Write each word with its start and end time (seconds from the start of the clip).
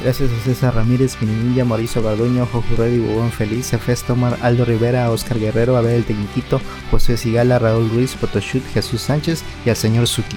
Gracias 0.00 0.30
a 0.30 0.44
César 0.44 0.76
Ramírez, 0.76 1.16
Pinilla, 1.16 1.64
Mauricio 1.64 2.00
Garduño, 2.00 2.46
Jojo 2.46 2.76
Reddy, 2.76 3.00
Bubón 3.00 3.32
Feliz, 3.32 3.72
Efes 3.72 4.04
Tomar, 4.04 4.38
Aldo 4.42 4.64
Rivera, 4.64 5.10
Oscar 5.10 5.40
Guerrero, 5.40 5.76
Abel 5.76 5.94
el 5.94 6.04
Tecniquito, 6.04 6.60
José 6.92 7.16
Sigala, 7.16 7.58
Raúl 7.58 7.90
Ruiz, 7.90 8.14
Photoshoot, 8.14 8.62
Jesús 8.72 9.00
Sánchez 9.00 9.42
y 9.66 9.70
al 9.70 9.76
señor 9.76 10.06
Suki. 10.06 10.36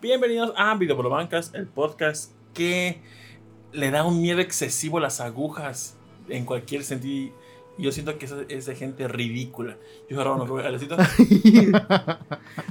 Bienvenidos 0.00 0.52
a 0.56 0.74
Videobolobancas, 0.74 1.54
el 1.54 1.68
podcast 1.68 2.32
que 2.52 3.00
le 3.72 3.90
da 3.92 4.04
un 4.04 4.20
miedo 4.20 4.40
excesivo 4.40 4.98
a 4.98 5.02
las 5.02 5.20
agujas 5.20 5.96
en 6.28 6.44
cualquier 6.44 6.82
sentido. 6.82 7.32
Yo 7.78 7.92
siento 7.92 8.16
que 8.18 8.24
eso 8.24 8.40
es 8.48 8.66
de 8.66 8.74
gente 8.74 9.06
ridícula. 9.06 9.76
Yo 10.08 10.16
soy 10.16 10.24
Rolando 10.24 10.56
Alecito. 10.58 10.96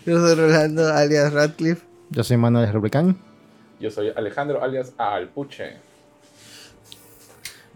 Yo 0.05 0.19
soy 0.19 0.35
Rolando, 0.35 0.93
alias 0.93 1.31
Radcliffe. 1.31 1.85
Yo 2.09 2.23
soy 2.23 2.37
Manuel 2.37 2.71
Rubricán. 2.73 3.17
Yo 3.79 3.91
soy 3.91 4.11
Alejandro 4.15 4.63
alias 4.63 4.93
Alpuche. 4.97 5.77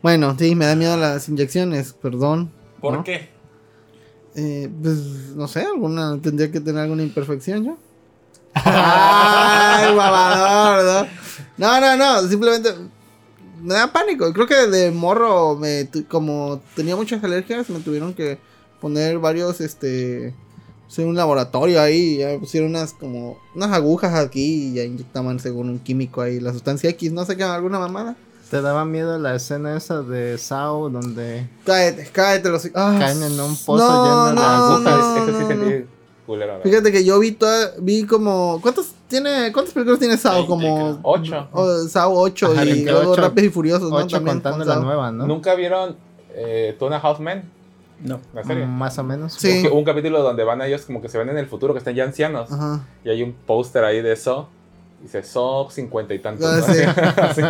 Bueno, 0.01 0.35
sí, 0.39 0.55
me 0.55 0.65
da 0.65 0.75
miedo 0.75 0.95
las 0.97 1.27
inyecciones, 1.29 1.93
perdón. 1.93 2.51
¿Por 2.79 2.93
¿no? 2.93 3.03
qué? 3.03 3.29
Eh, 4.35 4.69
pues 4.81 4.97
no 5.35 5.47
sé, 5.47 5.61
alguna 5.61 6.19
tendría 6.21 6.51
que 6.51 6.61
tener 6.61 6.83
alguna 6.83 7.03
imperfección 7.03 7.65
yo. 7.65 7.77
Ay, 8.53 9.93
mamador, 9.93 11.07
¿no? 11.07 11.09
No, 11.57 11.81
no, 11.81 11.97
no, 11.97 12.27
simplemente 12.27 12.69
me 13.61 13.73
da 13.73 13.91
pánico. 13.91 14.31
Creo 14.33 14.47
que 14.47 14.67
de 14.67 14.91
morro, 14.91 15.55
me 15.55 15.87
como 16.07 16.61
tenía 16.75 16.95
muchas 16.95 17.23
alergias, 17.23 17.69
me 17.69 17.79
tuvieron 17.79 18.13
que 18.13 18.37
poner 18.79 19.19
varios, 19.19 19.61
este, 19.61 20.33
sí, 20.87 21.03
un 21.03 21.15
laboratorio 21.15 21.81
ahí, 21.81 22.17
ya 22.17 22.27
me 22.27 22.39
pusieron 22.39 22.69
unas 22.69 22.93
como 22.93 23.37
unas 23.55 23.71
agujas 23.71 24.13
aquí 24.15 24.69
y 24.69 24.73
ya 24.73 24.83
inyectaban 24.83 25.39
según 25.39 25.69
un 25.69 25.79
químico 25.79 26.21
ahí, 26.21 26.39
la 26.39 26.53
sustancia 26.53 26.89
X, 26.91 27.11
no 27.11 27.25
sé 27.25 27.37
qué, 27.37 27.43
alguna 27.43 27.79
mamada. 27.79 28.15
¿Te 28.49 28.63
daba 28.63 28.83
miedo 28.83 29.19
la 29.19 29.35
escena 29.35 29.77
esa 29.77 30.01
de 30.01 30.39
Sao 30.39 30.89
donde 30.89 31.47
Cállate, 31.65 32.09
cállate 32.11 32.49
los 32.49 32.65
ah, 32.73 32.95
caen 32.97 33.21
en 33.21 33.39
un 33.39 33.55
pozo 33.55 33.85
no, 33.87 34.05
lleno 34.05 34.25
de 34.25 34.33
no, 34.33 34.41
agujas? 34.41 34.83
no, 34.83 35.17
Eso 35.23 35.39
sí 35.39 35.45
sentí 35.45 35.85
culero. 36.29 36.57
¿no? 36.57 36.63
Fíjate 36.63 36.91
que 36.91 37.03
yo 37.03 37.19
vi 37.19 37.31
toda, 37.31 37.71
vi 37.79 38.05
como 38.05 38.59
¿cuántas 38.61 38.93
tiene 39.07 39.51
cuántas 39.51 39.73
películas 39.73 39.99
tiene 39.99 40.17
Sao? 40.17 40.45
Como 40.45 40.99
Ocho. 41.03 41.47
o, 41.51 41.67
Sao 41.87 42.13
8 42.13 42.51
Ajá, 42.53 42.65
y 42.65 42.85
luego 42.85 43.15
Rápidos 43.15 43.47
y 43.47 43.49
Furiosos, 43.49 43.89
¿no? 43.89 43.97
Ocho 43.97 44.17
También 44.17 44.35
contando 44.35 44.59
con 44.59 44.67
la 44.67 44.73
Sao. 44.75 44.83
nueva, 44.83 45.11
¿no? 45.11 45.27
¿Nunca 45.27 45.55
vieron 45.55 45.95
eh, 46.35 46.75
Two 46.77 46.87
and 46.87 46.95
a 46.95 46.99
Half 46.99 47.19
Men? 47.19 47.49
No. 48.01 48.21
La 48.33 48.43
serie. 48.43 48.65
Mm, 48.65 48.77
Más 48.77 48.97
o 48.97 49.03
menos. 49.03 49.33
Sí. 49.33 49.67
Un 49.71 49.83
capítulo 49.83 50.21
donde 50.23 50.43
van 50.43 50.61
ellos 50.61 50.83
como 50.85 51.01
que 51.01 51.09
se 51.09 51.17
ven 51.17 51.29
en 51.29 51.37
el 51.37 51.47
futuro, 51.47 51.73
que 51.73 51.79
están 51.79 51.95
ya 51.95 52.05
ancianos. 52.05 52.51
Ajá. 52.51 52.85
Y 53.03 53.09
hay 53.09 53.23
un 53.23 53.33
póster 53.33 53.83
ahí 53.83 54.01
de 54.01 54.13
eso. 54.13 54.47
Dice, 55.01 55.23
so 55.23 55.69
cincuenta 55.71 56.13
y 56.13 56.19
tantos. 56.19 56.45
Ah, 56.45 56.57
¿no? 56.59 56.73
sí. 56.73 56.81
Así. 57.21 57.41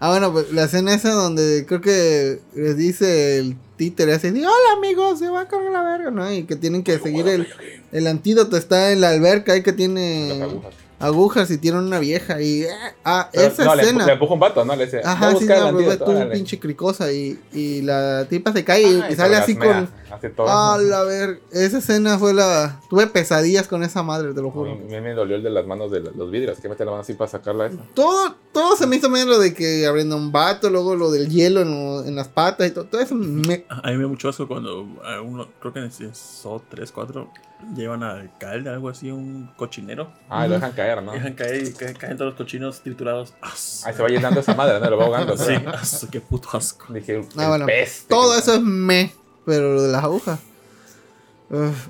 Ah, 0.00 0.10
bueno, 0.10 0.32
pues 0.32 0.52
la 0.52 0.64
escena 0.64 0.94
esa 0.94 1.12
donde 1.12 1.64
creo 1.66 1.80
que 1.80 2.40
les 2.54 2.76
dice 2.76 3.38
el 3.38 3.56
títere 3.76 4.14
así, 4.14 4.28
hola 4.28 4.76
amigos, 4.76 5.18
se 5.18 5.28
va 5.28 5.42
a 5.42 5.48
cargar 5.48 5.72
la 5.72 5.82
verga, 5.82 6.10
¿no? 6.10 6.30
Y 6.32 6.44
que 6.44 6.56
tienen 6.56 6.82
que 6.82 6.98
seguir 6.98 7.26
el, 7.28 7.48
el 7.92 8.06
antídoto, 8.06 8.56
está 8.56 8.92
en 8.92 9.00
la 9.00 9.10
alberca 9.10 9.52
ahí 9.52 9.62
que 9.62 9.70
Las 9.70 9.76
tiene 9.76 10.42
agujas. 10.42 10.74
Agujas 11.04 11.50
y 11.50 11.58
tiene 11.58 11.78
una 11.78 11.98
vieja 11.98 12.40
y... 12.40 12.64
Ah, 13.04 13.28
Pero, 13.32 13.46
esa 13.48 13.64
no, 13.64 13.74
le, 13.74 13.82
escena... 13.82 14.06
le 14.06 14.12
empuja 14.12 14.34
un 14.34 14.40
vato, 14.40 14.64
¿no? 14.64 14.74
Le 14.76 14.84
dice, 14.86 14.96
"Ve 14.98 15.02
a 15.04 15.12
Ajá, 15.12 15.30
sí, 15.36 15.44
no, 15.44 15.48
pero 15.48 15.66
antídoto, 15.68 16.04
tú 16.04 16.10
órale". 16.12 16.32
pinche 16.32 16.58
cricosa 16.58 17.12
y, 17.12 17.38
y 17.52 17.82
la 17.82 18.26
tipa 18.28 18.52
se 18.52 18.64
cae 18.64 18.82
y, 18.82 19.14
sale 19.16 19.36
así 19.36 19.56
con... 19.56 19.88
Hace 20.10 20.30
todo. 20.30 20.46
Ah, 20.48 20.78
la 20.80 21.02
ver, 21.02 21.40
esa 21.50 21.78
escena 21.78 22.18
fue 22.18 22.32
la... 22.34 22.80
Tuve 22.88 23.06
pesadillas 23.08 23.66
con 23.66 23.82
esa 23.82 24.02
madre, 24.02 24.32
te 24.32 24.40
lo 24.40 24.48
A 24.48 24.52
juro. 24.52 24.76
mí 24.76 25.00
me 25.00 25.12
dolió 25.12 25.36
el 25.36 25.42
de 25.42 25.50
las 25.50 25.66
manos 25.66 25.90
de 25.90 26.00
la- 26.00 26.10
los 26.12 26.30
vidrios. 26.30 26.58
Que 26.60 26.68
mete 26.68 26.84
la 26.84 26.92
mano 26.92 27.02
así 27.02 27.14
para 27.14 27.28
sacarla 27.30 27.66
esa. 27.66 27.78
Todo, 27.94 28.36
todo 28.52 28.76
se 28.76 28.86
me 28.86 28.96
hizo 28.96 29.08
medio 29.10 29.26
lo 29.26 29.38
de 29.40 29.52
que 29.54 29.86
abriendo 29.86 30.16
un 30.16 30.30
vato, 30.30 30.70
luego 30.70 30.94
lo 30.94 31.10
del 31.10 31.28
hielo 31.28 31.62
en, 31.62 31.70
lo- 31.72 32.04
en 32.04 32.14
las 32.14 32.28
patas 32.28 32.68
y 32.68 32.70
todo. 32.70 32.84
Todo 32.84 33.00
eso 33.00 33.14
me... 33.16 33.66
A 33.68 33.90
mí 33.90 33.96
me 33.96 34.06
mucho 34.06 34.28
asco 34.28 34.46
cuando 34.46 34.86
a 35.04 35.20
uno, 35.20 35.48
creo 35.60 35.72
que 35.72 35.78
en 35.80 35.86
el 35.86 36.14
SO 36.14 36.62
3, 36.70 36.92
4, 36.92 37.30
llevan 37.74 38.02
al 38.02 38.20
alcalde, 38.20 38.70
algo 38.70 38.88
así, 38.88 39.10
un 39.10 39.50
cochinero. 39.56 40.12
Ah, 40.28 40.46
lo 40.46 40.54
dejan 40.54 40.72
caer, 40.72 41.02
¿no? 41.02 41.12
Dejan 41.12 41.34
caer 41.34 41.66
y 41.66 41.72
ca- 41.72 41.94
caen 41.94 42.16
todos 42.16 42.30
los 42.32 42.38
cochinos 42.38 42.80
triturados. 42.82 43.34
¡As! 43.40 43.84
Ahí 43.86 43.94
se 43.94 44.02
va 44.02 44.08
llenando 44.08 44.40
esa 44.40 44.54
madre, 44.54 44.78
¿no? 44.80 44.90
Lo 44.90 44.98
va 44.98 45.04
ahogando. 45.06 45.36
Sí, 45.36 45.52
as, 45.66 46.06
qué 46.12 46.20
puto 46.20 46.48
asco. 46.52 46.92
Dije, 46.92 47.22
Ah, 47.36 47.48
bueno, 47.48 47.66
peste 47.66 48.08
todo 48.08 48.36
eso 48.38 48.54
es 48.54 48.60
me, 48.62 49.12
pero 49.46 49.74
lo 49.74 49.82
de 49.82 49.92
las 49.92 50.04
agujas. 50.04 50.38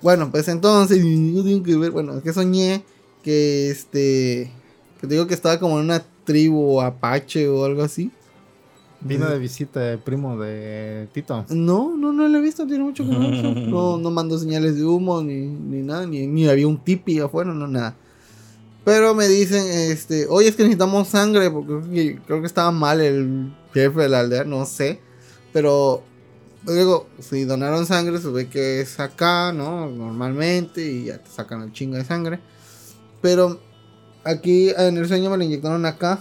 Bueno, 0.02 0.30
pues 0.30 0.48
entonces, 0.48 0.98
yo 0.98 1.42
tengo 1.42 1.62
que 1.62 1.76
ver, 1.76 1.90
bueno, 1.90 2.18
es 2.18 2.22
que 2.22 2.32
soñé 2.32 2.84
que 3.22 3.70
este, 3.70 4.50
que 5.00 5.06
te 5.06 5.14
digo 5.14 5.26
que 5.26 5.32
estaba 5.34 5.58
como 5.58 5.78
en 5.78 5.86
una 5.86 6.02
tribu 6.24 6.82
apache 6.82 7.48
o 7.48 7.64
algo 7.64 7.82
así. 7.82 8.10
Vino 9.04 9.28
de 9.28 9.38
visita 9.38 9.92
el 9.92 9.98
primo 9.98 10.38
de 10.38 11.08
Tito. 11.12 11.44
No, 11.50 11.94
no, 11.96 12.12
no 12.12 12.26
lo 12.26 12.38
he 12.38 12.40
visto, 12.40 12.66
tiene 12.66 12.84
mucho 12.84 13.04
que 13.04 13.10
no. 13.10 13.98
No, 13.98 14.10
mandó 14.10 14.38
señales 14.38 14.76
de 14.76 14.84
humo 14.84 15.22
ni, 15.22 15.46
ni 15.46 15.82
nada, 15.82 16.06
ni, 16.06 16.26
ni 16.26 16.48
había 16.48 16.66
un 16.66 16.78
tipi 16.78 17.20
afuera, 17.20 17.52
no 17.52 17.66
nada. 17.66 17.94
Pero 18.84 19.14
me 19.14 19.28
dicen, 19.28 19.64
este, 19.66 20.26
oye, 20.28 20.48
es 20.48 20.56
que 20.56 20.62
necesitamos 20.62 21.08
sangre, 21.08 21.50
porque 21.50 21.68
creo 21.68 21.90
que- 21.92 22.18
creo 22.26 22.40
que 22.40 22.46
estaba 22.46 22.70
mal 22.70 23.00
el 23.00 23.52
jefe 23.72 24.00
de 24.02 24.08
la 24.08 24.20
aldea, 24.20 24.44
no 24.44 24.64
sé. 24.66 25.00
Pero, 25.52 26.02
digo, 26.66 27.06
si 27.20 27.44
donaron 27.44 27.86
sangre, 27.86 28.18
se 28.18 28.28
ve 28.28 28.48
que 28.48 28.80
es 28.80 29.00
acá, 29.00 29.52
¿no? 29.52 29.88
Normalmente, 29.88 30.90
y 30.90 31.04
ya 31.06 31.18
te 31.18 31.30
sacan 31.30 31.62
el 31.62 31.72
chingo 31.72 31.96
de 31.96 32.04
sangre. 32.04 32.40
Pero 33.22 33.58
aquí 34.24 34.70
en 34.76 34.96
el 34.98 35.08
sueño 35.08 35.30
me 35.30 35.36
lo 35.38 35.44
inyectaron 35.44 35.84
acá. 35.86 36.20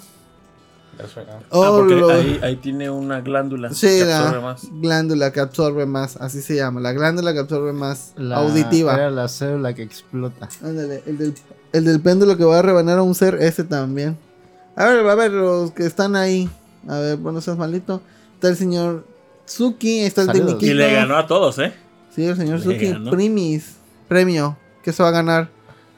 Eso, 1.00 1.22
ah. 1.22 1.40
Ah, 1.42 1.46
Oh, 1.50 1.78
porque 1.80 1.96
lo- 1.96 2.10
ahí, 2.10 2.40
ahí 2.44 2.56
tiene 2.58 2.90
una 2.90 3.22
glándula 3.22 3.72
Sí, 3.74 3.88
que 3.88 4.06
la 4.06 4.20
absorbe 4.20 4.42
más. 4.42 4.62
glándula 4.74 5.32
que 5.32 5.40
absorbe 5.40 5.86
más, 5.86 6.18
así 6.18 6.42
se 6.42 6.56
llama, 6.56 6.80
la 6.82 6.94
glándula 6.94 7.34
que 7.34 7.40
absorbe 7.40 7.74
más 7.74 8.14
La, 8.16 8.38
auditiva. 8.38 8.94
Era 8.94 9.10
la 9.10 9.28
célula 9.28 9.74
que 9.74 9.82
explota. 9.84 10.50
Ándale, 10.64 11.04
el 11.08 11.18
del, 11.18 11.34
el 11.72 11.86
del 11.86 12.00
péndulo 12.02 12.38
que 12.38 12.44
va 12.46 12.60
a 12.60 12.62
rebanar 12.62 13.00
a 13.00 13.04
un 13.04 13.16
ser, 13.16 13.36
ese 13.42 13.64
también. 13.64 14.18
A 14.76 14.86
ver, 14.86 15.08
a 15.08 15.16
ver, 15.16 15.32
los 15.32 15.72
que 15.72 15.86
están 15.86 16.16
ahí. 16.16 16.50
A 16.88 17.00
ver, 17.00 17.18
bueno, 17.18 17.42
seas 17.42 17.58
malito. 17.58 18.02
Está 18.36 18.50
el 18.50 18.56
señor 18.58 19.06
Suki, 19.46 20.00
está 20.02 20.22
el 20.22 20.28
Saludos. 20.28 20.46
tecniquito. 20.48 20.72
Y 20.72 20.76
le 20.76 20.94
ganó 20.94 21.18
a 21.18 21.26
todos, 21.28 21.58
¿eh? 21.60 21.74
Sí, 22.16 22.26
el 22.26 22.36
señor 22.36 22.60
Le 22.60 22.66
Suki, 22.66 22.92
ganó. 22.92 23.12
primis, 23.12 23.76
premio. 24.08 24.58
¿Qué 24.84 24.92
se 24.92 25.02
va 25.02 25.10
a 25.10 25.14
ganar? 25.14 25.50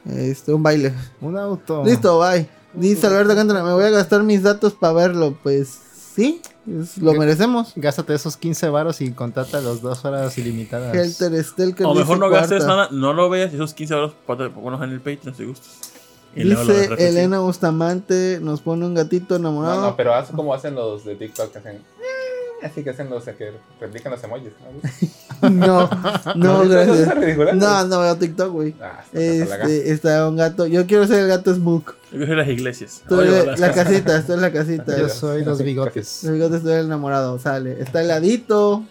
Este, 0.08 0.52
un 0.52 0.62
baile. 0.62 0.94
Un 1.20 1.36
auto. 1.36 1.84
Listo, 1.84 2.18
bye. 2.20 2.48
Dice 2.76 3.06
Alberto 3.06 3.34
Cántara, 3.34 3.62
me 3.64 3.72
voy 3.72 3.84
a 3.84 3.90
gastar 3.90 4.22
mis 4.22 4.42
datos 4.42 4.72
para 4.74 4.92
verlo. 4.92 5.36
Pues 5.42 5.68
sí, 6.14 6.40
es- 6.68 6.98
lo 6.98 7.14
merecemos. 7.14 7.72
Gástate 7.76 8.14
esos 8.14 8.36
15 8.36 8.68
varos 8.68 9.00
y 9.00 9.10
contrata 9.12 9.60
los 9.60 9.80
dos 9.82 10.04
horas 10.04 10.36
ilimitadas. 10.38 10.94
Helter 10.94 11.42
Stelker 11.42 11.86
O 11.86 11.94
mejor 11.94 12.16
dice 12.16 12.20
no 12.20 12.30
gastes 12.30 12.64
cuarta. 12.64 12.66
nada, 12.66 12.88
no 12.92 13.12
lo 13.12 13.28
veas 13.30 13.52
y 13.52 13.56
esos 13.56 13.72
15 13.74 13.94
euros 13.94 14.12
ponos 14.26 14.82
en 14.82 14.90
el 14.90 15.00
Patreon 15.00 15.34
si 15.34 15.44
gustas. 15.44 15.68
Y 16.34 16.44
Dice. 16.44 16.90
Elena 16.98 17.38
Bustamante, 17.40 18.40
nos 18.42 18.60
pone 18.60 18.84
un 18.84 18.94
gatito 18.94 19.36
enamorado. 19.36 19.80
No, 19.80 19.86
no, 19.88 19.96
pero 19.96 20.14
haz 20.14 20.28
como 20.30 20.52
hacen 20.52 20.74
los 20.74 21.02
de 21.04 21.14
TikTok 21.16 21.50
que 21.50 21.58
hacen. 21.60 21.76
"Eh", 21.76 21.80
Así 22.62 22.82
que 22.84 22.90
hacen 22.90 23.08
los 23.08 23.24
que 23.24 23.52
replican 23.80 24.12
los 24.12 24.22
emojis. 24.22 24.48
¿no? 24.60 24.70
No, 25.50 25.88
no, 26.34 26.62
¿Eso 26.62 26.94
es 26.94 27.00
gracias. 27.06 27.14
ridículo? 27.18 27.54
No, 27.54 27.84
no 27.86 28.00
veo 28.00 28.16
TikTok, 28.16 28.50
güey. 28.52 28.74
Ah, 28.82 29.02
Este, 29.12 29.92
está 29.92 30.26
un 30.28 30.36
gato. 30.36 30.66
Yo 30.66 30.86
quiero 30.86 31.06
ser 31.06 31.20
el 31.20 31.28
gato 31.28 31.54
Smook. 31.54 31.94
Yo 32.18 32.26
que 32.26 32.34
las 32.34 32.48
iglesias. 32.48 33.02
Tú 33.08 33.16
Oye, 33.20 33.28
eres 33.30 33.46
las 33.46 33.60
la 33.60 33.72
casita, 33.72 34.16
estoy 34.18 34.34
en 34.36 34.40
la 34.42 34.52
casita. 34.52 34.98
Yo 34.98 35.08
soy 35.08 35.44
los 35.44 35.62
bigotes. 35.62 36.20
Los 36.24 36.32
bigotes 36.32 36.56
estoy 36.58 36.74
enamorado, 36.84 37.38
sale. 37.38 37.80
Está 37.80 38.02
heladito. 38.02 38.84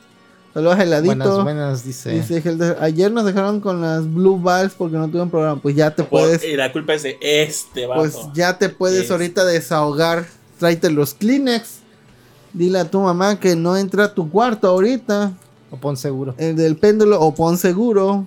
Saludos 0.53 0.80
heladito. 0.80 1.16
Buenas, 1.16 1.44
buenas, 1.44 1.84
dice. 1.84 2.12
Dice 2.12 2.38
Helder, 2.38 2.78
ayer 2.80 3.12
nos 3.12 3.25
dejaron 3.25 3.59
con 3.59 3.81
las 3.81 4.06
Blue 4.12 4.40
Balls 4.40 4.74
porque 4.78 4.96
no 4.96 5.08
tuvieron 5.08 5.30
programa. 5.30 5.62
Pues 5.62 5.75
ya 5.75 5.91
te 5.91 6.03
Por- 6.03 6.22
puedes, 6.22 6.44
y 6.46 6.56
la 6.56 6.72
culpa 6.72 6.94
es 6.94 7.03
de 7.03 7.18
este 7.22 7.85
vato. 7.88 7.99
pues 8.02 8.16
ya 8.34 8.58
te 8.58 8.70
puedes 8.70 9.05
Es- 9.05 9.11
ahorita 9.11 9.44
desahogar. 9.44 10.26
Tráete 10.59 10.90
los 10.91 11.14
Kleenex. 11.14 11.79
Dile 12.53 12.79
a 12.79 12.85
tu 12.90 13.02
mamá 13.02 13.38
que 13.38 13.58
no 13.58 13.76
entra 13.76 14.05
a 14.05 14.14
tu 14.14 14.29
cuarto 14.32 14.67
ahorita. 14.70 15.34
O 15.72 15.78
pon 15.78 15.97
seguro. 15.97 16.35
El 16.38 16.55
del 16.55 16.78
péndulo 16.78 17.20
o 17.20 17.35
pon 17.35 17.58
seguro. 17.58 18.26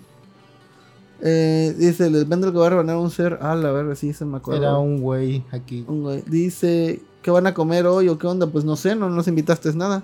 Eh, 1.20 1.74
dice 1.76 2.06
el 2.06 2.28
que 2.28 2.34
va 2.58 2.66
a 2.66 2.70
rebanar 2.70 2.96
un 2.96 3.10
ser. 3.10 3.38
Ah, 3.42 3.54
la 3.56 3.72
verga, 3.72 3.94
sí, 3.96 4.12
se 4.12 4.24
me 4.24 4.36
acuerdo. 4.36 4.62
Era 4.62 4.78
un 4.78 5.00
güey 5.00 5.42
aquí. 5.50 5.84
Un 5.88 6.02
güey. 6.02 6.22
Dice, 6.26 7.00
¿qué 7.22 7.30
van 7.30 7.46
a 7.46 7.54
comer 7.54 7.86
hoy 7.86 8.08
o 8.08 8.18
qué 8.18 8.26
onda? 8.26 8.46
Pues 8.46 8.64
no 8.64 8.76
sé, 8.76 8.94
no 8.94 9.08
nos 9.10 9.26
invitaste 9.26 9.72
nada. 9.74 10.02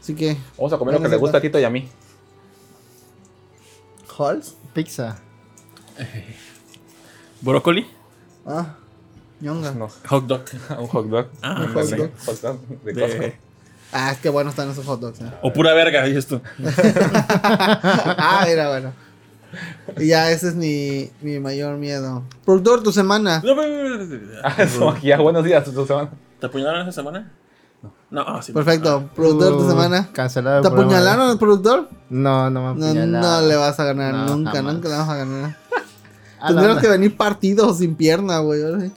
Así 0.00 0.14
que, 0.14 0.36
Vamos 0.56 0.72
a 0.72 0.78
comer 0.78 0.94
lo 0.94 1.00
que 1.02 1.08
le 1.08 1.16
gusta 1.16 1.38
a 1.38 1.40
Tito 1.40 1.58
y 1.58 1.64
a 1.64 1.70
mí. 1.70 1.88
¿Halls? 4.18 4.54
Pizza. 4.72 5.16
¿Brócoli? 7.40 7.86
Ah, 8.46 8.74
ñonga. 9.40 9.72
No, 9.72 9.88
Hot 10.08 10.26
dog. 10.26 10.42
un 10.78 10.86
hot 10.86 11.06
dog. 11.06 11.26
Ah, 11.42 11.60
Un 11.60 11.74
hot 11.74 11.90
dog. 11.90 12.10
hot 12.26 12.40
dog 12.42 12.58
de 12.84 12.92
De- 12.92 13.00
Costco. 13.00 13.38
Ah, 13.92 14.16
qué 14.20 14.28
buenos 14.28 14.52
están 14.52 14.70
esos 14.70 14.84
hot 14.86 15.00
dogs. 15.00 15.20
eh. 15.20 15.30
O 15.42 15.52
pura 15.52 15.72
verga, 15.72 16.04
dices 16.04 16.26
tú. 16.26 16.40
ah, 16.64 18.44
mira, 18.48 18.68
bueno. 18.68 18.92
Y 19.98 20.08
ya 20.08 20.30
ese 20.30 20.48
es 20.48 20.54
mi, 20.54 21.10
mi 21.22 21.38
mayor 21.40 21.76
miedo. 21.76 22.22
Productor, 22.44 22.82
tu 22.82 22.92
semana. 22.92 23.42
No, 23.44 23.54
pero- 23.56 23.68
pero- 23.98 24.08
pero- 24.08 24.40
Ah, 24.44 24.54
eso, 24.62 24.96
ya, 25.02 25.18
buenos 25.18 25.44
días, 25.44 25.64
tu 25.64 25.86
semana. 25.86 26.10
¿Te 26.40 26.46
apuñalaron 26.46 26.82
esa 26.82 26.92
semana? 26.92 27.32
No. 28.10 28.20
ah, 28.26 28.40
sí. 28.42 28.52
Perfecto. 28.52 29.08
Productor, 29.14 29.58
tu 29.58 29.64
Uh, 29.64 29.68
semana. 29.70 30.08
Cancelado 30.12 30.58
el 30.58 30.62
¿Te 30.62 30.68
programa. 30.68 30.92
apuñalaron 30.92 31.30
al 31.30 31.38
productor? 31.38 31.88
No, 32.10 32.50
no 32.50 32.60
me 32.74 32.80
No, 32.80 32.86
apuñalaron. 32.86 33.20
no 33.42 33.48
le 33.48 33.56
vas 33.56 33.80
a 33.80 33.84
ganar. 33.84 34.14
No, 34.14 34.36
nunca, 34.36 34.52
jamás. 34.52 34.74
nunca 34.74 34.88
le 34.88 34.94
vas 34.96 35.08
a 35.08 35.16
ganar. 35.16 35.56
Ah, 36.46 36.78
que 36.78 36.88
venir 36.88 37.16
partidos 37.16 37.78
sin 37.78 37.94
pierna, 37.94 38.38
güey. 38.40 38.62
ahora 38.62 38.80
sí. 38.82 38.92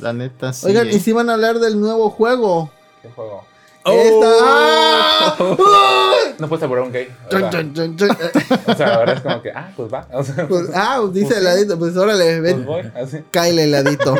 la 0.00 0.12
neta, 0.12 0.52
sí. 0.52 0.66
Oigan, 0.66 0.88
y 0.88 0.98
si 0.98 1.12
van 1.12 1.30
a 1.30 1.34
hablar 1.34 1.60
del 1.60 1.80
nuevo 1.80 2.10
juego. 2.10 2.70
¿Qué 3.00 3.08
juego? 3.10 3.44
Oh. 3.84 3.92
Esta- 3.92 4.36
¡Ah! 4.42 5.36
No 6.38 6.48
puedes 6.48 6.62
apurar 6.64 6.84
un 6.84 6.92
gay. 6.92 7.06
O 7.26 7.30
Chon, 7.30 7.40
sea, 7.40 7.50
chon, 7.50 7.74
chon, 7.74 7.96
chon. 7.96 8.08
o 8.66 8.74
sea, 8.74 8.94
ahora 8.94 9.12
es 9.12 9.20
como 9.20 9.42
que, 9.42 9.50
ah, 9.50 9.70
pues 9.76 9.92
va. 9.92 10.06
O 10.12 10.22
sea, 10.24 10.48
Pues, 10.48 10.70
ah, 10.74 10.96
pues 11.00 11.12
dice 11.12 11.26
Pues 11.26 11.36
el 11.36 11.42
sí. 11.42 11.44
ladito. 11.50 11.78
Pues 11.78 11.96
órale, 11.96 12.40
pues 12.40 12.42
ven. 12.56 12.64
voy, 12.66 12.92
así. 12.96 13.18
Cáele 13.30 13.64
heladito. 13.64 14.14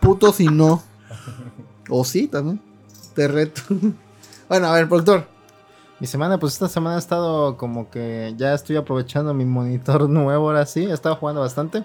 Puto 0.00 0.32
si 0.32 0.46
no. 0.48 0.82
O 1.88 2.04
sí, 2.04 2.28
también. 2.28 2.60
Te 3.14 3.26
reto. 3.26 3.62
Bueno, 4.48 4.66
a 4.66 4.72
ver, 4.74 4.86
productor. 4.88 5.26
Mi 5.98 6.06
semana, 6.06 6.38
pues 6.38 6.52
esta 6.54 6.68
semana 6.68 6.96
he 6.96 6.98
estado 6.98 7.56
como 7.56 7.90
que 7.90 8.34
ya 8.36 8.52
estoy 8.54 8.76
aprovechando 8.76 9.32
mi 9.34 9.44
monitor 9.46 10.08
nuevo 10.10 10.48
ahora 10.48 10.66
sí. 10.66 10.84
He 10.84 10.92
estado 10.92 11.16
jugando 11.16 11.40
bastante. 11.40 11.84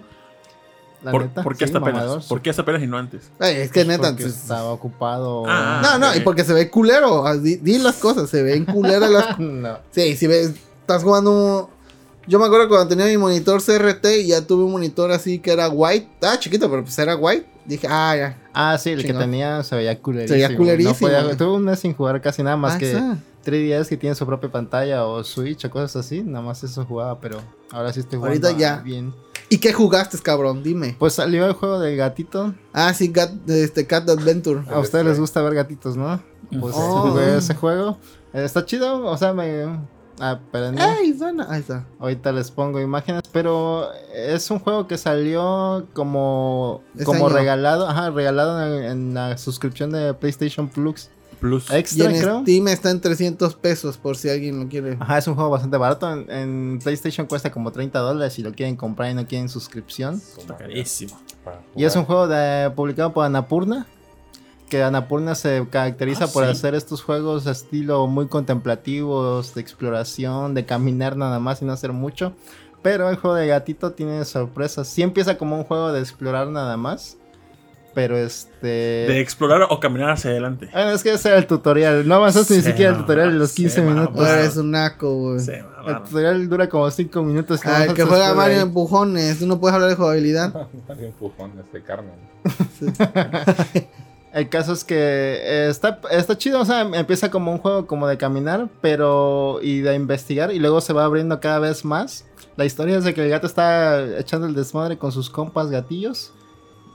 La 1.06 1.12
¿Por, 1.12 1.22
neta. 1.22 1.42
¿por 1.42 1.56
qué 1.56 1.66
sí, 1.66 1.72
hasta 1.72 1.78
apenas? 1.78 2.26
¿Por 2.26 2.42
qué 2.42 2.50
hasta 2.50 2.62
apenas 2.62 2.82
y 2.82 2.86
no 2.86 2.98
antes? 2.98 3.30
Ay, 3.38 3.54
es 3.56 3.70
que 3.70 3.84
neta. 3.84 4.08
Porque 4.08 4.24
pues, 4.24 4.36
estaba 4.36 4.70
ocupado. 4.72 5.44
Ah. 5.46 5.80
no, 5.82 5.98
no, 5.98 6.10
ok. 6.10 6.16
y 6.16 6.20
porque 6.20 6.44
se 6.44 6.52
ve 6.52 6.68
culero. 6.68 7.26
ah, 7.26 7.36
Di, 7.36 7.56
di 7.56 7.78
las 7.78 7.96
cosas, 7.96 8.28
se 8.28 8.42
ven 8.42 8.64
culeras 8.64 9.10
las. 9.10 9.38
no. 9.38 9.78
Sí, 9.92 10.16
si 10.16 10.26
ves, 10.26 10.52
estás 10.80 11.02
jugando. 11.04 11.70
Yo 12.28 12.40
me 12.40 12.46
acuerdo 12.46 12.68
cuando 12.68 12.88
tenía 12.88 13.06
mi 13.06 13.16
monitor 13.18 13.62
CRT 13.62 14.04
y 14.24 14.26
ya 14.26 14.44
tuve 14.44 14.64
un 14.64 14.72
monitor 14.72 15.12
así 15.12 15.38
que 15.38 15.52
era 15.52 15.68
white. 15.68 16.08
Ah, 16.22 16.36
chiquito, 16.40 16.68
pero 16.68 16.82
pues 16.82 16.98
era 16.98 17.14
white. 17.14 17.46
Dije, 17.64 17.86
ah, 17.88 18.16
ya. 18.16 18.38
Ah, 18.52 18.76
sí, 18.78 18.90
el 18.90 19.00
Chingón. 19.02 19.16
que 19.18 19.22
tenía 19.26 19.62
se 19.62 19.76
veía 19.76 19.96
culerísimo. 20.00 20.36
Se 20.36 20.46
veía 20.46 20.56
culerísimo, 20.56 21.08
No 21.08 21.20
podía- 21.22 21.36
tuve 21.36 21.52
un 21.52 21.62
mes 21.64 21.78
sin 21.78 21.94
jugar 21.94 22.20
casi 22.20 22.42
nada 22.42 22.56
más 22.56 22.74
Ah, 22.74 22.78
que 22.78 22.90
esa. 22.90 23.18
3DS 23.44 23.88
que 23.88 23.96
tiene 23.96 24.16
su 24.16 24.26
propia 24.26 24.50
pantalla 24.50 25.04
o 25.06 25.22
Switch 25.22 25.64
o 25.66 25.70
cosas 25.70 25.94
así. 26.04 26.22
Nada 26.24 26.44
más 26.44 26.64
eso 26.64 26.84
jugaba, 26.84 27.20
pero 27.20 27.38
ahora 27.70 27.92
sí 27.92 28.00
estoy 28.00 28.18
jugando 28.18 28.44
Ahorita 28.48 28.58
ya. 28.60 28.78
bien. 28.78 29.14
¿Y 29.48 29.58
qué 29.58 29.72
jugaste, 29.72 30.18
cabrón? 30.18 30.62
Dime. 30.62 30.96
Pues 30.98 31.14
salió 31.14 31.46
el 31.46 31.52
juego 31.52 31.78
del 31.78 31.96
gatito. 31.96 32.54
Ah, 32.72 32.92
sí, 32.94 33.12
Cat, 33.12 33.30
este, 33.48 33.86
Cat 33.86 34.08
Adventure. 34.08 34.62
A 34.70 34.80
ustedes 34.80 35.04
les 35.04 35.20
gusta 35.20 35.40
ver 35.42 35.54
gatitos, 35.54 35.96
¿no? 35.96 36.20
Pues 36.60 36.74
Oh. 36.76 37.08
jugué 37.10 37.36
ese 37.38 37.54
juego. 37.54 37.98
Eh, 38.32 38.44
Está 38.44 38.64
chido, 38.64 39.04
o 39.06 39.16
sea, 39.16 39.32
me... 39.32 39.78
Ah, 40.18 40.40
espérenme. 40.42 40.80
¡Ey, 41.00 41.16
suena! 41.16 41.46
Ahí 41.50 41.60
está. 41.60 41.86
Ahorita 42.00 42.32
les 42.32 42.50
pongo 42.50 42.80
imágenes, 42.80 43.22
pero 43.32 43.88
es 44.14 44.50
un 44.50 44.58
juego 44.58 44.86
que 44.88 44.96
salió 44.96 45.86
como, 45.92 46.82
Este 46.94 47.04
como 47.04 47.26
año. 47.26 47.36
regalado, 47.36 47.86
ajá, 47.86 48.10
regalado 48.10 48.64
en, 48.78 48.84
en 48.84 49.14
la 49.14 49.36
suscripción 49.36 49.92
de 49.92 50.14
PlayStation 50.14 50.68
Plus 50.68 51.10
Plus. 51.40 51.70
Y 51.70 51.74
Extra, 51.76 52.10
en 52.10 52.20
creo. 52.20 52.40
Steam 52.42 52.68
está 52.68 52.90
en 52.90 53.00
300 53.00 53.54
pesos 53.56 53.96
por 53.98 54.16
si 54.16 54.28
alguien 54.30 54.58
lo 54.60 54.68
quiere. 54.68 54.96
Ajá, 55.00 55.18
es 55.18 55.26
un 55.28 55.34
juego 55.34 55.50
bastante 55.50 55.76
barato. 55.76 56.10
En, 56.12 56.30
en 56.30 56.78
PlayStation 56.82 57.26
cuesta 57.26 57.50
como 57.50 57.72
30 57.72 57.98
dólares 57.98 58.32
si 58.34 58.42
lo 58.42 58.52
quieren 58.52 58.76
comprar 58.76 59.10
y 59.10 59.14
no 59.14 59.26
quieren 59.26 59.48
suscripción. 59.48 60.20
Está 60.38 60.56
carísimo. 60.56 61.18
Y 61.76 61.84
es 61.84 61.94
un 61.96 62.04
juego 62.04 62.26
de, 62.28 62.70
publicado 62.74 63.12
por 63.12 63.24
Anapurna. 63.24 63.86
Que 64.68 64.82
Anapurna 64.82 65.36
se 65.36 65.64
caracteriza 65.70 66.24
Ah, 66.24 66.28
por 66.28 66.44
sí. 66.44 66.50
hacer 66.50 66.74
estos 66.74 67.00
juegos 67.02 67.46
estilo 67.46 68.06
muy 68.08 68.26
contemplativos, 68.26 69.54
de 69.54 69.60
exploración, 69.60 70.54
de 70.54 70.66
caminar 70.66 71.16
nada 71.16 71.38
más 71.38 71.62
y 71.62 71.64
no 71.64 71.72
hacer 71.72 71.92
mucho. 71.92 72.32
Pero 72.82 73.08
el 73.08 73.16
juego 73.16 73.36
de 73.36 73.46
gatito 73.46 73.92
tiene 73.92 74.24
sorpresas. 74.24 74.88
Sí 74.88 75.02
empieza 75.02 75.38
como 75.38 75.56
un 75.56 75.64
juego 75.64 75.92
de 75.92 76.00
explorar 76.00 76.48
nada 76.48 76.76
más. 76.76 77.16
Pero 77.96 78.18
este... 78.18 78.66
De 78.66 79.20
explorar 79.22 79.68
o 79.70 79.80
caminar 79.80 80.10
hacia 80.10 80.30
adelante. 80.30 80.68
Bueno, 80.70 80.90
es 80.90 81.02
que 81.02 81.14
ese 81.14 81.30
era 81.30 81.38
el 81.38 81.46
tutorial. 81.46 82.06
No 82.06 82.16
avanzas 82.16 82.50
ni 82.50 82.60
siquiera 82.60 82.90
el 82.90 82.98
tutorial 82.98 83.32
de 83.32 83.38
los 83.38 83.52
se 83.52 83.56
15 83.56 83.80
mamá. 83.80 83.94
minutos. 83.94 84.28
Ahora 84.28 84.42
es 84.42 84.56
un 84.58 84.70
naco, 84.70 85.14
güey. 85.14 85.40
El 85.86 86.02
tutorial 86.04 86.46
dura 86.46 86.68
como 86.68 86.90
5 86.90 87.22
minutos. 87.22 87.62
Ah, 87.64 87.86
el 87.86 87.94
que 87.94 88.02
juega 88.02 88.28
de 88.28 88.34
Mario. 88.34 88.60
Empujones. 88.60 89.38
Tú 89.38 89.46
no 89.46 89.58
puedes 89.58 89.74
hablar 89.74 89.88
de 89.88 89.96
jugabilidad. 89.96 90.52
Mario 90.88 91.06
empujón, 91.06 91.52
este 91.58 91.82
Carmen. 91.82 92.12
El 94.34 94.50
caso 94.50 94.74
es 94.74 94.84
que 94.84 94.94
eh, 94.94 95.68
está, 95.70 95.98
está 96.10 96.36
chido, 96.36 96.60
o 96.60 96.66
sea, 96.66 96.82
empieza 96.82 97.30
como 97.30 97.50
un 97.50 97.56
juego 97.56 97.86
como 97.86 98.06
de 98.06 98.18
caminar, 98.18 98.68
pero 98.82 99.60
y 99.62 99.80
de 99.80 99.94
investigar 99.94 100.52
y 100.52 100.58
luego 100.58 100.82
se 100.82 100.92
va 100.92 101.06
abriendo 101.06 101.40
cada 101.40 101.60
vez 101.60 101.82
más. 101.82 102.26
La 102.56 102.66
historia 102.66 102.98
es 102.98 103.04
de 103.04 103.14
que 103.14 103.24
el 103.24 103.30
gato 103.30 103.46
está 103.46 104.18
echando 104.18 104.46
el 104.46 104.54
desmadre 104.54 104.98
con 104.98 105.12
sus 105.12 105.30
compas 105.30 105.70
gatillos 105.70 106.34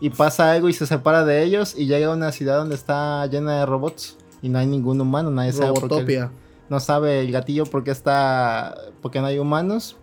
y 0.02 0.10
pasa 0.10 0.52
algo 0.52 0.68
y 0.68 0.74
se 0.74 0.86
separa 0.86 1.24
de 1.24 1.44
ellos 1.44 1.76
y 1.78 1.86
llega 1.86 2.08
a 2.08 2.16
una 2.16 2.32
ciudad 2.32 2.58
donde 2.58 2.76
está 2.76 3.26
llena 3.28 3.60
de 3.60 3.66
robots 3.68 4.18
y 4.42 4.50
no 4.50 4.58
hay 4.58 4.66
ningún 4.66 5.00
humano, 5.00 5.30
nadie 5.30 5.54
sabe 5.54 5.68
por 5.68 5.84
qué. 5.84 5.88
Robotopia. 5.88 6.32
No 6.70 6.80
sabe 6.80 7.22
el 7.22 7.32
gatillo 7.32 7.66
por 7.66 7.84
qué 7.84 7.92
está, 7.92 8.76
porque 9.02 9.22
no 9.22 9.28
hay 9.28 9.38
humanos 9.38 9.98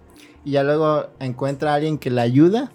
y 0.45 0.53
ya 0.53 0.63
luego 0.63 1.07
encuentra 1.19 1.73
a 1.73 1.75
alguien 1.75 1.99
que 1.99 2.11
le 2.11 2.21
ayuda 2.21 2.71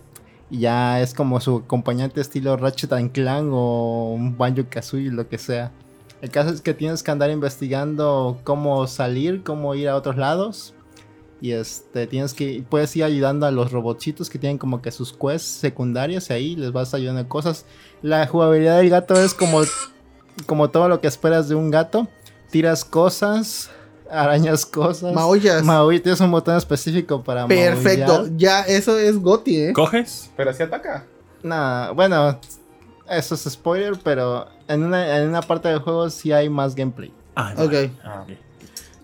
y 0.50 0.60
ya 0.60 1.02
es 1.02 1.14
como 1.14 1.40
su 1.40 1.58
acompañante 1.58 2.20
estilo 2.20 2.58
Ratchet 2.58 2.92
and 2.94 3.12
Clank 3.14 3.50
o 3.54 4.14
un 4.14 4.38
Banjo 4.38 4.66
Kazooie, 4.70 5.10
lo 5.10 5.30
que 5.30 5.38
sea. 5.38 5.72
El 6.22 6.30
caso 6.30 6.50
es 6.52 6.62
que 6.62 6.74
tienes 6.74 7.04
que 7.04 7.12
andar 7.12 7.32
investigando 7.32 8.40
cómo 8.44 8.86
salir, 8.88 9.44
cómo 9.44 9.76
ir 9.76 9.90
a 9.90 9.96
otros 9.96 10.18
lados. 10.18 10.74
Y 11.44 11.52
este, 11.52 12.08
tienes 12.08 12.34
que, 12.34 12.64
puedes 12.70 12.96
ir 12.96 13.04
ayudando 13.04 13.46
a 13.46 13.52
los 13.52 13.70
robotcitos 13.74 14.30
que 14.30 14.40
tienen 14.40 14.58
como 14.58 14.82
que 14.82 14.92
sus 14.92 15.12
quests 15.12 15.60
secundarias 15.60 16.30
y 16.30 16.34
ahí 16.34 16.56
les 16.56 16.72
vas 16.72 16.94
ayudando 16.94 17.28
cosas. 17.28 17.66
La 18.02 18.26
jugabilidad 18.28 18.78
del 18.78 18.90
gato 18.90 19.14
es 19.16 19.34
como, 19.34 19.60
como 20.46 20.70
todo 20.70 20.88
lo 20.88 21.02
que 21.02 21.08
esperas 21.08 21.50
de 21.50 21.56
un 21.56 21.70
gato. 21.70 22.08
Tiras 22.50 22.86
cosas, 22.86 23.70
arañas 24.10 24.66
cosas. 24.66 25.14
Maullas. 25.14 25.66
Maullar, 25.66 26.02
tienes 26.02 26.22
un 26.22 26.32
botón 26.32 26.56
específico 26.56 27.22
para 27.26 27.46
Perfecto. 27.46 28.14
maullar. 28.14 28.38
Ya, 28.38 28.62
eso 28.62 28.98
es 28.98 29.20
Goti, 29.20 29.64
¿eh? 29.64 29.74
¿Coges? 29.74 30.32
Pero 30.38 30.54
si 30.54 30.64
ataca. 30.64 31.06
Nah, 31.44 31.92
bueno, 31.92 32.40
eso 33.10 33.36
es 33.36 33.42
spoiler, 33.42 34.00
pero 34.02 34.48
en 34.70 34.82
una, 34.82 35.18
en 35.18 35.28
una 35.28 35.42
parte 35.42 35.68
del 35.68 35.80
juego 35.80 36.10
sí 36.10 36.32
hay 36.32 36.48
más 36.48 36.74
gameplay. 36.74 37.14
Ah, 37.36 37.54
Ok. 37.58 37.74
Ah. 38.02 38.24
Ok. 38.24 38.38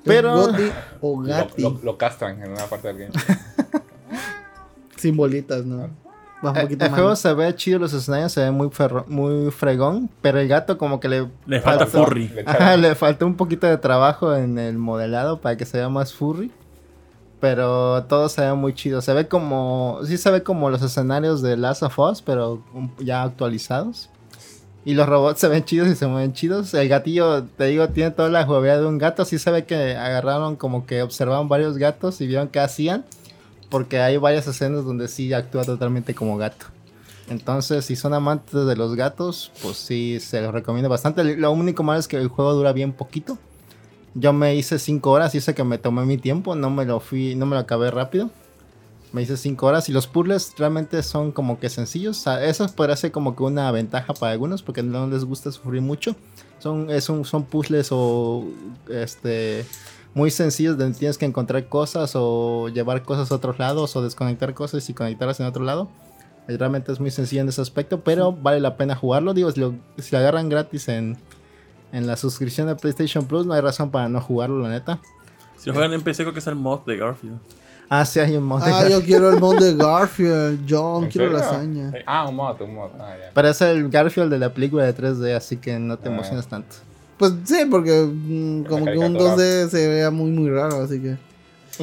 Pero- 0.10 0.36
Goti 0.36 0.72
o 1.02 1.22
Lo, 1.22 1.28
Gati. 1.28 1.62
lo, 1.62 1.80
lo 1.84 1.98
castran 1.98 2.42
en 2.44 2.52
una 2.52 2.66
parte 2.66 2.88
del 2.94 2.98
game. 2.98 3.12
Sin 4.98 5.16
bolitas, 5.16 5.66
¿no? 5.66 5.90
Un 6.42 6.56
Eh, 6.58 6.62
poquito 6.62 6.86
el 6.86 6.92
más. 6.92 7.00
juego 7.00 7.16
se 7.16 7.34
ve 7.34 7.54
chido, 7.56 7.80
los 7.80 7.94
escenarios 7.94 8.32
se 8.32 8.42
ve 8.42 8.52
muy, 8.52 8.68
ferro- 8.70 9.06
muy 9.08 9.52
fregón, 9.52 10.10
pero 10.22 10.40
el 10.40 10.48
gato 10.48 10.78
como 10.78 11.00
que 11.00 11.10
le... 11.10 11.28
Le 11.46 11.60
falta 11.62 11.86
furry. 11.86 12.30
Le 12.30 12.42
Ajá, 12.46 12.76
echaron- 12.76 12.82
le 12.82 12.96
faltó 12.96 13.26
un 13.26 13.36
poquito 13.36 13.68
de 13.68 13.78
trabajo 13.78 14.34
en 14.36 14.58
el 14.58 14.78
modelado 14.78 15.40
para 15.42 15.58
que 15.58 15.66
se 15.66 15.78
vea 15.78 15.90
más 15.90 16.14
furry. 16.14 16.52
Pero 17.42 18.04
todo 18.04 18.28
se 18.28 18.42
ve 18.42 18.54
muy 18.54 18.74
chido. 18.74 19.02
Se 19.02 19.14
ve 19.14 19.30
como. 19.30 20.00
Sí, 20.04 20.18
se 20.18 20.30
ve 20.30 20.44
como 20.44 20.70
los 20.70 20.82
escenarios 20.82 21.42
de 21.42 21.56
Last 21.56 21.84
of 21.84 21.98
Us, 21.98 22.22
pero 22.22 22.62
ya 23.00 23.24
actualizados. 23.24 24.10
Y 24.90 24.96
los 24.96 25.08
robots 25.08 25.40
se 25.40 25.48
ven 25.48 25.64
chidos 25.64 25.88
y 25.88 25.96
se 25.96 26.08
mueven 26.08 26.34
chidos. 26.34 26.74
El 26.74 26.90
gatillo, 26.90 27.44
te 27.44 27.66
digo, 27.66 27.90
tiene 27.90 28.10
toda 28.10 28.28
la 28.30 28.44
jugabilidad 28.44 28.80
de 28.80 28.88
un 28.88 28.98
gato. 28.98 29.24
Sí 29.24 29.38
se 29.38 29.52
ve 29.52 29.64
que 29.64 29.96
agarraron 29.96 30.56
como 30.56 30.88
que 30.88 31.04
observaban 31.04 31.48
varios 31.48 31.78
gatos 31.78 32.20
y 32.22 32.26
vieron 32.26 32.48
qué 32.48 32.60
hacían. 32.60 33.06
Porque 33.70 34.00
hay 34.00 34.18
varias 34.18 34.48
escenas 34.48 34.86
donde 34.86 35.08
sí 35.08 35.32
actúa 35.32 35.64
totalmente 35.64 36.16
como 36.16 36.38
gato. 36.38 36.66
Entonces, 37.30 37.86
si 37.86 37.96
son 37.96 38.16
amantes 38.16 38.66
de 38.66 38.76
los 38.76 38.96
gatos, 38.96 39.52
pues 39.62 39.78
sí, 39.78 40.20
se 40.20 40.42
los 40.42 40.52
recomiendo 40.52 40.90
bastante. 40.90 41.24
Lo 41.38 41.52
único 41.52 41.84
malo 41.84 42.00
es 42.00 42.08
que 42.08 42.18
el 42.18 42.28
juego 42.28 42.54
dura 42.54 42.74
bien 42.74 42.92
poquito. 42.92 43.38
Yo 44.16 44.34
me 44.34 44.56
hice 44.56 44.80
5 44.80 45.12
horas 45.12 45.36
y 45.36 45.38
eso 45.38 45.54
que 45.54 45.64
me 45.64 45.78
tomé 45.78 46.04
mi 46.06 46.18
tiempo, 46.18 46.56
no 46.56 46.72
me 46.72 46.86
lo 46.86 47.00
fui, 47.00 47.36
no 47.36 47.46
me 47.46 47.54
lo 47.56 47.60
acabé 47.60 47.92
rápido. 47.92 48.32
Me 49.12 49.24
hice 49.24 49.38
5 49.38 49.66
horas 49.66 49.90
y 49.90 49.92
los 49.92 50.06
puzzles 50.06 50.54
realmente 50.58 51.02
son 51.02 51.32
como 51.32 51.60
que 51.60 51.70
sencillos. 51.70 52.18
O 52.20 52.22
sea, 52.22 52.44
eso 52.46 52.68
podría 52.76 52.96
ser 52.96 53.12
como 53.12 53.36
que 53.36 53.42
una 53.44 53.72
ventaja 53.72 54.14
para 54.14 54.32
algunos 54.34 54.62
porque 54.62 54.84
no 54.84 55.08
les 55.08 55.26
gusta 55.26 55.52
sufrir 55.52 55.82
mucho. 55.82 56.16
Son, 56.60 56.90
es 56.92 57.10
un- 57.10 57.26
son 57.26 57.46
puzzles 57.46 57.88
o 57.92 58.46
este 58.90 59.66
muy 60.14 60.32
sencillos 60.32 60.78
donde 60.78 60.98
tienes 60.98 61.18
que 61.18 61.26
encontrar 61.26 61.68
cosas 61.70 62.12
o 62.16 62.68
llevar 62.70 63.04
cosas 63.04 63.32
a 63.32 63.36
otros 63.36 63.58
lados 63.60 63.96
o 63.96 64.02
desconectar 64.04 64.54
cosas 64.54 64.88
y 64.90 64.94
conectarlas 64.94 65.40
en 65.40 65.46
otro 65.48 65.64
lado. 65.64 65.90
Eh, 66.48 66.58
Realmente 66.58 66.92
es 66.92 67.00
muy 67.00 67.12
sencillo 67.12 67.42
en 67.44 67.50
ese 67.50 67.62
aspecto, 67.62 68.02
pero 68.02 68.32
vale 68.32 68.60
la 68.60 68.76
pena 68.78 68.96
jugarlo. 68.96 69.34
Digo, 69.34 69.52
si 69.52 69.60
lo, 69.60 69.74
si 69.98 70.12
lo 70.12 70.18
agarran 70.20 70.50
gratis 70.50 70.88
en, 70.88 71.18
en 71.92 72.06
la 72.08 72.16
suscripción 72.18 72.68
de 72.68 72.76
PlayStation 72.76 73.26
Plus, 73.26 73.46
no 73.46 73.54
hay 73.54 73.62
razón 73.62 73.90
para 73.92 74.10
no 74.10 74.20
jugarlo, 74.22 74.60
la 74.62 74.70
neta. 74.70 75.00
Si 75.58 75.68
lo 75.68 75.74
juegan 75.74 75.94
en 75.94 76.02
PC, 76.02 76.24
creo 76.24 76.34
que 76.34 76.40
es 76.40 76.48
el 76.48 76.56
mod 76.56 76.82
de 76.86 76.98
Garfield. 76.98 77.38
Ah, 77.90 78.06
sí, 78.06 78.20
hay 78.20 78.36
un 78.36 78.44
mod. 78.44 78.64
de 78.64 78.72
Ah, 78.72 78.88
yo 78.88 79.02
quiero 79.02 79.32
el 79.32 79.40
mod 79.40 79.58
de 79.60 79.76
Garfield. 79.84 80.66
John, 80.70 81.06
¿En 81.06 81.10
quiero 81.10 81.28
serio? 81.32 81.40
lasaña. 81.40 81.92
Ah, 82.06 82.28
un 82.30 82.36
mod, 82.36 82.62
un 82.62 82.76
mod. 82.76 82.90
Ah, 83.00 83.16
ya. 83.20 83.32
Pero 83.34 83.48
es 83.50 83.62
el 83.62 83.90
Garfield 83.90 84.32
de 84.32 84.38
la 84.40 84.54
película 84.54 84.84
de 84.84 84.94
3D, 84.96 85.36
así 85.36 85.58
que 85.58 85.80
no 85.80 85.98
te 85.98 86.10
Ah. 86.10 86.12
emociones 86.14 86.46
tanto. 86.48 86.76
Pues 87.18 87.34
sí, 87.46 87.66
porque 87.70 88.04
mm, 88.12 88.64
como 88.66 88.86
que 88.86 88.98
un 88.98 89.14
caricatura. 89.16 89.36
2D 89.36 89.70
se 89.70 89.88
vea 89.90 90.12
muy, 90.12 90.30
muy 90.32 90.50
raro, 90.50 90.82
así 90.84 91.00
que. 91.02 91.18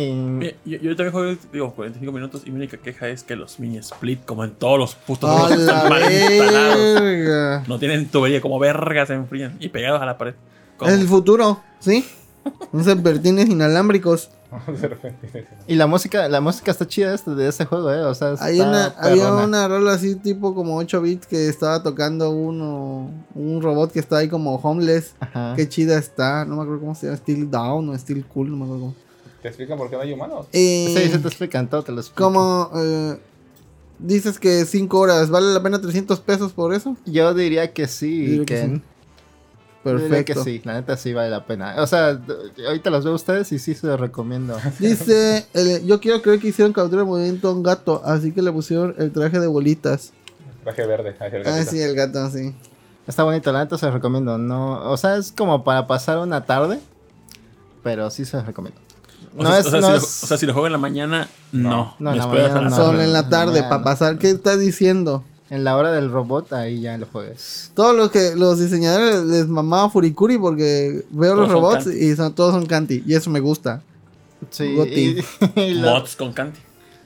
Y- 0.00 0.12
Mira, 0.12 0.52
Yo, 0.64 0.78
yo 0.78 0.94
también 0.96 1.12
juego, 1.12 1.36
digo, 1.52 1.72
45 1.74 2.12
minutos 2.12 2.42
y 2.44 2.50
mi 2.50 2.56
única 2.58 2.76
queja 2.76 3.08
es 3.08 3.22
que 3.24 3.34
los 3.34 3.58
mini 3.58 3.78
split, 3.78 4.24
como 4.26 4.44
en 4.44 4.52
todos 4.52 4.78
los 4.78 4.94
putos 4.94 5.28
¡A 5.28 5.46
juegos, 5.48 5.58
la 5.64 5.72
están 5.74 5.88
mal 5.90 6.12
instalados. 6.12 7.00
verga! 7.02 7.64
No 7.66 7.78
tienen 7.78 8.06
tubería, 8.08 8.40
como 8.40 8.58
vergas 8.58 9.08
se 9.08 9.14
enfrían 9.14 9.56
y 9.58 9.68
pegados 9.70 10.00
a 10.00 10.06
la 10.06 10.16
pared. 10.18 10.34
¿Cómo? 10.76 10.90
Es 10.90 11.00
el 11.00 11.06
futuro, 11.08 11.60
¿sí? 11.80 12.04
Un 12.72 12.84
serpentines 12.84 13.48
inalámbricos. 13.48 14.30
Y 15.66 15.74
la 15.74 15.86
música, 15.86 16.28
la 16.28 16.40
música 16.40 16.70
está 16.70 16.86
chida 16.86 17.12
este, 17.14 17.34
de 17.34 17.48
este 17.48 17.64
juego, 17.64 17.92
eh. 17.92 18.02
O 18.02 18.14
sea, 18.14 18.34
está 18.34 18.44
Hay 18.44 18.60
una, 18.60 18.86
había 18.98 19.32
una 19.32 19.66
rola 19.66 19.92
así 19.94 20.14
tipo 20.14 20.54
como 20.54 20.76
8 20.76 21.00
bits 21.02 21.26
que 21.26 21.48
estaba 21.48 21.82
tocando 21.82 22.30
uno, 22.30 23.10
un 23.34 23.60
robot 23.60 23.90
que 23.92 23.98
está 23.98 24.18
ahí 24.18 24.28
como 24.28 24.54
homeless. 24.56 25.14
Ajá. 25.20 25.54
Qué 25.56 25.68
chida 25.68 25.98
está, 25.98 26.44
no 26.44 26.56
me 26.56 26.62
acuerdo 26.62 26.80
cómo 26.80 26.94
se 26.94 27.06
llama, 27.06 27.18
Steel 27.18 27.50
Down 27.50 27.88
o 27.88 27.98
Steel 27.98 28.24
Cool, 28.26 28.50
no 28.50 28.56
me 28.56 28.64
acuerdo 28.64 28.80
cómo. 28.82 28.94
¿Te 29.42 29.48
explican 29.48 29.76
por 29.78 29.90
qué 29.90 29.96
no 29.96 30.02
hay 30.02 30.12
humanos? 30.12 30.46
Eh, 30.52 30.94
Sí, 30.96 31.10
se 31.10 31.18
te 31.18 31.28
explican 31.28 31.68
todo, 31.68 31.82
te 31.82 31.92
lo 31.92 32.00
explico. 32.00 32.22
como 32.24 32.70
eh, 32.76 33.18
dices 33.98 34.38
que 34.38 34.64
5 34.64 34.98
horas, 34.98 35.28
¿vale 35.30 35.52
la 35.52 35.62
pena 35.62 35.80
300 35.80 36.20
pesos 36.20 36.52
por 36.52 36.72
eso? 36.72 36.96
Yo 37.04 37.34
diría 37.34 37.72
que 37.72 37.88
sí, 37.88 38.26
Diría 38.26 38.44
que 38.46 38.54
Ken. 38.54 38.76
sí. 38.76 38.82
Perfecto. 39.92 40.34
que 40.34 40.40
sí, 40.50 40.62
la 40.64 40.74
neta 40.74 40.96
sí 40.96 41.12
vale 41.12 41.30
la 41.30 41.44
pena. 41.46 41.74
O 41.78 41.86
sea, 41.86 42.18
ahorita 42.66 42.90
los 42.90 43.04
veo 43.04 43.12
a 43.12 43.16
ustedes 43.16 43.50
y 43.52 43.58
sí 43.58 43.74
se 43.74 43.86
los 43.86 43.98
recomiendo. 44.00 44.56
Dice, 44.78 45.46
el- 45.54 45.84
yo 45.86 46.00
quiero 46.00 46.22
creer 46.22 46.40
que 46.40 46.48
hicieron 46.48 46.72
captura 46.72 47.02
de 47.02 47.06
movimiento 47.08 47.48
a 47.48 47.52
un 47.52 47.62
gato, 47.62 48.02
así 48.04 48.32
que 48.32 48.42
le 48.42 48.52
pusieron 48.52 48.94
el 48.98 49.12
traje 49.12 49.38
de 49.40 49.46
bolitas. 49.46 50.12
Traje 50.64 50.86
verde. 50.86 51.16
ahí 51.20 51.30
el 51.32 51.46
Ah, 51.46 51.62
sí, 51.64 51.80
el 51.80 51.94
gato, 51.94 52.28
sí. 52.30 52.54
Está 53.06 53.22
bonito, 53.22 53.52
la 53.52 53.60
neta 53.64 53.78
se 53.78 53.86
los 53.86 53.94
recomiendo. 53.94 54.36
No, 54.36 54.90
o 54.90 54.96
sea, 54.96 55.16
es 55.16 55.30
como 55.32 55.62
para 55.62 55.86
pasar 55.86 56.18
una 56.18 56.44
tarde, 56.44 56.80
pero 57.82 58.10
sí 58.10 58.24
se 58.24 58.36
los 58.38 58.46
recomiendo. 58.46 58.80
O 59.38 59.42
No 59.42 59.50
sea, 59.50 59.58
es, 59.60 59.66
o 59.66 59.70
sea, 59.70 59.80
no 59.80 59.86
si 59.88 59.92
lo, 59.92 59.98
o 59.98 60.00
sea, 60.00 60.38
si 60.38 60.46
lo 60.46 60.52
juego 60.54 60.66
en 60.66 60.72
la 60.72 60.78
mañana, 60.78 61.28
no. 61.52 61.94
No, 61.98 62.10
Me 62.10 62.16
en 62.16 62.18
la 62.18 62.26
mañana 62.26 62.60
no. 62.62 62.70
Solo 62.70 62.90
tarde. 62.92 63.04
en 63.04 63.12
la 63.12 63.28
tarde, 63.28 63.62
no, 63.62 63.68
para 63.68 63.78
no. 63.78 63.84
pasar. 63.84 64.18
¿Qué 64.18 64.30
estás 64.30 64.58
diciendo? 64.58 65.22
En 65.50 65.62
la 65.64 65.76
hora 65.76 65.92
del 65.92 66.10
robot, 66.10 66.52
ahí 66.52 66.80
ya 66.80 66.98
lo 66.98 67.06
juegues. 67.06 67.70
Todos 67.74 67.94
los 67.96 68.10
que 68.10 68.34
los 68.34 68.58
diseñadores 68.58 69.22
les 69.24 69.46
mamaba 69.48 69.88
Furikuri 69.90 70.38
porque 70.38 71.04
veo 71.10 71.34
los 71.36 71.48
Todos 71.48 71.52
robots 71.62 71.86
y 71.86 72.16
son, 72.16 72.34
todos 72.34 72.52
son 72.52 72.66
Kanti. 72.66 73.02
Y 73.06 73.14
eso 73.14 73.30
me 73.30 73.40
gusta. 73.40 73.82
Sí, 74.50 74.74
Goti. 74.74 75.22
y- 75.56 75.60
y 75.60 75.74
lo- 75.74 75.90
Mods 75.92 76.16
con 76.16 76.32
Canti. 76.32 76.60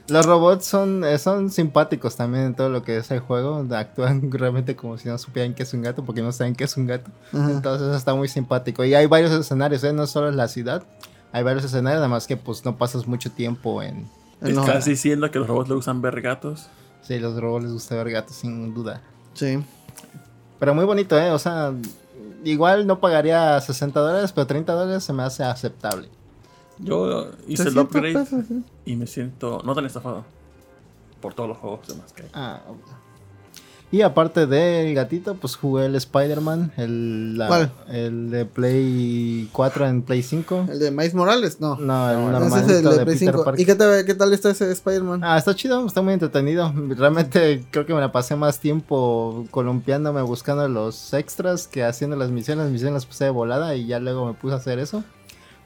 los 0.09 0.25
robots 0.25 0.65
son, 0.65 1.03
eh, 1.05 1.17
son 1.17 1.49
simpáticos 1.51 2.15
también 2.17 2.45
en 2.45 2.55
todo 2.55 2.69
lo 2.69 2.83
que 2.83 2.97
es 2.97 3.09
el 3.11 3.19
juego. 3.19 3.65
Actúan 3.71 4.29
realmente 4.31 4.75
como 4.75 4.97
si 4.97 5.07
no 5.07 5.17
supieran 5.17 5.53
que 5.53 5.63
es 5.63 5.73
un 5.73 5.81
gato, 5.83 6.03
porque 6.03 6.21
no 6.21 6.31
saben 6.31 6.55
que 6.55 6.63
es 6.65 6.75
un 6.77 6.87
gato. 6.87 7.09
Ajá. 7.33 7.51
Entonces 7.51 7.87
eso 7.87 7.95
está 7.95 8.15
muy 8.15 8.27
simpático. 8.27 8.83
Y 8.83 8.93
hay 8.95 9.05
varios 9.05 9.31
escenarios, 9.31 9.83
¿eh? 9.83 9.93
no 9.93 10.07
solo 10.07 10.29
en 10.29 10.37
la 10.37 10.47
ciudad. 10.47 10.83
Hay 11.31 11.43
varios 11.43 11.63
escenarios, 11.63 11.99
nada 11.99 12.09
más 12.09 12.27
que 12.27 12.35
pues 12.37 12.65
no 12.65 12.75
pasas 12.77 13.07
mucho 13.07 13.31
tiempo 13.31 13.81
en... 13.81 14.07
No, 14.41 14.61
¿Estás 14.61 14.85
diciendo 14.85 15.29
que 15.31 15.39
los 15.39 15.47
robots 15.47 15.69
le 15.69 15.75
usan 15.75 16.01
ver 16.01 16.19
gatos? 16.21 16.67
Sí, 17.01 17.19
los 17.19 17.39
robots 17.39 17.63
les 17.63 17.73
gusta 17.73 17.95
ver 17.95 18.11
gatos, 18.11 18.35
sin 18.35 18.73
duda. 18.73 19.01
Sí. 19.33 19.63
Pero 20.59 20.75
muy 20.75 20.85
bonito, 20.85 21.17
¿eh? 21.17 21.31
O 21.31 21.39
sea, 21.39 21.73
igual 22.43 22.85
no 22.87 22.99
pagaría 22.99 23.59
60 23.59 23.99
dólares, 23.99 24.31
pero 24.31 24.47
30 24.47 24.73
dólares 24.73 25.03
se 25.03 25.13
me 25.13 25.23
hace 25.23 25.43
aceptable. 25.43 26.09
Yo 26.77 27.27
hice 27.47 27.63
el 27.63 27.73
300 27.73 27.83
upgrade 27.83 28.13
pesos, 28.13 28.45
sí. 28.47 28.63
y 28.85 28.95
me 28.95 29.05
siento 29.07 29.61
no 29.63 29.75
tan 29.75 29.85
estafado 29.85 30.23
por 31.21 31.33
todos 31.33 31.49
los 31.49 31.57
juegos 31.57 31.87
demás 31.87 32.11
que 32.13 32.23
hay. 32.23 32.29
Ah, 32.33 32.61
y 33.91 34.01
aparte 34.03 34.47
del 34.47 34.95
gatito, 34.95 35.35
pues 35.35 35.55
jugué 35.57 35.85
el 35.85 35.95
Spider-Man, 35.95 36.71
el, 36.77 37.37
la- 37.37 37.47
¿Cuál? 37.47 37.71
el 37.89 38.29
de 38.31 38.45
Play 38.45 39.49
4 39.51 39.87
en 39.87 40.01
Play 40.03 40.23
5. 40.23 40.67
¿El 40.71 40.79
de 40.79 40.91
Miles 40.91 41.13
Morales? 41.13 41.59
No. 41.59 41.75
No, 41.75 42.09
el 42.09 42.17
No, 42.17 42.29
Ese 42.29 42.39
normalito 42.39 42.71
es 42.71 42.77
el 42.77 42.83
de, 42.83 42.89
de 42.89 43.05
Play 43.05 43.17
Peter 43.19 43.33
5. 43.33 43.43
Parker. 43.43 43.61
¿Y 43.61 43.65
qué 43.65 43.75
tal, 43.75 44.05
qué 44.05 44.13
tal 44.15 44.33
está 44.33 44.49
ese 44.51 44.71
Spider-Man? 44.71 45.21
Ah, 45.23 45.37
está 45.37 45.53
chido, 45.55 45.85
está 45.85 46.01
muy 46.01 46.13
entretenido. 46.13 46.73
Realmente 46.95 47.65
creo 47.71 47.85
que 47.85 47.93
me 47.93 47.99
la 48.01 48.11
pasé 48.11 48.35
más 48.35 48.59
tiempo 48.59 49.45
columpiándome 49.51 50.21
buscando 50.21 50.67
los 50.67 51.13
extras 51.13 51.67
que 51.67 51.83
haciendo 51.83 52.15
las 52.15 52.29
misiones. 52.31 52.63
Las 52.63 52.71
misiones 52.71 52.93
las 52.93 53.05
puse 53.05 53.25
de 53.25 53.29
volada 53.31 53.75
y 53.75 53.87
ya 53.87 53.99
luego 53.99 54.25
me 54.25 54.33
puse 54.33 54.53
a 54.53 54.57
hacer 54.57 54.79
eso. 54.79 55.03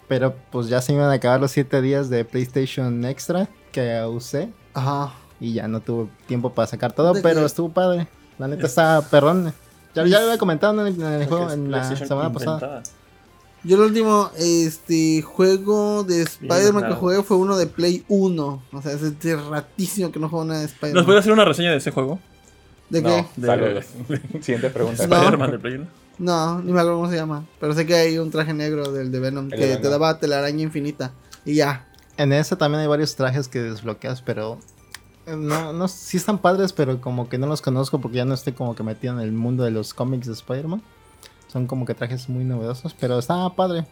Pero 0.08 0.36
pues 0.52 0.68
ya 0.68 0.82
se 0.82 0.92
me 0.94 1.00
iban 1.00 1.10
a 1.12 1.14
acabar 1.14 1.40
los 1.42 1.52
7 1.52 1.82
días 1.82 2.10
de 2.10 2.26
PlayStation 2.26 3.06
Extra 3.06 3.50
que 3.72 4.04
usé 4.08 4.50
Ajá. 4.74 5.12
Y 5.40 5.54
ya 5.54 5.68
no 5.68 5.80
tuve 5.82 6.08
tiempo 6.28 6.54
para 6.54 6.68
sacar 6.68 6.94
todo, 6.94 7.14
¿De 7.14 7.22
pero 7.22 7.42
qué? 7.42 7.46
estuvo 7.46 7.70
padre. 7.70 8.08
La 8.38 8.48
neta 8.48 8.64
Es- 8.64 8.70
está 8.70 9.02
perrón. 9.10 9.54
Ya, 9.94 10.06
ya 10.06 10.20
lo 10.20 10.26
había 10.26 10.38
comentado 10.38 10.86
en 10.86 10.88
el, 10.96 11.02
en 11.02 11.22
el 11.22 11.28
juego 11.28 11.52
en 11.52 11.72
la 11.72 11.96
semana 11.96 12.32
pasada. 12.34 12.84
Yo 13.64 13.78
el 13.78 13.82
último 13.84 14.30
este 14.38 15.22
juego 15.24 16.04
de 16.04 16.22
Spider-Man 16.22 16.88
que 16.88 16.94
jugué 16.94 17.24
fue 17.24 17.38
uno 17.38 17.58
de 17.58 17.66
Play 17.66 18.04
1. 18.10 18.64
O 18.74 18.82
sea, 18.82 18.92
es 18.92 19.20
de 19.20 19.36
ratísimo 19.38 20.12
que 20.12 20.20
no 20.20 20.30
juego 20.30 20.46
nada 20.46 20.60
de 20.60 20.66
¿Nos 20.66 20.74
Spider-Man. 20.74 21.06
puede 21.06 21.20
hacer 21.20 21.32
una 21.34 21.46
reseña 21.46 21.72
de 21.72 21.78
ese 21.78 21.90
juego? 21.92 22.20
¿De 22.90 23.02
no, 23.02 23.10
qué? 23.10 23.26
De-. 23.38 23.84
Siguiente 24.42 24.70
pregunta. 24.70 25.08
No. 25.08 25.16
Spider-Man 25.16 25.52
de 25.52 25.60
Play 25.60 25.76
1. 25.76 25.88
No, 26.20 26.60
ni 26.62 26.72
me 26.72 26.80
acuerdo 26.80 26.98
cómo 27.00 27.10
se 27.10 27.16
llama. 27.16 27.46
Pero 27.60 27.74
sé 27.74 27.86
que 27.86 27.96
hay 27.96 28.18
un 28.20 28.30
traje 28.30 28.54
negro 28.54 28.92
del 28.92 29.12
de 29.12 29.20
Venom 29.20 29.46
El 29.52 29.60
que 29.60 29.66
de 29.66 29.76
te 29.78 29.78
Venom. 29.78 29.92
daba 29.94 30.20
telaraña 30.20 30.62
infinita. 30.62 31.12
Y 31.44 31.56
ya. 31.56 31.88
En 32.18 32.32
ese 32.34 32.56
también 32.56 32.82
hay 32.82 32.88
varios 32.88 33.16
trajes 33.16 33.48
que 33.48 33.60
desbloqueas, 33.62 34.22
pero 34.22 34.60
no, 35.28 35.74
no, 35.74 35.88
sí 35.88 36.18
están 36.18 36.38
padres, 36.40 36.74
pero 36.74 37.02
como 37.02 37.28
que 37.30 37.38
no 37.38 37.48
los 37.48 37.62
conozco 37.62 38.00
porque 38.00 38.18
ya 38.18 38.26
no 38.26 38.34
estoy 38.34 38.54
como 38.54 38.76
que 38.76 38.84
metido 38.84 39.14
en 39.14 39.20
el 39.20 39.32
mundo 39.32 39.64
de 39.64 39.72
los 39.72 39.94
cómics 39.94 40.28
de 40.28 40.34
Spider-Man. 40.34 40.82
Son 41.48 41.68
como 41.68 41.86
que 41.86 41.94
trajes 41.96 42.28
muy 42.30 42.44
novedosos, 42.44 42.94
pero 43.00 43.18
está 43.20 43.50
padre. 43.56 43.86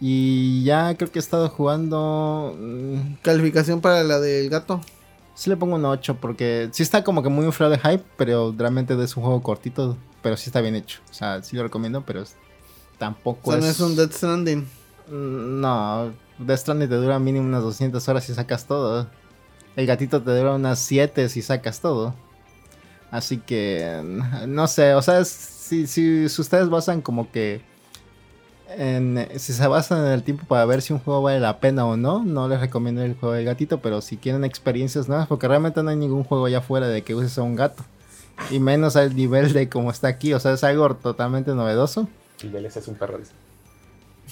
Y 0.00 0.62
ya 0.64 0.94
creo 0.96 1.10
que 1.10 1.18
he 1.18 1.20
estado 1.20 1.48
jugando... 1.48 2.54
mm, 2.58 3.14
Calificación 3.22 3.80
para 3.80 4.04
la 4.04 4.20
del 4.20 4.48
gato. 4.48 4.80
Sí 5.34 5.50
le 5.50 5.56
pongo 5.56 5.76
un 5.76 5.84
8 5.84 6.16
porque 6.20 6.68
sí 6.72 6.82
está 6.82 7.04
como 7.04 7.22
que 7.22 7.28
muy 7.28 7.44
inflado 7.44 7.72
de 7.72 7.78
hype, 7.78 8.04
pero 8.16 8.54
realmente 8.56 9.00
es 9.02 9.16
un 9.16 9.22
juego 9.24 9.42
cortito, 9.42 9.96
pero 10.22 10.36
sí 10.36 10.48
está 10.50 10.60
bien 10.60 10.74
hecho. 10.76 11.00
O 11.10 11.14
sea, 11.14 11.42
sí 11.42 11.56
lo 11.56 11.62
recomiendo, 11.62 12.02
pero 12.04 12.22
es- 12.22 12.36
O 12.94 12.98
tampoco 12.98 13.50
sea, 13.52 13.60
no 13.60 13.66
es... 13.66 13.72
es 13.72 13.80
un 13.80 13.96
Death 13.96 14.12
Stranding. 14.12 14.60
Mm, 15.08 15.60
No, 15.60 16.12
Death 16.38 16.60
Stranding 16.60 16.88
te 16.88 16.94
dura 16.96 17.18
mínimo 17.18 17.46
unas 17.46 17.62
200 17.62 18.08
horas 18.08 18.24
si 18.24 18.34
sacas 18.34 18.66
todo. 18.66 19.08
El 19.76 19.86
gatito 19.86 20.22
te 20.22 20.36
dura 20.36 20.54
unas 20.54 20.78
7 20.80 21.28
si 21.28 21.42
sacas 21.42 21.80
todo. 21.80 22.14
Así 23.10 23.38
que, 23.38 24.02
no 24.46 24.66
sé, 24.66 24.94
o 24.94 25.02
sea, 25.02 25.24
si, 25.24 25.86
si, 25.86 26.26
ustedes 26.26 26.68
basan 26.68 27.00
como 27.00 27.30
que... 27.30 27.62
En, 28.76 29.26
si 29.36 29.54
se 29.54 29.66
basan 29.66 30.04
en 30.04 30.12
el 30.12 30.22
tiempo 30.22 30.44
para 30.46 30.66
ver 30.66 30.82
si 30.82 30.92
un 30.92 30.98
juego 30.98 31.22
vale 31.22 31.40
la 31.40 31.58
pena 31.58 31.86
o 31.86 31.96
no, 31.96 32.22
no 32.22 32.48
les 32.48 32.60
recomiendo 32.60 33.02
el 33.02 33.14
juego 33.14 33.34
del 33.34 33.46
gatito, 33.46 33.80
pero 33.80 34.02
si 34.02 34.18
quieren 34.18 34.44
experiencias 34.44 35.08
nuevas, 35.08 35.26
porque 35.26 35.48
realmente 35.48 35.82
no 35.82 35.88
hay 35.88 35.96
ningún 35.96 36.22
juego 36.22 36.44
allá 36.44 36.58
afuera 36.58 36.86
de 36.86 37.02
que 37.02 37.14
uses 37.14 37.38
a 37.38 37.42
un 37.42 37.56
gato. 37.56 37.82
Y 38.50 38.60
menos 38.60 38.94
al 38.96 39.16
nivel 39.16 39.54
de 39.54 39.70
como 39.70 39.90
está 39.90 40.08
aquí, 40.08 40.34
o 40.34 40.40
sea, 40.40 40.52
es 40.52 40.64
algo 40.64 40.94
totalmente 40.96 41.52
novedoso. 41.52 42.08
Y 42.42 42.48
Vélez 42.48 42.76
es 42.76 42.88
un 42.88 42.94
perro. 42.94 43.18
dice. 43.18 43.32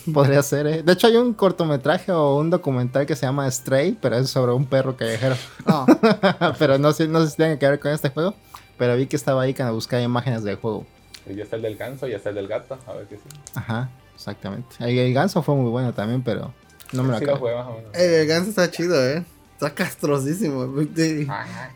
Podría 0.14 0.42
ser, 0.42 0.66
¿eh? 0.66 0.82
De 0.82 0.92
hecho, 0.92 1.06
hay 1.06 1.16
un 1.16 1.34
cortometraje 1.34 2.12
o 2.12 2.36
un 2.36 2.50
documental 2.50 3.06
que 3.06 3.16
se 3.16 3.26
llama 3.26 3.50
Stray, 3.50 3.98
pero 4.00 4.16
es 4.16 4.30
sobre 4.30 4.52
un 4.52 4.66
perro 4.66 4.96
callejero. 4.96 5.36
No. 5.66 5.86
pero 6.58 6.78
no 6.78 6.92
sé, 6.92 7.08
no 7.08 7.24
sé 7.24 7.30
si 7.30 7.36
tiene 7.36 7.58
que 7.58 7.68
ver 7.68 7.80
con 7.80 7.92
este 7.92 8.10
juego. 8.10 8.34
Pero 8.78 8.96
vi 8.96 9.06
que 9.06 9.16
estaba 9.16 9.42
ahí 9.42 9.54
cuando 9.54 9.74
buscaba 9.74 10.02
imágenes 10.02 10.42
del 10.44 10.56
juego. 10.56 10.86
Y 11.28 11.34
ya 11.34 11.44
está 11.44 11.56
el 11.56 11.62
del 11.62 11.76
ganso, 11.76 12.06
ya 12.06 12.16
está 12.16 12.28
el 12.28 12.34
del 12.36 12.46
gato. 12.46 12.78
A 12.86 12.92
ver 12.92 13.06
qué 13.06 13.16
sí. 13.16 13.22
Ajá, 13.54 13.88
exactamente. 14.14 14.68
El, 14.78 14.98
el 14.98 15.14
ganso 15.14 15.42
fue 15.42 15.54
muy 15.54 15.70
bueno 15.70 15.92
también, 15.94 16.22
pero 16.22 16.52
no 16.92 17.02
me 17.02 17.12
lo 17.12 17.18
Sí 17.18 17.24
lo 17.24 17.32
acabé. 17.32 17.38
jugué 17.40 17.54
más 17.54 17.66
o 17.66 17.76
menos. 17.76 17.90
el 17.94 18.26
ganso 18.26 18.50
está 18.50 18.70
chido, 18.70 19.02
eh. 19.04 19.24
Está 19.54 19.70
castrosísimo. 19.74 20.82
Y 20.82 21.26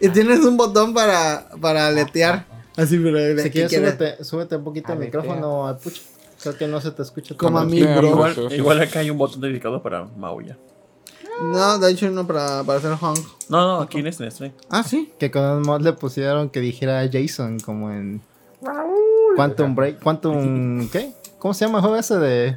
y 0.00 0.08
tienes 0.10 0.40
un 0.40 0.58
botón 0.58 0.92
para, 0.92 1.46
para 1.60 1.86
aletear. 1.86 2.44
Así, 2.76 2.98
pero. 2.98 3.18
Si 3.42 3.50
¿qué 3.50 3.66
quieres, 3.66 3.94
súbete, 3.94 4.24
súbete 4.24 4.56
un 4.56 4.64
poquito 4.64 4.92
el 4.92 4.98
micrófono 4.98 5.66
al 5.66 5.78
pucho. 5.78 6.02
Creo 6.42 6.56
que 6.56 6.66
no 6.66 6.80
se 6.80 6.90
te 6.90 7.02
escucha. 7.02 7.36
Como 7.36 7.58
a 7.58 7.64
mí, 7.64 7.82
bro. 7.82 8.08
Igual, 8.08 8.52
igual 8.52 8.80
acá 8.80 9.00
hay 9.00 9.10
un 9.10 9.18
botón 9.18 9.40
dedicado 9.40 9.82
para 9.82 10.04
Mauya. 10.04 10.56
No, 11.42 11.78
de 11.78 11.90
hecho, 11.90 12.10
no 12.10 12.26
para, 12.26 12.62
para 12.64 12.78
hacer 12.78 12.92
honk. 13.00 13.18
No, 13.48 13.66
no, 13.66 13.80
aquí 13.80 13.98
en 13.98 14.06
este, 14.06 14.26
este. 14.26 14.52
Ah, 14.68 14.82
sí. 14.82 15.12
Que 15.18 15.30
con 15.30 15.42
un 15.42 15.62
mod 15.62 15.80
le 15.80 15.92
pusieron 15.94 16.50
que 16.50 16.60
dijera 16.60 17.08
Jason, 17.10 17.58
como 17.60 17.90
en. 17.90 18.20
Quantum 19.36 19.74
Break. 19.74 20.00
Quantum. 20.00 20.88
¿Qué? 20.92 21.12
¿Cómo 21.38 21.54
se 21.54 21.64
llama 21.64 21.78
el 21.78 21.82
juego 21.82 21.96
ese 21.96 22.18
de.? 22.18 22.56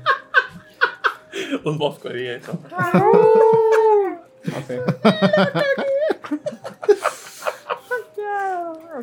Un 1.63 1.77
bosco 1.77 2.09
diría 2.09 2.35
eso. 2.37 2.59
no 4.43 4.61
sé. 4.67 4.81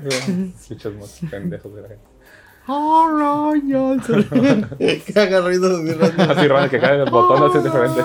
Escuchas 0.61 0.93
más 0.95 1.21
pendejos 1.31 1.75
de 1.75 1.83
la 1.83 1.89
gente. 1.89 2.10
Oh, 2.73 3.09
no, 3.13 3.53
Que 4.79 5.13
haga 5.21 5.41
ruido 5.41 5.77
así 5.77 5.93
raro. 5.93 6.33
Así 6.33 6.47
raro 6.49 6.71
que 6.71 6.79
cae 6.81 7.03
el 7.03 7.11
botón, 7.11 7.43
así 7.51 7.59
diferente. 7.59 8.01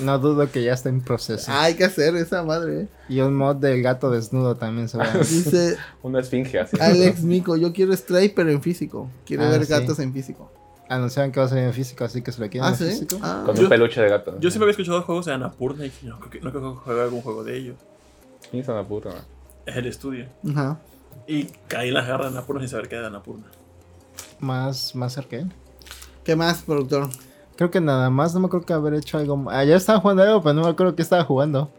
No 0.00 0.18
dudo 0.18 0.50
que 0.50 0.62
ya 0.62 0.72
está 0.72 0.88
en 0.88 1.00
proceso. 1.00 1.50
Ah, 1.52 1.62
hay 1.64 1.74
que 1.74 1.84
hacer 1.84 2.16
esa 2.16 2.42
madre. 2.42 2.82
eh. 2.82 2.88
Y 3.08 3.20
un 3.20 3.34
mod 3.36 3.56
del 3.56 3.80
gato 3.80 4.10
desnudo 4.10 4.56
también 4.56 4.88
se 4.88 4.98
va 4.98 5.04
a 5.04 5.12
Dice 5.18 5.76
Una 6.02 6.20
esfinge 6.20 6.58
así. 6.58 6.76
Alex 6.80 7.22
Mico, 7.22 7.56
yo 7.56 7.72
quiero 7.72 7.96
Stray 7.96 8.30
pero 8.30 8.50
en 8.50 8.60
físico. 8.60 9.08
Quiero 9.24 9.44
Ah, 9.44 9.50
ver 9.50 9.64
sí. 9.64 9.70
gatos 9.72 9.98
en 10.00 10.12
físico. 10.12 10.50
anunciaron 10.88 11.30
que 11.32 11.38
va 11.40 11.46
a 11.46 11.48
salir 11.48 11.64
en 11.64 11.72
físico, 11.72 12.04
así 12.04 12.22
que 12.22 12.32
se 12.32 12.40
lo 12.40 12.48
quieren 12.50 12.68
Ah, 12.68 12.70
en 12.70 12.76
sí. 12.76 12.84
físico. 12.86 13.18
Ah. 13.22 13.42
Con 13.46 13.54
Yo- 13.54 13.62
un 13.62 13.68
peluche 13.68 14.00
de 14.00 14.08
gato. 14.08 14.32
Yo 14.40 14.50
siempre 14.50 14.64
había 14.64 14.70
escuchado 14.72 15.00
juegos 15.02 15.26
de 15.26 15.32
Anapurna 15.32 15.84
y 15.86 15.90
dije, 15.90 16.06
no, 16.08 16.18
creo 16.18 16.30
que, 16.30 16.40
no 16.40 16.50
creo 16.50 16.72
que 16.74 16.78
juegue 16.80 17.00
algún 17.02 17.20
juego 17.22 17.44
de 17.44 17.56
ellos. 17.56 17.76
¿Quién 18.50 18.62
es 18.62 18.68
Anapurna? 18.68 19.12
Es 19.64 19.76
el 19.76 19.86
estudio. 19.86 20.26
Ajá. 20.50 20.78
Y 21.26 21.44
caí 21.68 21.88
en 21.88 21.94
las 21.94 22.06
garras 22.06 22.32
de 22.32 22.38
Anapurna 22.38 22.60
sin 22.62 22.68
saber 22.70 22.88
qué 22.88 22.94
era 22.96 23.02
de 23.02 23.08
Anapurna. 23.08 23.46
Más, 24.40 24.94
más 24.94 25.12
cerca. 25.12 25.36
¿eh? 25.36 25.46
¿Qué 26.24 26.36
más, 26.36 26.62
productor? 26.62 27.08
Creo 27.56 27.70
que 27.70 27.80
nada 27.80 28.10
más, 28.10 28.34
no 28.34 28.40
me 28.40 28.46
acuerdo 28.46 28.66
que 28.66 28.72
haber 28.72 28.94
hecho 28.94 29.18
algo. 29.18 29.36
más. 29.36 29.54
Ayer 29.54 29.76
estaba 29.76 30.00
jugando 30.00 30.22
algo, 30.22 30.42
pero 30.42 30.54
no 30.54 30.62
me 30.62 30.68
acuerdo 30.70 30.94
que 30.96 31.02
estaba 31.02 31.24
jugando. 31.24 31.70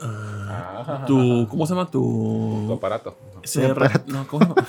Ah, 0.00 1.04
Tu, 1.06 1.46
¿Cómo 1.48 1.66
se 1.66 1.74
llama? 1.74 1.90
Tu 1.90 2.66
Tu... 2.66 2.72
aparato. 2.74 3.16
No, 4.06 4.26
¿cómo? 4.26 4.54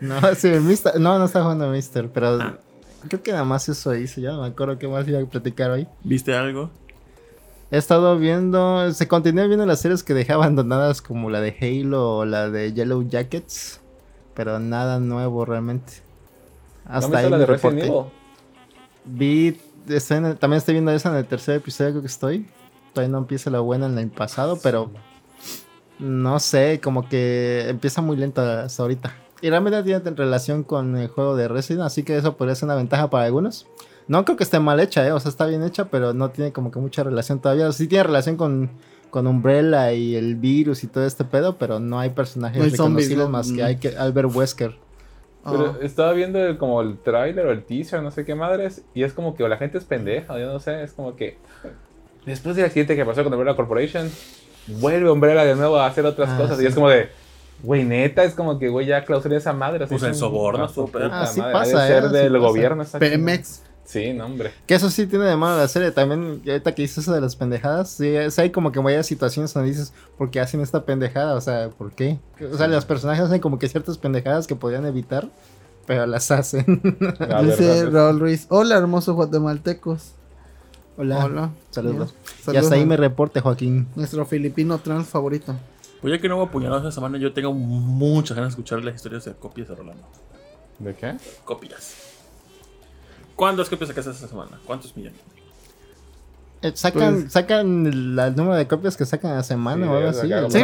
No, 0.00 0.20
sí, 0.36 0.48
Mister. 0.48 1.00
No, 1.00 1.18
no 1.18 1.24
estaba 1.24 1.44
jugando 1.46 1.68
Mister, 1.70 2.08
pero 2.08 2.40
Ah. 2.40 2.54
creo 3.08 3.20
que 3.22 3.32
nada 3.32 3.44
más 3.44 3.68
eso 3.68 3.94
hice. 3.96 4.20
Ya 4.20 4.30
no 4.32 4.42
me 4.42 4.48
acuerdo 4.48 4.78
qué 4.78 4.86
más 4.86 5.06
iba 5.08 5.20
a 5.20 5.24
platicar 5.24 5.70
hoy. 5.72 5.88
¿Viste 6.04 6.34
algo? 6.36 6.70
He 7.70 7.76
estado 7.76 8.18
viendo. 8.18 8.90
Se 8.92 9.08
continúa 9.08 9.46
viendo 9.46 9.66
las 9.66 9.80
series 9.80 10.02
que 10.02 10.14
dejé 10.14 10.32
abandonadas, 10.32 11.02
como 11.02 11.28
la 11.30 11.40
de 11.40 11.54
Halo 11.60 12.18
o 12.18 12.24
la 12.24 12.48
de 12.48 12.72
Yellow 12.72 13.02
Jackets. 13.06 13.80
Pero 14.34 14.58
nada 14.58 15.00
nuevo 15.00 15.44
realmente. 15.44 15.94
¿No 16.86 16.94
Hasta 16.94 17.18
ahí 17.18 17.28
la 17.30 17.38
de 17.38 17.46
Resident 17.46 17.80
reporte. 17.82 17.86
Evil? 17.86 18.12
Vi. 19.04 19.60
estoy 19.94 20.16
en 20.18 20.24
el- 20.26 20.36
también 20.38 20.58
estoy 20.58 20.74
viendo 20.74 20.90
esa 20.92 21.10
en 21.10 21.16
el 21.16 21.26
tercer 21.26 21.56
episodio 21.56 21.90
creo 21.90 22.02
que 22.02 22.06
estoy. 22.08 22.46
Todavía 22.94 23.12
no 23.12 23.18
empieza 23.18 23.50
la 23.50 23.60
buena 23.60 23.86
en 23.86 23.98
el 23.98 24.08
pasado, 24.10 24.58
pero 24.62 24.90
no 25.98 26.38
sé, 26.40 26.80
como 26.82 27.08
que 27.08 27.66
empieza 27.68 28.00
muy 28.00 28.16
lento 28.16 28.40
hasta 28.42 28.82
ahorita. 28.82 29.14
Y 29.40 29.50
realmente 29.50 29.82
tiene 29.82 30.00
relación 30.10 30.62
con 30.64 30.96
el 30.96 31.08
juego 31.08 31.36
de 31.36 31.48
Resident, 31.48 31.82
así 31.84 32.02
que 32.02 32.16
eso 32.16 32.36
podría 32.36 32.54
ser 32.54 32.66
una 32.66 32.74
ventaja 32.74 33.08
para 33.10 33.24
algunos. 33.26 33.66
No 34.08 34.24
creo 34.24 34.36
que 34.36 34.44
esté 34.44 34.58
mal 34.58 34.80
hecha, 34.80 35.06
¿eh? 35.06 35.12
o 35.12 35.20
sea, 35.20 35.28
está 35.28 35.46
bien 35.46 35.62
hecha, 35.62 35.86
pero 35.86 36.14
no 36.14 36.30
tiene 36.30 36.52
como 36.52 36.70
que 36.70 36.78
mucha 36.78 37.04
relación 37.04 37.40
todavía. 37.40 37.70
Sí 37.72 37.86
tiene 37.88 38.04
relación 38.04 38.36
con, 38.36 38.70
con 39.10 39.26
Umbrella 39.26 39.92
y 39.92 40.16
el 40.16 40.34
virus 40.36 40.82
y 40.82 40.86
todo 40.86 41.04
este 41.06 41.24
pedo, 41.24 41.56
pero 41.58 41.78
no 41.78 41.98
hay 42.00 42.10
personajes 42.10 42.58
No 42.58 42.64
hay 42.64 42.70
zombies, 42.70 43.08
reconocibles 43.10 43.26
¿no? 43.26 43.30
más 43.30 43.52
que 43.52 43.62
Mm. 43.62 43.66
hay 43.66 43.76
que 43.76 43.96
Albert 43.98 44.34
Wesker. 44.34 44.74
Pero 45.44 45.76
Ah. 45.76 45.78
estaba 45.82 46.12
viendo 46.14 46.38
el- 46.44 46.58
como 46.58 46.80
el 46.82 46.98
tráiler 46.98 47.46
o 47.46 47.52
el 47.52 47.64
teaser, 47.64 48.02
no 48.02 48.10
sé 48.10 48.24
qué 48.24 48.34
madres, 48.34 48.82
y 48.94 49.02
es 49.02 49.12
como 49.12 49.34
que 49.36 49.44
o 49.44 49.48
la 49.48 49.56
gente 49.56 49.78
es 49.78 49.84
pendeja, 49.84 50.38
yo 50.38 50.52
no 50.52 50.58
sé, 50.60 50.82
es 50.82 50.92
como 50.92 51.14
que 51.16 51.38
después 52.26 52.56
del 52.56 52.64
accidente 52.66 52.96
que 52.96 53.04
pasó 53.04 53.22
con 53.24 53.32
Umbrella 53.32 53.56
Corporation, 53.56 54.10
vuelve 54.66 55.10
Umbrella 55.10 55.44
de 55.44 55.54
nuevo 55.54 55.76
a 55.78 55.86
hacer 55.86 56.04
otras 56.06 56.30
Ah, 56.30 56.36
cosas, 56.38 56.58
sí. 56.58 56.64
y 56.64 56.66
es 56.66 56.74
como 56.74 56.88
de, 56.90 57.08
güey, 57.62 57.84
neta, 57.84 58.24
es 58.24 58.34
como 58.34 58.58
que, 58.58 58.68
güey, 58.68 58.86
ya 58.86 59.04
clausuré 59.04 59.36
esa 59.36 59.52
madre. 59.52 59.84
así 59.84 59.90
Pues 59.94 60.02
es 60.02 60.08
el 60.10 60.14
soborno, 60.16 60.68
súper. 60.68 61.04
Ah, 61.10 61.24
sí 61.26 61.40
madre, 61.40 61.52
pasa, 61.52 61.78
ha 61.80 61.84
de 61.84 61.88
ser 61.88 62.04
eh, 62.04 62.08
del 62.08 62.32
pasa. 62.32 62.46
gobierno. 62.46 62.84
Pemex. 62.98 63.62
Sí, 63.88 64.12
no, 64.12 64.26
hombre. 64.26 64.52
Que 64.66 64.74
eso 64.74 64.90
sí 64.90 65.06
tiene 65.06 65.24
de 65.24 65.34
malo 65.36 65.56
la 65.56 65.66
serie. 65.66 65.90
También, 65.92 66.42
ahorita 66.46 66.74
que 66.74 66.82
dices 66.82 66.98
eso 66.98 67.14
de 67.14 67.22
las 67.22 67.36
pendejadas, 67.36 67.88
sí, 67.88 68.06
es- 68.06 68.38
hay 68.38 68.50
como 68.50 68.70
que 68.70 68.78
varias 68.80 69.06
situaciones 69.06 69.54
donde 69.54 69.70
dices, 69.70 69.94
¿por 70.18 70.30
qué 70.30 70.40
hacen 70.40 70.60
esta 70.60 70.84
pendejada? 70.84 71.34
O 71.34 71.40
sea, 71.40 71.70
¿por 71.70 71.92
qué? 71.92 72.18
O 72.52 72.56
sea, 72.58 72.68
los 72.68 72.84
personajes 72.84 73.24
hacen 73.24 73.40
como 73.40 73.58
que 73.58 73.66
ciertas 73.66 73.96
pendejadas 73.96 74.46
que 74.46 74.54
podrían 74.54 74.84
evitar, 74.84 75.30
pero 75.86 76.04
las 76.04 76.30
hacen. 76.30 76.82
La 77.18 77.40
Dice 77.42 77.66
verdad, 77.84 77.92
Raúl 78.08 78.20
Ruiz. 78.20 78.44
Hola, 78.50 78.76
hermosos 78.76 79.14
guatemaltecos. 79.14 80.12
Hola. 80.98 81.24
Hola. 81.24 81.50
Saludos. 81.70 82.14
Y 82.40 82.42
Saludos 82.42 82.64
hasta 82.64 82.74
ahí 82.74 82.84
me 82.84 82.98
reporte, 82.98 83.40
Joaquín. 83.40 83.88
Nuestro 83.96 84.26
filipino 84.26 84.76
trans 84.80 85.06
favorito. 85.08 85.54
Pues 86.02 86.12
ya 86.12 86.20
que 86.20 86.28
no 86.28 86.36
hubo 86.36 86.44
apuñalados 86.44 86.82
esta 86.82 86.92
semana, 86.92 87.16
yo 87.16 87.32
tengo 87.32 87.54
muchas 87.54 88.36
ganas 88.36 88.50
de 88.50 88.60
escuchar 88.60 88.84
las 88.84 88.96
historias 88.96 89.24
de 89.24 89.32
copias 89.32 89.68
de 89.68 89.74
Rolando. 89.76 90.04
¿De 90.78 90.94
qué? 90.94 91.16
Copias. 91.46 92.07
¿Cuántas 93.38 93.68
copias 93.70 93.88
sacaste 93.88 94.10
esta 94.10 94.26
semana? 94.28 94.58
¿Cuántos 94.66 94.94
millones? 94.96 95.18
Eh, 96.60 96.72
sacan, 96.74 97.20
Pues- 97.22 97.32
sacan 97.32 97.86
el, 97.86 98.18
el 98.18 98.34
número 98.36 98.56
de 98.56 98.66
copias 98.66 98.96
que 98.96 99.06
sacan 99.06 99.30
a 99.30 99.36
la 99.36 99.42
semana 99.44 99.88
o 99.90 99.96
algo 99.96 100.08
así. 100.08 100.30
El, 100.32 100.50
Sí. 100.50 100.60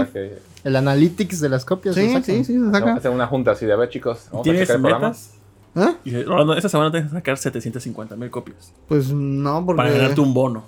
el 0.65 0.75
analytics 0.77 1.41
de 1.41 1.49
las 1.49 1.65
copias. 1.65 1.95
Sí, 1.95 2.09
sacan. 2.09 2.25
sí, 2.25 2.45
sí, 2.45 2.59
se 2.59 2.71
saca. 2.73 2.95
Hacer 2.95 3.13
una 3.13 3.29
junta 3.29 3.53
así 3.53 3.65
de, 3.65 3.73
a 3.75 3.77
ver, 3.77 3.91
chicos, 3.91 4.25
vamos 4.33 4.41
a 4.41 4.43
¿Tienes 4.43 4.63
checar 4.63 4.77
el 4.77 4.83
programa. 4.83 5.07
metas? 5.11 5.31
¿Ah? 5.77 5.95
Y 6.05 6.11
dice, 6.11 6.25
Rolando, 6.25 6.55
esta 6.57 6.69
semana 6.69 6.91
tienes 6.91 7.11
que 7.11 7.17
sacar 7.17 7.39
750 7.39 8.17
mil 8.17 8.29
copias. 8.31 8.73
Pues 8.89 9.13
no, 9.13 9.65
porque. 9.65 9.77
Para 9.77 9.91
ganarte 9.93 10.21
un 10.21 10.35
bono. 10.35 10.65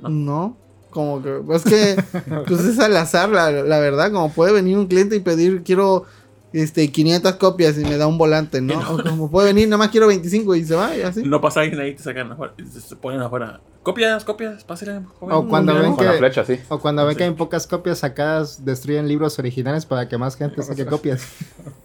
No. 0.00 0.56
Como 0.90 1.22
que. 1.22 1.30
Pues 1.46 1.62
que. 1.62 2.02
pues 2.48 2.60
es 2.64 2.78
al 2.80 2.96
azar, 2.96 3.28
la, 3.28 3.50
la 3.52 3.78
verdad. 3.78 4.10
Como 4.10 4.32
puede 4.32 4.52
venir 4.52 4.76
un 4.76 4.86
cliente 4.86 5.14
y 5.16 5.20
pedir, 5.20 5.62
quiero. 5.62 6.04
Este, 6.52 6.90
500 6.90 7.34
copias 7.36 7.78
y 7.78 7.84
me 7.84 7.96
da 7.96 8.08
un 8.08 8.18
volante, 8.18 8.60
¿no? 8.60 8.78
O 8.92 9.02
como 9.02 9.30
puede 9.30 9.48
venir, 9.52 9.68
nada 9.68 9.78
más 9.78 9.90
quiero 9.90 10.08
25 10.08 10.56
y 10.56 10.64
se 10.64 10.74
va 10.74 10.96
y 10.96 11.02
así. 11.02 11.22
No 11.22 11.40
pasa 11.40 11.60
alguien 11.60 11.80
ahí 11.80 11.94
te 11.94 12.02
sacan 12.02 12.32
afuera. 12.32 12.54
Se 12.88 12.96
ponen 12.96 13.20
afuera. 13.20 13.60
Copias, 13.84 14.24
copias, 14.24 14.64
pásale, 14.64 15.00
joven. 15.20 15.36
O 15.36 15.48
cuando 15.48 15.74
ven 15.74 15.94
Con 15.94 16.04
la 16.04 16.12
que- 16.12 16.18
flecha, 16.18 16.44
sí. 16.44 16.58
O 16.68 16.80
cuando 16.80 17.04
ven 17.06 17.14
Sí. 17.14 17.18
que 17.18 17.24
hay 17.24 17.30
pocas 17.30 17.66
copias 17.68 17.98
sacadas, 18.00 18.64
destruyen 18.64 19.06
libros 19.06 19.38
originales 19.38 19.86
para 19.86 20.08
que 20.08 20.18
más 20.18 20.36
gente 20.36 20.62
saque 20.62 20.84
copias. 20.86 21.22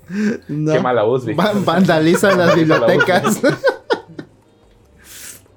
No. 0.47 0.73
Qué 0.73 0.79
mala 0.81 1.05
USB. 1.05 1.35
Va- 1.35 1.53
vandalizan 1.63 2.37
las 2.37 2.55
bibliotecas. 2.55 3.39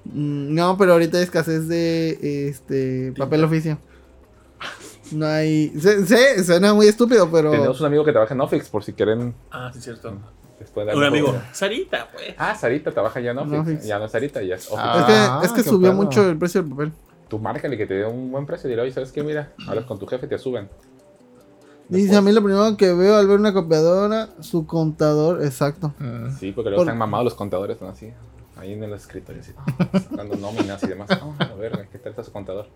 Mm, 0.04 0.54
No, 0.54 0.76
pero 0.78 0.92
ahorita 0.94 1.18
hay 1.18 1.24
escasez 1.24 1.68
de 1.68 2.48
este 2.48 3.12
papel 3.16 3.44
oficio. 3.44 3.78
No 5.12 5.26
hay. 5.26 5.68
Sé, 5.78 6.06
sé, 6.06 6.44
suena 6.44 6.74
muy 6.74 6.86
estúpido, 6.86 7.30
pero. 7.30 7.50
Tenemos 7.50 7.80
un 7.80 7.86
amigo 7.86 8.04
que 8.04 8.12
trabaja 8.12 8.34
en 8.34 8.40
Office, 8.40 8.68
por 8.70 8.84
si 8.84 8.92
quieren 8.92 9.34
Ah, 9.50 9.70
sí, 9.72 9.80
cierto. 9.80 10.12
después 10.58 10.86
de 10.86 10.94
Un 10.94 11.04
amigo. 11.04 11.34
Sarita, 11.52 12.08
pues. 12.12 12.34
Ah, 12.38 12.54
Sarita 12.54 12.90
trabaja 12.92 13.20
ya 13.20 13.30
en 13.32 13.38
Office. 13.38 13.86
Ya 13.86 13.98
no 13.98 14.06
es 14.06 14.12
Sarita, 14.12 14.42
ya 14.42 14.56
es 14.56 14.66
Office. 14.66 14.80
Ah. 14.82 15.40
Es 15.42 15.52
que, 15.52 15.60
es 15.60 15.64
que 15.64 15.70
subió 15.70 15.90
pedo. 15.90 16.02
mucho 16.02 16.28
el 16.28 16.36
precio 16.38 16.62
del 16.62 16.70
papel. 16.70 16.92
Tú 17.28 17.38
márcale 17.38 17.76
que 17.76 17.86
te 17.86 17.94
dé 17.94 18.06
un 18.06 18.30
buen 18.32 18.46
precio 18.46 18.68
y 18.68 18.70
dile, 18.70 18.82
oye, 18.82 18.92
¿sabes 18.92 19.12
qué? 19.12 19.22
Mira, 19.22 19.52
hablas 19.66 19.84
con 19.84 19.98
tu 19.98 20.06
jefe 20.06 20.26
y 20.26 20.28
te 20.30 20.38
suben. 20.38 20.68
Dice 21.88 22.16
a 22.16 22.20
mí 22.22 22.32
lo 22.32 22.42
primero 22.42 22.76
que 22.76 22.92
veo 22.92 23.16
al 23.16 23.26
ver 23.26 23.38
una 23.38 23.52
copiadora, 23.54 24.28
su 24.40 24.66
contador, 24.66 25.42
exacto. 25.42 25.94
Mm. 25.98 26.30
Sí, 26.38 26.52
porque 26.52 26.70
luego 26.70 26.82
Por- 26.82 26.88
están 26.88 26.98
mamados 26.98 27.24
los 27.24 27.34
contadores, 27.34 27.80
¿no? 27.80 27.88
Así, 27.88 28.12
ahí 28.56 28.74
en 28.74 28.82
el 28.82 28.92
escritorio, 28.92 29.40
así, 29.40 29.52
dando 30.10 30.36
nóminas 30.36 30.82
y 30.82 30.86
demás. 30.88 31.08
Ah, 31.38 31.50
a 31.50 31.54
ver, 31.54 31.88
¿qué 31.90 31.98
tal 31.98 32.10
está 32.10 32.22
su 32.24 32.32
contador? 32.32 32.66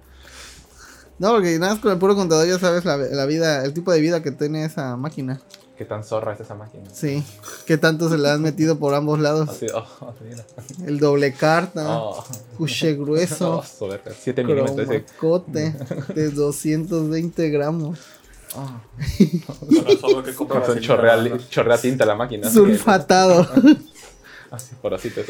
No, 1.19 1.33
porque 1.33 1.59
nada 1.59 1.75
más 1.75 1.83
con 1.83 1.93
el 1.93 1.99
puro 1.99 2.15
contador 2.17 2.47
ya 2.49 2.59
sabes 2.59 2.85
la, 2.85 2.97
la 2.97 3.27
vida, 3.27 3.65
el 3.65 3.73
tipo 3.73 3.93
de 3.93 4.01
vida 4.01 4.23
que 4.23 4.33
tiene 4.33 4.65
esa 4.65 4.97
máquina. 4.97 5.41
¿Qué 5.77 5.85
tan 5.87 6.05
zorra 6.05 6.35
es 6.35 6.41
esa 6.41 6.55
máquina? 6.55 6.85
Sí. 6.93 7.25
Que 7.67 7.79
tanto 7.79 8.09
se 8.09 8.19
le 8.19 8.29
han 8.31 8.43
metido 8.43 8.79
por 8.79 8.95
ambos 8.95 9.19
lados. 9.19 9.49
Así, 9.49 9.67
oh, 9.75 9.85
mira. 10.29 10.45
El 10.87 10.99
doble 10.99 11.33
carta, 11.33 11.85
Oh, 12.01 12.25
cuche 12.57 12.93
oh, 12.99 13.03
grueso, 13.05 13.63
soberga. 13.63 14.13
7 14.17 14.45
milímetros 14.45 14.79
ese. 14.89 15.05
de 16.15 16.31
220 16.31 17.51
gramos, 17.51 17.99
Oh, 18.55 18.81
chorrea, 20.81 21.17
li- 21.17 21.33
chorrea 21.49 21.79
tinta 21.79 22.05
la 22.05 22.15
máquina. 22.15 22.51
sulfatado. 22.51 23.49
Así, 24.51 24.75
por 24.83 24.93
así 24.93 25.09
te. 25.09 25.25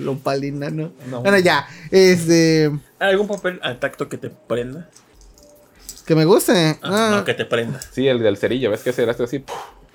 Opalina, 0.00 0.70
¿no? 0.70 0.92
No. 1.10 1.22
Bueno, 1.22 1.38
ya. 1.38 1.66
Este. 1.90 2.70
¿Algún 2.98 3.26
papel 3.28 3.60
al 3.62 3.78
tacto 3.78 4.08
que 4.08 4.18
te 4.18 4.30
prenda? 4.30 4.88
Que 6.06 6.14
me 6.14 6.24
guste. 6.24 6.78
Ah, 6.82 7.08
Ah, 7.10 7.14
No, 7.18 7.24
que 7.24 7.34
te 7.34 7.44
prenda. 7.44 7.80
Sí, 7.92 8.06
el 8.06 8.20
del 8.20 8.36
cerillo, 8.36 8.70
¿ves 8.70 8.82
que 8.82 8.90
ese 8.90 9.02
era 9.02 9.12
este 9.12 9.24
así? 9.24 9.44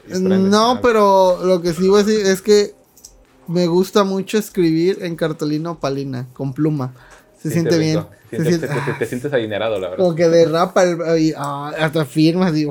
No, 0.08 0.72
Ah, 0.72 0.80
pero 0.82 1.40
lo 1.44 1.62
que 1.62 1.74
sí 1.74 1.88
voy 1.88 2.02
a 2.02 2.04
decir 2.04 2.26
es 2.26 2.42
que 2.42 2.74
me 3.48 3.68
gusta 3.68 4.04
mucho 4.04 4.38
escribir 4.38 5.00
en 5.02 5.16
cartulina 5.16 5.72
opalina, 5.72 6.28
con 6.34 6.54
pluma. 6.54 6.94
Se 7.42 7.50
siente 7.52 7.78
bien. 7.78 8.06
Se 8.30 8.38
siente- 8.44 8.68
te, 8.68 8.74
te- 8.74 8.94
te 9.00 9.06
sientes 9.06 9.34
adinerado, 9.34 9.80
la 9.80 9.90
verdad. 9.90 10.04
como 10.04 10.16
que 10.16 10.28
derrapa 10.30 10.84
el, 10.84 11.20
y, 11.20 11.34
ah, 11.36 11.72
hasta 11.80 12.06
firmas 12.06 12.56
y, 12.56 12.68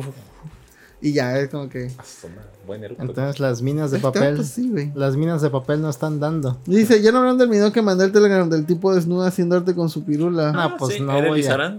y 1.02 1.12
ya 1.12 1.38
es 1.38 1.48
como 1.50 1.68
que 1.68 1.90
su 1.90 2.28
madre, 2.28 2.49
Buen 2.70 2.84
eructo. 2.84 3.02
Entonces 3.02 3.40
las 3.40 3.62
minas 3.62 3.90
de 3.90 3.96
Este 3.96 4.08
papel, 4.12 4.44
sí, 4.44 4.92
las 4.94 5.16
minas 5.16 5.42
de 5.42 5.50
papel 5.50 5.82
no 5.82 5.90
están 5.90 6.20
dando. 6.20 6.56
Dice, 6.66 7.02
ya 7.02 7.10
no 7.10 7.34
del 7.34 7.48
video 7.48 7.72
que 7.72 7.82
mandé 7.82 8.04
el 8.04 8.12
telegram 8.12 8.48
del 8.48 8.64
tipo 8.64 8.94
desnudo 8.94 9.24
haciendo 9.24 9.56
arte 9.56 9.74
con 9.74 9.90
su 9.90 10.04
pirula. 10.04 10.52
Ah, 10.54 10.76
pues 10.78 10.94
sí, 10.94 11.00
no 11.02 11.12
¿era 11.18 11.28
voy 11.30 11.44
a-. 11.44 11.78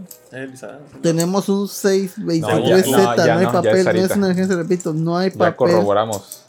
Tenemos 1.01 1.47
un 1.47 1.61
No, 1.61 1.67
623Z, 1.67 2.41
ya- 2.41 2.51
no, 2.51 2.59
no, 2.59 2.65
ya 2.65 2.75
hay 3.37 3.45
ya 3.45 3.51
papel, 3.53 3.85
no 3.85 3.91
es 4.01 4.11
una 4.17 4.27
urgencia, 4.27 4.55
repito, 4.57 4.93
no 4.93 5.17
hay 5.17 5.29
Ya 5.29 5.37
papel. 5.37 5.55
corroboramos. 5.55 6.41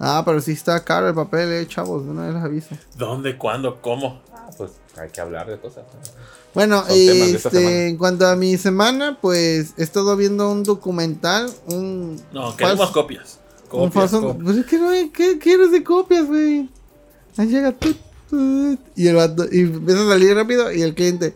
Ah, 0.00 0.22
pero 0.24 0.40
sí 0.40 0.50
está 0.50 0.82
caro 0.82 1.06
el 1.08 1.14
papel, 1.14 1.52
eh, 1.52 1.68
chavos, 1.68 2.04
de 2.04 2.10
una 2.10 2.24
vez 2.26 2.34
les 2.34 2.42
aviso. 2.42 2.74
¿Dónde? 2.98 3.38
¿Cuándo? 3.38 3.80
¿Cómo? 3.80 4.20
Ah, 4.32 4.50
pues 4.58 4.72
hay 4.98 5.08
que 5.10 5.20
hablar 5.20 5.48
de 5.48 5.56
cosas. 5.60 5.84
Bueno, 6.52 6.84
este, 6.88 7.88
en 7.88 7.96
cuanto 7.96 8.26
a 8.26 8.36
mi 8.36 8.56
semana, 8.58 9.18
pues 9.20 9.74
he 9.76 9.82
estado 9.82 10.16
viendo 10.16 10.50
un 10.52 10.62
documental, 10.62 11.50
un... 11.66 12.20
No, 12.32 12.56
queremos 12.56 12.88
falso- 12.90 12.92
copias. 12.92 13.38
Un 13.74 13.88
Copias, 13.90 14.10
copias. 14.10 14.36
Pues 14.44 14.56
es 14.58 14.66
que 14.66 14.78
no 14.78 14.88
hay, 14.90 15.08
¿qué 15.10 15.38
quieres 15.38 15.70
de 15.72 15.82
copias, 15.82 16.26
güey? 16.26 16.68
Ahí 17.36 17.48
llega 17.48 17.72
tut, 17.72 17.96
tut, 18.30 18.78
y 18.96 19.06
el 19.08 19.16
vato- 19.16 19.48
y 19.50 19.60
empieza 19.60 20.02
a 20.04 20.08
salir 20.08 20.34
rápido 20.34 20.72
y 20.72 20.82
el 20.82 20.94
cliente, 20.94 21.34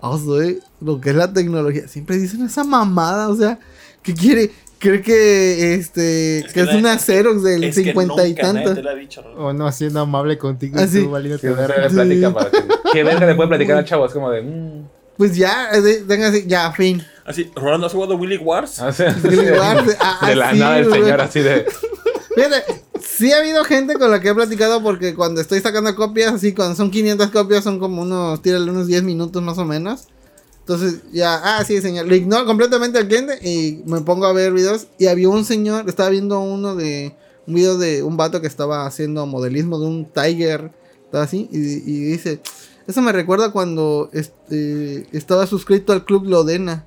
ah, 0.00 0.16
soy 0.24 0.60
lo 0.80 1.00
que 1.00 1.10
es 1.10 1.16
la 1.16 1.32
tecnología. 1.32 1.88
Siempre 1.88 2.16
dicen 2.18 2.44
esa 2.44 2.64
mamada, 2.64 3.28
o 3.28 3.36
sea, 3.36 3.58
¿Qué 4.02 4.12
quiere? 4.12 4.50
Cree 4.78 5.00
que 5.00 5.72
este 5.74 6.40
Es 6.40 6.46
que 6.48 6.52
que 6.52 6.60
es 6.60 6.66
nadie- 6.66 6.78
una 6.78 6.98
Xerox 6.98 7.42
del 7.42 7.64
Es 7.64 7.74
que 7.74 7.84
50 7.84 8.26
y 8.26 8.30
nunca 8.32 8.42
tanto. 8.42 8.74
te 8.74 8.82
lo 8.82 8.90
ha 8.90 8.94
dicho, 8.94 9.22
Raúl. 9.22 9.38
O 9.40 9.52
no 9.54 9.72
siendo 9.72 10.00
amable 10.00 10.36
contigo 10.36 10.76
Ah, 10.78 10.84
y 10.84 10.88
sí. 10.88 11.02
tú 11.04 11.10
valiéndote 11.10 11.48
Que 11.48 11.54
verga. 11.54 11.82
le 11.82 11.90
platica 11.90 12.34
para 12.34 12.50
que. 12.50 12.58
¿Qué 12.92 13.02
verga 13.02 13.26
le 13.26 13.34
puede 13.34 13.48
platicar 13.48 13.78
al 13.78 13.84
chavo? 13.86 14.04
Es 14.04 14.12
como 14.12 14.30
de. 14.30 14.42
mm. 14.42 14.88
Pues 15.16 15.36
ya, 15.36 15.70
eh, 15.72 15.80
de- 15.80 16.02
tenga 16.02 16.28
así, 16.28 16.44
ya, 16.46 16.70
fin. 16.72 17.02
Así, 17.24 17.50
Rolando, 17.54 17.86
¿has 17.86 17.92
jugado 17.92 18.16
Willy 18.16 18.36
Wars? 18.36 18.80
Ah, 18.80 18.92
sí, 18.92 19.02
Willy 19.24 19.36
sí, 19.36 19.44
de- 19.44 19.58
Wars, 19.58 19.96
ah, 20.00 20.26
de 20.28 20.36
la 20.36 20.52
sí, 20.52 20.58
nada 20.58 20.78
el 20.78 20.92
señor 20.92 21.20
así 21.20 21.40
de. 21.40 21.66
Fíjate, 22.34 22.82
sí 23.00 23.32
ha 23.32 23.38
habido 23.38 23.64
gente 23.64 23.94
con 23.94 24.10
la 24.10 24.20
que 24.20 24.28
he 24.28 24.34
platicado 24.34 24.82
porque 24.82 25.14
cuando 25.14 25.40
estoy 25.40 25.60
sacando 25.60 25.94
copias, 25.94 26.34
así 26.34 26.52
cuando 26.52 26.74
son 26.74 26.90
500 26.90 27.30
copias 27.30 27.64
son 27.64 27.78
como 27.78 28.02
unos, 28.02 28.42
tírale 28.42 28.70
unos 28.70 28.86
10 28.86 29.04
minutos 29.04 29.42
más 29.42 29.56
o 29.58 29.64
menos. 29.64 30.08
Entonces 30.60 31.00
ya, 31.12 31.58
ah, 31.58 31.64
sí, 31.64 31.80
señor. 31.80 32.06
Le 32.06 32.16
ignoro 32.16 32.44
completamente 32.46 32.98
al 32.98 33.06
cliente 33.06 33.38
y 33.46 33.82
me 33.86 34.00
pongo 34.00 34.26
a 34.26 34.32
ver 34.32 34.52
videos. 34.52 34.86
Y 34.98 35.06
había 35.06 35.28
un 35.28 35.44
señor, 35.44 35.88
estaba 35.88 36.08
viendo 36.08 36.40
uno 36.40 36.74
de, 36.74 37.14
un 37.46 37.54
video 37.54 37.78
de 37.78 38.02
un 38.02 38.16
vato 38.16 38.40
que 38.40 38.46
estaba 38.46 38.86
haciendo 38.86 39.26
modelismo 39.26 39.78
de 39.78 39.86
un 39.86 40.04
Tiger, 40.06 40.72
estaba 41.04 41.24
así, 41.24 41.48
y, 41.52 41.58
y 41.58 42.04
dice, 42.06 42.40
eso 42.86 43.00
me 43.02 43.12
recuerda 43.12 43.52
cuando 43.52 44.08
este, 44.12 45.06
estaba 45.16 45.46
suscrito 45.46 45.92
al 45.92 46.04
Club 46.04 46.24
Lodena. 46.24 46.86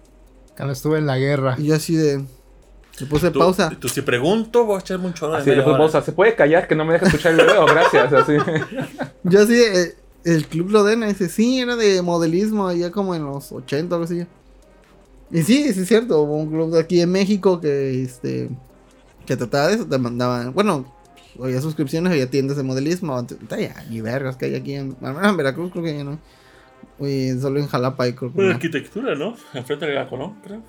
Cuando 0.57 0.73
estuve 0.73 0.97
en 0.97 1.05
la 1.05 1.17
guerra. 1.17 1.55
Y 1.57 1.67
yo 1.67 1.75
así 1.75 1.95
de, 1.95 2.25
le 2.99 3.05
puse 3.05 3.31
Tú- 3.31 3.39
pausa. 3.39 3.69
Tú, 3.79 3.87
si 3.87 4.01
pregunto, 4.01 4.65
voy 4.65 4.77
a 4.77 4.79
echarme 4.79 5.05
un 5.05 5.13
chorro 5.13 5.33
de 5.33 5.37
Así 5.39 5.49
de 5.51 5.55
media 5.57 5.67
hora. 5.69 5.77
pausa. 5.77 6.01
¿Se 6.01 6.11
puede 6.11 6.35
callar 6.35 6.67
que 6.67 6.75
no 6.75 6.83
me 6.83 6.93
deja 6.93 7.05
escuchar 7.05 7.33
el 7.33 7.45
video? 7.45 7.65
Gracias. 7.65 8.11
Así. 8.11 8.33
Yo 9.23 9.41
así, 9.41 9.53
eh, 9.55 9.95
el 10.25 10.47
Club 10.47 10.71
Lodena, 10.71 11.07
dice, 11.07 11.29
sí, 11.29 11.59
era 11.59 11.75
de 11.75 12.01
modelismo, 12.01 12.67
allá 12.67 12.91
como 12.91 13.13
en 13.15 13.23
los 13.25 13.51
80 13.51 13.95
o 13.95 13.99
algo 13.99 14.05
así. 14.05 14.25
Y 15.31 15.43
sí, 15.43 15.71
sí 15.73 15.81
es 15.81 15.87
cierto, 15.87 16.21
hubo 16.21 16.37
un 16.37 16.49
club 16.49 16.71
de 16.71 16.79
aquí 16.79 17.01
en 17.01 17.11
México 17.11 17.59
que, 17.59 18.01
este, 18.01 18.49
que 19.25 19.35
trataba 19.35 19.67
de 19.67 19.73
eso, 19.75 19.85
te 19.85 19.97
mandaban, 19.97 20.53
bueno, 20.53 20.89
había 21.43 21.59
suscripciones, 21.59 22.11
había 22.13 22.29
tiendas 22.29 22.55
de 22.55 22.63
modelismo, 22.63 23.27
ya, 23.49 23.83
ni 23.89 23.99
vergas 23.99 24.37
que 24.37 24.45
hay 24.45 24.55
aquí 24.55 24.73
en, 24.75 24.95
al 25.01 25.13
menos 25.15 25.29
en 25.29 25.35
Veracruz 25.37 25.71
creo 25.73 25.83
que 25.83 25.97
ya 25.97 26.03
no. 26.05 26.17
Oye, 26.99 27.37
solo 27.39 27.59
en 27.59 27.67
Jalapa 27.67 28.05
hay 28.05 28.13
creo 28.13 28.31
que 28.31 28.35
Bueno, 28.35 28.49
no. 28.51 28.55
arquitectura, 28.55 29.15
¿no? 29.15 29.35
Enfrente 29.53 29.85
del 29.85 30.07
Colón, 30.07 30.35
creo. 30.43 30.61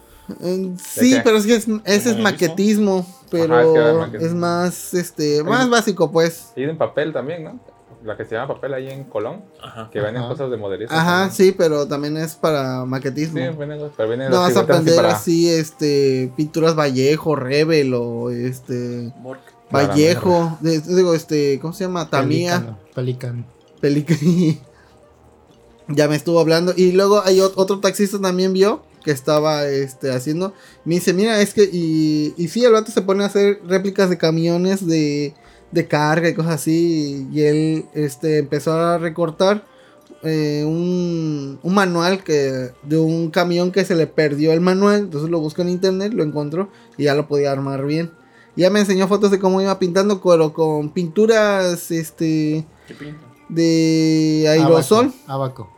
Eh, 0.43 0.73
Sí, 0.83 1.15
qué? 1.15 1.21
pero 1.25 1.39
es 1.39 1.47
que 1.47 1.55
es, 1.55 1.67
ese 1.87 2.11
es 2.11 2.19
maquetismo, 2.19 3.07
pero 3.31 3.55
Ajá, 3.99 4.11
es 4.15 4.29
que 4.29 4.35
más, 4.35 4.93
este, 4.95 5.43
más 5.43 5.71
básico 5.71 6.13
pues. 6.13 6.53
Y 6.55 6.65
en 6.65 6.77
papel 6.77 7.13
también, 7.15 7.45
¿no? 7.45 7.61
La 8.05 8.17
que 8.17 8.25
se 8.27 8.35
llama 8.37 8.55
papel 8.55 8.75
ahí 8.75 8.89
en 8.91 9.05
Colón. 9.05 9.43
Ajá. 9.63 9.89
Que 9.91 10.01
venden 10.01 10.19
Ajá. 10.23 10.29
cosas 10.29 10.51
de 10.51 10.57
modelismo. 10.59 10.95
Ajá, 10.97 11.11
también. 11.29 11.33
sí, 11.33 11.55
pero 11.57 11.89
también 11.89 12.17
es 12.19 12.35
para 12.37 12.85
maquetismo. 12.85 13.39
Sí, 13.41 13.57
venden, 13.59 13.91
pero 13.97 14.09
vienen 14.09 14.31
No 14.31 14.41
vas 14.41 14.51
a 14.57 14.61
así 14.61 14.71
aprender 14.71 14.97
para- 14.97 15.15
así, 15.17 15.49
este, 15.51 16.31
pinturas 16.37 16.77
Vallejo, 16.77 17.35
Rebel 17.35 17.95
o 17.95 18.31
este, 18.31 19.13
Mork. 19.21 19.41
Vallejo, 19.71 20.59
de- 20.61 20.81
digo, 20.81 21.15
este, 21.15 21.59
¿cómo 21.61 21.73
se 21.73 21.85
llama? 21.85 22.09
Tamía. 22.09 22.77
Pelican. 22.95 23.47
Pelican. 23.81 24.19
ya 25.89 26.09
me 26.09 26.17
estuvo 26.17 26.39
hablando. 26.41 26.73
Y 26.77 26.93
luego 26.93 27.23
hay 27.25 27.39
ot- 27.39 27.53
otro 27.57 27.81
taxista 27.81 28.21
también 28.21 28.53
vio 28.53 28.83
que 29.05 29.11
estaba, 29.13 29.67
este, 29.67 30.11
haciendo, 30.13 30.53
me 30.85 30.97
dice, 30.97 31.15
mira, 31.15 31.41
es 31.41 31.55
que, 31.55 31.65
y, 31.73 32.35
y 32.37 32.49
sí, 32.49 32.65
el 32.65 32.73
vato 32.73 32.91
se 32.91 33.01
pone 33.03 33.23
a 33.23 33.29
hacer 33.29 33.61
réplicas 33.67 34.11
de 34.11 34.19
camiones 34.19 34.87
de, 34.87 35.35
de 35.71 35.87
carga 35.87 36.29
y 36.29 36.35
cosas 36.35 36.55
así, 36.57 37.27
y 37.33 37.41
él, 37.43 37.85
este, 37.95 38.39
empezó 38.39 38.73
a 38.73 38.99
recortar 38.99 39.65
eh, 40.25 40.65
un, 40.67 41.61
un 41.63 41.75
manual 41.75 42.25
que 42.25 42.73
de 42.83 42.99
un 42.99 43.31
camión 43.31 43.71
que 43.71 43.85
se 43.85 43.95
le 43.95 44.09
perdió 44.09 44.53
el 44.53 44.61
manual. 44.61 44.97
Entonces 44.99 45.31
lo 45.31 45.39
buscó 45.41 45.63
en 45.63 45.69
internet, 45.71 46.13
lo 46.13 46.25
encontró 46.25 46.69
y 46.99 47.05
ya 47.05 47.15
lo 47.15 47.29
podía 47.29 47.53
armar 47.53 47.87
bien. 47.87 48.11
Y 48.57 48.63
ya 48.63 48.71
me 48.71 48.81
enseñó 48.81 49.07
fotos 49.07 49.31
de 49.31 49.39
cómo 49.39 49.63
iba 49.63 49.79
pintando, 49.79 50.21
pero 50.21 50.53
con 50.53 50.91
pinturas 50.93 51.93
este 51.93 52.67
¿Qué 52.89 52.95
pinta? 52.95 53.21
de 53.49 54.47
aerosol. 54.49 55.13
Abaco. 55.29 55.69
Abaco. 55.69 55.78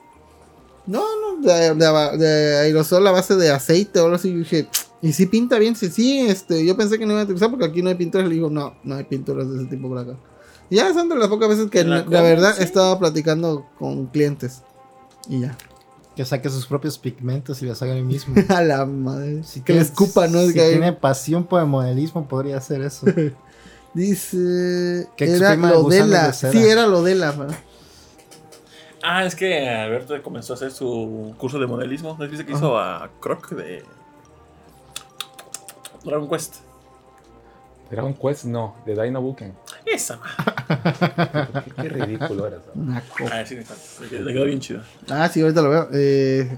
No, 0.91 1.05
no, 1.39 1.47
de, 1.47 1.75
de- 1.75 2.19
de 2.19 2.57
aerosol 2.59 3.07
a 3.07 3.13
base 3.13 3.37
de 3.37 3.51
aceite 3.51 4.01
o 4.01 4.05
algo 4.05 4.17
así. 4.17 4.29
Y 4.31 4.37
dije, 4.39 4.69
¿y 5.03 5.13
si 5.13 5.27
pinta 5.27 5.59
bien? 5.59 5.77
Sí, 5.77 5.89
sí, 5.91 6.21
este, 6.21 6.65
yo 6.67 6.77
pensé 6.77 6.99
que 6.99 7.07
no 7.07 7.13
iba 7.13 7.21
a 7.21 7.25
utilizar 7.25 7.49
porque 7.51 7.67
aquí 7.67 7.83
no 7.83 7.89
hay 7.91 7.95
pinturas. 7.95 8.29
Le 8.29 8.35
digo, 8.35 8.51
no, 8.51 8.75
no 8.83 8.95
hay 8.97 9.05
pinturas 9.05 9.49
de 9.51 9.57
ese 9.63 9.67
tipo 9.67 9.89
por 9.89 9.99
acá. 9.99 10.17
Y 10.69 10.77
ya 10.77 10.93
son 10.93 11.09
de 11.09 11.17
las 11.17 11.29
pocas 11.29 11.49
veces 11.49 11.71
que 11.71 11.83
la 11.85 12.03
verdad 12.03 12.55
sí. 12.57 12.63
estaba 12.63 12.99
platicando 12.99 13.67
con 13.79 14.07
clientes. 14.07 14.63
Y 15.29 15.41
ya. 15.41 15.57
Que 16.17 16.25
saque 16.25 16.49
sus 16.51 16.67
propios 16.67 16.99
pigmentos 16.99 17.63
y 17.63 17.67
los 17.67 17.81
haga 17.83 17.95
él 17.95 18.05
mismo. 18.05 18.35
A 18.49 18.63
la 18.63 18.85
madre. 18.85 19.43
Si 19.45 19.61
que 19.63 19.75
le 19.75 19.81
escupa, 19.81 20.27
¿no? 20.29 20.45
Si 20.47 20.53
Que 20.55 20.61
hay- 20.61 20.71
tiene 20.73 20.93
pasión 20.93 21.45
por 21.45 21.61
el 21.61 21.67
modelismo, 21.69 22.27
podría 22.29 22.57
hacer 22.59 22.83
eso. 22.83 23.07
Dice. 23.95 25.09
Que 25.17 25.33
era 25.33 25.57
lo 25.57 25.85
de 25.89 26.07
la. 26.07 26.33
Sí, 26.33 26.59
era 26.59 26.87
lo 26.87 27.03
de 27.03 27.15
la. 27.15 27.35
Ah, 29.03 29.25
es 29.25 29.35
que 29.35 29.69
Alberto 29.69 30.21
comenzó 30.23 30.53
a 30.53 30.57
hacer 30.57 30.71
su 30.73 31.35
curso 31.39 31.59
de 31.59 31.67
modelismo. 31.67 32.17
¿No 32.19 32.29
viste 32.29 32.45
que 32.45 32.53
hizo 32.53 32.79
a 32.79 33.09
Croc 33.21 33.51
de 33.51 33.83
Dragon 36.05 36.29
Quest? 36.29 36.57
Dragon 37.91 38.15
Quest, 38.15 38.45
no, 38.45 38.77
de 38.87 39.03
Dino 39.03 39.21
Buken. 39.21 39.55
Esa. 39.85 40.21
Qué, 41.65 41.73
qué 41.83 41.89
ridículo 41.89 42.47
eres. 42.47 42.61
¿no? 42.75 42.83
Una 42.83 43.01
co- 43.01 43.25
Ah, 43.33 43.45
sí, 43.45 43.57
está. 43.57 43.75
Le 44.11 44.33
quedó 44.33 44.45
bien 44.45 44.61
chido. 44.61 44.83
Ah, 45.09 45.29
sí, 45.29 45.41
ahorita 45.41 45.63
lo 45.63 45.71
veo. 45.71 45.89
Eh, 45.93 46.57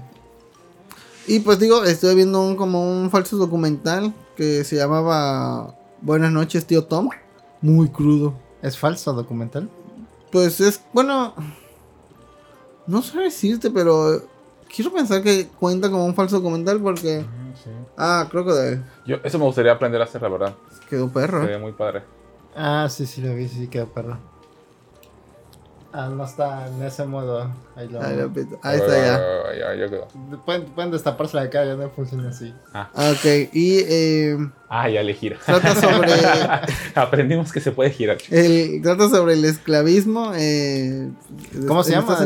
y 1.27 1.39
pues 1.39 1.57
digo, 1.59 1.83
estoy 1.85 2.15
viendo 2.15 2.41
un, 2.41 2.55
como 2.55 2.83
un 2.83 3.09
falso 3.09 3.37
documental 3.37 4.13
que 4.35 4.63
se 4.63 4.75
llamaba 4.75 5.73
Buenas 6.01 6.31
noches, 6.31 6.65
tío 6.65 6.83
Tom. 6.85 7.09
Muy 7.61 7.89
crudo. 7.89 8.33
¿Es 8.61 8.77
falso 8.77 9.13
documental? 9.13 9.69
Pues 10.31 10.59
es, 10.59 10.81
bueno, 10.93 11.33
no 12.87 13.01
sé 13.01 13.19
decirte, 13.19 13.69
pero 13.71 14.21
quiero 14.73 14.91
pensar 14.91 15.21
que 15.21 15.47
cuenta 15.47 15.89
como 15.89 16.05
un 16.05 16.15
falso 16.15 16.37
documental 16.37 16.79
porque... 16.81 17.21
Mm, 17.21 17.53
sí. 17.55 17.69
Ah, 17.97 18.27
creo 18.29 18.45
que 18.45 18.79
Yo, 19.05 19.17
eso 19.23 19.37
me 19.39 19.45
gustaría 19.45 19.71
aprender 19.71 20.01
a 20.01 20.05
hacer, 20.05 20.21
la 20.21 20.29
verdad. 20.29 20.55
quedó 20.89 21.09
perro. 21.11 21.41
Sería 21.41 21.59
muy 21.59 21.71
padre. 21.73 22.03
Ah, 22.55 22.87
sí, 22.89 23.05
sí, 23.05 23.21
lo 23.21 23.33
vi, 23.35 23.47
sí, 23.47 23.59
sí, 23.59 23.67
quedó 23.67 23.87
perro. 23.87 24.17
Ah, 25.95 26.09
no 26.09 26.25
está 26.25 26.67
en 26.67 26.81
ese 26.81 27.05
modo. 27.05 27.51
Ahí 27.75 27.87
lo. 27.87 28.01
Ahí, 28.01 28.17
lo 28.17 28.33
pito. 28.33 28.57
Ahí 28.63 28.77
está 28.79 28.95
ya. 28.95 29.21
Ya, 29.59 29.75
ya 29.75 29.89
quedó. 29.91 30.07
Pueden, 30.43 30.65
pueden 30.65 30.89
destaparse 30.91 31.37
la 31.37 31.49
cara, 31.51 31.65
ya 31.67 31.75
no 31.75 31.87
funciona 31.91 32.29
así. 32.29 32.51
Ah, 32.73 32.89
Ok, 33.11 33.49
y 33.53 33.77
eh, 33.87 34.37
Ah, 34.69 34.89
ya 34.89 35.03
le 35.03 35.13
gira. 35.13 35.37
trata 35.45 35.75
sobre... 35.79 36.11
Aprendimos 36.95 37.51
que 37.51 37.59
se 37.61 37.71
puede 37.71 37.91
girar. 37.91 38.17
El, 38.31 38.81
trata 38.81 39.07
sobre 39.07 39.33
el 39.33 39.45
esclavismo. 39.45 40.31
eh, 40.35 41.11
¿Cómo 41.67 41.83
se 41.83 41.91
llama? 41.91 42.17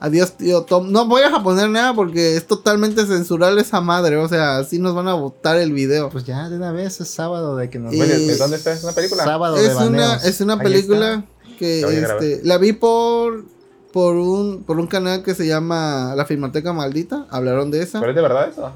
Adiós, 0.00 0.32
tío 0.38 0.62
Tom. 0.62 0.90
No 0.90 1.06
voy 1.06 1.22
a 1.22 1.42
poner 1.42 1.68
nada 1.68 1.92
porque 1.92 2.36
es 2.38 2.46
totalmente 2.46 3.04
censurable 3.04 3.60
esa 3.60 3.82
madre. 3.82 4.16
O 4.16 4.28
sea, 4.28 4.56
así 4.58 4.78
nos 4.78 4.94
van 4.94 5.08
a 5.08 5.14
botar 5.14 5.58
el 5.58 5.74
video. 5.74 6.08
Pues 6.08 6.24
ya, 6.24 6.48
de 6.48 6.56
una 6.56 6.72
vez 6.72 7.00
es 7.02 7.08
sábado 7.08 7.54
de 7.56 7.68
que 7.68 7.78
nos 7.78 7.92
Y- 7.92 8.00
Eh, 8.00 8.06
¿de 8.06 8.36
dónde 8.38 8.56
está? 8.56 8.72
¿Es 8.72 8.82
una 8.82 8.92
película? 8.94 9.24
Sábado 9.24 9.56
de 9.56 9.66
es, 9.66 9.74
una, 9.74 9.84
baneos. 9.84 10.24
es 10.24 10.40
una 10.40 10.54
Ahí 10.54 10.60
película 10.60 11.24
que 11.56 11.82
La 11.82 11.92
este, 11.92 12.40
la 12.44 12.58
vi 12.58 12.72
por 12.72 13.44
por 13.92 14.16
un 14.16 14.64
por 14.64 14.78
un 14.78 14.86
canal 14.86 15.22
que 15.22 15.34
se 15.34 15.46
llama 15.46 16.14
La 16.16 16.24
Filmoteca 16.26 16.72
Maldita. 16.72 17.26
Hablaron 17.30 17.70
de 17.70 17.82
esa. 17.82 18.00
¿Pero 18.00 18.10
es 18.10 18.16
de 18.16 18.22
verdad 18.22 18.48
eso? 18.48 18.72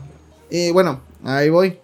Eh, 0.51 0.71
bueno, 0.73 1.01
ahí 1.25 1.51
voy. 1.51 1.79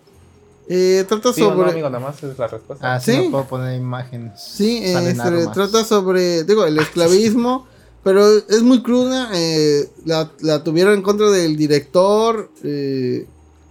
Eh, 0.68 1.04
trata 1.06 1.32
Sí 1.32 1.42
sobre. 1.42 1.56
no, 1.66 1.70
amigo, 1.72 1.90
nada 1.90 2.00
más 2.04 2.22
es 2.22 2.38
la 2.38 2.46
respuesta. 2.46 2.94
Ah, 2.94 3.00
sí, 3.00 3.12
¿Sí? 3.12 3.24
no 3.24 3.30
puedo 3.30 3.44
poner 3.44 3.76
imágenes. 3.76 4.40
Sí, 4.40 4.80
este, 4.82 5.46
trata 5.52 5.84
sobre, 5.84 6.44
digo, 6.44 6.64
el 6.64 6.78
esclavismo, 6.78 7.66
pero 8.02 8.26
es 8.26 8.62
muy 8.62 8.82
cruda. 8.82 9.28
eh, 9.34 9.90
la, 10.06 10.30
la 10.40 10.64
tuvieron 10.64 10.94
en 10.94 11.02
contra 11.02 11.28
del 11.30 11.56
director, 11.56 12.50
eh, 12.62 13.26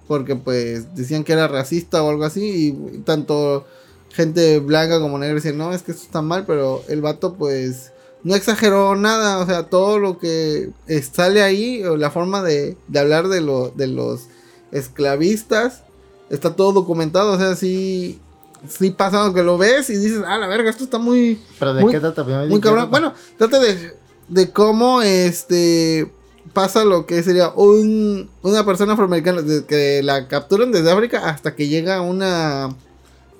porque 0.07 0.35
pues 0.35 0.93
decían 0.95 1.23
que 1.23 1.33
era 1.33 1.47
racista 1.47 2.03
o 2.03 2.09
algo 2.11 2.25
así, 2.25 2.75
y 2.93 2.97
tanto 2.99 3.65
gente 4.13 4.59
blanca 4.59 4.99
como 4.99 5.17
negra 5.17 5.35
decían, 5.35 5.57
no, 5.57 5.73
es 5.73 5.81
que 5.81 5.91
esto 5.91 6.03
está 6.03 6.21
mal, 6.21 6.45
pero 6.45 6.83
el 6.87 7.01
vato 7.01 7.33
pues 7.33 7.91
no 8.23 8.35
exageró 8.35 8.95
nada, 8.95 9.39
o 9.39 9.45
sea, 9.45 9.63
todo 9.63 9.99
lo 9.99 10.17
que 10.17 10.69
eh, 10.87 11.01
sale 11.01 11.41
ahí, 11.43 11.83
o 11.83 11.97
la 11.97 12.09
forma 12.11 12.41
de, 12.41 12.77
de 12.87 12.99
hablar 12.99 13.27
de, 13.27 13.41
lo, 13.41 13.69
de 13.75 13.87
los 13.87 14.27
esclavistas, 14.71 15.81
está 16.29 16.55
todo 16.55 16.73
documentado, 16.73 17.33
o 17.33 17.37
sea, 17.37 17.55
sí, 17.55 18.19
sí 18.67 18.91
pasa 18.91 19.31
que 19.33 19.43
lo 19.43 19.57
ves 19.57 19.89
y 19.89 19.97
dices, 19.97 20.21
ah, 20.25 20.37
la 20.37 20.47
verga, 20.47 20.69
esto 20.69 20.83
está 20.83 20.99
muy, 20.99 21.39
Pero 21.59 21.73
de 21.73 21.81
Muy- 21.81 21.91
qué 21.91 21.99
trata 21.99 22.23
muy 22.23 22.33
¿De 22.47 22.55
qué 22.55 22.59
cabrón. 22.61 22.89
Bueno, 22.91 23.13
trata 23.37 23.59
de, 23.59 23.93
de 24.27 24.51
cómo 24.51 25.01
este 25.01 26.11
pasa 26.53 26.85
lo 26.85 27.05
que 27.07 27.23
sería 27.23 27.49
un, 27.49 28.29
una 28.43 28.63
persona 28.65 28.93
afroamericana, 28.93 29.41
de 29.41 29.65
que 29.65 30.01
la 30.03 30.27
capturan 30.27 30.71
desde 30.71 30.91
África 30.91 31.27
hasta 31.29 31.55
que 31.55 31.67
llega 31.67 32.01
una 32.01 32.69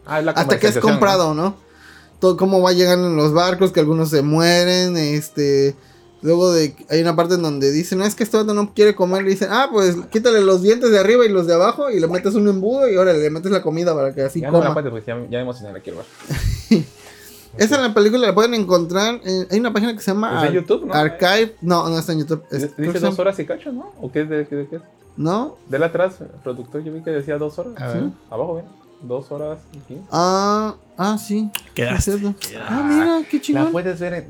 Ah, 0.06 0.20
es 0.20 0.26
la 0.26 0.32
hasta 0.32 0.60
que 0.60 0.68
es 0.68 0.78
comprado, 0.80 1.34
¿no? 1.34 1.56
Todo 2.20 2.38
cómo 2.38 2.62
va 2.62 2.72
llegando 2.74 3.08
en 3.08 3.16
los 3.16 3.34
barcos, 3.34 3.72
que 3.72 3.80
algunos 3.80 4.10
se 4.10 4.22
mueren, 4.22 4.98
este, 4.98 5.76
Luego 6.22 6.54
de 6.54 6.74
hay 6.90 7.02
una 7.02 7.18
parte 7.18 7.34
en 7.36 7.42
donde 7.42 7.70
dicen, 7.70 7.98
no 8.00 8.06
es 8.06 8.16
que 8.16 8.24
este 8.24 8.38
vato 8.38 8.54
no 8.54 8.74
quiere 8.74 8.96
comer, 8.96 9.24
le 9.24 9.32
dicen, 9.32 9.50
ah, 9.52 9.68
pues 9.70 9.98
quítale 10.10 10.40
los 10.40 10.62
dientes 10.62 10.90
de 10.90 10.98
arriba 10.98 11.26
y 11.26 11.30
los 11.30 11.48
de 11.48 11.54
abajo 11.54 11.90
y 11.92 12.00
le 12.00 12.08
metes 12.08 12.34
un 12.36 12.48
embudo 12.48 12.88
y 12.88 12.96
ahora 12.96 13.12
le 13.12 13.30
metes 13.30 13.52
la 13.52 13.62
comida 13.62 13.94
para 13.94 14.16
que 14.16 14.22
así 14.22 14.40
Ya 14.40 14.50
no 14.50 14.62
coma. 14.62 14.82
la 14.82 14.90
ya, 15.02 15.06
ya 15.06 15.16
me 15.30 15.42
emocioné, 15.42 15.74
la 15.74 15.82
quiero 15.82 15.98
ver. 16.00 16.84
Esa 17.58 17.76
en 17.76 17.82
la 17.82 17.94
película 17.94 18.26
la 18.28 18.34
pueden 18.34 18.54
encontrar. 18.54 19.20
en- 19.26 19.48
hay 19.52 19.60
una 19.60 19.74
página 19.74 19.94
que 19.94 20.00
se 20.00 20.12
llama 20.12 20.30
¿Es 20.30 20.42
en 20.44 20.48
Ar- 20.48 20.54
YouTube, 20.54 20.86
no? 20.86 20.94
Archive. 20.94 21.56
No, 21.62 21.90
no 21.90 22.00
está 22.00 22.14
en 22.14 22.20
YouTube. 22.20 22.44
Es- 22.52 22.76
Dice 22.78 23.00
dos 23.00 23.20
horas 23.20 23.38
y 23.40 23.46
cacho, 23.46 23.72
¿no? 23.74 23.92
¿O 24.02 24.10
qué 24.10 24.22
es 24.22 24.30
de, 24.30 24.48
qué- 24.48 24.56
de 24.56 24.68
qué 24.68 24.78
es? 24.78 24.82
¿No? 25.18 25.58
Del 25.68 25.84
atrás, 25.84 26.22
el 26.22 26.28
productor, 26.42 26.84
yo 26.84 26.94
vi 26.94 27.02
que 27.04 27.12
decía 27.12 27.38
dos 27.38 27.60
horas. 27.60 27.74
A 27.82 27.88
ver. 27.90 28.04
Abajo, 28.32 28.56
ven. 28.56 28.66
Dos 29.04 29.32
horas 29.32 29.60
y 29.74 29.78
quince. 29.80 30.04
Ah, 30.12 30.76
ah, 30.98 31.18
sí. 31.18 31.50
Quedaste, 31.76 32.18
quedaste. 32.18 32.58
Ah, 32.58 32.84
mira, 32.88 33.22
qué 33.30 33.38
La 33.38 33.44
chingón. 33.44 33.72
puedes 33.72 34.00
ver 34.00 34.14
en. 34.14 34.28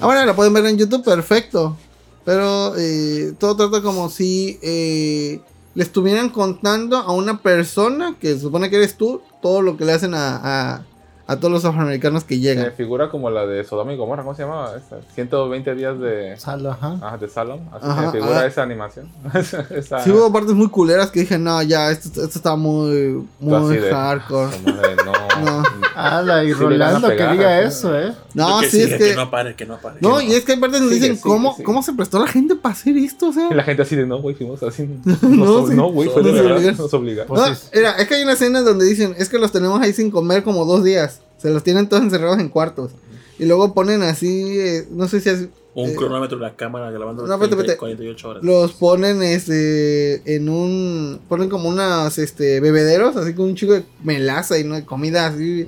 Ahora 0.00 0.24
la 0.24 0.34
pueden 0.34 0.52
ver 0.52 0.64
en 0.66 0.78
YouTube, 0.78 1.04
perfecto. 1.04 1.76
Pero 2.24 2.74
eh, 2.76 3.34
todo 3.38 3.56
trata 3.56 3.82
como 3.82 4.08
si 4.08 4.58
eh, 4.62 5.40
le 5.74 5.82
estuvieran 5.82 6.28
contando 6.28 6.96
a 6.98 7.12
una 7.12 7.42
persona 7.42 8.16
que 8.20 8.34
se 8.34 8.40
supone 8.40 8.70
que 8.70 8.76
eres 8.76 8.96
tú 8.96 9.20
todo 9.42 9.60
lo 9.60 9.76
que 9.76 9.84
le 9.84 9.92
hacen 9.92 10.14
a, 10.14 10.36
a, 10.74 10.86
a 11.26 11.36
todos 11.36 11.50
los 11.52 11.64
afroamericanos 11.64 12.24
que 12.24 12.34
Me 12.36 12.40
llegan. 12.40 12.72
figura 12.76 13.08
como 13.10 13.30
la 13.30 13.46
de 13.46 13.64
Sodoma 13.64 13.92
y 13.92 13.96
Gomorra, 13.96 14.22
¿cómo 14.22 14.34
se 14.34 14.42
llamaba? 14.42 14.76
Esa? 14.76 14.96
120 15.14 15.74
días 15.74 15.98
de. 15.98 16.36
Salo, 16.38 16.70
ajá. 16.72 16.98
Ah, 17.00 17.16
de 17.16 17.28
Salom. 17.28 17.60
Así 17.72 17.86
Ajá, 17.86 18.02
me 18.06 18.12
figura 18.12 18.40
ah. 18.40 18.46
esa 18.46 18.62
animación. 18.62 19.08
Esa- 19.70 20.00
Sí 20.04 20.10
hubo 20.10 20.32
partes 20.32 20.52
muy 20.54 20.68
culeras 20.68 21.10
que 21.10 21.20
dije, 21.20 21.38
no, 21.38 21.62
ya, 21.62 21.90
esto, 21.90 22.08
esto 22.08 22.24
está 22.38 22.56
muy, 22.56 23.26
muy 23.40 23.54
así 23.54 23.80
de, 23.80 23.90
hardcore. 23.90 24.52
"Su 24.56 24.62
madre, 24.62 24.96
no. 25.04 25.12
No. 25.42 25.62
Ala, 25.96 26.44
y 26.44 26.48
Sí 26.48 26.52
Rolando 26.52 27.08
que 27.08 27.14
pegar, 27.16 27.32
diga 27.32 27.60
¿no? 27.62 27.68
eso, 27.68 27.98
¿eh? 27.98 28.12
No, 28.34 28.60
Que 28.60 28.68
sí, 28.70 28.82
siga, 28.84 28.96
es 28.96 29.02
que... 29.02 29.16
no 29.16 29.28
pare, 29.30 29.56
que 29.56 29.66
no 29.66 29.78
pare. 29.78 29.96
No, 30.00 30.18
que 30.18 30.26
y 30.26 30.32
es 30.34 30.44
que 30.44 30.52
hay 30.52 30.60
partes 30.60 30.78
donde 30.80 30.94
Sigue, 30.94 31.08
dicen, 31.08 31.22
sigue, 31.22 31.28
¿cómo, 31.34 31.52
sigue. 31.54 31.64
¿cómo 31.64 31.82
se 31.82 31.92
prestó 31.94 32.20
la 32.20 32.28
gente 32.28 32.54
para 32.54 32.74
hacer 32.74 32.96
esto? 32.96 33.28
O 33.30 33.32
sea, 33.32 33.48
Y 33.50 33.54
la 33.54 33.64
gente 33.64 33.82
así 33.82 33.96
de, 33.96 34.06
no, 34.06 34.20
güey, 34.20 34.36
fuimos 34.36 34.62
así. 34.62 34.84
No, 35.04 35.16
No, 35.62 35.66
sí. 35.66 35.74
no, 35.74 35.90
güey, 35.90 36.08
fue 36.10 36.22
de 36.22 36.30
verdad. 36.32 36.74
Nos 36.78 36.94
obligaron. 36.94 37.34
No, 37.36 37.44
era, 37.72 37.92
es 37.92 38.06
que 38.06 38.14
hay 38.14 38.22
una 38.22 38.34
escena 38.34 38.60
donde 38.62 38.84
dicen, 38.84 39.14
es 39.18 39.28
que 39.28 39.38
los 39.38 39.50
tenemos 39.50 39.80
ahí 39.80 39.92
sin 39.92 40.10
comer 40.12 40.44
como 40.44 40.64
dos 40.64 40.84
días. 40.84 41.20
Se 41.42 41.50
los 41.50 41.62
tienen 41.64 41.88
todos 41.88 42.02
encerrados 42.04 42.38
en 42.38 42.48
cuartos. 42.48 42.92
Y 43.38 43.46
luego 43.46 43.74
ponen 43.74 44.02
así, 44.02 44.58
eh, 44.60 44.86
no 44.90 45.08
sé 45.08 45.20
si 45.20 45.28
es, 45.28 45.48
Un 45.74 45.90
eh, 45.90 45.94
cronómetro 45.96 46.38
de 46.38 46.44
la 46.44 46.54
cámara 46.54 46.90
grabando 46.90 47.26
no, 47.26 47.38
vete, 47.38 47.56
30, 47.56 47.62
vete. 47.72 47.78
48 47.78 48.28
horas. 48.28 48.44
los 48.44 48.72
ponen 48.74 49.22
este 49.22 50.36
en 50.36 50.48
un 50.48 51.20
ponen 51.28 51.48
como 51.48 51.68
unos 51.70 52.18
este 52.18 52.60
bebederos 52.60 53.16
así 53.16 53.34
con 53.34 53.46
un 53.46 53.54
chico 53.56 53.72
de 53.72 53.84
melaza 54.04 54.58
y 54.58 54.64
no 54.64 54.74
de 54.74 54.84
comida 54.84 55.26
así 55.26 55.66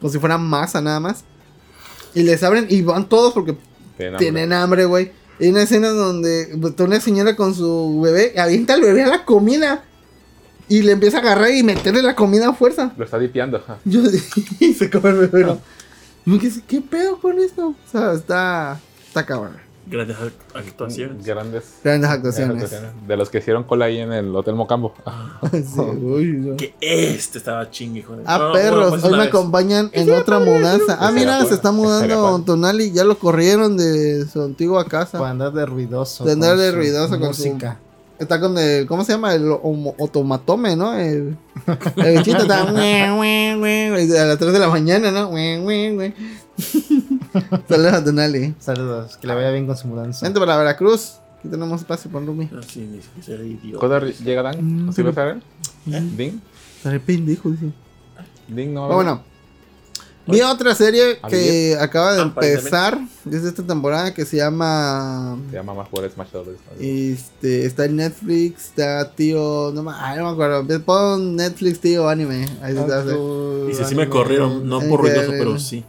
como 0.00 0.12
si 0.12 0.18
fuera 0.18 0.36
masa 0.38 0.82
nada 0.82 0.98
más 1.00 1.24
y 2.14 2.24
les 2.24 2.42
abren 2.42 2.66
y 2.68 2.82
van 2.82 3.08
todos 3.08 3.32
porque 3.32 3.56
Tienen 4.18 4.52
hambre. 4.52 4.84
güey 4.86 5.12
hay 5.40 5.48
una 5.48 5.62
escena 5.62 5.90
donde 5.90 6.56
pues, 6.60 6.72
está 6.72 6.84
una 6.84 7.00
señora 7.00 7.36
con 7.36 7.54
su 7.54 8.00
bebé 8.02 8.34
avienta 8.38 8.74
al 8.74 8.82
bebé 8.82 9.04
a 9.04 9.08
la 9.08 9.24
comida 9.24 9.84
y 10.68 10.82
le 10.82 10.92
empieza 10.92 11.18
a 11.18 11.20
agarrar 11.20 11.50
y 11.50 11.62
meterle 11.62 12.02
la 12.02 12.14
comida 12.14 12.48
a 12.48 12.52
fuerza 12.54 12.92
Lo 12.96 13.04
está 13.04 13.18
dipeando. 13.18 13.58
ajá. 13.58 13.78
yo 13.84 14.00
y 14.60 14.72
se 14.74 14.90
come 14.90 15.10
el 15.10 15.16
bebé 15.16 15.56
¿qué 16.66 16.80
pedo 16.80 17.18
con 17.18 17.38
esto? 17.38 17.68
o 17.68 17.90
sea 17.90 18.12
está 18.14 18.80
está 19.06 19.24
cabrón 19.26 19.62
Grandes 19.86 20.16
act- 20.16 20.32
actuaciones. 20.56 21.22
Grandes. 21.26 21.64
grandes 21.84 22.08
grandes 22.08 22.10
actuaciones. 22.10 23.06
De 23.06 23.16
los 23.18 23.28
que 23.28 23.36
hicieron 23.36 23.64
cola 23.64 23.84
ahí 23.84 23.98
en 23.98 24.14
el 24.14 24.34
Hotel 24.34 24.54
Mocambo. 24.54 24.94
Sí, 25.52 25.78
uy, 25.78 26.32
no. 26.38 26.56
Que 26.56 26.74
este 26.80 27.36
estaba 27.36 27.70
chingue, 27.70 28.00
hijo 28.00 28.16
de. 28.16 28.22
Ah, 28.24 28.38
No, 28.38 28.52
perros, 28.54 28.88
pues 28.88 29.04
hoy 29.04 29.10
me 29.12 29.18
vez. 29.18 29.28
acompañan 29.28 29.90
en 29.92 30.10
otra 30.10 30.38
mudanza. 30.38 30.96
Ah, 30.98 31.12
mira, 31.12 31.32
padre, 31.32 31.48
se 31.50 31.54
está 31.56 31.70
mudando 31.70 32.22
padre. 32.22 32.44
Tonali. 32.46 32.92
Ya 32.92 33.04
lo 33.04 33.18
corrieron 33.18 33.76
de 33.76 34.26
su 34.26 34.42
antigua 34.42 34.86
casa. 34.86 35.18
Para 35.18 35.32
andar 35.32 35.52
de 35.52 35.66
ruidoso. 35.66 36.24
De 36.24 36.32
andar 36.32 36.56
de 36.56 36.72
ruidoso 36.72 37.20
con 37.20 37.34
su- 37.34 37.44
música. 37.48 37.78
Está 38.18 38.40
con 38.40 38.56
el, 38.58 38.86
¿cómo 38.86 39.04
se 39.04 39.12
llama? 39.12 39.34
El 39.34 39.50
otomatome, 39.50 40.76
¿no? 40.76 40.94
El, 40.94 41.36
el 41.96 42.18
bichito 42.18 42.42
está 42.42 42.60
a 42.62 44.26
las 44.26 44.38
3 44.38 44.52
de 44.52 44.58
la 44.58 44.68
mañana, 44.68 45.10
¿no? 45.10 45.30
Saludos 47.68 47.92
a 47.92 48.04
Tonali. 48.04 48.54
Saludos, 48.60 49.16
que 49.16 49.26
le 49.26 49.34
vaya 49.34 49.50
bien 49.50 49.66
con 49.66 49.76
su 49.76 49.88
mudanza. 49.88 50.24
Vente 50.24 50.38
para 50.38 50.56
Veracruz. 50.56 51.18
Aquí 51.38 51.48
tenemos 51.48 51.80
espacio 51.80 52.10
para 52.10 52.24
Rumi. 52.24 52.48
Ah, 52.54 52.60
sí. 52.66 52.88
¿Cuándo 53.78 54.06
llega 54.06 54.42
Dan? 54.42 54.86
Mm, 54.86 54.92
¿Sí 54.92 55.02
a 55.02 55.04
ver? 55.04 55.38
¿Eh? 55.90 56.10
¿Ding? 56.16 56.40
Estaré 56.76 57.00
pendejo, 57.00 57.50
dice. 57.50 57.72
¿Ding 58.46 58.72
no 58.72 58.88
bueno, 58.88 59.22
vi 60.26 60.40
otra 60.42 60.74
serie 60.74 61.18
¿A 61.22 61.28
que 61.28 61.76
acaba 61.80 62.14
de 62.14 62.22
empezar 62.22 62.98
desde 63.24 63.48
esta 63.48 63.62
temporada 63.62 64.14
que 64.14 64.24
se 64.24 64.38
llama 64.38 65.38
Se 65.50 65.56
llama 65.56 65.74
más 65.74 65.88
jugar 65.88 66.10
Smash 66.10 66.30
Brothers. 66.32 66.58
Este, 66.80 67.66
está 67.66 67.84
en 67.84 67.96
Netflix, 67.96 68.66
está 68.66 69.10
tío, 69.14 69.72
no, 69.74 69.90
ay, 69.90 70.18
no 70.18 70.24
me 70.24 70.30
acuerdo, 70.30 70.84
pon 70.84 71.36
Netflix 71.36 71.80
tío 71.80 72.08
anime, 72.08 72.46
ahí 72.62 72.74
se 72.74 72.80
hace. 72.80 73.16
Y 73.70 73.74
si 73.74 73.84
sí 73.84 73.94
me 73.94 74.08
corrieron, 74.08 74.68
no 74.68 74.80
por 74.80 75.00
ruidoso, 75.00 75.30
pero 75.30 75.58
sí. 75.58 75.84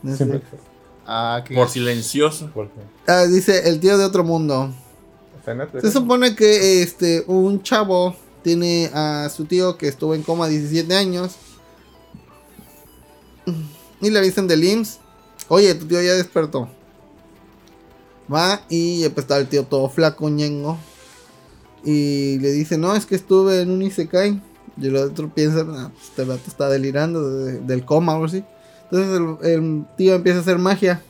Ah, 1.07 1.43
Por 1.53 1.69
silencioso. 1.69 2.49
Porque 2.53 2.79
Ah, 3.07 3.25
dice 3.25 3.69
el 3.69 3.79
tío 3.79 3.97
de 3.97 4.05
otro 4.05 4.23
mundo. 4.23 4.73
está 5.37 5.51
en 5.51 5.59
Netflix. 5.59 5.83
Se 5.83 5.91
supone 5.91 6.35
que 6.35 6.81
este 6.81 7.23
un 7.27 7.61
chavo 7.61 8.15
tiene 8.41 8.89
a 8.93 9.29
su 9.29 9.45
tío 9.45 9.77
que 9.77 9.87
estuvo 9.87 10.15
en 10.15 10.23
coma 10.23 10.47
17 10.47 10.95
años 10.95 11.35
y 14.05 14.09
le 14.11 14.19
avisan 14.19 14.47
del 14.47 14.63
IMSS. 14.63 14.99
Oye, 15.47 15.73
tu 15.75 15.85
tío 15.85 16.01
ya 16.01 16.13
despertó. 16.13 16.69
Va 18.33 18.61
y 18.69 19.07
pues 19.09 19.23
está 19.25 19.37
el 19.37 19.47
tío 19.47 19.63
todo 19.65 19.89
flaco, 19.89 20.29
ñengo. 20.29 20.77
Y 21.83 22.39
le 22.39 22.51
dice, 22.51 22.77
no, 22.77 22.95
es 22.95 23.05
que 23.05 23.15
estuve 23.15 23.61
en 23.61 23.69
un 23.71 23.81
Isekai. 23.81 24.41
Y 24.81 24.87
el 24.87 24.95
otro 24.97 25.33
piensa, 25.33 25.61
"Ah, 25.69 25.91
pues 25.93 26.09
este 26.09 26.23
vato 26.25 26.41
está 26.47 26.67
delirando 26.69 27.29
de- 27.29 27.59
del 27.59 27.85
coma 27.85 28.13
o 28.13 28.15
algo 28.15 28.25
así. 28.25 28.43
Entonces 28.89 29.37
el, 29.43 29.51
el 29.51 29.85
tío 29.97 30.15
empieza 30.15 30.39
a 30.39 30.41
hacer 30.41 30.57
magia. 30.57 31.01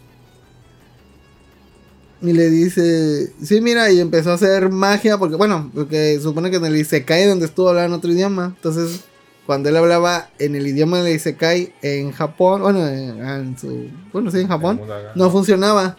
Y 2.21 2.33
le 2.33 2.49
dice, 2.49 3.31
sí, 3.43 3.61
mira, 3.61 3.91
y 3.91 3.99
empezó 3.99 4.31
a 4.31 4.35
hacer 4.35 4.69
magia, 4.69 5.17
porque 5.17 5.35
bueno, 5.35 5.69
porque 5.73 6.19
supone 6.21 6.49
que 6.49 6.57
en 6.57 6.65
el 6.65 6.75
Isekai 6.77 7.25
donde 7.27 7.45
estuvo 7.45 7.69
hablando 7.69 7.97
otro 7.97 8.11
idioma. 8.11 8.53
Entonces, 8.55 9.01
cuando 9.45 9.69
él 9.69 9.77
hablaba 9.77 10.29
en 10.39 10.55
el 10.55 10.65
idioma 10.67 11.01
del 11.01 11.15
Isekai 11.15 11.73
en 11.81 12.11
Japón, 12.11 12.61
bueno, 12.61 12.87
en, 12.87 13.23
en 13.23 13.57
su, 13.57 13.89
bueno, 14.11 14.31
sí, 14.31 14.39
en 14.39 14.47
Japón, 14.47 14.79
no 15.15 15.29
funcionaba. 15.31 15.97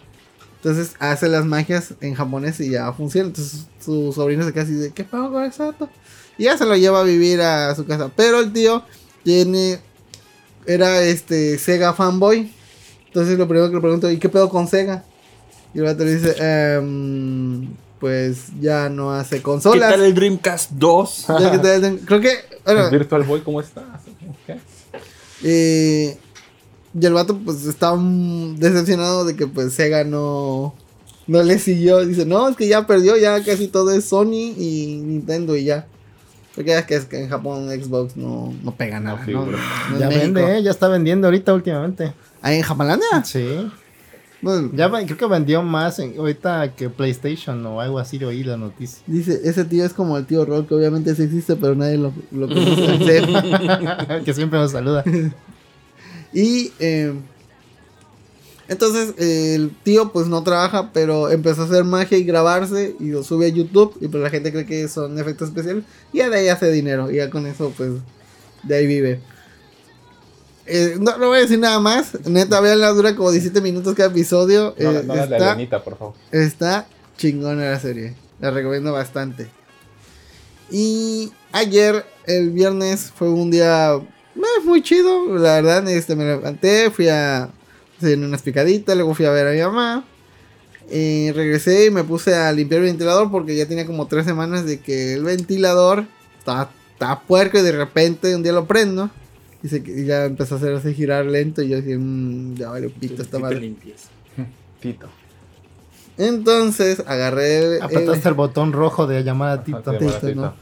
Entonces 0.57 0.95
hace 0.99 1.29
las 1.29 1.45
magias 1.45 1.93
en 2.01 2.13
japonés 2.15 2.59
y 2.59 2.71
ya 2.71 2.91
funciona. 2.91 3.27
Entonces 3.29 3.67
su 3.79 4.11
sobrino 4.11 4.43
se 4.43 4.51
queda 4.51 4.63
así 4.63 4.73
de, 4.73 4.91
¿qué 4.91 5.03
pago 5.03 5.31
con 5.31 5.43
eso? 5.43 5.73
Y 6.37 6.43
ya 6.45 6.57
se 6.57 6.65
lo 6.65 6.75
lleva 6.75 6.99
a 6.99 7.03
vivir 7.03 7.39
a 7.41 7.73
su 7.75 7.85
casa. 7.85 8.11
Pero 8.15 8.39
el 8.39 8.51
tío 8.51 8.83
tiene, 9.23 9.79
era 10.65 11.01
este 11.03 11.57
Sega 11.57 11.93
fanboy. 11.93 12.51
Entonces 13.05 13.37
lo 13.37 13.47
primero 13.47 13.69
que 13.69 13.75
le 13.75 13.81
pregunto, 13.81 14.11
¿y 14.11 14.17
qué 14.17 14.29
pedo 14.29 14.49
con 14.49 14.67
Sega? 14.67 15.05
Y 15.73 15.77
el 15.79 15.85
vato 15.85 16.03
le 16.03 16.15
dice, 16.15 16.35
"Em, 16.39 17.69
pues 17.99 18.45
ya 18.59 18.89
no 18.89 19.11
hace 19.11 19.37
¿Qué 19.37 19.41
consolas. 19.43 19.91
tal 19.91 20.03
el 20.03 20.13
Dreamcast 20.13 20.71
2? 20.71 21.25
Ya 21.39 21.51
que 21.51 21.59
te- 21.59 21.97
Creo 22.05 22.21
que, 22.21 22.31
bueno, 22.65 22.85
¿El 22.85 22.91
Virtual 22.91 23.23
Boy 23.23 23.41
cómo 23.41 23.59
está? 23.61 23.83
¿Qué? 24.45 24.57
Eh, 25.43 26.17
y 26.99 27.05
el 27.05 27.13
vato 27.13 27.37
pues 27.37 27.65
está 27.65 27.93
decepcionado 28.55 29.25
de 29.25 29.35
que 29.35 29.45
pues 29.47 29.73
Sega 29.73 30.03
no, 30.03 30.73
no 31.27 31.43
le 31.43 31.59
siguió. 31.59 32.05
Dice, 32.05 32.25
no, 32.25 32.49
es 32.49 32.55
que 32.55 32.67
ya 32.67 32.87
perdió, 32.87 33.17
ya 33.17 33.43
casi 33.43 33.67
todo 33.67 33.91
es 33.91 34.05
Sony 34.05 34.53
y 34.57 35.01
Nintendo 35.03 35.55
y 35.55 35.65
ya. 35.65 35.85
Porque 36.55 36.71
ya 36.71 36.79
es 36.79 36.85
que, 36.85 36.95
es 36.95 37.05
que 37.05 37.21
en 37.21 37.29
Japón 37.29 37.69
Xbox 37.69 38.17
no, 38.17 38.51
no 38.63 38.71
pega 38.75 38.99
nada. 38.99 39.21
sí, 39.23 39.31
¿no? 39.31 39.45
ya 39.99 40.07
México. 40.07 40.23
vende, 40.33 40.57
¿eh? 40.57 40.63
Ya 40.63 40.71
está 40.71 40.87
vendiendo 40.87 41.27
ahorita 41.27 41.53
últimamente. 41.53 42.13
¿Ah, 42.41 42.51
en 42.53 42.63
Japalandia? 42.63 43.23
Sí. 43.23 43.69
Bueno, 44.41 44.69
Ya 44.73 44.89
creo 44.89 45.17
que 45.17 45.25
vendió 45.25 45.63
más 45.63 45.97
en- 45.99 46.17
ahorita 46.17 46.75
que 46.75 46.89
PlayStation 46.89 47.65
o 47.65 47.81
algo 47.81 47.97
así, 47.97 48.23
oí 48.23 48.43
la 48.43 48.55
noticia. 48.57 48.99
dice, 49.07 49.41
ese 49.43 49.65
tío 49.65 49.83
es 49.83 49.93
como 49.93 50.15
el 50.17 50.25
tío 50.25 50.45
que 50.67 50.75
obviamente 50.75 51.15
sí 51.15 51.23
existe, 51.23 51.55
pero 51.55 51.73
nadie 51.75 51.97
lo, 51.97 52.13
lo 52.31 52.47
conoce. 52.47 53.21
Que 54.25 54.33
siempre 54.33 54.59
nos 54.59 54.71
saluda. 54.71 55.03
Y 56.33 56.71
eh, 56.79 57.13
entonces 58.67 59.13
eh, 59.17 59.55
el 59.55 59.71
tío 59.83 60.11
pues 60.11 60.27
no 60.27 60.43
trabaja, 60.43 60.91
pero 60.91 61.31
empezó 61.31 61.61
a 61.61 61.65
hacer 61.65 61.83
magia 61.85 62.17
y 62.17 62.23
grabarse 62.25 62.95
y 62.99 63.09
lo 63.11 63.23
sube 63.23 63.45
a 63.45 63.49
YouTube 63.49 63.95
y 64.01 64.07
pues 64.09 64.21
la 64.21 64.29
gente 64.29 64.51
cree 64.51 64.65
que 64.65 64.87
son 64.89 65.17
efectos 65.17 65.47
especiales 65.49 65.85
y 66.11 66.17
ya 66.17 66.29
de 66.29 66.37
ahí 66.39 66.47
hace 66.49 66.69
dinero 66.71 67.09
y 67.09 67.15
ya 67.15 67.29
con 67.29 67.47
eso 67.47 67.73
pues 67.77 67.91
de 68.63 68.75
ahí 68.75 68.85
vive. 68.87 69.21
Eh, 70.69 70.97
no, 70.99 71.17
no 71.17 71.27
voy 71.27 71.37
a 71.37 71.41
decir 71.41 71.59
nada 71.59 71.79
más, 71.79 72.11
neta, 72.25 72.59
veanla, 72.59 72.89
dura 72.89 73.15
como 73.15 73.31
17 73.31 73.61
minutos 73.61 73.95
cada 73.95 74.09
episodio. 74.09 74.75
No, 74.77 74.91
eh, 74.91 75.03
no 75.05 75.15
la 75.15 75.23
está, 75.23 75.51
Alenita, 75.53 75.81
por 75.81 75.97
favor. 75.97 76.13
está 76.31 76.87
chingona 77.17 77.71
la 77.71 77.79
serie, 77.79 78.15
la 78.41 78.51
recomiendo 78.51 78.91
bastante. 78.91 79.47
Y 80.69 81.31
ayer, 81.53 82.05
el 82.25 82.51
viernes, 82.51 83.13
fue 83.15 83.29
un 83.29 83.49
día 83.49 83.93
eh, 83.93 84.63
muy 84.65 84.81
chido. 84.81 85.37
La 85.37 85.61
verdad, 85.61 85.87
este, 85.89 86.17
me 86.17 86.25
levanté, 86.25 86.91
fui 86.91 87.07
a 87.07 87.49
hacer 87.97 88.19
unas 88.19 88.41
picaditas, 88.41 88.95
luego 88.95 89.15
fui 89.15 89.25
a 89.25 89.31
ver 89.31 89.47
a 89.47 89.51
mi 89.51 89.61
mamá. 89.61 90.05
Eh, 90.89 91.31
regresé 91.35 91.85
y 91.85 91.91
me 91.91 92.03
puse 92.03 92.35
a 92.35 92.51
limpiar 92.51 92.81
el 92.81 92.87
ventilador 92.87 93.29
porque 93.31 93.55
ya 93.55 93.65
tenía 93.65 93.85
como 93.85 94.07
tres 94.07 94.25
semanas 94.25 94.65
de 94.65 94.79
que 94.79 95.13
el 95.13 95.23
ventilador 95.23 96.05
estaba, 96.39 96.69
estaba 96.93 97.21
puerco 97.21 97.57
y 97.57 97.61
de 97.61 97.73
repente 97.73 98.33
un 98.33 98.43
día 98.43 98.53
lo 98.53 98.67
prendo 98.67 99.09
y, 99.67 99.69
se- 99.69 99.83
y 99.85 100.05
ya 100.05 100.25
empezó 100.25 100.55
a 100.55 100.57
hacerse 100.57 100.93
girar 100.93 101.25
lento 101.25 101.61
y 101.61 101.69
yo 101.69 101.77
dije, 101.77 101.97
"Mm, 101.97 102.55
ya 102.55 102.69
vale 102.69 102.89
pito 102.89 103.21
esta 103.21 103.37
madre. 103.39 103.59
limpias. 103.59 104.09
Tito. 104.81 105.07
Entonces 106.17 107.03
agarré 107.05 107.75
el, 107.77 107.81
Apretaste 107.81 108.27
el 108.29 108.33
botón 108.33 108.73
rojo 108.73 109.05
de 109.05 109.23
llamar 109.23 109.49
a 109.59 109.63
Tito. 109.63 109.77
Ajá, 109.77 109.97
Tito, 109.97 110.13
Tito. 110.13 110.35
¿no? 110.35 110.53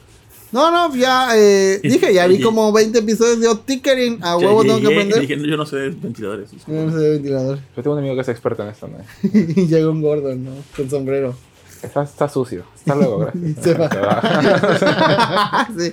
No, 0.52 0.70
no, 0.70 0.94
ya 0.94 1.30
eh, 1.36 1.80
dije, 1.82 2.12
ya 2.14 2.26
vi 2.26 2.40
como 2.40 2.72
20 2.72 2.98
episodios 2.98 3.40
de 3.40 3.48
Tickering. 3.64 4.22
A 4.22 4.36
huevo 4.36 4.62
tengo 4.62 4.80
que 4.80 4.86
aprender. 4.86 5.20
dije, 5.20 5.36
"No, 5.36 5.46
yo 5.46 5.56
no 5.56 5.66
sé 5.66 5.76
de 5.76 5.90
ventiladores. 5.90 6.50
No 6.66 6.90
sé 6.92 6.96
de 6.98 7.10
ventilador. 7.10 7.58
Yo 7.76 7.82
tengo 7.82 7.92
un 7.92 7.98
amigo 8.00 8.14
que 8.14 8.20
es 8.20 8.28
experto 8.28 8.62
en 8.62 8.68
esto, 8.68 8.88
¿no? 8.88 8.98
y 9.32 9.66
llega 9.66 9.88
un 9.90 10.02
gordo, 10.02 10.34
¿no? 10.34 10.50
Con 10.76 10.88
sombrero. 10.90 11.34
Está, 11.82 12.02
está 12.04 12.28
sucio. 12.28 12.64
Hasta 12.74 12.94
luego, 12.94 13.18
gracias. 13.18 13.64
se 13.64 13.74
va. 13.74 15.68
Sí. 15.78 15.92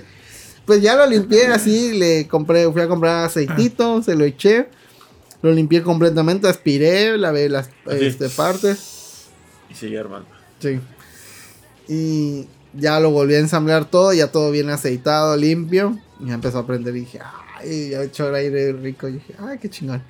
Pues 0.66 0.80
ya 0.82 0.94
lo 0.96 1.06
limpié 1.06 1.46
así, 1.48 1.92
le 1.98 2.26
compré, 2.28 2.70
fui 2.72 2.80
a 2.82 2.88
comprar 2.88 3.24
aceitito, 3.26 4.02
se 4.02 4.14
lo 4.14 4.24
eché, 4.24 4.68
lo 5.42 5.52
limpié 5.52 5.82
completamente, 5.82 6.48
aspiré, 6.48 7.18
lavé 7.18 7.48
las 7.50 7.68
Así. 7.86 8.06
este, 8.06 8.28
partes, 8.30 9.26
Y 9.70 9.74
sigue 9.74 9.98
armando. 9.98 10.28
sí. 10.60 10.80
Y 11.86 12.46
ya 12.72 12.98
lo 12.98 13.10
volví 13.10 13.34
a 13.34 13.38
ensamblar 13.40 13.84
todo, 13.84 14.12
ya 14.14 14.32
todo 14.32 14.50
bien 14.50 14.70
aceitado, 14.70 15.36
limpio. 15.36 15.98
Y 16.18 16.28
ya 16.28 16.34
empezó 16.34 16.58
a 16.60 16.66
prender 16.66 16.96
y 16.96 17.00
dije, 17.00 17.20
ay, 17.58 17.90
ya 17.90 18.02
echó 18.02 18.28
el 18.30 18.34
aire 18.36 18.72
rico. 18.72 19.06
Y 19.08 19.12
dije, 19.12 19.34
ay, 19.38 19.58
qué 19.58 19.68
chingón. 19.68 20.02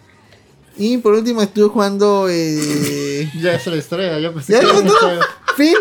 Y 0.76 0.98
por 0.98 1.14
último 1.14 1.42
estuve 1.42 1.68
jugando, 1.68 2.26
eh, 2.30 3.28
Ya 3.40 3.54
es 3.54 3.66
la 3.66 3.76
historia, 3.76 4.18
yo 4.20 4.32
pensé 4.32 4.52
¿Ya 4.52 4.60
que 4.60 4.66
lo 4.66 4.70
era 4.70 4.78
un 4.80 4.84
mató? 4.86 4.98
juego. 4.98 5.22
fin, 5.56 5.74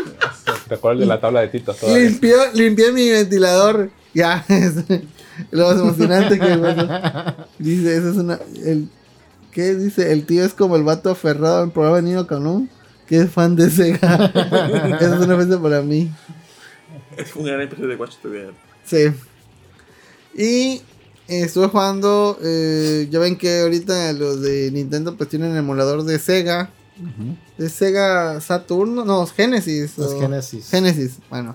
¿Te 0.67 0.73
acuerdas 0.75 0.99
de 1.01 1.05
la 1.05 1.21
tabla 1.21 1.41
de 1.41 1.47
Tito? 1.49 1.73
todavía? 1.73 2.09
Limpió, 2.09 2.35
limpié 2.53 2.91
mi 2.91 3.09
ventilador. 3.09 3.89
Ya, 4.13 4.45
es 4.49 4.75
lo 5.51 5.67
más 5.67 5.79
emocionante 5.79 6.39
que 6.39 6.57
pasó. 6.57 7.47
Dice, 7.59 7.97
eso 7.97 8.11
es 8.11 8.17
una. 8.17 8.39
El, 8.63 8.89
¿Qué 9.51 9.75
dice? 9.75 10.11
El 10.11 10.25
tío 10.25 10.43
es 10.45 10.53
como 10.53 10.75
el 10.75 10.83
vato 10.83 11.09
aferrado 11.11 11.63
al 11.63 11.71
programa 11.71 11.97
de 11.97 12.03
Nino 12.03 12.27
Canún, 12.27 12.69
que 13.07 13.17
es 13.21 13.29
fan 13.31 13.55
de 13.55 13.69
Sega. 13.69 14.31
Eso 14.99 15.13
es 15.15 15.21
una 15.21 15.35
ofensa 15.35 15.61
para 15.61 15.81
mí. 15.81 16.11
Es 17.17 17.35
un 17.35 17.45
gran 17.45 17.61
episodio 17.61 17.89
de 17.89 17.95
Watch 17.95 18.15
TV. 18.21 18.51
Sí. 18.83 19.11
Y 20.35 20.81
estuve 21.27 21.67
jugando. 21.67 22.37
eh, 22.41 23.07
ya 23.11 23.19
ven 23.19 23.37
que 23.37 23.61
ahorita 23.61 24.13
los 24.13 24.41
de 24.41 24.71
Nintendo 24.71 25.15
pues 25.15 25.29
tienen 25.29 25.55
emulador 25.55 26.03
de 26.03 26.17
Sega. 26.19 26.69
De 27.57 27.69
Sega 27.69 28.39
Saturno, 28.41 29.05
no, 29.05 29.25
Genesis. 29.27 29.97
Los 29.97 30.13
o- 30.13 30.19
Genesis. 30.19 30.69
Genesis, 30.69 31.17
bueno, 31.29 31.53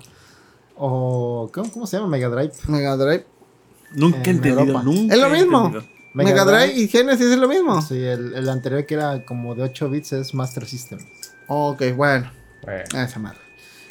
O, 0.79 1.51
¿cómo, 1.53 1.71
¿cómo 1.73 1.87
se 1.87 1.97
llama? 1.97 2.09
Mega 2.09 2.29
Drive. 2.29 2.53
Mega 2.69 2.97
Drive. 2.97 3.27
Nunca 3.95 4.19
he 4.19 4.23
En 4.23 4.37
entendido. 4.37 4.61
Europa. 4.61 4.83
Nunca 4.85 5.15
Es 5.15 5.21
lo 5.21 5.27
he 5.27 5.31
mismo. 5.31 5.67
entendido. 5.67 5.99
Mega, 6.15 6.45
Drive 6.45 6.73
y 6.81 6.89
Genesis 6.89 7.27
es 7.27 7.39
lo 7.39 7.49
mismo. 7.49 7.81
Sí, 7.83 7.97
el, 8.03 8.35
el 8.35 8.49
anterior 8.49 8.85
que 8.87 8.95
era 8.95 9.25
como 9.25 9.55
de 9.55 9.63
8 9.63 9.89
bits 9.91 10.13
es 10.15 10.35
Master 10.35 10.67
System. 10.67 10.99
Ok, 11.47 11.83
bueno. 11.97 12.31
Bueno, 12.63 12.85
esa 13.05 13.19
madre. 13.21 13.39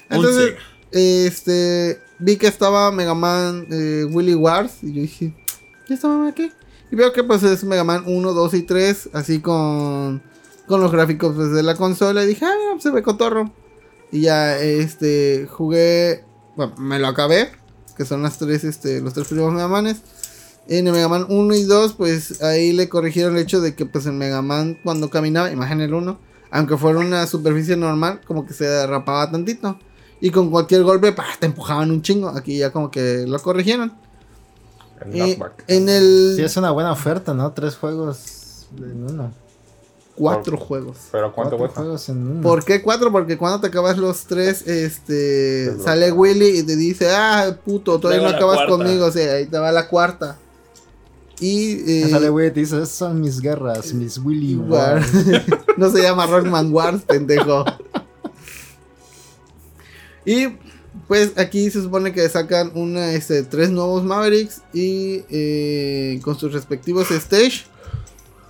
Un 0.10 0.17
Entonces, 0.17 0.45
Sega. 0.45 0.60
este, 0.91 2.02
vi 2.19 2.36
que 2.38 2.47
estaba 2.47 2.91
Mega 2.91 3.13
Man 3.13 3.65
eh, 3.71 4.06
Willy 4.10 4.36
Wars 4.36 4.80
y 4.84 4.93
yo 4.93 5.02
dije, 5.04 5.34
¿y 5.88 5.93
esta 5.93 6.08
mamá 6.10 6.34
qué? 6.34 6.52
Y 6.91 6.95
veo 6.95 7.13
que 7.13 7.23
pues 7.23 7.43
es 7.43 7.63
Mega 7.63 7.84
Man 7.84 8.04
1, 8.06 8.34
2 8.34 8.54
y 8.56 8.62
3, 8.63 9.10
así 9.13 9.39
con, 9.39 10.21
con 10.67 10.82
los 10.82 10.91
gráficos 10.91 11.34
pues, 11.36 11.52
de 11.52 11.63
la 11.63 11.76
consola. 11.76 12.23
Y 12.23 12.28
dije, 12.28 12.45
ah, 12.45 12.54
mira, 12.71 12.82
se 12.82 12.91
ve 12.91 13.04
cotorro. 13.04 13.52
Y 14.12 14.21
ya, 14.21 14.58
este, 14.60 15.47
jugué, 15.50 16.23
bueno, 16.58 16.74
me 16.78 16.98
lo 17.00 17.08
acabé, 17.08 17.52
que 17.96 18.04
son 18.04 18.24
las 18.24 18.38
tres, 18.39 18.63
este, 18.63 19.00
los 19.00 19.13
tres 19.13 19.28
primeros 19.28 19.54
Mega 19.54 19.67
Manes. 19.67 19.98
En 20.67 20.86
el 20.88 20.91
Mega 20.91 21.08
Man 21.08 21.26
1 21.30 21.56
y 21.56 21.63
2, 21.63 21.93
pues 21.93 22.41
ahí 22.41 22.74
le 22.74 22.89
corrigieron 22.89 23.38
el 23.38 23.43
hecho 23.43 23.62
de 23.62 23.74
que 23.74 23.86
pues 23.86 24.06
en 24.06 24.17
Mega 24.17 24.41
Man 24.41 24.78
cuando 24.84 25.10
caminaba, 25.10 25.50
imagínate 25.50 25.86
el 25.86 25.93
1, 25.93 26.20
aunque 26.52 26.76
fuera 26.76 27.00
una 27.00 27.26
superficie 27.26 27.78
normal, 27.78 28.20
como 28.26 28.46
que 28.46 28.54
se 28.54 28.65
derrapaba 28.65 29.32
tantito. 29.32 29.80
Y 30.20 30.32
con 30.32 30.50
cualquier 30.50 30.84
golpe, 30.84 31.12
¡pah! 31.13 31.26
te 31.39 31.46
empujaban 31.46 31.91
un 31.91 32.02
chingo. 32.02 32.30
Aquí 32.30 32.58
ya 32.58 32.72
como 32.72 32.89
que 32.89 33.26
lo 33.28 33.39
corrigieron. 33.39 33.93
el 35.06 35.12
knockback. 35.12 35.63
en 35.67 35.88
el 35.88 36.34
Sí, 36.36 36.41
es 36.41 36.58
una 36.58 36.72
buena 36.72 36.91
oferta, 36.91 37.36
¿no? 37.36 37.54
Tres 37.54 37.76
juegos 37.76 38.67
en 38.76 39.04
uno. 39.04 39.32
Cuatro 40.17 40.58
Por- 40.58 40.67
juegos. 40.67 40.97
Pero 41.12 41.32
¿cuánto 41.32 41.58
Cuatro 41.58 41.58
cuesta? 41.60 41.82
juegos 41.82 42.10
en 42.10 42.27
uno. 42.27 42.41
¿Por 42.41 42.65
qué 42.65 42.82
cuatro? 42.82 43.12
Porque 43.12 43.38
cuando 43.38 43.62
te 43.62 43.67
acabas 43.67 43.97
los 43.97 44.25
tres, 44.25 44.67
este, 44.67 45.71
Te 45.77 45.84
sale. 45.84 46.12
Willy 46.12 46.60
y 46.60 46.63
te 46.63 46.75
dice, 46.75 47.10
ah, 47.12 47.56
puto, 47.63 47.99
todavía 47.99 48.23
no 48.23 48.36
acabas 48.36 48.58
cuarta. 48.58 48.71
conmigo. 48.71 49.06
O 49.06 49.12
sea, 49.12 49.34
ahí 49.36 49.45
te 49.45 49.58
va 49.60 49.71
la 49.71 49.88
cuarta. 49.88 50.38
Y... 51.39 51.84
eh, 51.88 52.08
Sale 52.10 52.30
güey 52.30 52.47
y 52.47 52.51
te 52.51 52.62
dice, 52.62 52.77
esas 52.77 52.89
son 52.89 53.21
mis 53.21 53.39
guerras, 53.39 53.93
mis 53.93 54.17
Willy 54.17 54.56
War. 54.56 54.95
Wars. 54.95 55.12
no 55.77 55.91
se 55.91 56.01
llama 56.01 56.25
Rockman 56.25 56.73
Wars, 56.73 57.03
pendejo. 57.08 57.63
y 60.25 60.47
pues 61.08 61.34
aquí 61.38 61.69
se 61.69 61.82
supone 61.84 62.12
que 62.12 62.27
sacan 62.27 62.71
una, 62.73 63.12
este, 63.13 63.43
tres 63.43 63.69
nuevos 63.69 64.03
Mavericks 64.03 64.62
y 64.73 65.23
eh, 65.30 66.19
con 66.23 66.38
sus 66.38 66.51
respectivos 66.53 67.12
stage. 67.12 67.65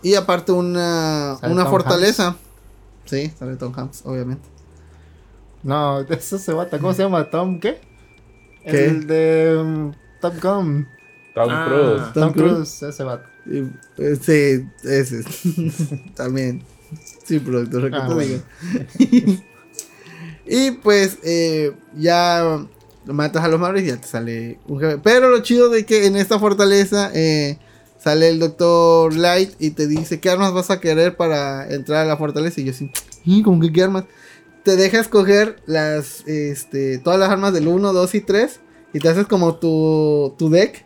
Y 0.04 0.16
aparte 0.16 0.52
una, 0.52 1.38
una 1.44 1.66
fortaleza. 1.66 2.36
Sí, 3.06 3.32
sale 3.38 3.56
Tom 3.56 3.74
Hanks, 3.76 4.02
obviamente. 4.06 4.48
No, 5.64 6.00
eso 6.10 6.38
se 6.38 6.54
bata. 6.54 6.78
¿Cómo 6.80 6.94
se 6.94 7.04
llama? 7.04 7.30
¿Tom 7.30 7.60
qué? 7.60 7.80
¿Qué? 8.66 8.86
El 8.86 9.08
de 9.08 9.58
um, 9.60 9.94
Top 10.22 10.34
Gun. 10.42 10.88
Tom 11.34 11.50
Ah. 11.50 11.66
Cruise. 11.68 12.14
Tom 12.14 12.34
Tom 12.34 12.34
Cruise. 12.34 12.84
Ese 12.84 13.04
vato. 13.04 13.28
Eh, 13.50 14.18
sí, 14.22 14.68
ese. 14.84 15.24
También. 16.16 16.64
Sí, 17.26 17.40
productor, 17.40 17.90
¿qué 17.90 17.98
Ah, 17.98 18.08
te 18.08 18.14
bueno. 18.14 18.42
y 20.46 20.72
pues 20.72 21.18
eh, 21.24 21.74
ya 21.96 22.66
matas 23.06 23.44
a 23.44 23.48
los 23.48 23.60
Mavericks 23.60 23.88
y 23.88 23.92
ya 23.92 24.02
te 24.02 24.08
sale 24.08 24.60
un 24.68 24.80
jefe. 24.80 24.98
Pero 25.00 25.30
lo 25.30 25.42
chido 25.42 25.70
de 25.70 25.86
que 25.86 26.06
en 26.08 26.16
esta 26.16 26.40
fortaleza 26.40 27.12
eh, 27.14 27.58
sale 27.98 28.30
el 28.30 28.40
Doctor 28.40 29.16
Light 29.16 29.54
y 29.60 29.72
te 29.72 29.88
dice 29.88 30.20
qué 30.20 30.30
armas 30.30 30.54
vas 30.54 30.70
a 30.70 30.80
querer 30.80 31.16
para 31.18 31.68
entrar 31.74 32.06
a 32.06 32.06
la 32.06 32.18
fortaleza. 32.18 32.62
Y 32.62 32.66
yo 32.66 32.72
así, 32.72 32.92
¿y 33.26 33.44
cómo 33.44 33.60
que 33.62 33.72
qué 33.72 33.84
armas? 33.84 34.06
Te 34.64 34.76
deja 34.76 35.00
escoger 35.00 35.62
las, 35.66 36.28
este, 36.28 36.98
todas 36.98 37.20
las 37.20 37.30
armas 37.30 37.54
del 37.54 37.68
1, 37.68 37.94
2 37.94 38.16
y 38.16 38.22
3 38.22 38.60
y 38.94 39.00
te 39.00 39.10
haces 39.10 39.28
como 39.28 39.56
tu, 39.56 40.36
tu 40.38 40.50
deck 40.50 40.86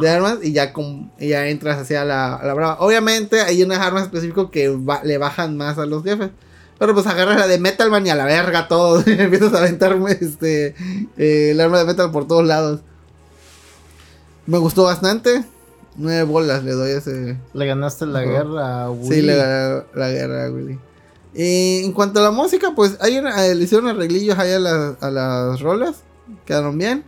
de 0.00 0.10
armas 0.10 0.38
y 0.42 0.52
ya, 0.52 0.72
con, 0.72 1.12
y 1.18 1.28
ya 1.28 1.46
entras 1.48 1.78
hacia 1.78 2.04
la, 2.04 2.36
a 2.36 2.46
la 2.46 2.54
brava. 2.54 2.76
Obviamente 2.80 3.40
hay 3.40 3.62
unas 3.62 3.78
armas 3.78 4.04
específicas 4.04 4.46
que 4.50 4.76
le 5.04 5.18
bajan 5.18 5.56
más 5.56 5.78
a 5.78 5.86
los 5.86 6.02
jefes. 6.02 6.30
Pero 6.78 6.94
pues 6.94 7.06
agarras 7.06 7.36
la 7.36 7.46
de 7.46 7.58
Metalman 7.58 8.06
y 8.06 8.10
a 8.10 8.14
la 8.14 8.24
verga 8.24 8.66
todo. 8.66 9.02
empiezas 9.06 9.52
a 9.52 9.58
aventar 9.58 9.98
este, 10.18 10.74
eh, 11.18 11.50
el 11.50 11.60
arma 11.60 11.78
de 11.78 11.84
Metal 11.84 12.10
por 12.10 12.26
todos 12.26 12.46
lados. 12.46 12.80
Me 14.46 14.56
gustó 14.56 14.84
bastante. 14.84 15.44
Nueve 15.96 16.22
bolas 16.22 16.64
le 16.64 16.72
doy 16.72 16.90
a 16.92 16.98
ese. 16.98 17.36
Le 17.52 17.66
ganaste 17.66 18.06
la 18.06 18.22
guerra 18.22 18.84
a 18.84 18.90
Willy. 18.90 19.14
Sí, 19.14 19.22
le 19.22 19.36
gané 19.36 19.82
la 19.94 20.10
guerra 20.10 20.46
a 20.46 20.50
Willy. 20.50 20.78
Eh, 21.34 21.82
en 21.84 21.92
cuanto 21.92 22.20
a 22.20 22.22
la 22.24 22.30
música, 22.30 22.72
pues 22.74 22.96
una- 23.00 23.46
eh, 23.46 23.54
le 23.54 23.64
hicieron 23.64 23.88
arreglillos 23.88 24.38
ahí 24.38 24.52
a, 24.52 24.58
las- 24.58 25.02
a 25.02 25.10
las 25.10 25.60
rolas. 25.60 26.02
Quedaron 26.46 26.78
bien. 26.78 27.04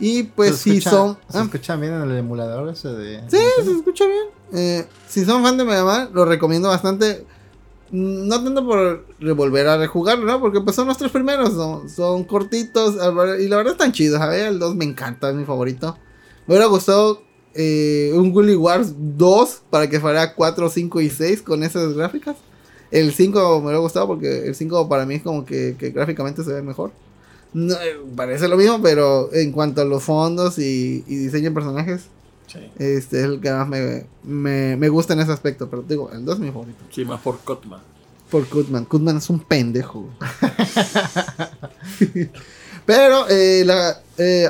Y 0.00 0.24
pues 0.24 0.56
se 0.56 0.62
si 0.64 0.70
escucha- 0.78 0.90
son. 0.90 1.18
Se 1.28 1.38
ah, 1.38 1.42
escucha 1.42 1.76
bien 1.76 1.92
en 1.94 2.02
el 2.10 2.18
emulador 2.18 2.68
ese 2.68 2.88
de. 2.88 3.20
Sí, 3.30 3.38
se 3.64 3.70
escucha 3.70 4.04
bien. 4.06 4.26
Eh, 4.52 4.86
si 5.08 5.24
son 5.24 5.42
fan 5.42 5.56
de 5.56 5.64
Mega 5.64 5.84
Man, 5.84 6.10
lo 6.12 6.24
recomiendo 6.24 6.68
bastante. 6.68 7.24
Mm, 7.90 8.26
No 8.28 8.42
tanto 8.42 8.66
por 8.66 9.06
volver 9.36 9.68
a 9.68 9.76
rejugarlo, 9.76 10.24
¿no? 10.26 10.40
Porque 10.40 10.60
pues 10.60 10.74
son 10.74 10.88
los 10.88 10.98
tres 10.98 11.12
primeros, 11.12 11.52
son, 11.52 11.88
son 11.88 12.24
cortitos 12.24 12.96
y 13.40 13.46
la 13.48 13.56
verdad 13.56 13.72
están 13.72 13.92
chidos. 13.92 14.20
A 14.20 14.26
ver, 14.26 14.48
el 14.48 14.58
2 14.58 14.74
me 14.74 14.84
encanta, 14.84 15.30
es 15.30 15.36
mi 15.36 15.44
favorito. 15.44 15.96
Me 16.46 16.54
hubiera 16.54 16.66
gustado 16.66 17.22
eh, 17.54 18.12
un 18.14 18.34
Willy 18.34 18.56
Wars 18.56 18.92
2 18.96 19.62
para 19.70 19.88
que 19.88 20.00
fuera 20.00 20.34
4, 20.34 20.68
5 20.68 21.00
y 21.00 21.10
6 21.10 21.42
con 21.42 21.62
esas 21.62 21.94
gráficas. 21.94 22.36
El 22.90 23.12
5 23.12 23.58
me 23.60 23.66
hubiera 23.66 23.78
gustado 23.78 24.06
porque 24.06 24.46
el 24.46 24.54
5 24.54 24.88
para 24.88 25.06
mí 25.06 25.16
es 25.16 25.22
como 25.22 25.44
que, 25.44 25.76
que 25.78 25.90
gráficamente 25.90 26.44
se 26.44 26.52
ve 26.52 26.62
mejor. 26.62 26.92
No, 27.52 27.74
eh, 27.74 27.96
parece 28.16 28.48
lo 28.48 28.56
mismo, 28.56 28.80
pero 28.82 29.32
en 29.32 29.52
cuanto 29.52 29.80
a 29.80 29.84
los 29.84 30.02
fondos 30.02 30.58
y, 30.58 31.04
y 31.06 31.16
diseño 31.16 31.50
de 31.50 31.54
personajes, 31.54 32.02
Sí. 32.46 32.58
este 32.78 33.20
es 33.20 33.24
el 33.24 33.40
que 33.40 33.50
más 33.50 33.66
me, 33.66 34.04
me, 34.22 34.76
me 34.76 34.88
gusta 34.90 35.14
en 35.14 35.20
ese 35.20 35.32
aspecto. 35.32 35.68
Pero 35.70 35.82
te 35.82 35.94
digo, 35.94 36.10
el 36.12 36.24
2 36.24 36.34
es 36.34 36.40
mi 36.40 36.50
favorito. 36.50 36.84
Sí, 36.90 37.04
más 37.04 37.20
por 37.20 37.38
Cotman. 37.40 37.80
Por 38.30 38.46
Kutman. 38.48 38.84
Kutman 38.84 39.16
es 39.18 39.30
un 39.30 39.40
pendejo. 39.40 40.08
pero 42.86 43.28
eh, 43.28 43.62
la, 43.64 44.00
eh, 44.18 44.48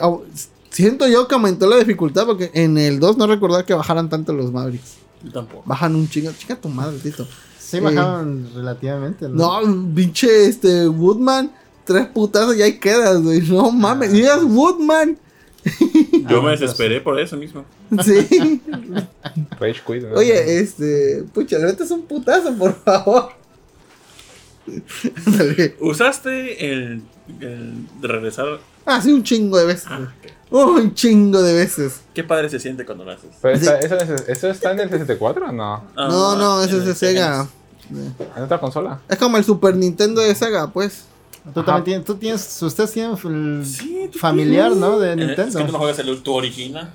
siento 0.74 1.06
yo 1.08 1.26
que 1.28 1.34
aumentó 1.34 1.66
la 1.68 1.76
dificultad 1.78 2.26
porque 2.26 2.50
en 2.52 2.76
el 2.76 3.00
2 3.00 3.16
no 3.16 3.26
recordaba 3.26 3.64
que 3.64 3.72
bajaran 3.74 4.08
tanto 4.10 4.32
los 4.34 4.52
Mavericks. 4.52 4.96
Yo 5.22 5.32
tampoco. 5.32 5.62
Bajan 5.64 5.94
un 5.96 6.08
chingo. 6.08 6.32
Chica 6.32 6.56
tu 6.56 6.68
madre, 6.68 6.98
Tito. 6.98 7.26
Sí, 7.58 7.78
Eh, 7.78 7.80
bajaron 7.80 8.50
relativamente, 8.54 9.28
¿no? 9.28 9.62
No, 9.62 9.94
pinche 9.94 10.46
este 10.46 10.86
Woodman, 10.88 11.50
tres 11.84 12.06
putazos 12.08 12.56
y 12.56 12.62
ahí 12.62 12.78
quedas, 12.78 13.22
güey. 13.22 13.40
No 13.40 13.70
mames, 13.70 14.08
Ah. 14.12 14.12
digas 14.12 14.44
Woodman. 14.44 15.16
Yo 15.64 15.70
Ah, 15.70 16.32
me 16.34 16.40
pues, 16.40 16.60
desesperé 16.60 17.00
por 17.00 17.18
eso 17.18 17.36
mismo. 17.38 17.64
Sí. 18.04 18.60
Oye, 20.14 20.58
este, 20.58 21.24
pucha, 21.32 21.58
le 21.58 21.64
metes 21.66 21.90
un 21.90 22.02
putazo, 22.02 22.52
por 22.54 22.74
favor. 22.82 23.30
¿Usaste 25.80 26.70
el, 26.72 27.02
el 27.40 27.72
de 28.00 28.08
regresar? 28.08 28.46
Ah, 28.86 29.00
sí, 29.00 29.12
un 29.12 29.22
chingo 29.22 29.58
de 29.58 29.66
veces. 29.66 29.86
Ah, 29.88 29.98
güey. 29.98 30.64
Un 30.64 30.94
chingo 30.94 31.42
de 31.42 31.52
veces. 31.52 32.00
qué 32.14 32.22
padre 32.22 32.48
se 32.48 32.60
siente 32.60 32.84
cuando 32.86 33.04
lo 33.04 33.10
haces. 33.12 33.30
Pero 33.42 33.56
está- 33.56 33.78
¿eso, 33.80 33.96
es- 33.96 34.28
¿Eso 34.28 34.48
está 34.50 34.70
en 34.72 34.80
el 34.80 34.90
64 34.90 35.48
o 35.48 35.52
no? 35.52 35.74
Ah, 35.96 36.08
no, 36.08 36.36
no, 36.36 36.62
ese 36.62 36.76
es 36.76 36.82
el- 36.82 36.86
de 36.86 36.94
Sega. 36.94 37.48
¿En 38.36 38.42
otra 38.42 38.58
consola? 38.60 39.00
Es 39.08 39.18
como 39.18 39.36
el 39.36 39.44
Super 39.44 39.74
Nintendo 39.76 40.20
de 40.20 40.34
Sega, 40.34 40.68
pues. 40.68 41.04
Tú 41.52 41.60
Ajá. 41.60 41.66
también 41.66 41.84
tienes, 41.84 42.04
tú 42.06 42.14
tienes, 42.14 42.62
ustedes 42.62 42.92
tienen 42.92 43.12
el 43.12 43.66
Sí, 43.66 44.10
familiar, 44.18 44.70
tienes. 44.72 44.78
¿no? 44.78 44.98
De 44.98 45.12
Eh, 45.12 45.16
Nintendo. 45.16 45.42
Es 45.50 45.56
que 45.56 45.64
tú 45.64 45.72
no 45.72 45.78
juegas 45.78 45.98
el 45.98 46.22
tu 46.22 46.32
original. 46.32 46.90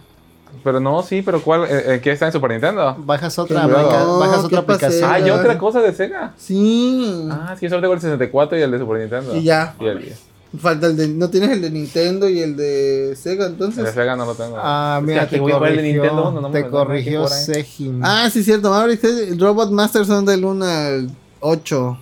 Pero 0.63 0.79
no, 0.79 1.03
sí, 1.03 1.21
pero 1.21 1.43
¿cuál? 1.43 1.65
Eh, 1.65 1.95
eh, 1.95 2.01
¿Qué 2.01 2.11
está 2.11 2.25
en 2.25 2.31
Super 2.31 2.49
Nintendo? 2.51 2.95
Bajas 2.97 3.37
otra, 3.37 3.67
No, 3.67 4.17
bajas 4.19 4.39
¿qué 4.47 4.55
otra 4.55 4.65
pasé? 4.65 4.85
aplicación. 4.87 5.11
Ah, 5.11 5.19
y 5.19 5.29
otra 5.29 5.59
cosa 5.59 5.79
de 5.81 5.93
Sega. 5.93 6.33
Sí. 6.37 7.27
Ah, 7.29 7.55
sí, 7.59 7.65
yo 7.65 7.69
solo 7.69 7.81
tengo 7.81 7.93
el 7.93 8.01
64 8.01 8.57
y 8.57 8.61
el 8.63 8.71
de 8.71 8.79
Super 8.79 8.99
Nintendo. 8.99 9.35
Y 9.35 9.43
ya. 9.43 9.75
Y 9.79 9.85
el, 9.85 10.15
Falta 10.57 10.87
el 10.87 10.97
de. 10.97 11.07
No 11.09 11.29
tienes 11.29 11.51
el 11.51 11.61
de 11.61 11.69
Nintendo 11.69 12.27
y 12.27 12.39
el 12.39 12.55
de 12.55 13.15
Sega, 13.15 13.45
el 13.45 13.57
de 13.57 13.65
entonces. 13.65 13.93
Sega 13.93 14.15
no 14.15 14.25
lo 14.25 14.33
tengo. 14.33 14.55
Ah, 14.57 14.99
mira, 15.03 15.27
te 15.29 15.35
el 15.37 15.45
de 15.45 15.51
corrigió, 15.51 15.81
Nintendo, 15.83 16.31
no, 16.31 16.41
no 16.41 16.49
me- 16.49 16.59
te 16.59 16.65
me 16.65 16.69
corrigió. 16.71 17.27
Sejin. 17.27 18.01
Ah, 18.03 18.29
sí, 18.31 18.43
cierto. 18.43 18.71
Maverick, 18.71 19.03
el 19.03 19.39
Robot 19.39 19.69
Master 19.71 20.05
son 20.05 20.25
del 20.25 20.43
1 20.43 20.65
al 20.65 21.11
8. 21.41 21.99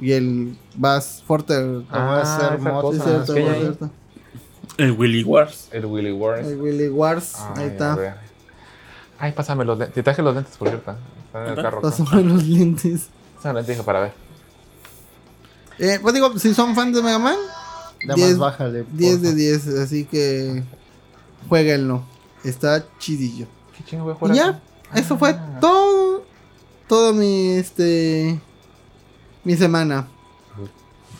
Y 0.00 0.12
el 0.12 0.56
Bass 0.76 1.22
Forter. 1.26 1.82
va 1.92 2.20
a 2.22 2.50
ser 2.50 2.58
moto. 2.58 2.92
Sí, 2.94 3.00
cierto, 3.00 3.36
es 3.36 3.76
que. 3.78 4.82
El 4.82 4.92
Willy 4.92 5.22
Wars. 5.22 5.68
El 5.70 5.84
Willy 5.86 6.10
Wars. 6.12 6.46
El 6.48 6.60
Willy 6.60 6.88
Wars. 6.88 7.34
Ay, 7.36 7.62
ahí 7.64 7.68
está. 7.68 8.16
Ay, 9.18 9.32
pásame 9.32 9.64
los 9.64 9.78
lentes. 9.78 9.94
Te 9.94 10.02
traje 10.02 10.22
los 10.22 10.34
lentes, 10.34 10.56
por 10.56 10.68
cierto. 10.68 10.96
Están 11.26 11.46
en 11.46 11.52
el 11.52 11.62
carro. 11.62 11.80
Pásame 11.82 12.22
los 12.22 12.44
lentes. 12.44 13.08
Pásame 13.36 13.54
los 13.60 13.62
lentes 13.62 13.76
dije, 13.76 13.82
para 13.84 14.00
ver. 14.00 14.12
Eh, 15.78 15.98
pues 16.00 16.14
digo, 16.14 16.36
si 16.38 16.54
son 16.54 16.74
fans 16.74 16.94
de 16.96 17.02
Mega 17.02 17.18
Man, 17.18 17.36
Nada 18.06 18.14
10 18.16 18.30
más 18.32 18.38
bájale. 18.38 18.84
10 18.92 19.20
de 19.22 19.28
porfa. 19.28 19.36
10. 19.36 19.68
Así 19.78 20.04
que. 20.04 20.62
Jueguenlo. 21.48 22.02
Está 22.44 22.84
chidillo. 22.98 23.46
¿Qué 23.76 23.84
chingo 23.84 24.04
voy 24.04 24.12
a 24.12 24.16
Y 24.16 24.18
jugar 24.18 24.34
ya, 24.36 24.62
eso 24.94 25.16
fue 25.18 25.30
Ah. 25.30 25.58
todo. 25.60 26.24
Todo 26.88 27.12
mi. 27.14 27.50
Este. 27.52 28.38
Mi 29.44 29.56
semana. 29.56 30.06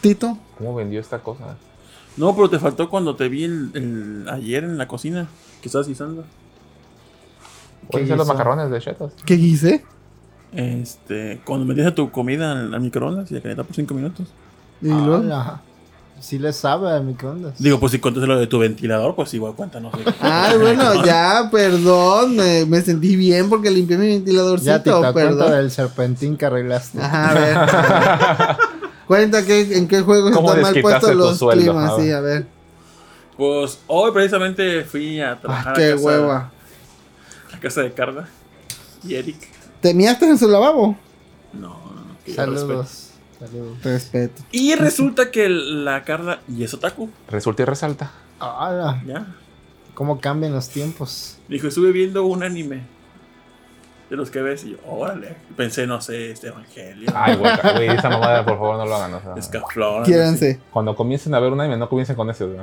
Tito. 0.00 0.38
¿Cómo 0.58 0.74
vendió 0.74 1.00
esta 1.00 1.18
cosa? 1.20 1.56
No, 2.16 2.34
pero 2.36 2.48
te 2.50 2.58
faltó 2.58 2.88
cuando 2.90 3.16
te 3.16 3.28
vi 3.28 3.44
el, 3.44 3.70
el- 3.74 4.28
ayer 4.28 4.64
en 4.64 4.78
la 4.78 4.86
cocina. 4.86 5.26
Que 5.62 5.68
estabas 5.68 5.88
guisando. 5.88 6.24
¿Qué 7.90 8.02
hacer 8.02 8.16
los 8.16 8.26
macarrones 8.26 8.70
de 8.70 8.80
chetos. 8.80 9.12
¿Qué 9.26 9.34
hice? 9.34 9.84
Este, 10.52 11.40
cuando 11.44 11.66
metiste 11.66 11.90
tu 11.92 12.10
comida 12.10 12.52
al, 12.52 12.72
al 12.74 12.80
microondas 12.80 13.30
y 13.30 13.34
la 13.34 13.40
calentar 13.40 13.64
por 13.66 13.74
5 13.74 13.92
minutos. 13.94 14.28
Y 14.80 14.88
luego- 14.88 15.16
Ala. 15.16 15.62
Sí 16.20 16.38
le 16.38 16.52
sabe 16.54 16.90
a 16.94 17.00
microondas. 17.00 17.58
Digo, 17.58 17.78
pues 17.78 17.92
si 17.92 17.98
contaste 17.98 18.26
lo 18.26 18.38
de 18.38 18.46
tu 18.46 18.58
ventilador, 18.58 19.14
pues 19.14 19.34
igual 19.34 19.54
cuéntanos. 19.54 19.92
Ay, 20.20 20.56
bueno, 20.60 21.04
ya, 21.04 21.48
perdón. 21.52 22.36
Me, 22.36 22.64
me 22.64 22.80
sentí 22.80 23.14
bien 23.16 23.50
porque 23.50 23.70
limpié 23.70 23.98
mi 23.98 24.06
ventiladorcito. 24.08 25.02
ya 25.02 25.12
perdón. 25.12 25.50
del 25.52 25.70
serpentín 25.70 26.36
que 26.38 26.46
arreglaste. 26.46 26.98
Ajá, 27.02 27.30
a 27.30 27.34
ver. 27.34 28.56
Cuenta 29.06 29.44
que, 29.44 29.76
en 29.76 29.86
qué 29.86 30.00
juegos 30.00 30.32
¿Cómo 30.32 30.48
están 30.48 30.62
mal 30.62 30.72
desquitaste 30.72 31.06
puestos 31.08 31.28
los 31.28 31.38
sueldo? 31.38 31.62
climas. 31.72 31.92
Sí, 32.00 32.10
a 32.10 32.20
ver. 32.20 32.46
Pues 33.36 33.78
hoy 33.86 34.10
precisamente 34.12 34.84
fui 34.84 35.20
a 35.20 35.32
Ah, 35.32 35.40
trabajar 35.40 35.74
qué 35.76 35.84
a, 35.88 35.90
casa, 35.96 36.02
hueva. 36.04 36.50
a 37.52 37.60
casa 37.60 37.80
de 37.82 37.92
Carla 37.92 38.28
y 39.06 39.14
Eric. 39.16 39.36
¿Te 39.82 39.92
miaste 39.92 40.24
en 40.26 40.38
su 40.38 40.48
lavabo? 40.48 40.96
No, 41.52 41.68
no, 41.68 41.74
no. 42.26 42.34
Saludos. 42.34 43.03
Saludos. 43.38 43.82
Respeto. 43.82 44.42
Y 44.52 44.74
resulta 44.74 45.30
que 45.30 45.48
la 45.48 46.04
Carla 46.04 46.40
y 46.48 46.64
es 46.64 46.72
otaku, 46.74 47.10
Resulta 47.28 47.62
y 47.62 47.66
resalta. 47.66 48.12
Ala, 48.38 49.02
ya. 49.06 49.26
¿Cómo 49.94 50.20
cambian 50.20 50.52
los 50.52 50.68
tiempos? 50.68 51.38
Dijo, 51.48 51.68
estuve 51.68 51.92
viendo 51.92 52.24
un 52.24 52.42
anime. 52.42 52.82
De 54.10 54.16
los 54.16 54.30
que 54.30 54.42
ves 54.42 54.64
y 54.64 54.72
yo, 54.72 54.76
órale. 54.86 55.34
Pensé, 55.56 55.86
no 55.86 56.00
sé, 56.00 56.30
este 56.30 56.48
Evangelio. 56.48 57.10
Ay, 57.14 57.36
güey, 57.36 57.52
güey, 57.74 57.88
esa 57.88 58.10
mamada, 58.10 58.44
por 58.44 58.54
favor, 58.54 58.76
no 58.76 58.84
lo 58.86 58.94
hagan. 58.94 59.14
o 59.14 59.20
sea. 59.20 59.34
Escaflón. 59.36 60.04
Quiéranse. 60.04 60.60
Cuando 60.72 60.94
comiencen 60.94 61.34
a 61.34 61.40
ver 61.40 61.52
un 61.52 61.60
anime, 61.60 61.76
no 61.78 61.88
comiencen 61.88 62.14
con 62.14 62.28
ese, 62.28 62.44
güey. 62.44 62.58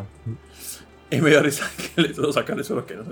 Y 1.09 1.19
me 1.19 1.29
dio 1.31 1.41
risa 1.41 1.65
que 1.95 2.01
le 2.01 2.09
tuvo 2.09 2.31
sacar 2.31 2.59
eso 2.59 2.75
lo 2.75 2.85
que 2.85 2.95
no. 2.95 3.03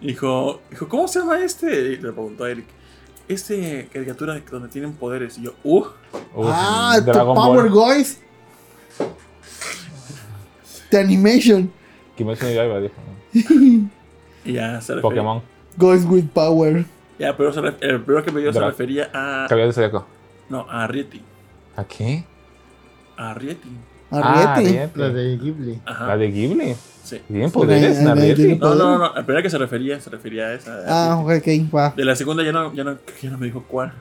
Dijo, 0.00 0.60
dijo, 0.70 0.88
¿cómo 0.88 1.06
se 1.08 1.20
llama 1.20 1.38
este? 1.42 1.66
Y 1.92 1.96
le 1.96 2.12
preguntó 2.12 2.44
a 2.44 2.50
Eric. 2.50 2.66
Este 3.28 3.88
caricatura 3.92 4.40
donde 4.50 4.68
tienen 4.68 4.92
poderes. 4.92 5.36
Y 5.38 5.42
yo, 5.42 5.54
uh. 5.64 5.78
Uf, 6.34 6.46
ah, 6.48 7.00
Dragon 7.04 7.34
Power. 7.34 7.68
Guys. 7.70 8.20
The 10.90 10.98
Animation. 11.00 11.72
Kimetsu 12.16 12.44
no 12.46 12.52
Yaiba, 12.52 12.80
dijo. 12.80 12.94
Y 14.44 14.52
ya 14.52 14.80
se 14.80 14.94
refería. 14.94 15.02
Pokémon. 15.02 15.42
Guys 15.76 16.04
with 16.04 16.26
Power. 16.32 16.84
Ya, 17.18 17.36
pero 17.36 17.52
se 17.52 17.60
ref- 17.60 17.78
el 17.80 18.00
primero 18.02 18.24
que 18.24 18.30
me 18.30 18.40
dio 18.40 18.52
se 18.52 18.60
refería 18.60 19.10
a. 19.12 19.46
Caballero 19.48 19.68
de 19.68 19.72
Zodiaco. 19.72 20.06
No, 20.48 20.66
a 20.70 20.86
Rieti. 20.86 21.20
¿A 21.74 21.84
qué? 21.84 22.24
A 23.16 23.34
Rieti. 23.34 23.68
Ah, 24.10 24.54
Arriete. 24.54 24.70
Ariete. 24.78 24.98
La 24.98 25.08
de 25.10 25.36
Ghibli. 25.38 25.80
Ajá. 25.84 26.06
La 26.06 26.16
de 26.16 26.30
Ghibli. 26.30 26.76
Sí. 27.04 27.20
Bien, 27.28 27.50
poderes, 27.50 28.00
No, 28.00 28.14
no, 28.74 28.98
no. 28.98 29.14
La 29.14 29.14
primera 29.24 29.42
que 29.42 29.50
se 29.50 29.58
refería, 29.58 30.00
se 30.00 30.10
refería 30.10 30.46
a 30.46 30.54
esa. 30.54 30.78
ah, 30.88 31.20
Arrietty. 31.24 31.66
ok, 31.68 31.74
va. 31.74 31.90
De 31.96 32.04
la 32.04 32.16
segunda 32.16 32.42
ya 32.42 32.52
no, 32.52 32.72
ya 32.74 32.84
no, 32.84 32.98
ya 33.22 33.30
no 33.30 33.38
me 33.38 33.46
dijo 33.46 33.62
cuál. 33.68 33.92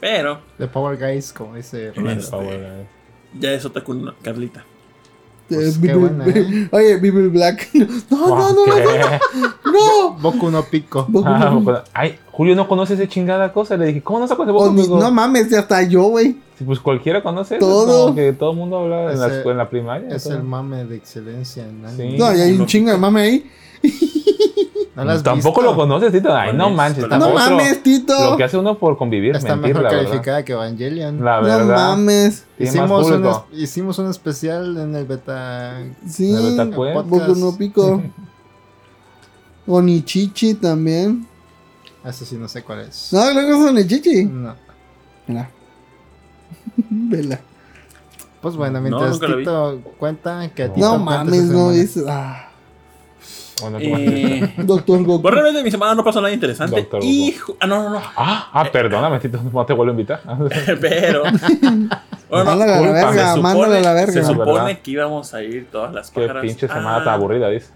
Pero 0.00 0.40
The 0.58 0.68
Power 0.68 0.96
Guys, 0.96 1.32
como 1.32 1.56
dice 1.56 1.92
Rolando. 1.94 2.30
Power, 2.30 2.86
ya 3.38 3.52
es 3.52 3.64
otaku 3.64 3.94
no, 3.94 4.14
Carlita. 4.22 4.64
Pues 5.48 5.76
Eh, 5.76 5.78
qué 5.82 5.94
Bible- 5.94 5.94
buena, 6.14 6.26
¿eh? 6.28 6.68
Oye, 6.72 6.96
Bible 6.98 7.28
Black. 7.28 7.68
No, 8.10 8.28
no, 8.28 8.52
no, 8.52 8.66
no, 8.66 8.74
¿Qué? 8.74 9.18
no. 9.64 10.10
Boku 10.20 10.50
no 10.50 10.62
Pico. 10.62 11.06
Boku 11.08 11.26
Ah, 11.28 11.50
no- 11.50 11.60
Boku- 11.62 11.82
Ay, 11.94 12.18
Julio 12.32 12.54
no 12.54 12.68
conoce 12.68 12.94
esa 12.94 13.08
chingada 13.08 13.52
cosa. 13.52 13.76
Le 13.76 13.86
dije, 13.86 14.02
¿cómo 14.02 14.20
no 14.20 14.28
sacas 14.28 14.46
de 14.46 14.52
Boku 14.52 14.74
Pico? 14.76 15.00
no 15.00 15.10
mames, 15.10 15.52
hasta 15.52 15.82
yo, 15.82 16.04
güey. 16.04 16.36
Pues 16.64 16.80
cualquiera 16.80 17.22
conoce 17.22 17.58
Todo. 17.58 17.84
es 17.86 18.02
como 18.04 18.14
que 18.16 18.32
todo 18.32 18.50
el 18.50 18.56
mundo 18.56 18.78
habla 18.78 19.12
en 19.12 19.20
la, 19.20 19.26
escuela, 19.28 19.50
en 19.52 19.58
la 19.58 19.70
primaria. 19.70 20.08
Es 20.16 20.24
todo. 20.24 20.34
el 20.34 20.42
mame 20.42 20.84
de 20.84 20.96
excelencia 20.96 21.64
en 21.66 21.84
anime. 21.86 22.10
Sí. 22.12 22.18
No, 22.18 22.34
y 22.36 22.40
hay 22.40 22.52
un 22.52 22.58
No. 22.58 22.66
chingo 22.66 22.90
de 22.90 22.96
mame 22.98 23.20
ahí. 23.20 23.50
¿No 24.96 25.04
lo 25.04 25.22
Tampoco 25.22 25.60
visto? 25.60 25.70
lo 25.72 25.76
conoces, 25.76 26.10
Tito. 26.10 26.34
Ay, 26.34 26.52
no 26.54 26.70
manches. 26.70 27.08
No 27.08 27.16
otro- 27.16 27.34
mames, 27.34 27.80
Tito. 27.84 28.30
Lo 28.32 28.36
que 28.36 28.42
hace 28.42 28.56
uno 28.58 28.76
por 28.76 28.98
convivir, 28.98 29.36
Está 29.36 29.54
mentir, 29.54 29.68
mejor 29.76 29.82
la 29.84 29.90
verdad. 29.90 30.04
calificada 30.08 30.44
que 30.44 30.52
Evangelion. 30.54 31.24
La 31.24 31.36
No 31.40 31.46
verdad. 31.46 31.76
mames. 31.90 32.44
Tiene 32.56 32.72
más 32.80 33.06
Hicimos 33.06 33.10
un, 33.12 33.26
es- 33.26 33.62
hicimos 33.62 33.98
un 34.00 34.10
especial 34.10 34.76
en 34.76 34.96
el 34.96 35.04
beta. 35.04 35.80
Sí. 36.08 36.32
La 36.32 36.64
Beta. 36.64 36.76
Boku 37.02 37.34
no 37.36 37.56
pico. 37.56 38.02
Onichichi 39.66 40.54
también. 40.54 41.26
Eso 42.04 42.24
sí, 42.24 42.36
no 42.36 42.48
sé 42.48 42.62
cuál 42.64 42.80
es. 42.80 43.12
No, 43.12 43.32
luego 43.32 43.52
es 43.64 43.70
Onichichi. 43.70 44.24
No. 44.24 44.54
Mira. 45.28 45.50
Vela. 46.90 47.40
Pues 48.40 48.54
bueno, 48.56 48.80
No, 48.80 48.82
mientras 48.82 49.18
vi. 49.18 49.36
Tito 49.38 49.80
cuenta 49.98 50.48
que 50.54 50.62
a 50.64 50.72
ti 50.72 50.80
No 50.80 50.98
mames, 50.98 51.44
no 51.44 51.70
dices. 51.72 52.04
Ah. 52.08 52.44
Bueno, 53.60 53.78
¿cómo- 53.80 53.96
Eh, 53.98 54.54
Doctor 54.58 55.02
Goku. 55.02 55.22
pues 55.22 55.34
realmente 55.34 55.64
mi 55.64 55.70
semana 55.72 55.94
no 55.96 56.04
pasó 56.04 56.20
nada 56.20 56.32
interesante. 56.32 56.76
Doctor. 56.76 57.02
Ah, 57.58 57.66
no, 57.66 57.82
no, 57.82 57.90
no. 57.90 58.00
Ah, 58.16 58.50
ah, 58.52 58.64
perdóname, 58.70 59.18
Tito, 59.18 59.40
no 59.52 59.66
te 59.66 59.72
vuelvo 59.72 59.90
a 59.90 59.94
invitar. 59.94 60.20
Pero. 60.80 61.24
Bueno, 62.30 62.44
Mándale 62.44 62.72
a 62.72 62.80
la 62.80 62.92
verga, 62.92 63.34
se 63.34 63.40
mándale 63.40 63.78
a 63.78 63.80
la 63.80 63.92
verga. 63.94 64.12
Se 64.12 64.22
supone 64.24 64.52
verdad. 64.52 64.78
que 64.82 64.90
íbamos 64.92 65.34
a 65.34 65.42
ir 65.42 65.66
todas 65.72 65.92
las 65.92 66.10
Qué 66.10 66.20
pájaras 66.20 66.42
pinche 66.42 66.68
semana 66.68 67.02
tan 67.02 67.14
aburrida, 67.14 67.48
dice. 67.48 67.70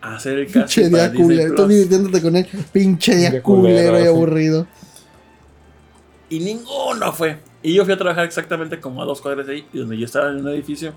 A 0.00 0.14
hacer 0.14 0.38
el 0.38 0.46
Pinche 0.46 0.88
día 0.88 1.12
culero. 1.12 1.48
Estás 1.50 1.68
divirtiéndote 1.68 2.22
con 2.22 2.36
él. 2.36 2.46
Pinche 2.72 3.16
día 3.16 3.42
culero 3.42 4.00
y 4.02 4.06
aburrido. 4.06 4.66
Y 6.30 6.38
ninguno 6.40 7.12
fue. 7.12 7.38
Y 7.64 7.72
yo 7.72 7.84
fui 7.86 7.94
a 7.94 7.96
trabajar 7.96 8.26
exactamente 8.26 8.78
como 8.78 9.02
a 9.02 9.06
dos 9.06 9.22
cuadras 9.22 9.46
de 9.46 9.54
ahí, 9.54 9.66
y 9.72 9.78
donde 9.78 9.96
yo 9.96 10.04
estaba 10.04 10.28
en 10.30 10.36
un 10.36 10.48
edificio. 10.48 10.92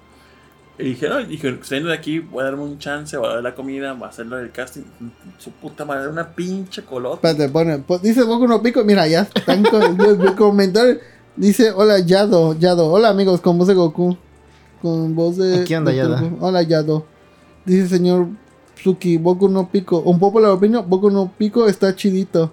Y 0.78 0.84
dije, 0.84 1.07
no, 1.07 1.24
dije, 1.24 1.57
saliendo 1.63 1.89
de 1.89 1.95
aquí, 1.95 2.20
voy 2.20 2.41
a 2.41 2.47
darme 2.47 2.63
un 2.63 2.78
chance, 2.78 3.15
voy 3.15 3.30
a 3.30 3.36
dar 3.36 3.43
la 3.43 3.55
comida, 3.55 3.93
voy 3.93 4.03
a 4.03 4.09
hacerlo 4.09 4.36
del 4.36 4.51
casting. 4.51 4.82
Su 5.38 5.51
puta 5.51 5.86
madre, 5.86 6.09
una 6.09 6.36
pinche 6.36 6.84
colota. 6.84 7.30
Espérate, 7.30 7.51
pone. 7.53 7.78
pues, 7.80 8.01
dice 8.01 8.22
Boku 8.24 8.49
no 8.49 8.61
pico. 8.61 8.84
Mira, 8.84 9.07
ya 9.07 9.22
están 9.22 9.63
con 9.63 10.36
comentarios. 10.36 10.97
Dice: 11.38 11.72
Hola, 11.72 11.99
Yado. 11.99 12.53
Yado. 12.59 12.91
Hola, 12.91 13.09
amigos, 13.09 13.39
con 13.39 13.57
voz 13.57 13.70
de 13.70 13.74
Goku. 13.74 14.18
Con 14.82 15.15
voz 15.15 15.38
de. 15.38 15.63
¿Qué 15.63 15.78
onda, 15.78 15.93
Yado? 15.93 16.38
Hola, 16.41 16.63
Yado. 16.63 17.05
Dice 17.63 17.88
señor 17.88 18.28
Suki: 18.84 19.18
Boku 19.18 19.47
no 19.47 19.70
pico. 19.72 19.99
Un 20.01 20.20
popular 20.20 20.51
opinion: 20.51 20.88
Boku 20.88 21.09
no 21.09 21.32
pico 21.38 21.65
está 21.68 21.95
chidito. 21.95 22.51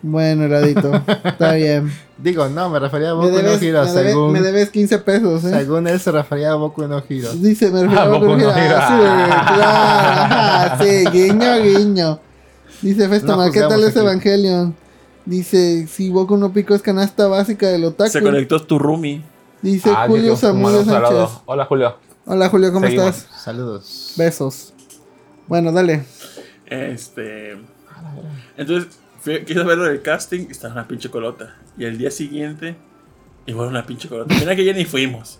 Bueno, 0.00 0.46
heladito. 0.46 0.90
Está 1.24 1.52
bien. 1.52 1.92
Digo, 2.22 2.48
no, 2.48 2.68
me 2.68 2.78
refería 2.78 3.10
a 3.10 3.12
Boku 3.14 3.28
no 3.30 3.36
debes, 3.36 3.62
Hero, 3.62 3.82
me, 3.84 3.90
debe- 3.90 4.08
según, 4.10 4.32
me 4.32 4.40
debes 4.42 4.70
15 4.70 4.98
pesos, 4.98 5.44
¿eh? 5.44 5.50
según 5.50 5.86
él 5.86 5.98
se 5.98 6.12
refería 6.12 6.52
a 6.52 6.54
Boku 6.56 6.82
no 6.86 7.02
Hero. 7.08 7.32
Dice, 7.34 7.70
me 7.70 7.82
refiero 7.82 8.00
Ah, 8.02 8.04
a 8.04 8.08
Boku 8.08 8.24
no 8.26 8.30
Boku 8.32 8.42
no 8.42 8.50
Hero. 8.50 8.60
Hero. 8.60 8.76
Ah, 8.78 8.88
sí, 8.88 9.54
claro. 9.54 10.74
Ajá, 10.74 10.84
sí, 10.84 11.04
guiño, 11.12 11.62
guiño. 11.62 12.20
Dice 12.82 13.08
Festamar, 13.08 13.46
No 13.46 13.52
¿qué 13.52 13.60
tal 13.60 13.82
es 13.82 13.90
aquí. 13.90 13.98
Evangelion? 14.00 14.74
Dice, 15.24 15.86
si 15.86 16.10
Boku 16.10 16.36
no 16.36 16.52
Pico 16.52 16.74
es 16.74 16.82
canasta 16.82 17.26
básica 17.26 17.68
del 17.68 17.84
otaku. 17.84 18.10
Se 18.10 18.22
conectó 18.22 18.60
tu 18.62 18.78
roomie. 18.78 19.22
Dice 19.62 19.90
Ah, 19.94 20.04
Julio 20.06 20.36
saludo. 20.36 20.84
Sánchez. 20.84 21.38
Hola, 21.46 21.64
Julio. 21.66 21.96
Hola 22.26 22.48
Julio, 22.48 22.72
¿cómo 22.72 22.86
Seguimos. 22.86 23.16
estás? 23.16 23.42
Saludos. 23.44 24.12
Besos. 24.16 24.72
Bueno, 25.46 25.72
dale. 25.72 26.04
Este. 26.66 27.58
Entonces, 28.56 28.98
fui, 29.20 29.44
quise 29.44 29.62
ver 29.62 29.78
lo 29.78 29.84
del 29.84 30.02
casting 30.02 30.46
y 30.48 30.52
estaba 30.52 30.74
una 30.74 30.88
pinche 30.88 31.10
colota. 31.10 31.54
Y 31.78 31.84
el 31.84 31.98
día 31.98 32.10
siguiente, 32.10 32.76
igual 33.46 33.68
una 33.68 33.86
pinche 33.86 34.08
colota. 34.08 34.34
Mira 34.34 34.56
que 34.56 34.64
ya 34.64 34.72
ni 34.72 34.84
fuimos. 34.84 35.38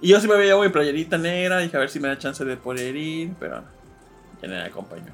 Y 0.00 0.08
yo 0.08 0.20
sí 0.20 0.28
me 0.28 0.36
veía 0.36 0.56
mi 0.56 0.68
playerita 0.68 1.18
negra, 1.18 1.58
dije 1.58 1.76
a 1.76 1.80
ver 1.80 1.90
si 1.90 2.00
me 2.00 2.08
da 2.08 2.18
chance 2.18 2.44
de 2.44 2.56
poder 2.56 2.94
ir, 2.94 3.32
pero 3.38 3.62
ya 4.40 4.48
nadie 4.48 4.62
me 4.62 4.68
acompañó. 4.68 5.12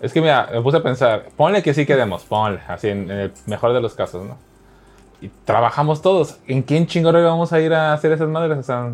Es 0.00 0.12
que 0.12 0.20
mira, 0.20 0.48
me 0.52 0.62
puse 0.62 0.76
a 0.76 0.82
pensar, 0.82 1.28
ponle 1.36 1.62
que 1.62 1.74
sí 1.74 1.84
quedemos, 1.84 2.22
ponle, 2.24 2.60
así 2.68 2.88
en, 2.88 3.10
en 3.10 3.18
el 3.18 3.32
mejor 3.46 3.72
de 3.72 3.80
los 3.80 3.94
casos, 3.94 4.24
¿no? 4.24 4.38
Y 5.20 5.28
trabajamos 5.44 6.00
todos. 6.00 6.36
¿En 6.46 6.62
quién 6.62 6.86
chingón 6.86 7.14
vamos 7.14 7.52
a 7.52 7.60
ir 7.60 7.74
a 7.74 7.92
hacer 7.92 8.12
esas 8.12 8.28
madres? 8.28 8.58
O 8.58 8.62
sea, 8.62 8.92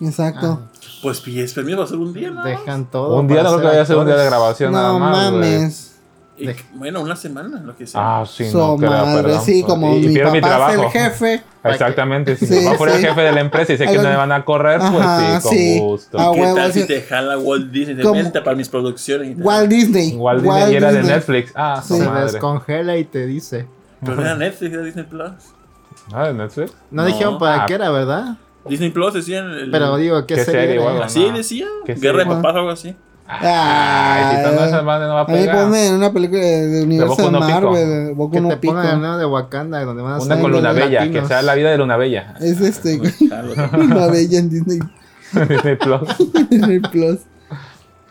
Exacto. 0.00 0.60
Pues 1.02 1.20
pides 1.20 1.54
permiso 1.54 1.76
para 1.78 1.86
hacer 1.86 1.98
un 1.98 2.12
día, 2.12 2.30
¿no? 2.30 2.44
Dejan 2.44 2.90
todo. 2.90 3.18
un 3.20 3.28
día 3.28 3.42
no 3.42 3.50
creo 3.50 3.60
que 3.60 3.66
vaya 3.68 3.82
a 3.82 3.86
ser 3.86 3.96
un 3.96 4.06
día 4.06 4.16
de 4.16 4.26
grabación 4.26 4.72
nada 4.72 4.92
no 4.92 4.98
más. 4.98 5.30
güey. 5.30 5.42
mames. 5.42 5.95
Y- 6.38 6.50
bueno, 6.74 7.00
una 7.00 7.16
semana, 7.16 7.60
lo 7.64 7.74
que 7.76 7.86
sea. 7.86 8.20
Ah, 8.20 8.26
sí, 8.26 8.50
Su 8.50 8.58
no 8.58 8.76
creo, 8.76 8.90
madre, 8.90 9.22
perdón. 9.22 9.42
sí, 9.42 9.62
como 9.62 9.94
Y- 9.96 10.04
y 10.04 10.08
mi 10.08 10.14
pierdo 10.14 10.32
mi 10.32 10.40
papá 10.42 10.66
es 10.68 10.74
el 10.74 10.90
trabajo. 10.90 10.90
jefe. 10.92 11.42
Exactamente, 11.64 12.36
si 12.36 12.46
Sí, 12.46 12.54
me 12.56 12.64
va 12.66 12.70
a 12.72 12.76
poner 12.76 12.94
sí. 12.96 13.00
el 13.02 13.08
jefe 13.08 13.20
de 13.22 13.32
la 13.32 13.40
empresa 13.40 13.72
y 13.72 13.76
sé 13.78 13.86
que 13.86 13.96
no 13.96 14.02
me 14.02 14.16
van 14.16 14.32
a 14.32 14.44
correr, 14.44 14.78
pues 14.78 14.92
Ajá, 14.92 15.40
sí, 15.40 15.48
con 15.48 15.56
sí. 15.56 15.78
gusto. 15.80 16.18
Ah, 16.20 16.30
¿Qué 16.34 16.40
huevo, 16.40 16.54
tal 16.56 16.72
si 16.72 16.86
te 16.86 17.00
jala 17.02 17.38
Walt 17.38 17.70
Disney? 17.70 18.02
Como- 18.02 18.14
venta 18.22 18.44
para 18.44 18.56
mis 18.56 18.68
producciones. 18.68 19.30
y 19.30 19.34
tal? 19.34 19.44
Walt 19.44 19.68
Disney. 19.70 20.08
Igual 20.10 20.42
Disney 20.42 20.72
y 20.72 20.76
era 20.76 20.92
de 20.92 21.02
Netflix. 21.02 21.52
Ah, 21.56 21.82
Sí. 21.84 21.96
Se 21.96 22.04
madre. 22.06 22.24
descongela 22.32 22.96
y 22.98 23.04
te 23.04 23.26
dice. 23.26 23.66
Pero 24.00 24.16
no 24.16 24.22
era 24.22 24.34
Netflix, 24.36 24.72
era 24.74 24.82
Disney 24.82 25.04
Plus. 25.06 25.32
Ah, 26.12 26.26
de 26.28 26.34
Netflix. 26.34 26.72
No, 26.90 27.02
No. 27.02 27.08
dijeron 27.08 27.38
para 27.38 27.62
Ah. 27.62 27.66
qué 27.66 27.74
era, 27.74 27.90
¿verdad? 27.90 28.36
Disney 28.68 28.90
Plus 28.90 29.14
decían. 29.14 29.50
El, 29.52 29.70
Pero 29.70 29.96
digo, 29.96 30.26
¿qué, 30.26 30.34
¿Qué 30.34 30.44
serie 30.44 30.60
serie, 30.66 30.78
huevo? 30.80 31.02
Así 31.02 31.26
no. 31.30 31.36
decía. 31.36 31.66
¿Qué 31.86 31.94
Guerra 31.94 32.18
de 32.18 32.24
serie? 32.24 32.36
papás 32.36 32.54
o 32.54 32.58
algo 32.58 32.70
así. 32.70 32.94
Ay, 33.28 34.36
si 34.36 34.42
tú 34.44 34.54
no 34.54 34.64
esa 34.64 34.82
madre 34.82 35.06
no 35.08 35.14
va 35.14 35.20
a 35.22 35.26
pegar. 35.26 35.56
ponen 35.64 35.94
una 35.94 36.12
película 36.12 36.40
de, 36.40 36.66
de 36.68 36.82
universo 36.84 37.16
de 37.16 37.30
no 37.32 37.40
Pico. 37.46 37.50
Marvel, 37.60 37.88
de 38.06 38.12
Boku 38.12 38.30
Que 38.32 38.40
no 38.40 38.48
te 38.50 38.56
Pico. 38.58 38.74
pongan 38.74 39.00
nuevo 39.00 39.16
de 39.18 39.26
Wakanda, 39.26 39.84
donde 39.84 40.02
van 40.02 40.12
a 40.14 40.18
Una 40.22 40.40
con 40.40 40.52
Luna 40.52 40.72
Bella, 40.72 41.10
que 41.10 41.26
sea 41.26 41.42
la 41.42 41.54
vida 41.54 41.70
de 41.70 41.78
Luna 41.78 41.96
Bella. 41.96 42.34
Es 42.40 42.60
este, 42.60 42.98
güey. 42.98 43.12
Jalo. 43.28 43.52
Una 43.74 44.06
bella 44.06 44.38
en 44.38 44.48
Disney, 44.50 44.78
Disney 45.48 45.76
Plus. 45.76 46.00
Disney 46.50 46.78
Plus. 46.80 47.18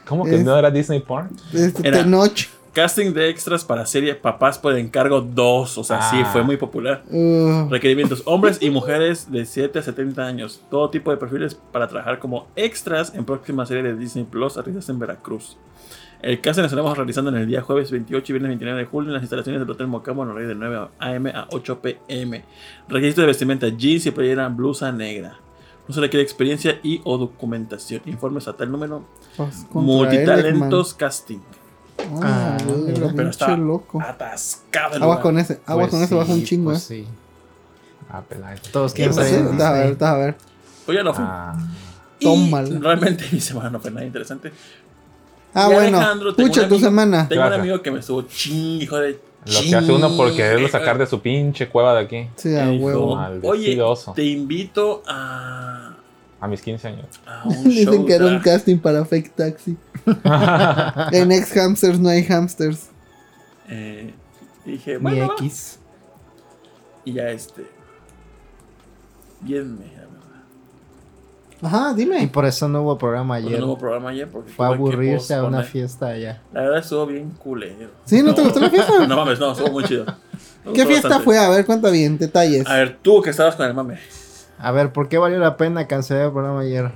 ¿Cómo 0.07 0.25
que 0.25 0.35
Es- 0.35 0.43
no 0.43 0.57
era 0.57 0.69
Disney 0.69 0.99
Porn? 0.99 1.29
Este, 1.53 1.87
Era- 1.87 1.99
Tenoch. 1.99 2.47
Casting 2.75 3.13
de 3.13 3.29
extras 3.29 3.63
para 3.63 3.85
serie 3.85 4.13
Papás 4.15 4.59
por 4.59 4.77
encargo 4.77 5.21
2. 5.21 5.77
O 5.77 5.83
sea, 5.85 6.01
sí, 6.11 6.17
Ah. 6.21 6.29
fue 6.31 6.43
muy 6.43 6.57
popular. 6.57 7.03
Uh, 7.09 7.69
Requerimientos: 7.69 8.21
hombres 8.25 8.57
y 8.61 8.69
mujeres 8.69 9.31
de 9.31 9.45
7 9.45 9.79
a 9.79 9.81
70 9.81 10.23
años. 10.27 10.61
Todo 10.69 10.89
tipo 10.89 11.09
de 11.09 11.15
perfiles 11.17 11.55
para 11.55 11.87
trabajar 11.87 12.19
como 12.19 12.47
extras 12.57 13.15
en 13.15 13.23
próxima 13.23 13.65
serie 13.65 13.81
de 13.83 13.95
Disney 13.95 14.25
Plus 14.25 14.55
realizadas 14.55 14.89
en 14.89 14.99
Veracruz. 14.99 15.57
El 16.21 16.41
casting 16.41 16.61
lo 16.63 16.65
estaremos 16.67 16.97
realizando 16.97 17.29
en 17.31 17.37
el 17.37 17.47
día 17.47 17.61
jueves 17.61 17.91
28 17.91 18.31
y 18.31 18.33
viernes 18.33 18.49
29 18.49 18.79
de 18.79 18.85
julio 18.85 19.09
en 19.09 19.13
las 19.13 19.23
instalaciones 19.23 19.61
del 19.61 19.69
Hotel 19.69 19.87
Mocamo 19.87 20.23
en 20.23 20.29
horario 20.31 20.49
de 20.49 20.55
9 20.55 20.87
am 20.99 21.27
a 21.27 21.47
8 21.51 21.79
pm. 21.81 22.43
Requisito 22.89 23.21
de 23.21 23.27
vestimenta: 23.27 23.69
jeans 23.69 24.05
y 24.05 24.11
playera 24.11 24.49
blusa 24.49 24.91
negra. 24.91 25.39
No 25.87 25.93
se 25.95 26.01
requiere 26.01 26.23
experiencia 26.23 26.79
y 26.83 26.99
o 27.05 27.17
documentación. 27.17 28.01
Informes 28.05 28.47
a 28.49 28.53
tal 28.53 28.69
número. 28.71 29.05
pues, 29.37 29.65
Multitalentos 29.71 30.93
casting. 30.93 31.39
Ah, 32.21 32.57
Ah, 32.59 32.63
Pero 32.85 33.07
pinche 33.09 33.29
está 33.29 33.55
loco. 33.57 34.01
atascado 34.01 34.99
lugar. 34.99 35.21
con 35.21 35.37
ese, 35.39 35.59
aguas 35.65 35.89
Pues 35.89 35.91
con 35.91 36.03
ese 36.03 36.15
baja 36.15 36.31
un 36.33 36.39
sí, 36.39 36.45
chingo, 36.45 36.71
pues 36.71 36.91
eh. 36.91 37.03
sí. 37.03 37.07
Ah, 38.09 38.21
pelada. 38.21 38.55
Todos 38.71 38.93
quieren 38.93 39.13
salir 39.13 39.29
Sí, 39.31 39.35
en 39.39 39.47
estás 39.47 39.61
a 39.67 39.71
ver, 39.73 39.91
estás 39.91 40.09
a 40.09 40.17
ver. 40.17 40.35
Pues 40.85 40.97
ya 40.97 41.03
no 41.03 41.13
fui. 41.13 41.23
Ah, 41.27 41.57
Tómala. 42.21 42.79
realmente 42.79 43.25
mi 43.31 43.39
semana 43.39 43.69
no 43.71 43.79
fue 43.79 43.91
nada 43.91 44.05
interesante. 44.05 44.51
Ah, 45.53 45.67
Y 45.69 45.73
bueno. 45.73 45.97
Alejandro, 45.97 46.35
tengo 46.35 46.49
Pucha, 46.49 46.61
un 46.63 46.69
tu 46.69 46.75
amigo- 46.75 46.87
semana. 46.89 47.27
Tengo 47.27 47.45
un 47.47 47.53
amigo 47.53 47.81
que 47.81 47.91
me 47.91 47.99
estuvo 47.99 48.21
ching, 48.23 48.81
hijo 48.81 48.97
de 48.97 49.19
lo 49.45 49.61
que 49.61 49.75
hace 49.75 49.91
uno 49.91 50.15
por 50.17 50.35
quererlo 50.35 50.67
sacar 50.67 50.97
de 50.97 51.05
su 51.05 51.21
pinche 51.21 51.69
cueva 51.69 51.93
de 51.95 52.01
aquí. 52.05 52.29
Sí, 52.35 52.55
a 52.57 52.69
huevo. 52.71 53.17
Oye, 53.43 53.77
te 54.15 54.23
invito 54.23 55.03
a, 55.07 55.84
A 56.39 56.47
mis 56.47 56.61
15 56.61 56.87
años. 56.87 57.05
a 57.25 57.43
un 57.47 57.53
show. 57.55 57.63
Dicen 57.63 58.05
que 58.05 58.13
era 58.15 58.25
un 58.25 58.31
drag". 58.41 58.43
casting 58.43 58.77
para 58.77 59.05
Fake 59.05 59.33
Taxi. 59.35 59.77
en 61.11 61.31
ex 61.31 61.51
hamsters 61.57 61.99
no 61.99 62.09
hay 62.09 62.23
hamsters. 62.23 62.89
Eh, 63.69 64.13
dije, 64.65 64.97
bueno. 64.97 65.31
X. 65.39 65.79
y 67.05 67.13
ya 67.13 67.29
este. 67.29 67.65
Bien, 69.41 69.77
me 69.79 69.95
Ajá, 71.61 71.93
Y 71.93 71.95
dime. 71.95 72.27
por 72.27 72.45
eso 72.45 72.67
no 72.67 72.81
hubo 72.83 72.97
programa 72.97 73.35
ayer. 73.35 73.57
nuevo 73.59 73.77
programa 73.77 74.09
ayer 74.09 74.27
porque 74.29 74.51
Fue 74.51 74.65
a 74.65 74.69
aburrirse 74.69 75.33
a 75.33 75.43
una 75.43 75.63
fiesta 75.63 76.07
allá. 76.07 76.41
La 76.53 76.61
verdad 76.61 76.79
estuvo 76.79 77.05
bien 77.07 77.31
culero. 77.31 77.89
¿Sí? 78.03 78.21
¿No 78.21 78.35
te 78.35 78.43
gustó 78.43 78.59
la 78.59 78.69
fiesta? 78.69 78.93
No 79.07 79.15
mames, 79.15 79.39
no, 79.39 79.51
estuvo 79.53 79.71
muy 79.71 79.83
chido. 79.85 80.05
Me 80.05 80.73
¿Qué 80.73 80.83
gustó 80.83 80.85
fiesta 80.87 81.07
bastante. 81.07 81.23
fue? 81.25 81.37
A 81.39 81.49
ver, 81.49 81.65
cuenta 81.65 81.89
bien, 81.89 82.17
detalles. 82.17 82.67
A 82.67 82.75
ver, 82.75 82.97
tú 83.01 83.21
que 83.21 83.29
estabas 83.31 83.55
con 83.55 83.65
el 83.65 83.73
mame. 83.73 83.97
A 84.59 84.71
ver, 84.71 84.91
¿por 84.93 85.09
qué 85.09 85.17
valió 85.17 85.37
la 85.39 85.57
pena 85.57 85.87
cancelar 85.87 86.25
el 86.27 86.31
programa 86.31 86.61
ayer? 86.61 86.91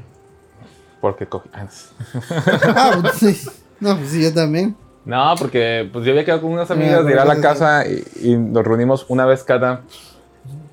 Porque 1.02 1.28
cogí. 1.28 1.50
ah, 1.54 2.98
pues 3.02 3.14
sí. 3.16 3.50
No, 3.80 3.96
pues 3.98 4.10
sí, 4.10 4.22
yo 4.24 4.34
también. 4.34 4.76
No, 5.06 5.34
porque 5.40 5.90
pues 5.92 6.06
yo 6.06 6.12
había 6.12 6.26
quedado 6.26 6.42
con 6.42 6.52
unas 6.52 6.70
amigas 6.72 7.00
Ah, 7.00 7.04
de 7.04 7.12
ir 7.14 7.20
a 7.20 7.26
la 7.26 7.40
casa 7.42 7.86
y, 7.88 8.04
y 8.22 8.36
nos 8.38 8.66
reunimos 8.66 9.06
una 9.08 9.26
vez 9.26 9.44
cada, 9.44 9.82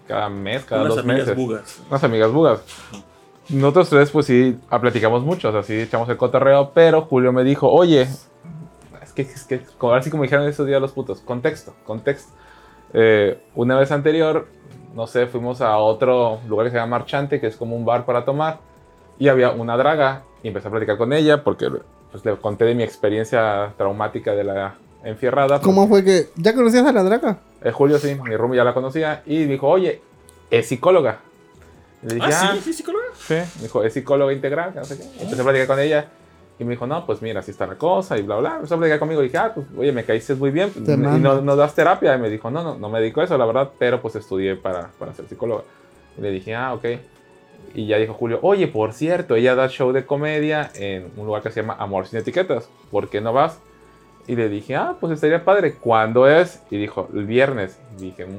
cada 0.07 0.29
mes, 0.29 0.65
cada 0.65 0.83
Unas 0.83 0.97
dos 0.97 1.05
amigas 1.05 1.27
meses. 1.29 1.37
bugas. 1.37 1.81
Unas 1.89 2.05
amigas 2.05 2.33
bugas. 2.33 2.61
Nosotros 3.49 3.89
tres, 3.91 4.11
pues 4.11 4.27
sí, 4.27 4.59
platicamos 4.81 5.23
mucho, 5.23 5.51
o 5.51 5.53
sea, 5.53 5.63
sí 5.63 5.75
echamos 5.75 6.09
el 6.09 6.17
cotorreo, 6.17 6.73
pero 6.75 7.03
Julio 7.03 7.33
me 7.33 7.45
dijo, 7.45 7.71
oye, 7.71 8.03
es 8.03 9.13
que, 9.15 9.23
es 9.23 9.45
que 9.45 9.61
como, 9.79 9.93
ahora 9.93 10.03
sí 10.03 10.11
como 10.11 10.25
dijeron 10.25 10.49
estos 10.49 10.67
días 10.67 10.81
los 10.81 10.91
putos, 10.91 11.21
contexto, 11.21 11.73
contexto. 11.85 12.33
Eh, 12.93 13.41
una 13.55 13.79
vez 13.79 13.93
anterior, 13.93 14.49
no 14.97 15.07
sé, 15.07 15.27
fuimos 15.27 15.61
a 15.61 15.77
otro 15.77 16.41
lugar 16.49 16.67
que 16.67 16.71
se 16.71 16.79
llama 16.79 16.99
Marchante, 16.99 17.39
que 17.39 17.49
es 17.49 17.57
como 17.57 17.77
un 17.77 17.85
bar 17.85 18.07
para 18.07 18.25
tomar, 18.25 18.61
y 19.19 19.29
había 19.29 19.51
una 19.51 19.77
draga, 19.77 20.23
y 20.43 20.49
empecé 20.49 20.69
a 20.69 20.71
platicar 20.71 20.97
con 20.97 21.13
ella, 21.13 21.45
porque 21.45 21.71
pues, 22.11 22.25
le 22.25 22.35
conté 22.37 22.65
de 22.65 22.75
mi 22.75 22.83
experiencia 22.83 23.75
traumática 23.77 24.35
de 24.35 24.45
la 24.45 24.75
enfierrada. 25.05 25.61
¿Cómo 25.61 25.87
fue 25.87 26.03
que.? 26.03 26.31
¿Ya 26.37 26.55
conocías 26.55 26.87
a 26.87 26.93
la 26.93 27.03
draga? 27.03 27.39
Eh, 27.63 27.73
Julio 27.73 27.99
sí, 27.99 28.17
mi 28.25 28.35
roomie 28.37 28.57
ya 28.57 28.65
la 28.65 28.73
conocía, 28.73 29.23
y 29.27 29.41
me 29.41 29.53
dijo, 29.53 29.69
oye, 29.69 30.01
es 30.51 30.67
psicóloga. 30.67 31.19
Le 32.01 32.15
dije, 32.15 32.29
Ah, 32.33 32.41
ah, 32.43 32.53
sí, 32.55 32.61
sí, 32.65 32.73
psicóloga. 32.73 33.05
Sí, 33.19 33.35
me 33.35 33.63
dijo, 33.65 33.85
es 33.85 33.93
psicóloga 33.93 34.33
integral, 34.33 34.73
no 34.75 34.85
sé 34.87 34.97
qué. 34.97 35.05
Empecé 35.23 35.43
a 35.43 35.45
platicar 35.45 35.67
con 35.67 35.79
ella 35.79 36.09
y 36.59 36.65
me 36.65 36.71
dijo, 36.71 36.87
no, 36.87 37.05
pues 37.05 37.21
mira, 37.23 37.41
así 37.41 37.51
está 37.51 37.67
la 37.67 37.77
cosa 37.77 38.17
y 38.19 38.23
bla, 38.23 38.37
bla. 38.37 38.55
Empezó 38.57 38.75
a 38.75 38.79
platicar 38.79 38.99
conmigo 38.99 39.21
y 39.23 39.25
dije, 39.25 39.37
ah, 39.39 39.53
pues 39.55 39.67
oye, 39.77 39.93
me 39.93 40.05
caíste 40.05 40.35
muy 40.35 40.51
bien 40.51 40.71
Te 40.73 40.95
y 40.95 40.97
mando. 40.97 41.35
no, 41.37 41.41
no 41.43 41.57
das 41.57 41.75
terapia. 41.75 42.15
Y 42.15 42.19
me 42.19 42.31
dijo, 42.31 42.51
no, 42.51 42.63
no, 42.63 42.79
no 42.79 42.89
me 42.89 43.01
dedico 43.01 43.21
a 43.21 43.25
eso, 43.25 43.37
la 43.37 43.45
verdad, 43.47 43.71
pero 43.79 44.01
pues 44.01 44.17
estudié 44.17 44.57
para, 44.57 44.89
para 44.99 45.13
ser 45.13 45.27
psicóloga. 45.29 45.63
Y 46.17 46.21
le 46.23 46.31
dije, 46.31 46.55
ah, 46.55 46.73
ok. 46.75 46.85
Y 47.75 47.87
ya 47.87 47.99
dijo 47.99 48.15
Julio, 48.15 48.39
oye, 48.43 48.69
por 48.69 48.93
cierto, 48.95 49.35
ella 49.35 49.55
da 49.55 49.69
show 49.69 49.93
de 49.93 50.07
comedia 50.07 50.71
en 50.75 51.11
un 51.17 51.27
lugar 51.27 51.43
que 51.43 51.51
se 51.51 51.61
llama 51.61 51.77
Amor 51.79 52.07
Sin 52.07 52.19
Etiquetas, 52.21 52.71
¿por 52.91 53.09
qué 53.11 53.21
no 53.21 53.35
vas? 53.35 53.59
Y 54.27 54.35
le 54.35 54.49
dije, 54.49 54.77
ah, 54.77 54.97
pues 54.99 55.13
estaría 55.13 55.45
padre, 55.45 55.75
¿cuándo 55.75 56.27
es? 56.27 56.63
Y 56.71 56.79
dijo, 56.79 57.09
el 57.15 57.27
viernes. 57.27 57.79
Y 57.99 58.03
dije, 58.05 58.25
"Mm". 58.27 58.31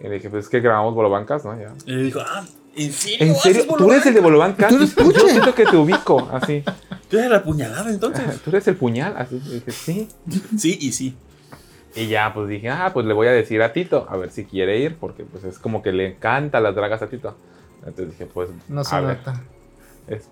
y 0.00 0.04
le 0.04 0.10
dije, 0.14 0.30
pues 0.30 0.44
es 0.44 0.50
que 0.50 0.60
grabamos 0.60 0.94
Bolobancas, 0.94 1.44
¿no? 1.44 1.58
Ya. 1.58 1.72
Y 1.84 1.96
le 1.96 2.02
dijo, 2.04 2.20
ah, 2.24 2.44
¿en 2.78 2.92
serio? 2.92 3.26
¿En 3.26 3.34
serio? 3.36 3.62
¿Haces 3.62 3.76
¿Tú 3.76 3.92
eres 3.92 4.06
el 4.06 4.14
de 4.14 4.20
eres 4.20 4.94
Yo 4.96 5.28
siento 5.28 5.54
que 5.54 5.64
te 5.66 5.76
ubico, 5.76 6.28
así. 6.32 6.62
¿Tú 7.08 7.18
eres 7.18 7.30
la 7.30 7.42
puñalada 7.42 7.88
entonces? 7.90 8.40
Tú 8.42 8.50
eres 8.50 8.66
el 8.68 8.76
puñal, 8.76 9.14
así. 9.16 9.38
Dije, 9.38 9.70
sí. 9.70 10.08
sí 10.56 10.78
y 10.80 10.92
sí. 10.92 11.16
Y 11.94 12.06
ya, 12.06 12.32
pues 12.34 12.48
dije, 12.48 12.68
ah, 12.70 12.90
pues 12.92 13.06
le 13.06 13.14
voy 13.14 13.26
a 13.28 13.32
decir 13.32 13.62
a 13.62 13.72
Tito, 13.72 14.06
a 14.08 14.16
ver 14.16 14.30
si 14.30 14.44
quiere 14.44 14.78
ir, 14.78 14.96
porque 14.96 15.24
pues 15.24 15.42
es 15.44 15.58
como 15.58 15.82
que 15.82 15.92
le 15.92 16.06
encanta 16.06 16.60
las 16.60 16.74
dragas 16.74 17.02
a 17.02 17.08
Tito. 17.08 17.34
Entonces 17.78 18.10
dije, 18.10 18.26
pues, 18.26 18.50
No 18.68 18.82
a 18.82 18.84
se 18.84 19.00
ver, 19.00 19.18
nota. 19.18 19.42
es- 20.06 20.28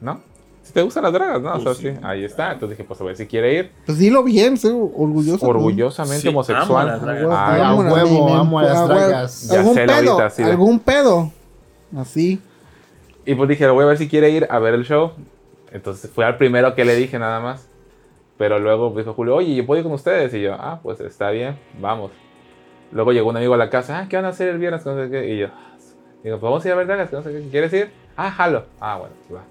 ¿no? 0.00 0.20
Si 0.62 0.72
te 0.74 0.82
gustan 0.82 1.02
las 1.02 1.12
dragas, 1.12 1.40
¿no? 1.42 1.50
O 1.52 1.56
sea, 1.56 1.64
Pues 1.64 1.78
sí, 1.78 1.90
sí. 1.90 1.96
ahí 2.02 2.22
está. 2.24 2.52
Entonces 2.52 2.78
dije, 2.78 2.86
pues 2.86 3.00
a 3.00 3.04
ver 3.04 3.16
si 3.16 3.26
quiere 3.26 3.54
ir. 3.58 3.72
Pues 3.86 3.98
dilo 3.98 4.22
bien, 4.22 4.56
soy 4.56 4.70
orgulloso. 4.70 5.44
Orgullosamente 5.46 6.20
Sí, 6.22 6.28
amo 6.28 6.38
homosexual. 6.40 6.86
las 6.86 7.02
dragas. 7.02 7.22
Huevo, 7.22 7.34
Ay, 7.36 7.60
a 7.60 7.68
amo 7.70 7.80
huevo, 7.82 8.58
a 8.58 8.62
las 8.62 8.88
dragas. 8.88 9.48
Ya 9.48 9.58
¿Algún 9.60 9.74
sé, 9.74 9.80
pedo? 9.86 9.94
ahorita, 9.96 10.26
así 10.26 10.42
de- 10.44 10.50
¿Algún 10.50 10.78
pedo? 10.78 11.32
Así. 11.96 12.40
Y 13.24 13.34
pues 13.34 13.48
dije, 13.48 13.68
voy 13.68 13.84
a 13.84 13.88
ver 13.88 13.98
si 13.98 14.08
quiere 14.08 14.30
ir 14.30 14.46
a 14.50 14.58
ver 14.58 14.74
el 14.74 14.84
show. 14.84 15.12
Entonces 15.72 16.10
fue 16.10 16.24
al 16.24 16.36
primero 16.36 16.74
que 16.74 16.84
le 16.84 16.94
dije 16.96 17.18
nada 17.18 17.40
más. 17.40 17.68
Pero 18.38 18.58
luego 18.58 18.94
dijo 18.96 19.12
Julio, 19.12 19.36
oye, 19.36 19.54
¿yo 19.54 19.66
puedo 19.66 19.80
ir 19.80 19.84
con 19.84 19.92
ustedes? 19.92 20.32
Y 20.32 20.40
yo, 20.40 20.54
ah, 20.54 20.80
pues 20.82 21.00
está 21.00 21.30
bien, 21.30 21.58
vamos. 21.78 22.10
Luego 22.90 23.12
llegó 23.12 23.28
un 23.28 23.36
amigo 23.36 23.54
a 23.54 23.58
la 23.58 23.68
casa, 23.68 24.00
ah, 24.00 24.06
¿qué 24.08 24.16
van 24.16 24.24
a 24.24 24.28
hacer 24.28 24.48
el 24.48 24.58
viernes? 24.58 24.84
No 24.86 24.96
sé 24.96 25.10
qué. 25.10 25.34
Y 25.34 25.38
yo, 25.38 25.48
digo, 26.24 26.38
pues 26.38 26.42
vamos 26.42 26.64
a 26.64 26.68
ir 26.68 26.72
a 26.72 26.76
ver 26.76 26.86
que 27.08 27.16
no 27.16 27.22
sé 27.22 27.30
qué. 27.32 27.48
¿Quieres 27.50 27.72
ir? 27.72 27.90
Ah, 28.16 28.30
jalo. 28.30 28.64
Ah, 28.80 28.96
bueno, 28.98 29.14
pues 29.28 29.40
va. 29.40 29.44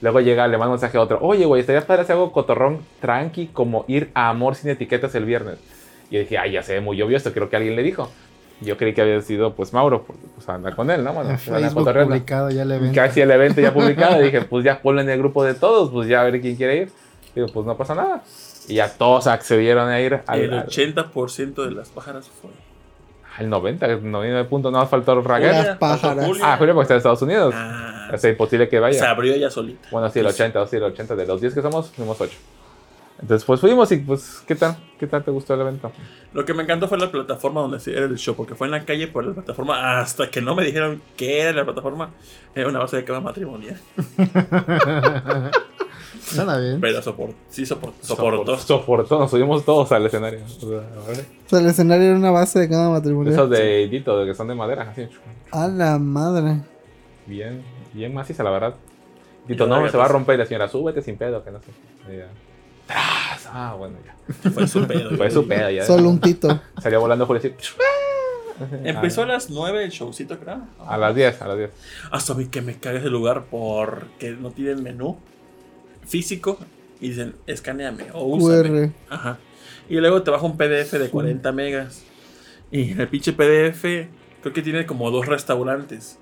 Luego 0.00 0.20
llega, 0.20 0.48
le 0.48 0.56
manda 0.56 0.68
un 0.68 0.72
mensaje 0.72 0.96
a 0.96 1.02
otro, 1.02 1.18
oye, 1.20 1.44
güey, 1.44 1.60
estaría 1.60 1.86
padre 1.86 2.02
hacer 2.02 2.14
algo 2.14 2.32
cotorrón 2.32 2.80
tranqui 3.00 3.48
como 3.48 3.84
ir 3.86 4.10
a 4.14 4.30
Amor 4.30 4.54
sin 4.54 4.70
etiquetas 4.70 5.14
el 5.14 5.26
viernes. 5.26 5.58
Y 6.10 6.14
yo 6.14 6.20
dije, 6.20 6.38
ay, 6.38 6.52
ya 6.52 6.62
se 6.62 6.72
ve 6.72 6.80
muy 6.80 7.00
obvio 7.02 7.18
esto, 7.18 7.32
creo 7.32 7.50
que 7.50 7.56
alguien 7.56 7.76
le 7.76 7.82
dijo. 7.82 8.10
Yo 8.60 8.76
creí 8.76 8.92
que 8.92 9.00
había 9.02 9.20
sido, 9.22 9.54
pues, 9.54 9.72
Mauro, 9.72 10.02
porque, 10.02 10.22
pues, 10.34 10.48
anda 10.48 10.74
con 10.76 10.90
él, 10.90 11.02
¿no? 11.02 11.12
Bueno, 11.14 11.30
se 11.38 11.50
Facebook 11.50 11.92
publicado 11.92 12.50
ya 12.50 12.62
el 12.62 12.72
evento. 12.72 12.94
Casi 12.94 13.20
el 13.20 13.30
evento 13.30 13.60
ya 13.60 13.72
publicado. 13.74 14.20
y 14.20 14.24
dije, 14.24 14.42
pues 14.42 14.64
ya 14.64 14.80
ponlo 14.82 15.00
en 15.00 15.08
el 15.08 15.18
grupo 15.18 15.44
de 15.44 15.54
todos, 15.54 15.90
pues 15.90 16.08
ya 16.08 16.20
a 16.20 16.24
ver 16.24 16.40
quién 16.40 16.56
quiere 16.56 16.76
ir. 16.76 16.92
Digo, 17.34 17.46
pues 17.52 17.64
no 17.66 17.76
pasa 17.76 17.94
nada. 17.94 18.22
Y 18.68 18.74
ya 18.74 18.88
todos 18.88 19.26
accedieron 19.26 19.88
a 19.88 20.00
ir 20.00 20.20
al, 20.26 20.40
El 20.40 20.52
al- 20.54 20.66
80% 20.66 21.64
de 21.64 21.70
las 21.70 21.88
pájaras 21.88 22.28
fue. 22.28 22.50
al 23.38 23.48
90, 23.48 23.86
99 23.86 24.44
puntos, 24.48 24.70
no 24.72 24.86
faltó 24.86 25.12
el 25.14 25.24
Raguer. 25.24 25.52
Las 25.54 25.78
pájaras. 25.78 26.26
Ah, 26.42 26.56
Julio, 26.58 26.74
porque 26.74 26.82
está 26.84 26.94
en 26.94 26.98
Estados 26.98 27.22
Unidos. 27.22 27.54
Ah, 27.56 28.10
Es 28.12 28.22
imposible 28.24 28.68
que 28.68 28.76
se 28.76 28.80
vaya. 28.80 29.10
abrió 29.10 29.32
ella 29.34 29.50
solita. 29.50 29.88
Bueno, 29.90 30.08
sí, 30.10 30.18
el 30.18 30.26
80, 30.26 30.66
sí, 30.66 30.76
el 30.76 30.82
80. 30.82 31.16
De 31.16 31.26
los 31.26 31.40
10 31.40 31.54
que 31.54 31.62
somos, 31.62 31.90
fuimos 31.90 32.20
8. 32.20 32.36
Entonces, 33.20 33.44
pues 33.44 33.60
fuimos 33.60 33.92
y, 33.92 33.98
pues, 33.98 34.42
¿qué 34.46 34.54
tal? 34.54 34.76
¿Qué 34.98 35.06
tal 35.06 35.22
te 35.22 35.30
gustó 35.30 35.52
el 35.54 35.60
evento? 35.60 35.92
Lo 36.32 36.44
que 36.46 36.54
me 36.54 36.62
encantó 36.62 36.88
fue 36.88 36.96
la 36.98 37.10
plataforma 37.10 37.60
donde 37.60 37.78
era 37.92 38.06
el 38.06 38.16
show, 38.16 38.34
porque 38.34 38.54
fue 38.54 38.66
en 38.66 38.70
la 38.70 38.84
calle 38.86 39.08
por 39.08 39.24
la 39.26 39.34
plataforma 39.34 40.00
hasta 40.00 40.30
que 40.30 40.40
no 40.40 40.54
me 40.54 40.64
dijeron 40.64 41.02
qué 41.16 41.40
era 41.40 41.52
la 41.52 41.64
plataforma. 41.64 42.10
Era 42.54 42.68
una 42.68 42.78
base 42.78 42.96
de 42.96 43.04
cama 43.04 43.20
matrimonial. 43.20 43.78
Suena 46.22 46.58
bien. 46.58 46.80
Pero 46.80 47.00
sopor- 47.02 47.34
sí 47.48 47.64
sopor- 47.64 47.92
soportó. 48.00 48.56
Soportó, 48.58 49.18
nos 49.18 49.30
subimos 49.30 49.64
todos 49.64 49.90
al 49.92 50.06
escenario. 50.06 50.40
O 50.44 50.48
sea, 50.48 50.68
¿vale? 51.06 51.24
O 51.46 51.48
sea, 51.48 51.58
el 51.60 51.66
escenario 51.66 52.06
era 52.08 52.16
una 52.18 52.30
base 52.30 52.58
de 52.58 52.68
cada 52.68 52.90
matrimonial. 52.90 53.34
Esos 53.34 53.50
de 53.50 53.88
Dito, 53.88 54.18
de 54.18 54.26
que 54.26 54.34
son 54.34 54.48
de 54.48 54.54
madera, 54.54 54.90
así. 54.90 55.08
A 55.50 55.66
la 55.68 55.98
madre. 55.98 56.62
Bien, 57.26 57.62
bien 57.92 58.14
maciza, 58.14 58.42
la 58.44 58.50
verdad. 58.50 58.74
Dito, 59.46 59.66
no, 59.66 59.76
se 59.90 59.96
va 59.96 60.04
a 60.04 60.06
pues. 60.06 60.12
romper. 60.12 60.34
Y 60.36 60.38
la 60.38 60.46
señora, 60.46 60.68
súbete 60.68 61.02
sin 61.02 61.16
pedo, 61.16 61.42
que 61.44 61.50
no 61.50 61.60
sé. 61.60 61.70
Ya. 62.16 62.28
¡Tras! 62.90 63.46
Ah, 63.52 63.74
bueno, 63.78 63.96
ya. 64.04 64.50
Fue 64.50 64.66
su 64.66 64.86
pedo. 64.86 65.16
Fue 65.16 65.30
su 65.30 65.46
pedo, 65.46 65.70
ya. 65.70 65.84
Solo 65.84 66.08
un 66.08 66.20
tito. 66.20 66.60
Salió 66.82 67.00
volando 67.00 67.26
Julio 67.26 67.40
así. 67.40 67.54
Empezó 68.84 69.22
a 69.22 69.26
las 69.26 69.48
9 69.48 69.84
el 69.84 69.90
showcito, 69.90 70.38
creo. 70.38 70.60
A 70.84 70.98
las 70.98 71.14
10, 71.14 71.40
a 71.40 71.48
las 71.48 71.56
10. 71.56 71.70
Hasta 72.10 72.34
mí 72.34 72.46
que 72.46 72.60
me 72.60 72.76
caga 72.78 72.98
ese 72.98 73.08
lugar 73.08 73.44
porque 73.50 74.32
no 74.32 74.50
tienen 74.50 74.82
menú 74.82 75.18
físico 76.06 76.58
y 77.00 77.08
dicen 77.08 77.36
escaneame 77.46 78.08
o 78.12 78.24
úsame. 78.24 78.88
QR. 78.88 78.92
Ajá. 79.08 79.38
Y 79.88 79.96
luego 79.96 80.22
te 80.22 80.30
baja 80.30 80.44
un 80.44 80.56
PDF 80.56 80.92
de 80.92 81.08
40 81.08 81.50
megas. 81.52 82.02
Y 82.70 82.92
el 82.92 83.08
pinche 83.08 83.32
PDF 83.32 83.82
creo 84.42 84.52
que 84.52 84.62
tiene 84.62 84.84
como 84.84 85.10
dos 85.10 85.26
restaurantes. 85.26 86.18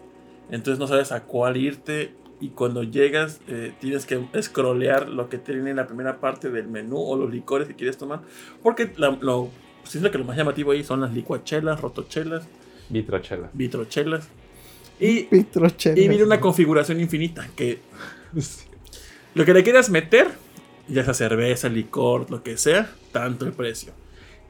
Entonces 0.50 0.78
no 0.78 0.86
sabes 0.86 1.12
a 1.12 1.24
cuál 1.24 1.56
irte. 1.56 2.14
Y 2.40 2.50
cuando 2.50 2.82
llegas 2.84 3.40
eh, 3.48 3.72
tienes 3.80 4.06
que 4.06 4.20
scrollear 4.40 5.08
lo 5.08 5.28
que 5.28 5.38
tiene 5.38 5.70
en 5.70 5.76
la 5.76 5.86
primera 5.86 6.20
parte 6.20 6.50
del 6.50 6.68
menú 6.68 6.98
o 6.98 7.16
los 7.16 7.32
licores 7.32 7.66
que 7.66 7.74
quieres 7.74 7.96
tomar. 7.98 8.20
Porque 8.62 8.92
la- 8.96 9.18
lo, 9.20 9.50
siento 9.84 10.10
que 10.10 10.18
lo 10.18 10.24
más 10.24 10.36
llamativo 10.36 10.70
ahí 10.72 10.84
son 10.84 11.00
las 11.00 11.12
licuachelas, 11.12 11.80
rotochelas, 11.80 12.46
Vitrochela. 12.90 13.50
vitrochelas. 13.52 14.28
Y 15.00 15.24
Pitrochela. 15.24 16.00
y 16.00 16.08
viene 16.08 16.24
una 16.24 16.40
configuración 16.40 17.00
infinita 17.00 17.48
que 17.56 17.80
lo 19.34 19.44
que 19.44 19.54
le 19.54 19.62
quieras 19.62 19.90
meter, 19.90 20.28
ya 20.88 21.04
sea 21.04 21.14
cerveza, 21.14 21.68
licor, 21.68 22.30
lo 22.30 22.42
que 22.42 22.56
sea, 22.56 22.90
tanto 23.12 23.46
el 23.46 23.52
precio. 23.52 23.92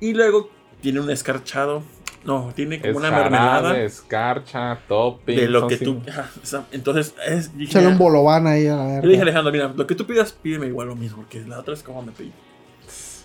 Y 0.00 0.14
luego 0.14 0.50
tiene 0.80 1.00
un 1.00 1.10
escarchado, 1.10 1.82
no, 2.24 2.52
tiene 2.54 2.80
como 2.80 2.90
Es 2.90 2.96
una 2.96 3.08
jarabe, 3.08 3.30
mermelada 3.30 3.80
escarcha, 3.80 4.78
topping. 4.88 5.36
de 5.36 5.48
lo 5.48 5.66
que 5.66 5.76
tú... 5.78 6.02
Entonces, 6.72 7.14
es, 7.26 7.56
dije, 7.56 7.70
Échale 7.70 7.88
un 7.88 7.98
bolobán 7.98 8.46
ahí 8.46 8.66
a 8.66 8.76
la 8.76 8.96
yo 8.96 9.02
le 9.02 9.08
dije. 9.08 9.22
Alejandro, 9.22 9.52
mira, 9.52 9.72
lo 9.74 9.86
que 9.86 9.94
tú 9.94 10.06
pidas, 10.06 10.32
pídeme 10.32 10.66
igual 10.66 10.88
lo 10.88 10.96
mismo, 10.96 11.18
porque 11.18 11.40
la 11.40 11.60
otra 11.60 11.74
es 11.74 11.82
como 11.82 12.02
me 12.02 12.12
pedí. 12.12 12.32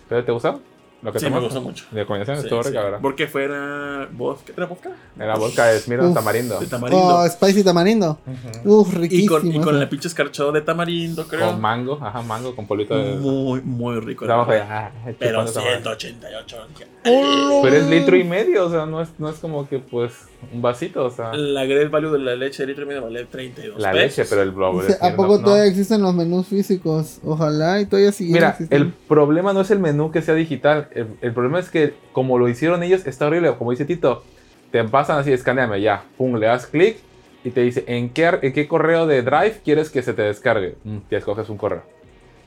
¿Pero 0.08 0.24
te 0.24 0.32
gustó? 0.32 0.62
¿Lo 1.04 1.12
que 1.12 1.20
Sí, 1.20 1.30
me 1.30 1.40
gustó 1.40 1.62
mucho. 1.62 1.86
De 1.92 2.06
combinación 2.06 2.38
Sí, 2.38 2.44
estuvo 2.44 2.64
sí. 2.64 2.70
rica, 2.70 2.82
¿verdad? 2.84 3.00
Porque 3.02 3.28
fuera 3.28 4.08
vodka, 4.12 4.54
¿era 4.56 4.66
vodka? 4.66 4.92
Era 5.20 5.36
vodka 5.36 5.66
de 5.68 5.80
Smirnoff 5.80 6.10
Uf. 6.10 6.14
tamarindo. 6.16 6.60
De 6.60 6.68
tamarindo. 6.68 7.18
Oh, 7.18 7.30
spicy 7.30 7.64
tamarindo. 7.64 8.20
Ujú. 8.64 8.74
Uf, 8.82 8.94
y 8.94 8.98
riquísimo. 8.98 9.38
con, 9.40 9.48
y 9.56 9.60
con 9.60 9.76
el 9.82 9.90
pinche 9.90 10.08
escarchado 10.08 10.52
de 10.54 10.62
tamarindo, 10.62 11.28
creo. 11.28 11.48
Con 11.52 11.60
mango, 11.62 12.00
ajá, 12.02 12.22
mango, 12.22 12.56
con 12.56 12.66
polvito 12.68 12.96
de... 12.98 13.16
Muy, 13.18 13.62
muy 13.62 14.00
rico. 14.00 14.26
Ah, 14.30 14.92
Pero 15.20 15.46
chupando 15.46 15.52
esa 15.52 15.60
madre. 15.60 15.74
188. 15.82 16.58
dije, 16.70 16.88
Pero 17.04 17.76
es 17.76 17.88
litro 17.90 18.16
y 18.16 18.24
medio, 18.24 18.66
o 18.66 18.70
sea, 18.70 18.86
no 18.86 19.02
es, 19.02 19.10
no 19.18 19.30
es 19.30 19.36
como 19.40 19.68
que, 19.68 19.80
pues, 19.80 20.14
un 20.54 20.62
vasito, 20.62 21.06
o 21.06 21.10
sea... 21.12 21.34
La 21.34 21.66
Great 21.66 21.92
Value 21.92 22.12
de 22.14 22.20
la 22.20 22.36
leche 22.36 22.64
de 22.64 22.68
litro 22.68 22.86
y 22.86 22.88
medio 22.88 23.02
vale 23.04 23.26
32 23.26 23.80
La 23.80 23.92
pesos. 23.92 24.18
leche, 24.18 24.30
pero 24.30 24.42
el 24.42 24.52
blow. 24.52 24.82
Dice, 24.82 24.98
¿A 25.02 25.16
poco 25.16 25.40
todavía 25.40 25.66
existen 25.66 26.02
los 26.02 26.14
menús 26.14 26.48
físicos? 26.48 27.20
Ojalá 27.24 27.82
y 27.82 27.86
todavía 27.86 28.12
siguen 28.14 28.34
Mira, 28.34 28.58
el 28.70 28.92
problema 28.94 29.52
no 29.54 29.62
es 29.62 29.72
el 29.72 29.80
menú 29.80 30.12
que 30.12 30.22
sea 30.22 30.34
digital. 30.36 30.88
El, 30.94 31.08
el 31.22 31.34
problema 31.34 31.60
es 31.60 31.70
que, 31.70 31.94
como 32.12 32.38
lo 32.38 32.48
hicieron 32.48 32.84
ellos, 32.84 33.06
está 33.06 33.28
horrible. 33.28 33.56
Como 33.58 33.72
dice 33.72 33.86
Tito, 33.86 34.24
te 34.72 34.84
pasan 34.84 35.20
así, 35.20 35.32
escaneame 35.32 35.82
ya. 35.82 36.04
Pum, 36.18 36.36
le 36.36 36.48
das 36.48 36.66
clic 36.66 36.98
y 37.44 37.52
te 37.52 37.62
dice 37.62 37.84
en 37.88 38.10
qué, 38.10 38.40
en 38.42 38.54
qué 38.54 38.68
correo 38.68 39.06
de 39.06 39.22
Drive 39.22 39.62
quieres 39.64 39.90
que 39.90 40.02
se 40.02 40.14
te 40.14 40.24
descargue. 40.24 40.76
Mm, 40.84 40.98
te 41.10 41.18
escoges 41.18 41.50
un 41.50 41.58
correo. 41.58 41.84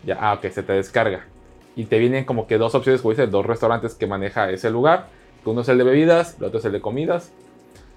Ya, 0.05 0.19
ah, 0.21 0.35
ok, 0.35 0.51
se 0.51 0.63
te 0.63 0.73
descarga. 0.73 1.27
Y 1.77 1.85
te 1.85 1.99
vienen 1.99 2.25
como 2.25 2.47
que 2.47 2.59
dos 2.59 2.75
opciones, 2.75 3.03
como 3.03 3.13
dice, 3.13 3.27
dos 3.27 3.45
restaurantes 3.45 3.95
que 3.95 4.07
maneja 4.07 4.51
ese 4.51 4.71
lugar. 4.71 5.07
Uno 5.45 5.61
es 5.61 5.69
el 5.69 5.79
de 5.79 5.85
bebidas, 5.85 6.37
el 6.39 6.47
otro 6.47 6.59
es 6.59 6.65
el 6.65 6.73
de 6.73 6.81
comidas. 6.81 7.33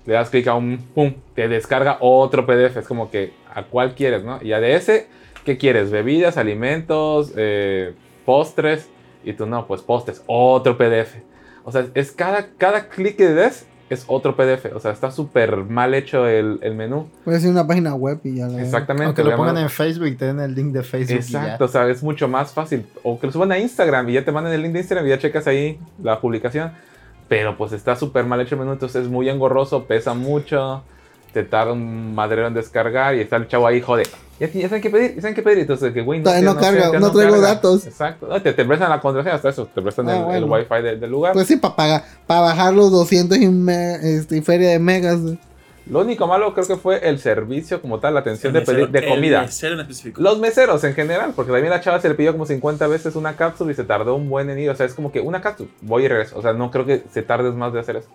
Le 0.06 0.14
das 0.14 0.30
clic 0.30 0.48
a 0.48 0.54
un, 0.54 0.78
pum, 0.94 1.16
te 1.34 1.48
descarga 1.48 1.98
otro 2.00 2.46
PDF. 2.46 2.78
Es 2.78 2.88
como 2.88 3.10
que 3.10 3.34
a 3.54 3.64
cuál 3.64 3.96
quieres, 3.96 4.24
¿no? 4.24 4.40
Y 4.42 4.50
ya 4.50 4.60
de 4.60 5.08
¿qué 5.44 5.58
quieres? 5.58 5.90
Bebidas, 5.90 6.38
alimentos, 6.38 7.34
eh, 7.36 7.94
postres. 8.26 8.90
Y 9.24 9.34
tú 9.34 9.46
no, 9.46 9.68
pues 9.68 9.82
postres, 9.82 10.24
otro 10.28 10.78
PDF. 10.78 11.16
O 11.64 11.72
sea, 11.72 11.88
es 11.94 12.12
cada, 12.12 12.48
cada 12.58 12.88
clic 12.88 13.18
que 13.18 13.28
des 13.28 13.66
es 13.90 14.06
otro 14.08 14.36
PDF. 14.36 14.74
O 14.76 14.80
sea, 14.80 14.92
está 14.92 15.12
súper 15.12 15.58
mal 15.58 15.94
hecho 15.94 16.28
el, 16.28 16.60
el 16.62 16.76
menú. 16.76 17.10
Puede 17.26 17.40
ser 17.40 17.50
una 17.50 17.66
página 17.66 17.96
web 17.96 18.20
y 18.24 18.36
ya 18.36 18.48
la 18.48 18.62
Exactamente. 18.62 19.06
Aunque 19.06 19.24
lo 19.24 19.32
le 19.32 19.36
pongan 19.36 19.58
en 19.58 19.70
Facebook 19.70 20.08
y 20.08 20.16
te 20.16 20.26
den 20.26 20.40
el 20.40 20.54
link 20.54 20.72
de 20.72 20.84
Facebook. 20.84 21.18
Exacto, 21.18 21.66
o 21.66 21.68
sea, 21.68 21.90
es 21.90 22.04
mucho 22.04 22.28
más 22.28 22.54
fácil. 22.54 22.86
O 23.04 23.20
que 23.20 23.28
lo 23.28 23.34
suban 23.34 23.52
a 23.52 23.58
Instagram 23.58 24.10
y 24.10 24.14
ya 24.14 24.26
te 24.26 24.32
mandan 24.32 24.54
el 24.54 24.62
link 24.62 24.74
de 24.74 24.80
Instagram 24.80 25.08
y 25.08 25.10
ya 25.10 25.20
checas 25.20 25.48
ahí 25.48 25.80
la 26.02 26.20
publicación. 26.22 26.72
Pero 27.28 27.58
pues 27.58 27.72
está 27.74 27.96
súper 27.96 28.26
mal 28.26 28.42
hecho 28.42 28.56
el 28.56 28.60
menú, 28.60 28.74
entonces 28.74 29.04
es 29.04 29.10
muy 29.10 29.30
engorroso, 29.30 29.86
pesa 29.86 30.16
mucho, 30.16 30.84
te 31.34 31.44
tarda 31.44 31.74
un 31.74 32.14
madrero 32.16 32.48
en 32.48 32.54
descargar 32.54 33.16
y 33.16 33.22
está 33.22 33.36
el 33.38 33.48
chavo 33.48 33.68
ahí, 33.68 33.82
joder. 33.82 34.08
Ya, 34.40 34.48
ya 34.50 34.70
saben 34.70 34.82
qué 34.82 34.90
pedir, 34.90 35.16
ya 35.16 35.22
saben 35.22 35.36
qué 35.36 35.42
pedir. 35.44 35.60
Entonces, 35.60 35.94
que 35.94 36.02
güey, 36.02 36.24
Todavía 36.24 36.46
no 36.46 36.54
sé, 36.56 36.60
carga, 36.62 37.00
no 37.00 37.12
traigo 37.12 37.34
carga. 37.34 37.48
datos. 37.50 37.86
Exacto, 37.86 38.28
no, 38.28 38.42
te, 38.42 38.54
te 38.54 38.64
prestan 38.66 38.90
la 38.90 39.02
contraseña, 39.02 39.36
hasta 39.36 39.50
eso, 39.50 39.68
te 39.74 39.82
prestan 39.82 40.08
Ah, 40.10 40.14
el, 40.30 40.38
el 40.38 40.46
bueno. 40.46 40.66
wifi 40.72 40.82
de- 40.84 40.96
del 40.98 41.12
lugar. 41.12 41.34
Pues 41.34 41.48
sí, 41.48 41.58
para 41.58 41.76
pagar, 41.76 42.04
para 42.26 42.42
bajar 42.42 42.74
los 42.74 42.90
200 42.92 43.38
y, 43.38 43.48
me- 43.50 43.96
este, 44.18 44.38
y 44.38 44.42
feria 44.42 44.70
de 44.70 44.80
megas. 44.80 45.20
Lo 45.90 46.02
único 46.02 46.28
malo 46.28 46.54
creo 46.54 46.68
que 46.68 46.76
fue 46.78 47.10
el 47.10 47.20
servicio 47.20 47.82
como 47.82 48.00
tal, 48.00 48.14
la 48.14 48.20
atención 48.20 48.56
El 48.56 48.62
de 48.62 48.66
pedir 48.66 48.88
mesero- 48.90 48.92
de 49.02 49.08
comida. 49.10 49.40
El 49.40 49.46
mesero 49.48 49.74
en 49.74 49.80
específico. 49.82 50.22
Los 50.22 50.40
meseros 50.40 50.84
en 50.84 50.94
general, 50.94 51.34
porque 51.36 51.52
también 51.52 51.72
la 51.72 51.82
chava 51.82 52.00
se 52.00 52.08
le 52.08 52.16
pidió 52.16 52.32
como 52.32 52.46
50 52.46 52.86
veces 52.88 53.16
una 53.16 53.36
cápsula 53.36 53.72
y 53.72 53.76
se 53.76 53.84
tardó 53.84 54.16
un 54.16 54.30
buen 54.30 54.50
en 54.52 54.60
ir. 54.60 54.70
O 54.70 54.76
sea, 54.76 54.86
es 54.86 54.94
como 54.94 55.12
que 55.12 55.20
una 55.20 55.42
cápsula, 55.42 55.70
voy 55.82 56.06
y 56.06 56.08
regreso. 56.08 56.38
O 56.38 56.42
sea, 56.44 56.54
no 56.54 56.70
creo 56.72 56.86
que 56.86 57.04
se 57.12 57.24
tardes 57.24 57.54
más 57.56 57.74
de 57.74 57.80
hacer 57.80 57.96
eso. 57.98 58.08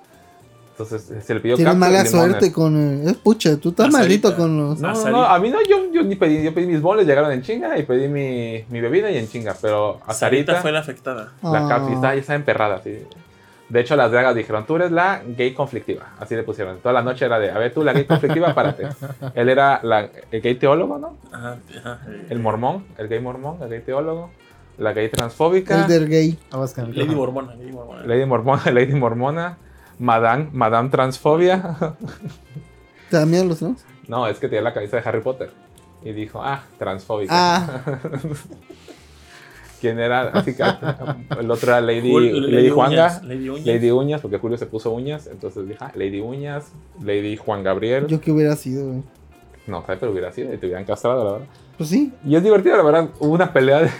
Entonces 0.76 1.24
se 1.24 1.34
le 1.34 1.38
pidió 1.40 1.54
Tienes 1.54 1.76
mala 1.76 2.04
suerte 2.04 2.50
con. 2.52 2.76
eh, 2.76 3.10
es 3.10 3.16
pucha, 3.16 3.56
tú 3.58 3.68
estás 3.68 3.92
maldito 3.92 4.34
con 4.34 4.56
los. 4.58 4.80
No, 4.80 4.92
no, 5.10 5.22
a 5.24 5.38
mí 5.38 5.48
no, 5.48 5.58
yo, 5.68 5.92
yo 5.92 6.02
ni 6.02 6.16
pedí, 6.16 6.42
yo 6.42 6.52
pedí 6.52 6.66
mis 6.66 6.80
boles, 6.82 7.06
llegaron 7.06 7.30
en 7.30 7.42
chinga 7.42 7.78
y 7.78 7.84
pedí 7.84 8.08
mi, 8.08 8.64
mi 8.70 8.80
bebida 8.80 9.08
y 9.10 9.18
en 9.18 9.28
chinga. 9.28 9.54
Pero 9.62 10.00
a 10.04 10.12
Sarita 10.12 10.52
Sarita, 10.54 10.62
fue 10.62 10.72
la 10.72 10.80
afectada. 10.80 11.32
la 11.42 11.64
Ah. 11.64 11.68
cápsula 11.68 11.94
está, 11.94 12.14
ya 12.14 12.20
está 12.20 12.34
emperrada. 12.34 12.76
Así. 12.76 12.98
De 13.68 13.80
hecho, 13.80 13.94
las 13.94 14.10
dragas 14.10 14.34
dijeron, 14.34 14.66
tú 14.66 14.74
eres 14.76 14.90
la 14.90 15.22
gay 15.24 15.54
conflictiva. 15.54 16.12
Así 16.18 16.34
le 16.34 16.42
pusieron. 16.42 16.78
Toda 16.80 16.92
la 16.92 17.02
noche 17.02 17.24
era 17.24 17.38
de, 17.38 17.50
a 17.52 17.58
ver, 17.58 17.72
tú 17.72 17.84
la 17.84 17.92
gay 17.92 18.04
conflictiva, 18.04 18.52
párate. 18.52 18.88
Él 19.34 19.48
era 19.48 19.78
la, 19.84 20.08
el 20.32 20.42
gay 20.42 20.56
teólogo, 20.56 20.98
¿no? 20.98 21.16
Ajá, 21.32 21.56
ajá. 21.78 22.00
eh, 22.08 22.26
El 22.30 22.40
mormón, 22.40 22.84
el 22.98 23.06
gay 23.08 23.20
mormón, 23.20 23.62
el 23.62 23.68
gay 23.70 23.80
teólogo, 23.80 24.30
la 24.76 24.92
gay 24.92 25.08
transfóbica, 25.08 25.84
Elder 25.86 26.08
gay. 26.08 26.36
Aguas 26.50 26.74
con 26.74 26.86
el 26.86 26.96
Lady. 26.98 27.14
Mormona, 27.14 27.54
Lady 27.54 27.70
Mormona. 27.72 28.02
lady 28.06 28.24
mormona, 28.26 28.62
lady 28.72 28.92
mormona, 28.94 29.58
madame, 29.98 30.48
madame 30.52 30.88
transfobia. 30.90 31.76
¿Te 33.10 33.16
da 33.16 33.26
miedo 33.26 33.44
los 33.44 33.58
trans? 33.58 33.84
no, 34.08 34.26
es 34.26 34.38
que 34.38 34.48
tenía 34.48 34.62
la 34.62 34.74
camisa 34.74 34.96
de 34.98 35.08
Harry 35.08 35.20
Potter. 35.20 35.50
Y 36.02 36.12
dijo, 36.12 36.42
ah, 36.42 36.62
transfóbica. 36.78 37.32
Ah, 37.32 38.00
¿Quién 39.80 39.98
era? 39.98 40.28
Así 40.28 40.54
que 40.54 40.62
el 41.38 41.50
otro 41.50 41.70
era 41.70 41.80
Lady, 41.80 42.10
Jul- 42.12 42.50
Lady, 42.50 42.70
Juanga. 42.70 42.92
Uñas, 42.92 43.22
Lady 43.24 43.48
Uñas. 43.50 43.66
Lady 43.66 43.90
Uñas, 43.90 44.20
porque 44.20 44.38
Julio 44.38 44.56
se 44.56 44.66
puso 44.66 44.90
uñas. 44.92 45.26
Entonces 45.26 45.66
dije, 45.66 45.78
ah, 45.82 45.92
Lady 45.94 46.20
Uñas, 46.20 46.72
Lady 47.02 47.36
Juan 47.36 47.62
Gabriel. 47.62 48.06
yo 48.06 48.20
que 48.20 48.30
hubiera 48.32 48.56
sido, 48.56 48.86
güey. 48.88 49.02
No, 49.66 49.80
¿sabes? 49.82 49.98
Pero 50.00 50.12
hubiera 50.12 50.30
sido 50.32 50.52
y 50.52 50.58
te 50.58 50.66
hubieran 50.66 50.84
castrado, 50.84 51.24
la 51.24 51.32
verdad. 51.32 51.46
Pues 51.76 51.88
sí. 51.90 52.12
Y 52.24 52.36
es 52.36 52.42
divertido, 52.42 52.76
la 52.76 52.82
verdad. 52.82 53.08
Hubo 53.18 53.32
una 53.32 53.52
pelea 53.52 53.80
de, 53.82 53.90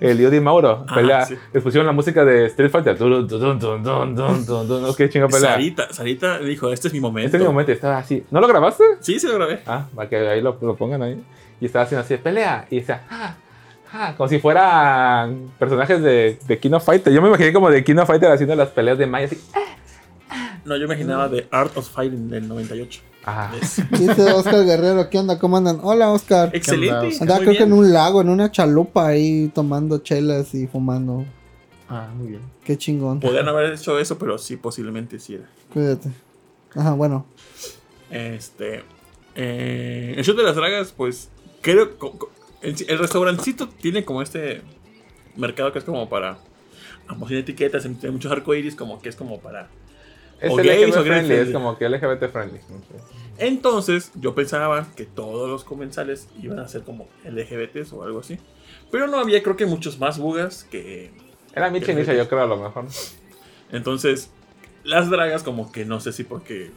el 0.00 0.30
de 0.30 0.40
Mauro. 0.40 0.84
Ah, 0.88 0.94
pelea. 0.94 1.26
sí. 1.26 1.36
Les 1.52 1.62
pusieron 1.62 1.86
la 1.86 1.92
música 1.92 2.24
de 2.24 2.46
Street 2.46 2.70
Fighter. 2.70 2.96
Dun, 2.96 3.28
dun, 3.28 3.58
dun. 3.58 4.14
No, 4.14 4.94
qué 4.94 5.08
chinga 5.08 5.28
pelea. 5.28 5.52
Sarita, 5.52 5.92
Sarita 5.92 6.38
dijo, 6.38 6.72
este 6.72 6.88
es 6.88 6.94
mi 6.94 7.00
momento. 7.00 7.26
Este 7.26 7.36
es 7.36 7.42
mi 7.42 7.46
momento, 7.46 7.72
estaba 7.72 7.98
así. 7.98 8.24
¿No 8.30 8.40
lo 8.40 8.48
grabaste? 8.48 8.84
Sí, 9.00 9.20
sí 9.20 9.26
lo 9.26 9.34
grabé. 9.34 9.60
Ah, 9.66 9.86
para 9.94 10.08
que 10.08 10.16
ahí 10.16 10.40
lo, 10.40 10.56
lo 10.62 10.74
pongan 10.74 11.02
ahí. 11.02 11.22
Y 11.60 11.66
estaba 11.66 11.84
haciendo 11.84 12.04
así, 12.04 12.16
pelea. 12.16 12.66
Y 12.70 12.76
decía, 12.80 13.02
ah, 13.10 13.34
ah, 13.92 14.14
como 14.16 14.28
si 14.28 14.38
fueran 14.38 15.50
personajes 15.58 16.02
de, 16.02 16.38
de 16.46 16.58
King 16.58 16.72
of 16.72 16.84
Fighter. 16.84 17.12
Yo 17.12 17.20
me 17.20 17.28
imaginé 17.28 17.52
como 17.52 17.70
de 17.70 17.84
King 17.84 17.96
of 17.96 18.06
Fighter 18.06 18.30
haciendo 18.30 18.54
las 18.56 18.70
peleas 18.70 18.96
de 18.96 19.06
Maya 19.06 19.26
así. 19.26 19.38
No, 20.64 20.76
yo 20.76 20.84
imaginaba 20.84 21.28
de 21.28 21.46
Art 21.50 21.76
of 21.76 21.88
Fighting 21.88 22.28
del 22.28 22.48
98. 22.48 23.02
Ah, 23.24 23.52
Dice 23.90 24.32
Oscar 24.32 24.64
Guerrero, 24.64 25.10
¿qué 25.10 25.18
onda? 25.18 25.38
¿Cómo 25.38 25.56
andan? 25.58 25.80
Hola, 25.82 26.10
Oscar. 26.10 26.50
excelente. 26.54 27.08
Oscar? 27.08 27.22
Andaba 27.22 27.40
creo 27.40 27.52
que 27.52 27.62
en 27.64 27.72
un 27.72 27.92
lago, 27.92 28.20
en 28.22 28.28
una 28.30 28.50
chalupa 28.50 29.06
ahí 29.08 29.50
tomando 29.54 29.98
chelas 29.98 30.54
y 30.54 30.66
fumando. 30.66 31.24
Ah, 31.88 32.08
muy 32.16 32.28
bien. 32.28 32.42
Qué 32.64 32.78
chingón. 32.78 33.20
Podrían 33.20 33.48
haber 33.48 33.72
hecho 33.72 33.98
eso, 33.98 34.16
pero 34.18 34.38
sí, 34.38 34.56
posiblemente 34.56 35.18
sí 35.18 35.34
era. 35.34 35.44
Cuídate. 35.72 36.10
Ajá, 36.74 36.92
bueno. 36.92 37.26
Este. 38.10 38.82
eh, 39.34 40.14
el 40.16 40.24
show 40.24 40.34
de 40.36 40.42
las 40.42 40.56
dragas, 40.56 40.92
pues. 40.96 41.28
Creo. 41.60 41.90
El, 42.62 42.76
el 42.88 42.98
restaurancito 42.98 43.68
tiene 43.68 44.04
como 44.04 44.22
este 44.22 44.62
mercado 45.36 45.72
que 45.72 45.78
es 45.80 45.84
como 45.84 46.08
para. 46.08 46.38
Ambos 47.08 47.28
tiene 47.28 47.42
etiquetas, 47.42 47.82
tiene 47.82 48.10
muchos 48.12 48.30
arcoíris, 48.30 48.76
como 48.76 49.00
que 49.02 49.08
es 49.08 49.16
como 49.16 49.40
para. 49.40 49.68
Es 50.40 50.50
O 50.50 50.56
gays 50.56 50.96
o 50.96 51.02
friendly, 51.02 51.34
es 51.34 51.50
como 51.50 51.76
que 51.76 51.88
LGBT 51.88 52.30
friendly. 52.30 52.60
Entonces, 53.38 54.12
yo 54.14 54.34
pensaba 54.34 54.86
que 54.96 55.06
todos 55.06 55.48
los 55.48 55.64
comensales 55.64 56.28
iban 56.42 56.58
a 56.58 56.68
ser 56.68 56.82
como 56.82 57.08
LGBTs 57.24 57.92
o 57.92 58.02
algo 58.02 58.20
así. 58.20 58.38
Pero 58.90 59.06
no 59.06 59.18
había, 59.18 59.42
creo 59.42 59.56
que 59.56 59.66
muchos 59.66 59.98
más 59.98 60.18
bugas 60.18 60.64
que. 60.64 61.10
Era 61.54 61.70
Michi 61.70 61.94
Nisha, 61.94 62.14
yo 62.14 62.28
creo, 62.28 62.42
a 62.42 62.46
lo 62.46 62.56
mejor. 62.56 62.86
Entonces, 63.72 64.30
las 64.84 65.10
dragas, 65.10 65.42
como 65.42 65.72
que 65.72 65.84
no 65.84 66.00
sé 66.00 66.12
si 66.12 66.24
porque. 66.24 66.70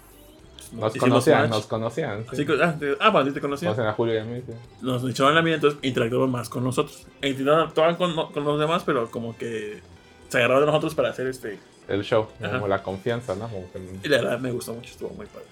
Nos 0.71 0.95
conocían, 0.95 1.41
match. 1.41 1.51
nos 1.51 1.67
conocían. 1.67 2.23
sí. 2.23 2.29
Así 2.31 2.45
que, 2.45 2.53
ah, 2.63 2.75
te- 2.79 2.97
ah, 2.99 3.09
bueno, 3.11 3.31
te 3.31 3.41
conocían. 3.41 3.73
Conocen 3.73 3.89
a 3.91 3.93
Julio 3.93 4.15
y 4.15 4.17
a 4.17 4.23
mí, 4.23 4.41
sí. 4.45 4.53
nos 4.81 5.07
echaban 5.07 5.35
la 5.35 5.41
vida, 5.41 5.55
entonces 5.55 5.79
interactuaban 5.83 6.31
más 6.31 6.49
con 6.49 6.63
nosotros. 6.63 7.05
E 7.21 7.29
interactuaban 7.29 7.95
con, 7.95 8.31
con 8.31 8.43
los 8.43 8.59
demás, 8.59 8.83
pero 8.83 9.11
como 9.11 9.37
que 9.37 9.81
se 10.29 10.37
agarraban 10.37 10.63
de 10.63 10.67
nosotros 10.67 10.95
para 10.95 11.09
hacer 11.09 11.27
este. 11.27 11.59
El 11.87 12.03
show, 12.03 12.27
Ajá. 12.41 12.53
como 12.53 12.67
la 12.67 12.81
confianza, 12.83 13.35
¿no? 13.35 13.47
Como 13.49 13.71
que 13.71 13.79
Y 14.03 14.09
la 14.09 14.17
verdad 14.17 14.39
me 14.39 14.51
gustó 14.51 14.73
mucho, 14.73 14.89
estuvo 14.91 15.09
muy 15.09 15.25
padre. 15.25 15.45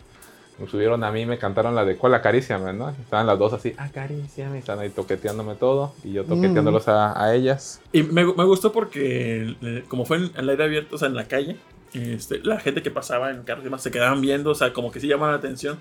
me 0.59 0.67
subieron 0.67 1.03
a 1.03 1.11
mí, 1.11 1.25
me 1.25 1.37
cantaron 1.37 1.75
la 1.75 1.83
de 1.85 1.97
¿Cuál 1.97 2.13
acaríciame, 2.13 2.71
no? 2.73 2.89
Estaban 2.89 3.27
las 3.27 3.37
dos 3.39 3.53
así, 3.53 3.73
acaríciame, 3.77 4.59
están 4.59 4.79
ahí 4.79 4.89
toqueteándome 4.89 5.55
todo 5.55 5.93
y 6.03 6.13
yo 6.13 6.23
toqueteándolos 6.23 6.87
a, 6.87 7.21
a 7.21 7.33
ellas. 7.35 7.81
Y 7.91 8.03
me, 8.03 8.23
me 8.25 8.43
gustó 8.45 8.71
porque, 8.71 9.55
eh, 9.61 9.83
como 9.87 10.05
fue 10.05 10.17
en 10.17 10.31
el 10.37 10.49
aire 10.49 10.63
abierto, 10.63 10.95
o 10.95 10.97
sea, 10.97 11.07
en 11.07 11.15
la 11.15 11.25
calle, 11.25 11.57
este, 11.93 12.39
la 12.39 12.59
gente 12.59 12.81
que 12.81 12.91
pasaba 12.91 13.31
en 13.31 13.43
carros 13.43 13.63
y 13.63 13.65
demás 13.65 13.81
se 13.83 13.91
quedaban 13.91 14.21
viendo, 14.21 14.51
o 14.51 14.55
sea, 14.55 14.71
como 14.71 14.91
que 14.91 14.99
sí 14.99 15.07
llamaban 15.07 15.33
la 15.33 15.39
atención. 15.39 15.77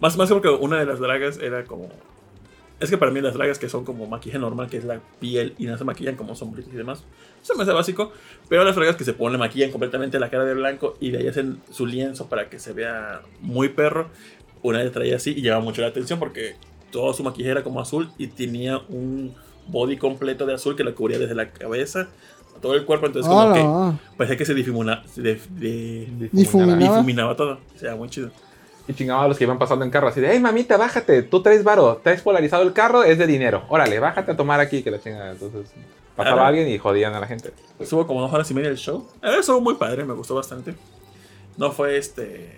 Más, 0.00 0.16
más 0.16 0.28
porque 0.28 0.48
una 0.48 0.78
de 0.78 0.86
las 0.86 0.98
dragas 1.00 1.38
era 1.38 1.64
como. 1.64 1.88
Es 2.80 2.90
que 2.90 2.96
para 2.98 3.10
mí 3.10 3.20
las 3.20 3.34
dragas 3.34 3.58
que 3.58 3.68
son 3.68 3.84
como 3.84 4.06
maquillaje 4.06 4.38
normal, 4.38 4.68
que 4.70 4.76
es 4.76 4.84
la 4.84 5.00
piel 5.20 5.54
y 5.58 5.66
no 5.66 5.76
se 5.76 5.82
maquillan 5.84 6.14
como 6.14 6.36
sombritos 6.36 6.72
y 6.72 6.76
demás, 6.76 7.02
eso 7.42 7.54
me 7.56 7.64
hace 7.64 7.72
básico. 7.72 8.12
Pero 8.48 8.62
las 8.64 8.76
dragas 8.76 8.94
que 8.96 9.04
se 9.04 9.12
ponen, 9.14 9.40
maquillan 9.40 9.70
completamente 9.72 10.18
la 10.20 10.30
cara 10.30 10.44
de 10.44 10.54
blanco 10.54 10.96
y 11.00 11.10
de 11.10 11.18
ahí 11.18 11.26
hacen 11.28 11.60
su 11.70 11.86
lienzo 11.86 12.28
para 12.28 12.48
que 12.48 12.58
se 12.60 12.72
vea 12.72 13.22
muy 13.40 13.68
perro. 13.70 14.08
Una 14.62 14.78
de 14.78 14.90
traía 14.90 15.16
así 15.16 15.34
y 15.36 15.42
llamaba 15.42 15.64
mucho 15.64 15.82
la 15.82 15.88
atención 15.88 16.18
porque 16.20 16.54
todo 16.92 17.12
su 17.14 17.22
maquillaje 17.24 17.50
era 17.52 17.62
como 17.64 17.80
azul 17.80 18.10
y 18.16 18.28
tenía 18.28 18.78
un 18.88 19.34
body 19.66 19.96
completo 19.96 20.46
de 20.46 20.54
azul 20.54 20.74
que 20.76 20.84
la 20.84 20.92
cubría 20.92 21.18
desde 21.18 21.34
la 21.34 21.50
cabeza 21.50 22.08
a 22.56 22.60
todo 22.60 22.74
el 22.74 22.84
cuerpo. 22.84 23.06
Entonces, 23.06 23.28
como 23.30 23.52
que 23.54 23.98
parecía 24.16 24.36
que 24.36 24.44
se 24.44 24.54
difumina, 24.54 25.02
se 25.06 25.22
dif- 25.22 26.28
Difuminaba. 26.32 26.78
difuminaba 26.80 27.36
todo. 27.36 27.58
O 27.74 27.78
sea, 27.78 27.94
muy 27.96 28.08
chido. 28.08 28.30
Y 28.88 28.94
chingaba 28.94 29.24
a 29.24 29.28
los 29.28 29.36
que 29.36 29.44
iban 29.44 29.58
pasando 29.58 29.84
en 29.84 29.90
carro 29.90 30.08
así 30.08 30.20
de, 30.20 30.32
hey 30.32 30.40
mamita, 30.40 30.76
bájate, 30.78 31.22
tú 31.22 31.42
traes 31.42 31.62
varo, 31.62 32.00
traes 32.02 32.22
polarizado 32.22 32.62
el 32.62 32.72
carro, 32.72 33.04
es 33.04 33.18
de 33.18 33.26
dinero. 33.26 33.64
Órale, 33.68 34.00
bájate 34.00 34.32
a 34.32 34.36
tomar 34.36 34.60
aquí, 34.60 34.82
que 34.82 34.90
la 34.90 34.98
chingada. 35.00 35.32
Entonces 35.32 35.70
pasaba 36.16 36.40
Ajá. 36.40 36.48
alguien 36.48 36.68
y 36.68 36.78
jodían 36.78 37.14
a 37.14 37.20
la 37.20 37.26
gente. 37.26 37.52
Estuvo 37.78 38.06
como 38.06 38.22
dos 38.22 38.32
horas 38.32 38.50
y 38.50 38.54
media 38.54 38.70
el 38.70 38.78
show. 38.78 39.06
Eh, 39.22 39.36
Estuvo 39.38 39.60
muy 39.60 39.74
padre, 39.74 40.04
me 40.04 40.14
gustó 40.14 40.34
bastante. 40.34 40.74
No 41.58 41.70
fue 41.70 41.98
este. 41.98 42.56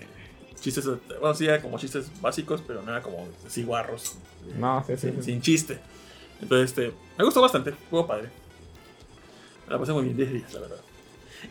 Chistes. 0.60 0.84
Bueno, 1.20 1.34
sí, 1.34 1.46
era 1.46 1.60
como 1.60 1.78
chistes 1.78 2.10
básicos, 2.20 2.62
pero 2.66 2.82
no 2.82 2.92
era 2.92 3.02
como 3.02 3.26
así 3.46 3.64
guarros. 3.64 4.16
No, 4.56 4.84
sí, 4.86 4.92
sí. 4.96 5.08
sin, 5.08 5.16
sí. 5.16 5.22
sin 5.22 5.42
chiste. 5.42 5.78
Entonces, 6.40 6.70
este. 6.70 6.94
Me 7.18 7.24
gustó 7.24 7.40
bastante, 7.42 7.70
estuvo 7.70 8.06
padre. 8.06 8.28
Me 9.66 9.72
la 9.72 9.78
pasé 9.80 9.92
muy 9.92 10.04
bien 10.04 10.16
10 10.16 10.32
días, 10.32 10.54
la 10.54 10.60
verdad. 10.60 10.76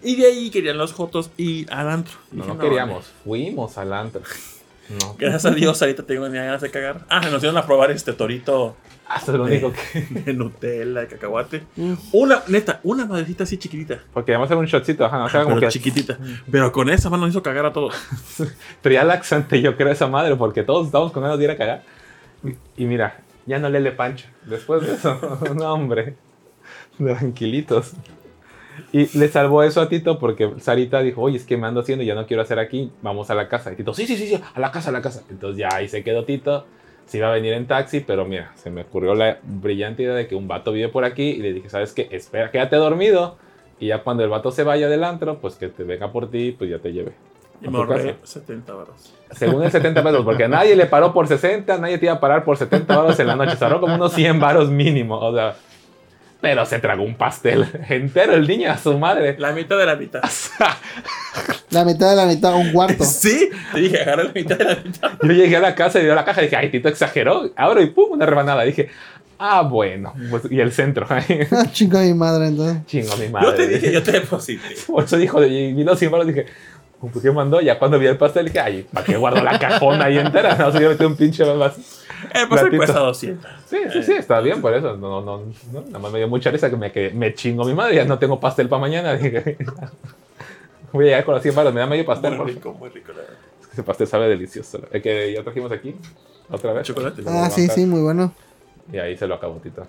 Y 0.04 0.16
de 0.16 0.28
ahí 0.28 0.50
querían 0.52 0.78
los 0.78 0.94
Jotos 0.94 1.32
ir 1.38 1.72
al 1.74 1.90
antro. 1.90 2.14
No, 2.32 2.44
Dije, 2.44 2.56
no 2.56 2.60
queríamos, 2.62 3.06
fuimos 3.24 3.78
al 3.78 3.92
antro. 3.94 4.22
No, 4.90 5.16
Gracias 5.18 5.46
a 5.46 5.52
Dios, 5.52 5.82
ahorita 5.82 6.04
tengo 6.04 6.28
ni 6.30 6.38
ganas 6.38 6.62
de 6.62 6.72
cagar. 6.72 7.06
Ah, 7.10 7.22
nos 7.30 7.42
dieron 7.42 7.58
a 7.58 7.66
probar 7.66 7.92
este 7.92 8.14
torito 8.14 8.76
hasta 9.10 9.32
lo 9.32 9.44
único 9.44 9.72
que. 9.72 10.02
de 10.26 10.34
Nutella, 10.34 11.02
de 11.02 11.08
cacahuate. 11.08 11.64
Mm. 11.76 11.94
Una, 12.12 12.44
neta, 12.48 12.80
una 12.84 13.06
madrecita 13.06 13.44
así 13.44 13.58
chiquitita. 13.58 14.00
Porque 14.14 14.32
además 14.32 14.52
era 14.52 14.60
un 14.60 14.66
shotcito, 14.66 15.06
ajá, 15.06 15.24
o 15.24 15.30
sea, 15.30 15.44
como 15.44 15.56
pero 15.56 15.68
que 15.68 15.74
chiquitita. 15.74 16.18
Pero 16.50 16.72
con 16.72 16.90
esa 16.90 17.10
mano 17.10 17.26
nos 17.26 17.32
hizo 17.32 17.44
cagar 17.44 17.66
a 17.66 17.74
todos. 17.74 17.96
traía 18.82 19.04
laxante, 19.04 19.62
yo 19.62 19.76
creo, 19.76 19.92
esa 19.92 20.08
madre, 20.08 20.36
porque 20.36 20.64
todos 20.64 20.86
estábamos 20.86 21.12
con 21.12 21.24
ganas 21.24 21.40
de 21.40 21.44
ir 21.44 21.52
a 21.52 21.58
cagar. 21.58 21.84
Y, 22.44 22.84
y 22.84 22.86
mira, 22.86 23.20
ya 23.48 23.58
no 23.58 23.70
lele 23.70 23.92
pancho. 23.92 24.28
Después 24.46 24.86
de 24.86 24.94
eso, 24.94 25.20
no, 25.56 25.74
hombre, 25.74 26.16
tranquilitos. 26.98 27.94
Y 28.92 29.18
le 29.18 29.28
salvó 29.28 29.64
eso 29.64 29.82
a 29.82 29.90
Tito 29.90 30.20
porque 30.20 30.54
Sarita 30.60 31.02
dijo, 31.02 31.22
oye, 31.22 31.38
es 31.38 31.46
que 31.46 31.58
me 31.58 31.68
ando 31.68 31.82
haciendo, 31.82 32.04
ya 32.04 32.16
no 32.16 32.26
quiero 32.26 32.42
hacer 32.42 32.60
aquí, 32.60 32.92
vamos 33.02 33.30
a 33.30 33.36
la 33.36 33.48
casa. 33.48 33.72
Y 33.72 33.76
Tito, 33.76 33.94
sí, 33.94 34.06
sí, 34.06 34.18
sí, 34.18 34.28
sí, 34.28 34.42
a 34.54 34.60
la 34.60 34.72
casa, 34.72 34.90
a 34.90 34.94
la 34.94 35.02
casa. 35.02 35.24
Entonces 35.30 35.58
ya 35.58 35.70
ahí 35.72 35.88
se 35.88 36.04
quedó 36.04 36.26
Tito, 36.26 36.66
se 37.06 37.18
iba 37.18 37.30
a 37.30 37.34
venir 37.34 37.54
en 37.54 37.66
taxi, 37.68 38.02
pero 38.02 38.26
mira, 38.26 38.52
se 38.56 38.70
me 38.70 38.82
ocurrió 38.82 39.16
la 39.16 39.40
brillante 39.44 40.04
idea 40.04 40.14
de 40.14 40.28
que 40.28 40.36
un 40.36 40.48
vato 40.48 40.72
vive 40.72 40.90
por 40.90 41.06
aquí 41.06 41.24
y 41.24 41.38
le 41.38 41.54
dije, 41.54 41.70
¿sabes 41.70 41.94
qué? 41.94 42.08
Espera, 42.12 42.52
quédate 42.52 42.76
dormido. 42.76 43.38
Y 43.80 43.88
ya 43.88 44.04
cuando 44.04 44.24
el 44.24 44.30
vato 44.30 44.52
se 44.52 44.64
vaya 44.64 44.90
del 44.90 45.04
antro, 45.04 45.40
pues 45.40 45.56
que 45.56 45.70
te 45.70 45.84
venga 45.84 46.12
por 46.12 46.30
ti, 46.30 46.52
pues 46.52 46.70
ya 46.70 46.80
te 46.80 46.92
lleve. 46.92 47.14
Y 47.62 47.68
¿A 47.68 47.72
me 47.72 47.78
ahorré 47.78 48.14
casa? 48.14 48.40
70 48.40 48.74
baros. 48.74 49.14
Según 49.32 49.64
el 49.64 49.72
70 49.72 50.04
pesos, 50.04 50.24
porque 50.24 50.48
nadie 50.48 50.76
le 50.76 50.86
paró 50.86 51.14
por 51.14 51.28
60, 51.28 51.78
nadie 51.78 51.98
te 51.98 52.06
iba 52.06 52.16
a 52.16 52.20
parar 52.20 52.44
por 52.44 52.58
70 52.58 52.96
varos 52.96 53.20
en 53.20 53.28
la 53.28 53.36
noche. 53.36 53.56
Se 53.56 53.64
ahorró 53.64 53.82
como 53.82 53.96
unos 53.96 54.14
100 54.14 54.40
varos 54.40 54.70
mínimo, 54.70 55.20
o 55.20 55.34
sea. 55.34 55.56
Pero 56.42 56.66
se 56.66 56.80
tragó 56.80 57.04
un 57.04 57.16
pastel 57.16 57.68
entero 57.90 58.34
el 58.34 58.48
niño 58.48 58.72
a 58.72 58.78
su 58.78 58.98
madre. 58.98 59.36
La 59.38 59.52
mitad 59.52 59.78
de 59.78 59.86
la 59.86 59.96
mitad. 59.96 60.22
La 61.70 61.86
mitad 61.86 62.10
de 62.10 62.16
la 62.16 62.26
mitad, 62.26 62.56
un 62.56 62.72
cuarto. 62.72 63.04
sí, 63.06 63.50
te 63.74 63.80
dije, 63.80 64.02
agarra 64.02 64.24
la 64.24 64.32
mitad 64.34 64.58
de 64.58 64.64
la 64.64 64.76
mitad. 64.84 65.12
Yo 65.22 65.32
llegué 65.32 65.56
a 65.56 65.60
la 65.60 65.76
casa 65.76 66.00
y 66.00 66.04
vio 66.04 66.16
la 66.16 66.26
caja 66.26 66.42
y 66.42 66.46
dije, 66.46 66.56
ay, 66.56 66.72
Tito 66.72 66.90
exageró. 66.90 67.52
Abro 67.56 67.80
y 67.82 67.88
pum, 67.92 68.14
una 68.14 68.26
rebanada. 68.26 68.64
Dije, 68.64 68.90
ah, 69.38 69.62
bueno. 69.62 70.14
Pues, 70.32 70.44
y 70.50 70.60
el 70.60 70.72
centro. 70.72 71.06
Ah, 71.10 71.22
Chinga 71.72 72.02
mi 72.02 72.16
madre, 72.16 72.48
entonces. 72.48 72.86
Chingo 72.88 73.16
mi 73.18 73.30
madre. 73.30 73.50
Yo 73.50 73.56
te 73.56 73.68
dije, 73.68 73.92
yo 73.92 74.02
te 74.02 74.14
deposité. 74.14 74.76
Por 74.88 75.04
eso 75.04 75.18
dijo, 75.18 75.44
y 75.44 75.74
vi 75.74 75.84
los 75.84 76.00
100 76.00 76.12
varos 76.12 76.26
dije, 76.28 76.48
¿por 77.00 77.22
qué 77.22 77.32
mandó? 77.32 77.62
Ya 77.62 77.80
cuando 77.80 77.98
vi 77.98 78.08
el 78.08 78.18
pastel 78.18 78.46
dije, 78.46 78.60
ay, 78.60 78.84
¿para 78.92 79.06
qué 79.06 79.16
guardo 79.16 79.42
la 79.42 79.58
cajona 79.58 80.06
ahí 80.06 80.18
entera? 80.18 80.56
No, 80.60 80.72
se 80.72 80.82
yo 80.82 80.90
metí 80.90 81.06
un 81.06 81.16
pinche 81.16 81.46
más. 81.56 82.06
El 82.34 82.50
pastel 82.50 82.76
cuesta 82.76 83.00
200. 83.00 83.52
Sí, 83.68 83.78
sí, 83.94 84.04
sí, 84.04 84.14
está 84.14 84.42
bien 84.42 84.62
por 84.62 84.74
eso. 84.74 84.98
No, 84.98 85.22
no, 85.22 85.44
no, 85.72 85.82
nada 85.88 86.00
más 86.00 86.12
me 86.12 86.20
dio 86.20 86.28
mucha 86.28 86.52
risa 86.52 86.70
que 86.70 86.76
me, 86.76 86.92
que 86.92 87.12
me 87.12 87.34
chingo 87.34 87.64
mi 87.64 87.74
madre. 87.74 87.96
Ya 87.96 88.06
no 88.06 88.20
tengo 88.20 88.40
pastel 88.40 88.68
para 88.68 88.82
mañana. 88.82 89.14
Dije, 89.18 89.58
voy 90.92 91.06
a 91.06 91.08
llegar 91.08 91.26
con 91.26 91.36
los 91.36 91.42
100 91.42 91.56
baros. 91.56 91.74
Me 91.74 91.80
da 91.80 91.88
medio 91.88 92.06
pastel. 92.06 92.36
Muy 92.36 92.52
rico, 92.52 92.74
muy 92.74 92.90
rico, 92.90 93.14
la 93.14 93.20
verdad. 93.20 93.36
Es 93.62 93.68
que 93.68 93.74
ese 93.74 93.84
pastel 93.84 94.08
sabe 94.08 94.28
delicioso. 94.28 94.82
El 94.92 95.02
que 95.02 95.34
ya 95.34 95.44
trajimos 95.44 95.72
aquí, 95.72 95.96
otra 96.50 96.74
vez. 96.74 96.88
Chocolate. 96.88 97.24
Ah, 97.28 97.50
sí, 97.50 97.68
sí, 97.70 97.86
muy 97.86 98.02
bueno. 98.02 98.34
Y 98.92 98.98
ahí 98.98 99.16
se 99.16 99.28
lo 99.28 99.36
acabó, 99.36 99.56
Tito. 99.56 99.88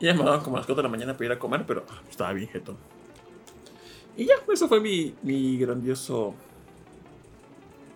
Y 0.00 0.06
ya 0.06 0.14
me 0.14 0.24
daban 0.24 0.40
como 0.40 0.56
a 0.56 0.60
las 0.60 0.66
4 0.66 0.82
de 0.82 0.82
la 0.82 0.88
mañana 0.88 1.12
para 1.12 1.26
ir 1.26 1.32
a 1.32 1.38
comer, 1.38 1.64
pero 1.66 1.84
estaba 2.10 2.32
bien 2.32 2.48
jetón. 2.48 2.76
Y 4.16 4.26
ya, 4.26 4.34
eso 4.52 4.68
fue 4.68 4.80
mi, 4.80 5.14
mi 5.22 5.56
grandioso 5.58 6.34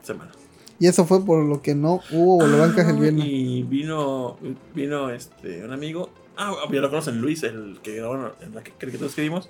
semana. 0.02 0.32
Y 0.78 0.86
eso 0.86 1.04
fue 1.06 1.24
por 1.24 1.44
lo 1.44 1.62
que 1.62 1.74
no 1.74 2.00
hubo 2.10 2.38
Bolobancas 2.38 2.88
el 2.88 2.96
Ah, 2.96 3.00
viernes. 3.00 3.24
Y 3.26 3.62
vino, 3.62 4.36
vino 4.74 5.10
este, 5.10 5.64
un 5.64 5.72
amigo. 5.72 6.10
Ah, 6.36 6.54
ya 6.70 6.80
lo 6.80 6.90
conocen, 6.90 7.20
Luis, 7.20 7.42
el 7.44 7.78
que 7.82 7.96
grabó 7.96 8.32
en 8.40 8.54
la 8.54 8.62
que 8.62 8.72
que 8.72 9.22
vimos. 9.22 9.48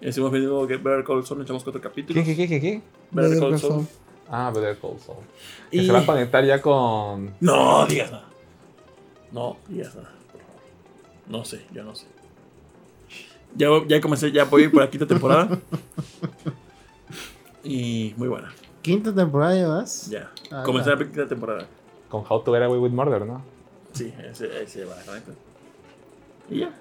Y 0.00 0.08
Estuvimos 0.08 0.32
viendo 0.32 0.66
que 0.66 0.76
Better 0.76 1.04
Call 1.04 1.24
Saul, 1.24 1.42
echamos 1.42 1.62
cuatro 1.62 1.80
capítulos. 1.80 2.24
¿Qué, 2.24 2.34
qué, 2.36 2.48
qué, 2.48 2.48
qué, 2.48 2.60
qué? 2.60 2.82
Better 3.12 3.30
Better 3.30 3.50
Call 3.50 3.58
Saul. 3.58 3.86
Ah, 4.28 4.52
Better 4.54 4.76
Call 4.78 4.98
Saul. 4.98 5.18
Que 5.70 5.76
Y... 5.78 5.86
se 5.86 5.92
va 5.92 6.00
a 6.00 6.06
conectar 6.06 6.44
ya 6.44 6.60
con... 6.60 7.32
No 7.40 7.86
digas 7.86 8.10
nada. 8.10 8.28
No 9.32 9.56
digas 9.68 9.94
nada, 9.94 10.10
por 10.32 10.40
favor. 10.40 10.62
No 11.28 11.44
sé, 11.44 11.64
yo 11.72 11.84
no 11.84 11.94
sé. 11.94 12.06
Ya, 13.56 13.68
ya 13.88 14.00
comencé, 14.00 14.32
ya 14.32 14.44
voy 14.44 14.68
por 14.68 14.82
la 14.82 14.90
quinta 14.90 15.06
temporada. 15.06 15.58
Y 17.64 18.14
muy 18.16 18.28
buena. 18.28 18.52
Quinta 18.82 19.12
temporada 19.12 19.54
llevas. 19.54 20.08
Ya. 20.08 20.30
Ah, 20.52 20.62
Comencé 20.64 20.90
ya. 20.90 20.96
la 20.96 21.04
quinta 21.04 21.26
temporada. 21.26 21.66
Con 22.08 22.22
How 22.28 22.42
to 22.42 22.52
Get 22.52 22.62
Away 22.62 22.78
with 22.78 22.92
Murder, 22.92 23.26
¿no? 23.26 23.42
Sí, 23.92 24.12
ese, 24.30 24.62
ese 24.62 24.84
va, 24.84 24.94
neta. 24.96 25.32
Y 26.48 26.60
ya. 26.60 26.74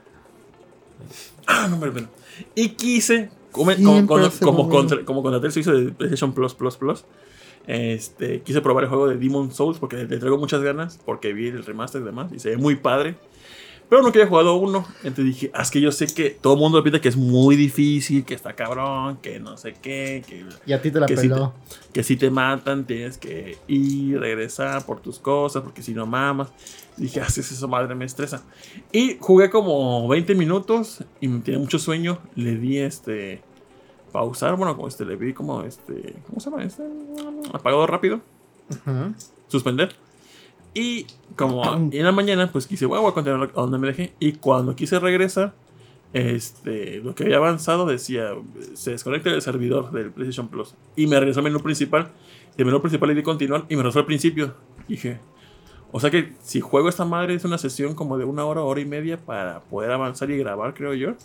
Ah, 1.48 1.68
no, 1.70 1.80
perdón. 1.80 2.10
Y 2.54 2.70
quise, 2.70 3.30
como, 3.52 3.74
como, 3.76 4.06
como, 4.06 4.64
lo 4.64 4.70
contra, 4.70 5.06
como 5.06 5.24
contraté 5.24 5.48
el 5.48 5.54
servicio 5.54 5.74
de 5.74 5.92
PlayStation 5.92 6.34
Plus 6.34 6.54
Plus 6.54 6.78
Plus, 6.78 7.06
este, 7.68 8.42
quise 8.42 8.62
probar 8.62 8.84
el 8.84 8.90
juego 8.90 9.08
de 9.08 9.18
Demon 9.18 9.52
Souls 9.52 9.80
porque 9.80 9.98
le 9.98 10.18
traigo 10.18 10.38
muchas 10.38 10.62
ganas, 10.62 11.00
porque 11.04 11.34
vi 11.34 11.48
el 11.48 11.66
remaster 11.66 12.02
y 12.02 12.06
demás, 12.06 12.32
y 12.32 12.40
se 12.40 12.50
ve 12.50 12.58
muy 12.58 12.76
padre. 12.76 13.16
Pero 13.88 14.02
no 14.02 14.12
quería 14.12 14.28
jugado 14.28 14.56
uno, 14.56 14.84
entonces 15.04 15.26
dije, 15.26 15.52
ah, 15.54 15.62
es 15.62 15.70
que 15.70 15.80
yo 15.80 15.92
sé 15.92 16.08
que 16.08 16.32
todo 16.32 16.54
el 16.54 16.60
mundo 16.60 16.80
repite 16.80 17.00
que 17.00 17.10
es 17.10 17.16
muy 17.16 17.56
difícil, 17.56 18.26
que 18.26 18.34
está 18.34 18.54
cabrón, 18.54 19.18
que 19.18 19.40
no 19.40 19.58
sé 19.58 19.76
qué, 19.80 20.24
que 20.28 20.44
Y 20.66 20.74
a 20.74 20.82
ti 20.82 20.90
te 20.90 21.00
la 21.00 21.06
Que 21.06 21.16
peló. 21.16 21.54
que 21.94 22.02
si 22.04 22.18
te 22.18 22.32
matan 22.32 22.86
tienes 22.86 23.18
que 23.20 23.58
ir, 23.68 24.20
regresar 24.20 24.86
por 24.86 25.02
tus 25.02 25.20
cosas, 25.20 25.62
porque 25.62 25.82
si 25.84 25.94
no 25.94 26.06
mamas. 26.06 26.52
Dije, 26.98 27.20
haces 27.22 27.52
eso, 27.52 27.68
madre, 27.68 27.94
me 27.94 28.06
estresa. 28.06 28.44
Y 28.92 29.18
jugué 29.20 29.50
como 29.50 30.08
20 30.08 30.34
minutos 30.34 31.04
y 31.22 31.28
me 31.28 31.42
tenía 31.42 31.60
mucho 31.60 31.78
sueño. 31.78 32.20
Le 32.36 32.56
di 32.56 32.80
este. 32.80 33.42
Pausar, 34.12 34.56
bueno, 34.56 34.76
como 34.78 34.88
este, 34.88 35.04
le 35.04 35.18
di 35.18 35.34
como 35.34 35.62
este. 35.64 36.16
¿Cómo 36.28 36.40
se 36.40 36.50
llama? 36.50 36.64
Este. 36.64 36.84
Apagado 37.54 37.86
rápido. 37.86 38.22
Suspender. 39.50 39.94
Y 40.76 41.08
como 41.36 41.64
en 41.92 42.04
la 42.04 42.12
mañana, 42.12 42.52
pues 42.52 42.68
quise, 42.68 42.86
"Bueno, 42.86 43.02
voy 43.02 43.12
a 43.12 43.14
continuar 43.16 43.50
a 43.56 43.62
donde 43.62 43.78
me 43.80 43.88
dejé. 43.88 44.14
Y 44.20 44.34
cuando 44.34 44.76
quise 44.76 45.00
regresar, 45.00 45.56
este, 46.14 46.98
lo 46.98 47.16
que 47.16 47.24
había 47.24 47.38
avanzado 47.38 47.86
decía, 47.86 48.32
se 48.74 48.92
desconecta 48.92 49.30
del 49.32 49.42
servidor 49.42 49.92
del 49.92 50.12
PlayStation 50.12 50.48
Plus. 50.50 50.76
Y 50.96 51.08
me 51.08 51.18
regresó 51.20 51.40
al 51.40 51.46
menú 51.46 51.60
principal. 51.62 52.12
Y 52.58 52.62
el 52.62 52.66
menú 52.66 52.80
principal 52.82 53.10
le 53.10 53.16
di 53.16 53.24
continuar 53.24 53.66
y 53.70 53.76
me 53.76 53.82
regresó 53.84 54.00
al 54.00 54.06
principio. 54.06 54.54
Dije, 54.88 55.20
o 55.92 56.00
sea 56.00 56.12
que 56.12 56.34
si 56.44 56.62
juego 56.62 56.90
esta 56.90 57.06
madre 57.06 57.34
es 57.36 57.44
una 57.46 57.58
sesión 57.58 57.96
como 57.96 58.18
de 58.18 58.26
una 58.26 58.46
hora, 58.46 58.62
hora 58.62 58.80
y 58.82 58.86
media 58.86 59.18
para 59.18 59.62
poder 59.62 59.92
avanzar 59.92 60.30
y 60.32 60.38
grabar, 60.38 60.74
creo 60.74 60.94
yo. 60.94 61.16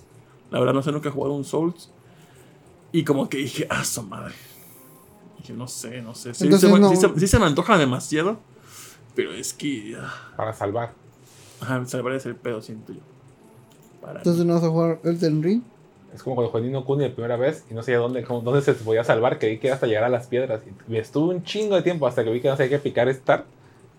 La 0.51 0.59
verdad 0.61 0.75
no 0.75 0.83
sé, 0.83 0.93
nunca 0.93 1.09
he 1.09 1.13
jugado 1.13 1.35
un 1.35 1.45
Souls. 1.45 1.91
Y 2.93 3.05
como 3.05 3.29
que 3.29 3.39
dije, 3.39 3.67
ah, 3.71 3.85
su 3.85 4.03
madre. 4.03 4.35
Dije, 5.39 5.53
no 5.55 5.67
sé, 5.69 6.03
no 6.03 6.15
sé. 6.15 6.35
Sí, 6.35 6.45
Entonces 6.45 6.69
se, 6.69 6.75
me- 6.75 6.81
no- 6.81 6.91
sí 6.91 6.97
se- 6.97 7.19
sí 7.21 7.27
se 7.29 7.39
me 7.39 7.47
antoja 7.47 7.79
demasiado. 7.79 8.39
Pero 9.15 9.33
es 9.33 9.53
que. 9.53 9.97
ah, 9.99 10.33
Para 10.37 10.53
salvar. 10.53 10.93
Ajá, 11.61 11.79
me 11.81 12.03
parece 12.03 12.29
el 12.31 12.37
pedo, 12.37 12.63
siento 12.63 12.93
yo. 12.93 13.01
Para 14.01 14.19
Entonces 14.19 14.45
no 14.47 14.55
vas 14.55 14.65
a 14.65 14.69
jugar 14.69 14.99
Elden 15.05 15.43
Ring. 15.43 15.63
Es 16.15 16.23
como 16.23 16.35
cuando 16.37 16.51
jugué 16.51 16.65
Nino 16.65 16.85
Kuni 16.85 17.09
la 17.09 17.15
primera 17.15 17.37
vez 17.37 17.65
y 17.71 17.75
no 17.75 17.83
sabía 17.83 17.99
dónde, 17.99 18.25
cómo- 18.25 18.41
dónde 18.41 18.63
se 18.63 18.73
podía 18.75 19.05
salvar, 19.05 19.39
que 19.39 19.49
vi 19.49 19.59
que 19.59 19.69
era 19.69 19.75
hasta 19.75 19.87
llegar 19.87 20.05
a 20.05 20.09
las 20.09 20.27
piedras. 20.27 20.63
Y 20.89 20.97
estuve 20.97 21.35
un 21.35 21.45
chingo 21.45 21.77
de 21.77 21.83
tiempo 21.83 22.07
hasta 22.07 22.25
que 22.25 22.31
vi 22.31 22.41
que 22.41 22.49
no 22.49 22.57
sabía 22.57 22.71
que 22.71 22.79
picar 22.79 23.13
Start. 23.13 23.45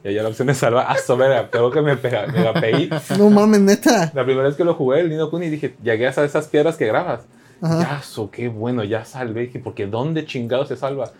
Y 0.04 0.08
allá 0.10 0.24
la 0.24 0.30
opción 0.30 0.48
de 0.48 0.56
salvar. 0.56 0.88
Ah, 0.90 0.98
sobera, 0.98 1.50
tengo 1.50 1.70
que 1.72 1.82
me, 1.82 1.96
pega, 1.96 2.26
me 2.28 2.44
la 2.44 2.54
pegué. 2.54 2.90
No 3.18 3.30
mames, 3.30 3.62
neta. 3.62 4.12
La 4.16 4.26
primera 4.26 4.48
vez 4.48 4.56
que 4.58 4.64
lo 4.64 4.74
jugué, 4.74 5.02
el 5.02 5.10
Nino 5.10 5.30
Kuni, 5.30 5.50
dije, 5.50 5.76
llegué 5.84 6.08
hasta 6.08 6.26
esas 6.26 6.48
piedras 6.48 6.76
que 6.76 6.88
grabas. 6.88 7.22
Ajá. 7.62 7.80
Ya, 7.82 8.02
so, 8.02 8.32
qué 8.32 8.50
bueno, 8.50 8.84
ya 8.84 9.06
salvé. 9.06 9.42
Dije, 9.42 9.60
porque 9.60 9.86
¿dónde 9.86 10.26
chingado 10.26 10.66
se 10.66 10.76
salva? 10.76 11.12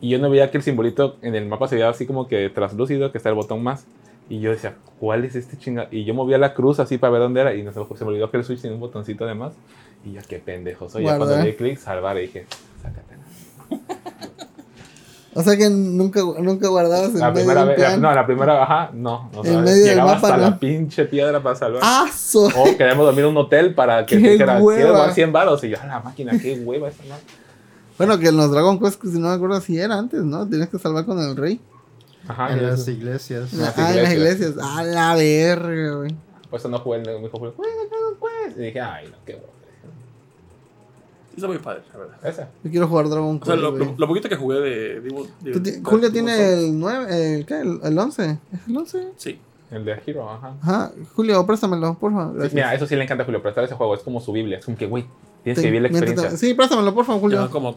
Y 0.00 0.10
yo 0.10 0.18
no 0.18 0.30
veía 0.30 0.50
que 0.50 0.58
el 0.58 0.62
simbolito 0.62 1.16
en 1.22 1.34
el 1.34 1.46
mapa 1.46 1.66
se 1.68 1.74
veía 1.74 1.88
así 1.88 2.06
como 2.06 2.28
que 2.28 2.48
translúcido, 2.50 3.10
que 3.10 3.18
está 3.18 3.28
el 3.30 3.34
botón 3.34 3.62
más. 3.62 3.84
Y 4.30 4.40
yo 4.40 4.50
decía, 4.50 4.74
¿cuál 5.00 5.24
es 5.24 5.34
este 5.34 5.56
chingado? 5.56 5.88
Y 5.90 6.04
yo 6.04 6.14
movía 6.14 6.38
la 6.38 6.54
cruz 6.54 6.78
así 6.80 6.98
para 6.98 7.12
ver 7.12 7.22
dónde 7.22 7.40
era. 7.40 7.54
Y 7.54 7.62
no 7.62 7.72
se, 7.72 7.80
se 7.96 8.04
me 8.04 8.10
olvidó 8.10 8.30
que 8.30 8.36
el 8.36 8.44
Switch 8.44 8.60
tiene 8.60 8.74
un 8.74 8.80
botoncito 8.80 9.24
de 9.26 9.34
más. 9.34 9.54
Y 10.04 10.12
ya, 10.12 10.22
qué 10.22 10.38
pendejo 10.38 10.88
soy. 10.88 11.02
Ya 11.04 11.16
Guardar. 11.16 11.26
cuando 11.28 11.44
le 11.44 11.50
di 11.50 11.56
clic, 11.56 11.78
salvar, 11.78 12.16
y 12.18 12.22
dije, 12.22 12.46
sácatela. 12.82 13.22
O 15.34 15.42
sea 15.42 15.56
que 15.56 15.70
nunca, 15.70 16.20
nunca 16.40 16.66
guardabas 16.68 17.10
en 17.10 17.20
La 17.20 17.30
medio 17.30 17.46
primera 17.46 17.60
de 17.64 17.70
un 17.70 17.76
vez, 17.76 17.90
la- 17.90 17.96
no, 17.98 18.12
la 18.14 18.26
primera, 18.26 18.62
ajá, 18.62 18.90
no. 18.92 19.30
En 19.44 19.62
medio 19.62 19.74
del 19.76 19.84
llegaba 19.84 20.14
mapa, 20.14 20.26
hasta 20.28 20.36
¿no? 20.36 20.42
la 20.50 20.58
pinche 20.58 21.04
piedra 21.04 21.40
para 21.40 21.54
salvar. 21.54 21.80
¡Ah, 21.84 22.06
so- 22.12 22.46
O 22.48 22.76
queremos 22.76 23.06
dormir 23.06 23.24
en 23.24 23.30
un 23.30 23.36
hotel 23.36 23.72
para 23.74 24.04
que 24.04 24.16
¡Qué 24.16 24.22
te 24.22 24.30
dijera, 24.32 24.58
quiero 24.58 24.92
dar 24.94 25.12
100 25.12 25.32
baros. 25.32 25.62
Y 25.62 25.68
yo, 25.68 25.76
a 25.80 25.86
la 25.86 26.00
máquina, 26.00 26.32
qué 26.42 26.54
hueva 26.64 26.88
esa, 26.88 27.04
¿no? 27.04 27.14
Bueno, 27.98 28.18
que 28.18 28.28
en 28.28 28.36
los 28.36 28.50
Dragon 28.50 28.78
Quest, 28.78 29.02
si 29.02 29.18
no 29.18 29.28
me 29.28 29.34
acuerdo 29.34 29.60
si 29.60 29.76
era 29.78 29.98
antes, 29.98 30.22
¿no? 30.22 30.46
Tienes 30.48 30.68
que 30.68 30.78
salvar 30.78 31.04
con 31.04 31.18
el 31.18 31.36
rey. 31.36 31.60
Ajá, 32.28 32.52
en 32.52 32.62
las 32.66 32.86
iglesias. 32.88 33.52
En 33.52 33.60
las 33.60 33.76
ah, 33.78 33.90
en 33.94 34.02
las 34.02 34.12
iglesias. 34.12 34.54
A 34.62 34.82
la 34.84 35.14
verga, 35.14 35.94
güey. 35.96 36.14
Por 36.50 36.58
eso 36.60 36.68
no 36.68 36.78
jugué, 36.78 36.98
el- 36.98 37.06
me 37.06 37.22
dijo, 37.24 37.38
Julio, 37.38 37.54
juega 37.56 37.72
Dragon 37.90 38.14
Quest. 38.46 38.58
Y 38.58 38.62
dije, 38.62 38.80
ay, 38.80 39.08
no, 39.08 39.16
qué. 39.26 39.32
Sí, 41.30 41.34
está 41.36 41.46
muy 41.48 41.58
padre, 41.58 41.82
la 41.92 41.98
verdad. 41.98 42.16
Esa. 42.26 42.48
Yo 42.64 42.70
quiero 42.70 42.88
jugar 42.88 43.08
Dragon 43.08 43.38
O 43.40 43.44
sea, 43.44 43.54
Quest. 43.54 43.62
lo, 43.62 43.70
güey. 43.72 43.84
lo- 43.86 43.94
lo 43.98 44.08
poquito 44.08 44.28
que 44.28 44.36
jugué 44.36 44.60
de. 44.60 45.00
De- 45.00 45.60
de- 45.60 45.80
Julia 45.82 46.08
de- 46.08 46.12
tiene 46.12 46.52
el 46.54 46.78
9, 46.78 47.34
el, 47.38 47.46
¿qué? 47.46 47.60
El, 47.60 47.80
el 47.82 47.98
11. 47.98 48.38
¿Es 48.52 48.68
el 48.68 48.76
11? 48.76 49.08
Sí. 49.16 49.40
El 49.70 49.84
de 49.84 50.00
Hero, 50.06 50.30
ajá. 50.30 50.54
Ajá. 50.62 50.92
Julio, 51.14 51.44
préstamelo, 51.46 51.94
por 51.98 52.12
favor. 52.12 52.42
Sí, 52.48 52.54
mira, 52.54 52.74
eso 52.74 52.86
sí 52.86 52.96
le 52.96 53.04
encanta 53.04 53.22
a 53.22 53.26
Julio, 53.26 53.42
prestar 53.42 53.64
ese 53.64 53.74
juego. 53.74 53.94
Es 53.94 54.00
como 54.02 54.20
su 54.20 54.32
Biblia. 54.32 54.58
Es 54.58 54.64
como 54.64 54.78
que, 54.78 54.86
güey, 54.86 55.04
tienes 55.54 55.56
Ten- 55.56 55.62
que 55.64 55.70
vivir 55.70 55.82
la 55.82 55.88
mientras- 55.88 56.10
experiencia. 56.12 56.48
Sí, 56.48 56.54
préstamelo, 56.54 56.94
por 56.94 57.04
favor, 57.04 57.30
Ya, 57.30 57.46
Julio. 57.46 57.50
como. 57.50 57.76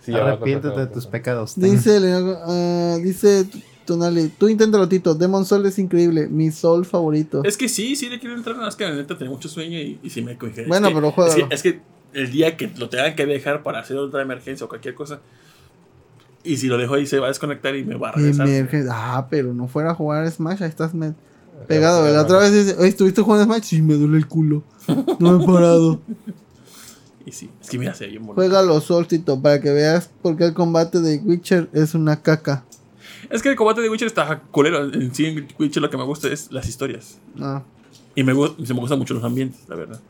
Sí, 0.00 0.12
ya 0.12 0.18
Arrepiéntete 0.26 0.68
costar, 0.68 0.88
de 0.88 0.94
tus 0.94 1.06
pecados. 1.06 1.54
Dice, 1.56 1.98
ah, 2.46 2.96
dice 3.02 3.46
Tonali, 3.84 4.28
tú 4.38 4.48
inténtalo, 4.48 4.88
Tito. 4.88 5.14
Demon 5.14 5.44
Soul 5.44 5.66
es 5.66 5.78
increíble, 5.78 6.28
mi 6.28 6.50
Soul 6.52 6.84
favorito. 6.84 7.42
Es 7.44 7.56
que 7.56 7.68
sí, 7.68 7.96
sí 7.96 8.08
le 8.08 8.18
quiero 8.20 8.36
entrar, 8.36 8.56
más 8.56 8.76
que 8.76 8.84
la 8.84 8.94
neta 8.94 9.16
tenía 9.18 9.32
mucho 9.32 9.48
sueño 9.48 9.78
y, 9.78 9.98
y 10.02 10.10
sí 10.10 10.22
me 10.22 10.36
cogí. 10.38 10.62
Bueno, 10.68 10.88
es 10.88 10.94
que, 10.94 11.00
pero 11.00 11.26
es 11.26 11.34
que, 11.34 11.54
es 11.54 11.62
que 11.62 11.80
el 12.14 12.30
día 12.30 12.56
que 12.56 12.68
lo 12.76 12.88
tengan 12.88 13.16
que 13.16 13.26
dejar 13.26 13.62
para 13.62 13.80
hacer 13.80 13.96
otra 13.96 14.22
emergencia 14.22 14.66
o 14.66 14.68
cualquier 14.68 14.94
cosa, 14.94 15.20
y 16.44 16.56
si 16.58 16.66
lo 16.68 16.76
dejo 16.78 16.94
ahí 16.94 17.06
se 17.06 17.18
va 17.18 17.26
a 17.26 17.28
desconectar 17.28 17.74
y 17.76 17.84
me 17.84 17.94
va 17.96 18.10
a 18.10 18.12
regresar. 18.12 18.48
Ah, 18.90 19.26
pero 19.30 19.54
no 19.54 19.66
fuera 19.68 19.92
a 19.92 19.94
jugar 19.94 20.30
Smash, 20.30 20.62
ahí 20.62 20.68
estás 20.68 20.92
me- 20.94 21.14
pegado. 21.68 22.08
La 22.12 22.22
otra 22.22 22.38
vez 22.38 22.52
dice, 22.52 22.76
oye, 22.78 22.88
¿estuviste 22.88 23.22
jugando 23.22 23.44
Smash? 23.44 23.62
Sí, 23.64 23.82
me 23.82 23.94
duele 23.94 24.16
el 24.16 24.26
culo. 24.26 24.62
No 25.20 25.40
he 25.40 25.46
parado. 25.46 26.00
Y 27.26 27.32
sí, 27.32 27.50
es 27.60 27.68
que 27.70 27.78
mira, 27.78 27.94
se 27.94 28.04
ve 28.04 28.10
bien 28.10 28.22
bonito. 28.22 28.34
Juega 28.34 28.62
los 28.62 28.84
Souls, 28.84 29.08
Tito, 29.08 29.40
para 29.40 29.60
que 29.60 29.70
veas 29.70 30.10
por 30.22 30.36
qué 30.36 30.44
el 30.44 30.54
combate 30.54 31.00
de 31.00 31.18
Witcher 31.18 31.68
es 31.72 31.94
una 31.94 32.20
caca. 32.22 32.64
Es 33.30 33.42
que 33.42 33.48
el 33.50 33.56
combate 33.56 33.80
de 33.80 33.88
Witcher 33.90 34.08
está 34.08 34.40
culero. 34.50 34.92
En 34.92 35.14
sí, 35.14 35.26
en 35.26 35.48
Witcher 35.58 35.82
lo 35.82 35.90
que 35.90 35.96
me 35.96 36.04
gusta 36.04 36.28
es 36.28 36.50
las 36.50 36.68
historias. 36.68 37.18
No. 37.34 37.64
Y 38.14 38.22
me, 38.24 38.32
se 38.64 38.74
me 38.74 38.80
gustan 38.80 38.98
mucho 38.98 39.14
los 39.14 39.24
ambientes, 39.24 39.60
la 39.68 39.76
verdad. 39.76 40.00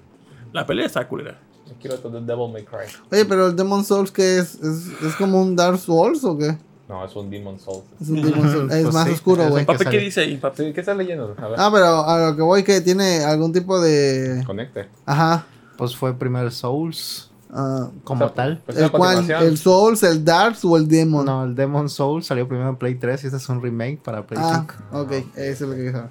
La 0.52 0.66
pelea 0.66 0.86
está 0.86 1.06
culera. 1.06 1.38
Quiero 1.80 1.98
todo 1.98 2.18
el 2.18 2.26
Devil 2.26 2.52
May 2.52 2.64
Cry. 2.64 2.86
Oye, 3.10 3.24
pero 3.24 3.46
el 3.48 3.56
Demon 3.56 3.84
Souls, 3.84 4.10
¿qué 4.12 4.38
es? 4.38 4.54
¿Es, 4.56 4.88
es 5.04 5.14
como 5.16 5.40
un 5.40 5.56
Dark 5.56 5.78
Souls 5.78 6.22
o 6.24 6.36
qué? 6.36 6.56
No, 6.88 7.04
es 7.04 7.16
un 7.16 7.30
Demon 7.30 7.58
Souls. 7.58 7.84
Es 8.00 8.08
un 8.08 8.22
Demon 8.22 8.52
Souls. 8.52 8.72
Es 8.74 8.82
Pues 8.82 8.94
más 8.94 9.06
sí, 9.08 9.14
oscuro, 9.14 9.48
güey. 9.48 9.64
¿qué 9.66 9.78
sale. 9.78 9.98
dice 9.98 10.20
ahí, 10.20 10.36
papi? 10.36 10.72
¿Qué 10.72 10.80
estás 10.80 10.96
leyendo? 10.96 11.34
A 11.38 11.48
ver, 11.48 11.58
Ah, 11.58 11.70
pero 11.72 12.04
a 12.04 12.30
lo 12.30 12.36
que 12.36 12.42
voy 12.42 12.62
que 12.62 12.80
tiene 12.82 13.20
algún 13.24 13.52
tipo 13.52 13.80
de... 13.80 14.42
conecte. 14.46 14.88
Ajá. 15.06 15.46
Pues 15.82 15.96
fue 15.96 16.14
primero 16.16 16.48
Souls, 16.52 17.28
ah, 17.50 17.90
como 18.04 18.24
O 18.24 18.28
sea, 18.28 18.34
tal. 18.36 18.62
pues 18.64 18.78
¿El 18.78 18.88
cuál? 18.92 19.16
continuación. 19.16 19.50
¿El 19.50 19.58
Souls, 19.58 20.00
el 20.04 20.24
Darks 20.24 20.64
o 20.64 20.76
el 20.76 20.86
Demon? 20.86 21.26
No, 21.26 21.42
el 21.42 21.56
Demon 21.56 21.88
Souls 21.88 22.24
salió 22.24 22.46
primero 22.46 22.68
en 22.68 22.76
Play 22.76 22.94
3 22.94 23.24
y 23.24 23.26
este 23.26 23.36
es 23.38 23.48
un 23.48 23.60
remake 23.60 23.98
para 24.00 24.24
Play 24.24 24.40
Ah, 24.40 24.64
5. 24.92 25.00
ok. 25.00 25.10
Eso 25.10 25.24
es 25.34 25.60
lo 25.62 25.70
que 25.70 25.76
quería 25.76 25.92
saber. 25.92 26.10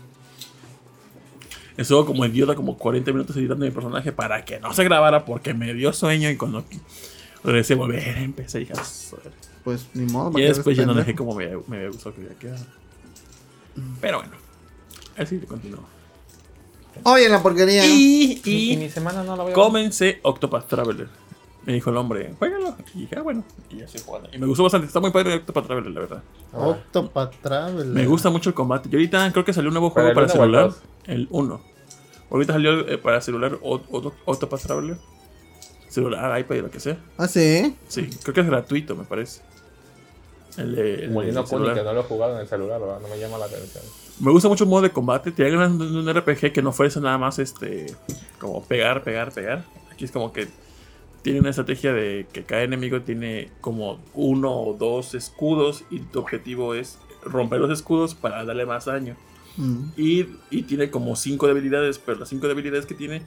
Estuvo 1.78 2.06
como 2.06 2.26
idiota, 2.26 2.54
como 2.54 2.78
40 2.78 3.14
minutos 3.14 3.38
editando 3.38 3.64
mi 3.64 3.72
personaje 3.72 4.12
para 4.12 4.44
que 4.44 4.60
no 4.60 4.74
se 4.74 4.84
grabara 4.84 5.24
porque 5.24 5.54
me 5.54 5.74
dio 5.74 5.94
sueño 5.94 6.30
y 6.30 6.36
cuando 6.36 6.66
regresé 7.46 7.76
a 7.76 7.78
volver 7.78 8.18
empecé 8.18 8.58
y 8.58 8.62
dije, 8.66 8.74
"Ah, 8.78 8.84
joder". 9.10 9.32
Pues 9.64 9.88
ni 9.94 10.06
modo. 10.12 10.32
Y 10.32 10.34
¿para 10.34 10.44
qué 10.48 10.54
después 10.54 10.76
ya 10.76 10.86
no 10.86 10.94
dejé 10.94 11.16
como 11.16 11.34
me, 11.34 11.48
me 11.70 11.78
había 11.78 11.88
gustado 11.88 12.14
que 12.14 12.20
hubiera 12.20 12.36
quedado. 12.38 12.66
Pero 14.02 14.18
bueno, 14.18 14.34
así 15.18 15.38
te 15.38 15.48
continúo. 15.48 15.86
Pendejo? 16.94 17.12
Oye, 17.16 17.30
la 17.30 17.42
porquería. 17.42 17.86
Y, 17.86 18.42
Y 18.44 18.72
y 18.74 18.78
mi 18.78 18.90
semana 18.90 19.24
no 19.24 19.36
la 19.36 19.44
voy 19.44 19.52
a 19.52 19.56
comencé 19.56 20.20
Octopath 20.24 20.68
Traveler. 20.68 21.08
Me 21.66 21.74
dijo 21.74 21.92
el 21.92 21.98
hombre, 21.98 22.34
juégalo. 22.40 22.76
Y 22.96 23.02
dije, 23.02 23.16
ah, 23.18 23.22
bueno. 23.22 23.44
Y 23.70 23.78
ya 23.78 23.86
estoy 23.86 24.02
jugando. 24.04 24.30
Y 24.34 24.38
me 24.40 24.48
gustó 24.48 24.64
bastante. 24.64 24.88
Está 24.88 25.00
muy 25.00 25.12
padre 25.12 25.36
Octopath 25.36 25.66
Traveler, 25.68 25.92
la 25.92 26.00
verdad. 26.00 26.24
Octopath 26.54 27.36
Traveler. 27.42 27.86
Me 27.88 28.06
gusta 28.08 28.30
mucho 28.32 28.50
el 28.50 28.56
combate. 28.56 28.90
Y 28.92 28.96
ahorita 28.96 29.32
creo 29.32 29.46
que 29.46 29.54
salió 29.54 29.70
un 29.70 29.76
nuevo 29.76 29.94
¿Para 29.94 30.06
juego 30.08 30.16
para 30.16 30.26
el 30.26 30.32
celular. 30.32 30.72
El 31.06 31.28
1. 31.30 31.62
Ahorita 32.32 32.54
salió 32.54 32.88
eh, 32.88 32.98
para 32.98 33.22
celular 33.22 33.60
o- 33.62 33.76
o- 33.92 34.14
Octopath 34.26 34.62
Traveler. 34.64 34.98
Celular, 35.90 36.40
iPad 36.40 36.56
y 36.56 36.62
lo 36.62 36.72
que 36.72 36.80
sea. 36.80 36.98
Ah, 37.18 37.28
sí. 37.28 37.76
Sí, 37.90 38.10
creo 38.24 38.34
que 38.34 38.42
es 38.42 38.48
gratuito, 38.48 38.96
me 38.96 39.04
parece. 39.04 39.42
El 40.58 40.76
de. 40.76 41.04
el 41.06 41.12
Kuni, 41.14 41.32
celular. 41.46 41.76
que 41.76 41.84
no 41.84 41.94
lo 41.94 42.00
he 42.00 42.04
jugado 42.04 42.36
en 42.36 42.42
el 42.42 42.48
celular, 42.48 42.80
¿verdad? 42.80 43.00
no 43.02 43.08
me 43.08 43.20
llama 43.20 43.38
la 43.38 43.46
atención. 43.46 43.84
Me 44.22 44.32
gusta 44.32 44.48
mucho 44.48 44.66
el 44.66 44.70
modo 44.70 44.84
de 44.84 44.92
combate. 44.92 45.32
Tiene 45.32 45.52
ganas 45.52 45.78
de 45.78 45.86
un 45.86 46.14
RPG 46.14 46.54
que 46.54 46.62
no 46.62 46.72
fuese 46.72 47.02
nada 47.02 47.18
más 47.18 47.40
este. 47.40 47.88
Como 48.40 48.64
pegar, 48.64 49.04
pegar, 49.04 49.34
pegar. 49.34 49.66
Aquí 49.92 50.06
es 50.06 50.12
como 50.12 50.32
que 50.32 50.48
tiene 51.24 51.40
una 51.40 51.50
estrategia 51.50 51.92
de 51.92 52.28
que 52.32 52.44
cada 52.44 52.62
enemigo 52.62 53.02
tiene 53.02 53.50
como 53.62 54.00
uno 54.14 54.52
o 54.52 54.74
dos 54.76 55.16
escudos. 55.16 55.84
Y 55.90 56.00
tu 56.00 56.20
objetivo 56.20 56.76
es 56.76 57.00
romper 57.24 57.60
los 57.60 57.72
escudos 57.72 58.14
para 58.14 58.46
darle 58.46 58.68
más 58.68 58.86
daño. 58.86 59.16
Mm. 59.58 59.86
Y, 59.98 60.28
y 60.52 60.64
tiene 60.64 60.92
como 60.92 61.16
cinco 61.16 61.48
debilidades. 61.48 61.98
Pero 61.98 62.20
las 62.20 62.30
cinco 62.30 62.48
debilidades 62.48 62.86
que 62.86 62.94
tiene. 62.94 63.24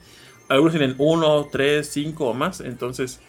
Algunos 0.47 0.73
tienen 0.77 0.95
uno, 0.97 1.49
tres, 1.51 1.89
cinco 1.89 2.29
o 2.29 2.33
más. 2.33 2.61
Entonces, 2.61 3.19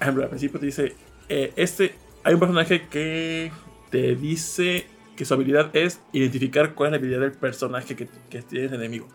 al 0.00 0.14
principio 0.28 0.58
te 0.58 0.66
dice. 0.66 0.94
eh, 1.28 1.52
este. 1.56 1.94
Hay 2.24 2.34
un 2.34 2.40
personaje 2.40 2.88
que 2.88 3.52
te 3.90 4.16
dice 4.16 4.86
que 5.16 5.24
su 5.24 5.34
habilidad 5.34 5.74
es 5.74 6.00
identificar 6.12 6.74
cuál 6.74 6.88
es 6.88 6.90
la 6.92 6.96
habilidad 6.98 7.20
del 7.20 7.32
personaje 7.32 7.96
que, 7.96 8.08
que 8.30 8.42
tiene 8.42 8.66
el 8.66 8.74
enemigo. 8.74 9.08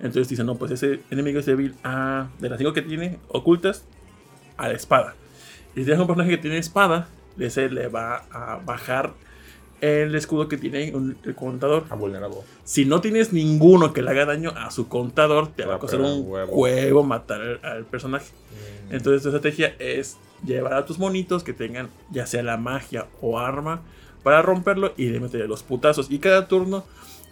Entonces 0.00 0.28
dicen, 0.28 0.46
no, 0.46 0.56
pues 0.56 0.72
ese 0.72 1.00
enemigo 1.10 1.38
es 1.38 1.46
débil 1.46 1.74
a, 1.84 2.28
de 2.40 2.48
las 2.48 2.58
5 2.58 2.72
que 2.72 2.82
tiene 2.82 3.18
ocultas 3.28 3.84
a 4.56 4.68
la 4.68 4.74
espada. 4.74 5.14
Y 5.74 5.80
si 5.80 5.84
tienes 5.84 6.00
un 6.00 6.06
personaje 6.06 6.30
que 6.30 6.38
tiene 6.38 6.58
espada, 6.58 7.08
ese 7.38 7.68
le 7.68 7.88
va 7.88 8.24
a 8.32 8.56
bajar 8.64 9.12
el 9.80 10.14
escudo 10.14 10.48
que 10.48 10.56
tiene 10.56 10.94
un- 10.94 11.16
el 11.24 11.34
contador. 11.34 11.84
A 11.90 11.94
vulnerable. 11.94 12.38
Si 12.64 12.84
no 12.86 13.00
tienes 13.00 13.32
ninguno 13.32 13.92
que 13.92 14.02
le 14.02 14.10
haga 14.10 14.24
daño 14.24 14.50
a 14.56 14.70
su 14.70 14.88
contador, 14.88 15.48
te 15.48 15.62
Te 15.64 15.68
va 15.68 15.74
a 15.74 15.78
costar 15.78 16.00
un 16.00 16.06
un 16.06 16.30
huevo. 16.30 16.52
huevo 16.56 17.02
matar 17.02 17.40
al, 17.42 17.60
al 17.62 17.84
personaje. 17.84 18.26
Mm. 18.90 18.94
Entonces 18.94 19.22
tu 19.22 19.28
estrategia 19.28 19.74
es 19.78 20.16
llevar 20.44 20.74
a 20.74 20.86
tus 20.86 20.98
monitos 20.98 21.42
que 21.44 21.52
tengan 21.52 21.88
ya 22.10 22.26
sea 22.26 22.42
la 22.42 22.56
magia 22.56 23.06
o 23.20 23.38
arma 23.38 23.82
para 24.24 24.42
romperlo 24.42 24.92
y 24.96 25.06
le 25.10 25.20
meter 25.20 25.46
los 25.48 25.62
putazos. 25.62 26.10
Y 26.10 26.18
cada 26.18 26.48
turno 26.48 26.82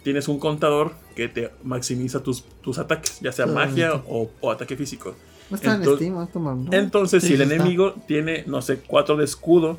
tienes 0.03 0.27
un 0.29 0.39
contador 0.39 0.93
que 1.15 1.27
te 1.27 1.51
maximiza 1.63 2.23
tus, 2.23 2.43
tus 2.61 2.77
ataques, 2.77 3.19
ya 3.19 3.31
sea 3.33 3.45
magia 3.47 3.95
o, 4.07 4.29
o 4.39 4.51
ataque 4.51 4.77
físico. 4.77 5.15
No 5.49 5.57
está 5.57 5.71
en 5.75 5.81
Entonces- 5.81 6.07
Steam, 6.07 6.23
esto, 6.23 6.39
man, 6.39 6.65
¿no? 6.65 6.73
Entonces, 6.73 7.21
Sí, 7.21 7.29
si 7.29 7.33
el 7.35 7.41
está. 7.41 7.55
enemigo 7.55 7.95
tiene, 8.07 8.43
no 8.47 8.61
sé, 8.61 8.77
4 8.87 9.17
de 9.17 9.25
escudo 9.25 9.77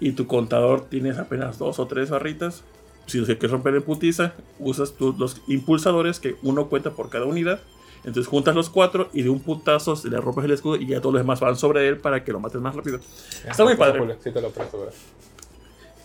y 0.00 0.12
tu 0.12 0.26
contador 0.26 0.86
tienes 0.88 1.18
apenas 1.18 1.58
2 1.58 1.78
o 1.78 1.86
3 1.86 2.10
barritas, 2.10 2.64
si 3.06 3.18
lo 3.18 3.26
que 3.26 3.38
quieres 3.38 3.52
romper 3.52 3.74
en 3.76 3.82
putiza, 3.82 4.32
usas 4.58 4.92
tú 4.94 5.14
los 5.18 5.40
impulsadores 5.48 6.18
que 6.20 6.36
uno 6.42 6.68
cuenta 6.68 6.90
por 6.90 7.08
cada 7.08 7.24
unidad. 7.26 7.60
Entonces 8.04 8.26
juntas 8.28 8.54
los 8.54 8.68
4 8.70 9.08
y 9.12 9.22
de 9.22 9.30
un 9.30 9.40
putazo 9.40 9.96
se 9.96 10.08
le 10.10 10.18
rompes 10.20 10.44
el 10.44 10.52
escudo 10.52 10.76
y 10.76 10.86
ya 10.86 11.00
todos 11.00 11.14
los 11.14 11.22
demás 11.22 11.40
van 11.40 11.56
sobre 11.56 11.88
él 11.88 11.98
para 11.98 12.22
que 12.24 12.32
lo 12.32 12.40
mates 12.40 12.60
más 12.60 12.74
rápido. 12.74 13.00
Está 13.48 13.64
muy 13.64 13.74
padre. 13.76 14.16
Sí, 14.22 14.30
te 14.32 14.40
lo 14.40 14.50
presto. 14.50 14.88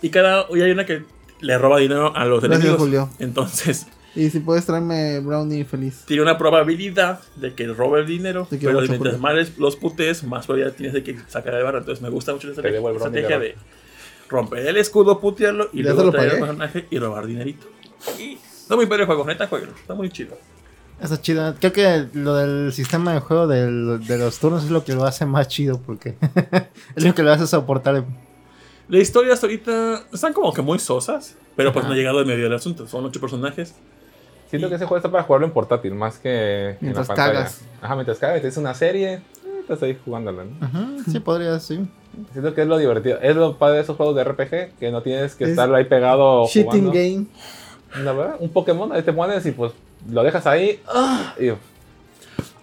Y 0.01 0.09
cada 0.09 0.45
y 0.53 0.61
hay 0.61 0.71
una 0.71 0.85
que 0.85 1.03
le 1.41 1.57
roba 1.57 1.79
dinero 1.79 2.15
a 2.15 2.25
los 2.25 2.41
Gracias, 2.41 2.61
enemigos. 2.65 2.79
Julio. 2.81 3.09
Entonces, 3.19 3.87
Y 4.13 4.29
si 4.29 4.41
puedes 4.41 4.65
traerme 4.65 5.19
Brownie 5.21 5.63
feliz. 5.63 6.03
tiene 6.05 6.21
una 6.21 6.37
probabilidad 6.37 7.21
de 7.37 7.53
que 7.53 7.65
robe 7.67 8.01
el 8.01 8.07
dinero, 8.07 8.45
pero 8.49 8.81
mientras 8.81 9.17
más 9.19 9.35
les- 9.35 9.57
los 9.57 9.77
putees, 9.77 10.23
más 10.25 10.45
probabilidad 10.45 10.75
tienes 10.75 10.93
de 10.93 11.01
que 11.03 11.17
sacar 11.29 11.53
el 11.53 11.63
barro. 11.63 11.77
Entonces 11.77 12.01
me 12.01 12.09
gusta 12.09 12.33
mucho 12.33 12.51
debo 12.51 12.89
estrategia, 12.91 13.39
de 13.39 13.55
romper 14.27 14.65
el 14.67 14.75
escudo, 14.77 15.19
putearlo 15.21 15.69
y 15.71 15.81
Ya 15.83 15.93
luego 15.93 16.11
traer 16.11 16.31
al 16.31 16.39
personaje 16.39 16.87
y 16.89 16.99
robar 16.99 17.25
dinerito. 17.25 17.67
Y 18.19 18.33
está 18.33 18.75
muy 18.75 18.85
padre 18.85 19.03
el 19.03 19.07
juego, 19.07 19.25
neta 19.25 19.47
juego, 19.47 19.67
está 19.79 19.93
muy 19.93 20.09
chido. 20.09 20.37
Está 21.01 21.19
chido. 21.21 21.55
Creo 21.59 21.71
que 21.71 22.07
lo 22.13 22.35
del 22.35 22.73
sistema 22.73 23.13
de 23.13 23.21
juego 23.21 23.47
del- 23.47 24.05
de 24.05 24.17
los 24.17 24.39
turnos 24.39 24.65
es 24.65 24.71
lo 24.71 24.83
que 24.83 24.93
lo 24.93 25.05
hace 25.05 25.25
más 25.25 25.47
chido 25.47 25.79
porque 25.79 26.15
es 26.97 27.03
lo 27.05 27.15
que 27.15 27.23
lo 27.23 27.31
hace 27.31 27.47
soportar. 27.47 28.03
La 28.91 28.97
historia 28.99 29.33
hasta 29.33 29.45
ahorita 29.47 30.03
están 30.13 30.33
como 30.33 30.53
que 30.53 30.61
muy 30.61 30.77
sosas, 30.77 31.35
pero 31.55 31.71
pues 31.71 31.81
Ajá. 31.83 31.87
no 31.89 31.93
ha 31.93 31.97
llegado 31.97 32.19
al 32.19 32.25
medio 32.25 32.43
del 32.43 32.53
asunto. 32.53 32.87
Son 32.87 33.05
ocho 33.05 33.19
personajes. 33.21 33.73
Siento 34.49 34.67
que 34.67 34.75
ese 34.75 34.85
juego 34.85 34.97
está 34.97 35.09
para 35.09 35.23
jugarlo 35.23 35.47
en 35.47 35.53
portátil, 35.53 35.95
más 35.95 36.19
que 36.19 36.75
Mientras 36.81 37.07
en 37.09 37.15
la 37.15 37.15
pantalla. 37.15 37.33
cagas. 37.39 37.61
Ajá, 37.81 37.95
mientras 37.95 38.19
cagas. 38.19 38.43
Es 38.43 38.57
una 38.57 38.73
serie, 38.73 39.13
eh, 39.13 39.21
estás 39.61 39.81
ahí 39.83 39.97
jugándola, 40.03 40.43
¿no? 40.43 40.67
Ujú, 40.67 41.03
sí, 41.09 41.19
podría, 41.21 41.57
sí. 41.61 41.79
Siento 42.33 42.53
que 42.53 42.63
es 42.63 42.67
lo 42.67 42.77
divertido. 42.77 43.17
Es 43.21 43.33
lo 43.33 43.57
padre 43.57 43.77
de 43.77 43.83
esos 43.83 43.95
juegos 43.95 44.13
de 44.17 44.25
RPG, 44.25 44.77
que 44.77 44.91
no 44.91 45.01
tienes 45.01 45.35
que 45.35 45.45
Es 45.45 45.51
estar 45.51 45.73
ahí 45.73 45.85
pegado 45.85 46.45
Shitting 46.47 46.87
jugando. 46.87 46.91
game. 46.91 47.25
La 48.03 48.11
verdad, 48.11 48.35
un 48.41 48.49
Pokémon, 48.49 48.91
ahí 48.91 49.03
te 49.03 49.13
pones 49.13 49.45
y 49.45 49.51
pues 49.51 49.71
lo 50.09 50.21
dejas 50.21 50.45
ahí. 50.45 50.81
y 51.39 51.47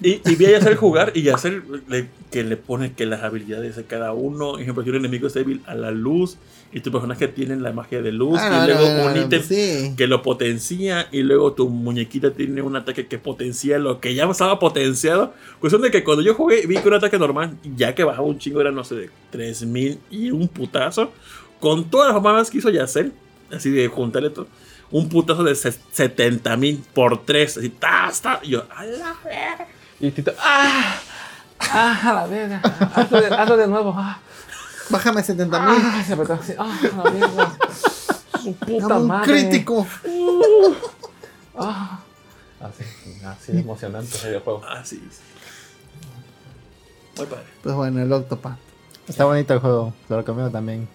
Y, 0.07 0.21
y 0.31 0.37
vi 0.37 0.53
a 0.55 0.59
hacer 0.59 0.77
jugar 0.77 1.13
y 1.15 1.29
hacer 1.31 1.63
le- 1.89 2.09
que 2.31 2.45
le 2.45 2.57
pone 2.57 2.93
que 2.93 3.07
las 3.07 3.23
habilidades 3.23 3.77
de 3.77 3.85
cada 3.85 4.13
uno. 4.13 4.59
Ejemplo, 4.59 4.83
si 4.85 4.91
un 4.91 4.97
enemigo 4.97 5.27
es 5.27 5.35
débil 5.35 5.63
a 5.67 5.75
la 5.75 5.91
luz 5.91 6.37
y 6.73 6.81
tu 6.81 6.93
personaje 6.93 7.27
tiene 7.29 7.57
la 7.57 7.73
magia 7.73 8.03
de 8.03 8.13
luz 8.13 8.39
Ah, 8.43 8.65
y 8.65 8.67
luego 8.67 8.87
no, 8.87 8.97
no, 8.99 9.07
un 9.07 9.15
no, 9.15 9.23
ítem 9.27 9.43
Sí. 9.43 9.95
que 9.97 10.07
lo 10.07 10.21
potencia 10.23 11.09
y 11.11 11.23
luego 11.23 11.53
tu 11.55 11.69
muñequita 11.71 12.33
tiene 12.33 12.61
un 12.61 12.77
ataque 12.77 13.07
que 13.07 13.19
potencia 13.19 13.79
lo 13.79 14.01
que 14.01 14.15
ya 14.15 14.25
estaba 14.31 14.59
potenciado. 14.59 15.33
Cuestión 15.61 15.81
de 15.83 15.91
que 15.91 16.05
cuando 16.05 16.23
yo 16.23 16.35
jugué 16.35 16.67
vi 16.67 16.77
que 16.77 16.89
un 16.89 16.95
ataque 16.95 17.19
normal, 17.19 17.57
ya 17.77 17.95
que 17.95 18.05
bajaba 18.05 18.27
un 18.27 18.39
chingo, 18.39 18.61
era 18.61 18.71
no 18.71 18.85
sé, 18.85 18.95
de 18.97 19.11
3000 19.31 19.99
y 20.11 20.31
un 20.31 20.49
putazo, 20.49 21.13
con 21.61 21.89
todas 21.91 22.13
las 22.13 22.23
mamadas 22.23 22.51
que 22.51 22.59
hizo 22.59 22.69
Yacel, 22.71 23.13
así 23.51 23.71
de 23.71 23.89
juntarle 23.89 24.29
todo, 24.31 24.47
un 24.91 25.09
putazo 25.09 25.45
de 25.45 25.55
70000 25.55 26.81
por 26.95 27.25
3, 27.25 27.57
así, 27.59 27.69
ta, 27.71 28.11
ta, 28.23 28.41
y 28.43 28.51
yo, 28.51 28.65
a 28.75 28.85
la 28.85 29.17
verga. 29.25 29.67
Y 30.01 30.11
Tito, 30.11 30.33
¡ah! 30.39 31.01
¡Ah! 31.61 32.01
A 32.11 32.13
la 32.15 32.27
verga. 32.27 32.61
Hazlo 32.95 33.21
de, 33.21 33.27
hazlo 33.29 33.57
de 33.57 33.67
nuevo. 33.67 33.95
¡ah! 33.97 34.19
Bájame 34.91 35.23
70 35.23 35.61
mil. 35.61 35.81
¡ah! 35.83 36.03
Se 36.07 36.13
apretó 36.15 36.35
así. 36.35 36.53
¡ah! 36.59 36.79
A 36.93 36.97
la 37.05 37.11
verga. 37.11 37.53
Su 38.43 38.55
puta 38.55 38.97
un 38.99 39.07
madre. 39.09 39.33
crítico. 39.33 39.87
¡ah! 41.59 42.01
Así, 42.61 42.85
así 43.25 43.53
de 43.53 43.61
emocionante 43.61 44.17
ese 44.17 44.29
videojuego. 44.29 44.65
Así 44.65 45.03
es. 45.09 45.21
Muy 47.17 47.27
padre. 47.27 47.45
Pues 47.63 47.75
bueno, 47.75 48.03
el 48.03 48.13
Octopath. 48.13 48.59
Está 49.07 49.25
bonito 49.25 49.55
el 49.55 49.61
juego. 49.61 49.93
Te 50.07 50.15
lo 50.15 50.21
recomiendo 50.21 50.51
también. 50.51 50.89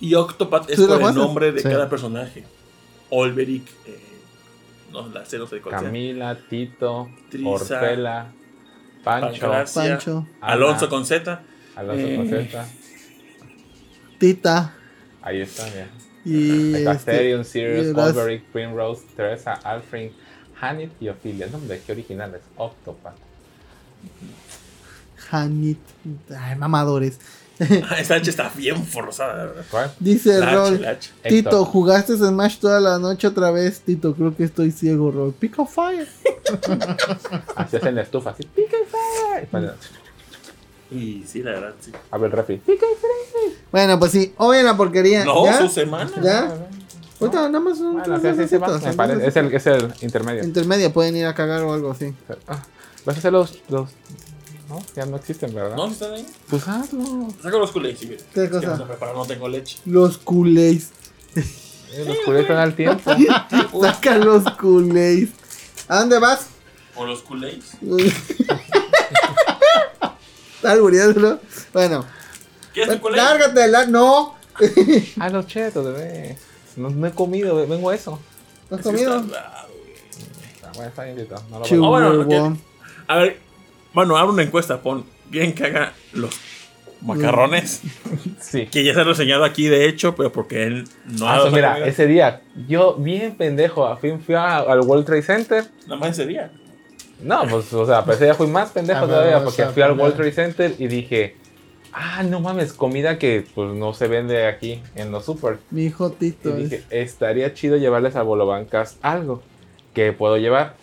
Y 0.00 0.14
Octopath 0.14 0.70
es 0.70 0.76
¿Tú 0.76 0.82
lo 0.82 0.88
por 0.88 0.94
el 0.96 1.00
jugaste? 1.00 1.20
nombre 1.20 1.52
de 1.52 1.60
Sí. 1.62 1.68
cada 1.68 1.88
personaje. 1.88 2.44
Olberic, 3.10 3.68
eh, 3.86 4.00
no, 4.92 5.08
la 5.08 5.24
sé, 5.26 5.36
no 5.38 5.46
sé 5.46 5.60
cuál 5.60 5.74
sea. 5.74 5.84
Camila, 5.84 6.38
Tito, 6.48 7.10
Trisa, 7.30 7.48
Orpela, 7.50 8.28
Pancho, 9.04 9.50
Pancho. 9.74 10.26
Alonso 10.40 10.84
Ana, 10.84 10.90
con 10.90 11.06
Z. 11.06 11.40
Alonso 11.76 12.06
eh, 12.06 12.16
Coseta. 12.16 12.66
Tita. 14.18 14.74
Ahí 15.22 15.40
está, 15.40 15.66
ya. 15.68 15.88
Y. 16.24 16.72
este, 16.74 16.84
Casterion, 16.84 17.44
Sirius, 17.44 17.86
y 17.86 17.92
las- 17.94 18.16
Olberic, 18.16 18.44
Primrose, 18.52 19.02
Teresa, 19.16 19.54
Alfred, 19.54 20.10
Hanit 20.60 20.90
y 21.00 21.08
Ophelia. 21.08 21.46
Nombre, 21.46 21.80
qué 21.86 21.92
originales. 21.92 22.42
Octopath. 22.56 23.14
Hanit. 25.30 25.78
Ay, 26.36 26.56
mamadores. 26.56 27.18
Esta 27.98 28.14
H 28.14 28.30
está 28.30 28.50
bien 28.56 28.84
forzada, 28.84 29.44
¿verdad? 29.44 29.64
¿Cuál? 29.70 29.92
Dice 30.00 30.38
La 30.38 30.46
H, 30.48 30.54
Rol. 30.56 30.80
la 30.82 30.90
H. 30.90 31.10
Tito, 31.22 31.36
Héctor. 31.50 31.64
¿jugaste 31.66 32.16
Smash 32.16 32.58
toda 32.58 32.80
la 32.80 32.98
noche 32.98 33.26
otra 33.26 33.50
vez? 33.50 33.80
Tito, 33.80 34.14
creo 34.14 34.34
que 34.36 34.44
estoy 34.44 34.70
ciego, 34.70 35.10
Rol. 35.10 35.32
Pick 35.38 35.58
of 35.58 35.72
fire. 35.72 36.08
Así 37.56 37.76
es 37.76 37.82
en 37.84 37.94
la 37.94 38.02
estufa, 38.02 38.30
así. 38.30 38.42
Pica 38.44 38.76
y 38.76 39.46
fire. 39.46 39.74
Y 40.90 41.22
sí, 41.26 41.42
la 41.42 41.52
verdad, 41.52 41.74
sí. 41.80 41.92
Abre 42.10 42.26
el 42.26 42.32
refri. 42.32 42.60
Bueno, 43.70 43.98
pues 43.98 44.10
sí. 44.12 44.32
Oye, 44.38 44.62
la 44.62 44.76
porquería. 44.76 45.24
No, 45.24 45.44
¿Ya? 45.44 45.58
su 45.58 45.68
semana. 45.68 46.10
¿Ya? 46.22 46.52
Ahorita 47.20 47.48
nada 47.48 47.60
más 47.60 47.78
Bueno, 47.78 48.18
sí, 48.18 48.28
sí, 48.36 48.48
sí, 48.48 48.54
me 48.58 48.94
parece. 48.94 49.26
Es 49.26 49.36
el, 49.36 49.54
es 49.54 49.66
el 49.66 49.92
intermedio. 50.00 50.42
Intermedia, 50.42 50.92
pueden 50.92 51.16
ir 51.16 51.26
a 51.26 51.34
cagar 51.34 51.62
o 51.62 51.74
algo 51.74 51.90
así. 51.92 52.14
Ah, 52.48 52.62
Vas 53.04 53.16
a 53.16 53.18
hacer 53.18 53.32
los, 53.32 53.58
los. 53.68 53.90
No, 54.70 54.80
ya 54.96 55.04
no 55.04 55.16
existen, 55.16 55.52
¿verdad? 55.54 55.76
¿No? 55.76 55.86
¿Sí 55.88 55.92
¿Están 55.94 56.12
ahí? 56.14 56.26
Pues 56.48 56.66
hazlo. 56.68 57.28
Saco 57.42 57.58
los 57.58 57.72
culés, 57.72 57.98
si 57.98 58.06
quieres. 58.06 58.24
¿Qué 58.32 58.44
Es 58.44 58.50
que 58.50 58.56
cosa? 58.56 58.68
no 58.68 58.76
sé 58.78 58.84
preparar, 58.84 59.14
no 59.16 59.26
tengo 59.26 59.48
leche. 59.48 59.78
Los 59.84 60.16
culés. 60.18 60.90
Eh, 61.34 62.04
Los 62.06 62.18
culeros 62.18 62.42
están 62.42 62.58
al 62.58 62.74
tiempo. 62.76 63.10
Saca 63.82 64.16
los 64.18 64.44
culés. 64.52 65.30
¿A 65.88 65.98
dónde 66.00 66.18
vas? 66.20 66.46
O 66.94 67.04
los 67.04 67.20
culés. 67.22 67.64
Albureándolo. 70.62 71.40
Bueno, 71.72 72.04
¿Quieres 72.72 72.94
tu 72.96 73.00
culé? 73.00 73.16
lárgate, 73.16 73.68
la... 73.68 73.86
no. 73.86 74.34
Ah, 75.18 75.28
los 75.30 75.46
chetos, 75.46 75.84
bebé. 75.84 76.36
No, 76.76 76.90
no 76.90 77.06
he 77.06 77.12
comido, 77.12 77.54
bebé. 77.56 77.68
vengo 77.68 77.90
a 77.90 77.94
eso. 77.94 78.18
¿No 78.68 78.76
has 78.76 78.80
Es 78.80 78.86
comido? 78.86 79.18
está. 79.20 79.66
Ah, 80.62 80.72
bueno, 80.74 80.88
está 80.90 81.04
bien, 81.04 81.16
Tito. 81.16 81.42
No 81.50 81.58
lo 81.58 81.64
Ah, 81.64 81.88
bueno, 81.88 82.10
huevón. 82.28 82.60
A 83.08 83.16
ver, 83.16 83.40
bueno, 83.92 84.16
abre 84.16 84.32
una 84.32 84.42
encuesta. 84.42 84.80
Pon 84.82 85.04
quién 85.30 85.52
que 85.54 85.64
haga 85.66 85.92
los 86.12 86.30
macarrones. 87.02 87.82
Sí. 88.40 88.66
Que 88.66 88.82
ya 88.82 88.94
se 88.94 89.00
ha 89.00 89.04
reseñado 89.04 89.44
aquí, 89.44 89.68
de 89.68 89.86
hecho, 89.88 90.14
pero 90.16 90.32
porque 90.32 90.64
él 90.64 90.84
no 91.06 91.28
Ah, 91.28 91.36
ha 91.36 91.40
pues 91.42 91.52
mira, 91.52 91.86
ese 91.86 92.06
día, 92.06 92.40
yo 92.66 92.94
bien 92.96 93.36
pendejo, 93.36 93.86
a 93.86 93.96
fin 93.96 94.20
fui 94.20 94.34
a- 94.34 94.58
al 94.58 94.80
World 94.80 95.04
Trade 95.06 95.22
Center. 95.22 95.64
Nada 95.86 96.00
más 96.00 96.10
ese 96.10 96.26
día. 96.26 96.50
No, 97.22 97.42
pues, 97.48 97.72
o 97.72 97.86
sea, 97.86 98.02
pero 98.04 98.14
ese 98.16 98.24
día 98.24 98.34
fui 98.34 98.46
más 98.48 98.70
pendejo 98.70 98.98
A 99.00 99.02
ver, 99.02 99.10
todavía 99.10 99.44
porque 99.44 99.66
fui 99.66 99.82
al. 99.82 99.92
World 99.92 100.16
Trade 100.16 100.32
Center 100.32 100.74
y 100.78 100.88
dije, 100.88 101.36
ah, 101.92 102.22
no 102.24 102.40
mames, 102.40 102.72
comida 102.72 103.18
que 103.18 103.44
pues 103.54 103.72
no 103.74 103.92
se 103.94 104.08
vende 104.08 104.46
aquí 104.46 104.82
en 104.96 105.12
los 105.12 105.26
super. 105.26 105.58
Mi 105.70 105.84
hijo 105.84 106.16
Y 106.20 106.30
dije, 106.30 106.82
estaría 106.90 107.52
chido 107.54 107.76
llevarles 107.76 108.16
a 108.16 108.22
Bolobancas 108.22 108.96
algo 109.02 109.42
que 109.94 110.12
puedo 110.12 110.38
llevar. 110.38 110.74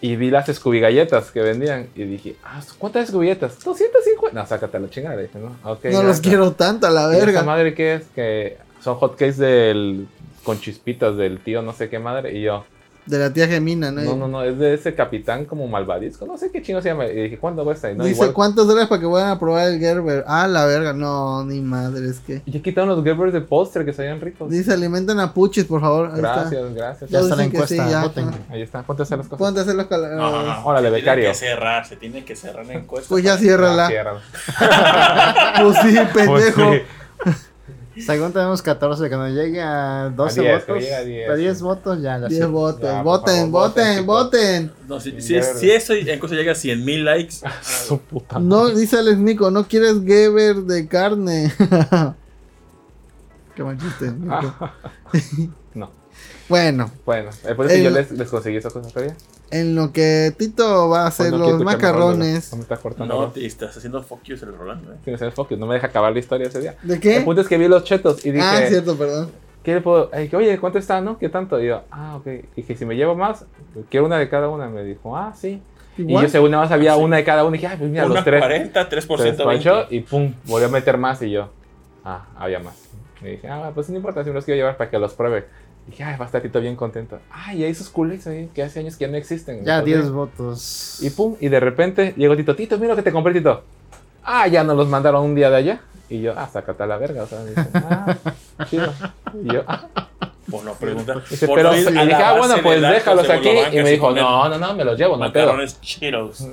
Y 0.00 0.14
vi 0.16 0.30
las 0.30 0.46
Scooby 0.46 0.80
galletas 0.80 1.30
que 1.32 1.40
vendían 1.40 1.88
y 1.96 2.04
dije, 2.04 2.36
ah, 2.44 2.60
¿cuántas 2.78 3.08
Scooby 3.08 3.28
galletas? 3.28 3.58
250. 3.64 4.40
No, 4.40 4.46
sácate 4.46 4.78
la 4.78 4.88
chingada. 4.90 5.16
Dije, 5.16 5.38
¿no? 5.38 5.56
Ok, 5.70 5.86
no 5.86 6.02
los 6.04 6.20
quiero 6.20 6.52
tanto 6.52 6.86
a 6.86 6.90
la 6.90 7.12
¿Y 7.12 7.16
esa 7.16 7.26
verga. 7.26 7.42
madre 7.42 7.74
qué 7.74 7.94
es? 7.94 8.04
Que 8.14 8.58
son 8.80 8.96
hotcakes 8.96 9.38
del 9.38 10.06
con 10.44 10.60
chispitas 10.60 11.16
del 11.16 11.40
tío 11.40 11.60
no 11.60 11.74
sé 11.74 11.90
qué 11.90 11.98
madre 11.98 12.32
y 12.32 12.42
yo 12.42 12.64
De 13.08 13.18
la 13.18 13.32
tía 13.32 13.48
Gemina, 13.48 13.90
¿no? 13.90 14.02
No, 14.02 14.16
no, 14.16 14.28
no, 14.28 14.42
es 14.44 14.58
de 14.58 14.74
ese 14.74 14.94
capitán 14.94 15.46
como 15.46 15.66
malvadisco. 15.66 16.26
No 16.26 16.36
sé 16.36 16.50
qué 16.52 16.62
chingo 16.62 16.82
se 16.82 16.90
llama. 16.90 17.06
Y 17.06 17.22
dije, 17.22 17.38
¿cuándo 17.38 17.64
cuesta? 17.64 17.90
Y 17.90 17.94
no, 17.96 18.04
Dice, 18.04 18.16
igual. 18.16 18.32
¿cuántos 18.34 18.66
dólares 18.66 18.88
para 18.88 19.00
que 19.00 19.06
vayan 19.06 19.30
a 19.30 19.38
probar 19.38 19.68
el 19.68 19.78
Gerber? 19.78 20.24
Ah, 20.26 20.46
la 20.46 20.66
verga, 20.66 20.92
no, 20.92 21.44
ni 21.44 21.60
madre, 21.60 22.06
es 22.08 22.20
que... 22.20 22.42
Y 22.44 22.50
ya 22.52 22.60
quitaron 22.62 22.90
los 22.90 23.02
Gerbers 23.02 23.32
de 23.32 23.40
póster 23.40 23.84
que 23.84 23.92
salían 23.92 24.20
ricos. 24.20 24.50
Dice, 24.50 24.72
alimenten 24.74 25.18
a 25.20 25.32
Puchis, 25.32 25.64
por 25.64 25.80
favor. 25.80 26.08
Ahí 26.10 26.16
está. 26.16 26.34
Gracias, 26.40 26.74
gracias. 26.74 27.10
Ya 27.10 27.20
está 27.20 27.36
la 27.36 27.42
sí, 27.42 27.48
encuesta, 27.48 27.88
ya. 27.88 28.12
Ahí 28.50 28.62
está, 28.62 28.82
ponte 28.82 29.02
a 29.02 29.04
hacer 29.04 29.18
las 29.18 29.26
cosas. 29.28 29.38
Ponte 29.38 29.60
a 29.60 29.62
hacer 29.62 29.74
los 29.74 29.86
cala- 29.86 30.08
No, 30.10 30.30
no, 30.30 30.42
no. 30.42 30.66
Órale, 30.66 30.88
Se 30.88 30.94
becario. 30.94 31.22
Tiene 31.24 31.32
que 31.32 31.38
cerrar, 31.38 31.86
se 31.86 31.96
tiene 31.96 32.24
que 32.24 32.36
cerrar 32.36 32.66
la 32.66 32.74
encuesta. 32.74 33.08
Pues 33.08 33.24
ya 33.24 33.34
Ah, 33.34 33.38
ciérrala. 33.38 33.88
ciérrala. 33.88 34.20
Pues 35.62 35.76
sí, 35.78 35.98
pendejo. 36.14 36.70
Pues 36.70 36.82
sí. 37.34 37.38
Según 38.04 38.32
tenemos 38.32 38.62
14, 38.62 39.08
cuando 39.08 39.28
llegue 39.28 39.60
a 39.60 40.10
12 40.14 40.40
A 40.40 40.42
10, 40.42 40.66
votos, 40.66 40.84
a 40.92 41.00
10. 41.04 41.30
a 41.30 41.34
10 41.34 41.62
votos 41.62 42.02
ya 42.02 42.18
la 42.18 42.28
10 42.28 42.38
cierro. 42.38 42.52
votos. 42.52 42.82
Ya, 42.82 43.02
voten, 43.02 43.36
favor, 43.36 43.50
voten, 43.50 44.06
voten, 44.06 44.06
voten. 44.06 44.72
No, 44.88 45.00
si, 45.00 45.20
si, 45.20 45.36
es- 45.36 45.58
si 45.58 45.70
eso 45.70 45.92
encuesta 45.94 46.36
llega 46.36 46.52
a 46.52 46.54
100 46.54 46.84
mil 46.84 47.04
likes, 47.04 47.36
Su 47.62 47.98
puta. 47.98 48.38
No, 48.38 48.68
dice 48.68 48.98
Alex 48.98 49.18
Nico, 49.18 49.50
no 49.50 49.66
quieres 49.66 49.96
Geber 50.04 50.56
de 50.56 50.86
carne. 50.88 51.52
Qué 53.54 53.64
mal 53.64 53.78
chiste. 53.78 54.10
Nico. 54.12 54.54
No. 55.74 55.90
Bueno, 56.48 56.90
Bueno, 57.04 57.30
eh, 57.44 57.54
por 57.54 57.66
eso 57.66 57.74
El- 57.74 57.84
yo 57.84 57.90
les, 57.90 58.10
les 58.10 58.28
conseguí 58.28 58.56
esas 58.56 58.72
cosas 58.72 58.92
todavía. 58.92 59.14
En 59.50 59.74
lo 59.74 59.92
que 59.92 60.32
Tito 60.36 60.88
va 60.88 61.04
a 61.04 61.06
hacer 61.08 61.30
Pues 61.30 61.40
no 61.40 61.50
los 61.50 61.62
macarrones. 61.62 62.50
No 62.52 62.56
me 62.58 62.62
está 62.62 62.76
cortando. 62.76 63.14
no 63.20 63.28
te 63.32 63.44
estás 63.46 63.76
haciendo 63.76 64.02
focus 64.02 64.42
el 64.42 64.56
Rolando. 64.56 64.92
¿eh? 64.92 64.96
Me 65.06 65.18
sale 65.18 65.30
focus, 65.30 65.58
no 65.58 65.66
me 65.66 65.74
deja 65.74 65.86
acabar 65.88 66.12
la 66.12 66.18
historia 66.18 66.48
ese 66.48 66.60
día. 66.60 66.76
¿De 66.82 66.94
El 66.94 67.00
qué? 67.00 67.20
punto 67.20 67.40
es 67.40 67.48
que 67.48 67.58
vi 67.58 67.68
los 67.68 67.84
chetos 67.84 68.24
y 68.26 68.30
dije, 68.32 68.44
Ah, 68.46 68.60
cierto, 68.68 68.96
perdón. 68.96 69.30
¿qué 69.62 69.74
le 69.74 69.80
puedo? 69.80 70.10
eh, 70.14 70.28
que, 70.28 70.36
Oye, 70.36 70.58
¿cuánto 70.58 70.78
está, 70.78 71.00
no? 71.00 71.18
¿Qué 71.18 71.28
tanto? 71.28 71.60
Y 71.60 71.66
yo, 71.66 71.82
ah, 71.90 72.16
ok. 72.16 72.26
Y 72.26 72.42
dije, 72.62 72.76
si 72.76 72.84
me 72.86 72.94
llevo 72.96 73.14
más, 73.14 73.44
quiero 73.90 74.06
una 74.06 74.18
de 74.18 74.28
cada 74.28 74.48
una. 74.48 74.68
Me 74.68 74.82
dijo, 74.84 75.16
ah, 75.16 75.32
sí. 75.36 75.60
Y 75.96 76.02
Igual. 76.02 76.24
yo 76.26 76.30
según 76.30 76.50
nada 76.52 76.62
más 76.62 76.72
había 76.72 76.92
Ah, 76.92 76.96
sí. 76.96 77.02
una 77.02 77.16
de 77.16 77.24
cada 77.24 77.44
una 77.44 77.56
y 77.56 77.58
dije, 77.60 77.72
ay, 77.72 77.76
pues 77.78 77.90
mira, 77.90 78.06
Una 78.06 78.14
los 78.14 78.24
tres. 78.24 78.40
40, 78.40 78.88
3 78.88 79.06
por 79.06 79.18
Se 79.18 79.24
ciento. 79.24 79.48
despachó 79.48 79.86
y 79.90 80.00
pum, 80.00 80.32
volvió 80.44 80.68
a 80.68 80.70
meter 80.70 80.96
más 80.96 81.20
y 81.22 81.30
yo, 81.30 81.50
ah, 82.04 82.26
había 82.36 82.60
más. 82.60 82.88
Y 83.20 83.26
dije, 83.30 83.48
ah, 83.48 83.72
pues 83.74 83.90
no 83.90 83.96
importa, 83.96 84.22
si 84.22 84.30
me 84.30 84.34
los 84.36 84.44
quiero 84.44 84.58
llevar 84.58 84.76
para 84.76 84.88
que 84.90 84.98
los 84.98 85.12
pruebe. 85.14 85.46
Y 85.88 85.92
dije, 85.92 86.04
ay, 86.04 86.16
va 86.18 86.24
a 86.24 86.26
estar 86.26 86.42
Tito 86.42 86.60
bien 86.60 86.76
contento. 86.76 87.18
Ay, 87.30 87.64
hay 87.64 87.70
esos 87.70 87.88
culés 87.88 88.26
ahí 88.26 88.50
que 88.54 88.62
hace 88.62 88.80
años 88.80 88.96
que 88.96 89.06
ya 89.06 89.10
no 89.10 89.16
existen. 89.16 89.64
Ya 89.64 89.78
Entonces, 89.78 90.02
10 90.02 90.10
votos. 90.12 90.98
Y 91.00 91.08
pum, 91.10 91.36
y 91.40 91.48
de 91.48 91.60
repente 91.60 92.12
llegó 92.16 92.36
Tito, 92.36 92.54
Tito, 92.54 92.76
mira 92.76 92.90
lo 92.90 92.96
que 92.96 93.02
te 93.02 93.10
compré, 93.10 93.32
Tito. 93.32 93.62
Ah, 94.22 94.46
ya 94.48 94.62
nos 94.62 94.76
los 94.76 94.86
mandaron 94.88 95.24
un 95.24 95.34
día 95.34 95.48
de 95.48 95.56
allá. 95.56 95.80
Y 96.10 96.20
yo, 96.20 96.34
ah, 96.36 96.46
sácate 96.52 96.82
a 96.82 96.86
la 96.86 96.98
verga. 96.98 97.22
O 97.22 97.26
sea, 97.26 97.38
me 97.40 97.48
dice, 97.50 97.66
ah, 97.74 98.16
chido. 98.68 98.92
Y 99.42 99.52
yo, 99.54 99.62
ah, 99.66 99.86
Pues 100.50 100.62
no 100.62 100.74
pregunta. 100.74 101.22
dice, 101.30 101.46
Por 101.46 101.56
pero. 101.56 101.72
dije, 101.72 102.14
ah, 102.14 102.36
bueno, 102.36 102.56
pues 102.62 102.82
déjalos 102.82 103.30
aquí. 103.30 103.48
Y 103.72 103.82
me 103.82 103.90
dijo, 103.90 104.10
no, 104.10 104.48
no, 104.50 104.58
no, 104.58 104.74
me 104.74 104.84
los 104.84 104.98
llevo, 104.98 105.16
no 105.16 105.32
pedo. 105.32 105.56
Cheetos. 105.80 106.46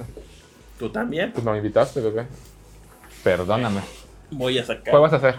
¿Tú 0.79 0.89
también? 0.89 1.33
Pues 1.33 1.43
no 1.43 1.51
me 1.51 1.57
invitaste, 1.57 1.99
bebé. 1.99 2.25
Perdóname. 3.21 3.81
Voy 4.31 4.57
a 4.57 4.65
sacar. 4.65 4.91
¿Cuál 4.91 5.01
vas 5.01 5.13
a 5.13 5.15
hacer? 5.17 5.35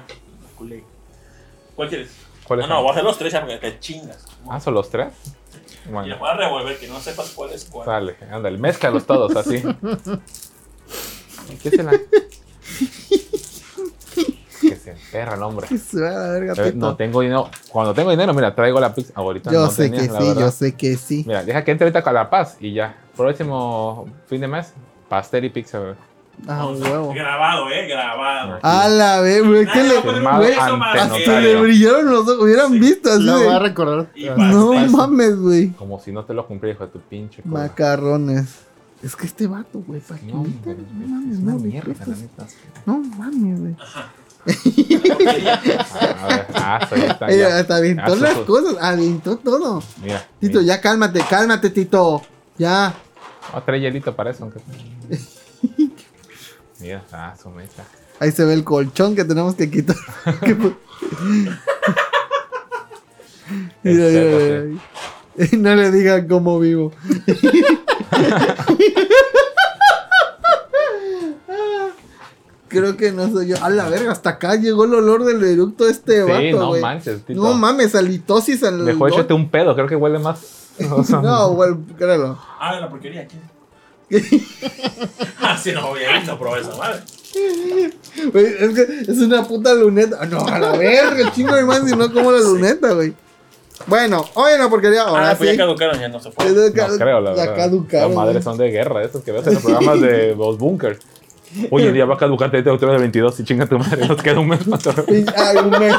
¿Cuál 1.74 1.88
quieres? 1.88 2.25
¿Cuál 2.46 2.60
No, 2.60 2.64
es? 2.64 2.68
no, 2.70 2.80
voy 2.82 2.88
a 2.88 2.92
hacer 2.92 3.04
los 3.04 3.18
tres 3.18 3.32
ya 3.32 3.40
porque 3.40 3.56
te 3.58 3.78
chingas. 3.80 4.24
Ah, 4.48 4.60
¿son 4.60 4.74
los 4.74 4.88
tres? 4.90 5.08
Y 5.86 6.08
los 6.08 6.18
voy 6.18 6.28
a 6.30 6.34
revolver, 6.34 6.78
que 6.78 6.88
no 6.88 6.98
sepas 7.00 7.30
cuál 7.30 7.52
es 7.52 7.64
cuál. 7.66 7.84
sale, 7.86 8.16
ándale, 8.30 8.58
mézclalos 8.58 9.06
todos 9.06 9.34
así. 9.36 9.62
¿Qué 11.62 11.70
se 11.70 11.82
la.? 11.82 11.92
que 14.60 14.74
se 14.76 14.90
enterra 14.92 15.34
el 15.34 15.42
hombre. 15.42 15.66
Que 15.68 15.78
se 15.78 16.00
va 16.00 16.08
a 16.08 16.12
la 16.12 16.28
verga, 16.30 16.54
Eh. 16.66 16.72
No 16.74 16.96
tengo 16.96 17.20
dinero. 17.20 17.50
Cuando 17.70 17.94
tengo 17.94 18.10
dinero, 18.10 18.32
mira, 18.34 18.54
traigo 18.54 18.80
la 18.80 18.94
pizza. 18.94 19.12
Ahorita 19.14 19.52
yo 19.52 19.60
no 19.60 19.70
sé 19.70 19.84
tenía, 19.84 20.00
que 20.00 20.06
sí, 20.06 20.12
verdad. 20.12 20.40
yo 20.40 20.50
sé 20.50 20.74
que 20.76 20.96
sí. 20.96 21.24
Mira, 21.26 21.44
deja 21.44 21.62
que 21.62 21.70
entre 21.70 21.84
ahorita 21.86 22.02
con 22.02 22.14
La 22.14 22.28
Paz 22.30 22.56
y 22.58 22.72
ya. 22.72 22.96
Próximo 23.16 24.08
fin 24.26 24.40
de 24.40 24.48
mes, 24.48 24.72
pastel 25.08 25.44
y 25.44 25.50
pizza, 25.50 25.78
bebé. 25.78 25.94
Ah, 26.48 26.66
huevo. 26.66 27.12
Grabado, 27.14 27.70
eh, 27.70 27.88
grabado. 27.88 28.58
A 28.62 28.88
la 28.88 29.20
vez, 29.20 29.44
güey, 29.44 29.66
¿qué 29.66 29.82
le, 29.82 30.00
más 30.22 30.40
hasta 30.44 31.40
le 31.40 31.56
brillaron 31.60 32.06
los 32.10 32.20
ojos, 32.22 32.38
hubieran 32.40 32.72
Sí. 32.72 32.78
visto 32.78 33.10
así 33.10 33.22
Lo 33.22 33.38
de- 33.38 33.44
voy 33.46 33.54
a 33.54 33.58
recordar. 33.58 34.06
Ah, 34.30 34.34
No 34.36 34.72
mames, 34.90 35.36
güey. 35.38 35.70
Como 35.72 35.98
si 36.00 36.12
no 36.12 36.24
te 36.24 36.34
lo 36.34 36.46
cumplí, 36.46 36.70
hijo 36.70 36.84
de 36.86 36.92
tu 36.92 37.00
pinche. 37.00 37.42
Macarrones. 37.44 38.60
Es 39.02 39.14
que 39.16 39.26
este 39.26 39.46
vato, 39.46 39.82
güey, 39.86 40.00
¿para 40.00 40.20
qué 40.20 40.26
No, 40.26 40.44
mames, 41.04 41.38
no, 41.40 41.52
güey, 41.58 41.72
mierda, 41.72 41.92
¿qué 41.92 41.98
la 42.10 42.16
estás- 42.16 42.20
neta. 42.20 42.46
No 42.86 42.98
mames, 42.98 43.60
güey. 43.60 43.76
A 44.46 46.26
ver, 46.28 46.46
ah, 46.54 47.60
está. 47.60 47.76
Aventó 47.76 48.12
Ah, 48.12 48.16
las 48.16 48.34
cosas, 48.38 48.76
aventó 48.80 49.36
todo. 49.36 49.82
Mira. 50.02 50.24
Tito, 50.40 50.60
mira. 50.60 50.74
ya 50.76 50.80
cálmate, 50.80 51.20
cálmate, 51.28 51.70
Tito. 51.70 52.22
Ya. 52.58 52.94
Voy 53.52 53.60
a 53.60 53.64
traer 53.64 53.82
hielito 53.82 54.14
para 54.14 54.30
eso, 54.30 54.44
aunque 54.44 54.60
Mira, 56.86 57.02
ah, 57.12 57.34
su 57.40 57.50
mesa. 57.50 57.84
Ahí 58.20 58.30
se 58.30 58.44
ve 58.44 58.54
el 58.54 58.64
colchón 58.64 59.14
que 59.16 59.24
tenemos 59.24 59.54
que 59.56 59.70
quitar. 59.70 59.96
¿Qué 60.44 60.56
pu- 60.56 60.76
mira, 63.82 64.04
mira, 64.08 64.62
mira. 64.64 64.80
No 65.58 65.74
le 65.74 65.90
digan 65.90 66.26
cómo 66.28 66.58
vivo. 66.60 66.92
Creo 72.68 72.96
que 72.96 73.12
no 73.12 73.28
soy 73.30 73.48
yo. 73.48 73.56
A 73.62 73.70
la 73.70 73.88
verga, 73.88 74.10
hasta 74.12 74.30
acá 74.30 74.56
llegó 74.56 74.84
el 74.84 74.94
olor 74.94 75.24
del 75.24 75.42
eructo 75.44 75.84
de 75.84 75.92
este 75.92 76.24
Sí, 76.24 76.30
vato, 76.30 76.58
no 76.64 76.68
güey. 76.68 76.82
manches, 76.82 77.24
Tito. 77.24 77.40
No 77.40 77.54
mames, 77.54 77.94
halitosis 77.94 78.62
al. 78.64 78.78
Mejor 78.78 79.12
échate 79.12 79.32
un 79.34 79.48
pedo, 79.50 79.74
creo 79.74 79.86
que 79.86 79.96
huele 79.96 80.18
más. 80.18 80.64
No, 81.22 81.50
güey, 81.52 81.70
créelo. 81.96 82.38
Ah, 82.60 82.78
la 82.80 82.90
porquería, 82.90 83.26
¿quién? 83.26 83.40
Ah, 85.40 85.56
sí, 85.62 85.72
no, 85.72 85.96
ir, 85.96 86.06
no 86.26 86.38
probé 86.38 86.60
esa 86.60 86.76
madre. 86.76 87.00
Güey, 88.32 88.46
es 88.46 88.74
que 88.74 89.12
es 89.12 89.18
una 89.18 89.44
puta 89.44 89.74
luneta. 89.74 90.18
Ah, 90.20 90.26
No, 90.26 90.46
a 90.46 90.58
la 90.58 90.72
verga, 90.72 91.32
chingo 91.32 91.54
de 91.54 91.64
más, 91.64 91.88
si 91.88 91.94
no 91.96 92.12
como 92.12 92.32
la 92.32 92.38
luneta, 92.40 92.92
güey. 92.92 93.14
Bueno, 93.86 94.24
oye, 94.34 94.56
no 94.58 94.70
porquería, 94.70 95.02
ahora 95.02 95.30
Ah, 95.30 95.34
pues 95.36 95.50
sí. 95.50 95.56
ya 95.56 95.62
caducaron, 95.64 96.00
ya 96.00 96.08
no 96.08 96.18
se 96.18 96.30
fue. 96.30 96.50
De 96.50 96.70
No 96.70 96.96
creo, 96.96 97.20
la 97.20 97.36
ya 97.36 97.54
caducaron, 97.54 98.08
Las 98.08 98.16
madres 98.16 98.44
son 98.44 98.56
de 98.56 98.70
guerra, 98.70 99.04
esos 99.04 99.22
que 99.22 99.32
ves 99.32 99.46
en 99.46 99.54
los 99.54 99.62
programas 99.62 100.00
de 100.00 100.34
los 100.34 100.56
bunkers. 100.58 100.98
Oye, 101.70 101.96
ya 101.96 102.04
va 102.06 102.14
a 102.14 102.18
caducar 102.18 102.54
este 102.54 102.68
octubre 102.70 102.92
del 102.92 103.02
22 103.02 103.40
y 103.40 103.44
chinga 103.44 103.66
tu 103.66 103.78
madre, 103.78 104.08
nos 104.08 104.20
queda 104.22 104.40
un 104.40 104.48
mes 104.48 104.60
para 104.64 105.02
un 105.62 105.70
mes. 105.70 105.94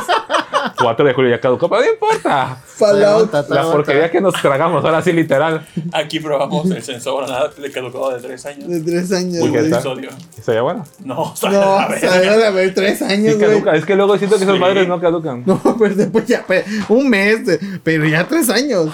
4 0.76 1.05
de 1.05 1.13
julio 1.13 1.30
ya 1.32 1.39
caducó, 1.39 1.70
pero 1.70 1.82
no 1.82 1.89
importa. 1.91 2.57
Fallout. 2.65 3.32
La 3.49 3.63
porquería 3.63 4.09
que 4.11 4.22
nos 4.22 4.34
tragamos, 4.36 4.84
ahora 4.84 5.01
sí, 5.01 5.11
literal. 5.13 5.65
Aquí 5.93 6.20
probamos 6.20 6.70
el 6.72 6.82
sensor 6.84 7.28
nada 7.30 7.49
de 7.49 7.72
caducado 7.72 8.11
de 8.11 8.22
3 8.22 8.45
años. 8.47 8.68
De 8.70 8.82
tres 8.82 9.11
años, 9.11 9.43
Uy. 9.43 9.55
Episodio. 9.57 10.09
¿Sería 10.41 10.61
bueno? 10.61 10.86
No, 11.03 11.34
No, 11.43 11.49
la 11.51 11.88
verga. 11.88 12.09
sabía 12.13 12.38
de 12.38 12.45
haber 12.47 12.74
tres 12.74 12.99
Sí 12.99 13.03
años, 13.05 13.36
güey. 13.38 13.47
caduca. 13.49 13.76
Es 13.76 13.86
que 13.86 13.95
luego 13.95 14.18
siento 14.18 14.38
que 14.39 14.45
Sí. 14.45 14.51
madres 14.59 14.88
no 14.88 14.99
caducan. 14.99 15.43
No, 15.45 15.61
pero 15.80 15.95
después 15.95 16.26
ya, 16.26 16.45
pe- 16.45 16.65
un 16.89 17.09
mes, 17.09 17.41
pero 17.84 18.05
ya 18.05 18.28
tres 18.28 18.49
años. 18.49 18.89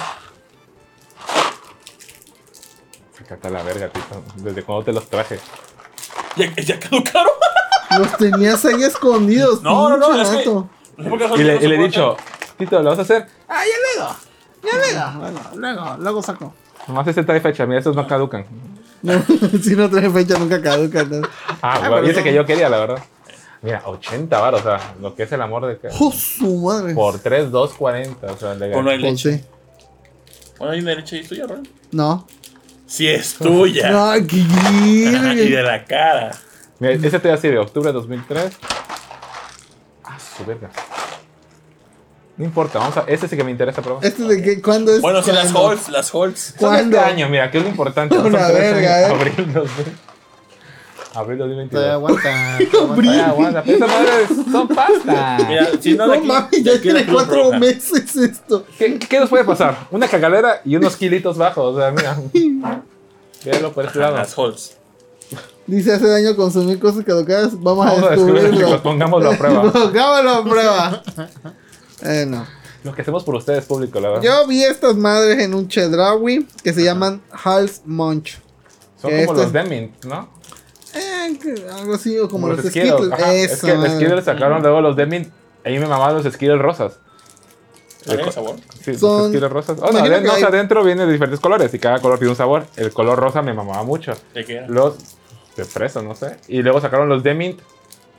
Sácate 3.18 3.48
a 3.48 3.52
la 3.52 3.64
verga, 3.64 3.90
tito. 3.90 4.24
¿Desde 4.38 4.64
cuándo 4.64 4.84
te 4.86 4.92
los 4.94 5.08
traje? 5.08 5.40
¿Ya, 6.36 6.54
ya 6.56 6.80
caducaron? 6.80 7.32
Los 8.00 8.18
tenías 8.18 8.66
ahí 8.66 8.84
escondidos. 8.84 9.62
No, 9.64 9.90
no, 9.90 9.98
no, 9.98 10.22
es 10.22 10.30
que- 10.30 10.50
Y 10.98 11.44
le, 11.44 11.56
y 11.56 11.68
le 11.68 11.76
he 11.76 11.84
dicho. 11.84 12.18
Tito, 12.58 12.82
¿lo 12.82 12.92
vas 12.92 13.00
a 13.00 13.02
hacer? 13.04 13.26
Ah, 13.48 13.62
ya 13.66 14.02
luego. 14.02 14.16
Ya 14.64 14.78
luego. 14.78 15.20
Bueno, 15.20 15.40
luego, 15.56 15.98
luego 16.00 16.22
saco. 16.24 16.54
Nomás 16.88 17.08
este 17.08 17.24
trae 17.24 17.40
fecha, 17.40 17.66
mira, 17.66 17.80
estos 17.80 17.96
no 17.96 18.08
caducan. 18.08 18.46
No, 19.02 19.14
si 19.62 19.76
no 19.76 19.90
trae 19.90 20.10
fecha 20.10 20.38
nunca 20.38 20.62
caduca. 20.62 21.04
¿no? 21.04 21.28
Ah, 21.62 21.78
pero 21.80 21.92
bueno, 21.94 22.08
ese 22.08 22.20
no. 22.20 22.24
que 22.24 22.34
yo 22.34 22.46
quería, 22.46 22.70
la 22.70 22.78
verdad. 22.80 23.04
Mira, 23.62 23.82
80 23.86 24.40
baros, 24.40 24.62
o 24.62 24.64
sea, 24.64 24.94
lo 25.02 25.16
que 25.16 25.24
es 25.24 25.32
el 25.32 25.42
amor 25.42 25.66
de 25.66 25.78
que... 25.78 25.88
¡Oh, 25.98 26.12
su 26.12 26.58
madre! 26.58 26.94
Por 26.94 27.20
3, 27.20 27.50
2, 27.50 27.74
40, 27.74 28.28
o 28.28 28.38
sea, 28.38 28.56
de 28.56 28.72
Con 28.74 28.88
hay 28.90 29.00
Pues 29.00 29.12
leche. 29.24 29.38
sí. 29.38 29.44
Bueno, 30.58 30.74
hay 30.74 30.80
una 30.82 30.96
leche 30.96 31.16
ahí 31.18 31.24
tuya, 31.24 31.48
Ron. 31.48 31.68
No. 31.92 32.28
Si 32.86 33.08
es 33.08 33.36
tuya. 33.36 33.90
No, 33.92 34.28
qué 34.28 34.36
y 35.46 35.50
de 35.50 35.64
la 35.64 35.86
cara. 35.86 36.32
Mira, 36.80 36.94
ese 36.94 37.20
te 37.20 37.32
así 37.32 37.48
de 37.48 37.58
octubre 37.58 37.88
de 37.88 37.94
2003. 37.94 38.54
Su 40.38 40.46
verga. 40.46 40.70
No 42.36 42.46
importa, 42.46 42.80
vamos 42.80 42.98
a... 42.98 43.02
Ese 43.08 43.28
sí 43.28 43.38
que 43.38 43.44
me 43.44 43.52
interesa 43.52 43.82
probar. 43.84 44.04
¿Este 44.04 44.24
de 44.24 44.42
qué? 44.42 44.60
¿Cuándo 44.62 44.92
es? 44.94 45.02
Bueno, 45.02 45.22
sí, 45.22 45.32
las 45.32 45.52
¿Cuándo? 45.52 45.62
Holtz, 45.70 45.90
las 45.90 46.14
Holtz. 46.16 46.40
Son 46.40 46.54
de 46.56 46.58
¿Cuándo? 46.60 46.98
este 46.98 47.10
año, 47.12 47.30
mira, 47.30 47.52
que 47.52 47.60
es 47.60 47.64
lo 47.64 47.70
importante. 47.70 48.16
son 48.16 48.26
Una 48.26 48.48
tres 48.48 48.74
verga, 48.74 48.96
años. 48.98 49.10
eh. 49.10 49.14
Abril 49.14 49.54
2000. 49.54 49.86
Abril 51.16 51.38
2022. 51.38 51.70
Todavía 51.70 51.94
aguanta. 51.94 52.56
Abril. 52.94 53.10
Ay, 53.12 53.20
aguanta, 53.20 53.62
pero 53.64 53.78
esas 53.78 53.90
madres 53.90 54.30
son 54.52 54.68
pasta. 54.68 55.38
Mira, 55.48 55.68
si 55.80 55.94
no, 55.94 56.08
No 56.08 56.34
aquí, 56.34 56.62
de 56.64 56.76
ya 56.76 56.82
tiene 56.82 57.06
cuatro 57.06 57.36
Roja. 57.44 57.60
meses 57.60 58.16
esto. 58.16 58.66
¿Qué, 58.80 58.98
¿Qué 58.98 59.20
nos 59.20 59.30
puede 59.30 59.44
pasar? 59.44 59.78
Una 59.92 60.08
cagadera 60.08 60.62
y 60.66 60.76
unos 60.76 60.96
kilitos 60.96 61.38
bajos. 61.38 61.76
O 61.76 61.80
sea, 61.80 61.92
mira. 61.92 62.18
Véalo 63.46 63.72
por 63.74 63.86
este 63.86 64.00
lado. 64.00 64.16
Las 64.18 64.36
Holtz. 64.36 64.78
Dice 65.66 65.94
hace 65.94 66.08
daño 66.08 66.36
consumir 66.36 66.80
cosas 66.80 67.06
caducadas. 67.06 67.52
Vamos, 67.62 67.86
Vamos 67.86 68.04
a 68.04 68.08
a 68.08 68.10
descubrir, 68.12 68.36
chicos, 68.36 68.52
descubrirlo. 68.52 68.84
pongámoslo 68.84 69.32
a 69.32 69.38
prueba. 69.38 69.72
Pongámoslo 69.72 70.30
a 70.32 70.44
prueba. 70.44 71.04
Bueno. 72.02 72.46
Lo 72.84 72.94
que 72.94 73.02
hacemos 73.02 73.24
por 73.24 73.36
ustedes, 73.36 73.64
público, 73.64 73.98
la 74.02 74.10
verdad. 74.10 74.24
Yo 74.24 74.46
vi 74.46 74.62
estas 74.62 74.96
madres 74.98 75.40
en 75.40 75.54
un 75.54 75.70
Chedraui 75.70 76.46
que 76.62 76.74
se 76.74 76.84
llaman 76.84 77.22
Hals 77.46 77.82
Munch. 77.86 78.42
Son 79.02 79.10
que 79.10 79.26
como 79.26 79.32
esto 79.32 79.34
los 79.36 79.46
es- 79.46 79.54
Demint, 79.54 80.04
¿no? 80.04 80.28
Eh, 80.94 81.40
algo 81.80 81.94
así, 81.94 82.20
o 82.20 82.28
como, 82.28 82.50
los, 82.50 82.60
Skittles. 82.60 82.92
Skittles. 82.92 83.52
Es 83.54 83.62
que 83.62 83.74
los. 83.76 83.88
Skittles 83.94 84.26
sacaron 84.26 84.62
luego 84.62 84.82
los 84.82 84.98
Demint. 84.98 85.30
A 85.66 85.70
mí 85.70 85.80
me 85.80 85.86
mamaban 85.88 86.16
los 86.22 86.26
Skittles 86.34 86.60
rosas. 86.62 87.00
¿Tiene 88.04 88.30
sabor? 88.34 88.58
Sí, 88.84 88.96
Son- 88.96 89.18
los 89.18 89.28
Skittles 89.30 89.52
rosas. 89.52 89.78
Oh, 89.82 89.90
no, 89.94 90.00
adentro, 90.00 90.34
hay- 90.34 90.44
adentro 90.44 90.84
viene 90.84 91.06
de 91.06 91.12
diferentes 91.14 91.40
colores 91.40 91.74
y 91.74 91.80
cada 91.80 92.00
color 92.02 92.18
tiene 92.20 92.32
un 92.32 92.38
sabor. 92.38 92.66
El 92.76 92.92
color 92.92 93.18
rosa 93.18 93.42
me 93.42 93.54
mamaba 93.54 93.84
mucho. 93.84 94.12
¿De 94.34 94.44
qué 94.44 94.56
era? 94.58 94.68
Los 94.68 94.96
de 95.58 95.66
fresa, 95.66 96.02
no 96.02 96.16
sé. 96.16 96.38
Y 96.48 96.62
luego 96.62 96.82
sacaron 96.82 97.10
los 97.10 97.24
Demint, 97.24 97.60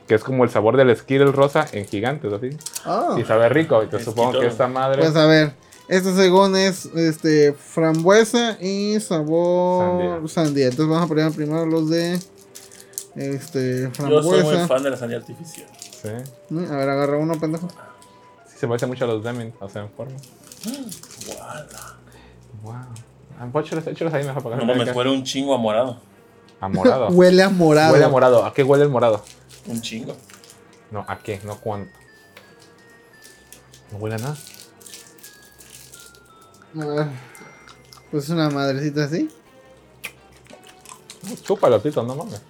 que 0.07 0.15
es 0.15 0.23
como 0.23 0.43
el 0.43 0.49
sabor 0.49 0.77
del 0.77 0.95
Skittle 0.95 1.31
rosa 1.31 1.65
en 1.71 1.85
gigantes, 1.85 2.31
así. 2.31 2.49
Ah. 2.85 3.15
Y 3.17 3.23
sabe 3.25 3.49
rico. 3.49 3.81
Y 3.83 3.87
te 3.87 4.03
supongo 4.03 4.39
que 4.39 4.47
esta 4.47 4.67
madre. 4.67 5.01
Pues 5.01 5.15
a 5.15 5.25
ver, 5.25 5.53
este 5.87 6.13
según 6.15 6.55
es 6.55 6.85
este 6.85 7.53
frambuesa 7.53 8.57
y 8.61 8.99
sabor 8.99 9.99
Sandía. 9.99 10.27
sandía. 10.27 10.65
Entonces 10.65 10.87
vamos 10.89 11.05
a 11.05 11.07
poner 11.07 11.31
primero 11.31 11.65
los 11.65 11.89
de 11.89 12.19
este 13.15 13.89
Yo 13.97 14.21
soy 14.21 14.31
muy 14.31 14.39
frambuesa. 14.41 14.67
fan 14.67 14.83
de 14.83 14.89
la 14.91 14.97
sandía 14.97 15.17
artificial. 15.17 15.67
Sí. 15.79 16.09
Mm, 16.49 16.71
A 16.71 16.77
ver, 16.77 16.89
agarra 16.89 17.17
uno, 17.17 17.39
pendejo. 17.39 17.67
Sí, 18.47 18.59
se 18.59 18.67
parece 18.67 18.85
mucho 18.87 19.05
a 19.05 19.07
los 19.07 19.23
Demint, 19.23 19.55
o 19.59 19.67
sea, 19.69 19.81
en 19.83 19.89
forma. 19.89 20.15
Wow. 22.63 22.73
Ah, 23.39 23.47
pues 23.51 23.65
échalos, 23.65 23.87
échalos 23.87 24.13
ahí 24.13 24.23
mejor 24.23 24.41
para 24.43 24.57
que 24.57 24.65
No 24.65 24.73
vean 24.73 24.95
huele 24.95 25.11
un 25.11 25.23
chingo 25.23 25.53
a 25.53 25.57
morado. 25.57 25.97
Que- 26.71 26.79
A 26.79 26.83
morado. 26.83 27.07
Huele 27.11 27.43
a 27.43 27.49
morado. 27.49 27.93
Huele 27.93 28.05
a 28.05 28.09
morado. 28.09 28.45
¿A 28.45 28.53
qué 28.53 28.63
huele 28.63 28.83
el 28.83 28.89
morado? 28.89 29.23
Un 29.67 29.81
chingo. 29.81 30.15
No, 30.91 31.03
¿a 31.07 31.17
qué? 31.19 31.39
No 31.43 31.59
cuánto. 31.59 31.91
No 33.91 33.97
huele 33.97 34.15
a 34.15 34.19
nada. 34.19 34.37
A 36.79 36.85
ver. 36.85 37.07
Pues 38.11 38.29
una 38.29 38.49
madrecita 38.49 39.05
así. 39.05 39.29
Chúpalo, 41.43 41.81
Tito, 41.81 42.03
no 42.03 42.15
mames. 42.15 42.41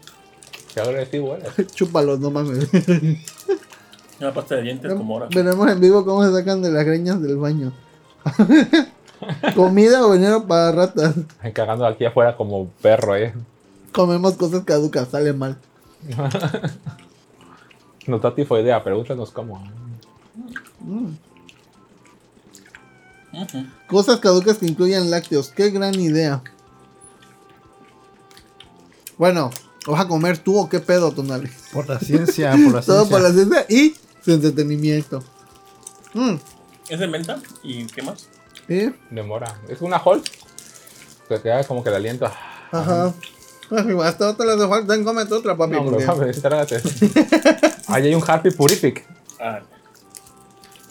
Qué 0.74 0.82
agresivo 0.82 1.36
eres. 1.36 1.54
Chúpalo, 1.76 2.18
no 2.18 2.30
mames. 2.32 2.68
Una 4.20 4.34
pasta 4.34 4.56
de 4.56 4.62
dientes 4.64 4.94
con 4.94 5.06
mora. 5.06 5.28
Veremos 5.34 5.70
en 5.70 5.80
vivo 5.80 6.06
cómo 6.06 6.24
se 6.26 6.32
sacan 6.34 6.62
de 6.62 6.72
las 6.72 6.86
greñas 6.86 7.22
del 7.22 7.38
baño. 7.38 7.74
Comida 9.56 10.06
o 10.06 10.10
veneno 10.12 10.46
para 10.48 10.72
ratas. 10.72 11.16
Cagando 11.54 11.86
aquí 11.86 12.06
afuera 12.06 12.36
como 12.38 12.68
perro, 12.82 13.16
eh. 13.16 13.34
Comemos 13.96 14.34
cosas 14.36 14.64
caducas, 14.66 15.08
sale 15.10 15.32
mal. 15.34 15.58
Nos 18.08 18.22
da 18.22 18.36
tifoidea, 18.36 18.84
pregúntanos 18.84 19.32
cómo. 19.32 19.64
Ujú. 20.82 21.16
Cosas 23.88 24.20
caducas 24.20 24.58
que 24.58 24.66
incluyan 24.66 25.10
lácteos. 25.10 25.50
Qué 25.50 25.70
gran 25.72 25.96
idea. 26.00 26.44
Bueno, 29.18 29.50
¿vas 29.88 30.02
a 30.02 30.08
comer 30.08 30.38
tú 30.40 30.58
o 30.60 30.68
qué 30.70 30.80
pedo, 30.80 31.12
Tonali? 31.12 31.50
Por 31.74 31.88
la 31.90 32.00
ciencia, 32.00 32.52
por 32.52 32.74
la 32.76 32.82
Todo 32.86 33.06
ciencia. 33.06 33.10
por 33.10 33.22
la 33.22 33.32
ciencia 33.34 33.66
y 33.70 33.96
su 34.24 34.32
entretenimiento. 34.34 35.24
Mm, 36.14 36.36
Es 36.90 37.00
de 37.00 37.08
menta. 37.08 37.40
¿Y 37.64 37.86
qué 37.88 38.02
más? 38.02 38.28
Demora. 39.10 39.60
Es 39.70 39.82
una 39.82 40.02
Hulk. 40.04 40.24
Que 41.30 41.40
te 41.40 41.50
da 41.50 41.64
como 41.64 41.82
que 41.84 41.90
el 41.90 41.96
aliento. 41.96 42.26
Ajá. 42.72 43.14
Ay, 43.72 43.98
Hasta 44.04 44.30
otra 44.30 44.46
las 44.46 44.60
de 44.60 44.66
Juan. 44.66 44.88
Ten, 44.88 45.04
cómete 45.04 45.34
otra, 45.34 45.56
papi. 45.58 45.74
No, 45.74 45.84
mames, 45.84 46.42
trágate. 46.42 46.82
Ahí 47.88 48.08
hay 48.08 48.16
un 48.16 48.24
Happy 48.26 48.52
Purific. 48.52 49.06
Ah, 49.40 49.62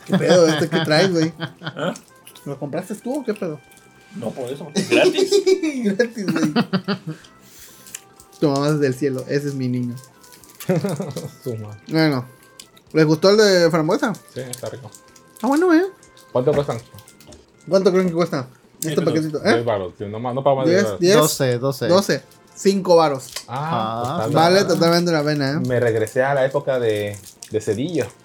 ¿Qué 0.06 0.18
pedo 0.18 0.46
este 0.48 0.68
que 0.68 0.80
traes, 0.80 1.10
güey? 1.12 1.32
¿ah? 1.62 1.94
¿Lo 2.44 2.58
compraste 2.58 2.94
tú 2.96 3.20
o 3.20 3.24
qué 3.24 3.32
pedo? 3.34 3.58
No, 4.16 4.30
por 4.30 4.48
eso, 4.50 4.64
porque 4.64 4.80
es 4.80 4.88
gratis. 4.90 5.30
Gratis, 5.84 6.26
güey. 6.32 6.52
Tu 8.38 8.48
mamá 8.48 8.68
es 8.68 8.80
del 8.80 8.94
cielo. 8.94 9.24
Ese 9.28 9.48
es 9.48 9.54
mi 9.54 9.68
niño. 9.68 9.94
Suma. 11.42 11.76
Bueno. 11.88 12.26
¿Les 12.92 13.06
gustó 13.06 13.30
el 13.30 13.36
de 13.38 13.70
frambuesa? 13.70 14.12
Sí, 14.32 14.40
está 14.40 14.68
rico. 14.68 14.90
Ah, 15.42 15.46
bueno, 15.48 15.72
eh. 15.74 15.82
¿Cuánto 16.32 16.52
cuestan? 16.52 16.78
¿Cuánto 17.68 17.90
creen 17.90 18.08
que 18.08 18.14
cuesta? 18.14 18.46
Este 18.76 18.90
Diez 18.90 19.00
paquetito. 19.04 19.44
¿Eh? 19.44 19.62
baros. 19.62 19.94
tío, 19.96 20.08
No, 20.08 20.20
más- 20.20 20.34
no 20.34 20.44
pago 20.44 20.56
más 20.56 20.66
de 20.66 20.72
Diez, 20.72 20.84
diez 21.00 21.14
baros. 21.16 21.38
diez. 21.38 21.60
12, 21.60 21.86
12. 21.86 21.88
12. 21.88 22.22
5 22.54 22.96
varos. 22.96 23.28
Ah, 23.48 24.22
Ah. 24.24 24.28
Vale 24.30 24.64
totalmente 24.64 25.10
la 25.12 25.22
pena, 25.24 25.52
¿eh? 25.52 25.60
Me 25.66 25.80
regresé 25.80 26.22
a 26.22 26.34
la 26.34 26.44
época 26.44 26.78
de, 26.78 27.18
de 27.50 27.60
Cedillo. 27.60 28.06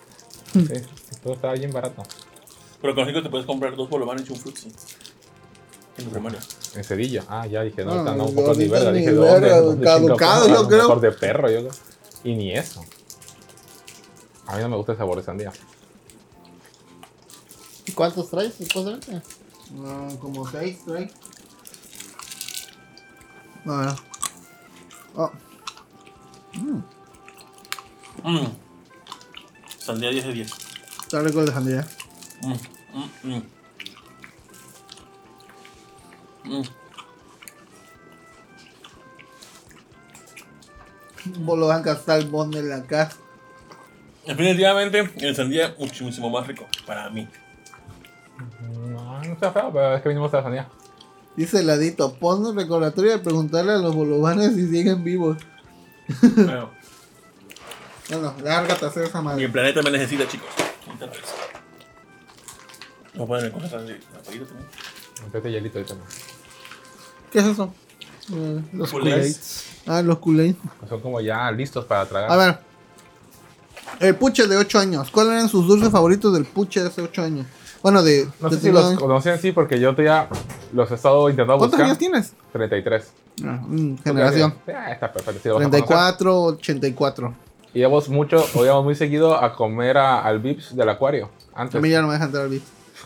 Sí, 0.53 1.17
todo 1.23 1.33
estaba 1.33 1.53
bien 1.53 1.71
barato. 1.71 2.03
Pero 2.81 2.95
con 2.95 3.05
cinco 3.05 3.21
te 3.21 3.29
puedes 3.29 3.45
comprar 3.45 3.75
dos 3.75 3.89
bolovanes 3.89 4.27
y 4.29 4.33
un 4.33 4.39
frutzi. 4.39 4.71
En. 5.97 6.35
En 6.75 6.83
Cedillo. 6.83 7.23
Ah, 7.27 7.45
ya 7.45 7.61
dije, 7.61 7.83
no, 7.83 7.91
Ah, 7.91 7.95
ahorita 7.95 8.15
no, 8.15 8.25
un 8.25 8.35
poco 8.35 8.53
ni 8.53 8.67
verga. 8.67 8.91
Dije, 8.91 9.11
verga, 9.11 9.59
¿dónde? 9.59 9.85
¿Dónde 9.85 9.85
caducado, 9.85 10.47
yo 10.47 10.67
creo. 10.67 10.79
mejor 10.83 11.01
de 11.01 11.11
perro, 11.11 11.49
yo 11.51 11.59
creo. 11.59 11.71
Y 12.23 12.35
ni 12.35 12.51
eso. 12.53 12.83
A 14.47 14.55
mí 14.55 14.61
no 14.61 14.69
me 14.69 14.77
gusta 14.77 14.93
el 14.93 14.97
sabor 14.97 15.17
de 15.17 15.23
sandía. 15.23 15.51
¿Y 17.85 17.91
cuántos 17.91 18.29
traes, 18.29 18.53
supuestamente? 18.53 19.21
Ah, 19.85 20.07
como 20.19 20.49
6, 20.49 20.77
trae. 20.85 21.11
A 23.65 23.77
ver. 23.77 24.08
Oh, 25.21 25.31
Mm. 28.23 28.45
Sandía 29.77 30.11
10 30.11 30.25
de 30.27 30.33
10. 30.33 30.51
está 31.01 31.21
rico 31.21 31.41
el 31.41 31.47
de 31.47 31.51
sandía. 31.51 31.87
Mm, 32.41 32.53
mm, 32.93 33.09
mm. 33.23 33.43
Mm. 36.45 36.63
Bolo 41.45 41.67
banca 41.67 41.97
salmón 41.97 42.51
de 42.51 42.63
la 42.63 42.83
casa. 42.83 43.17
Definitivamente, 44.25 45.11
el 45.17 45.35
sandía 45.35 45.75
muchísimo 45.77 46.29
más 46.29 46.47
rico 46.47 46.65
para 46.85 47.09
mí. 47.09 47.27
No, 48.61 49.21
no 49.21 49.33
está 49.33 49.51
feo, 49.51 49.69
pero 49.73 49.95
es 49.95 50.01
que 50.01 50.09
vinimos 50.09 50.31
de 50.31 50.37
la 50.37 50.43
sandía. 50.43 50.69
Dice 51.39 51.63
Ladito, 51.63 52.15
pon 52.15 52.45
un 52.45 52.53
recordatorio 52.57 53.11
de 53.11 53.19
preguntarle 53.19 53.71
a 53.71 53.77
los 53.77 53.95
bolovanes 53.95 54.55
si 54.55 54.67
siguen 54.67 55.05
vivos. 55.05 55.37
Bueno, 56.35 56.69
Bueno, 58.09 58.33
lárgate 58.43 58.83
a 58.83 58.87
hacer 58.89 59.03
esa 59.05 59.19
mi 59.21 59.25
madre. 59.27 59.47
planeta 59.47 59.81
me 59.81 59.91
necesita, 59.91 60.27
chicos. 60.27 60.49
No 63.13 63.25
pueden. 63.25 63.53
Apagito 63.53 63.69
también. 63.69 63.99
Métete 65.25 65.51
hielito 65.51 65.77
ahorita. 65.77 65.93
¿no? 65.95 66.01
¿Qué 67.31 67.39
es 67.39 67.45
eso? 67.45 67.73
Eh, 68.33 68.61
Los 68.73 68.91
Kool-Aid. 68.91 69.13
Kool-Aids. 69.13 69.63
ah, 69.87 70.01
los 70.01 70.17
Kool-Aid. 70.19 70.55
Son 70.89 70.99
como 70.99 71.21
ya 71.21 71.49
listos 71.51 71.85
para 71.85 72.05
tragar. 72.05 72.31
A 72.31 72.35
ver. 72.35 72.59
El 74.01 74.15
puche 74.15 74.45
de 74.45 74.57
8 74.57 74.77
años. 74.79 75.09
¿Cuáles 75.09 75.33
eran 75.33 75.47
sus 75.47 75.65
dulces 75.67 75.89
favoritos 75.89 76.33
del 76.33 76.43
puche 76.43 76.81
de 76.81 76.87
hace 76.89 77.01
8 77.01 77.21
años? 77.23 77.47
Bueno, 77.81 78.03
de. 78.03 78.27
No 78.41 78.49
de 78.49 78.55
sé 78.57 78.61
si 78.61 78.71
los 78.71 78.83
lado. 78.83 78.99
conocían, 78.99 79.39
sí, 79.39 79.51
porque 79.51 79.79
yo 79.79 79.95
ya 79.95 80.27
los 80.73 80.91
he 80.91 80.95
estado 80.95 81.29
intentando 81.29 81.57
¿Cuántos 81.57 81.71
buscar. 81.77 81.85
años 81.85 81.97
tienes? 81.97 82.33
33. 82.51 83.11
Ah, 83.45 83.59
mm, 83.65 83.95
generación. 84.03 84.53
Ah, 84.67 84.91
está 84.91 85.11
perfecto. 85.11 85.39
sí, 85.41 85.47
lo 85.49 85.55
vas 85.55 85.61
a 85.65 85.69
conocer. 85.69 85.85
34, 85.87 86.43
84. 86.43 87.33
Y 87.73 87.79
íbamos 87.79 88.09
mucho, 88.09 88.43
o 88.55 88.65
íbamos 88.65 88.83
muy 88.83 88.95
seguido 88.95 89.35
a 89.41 89.53
comer 89.55 89.97
a- 89.97 90.21
al 90.23 90.39
Vips 90.39 90.75
del 90.75 90.89
acuario. 90.89 91.29
A 91.53 91.61
Antes. 91.61 91.81
mí 91.81 91.89
ya 91.89 92.01
no 92.01 92.07
me 92.07 92.13
dejan 92.13 92.27
entrar 92.29 92.43
al 92.45 92.49
beat. 92.49 92.63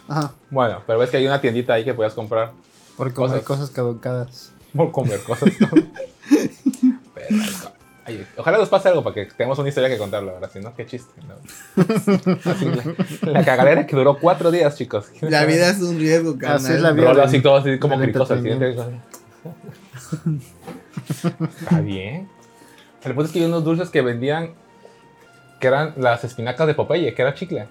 Ajá. 0.08 0.32
Bueno, 0.50 0.82
pero 0.88 1.00
ves 1.00 1.10
que 1.10 1.18
hay 1.18 1.28
una 1.28 1.40
tiendita 1.40 1.74
ahí 1.74 1.84
que 1.86 1.94
podías 1.94 2.14
comprar 2.14 2.52
Por 2.98 3.14
comer 3.14 3.32
Cosas. 3.41 3.45
cosas 3.45 3.70
caducadas. 3.70 4.52
por 4.76 4.91
comer 4.91 5.22
cosas. 5.24 5.50
Pero, 7.14 7.28
ay, 8.06 8.26
ojalá 8.38 8.58
nos 8.58 8.70
pase 8.70 8.90
algo 8.90 9.04
para 9.04 9.14
que 9.14 9.26
tengamos 9.26 9.60
una 9.60 9.70
historia 9.70 9.90
que 9.90 9.98
contar, 9.98 10.24
la 10.24 10.34
verdad. 10.34 10.50
Si 10.52 10.60
no, 10.60 10.76
qué 10.76 10.86
chiste. 10.86 11.14
¿no? 11.28 11.36
Así, 12.52 12.66
la, 13.22 13.32
la 13.32 13.46
cagadera 13.46 13.88
que 13.88 13.96
duró 13.96 14.18
cuatro 14.20 14.52
días, 14.52 14.78
chicos. 14.78 15.06
La 15.22 15.46
vida 15.46 15.70
es 15.70 15.82
un 15.82 15.98
riesgo, 15.98 16.38
carnal. 16.38 16.58
Así 16.58 16.74
es 16.74 16.82
la 16.82 16.92
vida. 16.92 17.08
Rolo 17.08 17.24
así 17.24 17.42
todo 17.42 17.58
así 17.58 17.80
como 17.80 17.98
cricoso. 18.00 18.36
Está 18.36 18.90
bien. 21.82 22.30
El 23.04 23.14
punto 23.14 23.28
es 23.28 23.32
que 23.32 23.40
hay 23.40 23.46
unos 23.46 23.64
dulces 23.64 23.90
que 23.90 24.02
vendían 24.02 24.54
que 25.60 25.68
eran 25.68 25.94
las 25.98 26.24
espinacas 26.24 26.68
de 26.68 26.74
Popeye, 26.74 27.14
que 27.14 27.22
era 27.22 27.34
chicle. 27.34 27.68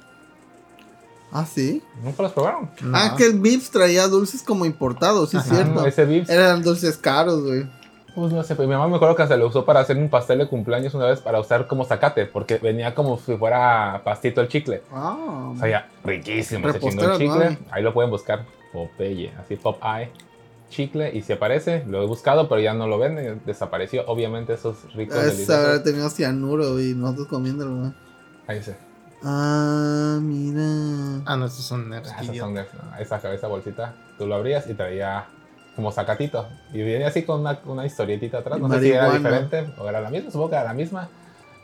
Ah, 1.30 1.46
sí. 1.46 1.82
¿Nunca 2.02 2.22
los 2.22 2.32
probaron? 2.32 2.70
No. 2.82 2.96
Ah, 2.96 3.14
que 3.16 3.24
el 3.24 3.38
Vips 3.38 3.70
traía 3.70 4.06
dulces 4.06 4.42
como 4.42 4.66
importados, 4.66 5.30
sí, 5.30 5.38
es 5.38 5.44
cierto. 5.44 5.86
Ese 5.86 6.04
Vips 6.04 6.28
Eran 6.28 6.62
dulces 6.62 6.98
caros, 6.98 7.42
güey. 7.42 7.66
Pues 8.14 8.30
no 8.32 8.42
sé, 8.42 8.54
pues 8.56 8.68
mi 8.68 8.74
mamá 8.74 8.88
me 8.88 8.96
acuerdo 8.96 9.16
que 9.16 9.26
se 9.26 9.36
lo 9.38 9.46
usó 9.46 9.64
para 9.64 9.80
hacer 9.80 9.96
un 9.96 10.10
pastel 10.10 10.38
de 10.38 10.46
cumpleaños 10.46 10.92
una 10.94 11.06
vez 11.06 11.20
para 11.20 11.40
usar 11.40 11.66
como 11.66 11.84
zacate, 11.84 12.26
porque 12.26 12.58
venía 12.58 12.94
como 12.94 13.16
si 13.18 13.36
fuera 13.38 14.02
pastito 14.04 14.40
el 14.42 14.48
chicle. 14.48 14.82
Ah, 14.92 15.52
Sabía 15.58 15.88
riquísimo, 16.04 16.70
se 16.72 16.78
chingó 16.78 17.04
el 17.04 17.12
chicle. 17.18 17.50
¿no? 17.52 17.56
Ahí 17.70 17.82
lo 17.82 17.94
pueden 17.94 18.10
buscar, 18.10 18.44
Popeye, 18.72 19.32
así 19.40 19.56
Pop 19.56 19.78
Eye, 19.82 20.10
chicle, 20.68 21.10
y 21.14 21.22
si 21.22 21.32
aparece, 21.32 21.84
lo 21.86 22.02
he 22.02 22.06
buscado, 22.06 22.50
pero 22.50 22.60
ya 22.60 22.74
no 22.74 22.86
lo 22.86 22.98
venden, 22.98 23.40
desapareció. 23.46 24.04
Obviamente 24.06 24.52
esos 24.54 24.92
ricos 24.94 25.16
esa 25.16 25.22
habrá 25.22 25.32
deliciosos. 25.72 25.82
tenido 25.84 26.10
cianuro 26.10 26.80
y 26.80 26.94
nosotros 26.94 27.28
comiéndolo, 27.28 27.76
güey. 27.78 27.92
Ahí 28.46 28.58
dice. 28.58 28.76
Ah, 29.22 30.18
mira. 30.20 31.22
Ah, 31.24 31.36
no, 31.36 31.46
estos 31.46 31.64
son 31.64 31.84
Ah, 31.86 31.88
nerds. 31.96 32.08
esas 32.10 32.22
idiota. 32.24 32.40
son 32.40 32.54
de- 32.54 33.02
esa, 33.02 33.32
esa 33.32 33.46
bolsita, 33.46 33.94
tú 34.18 34.26
lo 34.26 34.34
abrías 34.34 34.68
y 34.68 34.74
traía 34.74 35.26
como 35.76 35.90
sacatito. 35.92 36.46
Y 36.72 36.78
venía 36.82 37.08
así 37.08 37.22
con 37.22 37.40
una, 37.40 37.58
una 37.66 37.86
historietita 37.86 38.38
atrás. 38.38 38.58
No 38.60 38.68
sé 38.70 38.80
si 38.80 38.90
era 38.90 39.08
Marihuana. 39.08 39.38
diferente 39.40 39.72
o 39.80 39.88
era 39.88 40.00
la 40.00 40.10
misma, 40.10 40.30
supongo 40.30 40.50
que 40.50 40.56
era 40.56 40.64
la 40.64 40.74
misma. 40.74 41.08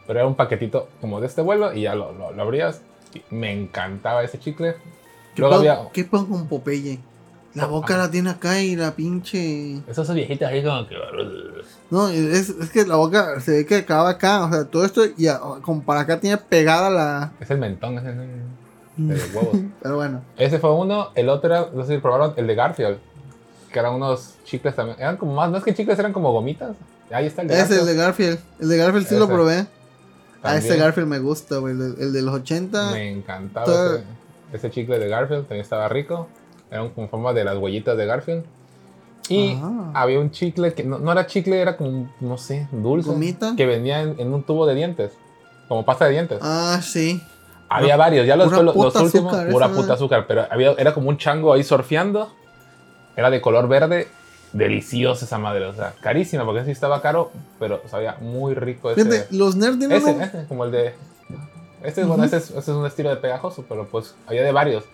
Pero 0.07 0.19
era 0.21 0.29
un 0.29 0.35
paquetito 0.35 0.89
como 1.01 1.21
de 1.21 1.27
este 1.27 1.43
vuelo 1.43 1.73
y 1.75 1.83
ya 1.83 1.95
lo, 1.95 2.13
lo, 2.13 2.33
lo 2.33 2.43
abrías. 2.43 2.81
Y 3.15 3.23
me 3.35 3.53
encantaba 3.53 4.23
ese 4.23 4.39
chicle. 4.39 4.75
¿Qué 5.35 5.43
Luego 5.43 5.61
pedo- 5.61 5.73
había 5.73 5.91
¿Qué 5.93 6.05
pedo 6.05 6.27
con 6.29 6.47
Popeye? 6.47 6.99
La 7.55 7.67
boca 7.67 7.97
la 7.97 8.11
tiene 8.11 8.31
acá 8.31 8.61
y 8.61 8.77
la 8.77 8.95
pinche. 8.95 9.79
esos 9.89 10.13
viejitos 10.15 10.47
ahí 10.49 10.63
como 10.63 10.87
que... 10.87 10.95
No, 11.91 12.09
es, 12.09 12.51
es 12.51 12.71
que 12.71 12.85
la 12.87 12.97
boca 12.97 13.41
se 13.41 13.51
ve 13.53 13.67
que 13.67 13.77
acaba 13.77 14.11
acá. 14.11 14.45
O 14.45 14.51
sea, 14.53 14.65
todo 14.67 14.85
esto 14.85 15.03
y 15.17 15.27
a- 15.29 15.41
como 15.63 15.83
para 15.83 16.01
acá 16.01 16.21
tiene 16.21 16.37
pegada 16.37 16.91
la. 16.91 17.33
Es 17.41 17.51
el 17.51 17.59
mentón, 17.59 17.99
es 17.99 18.05
el- 18.05 18.43
de 19.09 19.15
los 19.17 19.35
huevos. 19.35 19.57
Pero 19.83 19.97
bueno. 19.97 20.23
Ese 20.37 20.59
fue 20.59 20.73
uno. 20.75 21.09
El 21.15 21.29
otro 21.29 21.71
no 21.73 21.85
sé 21.85 21.95
si 21.97 22.01
probaron, 22.01 22.35
el 22.37 22.47
de 22.47 22.55
Garfield. 22.55 22.99
Que 23.73 23.79
eran 23.79 23.95
unos 23.95 24.35
chicles 24.45 24.75
también. 24.75 24.99
Eran 25.01 25.17
como 25.17 25.35
más, 25.35 25.51
no 25.51 25.59
es 25.59 25.65
que 25.65 25.75
chicles, 25.75 25.99
eran 25.99 26.13
como 26.13 26.33
gomitas. 26.33 26.77
Ahí 27.11 27.27
está 27.27 27.43
el 27.43 27.49
de 27.49 27.55
Ese 27.55 27.63
es 27.65 27.71
el 27.71 27.77
Garfield. 27.79 27.89
de 27.89 27.97
Garfield. 27.97 28.39
El 28.61 28.69
de 28.69 28.77
Garfield 28.77 29.07
sí 29.07 29.17
lo 29.19 29.29
probé. 29.29 29.67
A 30.43 30.57
ese. 30.57 30.77
Garfield 30.77 31.09
me 31.09 31.19
gusta, 31.19 31.57
güey. 31.59 31.73
El, 31.75 31.97
de- 31.97 32.05
el 32.05 32.13
de 32.13 32.23
los 32.23 32.35
80. 32.35 32.91
Me 32.93 33.11
encantaba 33.11 33.67
todo- 33.67 33.95
ese, 33.97 34.05
ese 34.53 34.71
chicle 34.71 34.99
de 34.99 35.09
Garfield, 35.09 35.43
también 35.43 35.63
estaba 35.63 35.89
rico. 35.89 36.29
Era 36.71 36.89
con 36.91 37.09
forma 37.09 37.33
de 37.33 37.45
las 37.45 37.57
huellitas 37.57 37.97
de 37.97 38.07
Garfield. 38.07 38.45
Y 39.31 39.59
Ah. 39.63 39.91
había 39.95 40.21
un 40.21 40.31
chicle 40.31 40.73
que 40.73 40.85
no, 40.85 40.99
no 40.99 41.13
era 41.13 41.27
chicle, 41.27 41.61
era 41.61 41.77
como, 41.77 42.11
no 42.21 42.39
sé, 42.39 42.67
dulce. 42.73 43.11
¿Gomita? 43.11 43.55
Que 43.57 43.67
venía 43.67 44.01
en, 44.03 44.15
en 44.19 44.33
un 44.33 44.43
tubo 44.43 44.65
de 44.65 44.75
dientes, 44.75 45.13
como 45.69 45.85
pasta 45.85 46.07
de 46.07 46.13
dientes. 46.13 46.39
Ah, 46.43 46.81
sí. 46.83 47.21
había 47.69 47.97
varios, 47.99 48.27
ya 48.27 48.37
los, 48.37 48.51
los, 48.51 48.63
los 48.65 48.77
últimos, 48.77 49.33
azúcar, 49.35 49.51
pura 49.51 49.69
puta 49.69 49.93
azúcar. 49.95 50.25
Pero 50.27 50.47
había, 50.51 50.73
era 50.79 50.95
como 50.95 51.11
un 51.11 51.19
chango 51.19 51.53
ahí 51.53 51.63
surfeando. 51.65 52.33
Era 53.19 53.31
de 53.31 53.41
color 53.41 53.67
verde. 53.67 54.07
Deliciosa 54.53 55.27
esa 55.27 55.37
madre, 55.37 55.67
o 55.67 55.75
sea, 55.75 55.95
carísima 56.01 56.43
porque 56.47 56.65
sí 56.65 56.71
estaba 56.71 57.03
caro, 57.03 57.31
pero 57.59 57.83
sabía 57.87 58.17
muy 58.19 58.55
rico 58.55 58.91
ese. 58.91 59.05
Fíjate, 59.05 59.37
los 59.37 59.57
nerds 59.57 59.79
tienen 59.79 59.99
Ese, 59.99 60.23
ese, 60.23 60.47
como 60.47 60.65
el 60.65 60.71
de. 60.71 60.95
Este, 61.83 62.03
bueno, 62.05 62.25
ese 62.25 62.39
es, 62.39 62.69
un 62.69 62.87
estilo 62.87 63.11
de 63.11 63.17
pegajoso, 63.17 63.67
pero 63.69 63.87
pues 63.89 64.15
había 64.27 64.43
de 64.43 64.53
varios. 64.53 64.85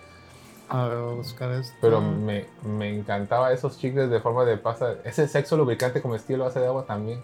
A 0.67 0.87
ver, 0.87 0.97
voy 0.97 1.13
a 1.13 1.15
buscar 1.15 1.51
esto. 1.51 1.73
Pero 1.79 2.01
me, 2.01 2.47
me 2.63 2.93
encantaba 2.93 3.53
esos 3.53 3.77
chicles 3.77 4.09
de 4.09 4.19
forma 4.19 4.43
de 4.43 4.57
pasta. 4.57 4.95
Ese 5.05 5.25
sexo 5.29 5.55
lubricante 5.55 6.01
como 6.01 6.15
estilo 6.15 6.43
base 6.43 6.59
de 6.59 6.67
agua 6.67 6.85
también. 6.85 7.21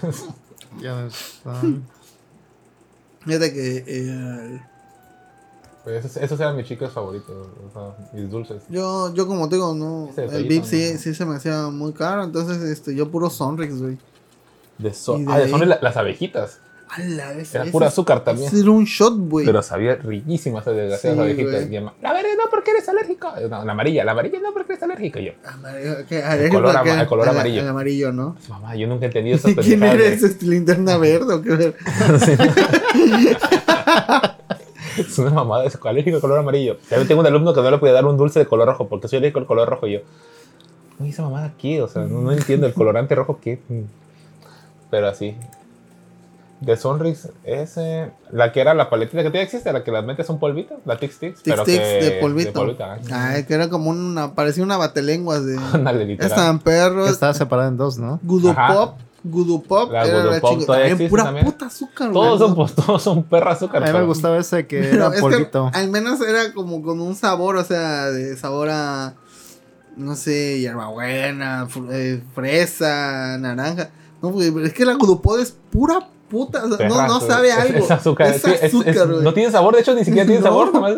Ya 0.80 0.92
no 0.92 1.06
están. 1.06 1.84
Fíjate 3.20 3.52
que 3.52 3.84
eh, 3.86 4.60
Pues 5.84 6.04
esos, 6.04 6.16
esos 6.22 6.40
eran 6.40 6.56
mis 6.56 6.66
chicles 6.66 6.90
favoritos, 6.90 7.30
o 7.36 7.70
sea, 7.72 7.94
mis 8.14 8.30
dulces. 8.30 8.62
yo, 8.70 9.12
yo 9.14 9.26
como 9.26 9.48
te 9.50 9.56
digo, 9.56 9.74
no, 9.74 10.08
el 10.16 10.44
VIP 10.48 10.64
sí, 10.64 10.96
sí 10.96 11.14
se 11.14 11.26
me 11.26 11.36
hacía 11.36 11.68
muy 11.68 11.92
caro, 11.92 12.24
entonces 12.24 12.62
este, 12.62 12.94
yo 12.94 13.10
puro 13.10 13.28
Sonrix, 13.28 13.78
güey. 13.80 13.98
De 14.78 14.94
so- 14.94 15.18
de 15.18 15.26
ah, 15.28 15.36
de 15.38 15.44
ahí- 15.44 15.50
son 15.50 15.68
la- 15.68 15.78
las 15.82 15.96
abejitas. 15.98 16.60
Ala, 16.88 17.32
ese- 17.32 17.56
Era 17.56 17.64
ese 17.64 17.72
pura 17.72 17.88
azúcar 17.88 18.22
también. 18.24 18.46
ese 18.48 18.60
era 18.60 18.70
un 18.70 18.84
shot, 18.84 19.14
güey. 19.16 19.44
Pero 19.46 19.62
sabía 19.62 19.96
riquísima 19.96 20.62
Sí, 20.62 20.70
abejitas. 21.08 21.68
Y 21.70 21.76
ama- 21.76 21.94
La 22.00 22.12
verde 22.12 22.28
no 22.36 22.44
porque 22.50 22.70
eres 22.70 22.88
alérgico. 22.88 23.32
No, 23.50 23.64
la 23.64 23.72
amarilla, 23.72 24.04
la 24.04 24.12
amarilla 24.12 24.38
no 24.40 24.52
porque 24.52 24.74
eres 24.74 24.82
alérgico. 24.84 25.18
Y 25.18 25.24
yo, 25.26 25.32
Amarillo, 25.44 25.94
¿qué? 26.08 26.20
El 26.20 26.50
color 26.50 26.76
ama- 26.76 27.00
el 27.00 27.06
color 27.08 27.28
amarillo. 27.28 27.62
al 27.62 27.68
amarillo, 27.68 28.12
¿no? 28.12 28.36
mamá, 28.48 28.76
yo 28.76 28.86
nunca 28.86 29.06
he 29.06 29.08
entendido 29.08 29.36
esas 29.52 29.54
¿Quién 29.54 29.80
pendejadas 29.80 29.98
de- 29.98 30.06
eres? 30.06 30.22
¿Este 30.22 30.46
linterna 30.46 30.96
verde 30.98 31.34
o 31.34 31.42
qué? 31.42 31.74
Es 34.98 35.18
una 35.18 35.30
mamada, 35.30 35.64
es 35.64 35.78
alérgico 35.84 36.16
al 36.16 36.20
color 36.20 36.38
amarillo. 36.38 36.76
También 36.88 37.08
tengo 37.08 37.20
un 37.20 37.26
alumno 37.26 37.52
que 37.54 37.60
no 37.62 37.70
le 37.70 37.78
podía 37.78 37.94
dar 37.94 38.04
un 38.04 38.16
dulce 38.16 38.38
de 38.38 38.46
color 38.46 38.68
rojo 38.68 38.88
porque 38.88 39.08
soy 39.08 39.18
alérgico 39.18 39.40
al 39.40 39.46
color 39.46 39.68
rojo. 39.68 39.86
Y 39.86 39.92
yo, 39.94 40.00
no 40.98 41.06
esa 41.06 41.22
mamada 41.22 41.46
aquí, 41.46 41.80
o 41.80 41.88
sea, 41.88 42.02
no, 42.02 42.20
no 42.20 42.32
entiendo 42.32 42.66
el 42.66 42.74
colorante 42.74 43.14
rojo 43.14 43.38
qué. 43.42 43.58
Pero 44.90 45.08
así. 45.08 45.36
De 46.60 46.76
Sonrix, 46.76 47.28
ese. 47.42 48.10
La 48.30 48.52
que 48.52 48.60
era 48.60 48.72
la 48.74 48.88
paletita 48.88 49.18
que 49.18 49.24
todavía 49.28 49.42
existe, 49.42 49.70
la 49.72 49.84
que 49.84 49.90
las 49.90 50.04
metes 50.04 50.28
un 50.30 50.38
polvito, 50.38 50.80
la 50.86 50.96
Tix 50.96 51.18
Tix. 51.18 51.42
Tic 51.42 51.56
Tics 51.64 51.78
que- 51.78 52.00
de 52.00 52.10
polvito. 52.20 52.76
ah. 52.80 52.98
Ay, 53.10 53.44
que 53.44 53.54
era 53.54 53.68
como 53.68 53.90
una, 53.90 54.34
parecía 54.34 54.62
una 54.62 54.76
batelenguas 54.78 55.44
de... 55.44 55.58
Ándale, 55.74 56.06
literal. 56.06 56.30
Estaban 56.30 56.60
perros. 56.60 57.10
Estaba 57.10 57.34
separado 57.34 57.68
en 57.68 57.76
dos, 57.76 57.98
¿no? 57.98 58.18
Gudu 58.22 58.50
Ajá. 58.50 58.72
Pop. 58.72 58.94
Gudu 59.24 59.62
Pop. 59.62 59.90
La 59.90 60.04
era 60.04 60.18
Gudu 60.20 60.30
la 60.32 60.40
Pop 60.40 60.66
también 60.66 61.08
pura 61.08 61.24
también. 61.24 61.46
puta 61.46 61.66
azúcar, 61.66 62.10
güey. 62.10 62.22
Todos 62.28 62.38
son, 62.38 62.54
pues, 62.54 62.72
todos 62.74 63.02
son 63.02 63.22
perra 63.24 63.52
azúcar. 63.52 63.82
A 63.82 63.86
mí 63.92 63.98
me 63.98 64.04
gustaba 64.04 64.36
ese 64.38 64.66
que 64.66 64.80
Pero 64.80 65.06
era 65.06 65.16
es 65.16 65.22
que 65.22 65.58
al 65.72 65.88
menos 65.90 66.20
era 66.20 66.52
como 66.52 66.82
con 66.82 67.00
un 67.00 67.14
sabor, 67.16 67.56
o 67.56 67.64
sea, 67.64 68.10
de 68.10 68.36
sabor 68.36 68.68
a, 68.70 69.14
no 69.96 70.14
sé, 70.14 70.60
hierbabuena, 70.60 71.66
fr- 71.68 71.88
eh, 71.90 72.22
fresa, 72.34 73.38
naranja. 73.38 73.90
No, 74.22 74.30
güey, 74.30 74.52
es 74.64 74.72
que 74.74 74.84
la 74.84 74.94
Gudupod 74.94 75.40
es 75.40 75.56
pura 75.72 76.08
puta, 76.30 76.64
o 76.64 76.76
sea, 76.76 76.88
no, 76.88 76.94
Perra, 76.94 77.06
no 77.08 77.20
sabe 77.20 77.48
es- 77.50 77.56
algo. 77.58 77.78
Es 77.84 77.90
azúcar. 77.90 78.26
Es 78.28 78.36
es 78.36 78.42
que 78.42 78.50
es- 78.52 78.62
es- 78.62 78.74
azúcar, 78.74 79.08
güey. 79.08 79.22
no 79.22 79.32
tiene 79.34 79.50
sabor, 79.52 79.74
de 79.74 79.80
hecho, 79.80 79.94
ni 79.94 80.04
siquiera 80.04 80.26
tiene 80.26 80.40
No. 80.42 80.46
sabor. 80.48 80.72
nomás 80.74 80.94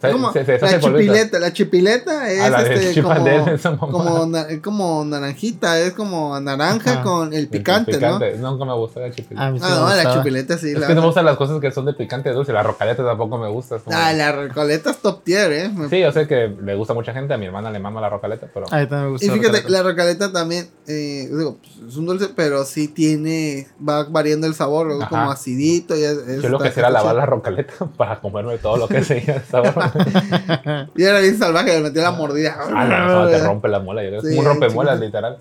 como- 0.00 0.32
Se, 0.32 0.44
se, 0.44 0.58
la 0.58 0.80
chipileta, 0.80 1.38
la 1.38 1.52
chipileta 1.52 2.30
es 2.30 2.40
Ah, 2.40 2.50
la 2.50 2.64
de 2.64 2.74
este, 2.90 3.02
como, 3.02 3.78
como, 3.90 4.26
na- 4.26 4.42
es 4.48 4.60
como 4.60 5.04
naranjita, 5.04 5.78
es 5.80 5.92
como 5.92 6.38
naranja 6.40 6.92
Ajá. 6.94 7.02
con 7.02 7.32
el 7.32 7.40
El 7.40 7.48
picante, 7.48 7.92
picante. 7.94 8.36
Nunca 8.38 8.64
me 8.64 8.74
gusta 8.74 9.00
la 9.00 9.10
chipileta. 9.10 9.46
A 9.46 9.50
mí 9.50 9.58
sí 9.58 9.64
¿no? 9.68 9.86
Ah, 9.86 9.94
no, 9.96 10.02
la 10.02 10.14
chipileta 10.16 10.56
sí. 10.58 10.70
es 10.70 10.78
la, 10.78 10.86
que 10.86 10.94
no 10.94 11.00
me 11.02 11.06
gustan 11.08 11.24
las 11.24 11.36
cosas 11.36 11.60
que 11.60 11.70
son 11.70 11.84
de 11.86 11.92
picante 11.94 12.30
dulce. 12.32 12.52
La 12.52 12.62
rocaleta 12.62 13.04
tampoco 13.04 13.36
me 13.38 13.48
gusta. 13.48 13.76
es 13.76 13.82
como- 13.82 13.96
Ah, 13.96 14.12
la 14.12 14.32
recoleta 14.32 14.90
es 14.90 14.98
top 14.98 15.22
tier, 15.24 15.52
eh. 15.52 15.68
Me- 15.68 15.88
Sí, 15.88 16.00
yo 16.00 16.10
sé 16.12 16.26
que 16.26 16.48
le 16.62 16.74
gusta 16.76 16.92
a 16.92 16.96
mucha 16.96 17.12
gente. 17.12 17.34
A 17.34 17.36
mi 17.36 17.46
hermana 17.46 17.70
le 17.70 17.78
mama 17.78 18.00
la 18.00 18.08
rocaleta, 18.08 18.46
pero. 18.52 18.66
A 18.70 18.78
mí 18.78 18.86
también 18.86 19.02
me 19.02 19.08
Y 19.08 19.12
gustaba. 19.12 19.32
fíjate, 19.34 19.58
Rocaleta. 19.58 19.70
la 19.70 19.82
rocaleta 19.90 20.32
también, 20.32 20.68
eh, 20.86 21.28
digo, 21.30 21.58
pues, 21.58 21.90
es 21.90 21.96
un 21.96 22.06
dulce, 22.06 22.28
pero 22.34 22.64
sí 22.64 22.88
tiene, 22.88 23.68
va 23.86 24.04
variando 24.04 24.46
el 24.46 24.54
sabor, 24.54 24.92
Ajá. 25.00 25.08
como 25.08 25.30
acidito. 25.30 25.96
Y 25.96 26.04
es, 26.04 26.16
es- 26.18 26.42
yo 26.42 26.48
lo 26.48 26.58
que 26.58 26.68
hacía 26.68 26.82
era 26.84 26.90
lavar 26.90 27.14
la 27.16 27.26
rocaleta 27.26 27.72
para 27.96 28.20
comerme 28.20 28.56
todo 28.58 28.76
lo 28.76 28.88
que 28.88 29.00
de 29.00 29.42
sabor. 29.50 29.74
Y 30.96 31.02
era 31.02 31.20
bien 31.20 31.38
salvaje, 31.38 31.72
le 31.76 31.80
metía 31.80 32.02
la 32.02 32.12
mordida. 32.12 32.56
ah, 32.58 33.26
te 33.30 33.38
rompe 33.38 33.68
la 33.68 33.80
muela. 33.80 34.02
yo 34.02 34.10
creo. 34.10 34.22
Sí, 34.22 34.38
un 34.38 34.44
rompemuelas, 34.44 34.98
literal. 35.00 35.38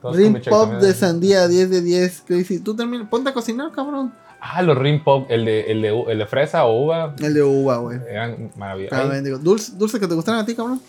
Todos 0.00 0.16
Rim 0.16 0.40
Pop 0.48 0.72
de 0.74 0.92
sandía, 0.94 1.46
10 1.46 1.70
de 1.70 1.80
10. 1.80 2.22
Crazy. 2.26 2.58
Tú 2.58 2.74
también, 2.74 3.06
ponte 3.08 3.30
a 3.30 3.32
cocinar, 3.32 3.70
cabrón. 3.70 4.12
Ah, 4.40 4.60
los 4.62 4.76
Rim 4.76 5.04
Pop, 5.04 5.26
el 5.30 5.44
de, 5.44 5.60
el, 5.70 5.82
de, 5.82 6.04
el 6.08 6.18
de 6.18 6.26
fresa 6.26 6.64
o 6.64 6.84
uva, 6.86 7.14
El 7.20 7.32
de 7.34 7.42
uva, 7.44 7.76
güey. 7.76 7.98
eran 8.10 8.50
maravillosos. 8.56 9.42
Dulce, 9.44 9.72
dulce 9.76 10.00
que 10.00 10.08
te 10.08 10.14
gustaran 10.14 10.40
a 10.40 10.44
ti, 10.46 10.56
cabrón. 10.56 10.80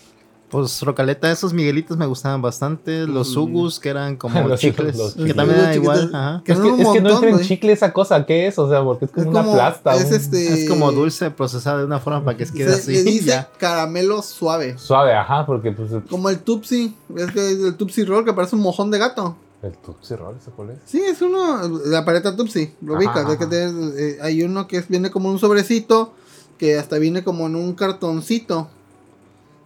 Pues 0.54 0.80
Rocaleta, 0.82 1.32
esos 1.32 1.52
Miguelitos 1.52 1.96
me 1.96 2.06
gustaban 2.06 2.40
bastante. 2.40 3.08
Los 3.08 3.34
Mm. 3.36 3.40
Ugus, 3.40 3.80
que 3.80 3.88
eran 3.88 4.16
como 4.16 4.40
Los- 4.48 4.60
chicles. 4.60 4.96
los 4.96 5.14
que 5.14 5.34
también 5.34 5.58
eran 5.58 5.74
igual. 5.74 6.10
Ajá. 6.14 6.42
Que 6.44 6.52
Es 6.52 6.60
que, 6.60 6.64
un 6.68 6.80
es 6.80 6.88
que 6.88 7.00
no 7.00 7.08
montón, 7.10 7.24
entra 7.24 7.40
en 7.40 7.46
chicle 7.48 7.72
esa 7.72 7.92
cosa, 7.92 8.24
¿qué 8.24 8.46
es? 8.46 8.56
O 8.58 8.68
sea, 8.70 8.84
porque 8.84 9.06
es 9.06 9.10
como 9.10 9.24
Es 9.24 9.30
una 9.32 9.42
plasta. 9.52 9.96
es 9.96 10.04
un- 10.06 10.14
este... 10.14 10.62
Es 10.64 10.68
como 10.70 10.92
dulce 10.92 11.30
procesado 11.32 11.78
de 11.80 11.86
una 11.86 11.98
forma 11.98 12.24
para 12.24 12.36
que 12.36 12.44
quede 12.46 12.72
se 12.74 12.78
así. 12.82 12.92
le 12.92 13.02
dice 13.02 13.26
ya. 13.26 13.50
caramelo 13.58 14.22
suave. 14.22 14.78
Suave, 14.78 15.12
ajá, 15.14 15.44
porque 15.44 15.72
pues 15.72 15.90
Como 16.08 16.28
el 16.30 16.38
Tupsi. 16.38 16.94
Es 17.16 17.32
que 17.32 17.50
es 17.50 17.58
el 17.58 17.74
Tupsi 17.74 18.04
Roll 18.04 18.24
que 18.24 18.32
parece 18.32 18.54
un 18.54 18.62
mojón 18.62 18.92
de 18.92 18.98
gato. 18.98 19.36
el 19.60 19.72
Tupsi 19.78 20.14
Roll, 20.14 20.36
¿ese 20.40 20.50
cuál 20.52 20.70
es? 20.70 20.76
Sí, 20.84 21.00
es 21.02 21.20
uno, 21.20 21.66
la 21.86 22.04
paleta 22.04 22.36
Tupsi, 22.36 22.74
lo 22.82 22.96
Ajá, 22.96 23.22
ubicas, 23.24 23.52
eh, 23.52 24.18
hay 24.22 24.42
uno 24.44 24.68
que 24.68 24.76
es- 24.76 24.86
viene 24.88 25.10
como 25.10 25.30
un 25.30 25.38
sobrecito, 25.40 26.12
que 26.58 26.78
hasta 26.78 26.98
viene 26.98 27.24
como 27.24 27.46
en 27.48 27.56
un 27.56 27.74
cartoncito. 27.74 28.68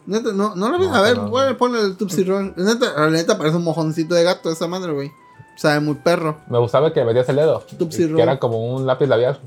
Neta, 0.09 0.33
no, 0.33 0.55
no 0.57 0.71
lo 0.71 0.79
ves, 0.79 0.89
No, 0.89 0.95
a 0.95 1.03
ver, 1.03 1.15
pero- 1.17 1.31
ponle, 1.31 1.55
ponle 1.55 1.81
el 1.83 1.97
Tupsi 1.97 2.25
Roll. 2.25 2.55
Neta, 2.57 2.95
la 2.97 3.11
neta 3.11 3.37
parece 3.37 3.57
un 3.57 3.65
mojoncito 3.65 4.15
de 4.15 4.25
gato 4.25 4.51
esa 4.51 4.67
madre, 4.67 4.93
güey. 4.93 5.13
Sabe 5.59 5.81
muy 5.81 5.97
perro. 5.97 6.39
Me 6.49 6.59
gustaba 6.59 6.93
que 6.95 7.05
metías 7.05 7.29
el 7.29 7.37
dedo. 7.37 7.61
Tupsi 7.79 7.99
que 7.99 8.09
Roll. 8.09 8.21
era 8.21 8.39
como 8.39 8.75
un 8.75 8.87
lápiz 8.87 9.07
labial. 9.07 9.39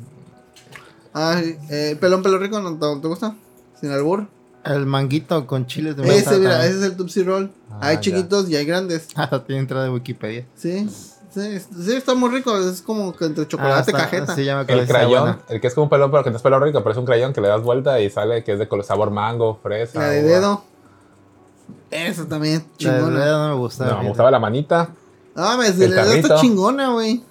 Ay, 1.14 1.58
eh, 1.70 1.98
pelón 2.00 2.22
pelo 2.22 2.38
rico, 2.38 2.60
¿no 2.62 2.78
te, 2.78 3.02
te 3.02 3.08
gusta? 3.08 3.36
Sin 3.80 3.92
albur. 3.92 4.28
El 4.64 4.86
manguito 4.86 5.48
con 5.48 5.66
chiles 5.66 5.98
de 5.98 6.04
Ese, 6.16 6.38
mira, 6.38 6.64
ese 6.66 6.78
es 6.78 6.84
el 6.84 6.96
Tupsi 6.96 7.24
Roll. 7.24 7.52
Ah, 7.72 7.80
hay 7.88 7.96
ya. 7.96 8.02
chiquitos 8.02 8.48
y 8.50 8.56
hay 8.56 8.66
grandes. 8.66 9.08
Hasta 9.16 9.44
tiene 9.44 9.62
entrada 9.62 9.86
de 9.86 9.90
Wikipedia. 9.90 10.46
Sí, 10.56 10.88
sí, 11.34 11.60
sí, 11.60 11.94
está 11.94 12.14
muy 12.14 12.30
rico. 12.30 12.58
Es 12.58 12.82
como 12.82 13.14
que 13.16 13.26
entre 13.26 13.44
Ah, 13.44 13.48
chocolate, 13.48 13.92
está- 13.92 14.04
cajeta. 14.04 14.36
Sí, 14.36 14.44
ya 14.46 14.56
me. 14.64 14.72
El 14.74 14.88
crayón, 14.88 15.40
el 15.50 15.60
que 15.62 15.68
es 15.68 15.74
como 15.74 15.86
un 15.86 15.90
pelón, 15.90 16.12
pero 16.12 16.24
que 16.24 16.30
no 16.32 16.38
es 16.38 16.42
pelón 16.44 16.62
rico, 16.64 16.80
pero 16.80 16.92
es 16.92 16.98
un 16.98 17.06
crayón 17.06 17.34
que 17.34 17.42
le 17.42 17.48
das 17.48 17.62
vuelta 17.62 18.00
y 18.00 18.10
sale 18.10 18.44
que 18.44 18.54
es 18.54 18.60
de 18.60 18.68
color 18.68 18.86
sabor 18.86 19.12
mango, 19.12 19.60
fresa. 19.62 20.00
La 20.00 20.10
de 20.10 20.22
uva. 20.24 20.30
dedo. 20.30 20.64
Eso 21.90 22.26
también, 22.26 22.64
La 22.80 22.94
de 22.94 23.00
chingona. 23.00 23.26
dedo 23.26 23.40
no 23.48 23.50
me 23.56 23.60
gustaba. 23.62 23.92
No, 23.92 24.02
me 24.04 24.08
gustaba 24.10 24.32
la 24.32 24.40
manita. 24.40 24.90
Ah, 25.36 25.56
me 25.58 25.68
el 25.68 25.82
El 25.82 25.92
dedo 25.92 26.12
está 26.14 26.36
chingona, 26.38 26.92
güey. 26.94 27.24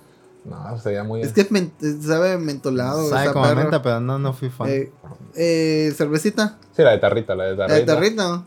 No, 0.44 0.78
sería 0.78 1.04
muy. 1.04 1.20
Es 1.22 1.32
que 1.32 1.46
men- 1.50 1.72
sabe 2.02 2.38
mentolado. 2.38 3.08
Sabe 3.08 3.32
como 3.32 3.54
menta, 3.54 3.82
pero 3.82 4.00
no, 4.00 4.18
no 4.18 4.32
fui 4.32 4.48
fan. 4.48 4.68
Eh, 4.68 4.90
eh, 5.34 5.92
cervecita. 5.96 6.56
Sí, 6.74 6.82
la 6.82 6.92
de 6.92 6.98
tarrita, 6.98 7.34
la 7.34 7.44
de 7.44 7.56
La 7.56 7.66
tarrita. 7.66 7.78
de 7.80 7.86
tarrito. 7.86 8.44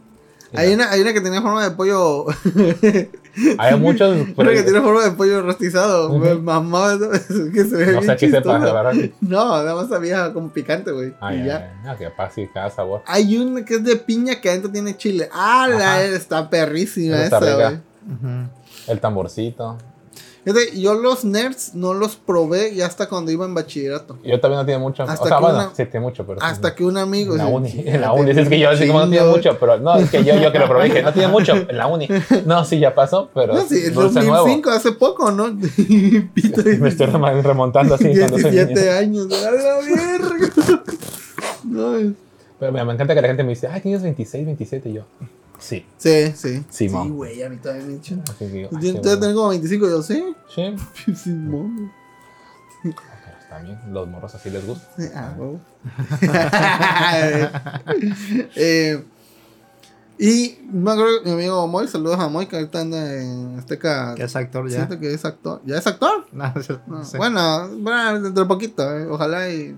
Hay 0.55 0.73
una, 0.73 0.91
hay 0.91 1.01
una 1.01 1.13
que 1.13 1.21
tenía 1.21 1.41
forma 1.41 1.63
de 1.63 1.71
pollo. 1.75 2.25
Hay 3.57 3.80
muchos. 3.80 4.15
Creo 4.15 4.35
pero- 4.35 4.51
que 4.51 4.61
tiene 4.63 4.81
forma 4.81 5.03
de 5.03 5.11
pollo 5.11 5.41
rostizado. 5.41 6.17
Me 6.19 6.35
mamaba 6.35 6.93
eso, 7.15 7.51
que 7.51 7.63
se 7.63 7.75
ve 7.75 7.85
no 7.93 8.01
bien 8.01 8.03
sé 8.03 8.15
qué 8.17 8.30
sepa, 8.31 8.59
la 8.59 8.73
verdad. 8.73 8.93
No, 9.21 9.45
nada 9.63 9.73
más 9.75 9.89
sabía 9.89 10.31
como 10.34 10.49
picante, 10.49 10.91
güey. 10.91 11.13
Ay, 11.19 11.45
ya. 11.45 11.81
no, 11.84 11.97
que 11.97 12.09
pasa 12.11 12.41
cada 12.53 12.69
sabor. 12.69 13.01
Hay 13.07 13.35
una 13.38 13.65
que 13.65 13.75
es 13.75 13.84
de 13.84 13.95
piña 13.95 14.39
que 14.39 14.49
adentro 14.49 14.71
tiene 14.71 14.95
chile. 14.97 15.30
¡Ah, 15.34 15.67
la 15.67 16.03
está 16.03 16.49
perrísima 16.49 17.23
Esa 17.23 17.39
güey! 17.39 17.75
Ujú. 17.75 18.49
El 18.88 18.99
tamborcito. 18.99 19.77
Yo 20.76 20.94
los 20.95 21.24
nerds 21.24 21.74
no 21.74 21.94
los 21.94 22.18
probé 22.18 22.76
ya 22.76 22.86
hasta 22.86 23.07
cuando 23.07 23.32
iba 23.32 23.45
en 23.45 23.53
bachillerato. 23.53 24.18
Yo 24.26 24.40
también 24.41 24.60
no 24.60 24.65
tiene 24.65 24.80
mucho. 24.82 25.03
Hasta 25.03 25.24
o 25.24 25.28
sea, 25.28 25.38
que 25.38 25.41
bueno, 25.44 25.57
una- 25.60 25.70
sí 25.76 25.86
tiene 25.86 25.99
mucho, 26.02 26.26
pero. 26.26 26.41
Hasta 26.41 26.76
que 26.76 26.84
un 26.84 26.98
amigo. 26.98 27.34
En 27.34 27.38
la 27.38 27.48
uni, 27.48 27.74
en 27.86 28.02
la 28.02 28.11
uni. 28.11 28.32
Es 28.32 28.49
que 28.49 28.60
yo 28.60 28.70
así 28.70 28.86
como 28.88 28.99
no 28.99 29.06
tiene 29.10 29.20
chingo, 29.26 29.38
mucho, 29.38 29.57
pero 29.60 29.80
no, 29.80 29.95
es 29.95 30.10
que 30.10 30.24
yo, 30.24 30.36
yo 30.36 30.52
que 30.52 30.60
lo 30.60 30.68
probé 30.68 30.86
dije, 30.86 31.02
no 31.02 31.14
tiene 31.14 31.28
mucho 31.30 31.53
en 31.56 31.78
la 31.78 31.88
uni. 31.88 32.07
No, 32.45 32.65
sí, 32.65 32.80
ya 32.80 32.94
pasó, 32.94 33.30
pero 33.34 33.53
No, 33.56 33.61
sí, 33.61 33.86
en 33.86 33.94
dulce 33.94 34.20
2005, 34.22 34.70
hace 34.70 34.91
poco, 34.91 35.32
¿no? 35.32 35.48
Nuevo. 35.49 35.68
Me 36.80 36.90
estoy 36.90 37.07
rem- 37.07 37.41
remontando 37.41 37.95
así 37.95 38.10
cuando 38.18 38.38
soy 38.40 38.52
17 38.52 38.80
niño. 38.82 38.91
años. 38.91 39.28
¡A 39.45 39.52
la 39.52 39.78
verga! 39.78 40.84
No, 41.64 41.95
es- 41.95 42.11
Pero 42.60 42.72
mira, 42.72 42.84
me 42.86 42.94
encanta 42.94 43.15
que 43.15 43.22
la 43.22 43.28
gente 43.28 43.44
me 43.44 43.49
dice, 43.52 43.68
ay, 43.68 43.82
tienes 43.82 44.03
26, 44.03 44.45
27. 44.45 44.90
Y 44.90 44.94
yo, 44.94 45.03
sí. 45.59 45.85
sí, 45.97 46.34
sí. 46.35 46.63
Sí, 46.69 46.89
mam. 46.89 47.09
güey, 47.15 47.41
a 47.43 47.49
mí 47.49 47.57
también 47.57 47.88
me 47.88 47.95
echan. 47.95 48.21
Así 48.23 48.34
que 48.39 48.47
digo, 48.49 48.69
Yo 48.80 49.19
tengo 49.19 49.34
como 49.35 49.49
25, 49.49 49.88
yo 49.89 50.01
sí. 50.01 50.23
Sí, 50.55 50.75
Sí, 51.15 51.30
mom. 51.31 51.91
pero 52.81 52.95
está 53.41 53.59
bien, 53.59 53.80
los 53.91 54.07
morros 54.07 54.35
así 54.35 54.49
les 54.49 54.65
gusta. 54.65 54.88
Ah, 55.15 55.34
huevo. 55.38 55.59
Eh, 58.55 59.03
y 60.19 60.59
me 60.71 60.91
acuerdo 60.91 61.23
que 61.23 61.30
mi 61.30 61.34
amigo 61.34 61.67
Moy, 61.67 61.88
saludos 61.88 62.19
a 62.19 62.30
Moy, 62.30 62.45
que 62.45 62.55
ahorita 62.55 62.81
anda 62.81 63.13
en 63.21 63.57
Azteca. 63.57 64.13
Que 64.15 64.23
es 64.23 64.35
actor 64.35 64.69
ya. 64.69 64.77
Siento 64.77 64.99
que 64.99 65.13
es 65.13 65.25
actor. 65.25 65.61
¿Ya 65.65 65.77
es 65.77 65.88
actor? 65.88 66.25
No, 66.31 66.53
no 66.53 66.61
sé, 66.63 66.73
No, 66.88 66.97
no 66.99 67.03
sé. 67.05 67.17
Bueno, 67.17 67.69
bueno, 67.80 68.21
dentro 68.21 68.43
de 68.43 68.47
poquito. 68.47 68.84
eh, 68.97 69.07
Ojalá 69.09 69.49
y 69.49 69.75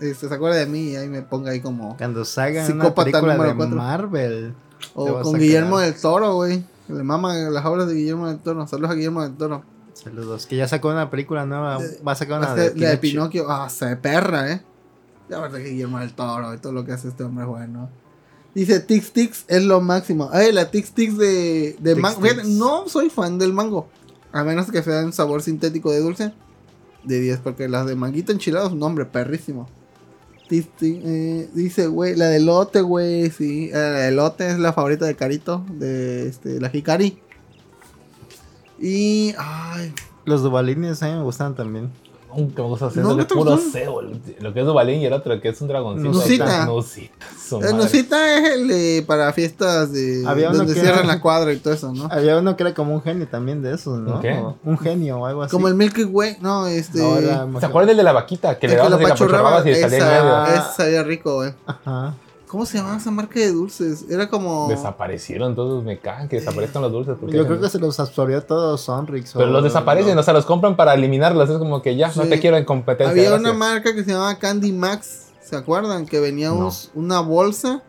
este, 0.00 0.28
se 0.28 0.34
acuerde 0.34 0.58
de 0.58 0.66
mí 0.66 0.90
y 0.90 0.96
ahí 0.96 1.08
me 1.08 1.22
ponga 1.22 1.52
ahí 1.52 1.60
como. 1.60 1.96
Cuando 1.96 2.24
salga 2.24 2.64
una 2.66 2.66
Psicópata 2.66 3.04
película 3.04 3.32
número 3.34 3.50
de 3.52 3.56
cuatro. 3.56 3.76
Marvel. 3.76 4.54
O 4.94 5.20
con 5.22 5.38
Guillermo 5.38 5.76
quedar. 5.76 5.92
del 5.92 6.00
Toro, 6.00 6.34
güey. 6.34 6.64
Le 6.88 7.02
mama 7.02 7.34
las 7.34 7.64
obras 7.64 7.88
de 7.88 7.94
Guillermo 7.94 8.28
del 8.28 8.38
Toro. 8.38 8.66
Saludos 8.66 8.90
a 8.90 8.94
Guillermo 8.94 9.22
del 9.22 9.36
Toro. 9.36 9.64
Saludos. 9.94 10.46
Que 10.46 10.56
ya 10.56 10.68
sacó 10.68 10.88
una 10.88 11.10
película 11.10 11.46
nueva. 11.46 11.78
Va 12.06 12.12
a 12.12 12.14
sacar 12.14 12.38
una 12.38 12.54
de 12.54 12.70
de 12.70 12.96
Pinocho. 12.98 13.00
Pinocchio. 13.00 13.50
Ah, 13.50 13.68
se 13.68 13.96
perra, 13.96 14.52
eh. 14.52 14.62
La 15.28 15.40
verdad 15.40 15.58
que 15.58 15.70
Guillermo 15.70 15.98
del 15.98 16.12
Toro 16.14 16.54
y 16.54 16.58
todo 16.58 16.72
lo 16.72 16.84
que 16.84 16.92
hace 16.92 17.08
este 17.08 17.24
hombre 17.24 17.44
es 17.44 17.50
bueno. 17.50 17.90
Dice 18.54 18.80
Tix 18.80 19.12
Tix 19.12 19.44
es 19.48 19.64
lo 19.64 19.80
máximo. 19.80 20.30
Ay, 20.32 20.52
la 20.52 20.70
Tix 20.70 20.92
Tix 20.92 21.18
de, 21.18 21.76
de 21.78 21.94
mango. 21.96 22.20
No 22.46 22.88
soy 22.88 23.10
fan 23.10 23.38
del 23.38 23.52
mango. 23.52 23.88
A 24.32 24.44
menos 24.44 24.70
que 24.70 24.82
sea 24.82 25.04
un 25.04 25.12
sabor 25.12 25.42
sintético 25.42 25.90
de 25.90 26.00
dulce. 26.00 26.32
De 27.04 27.20
10, 27.20 27.38
porque 27.40 27.68
las 27.68 27.86
de 27.86 27.94
manguito 27.94 28.32
enchilados, 28.32 28.72
un 28.72 28.78
nombre 28.78 29.04
perrísimo. 29.04 29.68
Eh, 30.50 31.48
dice, 31.54 31.86
güey, 31.88 32.14
la 32.16 32.26
de 32.28 32.40
lote, 32.40 32.80
güey, 32.80 33.30
sí. 33.30 33.68
eh, 33.70 33.72
La 33.72 33.90
de 34.00 34.12
lote 34.12 34.48
es 34.48 34.58
la 34.58 34.72
favorita 34.72 35.04
de 35.04 35.16
Carito, 35.16 35.64
de 35.70 36.28
este, 36.28 36.60
la 36.60 36.70
Hikari. 36.72 37.18
Y, 38.80 39.34
ay, 39.38 39.92
Los 40.24 40.42
Dubalines 40.42 41.02
a 41.02 41.06
mí 41.08 41.14
me 41.14 41.22
gustan 41.22 41.54
también. 41.54 41.90
Nunca 42.34 42.62
me 42.62 42.68
gusta 42.68 42.86
hacer 42.86 43.02
No, 43.02 43.10
de 43.10 43.16
¿no 43.16 43.26
te 43.26 43.34
puro 43.34 43.56
cebo. 43.56 44.02
Lo 44.40 44.52
que 44.52 44.60
es 44.60 44.66
Dubalín 44.66 45.00
y 45.00 45.06
el 45.06 45.12
otro 45.12 45.40
que 45.40 45.48
es 45.48 45.60
un 45.60 45.68
dragoncito. 45.68 46.10
Nusita. 46.10 46.66
Nusita. 46.66 47.72
Nusita 47.72 48.34
es 48.38 48.54
el 48.54 48.68
de 48.68 49.04
para 49.06 49.32
fiestas 49.32 49.92
de 49.92 50.24
Había 50.26 50.50
donde 50.50 50.74
que 50.74 50.80
cierran 50.80 51.04
era- 51.04 51.14
la 51.14 51.20
cuadra 51.20 51.52
y 51.52 51.56
todo 51.58 51.72
eso, 51.74 51.92
¿no? 51.92 52.08
Había 52.10 52.36
uno 52.38 52.56
que 52.56 52.62
era 52.64 52.74
como 52.74 52.94
un 52.94 53.02
genio 53.02 53.26
también 53.28 53.62
de 53.62 53.74
esos, 53.74 53.98
¿no? 53.98 54.16
¿Un 54.16 54.20
qué? 54.20 54.32
O 54.32 54.56
Un 54.64 54.78
genio 54.78 55.18
o 55.20 55.26
algo 55.26 55.42
así. 55.42 55.52
Como 55.52 55.68
el 55.68 55.74
Milky 55.74 56.04
Way, 56.04 56.38
no, 56.40 56.66
este. 56.66 56.98
No, 56.98 57.60
¿Se 57.60 57.66
acuerdan 57.66 57.88
del 57.88 57.96
de 57.98 58.02
la 58.02 58.12
vaquita? 58.12 58.58
Que 58.58 58.66
el 58.66 58.72
le 58.72 58.80
así, 58.80 58.90
la 58.90 58.96
apachurrabas 58.96 59.66
y 59.66 59.74
salía 59.74 59.98
en 59.98 60.04
medio. 60.04 60.44
esa, 60.46 60.54
ese 60.54 60.76
sabía 60.76 61.02
rico, 61.04 61.34
güey. 61.36 61.52
Ajá. 61.66 62.14
¿Cómo 62.48 62.64
se 62.64 62.78
llamaba 62.78 62.96
esa 62.98 63.10
marca 63.10 63.40
de 63.40 63.50
dulces? 63.52 64.04
Era 64.08 64.28
como. 64.28 64.68
Desaparecieron 64.68 65.54
todos, 65.56 65.82
me 65.84 65.98
cagan 65.98 66.28
que 66.28 66.36
desaparezcan 66.36 66.80
los 66.82 66.92
dulces. 66.92 67.16
porque 67.20 67.36
Yo 67.36 67.46
creo 67.46 67.60
que 67.60 67.68
se 67.68 67.78
los 67.80 67.98
absorbió 67.98 68.40
todos 68.42 68.80
Sonrix. 68.82 69.34
o- 69.34 69.38
Pero 69.40 69.50
los 69.50 69.64
desaparecen, 69.64 70.16
o 70.16 70.22
sea, 70.22 70.32
los 70.32 70.46
compran 70.46 70.76
para 70.76 70.94
eliminarlos. 70.94 71.50
Es 71.50 71.58
como 71.58 71.82
que 71.82 71.96
ya, 71.96 72.12
no 72.14 72.22
te 72.24 72.38
quiero 72.38 72.56
en 72.56 72.64
competencia. 72.64 73.10
Había 73.10 73.34
una 73.34 73.52
marca 73.52 73.92
que 73.94 74.04
se 74.04 74.12
llamaba 74.12 74.36
Candy 74.38 74.72
Max. 74.72 75.24
¿Se 75.42 75.56
acuerdan? 75.56 76.06
Que 76.06 76.20
venía 76.20 76.50
No. 76.50 76.70
una 76.94 77.20
bolsa. 77.20 77.82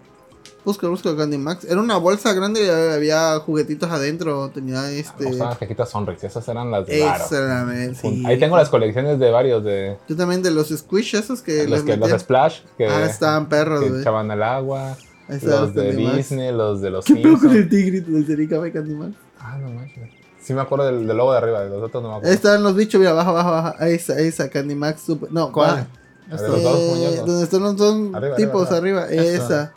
Busca, 0.68 0.89
busca 0.89 1.15
Candy 1.15 1.38
Max. 1.38 1.64
Era 1.64 1.80
una 1.80 1.95
bolsa 1.95 2.34
grande 2.34 2.65
y 2.65 2.69
había 2.69 3.39
juguetitos 3.39 3.89
adentro. 3.89 4.49
Tenía 4.49 4.91
este. 4.91 5.26
O 5.27 5.31
sea, 5.34 5.45
las 5.45 5.57
cajitas 5.60 5.89
Sonrix, 5.89 6.22
esas 6.26 6.45
eran 6.49 6.69
las 6.72 6.85
de 6.85 6.99
eh, 7.06 7.94
sí. 7.95 8.23
Ahí 8.26 8.38
tengo 8.38 8.57
las 8.57 8.68
colecciones 8.68 9.18
de 9.18 9.31
varios 9.31 9.64
de 9.64 9.95
Yo 10.10 10.18
también 10.18 10.44
de 10.44 10.52
los 10.52 10.68
squish 10.68 11.15
esos 11.15 11.41
que 11.41 11.65
los 11.69 11.84
que 11.84 11.95
los. 11.95 12.10
Splash 12.19 12.60
que, 12.77 12.85
Ah, 12.85 13.06
estaban 13.06 13.48
perros, 13.48 13.81
que 13.81 13.89
güey. 13.91 14.02
echaban 14.02 14.30
al 14.30 14.44
agua, 14.44 14.98
Ahí 15.30 15.39
los 15.41 15.73
de 15.73 15.88
Candy 15.88 16.03
Max. 16.03 16.18
Disney, 16.18 16.52
los 16.52 16.81
de 16.81 16.89
los 16.89 17.06
¿Qué 17.06 17.15
pedo 17.15 17.39
con 17.39 17.56
el 17.56 17.69
tigrito 17.69 18.11
del 18.11 18.26
Cericaba 18.27 18.68
y 18.68 18.72
Candy 18.73 18.94
Max? 18.94 19.14
Ah, 19.39 19.57
no 19.61 19.69
manches. 19.69 20.10
Sí 20.41 20.53
me 20.53 20.60
acuerdo 20.60 20.85
del, 20.88 21.07
del 21.07 21.15
logo 21.15 21.31
de 21.31 21.38
arriba, 21.38 21.61
de 21.61 21.69
los 21.69 21.81
otros 21.84 22.03
no 22.03 22.10
me 22.10 22.15
Ahí 22.15 22.19
acuerdo. 22.19 22.35
están 22.35 22.64
los 22.64 22.76
bichos, 22.76 22.99
mira, 22.99 23.14
baja, 23.14 23.31
baja, 23.31 23.52
baja. 23.52 23.88
Esa, 23.88 24.19
esa, 24.19 24.49
Candy 24.49 24.76
Max 24.76 24.99
Super. 25.06 25.31
No, 25.31 25.49
¿Cuál? 25.53 25.69
baja. 25.72 25.88
Ver, 26.30 26.60
Eh, 26.60 27.22
donde 27.26 27.44
están 27.45 27.61
los 27.61 27.77
dos 27.77 28.14
Arriba, 28.14 28.35
tipos 28.35 28.69
arriba, 28.72 29.03
arriba. 29.03 29.23
Esa. 29.23 29.73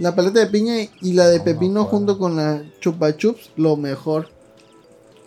La 0.00 0.14
paleta 0.16 0.40
de 0.40 0.46
piña 0.46 0.76
y 1.02 1.12
la 1.12 1.28
de 1.28 1.38
No 1.38 1.44
pepino 1.44 1.84
junto 1.84 2.18
con 2.18 2.34
la 2.34 2.62
chupa 2.80 3.14
chups, 3.16 3.50
lo 3.56 3.76
mejor. 3.76 4.28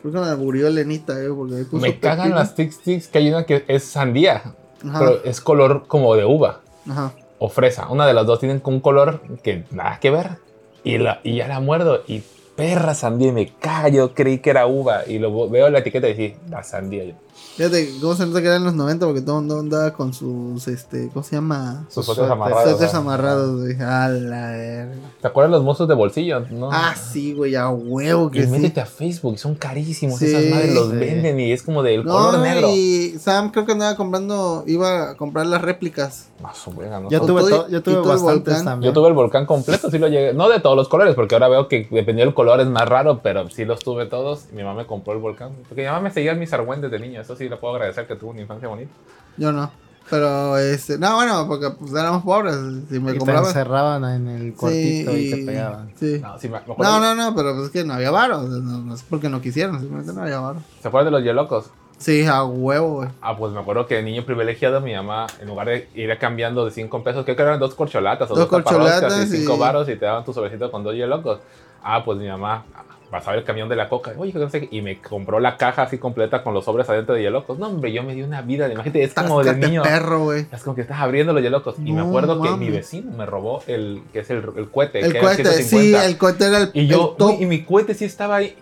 Creo 0.01 0.13
que 0.13 0.19
me 0.19 0.25
aburrió 0.25 0.67
Lenita, 0.71 1.13
eh, 1.23 1.29
porque 1.29 1.57
ahí 1.57 1.63
puso 1.63 1.77
Me 1.85 1.99
cagan 1.99 2.23
pepino. 2.25 2.35
las 2.35 2.55
Tic 2.55 2.75
Tics 2.81 3.07
que 3.07 3.19
hay 3.19 3.29
una 3.29 3.45
que 3.45 3.63
es 3.67 3.83
sandía, 3.83 4.55
Ajá, 4.83 4.99
pero 4.99 5.23
es 5.23 5.39
color 5.41 5.85
como 5.87 6.15
de 6.15 6.25
uva 6.25 6.61
ajá. 6.89 7.13
o 7.37 7.49
fresa. 7.49 7.87
Una 7.89 8.07
de 8.07 8.15
las 8.15 8.25
dos 8.25 8.39
tienen 8.39 8.63
un 8.65 8.79
color 8.79 9.21
que 9.43 9.63
nada 9.69 9.99
que 9.99 10.09
ver. 10.09 10.37
Y, 10.83 10.97
la, 10.97 11.21
y 11.23 11.35
ya 11.37 11.47
la 11.47 11.59
muerdo 11.59 12.01
y 12.07 12.23
perra 12.55 12.95
sandía 12.95 13.29
y 13.29 13.31
me 13.31 13.53
caga. 13.53 13.89
Yo 13.89 14.15
creí 14.15 14.39
que 14.39 14.49
era 14.49 14.65
uva 14.65 15.03
y 15.07 15.19
lo 15.19 15.49
veo 15.49 15.67
en 15.67 15.73
la 15.73 15.79
etiqueta 15.79 16.09
y 16.09 16.15
sí, 16.15 16.35
la 16.49 16.63
sandía. 16.63 17.15
Fíjate 17.55 17.93
cómo 18.01 18.15
se 18.15 18.25
nota 18.25 18.41
que 18.41 18.47
eran 18.47 18.63
los 18.63 18.73
90 18.73 19.05
porque 19.05 19.21
todo 19.21 19.35
el 19.37 19.41
mundo 19.41 19.59
andaba 19.59 19.93
con 19.93 20.11
sus, 20.13 20.67
este, 20.67 21.09
¿cómo 21.13 21.21
se 21.23 21.35
llama? 21.35 21.85
Sus 21.89 22.03
suéteres 22.05 22.31
amarrados. 22.31 22.63
Suéteres 22.69 22.93
amarrados, 22.95 23.61
güey. 23.61 23.75
A 23.79 24.07
la 24.09 24.49
verga. 24.51 24.93
¿Te 25.21 25.27
acuerdas 25.27 25.51
los 25.51 25.63
monstruos 25.63 25.87
de 25.89 25.93
bolsillo? 25.95 26.39
¿no? 26.49 26.69
Ah, 26.71 26.95
sí, 26.95 27.33
güey, 27.33 27.55
a 27.55 27.69
huevo 27.69 28.29
Y 28.33 28.37
que 28.37 28.43
sí. 28.45 28.49
métete 28.49 28.81
a 28.81 28.85
Facebook, 28.87 29.37
son 29.37 29.53
carísimos. 29.55 30.17
Sí, 30.17 30.25
Esas 30.25 30.45
madres 30.49 30.73
los 30.73 30.89
sí. 30.89 30.95
venden 30.95 31.39
y 31.39 31.51
es 31.51 31.61
como 31.61 31.83
del 31.83 32.03
color 32.03 32.39
negro. 32.39 32.69
y 32.71 33.15
Sam 33.19 33.51
creo 33.51 33.65
que 33.67 33.73
andaba 33.73 33.95
comprando, 33.95 34.63
iba 34.65 35.11
a 35.11 35.15
comprar 35.15 35.45
las 35.45 35.61
réplicas. 35.61 36.29
Ah, 36.43 36.53
su 36.55 36.71
verga, 36.73 36.99
no 36.99 37.09
Yo 37.09 37.21
tuve, 37.21 37.41
Todo- 37.41 37.49
to- 37.65 37.69
yo 37.69 37.77
y 37.77 37.81
tuve 37.81 37.95
bastantes 37.97 38.23
volcán. 38.45 38.65
también. 38.65 38.89
Yo 38.91 38.93
tuve 38.99 39.07
el 39.09 39.13
volcán 39.13 39.45
completo, 39.45 39.89
sí 39.91 39.97
lo 39.99 40.07
llegué. 40.07 40.33
No 40.33 40.49
de 40.49 40.59
todos 40.59 40.75
los 40.75 40.89
colores, 40.89 41.13
porque 41.15 41.35
ahora 41.35 41.47
veo 41.49 41.67
que 41.67 41.81
dependiendo 41.89 42.25
del 42.25 42.33
color 42.33 42.59
es 42.59 42.67
más 42.67 42.89
raro, 42.89 43.21
pero 43.23 43.47
sí 43.49 43.63
los 43.63 43.79
tuve 43.79 44.07
todos. 44.07 44.45
Y 44.51 44.55
mi 44.55 44.63
mamá 44.63 44.81
me 44.81 44.87
compró 44.87 45.13
el 45.13 45.19
volcán. 45.19 45.51
Porque 45.69 45.83
mi 45.83 45.87
mamá 45.87 46.01
me 46.01 46.11
seguía 46.11 46.33
mis 46.33 46.51
argüentes 46.51 46.89
de 46.91 46.99
niño. 46.99 47.22
Eso 47.23 47.37
sí 47.37 47.47
le 47.47 47.55
puedo 47.55 47.75
agradecer 47.75 48.05
que 48.05 48.15
tuvo 48.15 48.31
una 48.31 48.41
infancia 48.41 48.67
bonita. 48.67 48.91
Yo 49.37 49.51
no. 49.53 49.71
Pero, 50.09 50.57
este, 50.57 50.97
no, 50.97 51.15
bueno, 51.15 51.47
porque 51.47 51.69
pues 51.69 51.93
éramos 51.93 52.23
pobres. 52.23 52.55
Si 52.89 52.99
me 52.99 53.15
y 53.15 53.17
te 53.17 53.31
encerraban 53.31 54.03
en 54.03 54.27
el 54.27 54.53
cuartito 54.53 55.15
y, 55.15 55.29
te 55.29 55.37
pegaban. 55.37 55.93
Sí. 55.95 56.21
No, 56.21 56.35
me, 56.49 56.83
No, 56.83 56.99
no, 56.99 57.15
no, 57.15 57.33
pero 57.33 57.53
pues 57.53 57.67
es 57.67 57.71
que 57.71 57.85
no 57.85 57.93
había 57.93 58.11
varo. 58.11 58.39
o 58.39 58.47
sea, 58.49 58.59
No, 58.59 58.79
no 58.79 58.93
es 58.93 59.03
porque 59.03 59.29
no 59.29 59.39
quisieron, 59.39 59.79
simplemente 59.79 60.11
no 60.11 60.21
había 60.23 60.41
varo. 60.41 60.59
¿Se 60.81 60.89
acuerdan 60.89 61.13
de 61.13 61.19
los 61.19 61.25
yelocos? 61.25 61.69
Sí, 61.97 62.25
a 62.25 62.43
huevo, 62.43 62.95
güey. 62.95 63.09
Ah, 63.21 63.37
pues 63.37 63.53
me 63.53 63.61
acuerdo 63.61 63.87
que 63.87 63.95
de 63.95 64.03
niño 64.03 64.25
privilegiado 64.25 64.81
mi 64.81 64.93
mamá, 64.93 65.25
en 65.39 65.47
lugar 65.47 65.67
de 65.67 65.87
ir 65.95 66.17
cambiando 66.19 66.65
de 66.65 66.71
5 66.71 67.01
pesos, 67.01 67.23
creo 67.23 67.37
que 67.37 67.41
eran 67.43 67.59
dos 67.59 67.73
corcholatas 67.73 68.29
o 68.29 68.35
Dos 68.35 68.49
dos, 68.49 68.49
corcholatas 68.49 69.17
y 69.31 69.37
5 69.37 69.55
y- 69.55 69.59
varos 69.59 69.87
y 69.87 69.95
te 69.95 70.03
daban 70.05 70.25
tu 70.25 70.33
sobrecito 70.33 70.69
con 70.69 70.83
dos 70.83 70.95
yelocos. 70.95 71.39
Ah, 71.81 72.03
pues 72.03 72.17
mi 72.17 72.27
mamá 72.27 72.65
pasaba 73.13 73.37
el 73.37 73.43
camión 73.43 73.69
de 73.69 73.75
la 73.75 73.87
coca, 73.89 74.11
oye, 74.17 74.33
no 74.33 74.49
sé 74.49 74.67
y 74.71 74.81
me 74.81 74.99
compró 74.99 75.39
la 75.39 75.55
caja 75.55 75.83
así 75.83 75.97
completa 75.99 76.43
con 76.43 76.53
los 76.53 76.65
sobres 76.65 76.89
adentro 76.89 77.13
de 77.15 77.21
yelocos. 77.21 77.57
No, 77.59 77.67
hombre, 77.67 77.93
yo 77.93 78.03
me 78.03 78.15
di 78.15 78.23
una 78.23 78.41
vida, 78.41 78.67
de- 78.67 78.73
imagínate, 78.73 79.03
es 79.03 79.13
como 79.13 79.43
de 79.43 79.55
niño. 79.55 79.83
perro, 79.83 80.23
güey. 80.23 80.47
Es 80.51 80.63
como 80.63 80.75
que 80.75 80.81
estás 80.81 80.99
abriendo 80.99 81.31
los 81.31 81.41
yelocos. 81.43 81.75
Y 81.85 81.93
me 81.93 82.01
acuerdo 82.01 82.41
que 82.41 82.49
mi 82.57 82.69
vecino 82.69 83.11
me 83.15 83.25
robó 83.25 83.61
el, 83.67 84.01
que 84.11 84.19
es 84.19 84.29
el, 84.31 84.43
el 84.57 84.69
cohete, 84.69 84.99
El 84.99 85.11
que 85.11 85.19
era 85.19 85.27
cohete, 85.27 85.43
sí, 85.53 85.63
150. 85.63 86.05
el 86.05 86.17
cohete 86.17 86.45
era 86.47 86.57
el, 86.57 86.71
Y 86.73 86.87
yo, 86.87 87.11
el 87.11 87.17
top. 87.17 87.35
y 87.41 87.45
mi 87.45 87.63
cohete 87.63 87.93
sí 87.93 88.05
estaba 88.05 88.37
ahí. 88.37 88.57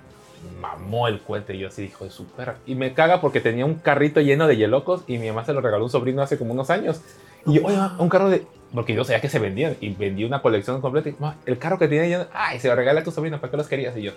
Mamó 0.60 1.08
el 1.08 1.22
cohete, 1.22 1.56
y 1.56 1.60
yo 1.60 1.70
así, 1.70 1.84
hijo 1.86 2.04
de 2.06 2.12
su 2.12 2.26
perra. 2.26 2.58
Y 2.66 2.76
me 2.76 2.94
caga 2.94 3.22
porque 3.22 3.40
tenía 3.42 3.66
un 3.66 3.76
carrito 3.76 4.22
lleno 4.22 4.48
de 4.48 4.58
yelocos 4.58 5.04
y 5.08 5.18
mi 5.18 5.28
mamá 5.30 5.46
se 5.46 5.54
lo 5.54 5.62
regaló 5.62 5.86
un 5.86 5.90
sobrino 5.90 6.22
hace 6.22 6.38
como 6.38 6.52
unos 6.54 6.70
años. 6.70 7.02
Y 7.46 7.54
yo, 7.56 7.62
oye, 7.66 7.78
ma, 7.78 7.96
un 8.00 8.10
carro 8.10 8.30
de. 8.30 8.46
Porque 8.74 8.94
yo 8.94 9.04
sabía 9.04 9.20
que 9.20 9.28
se 9.30 9.40
vendían 9.40 9.76
y 9.82 9.90
vendí 9.94 10.24
una 10.24 10.42
colección 10.42 10.80
completa. 10.80 11.10
Y, 11.10 11.16
"Ma, 11.20 11.36
el 11.46 11.58
carro 11.58 11.78
que 11.78 11.88
tiene 11.90 12.10
yo, 12.10 12.26
ay, 12.34 12.60
se 12.60 12.68
lo 12.70 12.76
regalé 12.76 13.02
a 13.02 13.04
tu 13.04 13.12
sobrino, 13.12 13.40
¿para 13.42 13.52
qué 13.52 13.58
los 13.58 13.68
querías? 13.68 13.98
Y 13.98 14.04
yo, 14.04 14.12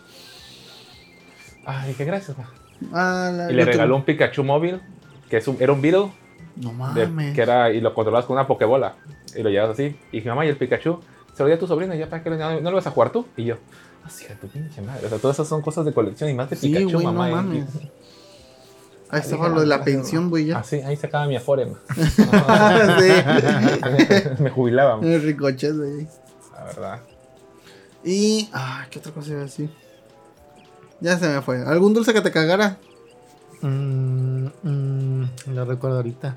ay, 1.66 1.88
dije, 1.88 2.04
gracias, 2.04 2.36
ma". 2.38 2.50
Ah, 2.92 3.30
la- 3.34 3.50
Y 3.50 3.54
le 3.54 3.64
te- 3.64 3.72
regaló 3.72 3.96
un 3.96 4.04
Pikachu 4.04 4.44
móvil, 4.44 4.80
que 5.28 5.38
es 5.38 5.48
un, 5.48 5.56
era 5.60 5.72
un 5.72 5.80
Beetle, 5.82 6.10
No 6.56 6.70
de- 6.94 7.06
mames. 7.06 7.34
que 7.34 7.42
era, 7.42 7.70
y 7.72 7.80
lo 7.80 7.94
controlabas 7.94 8.26
con 8.26 8.34
una 8.36 8.46
Pokebola. 8.46 8.94
Y 9.34 9.42
lo 9.42 9.50
llevas 9.50 9.70
así. 9.70 9.96
Y 10.12 10.18
dije, 10.18 10.28
mamá, 10.28 10.44
y 10.46 10.48
el 10.50 10.56
Pikachu 10.56 11.00
se 11.32 11.42
lo 11.42 11.48
di 11.48 11.54
a 11.54 11.58
tu 11.58 11.66
sobrino, 11.66 11.94
¿ya 11.94 12.08
para 12.08 12.22
qué 12.22 12.30
lo, 12.30 12.36
no, 12.36 12.60
no 12.60 12.70
lo 12.70 12.76
vas 12.76 12.86
a 12.86 12.90
jugar 12.90 13.10
tú? 13.10 13.26
Y 13.36 13.44
yo, 13.44 13.56
Así 14.04 14.26
de 14.28 14.34
tu 14.36 14.46
pinche 14.48 14.82
madre. 14.82 15.06
O 15.06 15.08
sea, 15.08 15.16
todas 15.18 15.34
esas 15.36 15.48
son 15.48 15.62
cosas 15.62 15.84
de 15.86 15.92
colección 15.94 16.28
y 16.28 16.34
más 16.34 16.50
de 16.50 16.56
Sí, 16.56 16.68
Pikachu, 16.68 16.90
güey, 16.92 17.06
no 17.06 17.12
mamá. 17.14 17.30
y- 17.30 17.34
mames. 17.34 17.64
Ahí 19.14 19.20
Ah, 19.20 19.24
estaba 19.24 19.48
lo 19.48 19.60
de 19.60 19.66
la 19.66 19.76
ah, 19.76 19.84
pensión, 19.84 20.28
güey, 20.28 20.46
ya. 20.46 20.58
Así, 20.58 20.76
ahí 20.80 20.96
sacaba 20.96 21.26
mi 21.26 21.36
Afore. 21.36 21.66
sí. 21.96 23.12
Me 24.42 24.50
jubilaba, 24.50 24.98
El 25.00 25.22
ricochet, 25.22 25.76
güey. 25.76 26.08
la 26.52 26.64
verdad. 26.64 27.00
Y. 28.02 28.48
Ah, 28.52 28.86
¿qué 28.90 28.98
otra 28.98 29.12
cosa 29.12 29.30
iba 29.30 29.40
a 29.40 29.44
decir? 29.44 29.70
Ya 31.00 31.16
se 31.18 31.28
me 31.28 31.42
fue. 31.42 31.62
¿Algún 31.64 31.94
dulce 31.94 32.12
que 32.12 32.20
te 32.20 32.32
cagara? 32.32 32.76
Mm, 33.62 34.46
mm, 34.62 35.28
no 35.46 35.64
recuerdo 35.64 35.96
ahorita. 35.98 36.36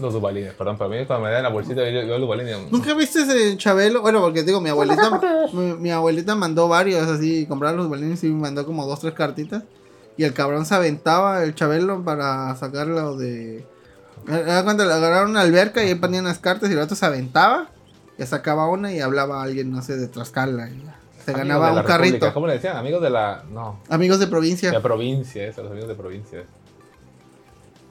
Los 0.00 0.12
dubalines, 0.12 0.54
perdón, 0.54 0.76
pero 0.78 0.92
a 0.92 0.96
mí 0.96 1.04
cuando 1.06 1.26
me 1.26 1.32
dan 1.32 1.42
la 1.42 1.48
bolsita, 1.48 1.82
yo, 1.82 2.02
yo 2.02 2.06
los 2.06 2.20
dubalines. 2.20 2.70
¿Nunca 2.70 2.94
viste 2.94 3.22
ese 3.22 3.56
Chabelo? 3.56 4.00
Bueno, 4.02 4.20
porque 4.20 4.44
digo, 4.44 4.60
mi 4.60 4.70
abuelita. 4.70 5.20
mi, 5.52 5.74
mi 5.74 5.90
abuelita 5.90 6.36
mandó 6.36 6.68
varios 6.68 7.08
así, 7.08 7.46
comprar 7.46 7.74
los 7.74 7.90
balines 7.90 8.22
y 8.22 8.28
me 8.28 8.40
mandó 8.40 8.64
como 8.64 8.86
dos, 8.86 9.00
tres 9.00 9.14
cartitas. 9.14 9.64
Y 10.20 10.24
el 10.24 10.34
cabrón 10.34 10.66
se 10.66 10.74
aventaba 10.74 11.42
el 11.44 11.54
Chabelo 11.54 12.04
para 12.04 12.54
sacarlo 12.56 13.16
de. 13.16 13.64
Era 14.28 14.62
cuando 14.64 14.84
le 14.84 14.92
agarraron 14.92 15.30
una 15.30 15.40
alberca 15.40 15.82
y 15.82 15.88
ahí 15.88 15.94
ponían 15.94 16.24
las 16.24 16.38
cartas 16.38 16.68
y 16.68 16.74
el 16.74 16.78
otro 16.78 16.94
se 16.94 17.06
aventaba. 17.06 17.68
Ya 18.18 18.26
sacaba 18.26 18.68
una 18.68 18.92
y 18.92 19.00
hablaba 19.00 19.40
a 19.40 19.44
alguien, 19.44 19.72
no 19.72 19.80
sé, 19.80 19.96
de 19.96 20.08
Tlaxcala. 20.08 20.68
y 20.68 20.82
ya. 20.84 20.94
Se 21.24 21.30
Amigos 21.30 21.48
ganaba 21.48 21.72
de 21.72 21.80
un 21.80 21.86
carrito. 21.86 22.34
¿Cómo 22.34 22.46
le 22.46 22.52
decían? 22.52 22.76
Amigos 22.76 23.00
de 23.00 23.08
la. 23.08 23.44
No, 23.50 23.80
Amigos 23.88 24.18
de 24.18 24.26
de 24.26 24.30
provincia. 24.30 24.70
la 24.70 24.82
provincia, 24.82 25.46
eso, 25.46 25.62
los 25.62 25.70
amigos 25.70 25.88
de 25.88 25.94
provincia. 25.94 26.44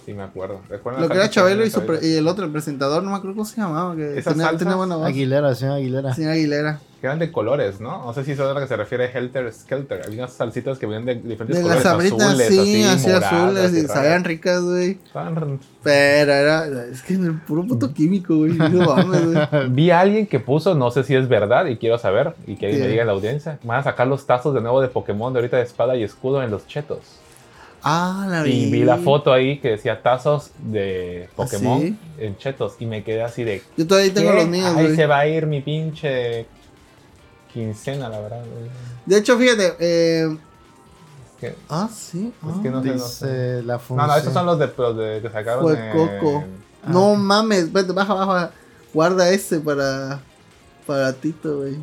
Sí, 0.06 0.14
me 0.14 0.22
acuerdo. 0.22 0.62
¿Recuerdan 0.70 1.02
Lo 1.02 1.10
que 1.10 1.16
era 1.16 1.32
Chabelo 1.32 1.62
y, 1.64 1.66
de 1.66 1.72
su 1.72 1.80
pre- 1.84 1.96
Chabelo? 1.98 2.14
y 2.14 2.16
el 2.18 2.28
otro, 2.28 2.46
el 2.46 2.52
presentador, 2.52 3.02
no 3.02 3.10
me 3.10 3.18
acuerdo 3.18 3.38
cómo 3.38 3.46
se 3.46 3.60
llamaba. 3.60 3.96
Que 3.96 4.22
tenía, 4.24 4.56
tenía 4.56 4.76
buena 4.76 4.98
voz. 4.98 5.08
Aguilera, 5.08 5.56
señor 5.56 5.78
Aguilera. 5.78 6.14
Señor 6.14 6.34
Aguilera. 6.34 6.80
Que 7.00 7.08
eran 7.08 7.18
de 7.20 7.32
colores, 7.32 7.80
¿no? 7.80 8.04
No 8.06 8.14
sé 8.14 8.26
si 8.26 8.32
eso 8.34 8.44
es 8.44 8.50
a 8.50 8.54
lo 8.54 8.60
que 8.60 8.68
se 8.68 8.76
refiere 8.76 9.10
Helter 9.14 9.54
Skelter. 9.54 10.02
Había 10.06 10.20
unas 10.24 10.34
salsitas 10.34 10.78
que 10.78 10.86
venían 10.86 11.06
de 11.06 11.16
diferentes 11.16 11.56
De 11.56 11.62
colores. 11.62 11.84
las 11.84 11.94
sabritas, 11.94 12.22
azules, 12.28 12.48
sí, 12.50 12.84
así 12.84 13.10
azules, 13.12 13.74
y 13.74 13.88
sabían 13.88 14.24
ricas, 14.26 14.62
güey. 14.62 14.98
Estaban- 15.06 15.60
Pero 15.82 16.34
era, 16.34 16.66
es 16.92 17.02
que 17.02 17.14
el 17.14 17.36
puro 17.40 17.64
puto 17.66 17.94
químico, 17.94 18.36
güey. 18.36 18.52
No 18.52 18.68
mames, 18.96 19.26
güey. 19.34 19.70
Vi 19.70 19.92
a 19.92 20.02
alguien 20.02 20.28
que 20.28 20.42
puso, 20.42 20.76
no 20.76 20.92
sé 20.92 21.04
si 21.06 21.16
es 21.16 21.30
verdad 21.30 21.68
y 21.68 21.78
quiero 21.78 21.98
saber, 21.98 22.34
y 22.46 22.58
que 22.58 22.66
alguien 22.66 22.84
me 22.84 22.90
diga 22.90 23.02
en 23.04 23.08
la 23.08 23.14
audiencia, 23.14 23.60
van 23.64 23.80
a 23.80 23.84
sacar 23.84 24.06
los 24.08 24.26
tazos 24.26 24.54
de 24.54 24.60
nuevo 24.60 24.82
de 24.82 24.90
Pokémon 24.90 25.32
de 25.32 25.40
ahorita 25.40 25.56
de 25.56 25.64
espada 25.64 25.96
y 25.96 26.04
escudo 26.04 26.44
en 26.44 26.52
los 26.52 26.68
chetos. 26.68 27.00
Ah, 27.82 28.28
la 28.30 28.46
Y 28.46 28.70
vi 28.70 28.84
la 28.84 28.98
foto 28.98 29.32
ahí 29.32 29.60
que 29.60 29.70
decía 29.70 30.02
tazos 30.02 30.52
de 30.58 31.30
Pokémon 31.38 31.80
sí? 31.82 31.96
en 32.18 32.36
chetos 32.38 32.76
y 32.78 32.86
me 32.86 33.06
quedé 33.06 33.24
así 33.24 33.46
de... 33.46 33.62
Yo 33.78 33.88
todavía 33.88 34.14
tengo 34.14 34.32
¿qué? 34.32 34.36
los 34.36 34.48
míos, 34.50 34.74
Ahí 34.76 34.94
se 34.98 35.06
va 35.06 35.20
a 35.20 35.28
ir 35.30 35.46
mi 35.46 35.62
pinche 35.62 36.46
quincena, 37.60 38.10
la 38.10 38.20
verdad. 38.20 38.44
güey. 38.46 38.70
De 39.06 39.18
hecho, 39.18 39.38
fíjate, 39.38 39.76
eh. 39.80 40.38
¿Qué? 41.40 41.56
Ah, 41.70 41.90
sí. 41.94 42.34
Es 42.42 42.50
ah. 42.56 42.60
que 42.62 42.70
no 42.70 42.84
sé, 42.84 42.90
no 42.90 43.00
sé. 43.08 43.64
La 43.64 43.74
No, 43.76 43.80
función. 43.80 44.08
no, 44.08 44.16
esos 44.18 44.34
son 44.34 44.46
los 44.46 44.60
de, 44.60 44.70
los 44.78 44.98
de 44.98 45.22
que 45.22 45.30
sacaron 45.30 45.64
Fue 45.64 45.74
en- 45.74 45.92
Coco. 45.92 46.44
Ah. 46.84 46.90
No 46.92 47.16
mames, 47.16 47.72
vete, 47.72 47.92
baja, 47.94 48.14
baja. 48.14 48.52
Guarda 48.94 49.30
ese 49.30 49.60
para. 49.60 50.22
Para 50.86 51.14
Tito, 51.14 51.60
güey. 51.60 51.78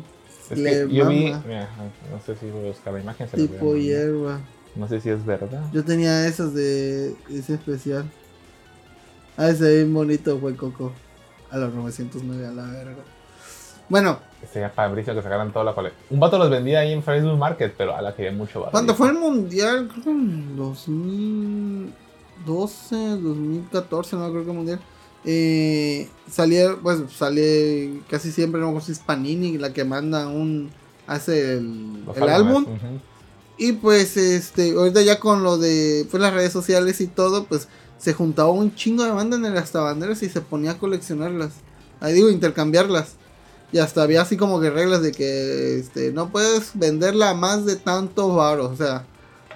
Es 0.49 0.57
Le 0.57 0.69
que 0.87 0.93
yo 0.93 1.07
vi, 1.07 1.33
mira, 1.45 1.69
no 2.11 2.21
sé 2.25 2.35
si 2.37 2.49
voy 2.51 2.65
a 2.65 2.67
buscar 2.69 2.93
la 2.93 2.99
imagen. 3.01 3.27
se 3.29 3.35
Tipo 3.37 3.75
hierba. 3.75 4.39
No 4.75 4.87
sé 4.87 5.01
si 5.01 5.09
es 5.09 5.25
verdad. 5.25 5.61
Yo 5.73 5.83
tenía 5.83 6.27
esos 6.27 6.53
de 6.53 7.15
ese 7.29 7.55
especial. 7.55 8.09
Ah, 9.37 9.49
ese 9.49 9.75
bien 9.77 9.93
bonito 9.93 10.37
fue 10.39 10.55
Coco. 10.55 10.91
A 11.49 11.57
los 11.57 11.73
909 11.73 12.45
a 12.47 12.51
la 12.51 12.63
verga. 12.63 13.03
Bueno, 13.89 14.19
Sería 14.51 14.71
padrísimo 14.71 15.15
que 15.15 15.23
sacaran 15.23 15.51
toda 15.51 15.65
la 15.65 15.73
colección. 15.73 16.03
Un 16.09 16.19
vato 16.19 16.37
los 16.37 16.49
vendía 16.49 16.79
ahí 16.79 16.93
en 16.93 17.03
Facebook 17.03 17.37
Market, 17.37 17.73
pero 17.77 17.95
a 17.95 18.01
la 18.01 18.15
quería 18.15 18.31
mucho 18.31 18.59
barato. 18.59 18.71
cuando 18.71 18.93
fue 18.93 19.09
el 19.09 19.15
mundial, 19.15 19.89
creo 19.91 20.03
que 20.03 20.09
en 20.11 20.55
2012, 20.55 22.95
2014, 22.95 24.15
no 24.15 24.31
creo 24.31 24.45
que 24.45 24.51
mundial. 24.51 24.79
Eh, 25.25 26.07
salía, 26.29 26.77
pues 26.81 26.99
salía 27.11 27.99
casi 28.09 28.31
siempre, 28.31 28.61
no 28.61 28.79
sé 28.79 28.85
si 28.85 28.91
es 28.93 28.99
Panini 28.99 29.57
la 29.57 29.73
que 29.73 29.83
manda 29.83 30.27
un. 30.27 30.69
hace 31.07 31.57
el, 31.57 32.03
el 32.15 32.29
álbum. 32.29 32.65
Y 33.57 33.73
pues 33.73 34.15
este, 34.17 34.73
ahorita 34.73 35.01
ya 35.01 35.19
con 35.19 35.43
lo 35.43 35.57
de 35.57 36.07
pues, 36.11 36.21
las 36.21 36.33
redes 36.33 36.53
sociales 36.53 37.01
y 37.01 37.07
todo, 37.07 37.45
pues 37.45 37.67
se 37.97 38.13
juntaba 38.13 38.51
un 38.51 38.75
chingo 38.75 39.03
de 39.03 39.11
bandas 39.11 39.39
en 39.39 39.55
las 39.55 39.71
tabanderas 39.71 40.21
y 40.21 40.29
se 40.29 40.41
ponía 40.41 40.71
a 40.71 40.77
coleccionarlas. 40.77 41.53
Ahí 41.99 42.13
digo, 42.13 42.29
intercambiarlas. 42.29 43.15
Y 43.71 43.79
hasta 43.79 44.03
había 44.03 44.21
así 44.21 44.37
como 44.37 44.61
que 44.61 44.69
reglas 44.69 45.01
de 45.01 45.11
que 45.11 45.79
este, 45.79 46.11
no 46.13 46.29
puedes 46.29 46.71
venderla 46.73 47.31
a 47.31 47.33
más 47.33 47.65
de 47.65 47.75
tantos 47.75 48.35
varos, 48.35 48.71
o 48.71 48.75
sea. 48.77 49.03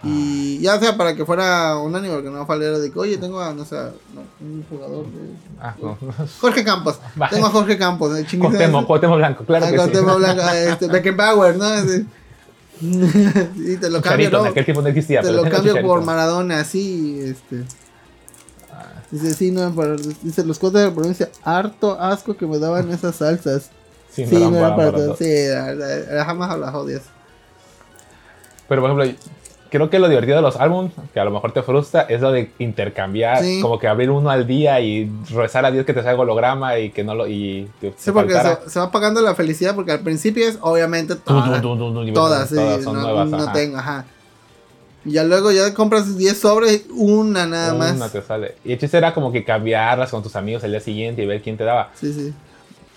Y 0.04 0.58
ya 0.60 0.80
sea 0.80 0.98
para 0.98 1.16
que 1.16 1.26
fuera 1.26 1.78
un 1.78 1.96
ánimo, 1.96 2.24
que 2.24 2.30
no 2.32 2.46
falera 2.48 2.80
de 2.80 2.92
que, 2.92 2.98
oye, 3.00 3.18
tengo 3.20 3.40
a, 3.40 3.54
no 3.54 3.64
sé, 3.66 3.76
no, 3.76 4.22
un 4.42 4.66
jugador 4.68 5.06
de... 5.06 5.20
Ah, 5.62 5.76
no. 5.82 5.96
Jorge 6.40 6.64
Campos. 6.64 6.98
Vale. 7.16 7.32
Tengo 7.36 7.46
a 7.48 7.52
Jorge 7.52 7.78
Campos, 7.78 8.12
chingue- 8.26 8.40
Cuauhtémoc, 8.50 8.88
Cuauhtémoc 8.88 9.18
Blanco, 9.18 9.46
claro 9.46 9.66
Ah, 9.68 9.70
que 9.70 9.76
Cuauhtémoc 9.78 10.14
sí. 10.16 10.20
Blanco, 10.24 10.42
este, 10.50 10.88
Beckenbauer, 10.88 11.56
¿no? 11.56 11.68
Y 12.82 13.78
te 13.78 13.90
lo 13.90 14.02
cambio, 14.02 14.30
¿no? 14.32 14.44
aquel 14.46 14.66
tiempo 14.66 14.82
no 14.82 14.88
existía. 14.88 15.22
Te 15.22 15.32
lo 15.32 15.44
cambio 15.44 15.60
Chicharito. 15.74 15.88
por 15.88 16.02
Maradona, 16.04 16.62
así, 16.62 17.20
este. 17.22 17.64
Ah, 18.72 19.04
Dice, 19.12 19.34
sí, 19.36 19.52
no, 19.52 19.72
para- 19.76 19.96
dice, 20.24 20.44
los 20.44 20.58
cuotas 20.58 20.82
de 20.82 20.88
la 20.90 20.96
provincia, 20.96 21.30
harto 21.44 22.00
asco 22.00 22.36
que 22.36 22.48
me 22.48 22.58
daban 22.58 22.90
esas 22.92 23.16
salsas. 23.18 23.70
Sí, 24.12 24.26
Sí, 24.26 24.36
no 24.36 24.52
no 24.52 24.58
eran 24.58 24.64
era 24.68 24.76
para 24.76 24.92
baratos. 24.92 25.06
todo. 25.06 25.16
Sí, 25.18 25.48
la- 25.48 25.74
la- 25.74 25.98
la- 26.16 26.26
jamás 26.26 26.60
las 26.60 26.74
odias. 26.76 27.02
Pero 28.68 28.82
por 28.82 28.92
ejemplo, 28.92 29.20
creo 29.70 29.90
que 29.90 30.00
lo 30.00 30.08
divertido 30.10 30.36
de 30.38 30.42
los 30.42 30.56
álbumes, 30.58 30.92
que 31.14 31.20
a 31.20 31.26
lo 31.26 31.32
mejor 31.32 31.52
te 31.54 31.62
frustra, 31.64 32.02
es 32.04 32.22
lo 32.22 32.32
de 32.32 32.52
intercambiar, 32.60 33.42
Sí. 33.42 33.60
como 33.62 33.80
que 33.80 33.88
abrir 33.88 34.10
uno 34.10 34.30
al 34.30 34.46
día 34.48 34.80
y 34.82 35.10
rezar 35.34 35.66
a 35.66 35.72
Dios 35.72 35.86
que 35.86 35.94
te 35.94 36.04
salga 36.04 36.22
holograma 36.22 36.78
y 36.80 36.92
que 36.92 37.04
no 37.04 37.16
lo. 37.16 37.28
Y 37.28 37.70
te, 37.80 37.94
Sí, 37.98 38.12
porque 38.12 38.34
se, 38.34 38.70
se 38.70 38.80
va 38.80 38.92
pagando 38.92 39.22
la 39.22 39.36
felicidad, 39.36 39.76
porque 39.76 39.92
al 39.94 40.02
principio 40.02 40.48
es, 40.48 40.58
obviamente, 40.62 41.16
Tum, 41.16 41.24
toda- 41.44 41.62
tum, 41.62 41.78
tum, 41.80 41.94
tum, 41.94 42.06
tum, 42.06 42.14
todas, 42.14 42.50
sí, 42.50 42.56
todas 42.56 42.84
son 42.84 42.96
no, 42.96 43.02
nuevas. 43.02 43.30
no 43.30 43.38
ajá. 43.38 43.54
tengo, 43.54 43.78
ajá. 43.78 44.06
Y 45.04 45.14
ya 45.14 45.24
luego 45.24 45.52
ya 45.52 45.74
compras 45.74 46.16
10 46.16 46.38
sobres, 46.40 46.86
una 46.96 47.48
nada 47.48 47.74
Una 47.74 47.94
más. 47.94 48.12
te 48.12 48.22
sale. 48.22 48.56
Y 48.64 48.74
el 48.74 48.78
chiste 48.80 48.98
era 48.98 49.14
como 49.14 49.32
que 49.32 49.44
cambiarlas 49.44 50.12
con 50.12 50.22
tus 50.22 50.36
amigos 50.36 50.64
el 50.64 50.72
día 50.72 50.80
siguiente 50.80 51.24
y 51.24 51.26
ver 51.26 51.42
quién 51.42 51.58
te 51.58 51.64
daba. 51.64 51.90
Sí, 51.96 52.14
sí. 52.14 52.34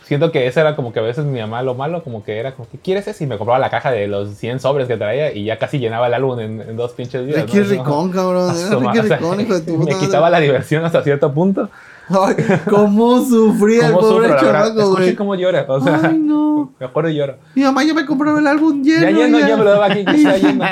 Siento 0.06 0.30
que 0.32 0.46
eso 0.46 0.60
era 0.60 0.76
como 0.76 0.92
que 0.92 0.98
a 1.00 1.02
veces 1.02 1.24
mi 1.24 1.40
mamá 1.40 1.62
lo 1.62 1.74
malo, 1.74 2.04
como 2.04 2.22
que 2.24 2.38
era 2.38 2.54
como 2.54 2.68
que 2.68 2.76
quieres 2.78 3.08
ese 3.08 3.24
y 3.24 3.26
me 3.26 3.38
compraba 3.38 3.58
la 3.58 3.70
caja 3.70 3.90
de 3.90 4.06
los 4.06 4.34
100 4.34 4.60
sobres 4.60 4.86
que 4.86 4.96
traía 4.98 5.32
y 5.32 5.44
ya 5.44 5.58
casi 5.58 5.78
llenaba 5.78 6.08
el 6.08 6.14
álbum 6.14 6.38
en, 6.40 6.60
en 6.60 6.76
dos 6.76 6.92
pinches 6.92 7.26
días. 7.26 7.40
Ricky 7.42 7.58
¿no? 7.58 7.64
Ricón, 7.64 8.12
cabrón. 8.12 8.54
Su 8.54 8.80
Ricky 8.80 9.00
Ricón, 9.00 9.40
hijo 9.40 9.54
de 9.54 9.60
tu 9.62 9.72
Me 9.78 9.86
puta 9.86 9.98
quitaba 9.98 10.28
la 10.28 10.40
diversión 10.40 10.84
hasta 10.84 11.02
cierto 11.02 11.32
punto. 11.32 11.70
Ay, 12.10 12.34
cómo 12.68 13.24
sufría 13.24 13.86
el 13.86 13.92
¿Cómo 13.94 14.08
pobre 14.08 14.28
chamaco, 14.38 14.90
güey. 14.90 15.14
cómo 15.14 15.34
llora. 15.36 15.64
O 15.66 15.80
sea, 15.80 16.00
Ay, 16.04 16.18
no. 16.18 16.70
me 16.78 16.84
acuerdo 16.84 17.08
y 17.08 17.14
lloro. 17.16 17.36
Mi 17.54 17.62
mamá 17.62 17.82
ya 17.82 17.94
me 17.94 18.04
compraba 18.04 18.38
el 18.40 18.46
álbum 18.46 18.82
lleno. 18.82 19.00
Ya 19.02 19.10
lleno, 19.10 19.38
ya. 19.40 19.48
ya 19.48 19.56
me 19.56 19.64
lo 19.64 19.70
daba 19.70 19.86
aquí, 19.86 20.04
que 20.04 20.16
está 20.16 20.36
lleno. 20.36 20.64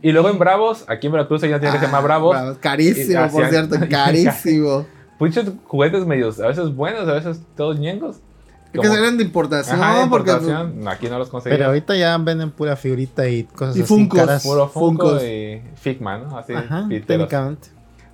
Y 0.00 0.10
luego 0.12 0.30
en 0.30 0.38
Bravos, 0.38 0.84
aquí 0.88 1.06
en 1.06 1.12
Veracruz 1.12 1.42
hay 1.42 1.50
una 1.50 1.60
tienda 1.60 1.78
que 1.78 1.80
se 1.80 1.86
llama 1.86 1.98
Ah, 1.98 2.02
Bravos. 2.02 2.30
Bravos, 2.36 2.58
Carísimo, 2.58 3.24
Y 3.24 3.28
por 3.28 3.46
cierto, 3.48 3.76
carísimo. 3.90 4.86
Muchos 5.22 5.46
juguetes 5.66 6.04
medios, 6.06 6.40
a 6.40 6.48
veces 6.48 6.74
buenos, 6.74 7.08
a 7.08 7.12
veces 7.12 7.40
todos 7.56 7.78
ñengos. 7.78 8.16
Es 8.16 8.80
que 8.80 8.88
Como- 8.88 8.94
eran 8.94 9.18
de 9.18 9.24
importación, 9.24 9.80
Ajá, 9.80 10.06
porque 10.10 10.30
importación. 10.32 10.88
Aquí 10.88 11.08
no 11.08 11.18
los 11.18 11.28
conseguí. 11.28 11.54
Pero 11.54 11.66
ahorita 11.68 11.94
ya 11.94 12.16
venden 12.18 12.50
pura 12.50 12.74
figurita 12.74 13.28
y 13.28 13.44
cosas 13.44 13.76
Y 13.76 13.80
así 13.82 13.88
Funkos. 13.88 14.18
caras. 14.18 14.42
Puro 14.42 14.66
Funko 14.68 15.02
Funkos. 15.10 15.22
y 15.24 15.62
Figma, 15.76 16.18
¿no? 16.18 16.38
Así, 16.38 16.54
Ajá, 16.54 16.86
técnicamente. 17.06 17.68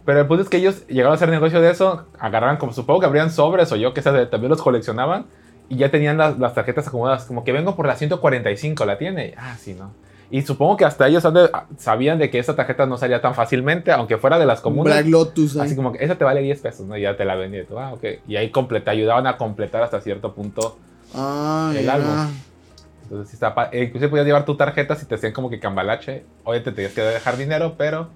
Pero 0.05 0.21
el 0.21 0.27
punto 0.27 0.43
es 0.43 0.49
que 0.49 0.57
ellos 0.57 0.87
llegaron 0.89 1.13
a 1.13 1.15
hacer 1.15 1.29
negocio 1.29 1.61
de 1.61 1.71
eso, 1.71 2.05
agarraban 2.19 2.57
como 2.57 2.73
supongo 2.73 3.01
que 3.01 3.07
abrían 3.07 3.31
sobres 3.31 3.71
o 3.73 3.77
yo 3.77 3.95
que 3.95 4.03
sé, 4.03 4.11
de- 4.11 4.27
también 4.27 4.51
los 4.51 4.61
coleccionaban 4.63 5.27
y 5.69 5.77
ya 5.77 5.91
tenían 5.91 6.17
las, 6.19 6.39
las 6.39 6.55
tarjetas 6.55 6.89
acomodadas, 6.89 7.25
como 7.27 7.45
que 7.45 7.53
vengo 7.53 7.77
por 7.77 7.87
la 7.87 7.95
145, 7.97 8.85
¿la 8.85 8.99
tiene? 8.99 9.35
Ah, 9.39 9.55
sí, 9.59 9.75
¿no? 9.75 9.93
Y 10.31 10.43
supongo 10.43 10.77
que 10.77 10.85
hasta 10.85 11.09
ellos 11.09 11.23
de- 11.23 11.51
sabían 11.79 12.19
de 12.19 12.29
que 12.31 12.39
esa 12.39 12.55
tarjeta 12.55 12.85
no 12.87 12.99
salía 12.99 13.21
tan 13.23 13.35
fácilmente, 13.35 13.91
aunque 13.93 14.19
fuera 14.19 14.39
de 14.39 14.45
las 14.45 14.61
comunes. 14.61 14.93
Black 14.95 15.07
Lotus. 15.07 15.57
ahí. 15.57 15.67
Así 15.67 15.77
como 15.77 15.93
que 15.93 16.05
esa 16.05 16.17
te 16.17 16.25
vale 16.25 16.43
10 16.43 16.61
pesos, 16.61 16.87
¿no? 16.87 16.97
Y 16.97 17.03
ya 17.03 17.17
te 17.17 17.25
la 17.25 17.35
vendí. 17.35 17.63
tú, 17.65 17.79
ah, 17.79 17.93
ok. 17.95 18.05
Y 18.27 18.37
ahí 18.37 18.51
completa, 18.51 18.91
ayudaban 18.91 19.27
a 19.27 19.37
completar 19.39 19.83
hasta 19.83 20.01
cierto 20.01 20.35
punto. 20.35 20.77
Ah, 21.15 21.73
el 21.75 21.89
álbum. 21.89 22.17
Entonces, 23.05 23.31
sí 23.31 23.37
está 23.37 23.55
pa- 23.55 23.71
eh, 23.73 23.85
inclusive 23.85 24.11
podías 24.11 24.27
llevar 24.27 24.45
tu 24.45 24.55
tarjeta 24.55 24.95
si 24.97 25.07
te 25.07 25.15
hacían 25.15 25.33
como 25.33 25.49
que 25.49 25.59
cambalache. 25.59 26.25
Obviamente 26.45 26.71
te 26.73 26.77
tenías 26.77 26.93
que 26.93 27.01
dejar 27.01 27.39
dinero, 27.39 27.75
pero 27.79 28.09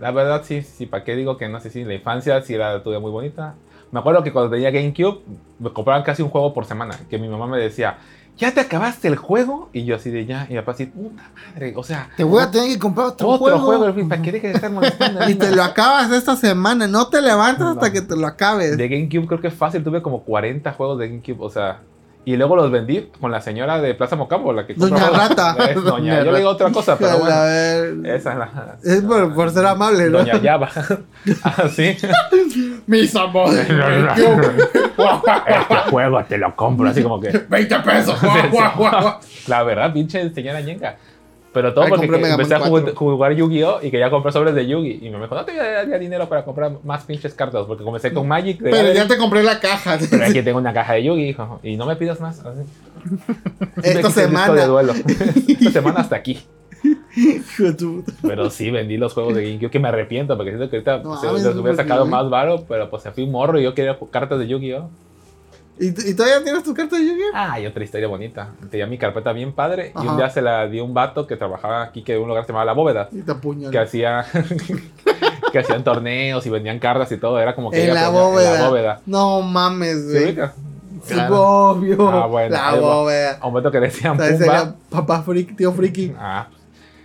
la 0.00 0.10
verdad 0.10 0.42
sí, 0.44 0.62
sí, 0.62 0.86
¿para 0.86 1.04
qué 1.04 1.14
digo 1.14 1.36
que 1.36 1.48
no 1.48 1.60
sé 1.60 1.70
si 1.70 1.84
la 1.84 1.94
infancia 1.94 2.40
sí 2.42 2.54
era 2.54 2.82
tuya 2.82 2.98
muy 2.98 3.12
bonita? 3.12 3.54
Me 3.92 4.00
acuerdo 4.00 4.22
que 4.24 4.32
cuando 4.32 4.50
tenía 4.50 4.70
GameCube 4.72 5.20
me 5.60 5.70
compraban 5.72 6.02
casi 6.02 6.22
un 6.22 6.30
juego 6.30 6.52
por 6.54 6.64
semana, 6.64 6.96
que 7.08 7.18
mi 7.18 7.28
mamá 7.28 7.46
me 7.46 7.58
decía, 7.58 7.98
¿ya 8.40 8.52
te 8.52 8.60
acabaste 8.60 9.06
el 9.06 9.16
juego? 9.16 9.68
Y 9.72 9.84
yo 9.84 9.96
así 9.96 10.10
de 10.10 10.24
ya, 10.24 10.46
y 10.48 10.54
mi 10.54 10.58
papá 10.58 10.72
así, 10.72 10.86
puta 10.86 11.30
madre, 11.34 11.74
o 11.76 11.84
sea, 11.84 12.08
Te 12.16 12.24
voy 12.24 12.42
a 12.42 12.50
tener 12.50 12.70
que 12.70 12.78
comprar 12.78 13.08
otro, 13.08 13.28
otro 13.28 13.58
juego, 13.58 13.92
juego. 13.92 14.08
¿para 14.08 14.22
qué 14.22 14.32
dejes 14.32 14.50
de 14.50 14.56
estar 14.56 14.70
molestando? 14.72 15.20
Y 15.28 15.34
te 15.34 15.54
lo 15.54 15.62
acabas 15.62 16.10
esta 16.10 16.34
semana, 16.36 16.86
no 16.86 17.08
te 17.08 17.20
levantas 17.20 17.76
hasta 17.76 17.92
que 17.92 18.00
te 18.00 18.16
lo 18.16 18.26
acabes. 18.26 18.76
De 18.78 18.88
GameCube 18.88 19.26
creo 19.26 19.40
que 19.40 19.50
fácil 19.50 19.84
tuve 19.84 20.00
como 20.00 20.22
40 20.22 20.72
juegos 20.72 20.98
de 20.98 21.08
GameCube, 21.08 21.36
o 21.38 21.50
sea, 21.50 21.82
Y 22.24 22.36
luego 22.36 22.54
los 22.54 22.70
vendí 22.70 23.08
con 23.18 23.32
la 23.32 23.40
señora 23.40 23.80
de 23.80 23.94
Plaza 23.94 24.14
Mocambo, 24.14 24.52
la 24.52 24.66
que 24.66 24.74
Doña. 24.74 25.08
Rata. 25.08 25.56
Es 25.70 25.74
doña, 25.76 26.18
Doña 26.18 26.24
yo 26.24 26.32
le 26.32 26.38
digo 26.38 26.50
otra 26.50 26.70
cosa, 26.70 26.98
pero 26.98 27.12
A 27.12 27.16
bueno. 27.16 27.40
ver, 27.42 28.14
Esa 28.16 28.32
es 28.32 28.38
la. 28.38 28.76
Es 28.84 29.00
por, 29.02 29.34
por 29.34 29.50
ser 29.50 29.64
amable, 29.64 30.10
¿no? 30.10 30.18
Doña 30.18 30.36
Yaba. 30.40 30.68
ah, 31.44 31.64
sí. 31.74 31.96
Mis 32.86 33.16
amores. 33.16 33.66
este 33.68 33.80
juego 35.90 36.24
te 36.24 36.38
lo 36.38 36.54
compro, 36.54 36.88
así 36.90 37.02
como 37.02 37.18
que. 37.20 37.30
20 37.48 37.78
pesos. 37.80 38.20
guau, 38.20 38.48
guau, 38.50 38.72
guau, 38.76 39.00
guau. 39.02 39.14
La 39.46 39.62
verdad, 39.62 39.92
pinche 39.92 40.30
señora 40.34 40.60
ñenga. 40.60 40.96
Pero 41.52 41.74
todo 41.74 41.84
Ay, 41.84 41.90
porque 41.90 42.06
empecé 42.06 42.54
a 42.54 42.60
jugar, 42.60 42.82
4. 42.84 42.94
jugar 42.96 43.32
Yu-Gi-Oh! 43.32 43.80
y 43.82 43.90
quería 43.90 44.08
comprar 44.08 44.32
sobres 44.32 44.54
de 44.54 44.68
Yu-Gi. 44.68 45.00
Y 45.02 45.10
me 45.10 45.20
dijo, 45.20 45.34
no 45.34 45.44
te 45.44 45.52
voy 45.52 45.60
a 45.60 45.84
dar 45.84 45.98
dinero 45.98 46.28
para 46.28 46.44
comprar 46.44 46.72
más 46.84 47.04
pinches 47.04 47.34
cartas. 47.34 47.66
Porque 47.66 47.82
comencé 47.82 48.12
con 48.12 48.28
Magic. 48.28 48.60
de 48.60 48.70
Pero 48.70 48.92
ya 48.92 49.08
te 49.08 49.16
compré 49.16 49.42
la 49.42 49.58
caja. 49.58 49.98
pero 50.10 50.24
aquí 50.24 50.42
tengo 50.42 50.58
una 50.58 50.72
caja 50.72 50.94
de 50.94 51.04
Yu-Gi, 51.04 51.28
hijo. 51.28 51.60
Y 51.64 51.76
no 51.76 51.86
me 51.86 51.96
pidas 51.96 52.20
más. 52.20 52.44
así. 52.44 52.62
Esta 53.82 54.10
semana. 54.10 54.54
de 54.54 54.66
duelo. 54.66 54.92
Esta 55.48 55.70
semana 55.72 56.00
hasta 56.00 56.16
aquí. 56.16 56.40
Pero 58.22 58.50
sí, 58.50 58.70
vendí 58.70 58.96
los 58.96 59.12
juegos 59.12 59.34
de 59.34 59.42
GameCube 59.42 59.70
que 59.70 59.80
me 59.80 59.88
arrepiento. 59.88 60.36
Porque 60.36 60.52
siento 60.52 60.70
que 60.70 60.76
ahorita 60.76 60.98
No 60.98 61.16
se 61.20 61.32
les 61.32 61.46
hubiera 61.46 61.62
¿por 61.62 61.76
sacado 61.76 62.06
más 62.06 62.30
varo. 62.30 62.64
Pero 62.68 62.88
pues 62.90 63.02
se 63.02 63.10
fui 63.10 63.26
morro 63.26 63.58
y 63.58 63.64
yo 63.64 63.74
quería 63.74 63.98
cartas 64.12 64.38
de 64.38 64.46
Yu-Gi-Oh! 64.46 64.88
¿Y, 65.80 66.10
¿Y 66.10 66.14
todavía 66.14 66.44
tienes 66.44 66.62
tu 66.62 66.74
carta 66.74 66.96
de 66.96 67.06
Yu-Gi-Oh? 67.06 67.32
Ah, 67.34 67.58
y 67.58 67.64
otra 67.66 67.82
historia 67.82 68.06
bonita. 68.06 68.50
Tenía 68.70 68.86
mi 68.86 68.98
carpeta 68.98 69.32
bien 69.32 69.52
padre. 69.52 69.92
Y 70.02 70.06
un 70.06 70.16
día 70.18 70.28
se 70.28 70.42
la 70.42 70.66
di 70.66 70.78
a 70.78 70.84
un 70.84 70.92
vato 70.92 71.26
que 71.26 71.36
trabajaba 71.36 71.82
aquí, 71.82 72.02
que 72.02 72.14
en 72.14 72.20
un 72.20 72.28
lugar 72.28 72.42
que 72.42 72.48
se 72.48 72.52
llamaba 72.52 72.66
La 72.66 72.72
Bóveda. 72.74 73.08
Y 73.10 73.22
te 73.22 73.32
apuñalé. 73.32 73.70
que 73.72 73.78
hacía 73.78 74.26
que 75.52 75.58
hacían 75.58 75.82
torneos 75.82 76.44
y 76.46 76.50
vendían 76.50 76.78
cartas 76.78 77.10
y 77.12 77.16
todo, 77.16 77.40
era 77.40 77.54
como 77.54 77.70
que 77.70 77.88
En 77.88 77.94
la, 77.94 78.08
bóveda. 78.10 78.54
en 78.56 78.60
la 78.62 78.68
bóveda. 78.68 79.00
No 79.06 79.40
mames, 79.42 80.04
¿Sí 80.06 80.18
güey. 80.32 80.36
Sí, 81.02 81.14
Claro. 81.14 81.70
obvio. 81.70 82.08
Ah, 82.10 82.26
bueno, 82.26 82.50
la 82.54 82.74
bóveda. 82.74 83.38
A 83.40 83.46
un 83.46 83.52
momento 83.52 83.70
que 83.70 83.80
le 83.80 83.86
decían. 83.86 84.18
Pumba. 84.18 84.74
Papá 84.90 85.22
friki, 85.22 85.54
tío 85.54 85.72
friki. 85.72 86.12
Ah, 86.18 86.48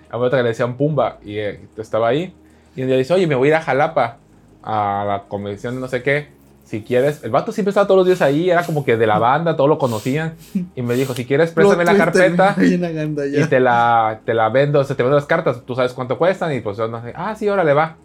a 0.10 0.16
un 0.18 0.20
momento 0.20 0.36
que 0.38 0.44
le 0.44 0.50
decían 0.50 0.76
Pumba 0.76 1.18
y 1.24 1.38
eh, 1.40 1.62
estaba 1.78 2.10
ahí. 2.10 2.34
Y 2.76 2.82
un 2.82 2.88
día 2.88 2.98
dice, 2.98 3.14
oye, 3.14 3.26
me 3.26 3.36
voy 3.36 3.48
a 3.48 3.52
ir 3.52 3.56
a 3.56 3.62
Jalapa 3.62 4.18
a 4.64 5.06
la 5.08 5.24
convención 5.30 5.76
de 5.76 5.82
no 5.82 5.88
sé 5.88 6.04
qué. 6.04 6.28
Si 6.66 6.82
quieres, 6.82 7.24
el 7.24 7.30
vato 7.30 7.52
siempre 7.52 7.70
estaba 7.70 7.86
todos 7.86 8.00
los 8.00 8.08
días 8.08 8.24
ahí, 8.24 8.50
era 8.50 8.66
como 8.66 8.84
que 8.84 8.98
de 8.98 9.06
la 9.06 9.20
banda, 9.20 9.56
todos 9.56 9.70
lo 9.70 9.78
conocían. 9.78 10.34
Y 10.76 10.82
me 10.82 10.96
dijo, 10.96 11.14
si 11.14 11.24
quieres, 11.24 11.52
préstame 11.52 11.86
la 11.86 11.96
carpeta. 11.96 12.56
y 12.62 13.48
te 13.48 13.60
la, 13.60 14.22
te 14.26 14.34
la 14.34 14.50
vendo, 14.50 14.80
o 14.80 14.84
sea, 14.84 14.96
te 14.96 15.04
vendo 15.04 15.16
las 15.16 15.28
cartas, 15.28 15.62
tú 15.64 15.76
sabes 15.76 15.94
cuánto 15.94 16.18
cuestan 16.18 16.54
y 16.54 16.62
pues 16.62 16.78
yo 16.78 16.88
no 16.88 17.02
sé, 17.04 17.14
ah, 17.16 17.36
sí, 17.36 17.48
órale, 17.48 17.74
va. 17.74 17.98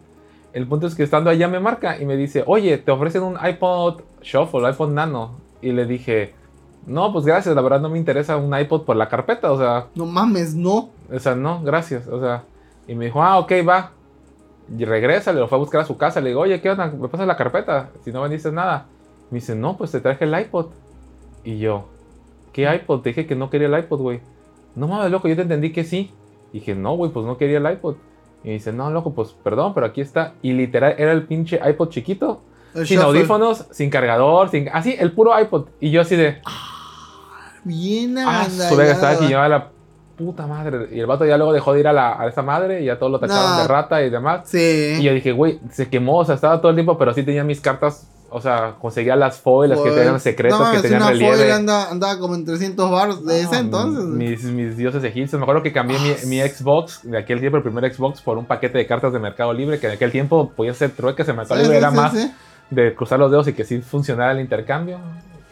El 0.52 0.66
punto 0.66 0.86
es 0.86 0.94
que 0.94 1.04
estando 1.04 1.30
allá 1.30 1.48
me 1.48 1.58
marca 1.58 1.98
y 2.00 2.04
me 2.04 2.16
dice, 2.16 2.44
oye, 2.46 2.76
te 2.76 2.90
ofrecen 2.90 3.22
un 3.22 3.38
iPod 3.42 4.02
Shuffle, 4.22 4.68
iPod 4.68 4.90
Nano. 4.90 5.38
Y 5.62 5.72
le 5.72 5.86
dije, 5.86 6.34
no, 6.86 7.12
pues 7.12 7.24
gracias, 7.24 7.54
la 7.54 7.62
verdad 7.62 7.80
no 7.80 7.88
me 7.88 7.98
interesa 7.98 8.36
un 8.36 8.56
iPod 8.58 8.84
por 8.84 8.96
la 8.96 9.08
carpeta, 9.08 9.52
o 9.52 9.58
sea, 9.58 9.86
No 9.94 10.06
mames, 10.06 10.54
no. 10.54 10.90
o 11.10 11.18
sea, 11.18 11.34
no, 11.34 11.62
gracias, 11.62 12.06
o 12.08 12.20
sea. 12.20 12.44
Y 12.86 12.94
me 12.94 13.06
dijo, 13.06 13.22
ah, 13.22 13.38
ok, 13.38 13.52
va. 13.66 13.92
Y 14.76 14.84
regresa, 14.84 15.32
le 15.32 15.40
lo 15.40 15.48
fue 15.48 15.56
a 15.56 15.58
buscar 15.58 15.80
a 15.80 15.84
su 15.84 15.96
casa, 15.96 16.20
le 16.20 16.28
digo, 16.28 16.40
oye, 16.40 16.60
¿qué 16.60 16.70
onda? 16.70 16.86
¿Me 16.86 17.08
pasas 17.08 17.26
la 17.26 17.36
carpeta? 17.36 17.90
Si 18.04 18.12
no 18.12 18.22
vendiste 18.22 18.52
nada. 18.52 18.86
Me 19.30 19.36
dice, 19.38 19.54
no, 19.54 19.76
pues 19.76 19.90
te 19.90 20.00
traje 20.00 20.24
el 20.24 20.38
iPod. 20.38 20.66
Y 21.44 21.58
yo, 21.58 21.88
¿qué 22.52 22.72
iPod? 22.72 23.00
Te 23.00 23.10
dije 23.10 23.26
que 23.26 23.34
no 23.34 23.50
quería 23.50 23.68
el 23.68 23.78
iPod, 23.78 24.00
güey. 24.00 24.20
No 24.76 24.86
mames, 24.86 25.10
loco, 25.10 25.28
yo 25.28 25.36
te 25.36 25.42
entendí 25.42 25.72
que 25.72 25.84
sí. 25.84 26.12
Y 26.52 26.60
dije, 26.60 26.74
no, 26.74 26.94
güey, 26.96 27.10
pues 27.10 27.26
no 27.26 27.36
quería 27.36 27.58
el 27.58 27.70
iPod. 27.70 27.96
Y 28.44 28.48
me 28.48 28.52
dice, 28.54 28.72
no, 28.72 28.90
loco, 28.90 29.12
pues 29.12 29.32
perdón, 29.42 29.74
pero 29.74 29.86
aquí 29.86 30.00
está. 30.00 30.34
Y 30.42 30.52
literal, 30.52 30.94
era 30.98 31.12
el 31.12 31.24
pinche 31.24 31.60
iPod 31.68 31.88
chiquito. 31.88 32.42
El 32.74 32.86
sin 32.86 32.98
shuffle. 32.98 33.18
audífonos, 33.18 33.66
sin 33.72 33.90
cargador, 33.90 34.48
sin... 34.50 34.68
Así, 34.68 34.94
el 34.98 35.12
puro 35.12 35.38
iPod. 35.38 35.66
Y 35.80 35.90
yo 35.90 36.00
así 36.00 36.14
de... 36.14 36.40
Bien 37.64 38.16
Ah, 38.18 38.46
su 38.48 38.80
estaba 38.80 39.12
aquí, 39.12 39.26
llevaba 39.26 39.48
la 39.48 39.70
puta 40.20 40.46
madre. 40.46 40.88
Y 40.92 41.00
el 41.00 41.06
vato 41.06 41.24
ya 41.24 41.36
luego 41.36 41.52
dejó 41.52 41.72
de 41.72 41.80
ir 41.80 41.88
a, 41.88 41.92
la, 41.92 42.20
a 42.20 42.28
esa 42.28 42.42
madre 42.42 42.82
y 42.82 42.86
ya 42.86 42.98
todos 42.98 43.10
lo 43.12 43.18
tacharon 43.18 43.56
No. 43.56 43.62
de 43.62 43.68
rata 43.68 44.02
y 44.02 44.10
demás. 44.10 44.42
Sí. 44.44 44.96
Y 44.98 45.02
yo 45.02 45.12
dije, 45.12 45.32
güey, 45.32 45.58
se 45.72 45.88
quemó, 45.88 46.18
o 46.18 46.24
sea, 46.24 46.34
estaba 46.36 46.58
todo 46.60 46.70
el 46.70 46.76
tiempo, 46.76 46.96
pero 46.98 47.12
sí 47.14 47.22
tenía 47.22 47.42
mis 47.44 47.60
cartas, 47.60 48.06
o 48.30 48.40
sea, 48.40 48.74
conseguía 48.80 49.16
las 49.16 49.38
foils, 49.40 49.70
las 49.70 49.80
que 49.80 49.88
Foil. 49.88 50.00
tenían 50.02 50.20
secretos, 50.20 50.60
no, 50.60 50.70
que 50.70 50.78
tenían 50.82 51.02
una 51.02 51.10
relieve. 51.10 51.36
foil 51.36 51.50
anda, 51.50 51.90
andaba 51.90 52.18
como 52.18 52.34
en 52.36 52.44
300 52.44 52.90
bars 52.90 53.24
de 53.24 53.40
ese 53.40 53.56
entonces. 53.58 54.04
Mis, 54.04 54.44
mis 54.44 54.76
dioses 54.76 55.02
egipcios. 55.02 55.38
Me 55.40 55.42
acuerdo 55.44 55.62
que 55.62 55.72
cambié 55.72 55.98
mi, 55.98 56.14
mi 56.28 56.40
Xbox, 56.48 57.00
de 57.02 57.18
aquel 57.18 57.40
tiempo, 57.40 57.56
el 57.56 57.62
primer 57.64 57.92
Xbox, 57.92 58.20
por 58.20 58.38
un 58.38 58.44
paquete 58.46 58.78
de 58.78 58.86
cartas 58.86 59.12
de 59.12 59.18
Mercado 59.18 59.52
Libre, 59.52 59.80
que 59.80 59.86
en 59.88 59.94
aquel 59.94 60.12
tiempo 60.12 60.50
podía 60.54 60.74
ser 60.74 60.90
trueques 60.90 61.28
en 61.28 61.36
Mercado 61.36 61.56
Sí, 61.60 61.62
Libre, 61.66 61.78
sí, 61.78 61.84
era 61.84 61.90
sí, 61.90 61.96
más 61.96 62.14
de 62.70 62.94
cruzar 62.94 63.18
los 63.18 63.32
dedos 63.32 63.48
y 63.48 63.52
que 63.52 63.64
sí 63.64 63.80
funcionara 63.80 64.30
el 64.30 64.38
intercambio. 64.40 64.98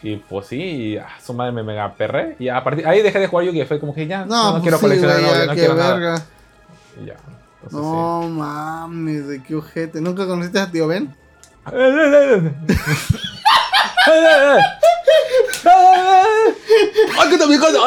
Y 0.03 0.17
pues 0.17 0.47
sí, 0.47 0.61
y, 0.63 0.97
ah, 0.97 1.09
su 1.25 1.35
madre 1.35 1.51
me 1.53 1.63
mega 1.65 1.93
perré. 1.95 2.37
Y 2.39 2.49
a 2.49 2.63
partir 2.63 2.87
ahí 2.87 3.03
dejé 3.03 3.19
de 3.19 3.27
jugar 3.27 3.47
Yu-Gi-Oh! 3.47 3.67
Fue 3.67 3.81
como 3.81 3.95
que 3.95 4.07
ya, 4.07 4.25
No, 4.25 4.27
no, 4.27 4.45
no 4.45 4.51
pues 4.53 4.63
quiero 4.63 4.77
sí, 4.79 4.83
coleccionar, 4.83 5.21
güey, 5.21 5.31
no, 5.33 5.39
ya, 5.39 5.47
no 5.47 5.53
qué 5.55 5.59
quiero 5.59 5.75
nada. 5.75 5.95
verga. 5.95 6.23
Y 7.03 7.07
ya. 7.07 7.15
Entonces, 7.65 7.81
No 7.81 8.23
mames, 8.29 9.27
de 9.29 9.43
qué 9.43 9.55
ojete. 9.57 10.01
¿Nunca 10.01 10.27
conociste 10.27 10.61
a 10.61 10.71
tío 10.71 10.87
Ben? 10.87 11.15
sí. 11.69 11.75
¡Ay, 17.19 17.31
que 17.31 17.39
también 17.39 17.61
cuando- 17.61 17.81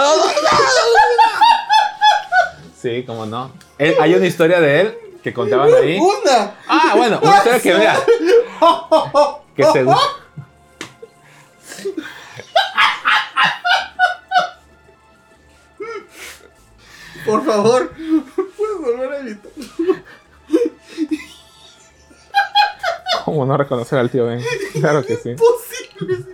Sí, 2.81 3.03
como 3.05 3.25
no. 3.25 3.51
Él- 3.77 3.95
hay 4.01 4.15
una 4.15 4.25
historia 4.25 4.59
de 4.59 4.81
él 4.81 4.97
que 5.23 5.33
contaban 5.33 5.69
ahí. 5.73 5.99
¡Una! 6.23 6.55
Ah, 6.67 6.93
bueno, 6.97 7.19
una 7.21 7.37
historia 7.37 7.59
que 7.61 7.73
vea. 7.73 7.95
Que 9.55 9.63
según. 9.65 9.95
Por 17.25 17.45
favor, 17.45 17.91
puedes 18.57 18.77
volver 18.79 19.11
a 19.11 19.17
editar. 19.19 19.51
¿Cómo 23.25 23.45
no 23.45 23.55
reconocer 23.57 23.99
al 23.99 24.09
tío 24.09 24.25
Ben? 24.25 24.41
Claro 24.73 25.05
que 25.05 25.15
sí. 25.17 25.35
Posible. 25.35 26.25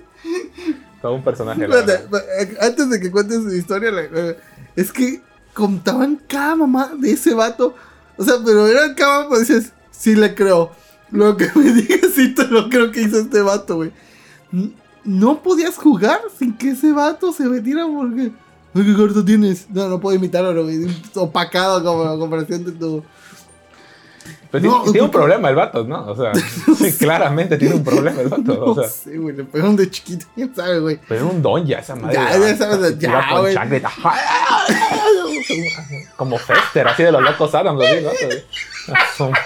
Todo 1.02 1.14
un 1.14 1.24
personaje. 1.24 1.64
Espérate, 1.66 2.08
eh, 2.42 2.58
antes 2.62 2.90
de 2.90 3.00
que 3.00 3.12
cuentes 3.12 3.44
su 3.44 3.54
historia, 3.54 3.92
la- 3.92 4.04
eh, 4.04 4.40
es 4.76 4.92
que 4.94 5.22
contaban 5.54 6.22
cada 6.28 6.56
mamá 6.56 6.92
de 6.98 7.12
ese 7.12 7.34
vato. 7.34 7.76
O 8.18 8.24
sea, 8.24 8.36
pero 8.44 8.68
era 8.68 8.96
cada 8.96 9.18
mamá, 9.20 9.30
pues 9.30 9.48
dices, 9.48 9.74
sí 9.92 10.16
le 10.16 10.34
creo. 10.34 10.72
Lo 11.12 11.36
que 11.38 11.50
me 11.56 11.72
digas, 11.74 12.12
sí 12.16 12.34
te 12.34 12.46
lo 12.48 12.70
creo 12.70 12.92
que 12.92 13.02
hizo 13.02 13.20
este 13.20 13.42
vato, 13.42 13.76
güey. 13.78 13.92
No 15.08 15.42
podías 15.42 15.76
jugar 15.78 16.20
sin 16.38 16.56
que 16.58 16.72
ese 16.72 16.92
vato 16.92 17.32
se 17.32 17.44
metiera 17.46 17.86
porque. 17.88 18.32
¿Qué 18.76 18.96
carta 18.96 19.26
tienes? 19.26 19.68
No, 19.70 19.88
no 19.88 20.00
puedo 20.00 20.16
imitarlo, 20.18 20.64
güey. 20.64 20.86
Opacado 21.16 21.84
como 21.84 22.20
comparación 22.20 22.66
de 22.66 22.74
tu. 22.74 23.04
Pero 24.52 24.70
No, 24.70 24.86
sí, 24.86 24.92
tiene 24.92 25.06
un 25.06 25.12
problema 25.12 25.50
el 25.50 25.56
vato, 25.56 25.84
¿no? 25.86 26.06
O 26.08 26.16
sea, 26.16 26.32
sí, 26.78 26.92
claramente 26.94 27.58
tiene 27.58 27.76
un 27.76 27.84
problema 27.84 28.22
el 28.22 28.28
vato. 28.28 28.64
O 28.64 28.68
No 28.68 28.76
sea, 28.76 28.90
sé, 28.90 29.18
güey. 29.18 29.36
Le 29.36 29.44
pegaron 29.46 29.76
de 29.78 29.90
chiquito, 29.90 30.26
quién 30.36 30.54
sabe, 30.54 30.80
güey. 30.80 31.00
pero 31.08 31.26
era 31.26 31.34
un 31.34 31.42
don 31.42 31.66
ya 31.66 31.80
esa 31.80 31.96
madre. 31.96 32.16
Ya, 32.16 32.38
ya 32.38 32.58
sabes, 32.58 33.00
ya, 33.00 33.40
güey. 33.40 33.56
Como 36.18 36.38
Fester, 36.38 36.88
así 36.88 37.04
de 37.04 37.12
los 37.12 37.22
locos 37.22 37.54
Adams, 37.56 37.82
así, 37.84 38.04
¿no? 38.04 39.32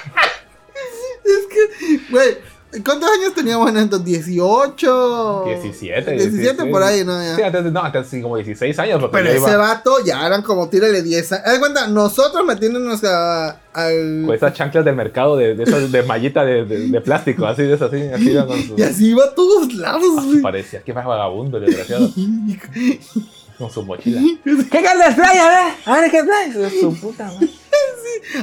Es 1.23 1.47
que, 1.47 1.99
güey, 2.11 2.37
¿cuántos 2.85 3.09
años 3.09 3.33
teníamos 3.35 3.69
en 3.69 3.77
entonces? 3.77 4.05
18. 4.05 5.43
17, 5.45 6.11
17 6.11 6.65
por 6.65 6.83
ahí, 6.83 7.03
¿no? 7.03 7.21
Ya. 7.21 7.35
Sí, 7.35 7.41
antes, 7.41 7.63
no, 7.71 7.81
antes 7.81 8.07
sí, 8.07 8.21
como 8.21 8.37
16 8.37 8.79
años. 8.79 9.03
Pero 9.11 9.29
ese 9.29 9.37
iba 9.39 9.57
vato 9.57 10.03
ya 10.05 10.25
eran 10.25 10.41
como, 10.41 10.69
tírale 10.69 11.01
10 11.01 11.31
años. 11.33 11.45
Haz 11.45 11.53
de 11.53 11.59
cuenta, 11.59 11.87
nosotros 11.87 12.45
metiéndonos 12.45 13.03
a, 13.03 13.59
al. 13.73 14.23
con 14.25 14.35
esas 14.35 14.53
chanclas 14.53 14.85
del 14.85 14.95
mercado 14.95 15.35
de, 15.37 15.55
de 15.55 15.63
esas 15.63 15.91
de 15.91 16.03
mallita 16.03 16.43
de, 16.45 16.65
de, 16.65 16.87
de 16.87 17.01
plástico, 17.01 17.45
así 17.45 17.63
de 17.63 17.73
esas, 17.73 17.91
así, 17.93 18.01
así 18.07 18.31
iba 18.31 18.45
con 18.47 18.61
su- 18.61 18.75
y 18.77 18.83
así 18.83 19.09
iba 19.09 19.25
a 19.25 19.35
todos 19.35 19.73
lados, 19.73 20.25
güey. 20.25 20.41
Parecía 20.41 20.81
que 20.81 20.93
va 20.93 21.03
vagabundo, 21.05 21.57
el 21.57 21.65
desgraciado, 21.65 22.09
con 23.57 23.69
su 23.71 23.83
mochila. 23.83 24.21
¿Qué 24.43 24.81
cartas 24.81 25.15
trae? 25.15 25.39
A 25.39 25.47
ver, 25.49 25.73
a 25.85 26.01
ver 26.01 26.11
qué 26.11 26.23
trae. 26.23 26.79
Su 26.79 26.95
puta 26.99 27.25
madre. 27.25 27.49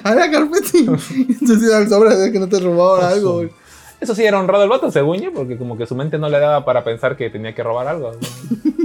A 0.03 0.15
la 0.15 0.31
carpeta. 0.31 0.69
Entonces 1.41 1.73
al 1.73 1.89
sobre 1.89 2.15
de 2.17 2.33
que 2.33 2.39
no 2.39 2.49
te 2.49 2.59
robaban 2.61 3.13
algo, 3.13 3.35
güey. 3.37 3.51
Eso 4.01 4.15
sí 4.15 4.25
era 4.25 4.39
honrado 4.39 4.63
el 4.63 4.69
vato, 4.71 4.91
según 4.91 5.19
yo, 5.21 5.33
porque 5.33 5.57
como 5.59 5.77
que 5.77 5.87
su 5.87 5.95
mente 5.95 6.19
no 6.19 6.29
le 6.29 6.39
daba 6.39 6.65
para 6.65 6.85
pensar 6.85 7.17
que 7.17 7.31
tenía 7.31 7.55
que 7.55 7.63
robar 7.63 7.89
algo. 7.89 8.13
¿no? 8.13 8.19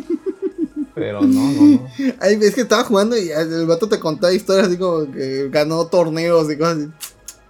Pero 0.95 1.21
no, 1.21 1.27
no, 1.27 1.61
no. 1.63 1.87
Ay, 2.19 2.37
es 2.41 2.53
que 2.53 2.61
estaba 2.61 2.83
jugando 2.83 3.17
y 3.17 3.29
el 3.31 3.65
vato 3.65 3.89
te 3.89 3.99
contaba 3.99 4.31
historias 4.31 4.67
así 4.67 4.77
como 4.77 5.11
que 5.11 5.49
ganó 5.49 5.87
torneos 5.87 6.51
y 6.51 6.57
cosas 6.57 6.77
así. 6.77 6.87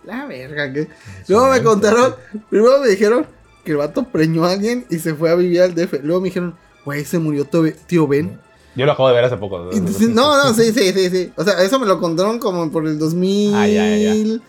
La 0.06 0.26
verga, 0.26 0.72
que. 0.72 0.88
Luego 1.28 1.50
me 1.50 1.62
contaron, 1.64 2.16
primero 2.50 2.80
me 2.80 2.88
dijeron 2.88 3.26
que 3.64 3.72
el 3.72 3.78
vato 3.78 4.06
preñó 4.06 4.46
a 4.46 4.52
alguien 4.52 4.86
y 4.90 4.98
se 5.00 5.14
fue 5.14 5.30
a 5.30 5.36
vivir 5.36 5.62
al 5.62 5.76
DF. 5.76 6.04
Luego 6.04 6.22
me 6.22 6.28
dijeron, 6.30 6.56
güey, 6.86 7.04
se 7.06 7.20
murió 7.20 7.46
tío 7.46 8.08
Ben- 8.08 8.28
Ben. 8.28 8.40
Yo 8.76 8.86
lo 8.86 8.94
acabo 8.94 9.10
de 9.10 9.16
ver 9.16 9.26
hace 9.26 9.38
poco. 9.38 9.70
No, 10.10 10.44
no, 10.44 10.54
sí, 10.54 10.72
sí, 10.74 10.92
sí, 10.94 11.10
sí. 11.10 11.32
O 11.36 11.44
sea, 11.44 11.62
eso 11.62 11.80
me 11.80 11.86
lo 11.86 12.00
contaron 12.00 12.40
como 12.40 12.72
por 12.72 12.88
el 12.88 12.98
2000. 12.98 13.54
Ah, 13.56 13.68
ya, 13.68 13.96
ya, 13.98 14.14
ya. 14.14 14.40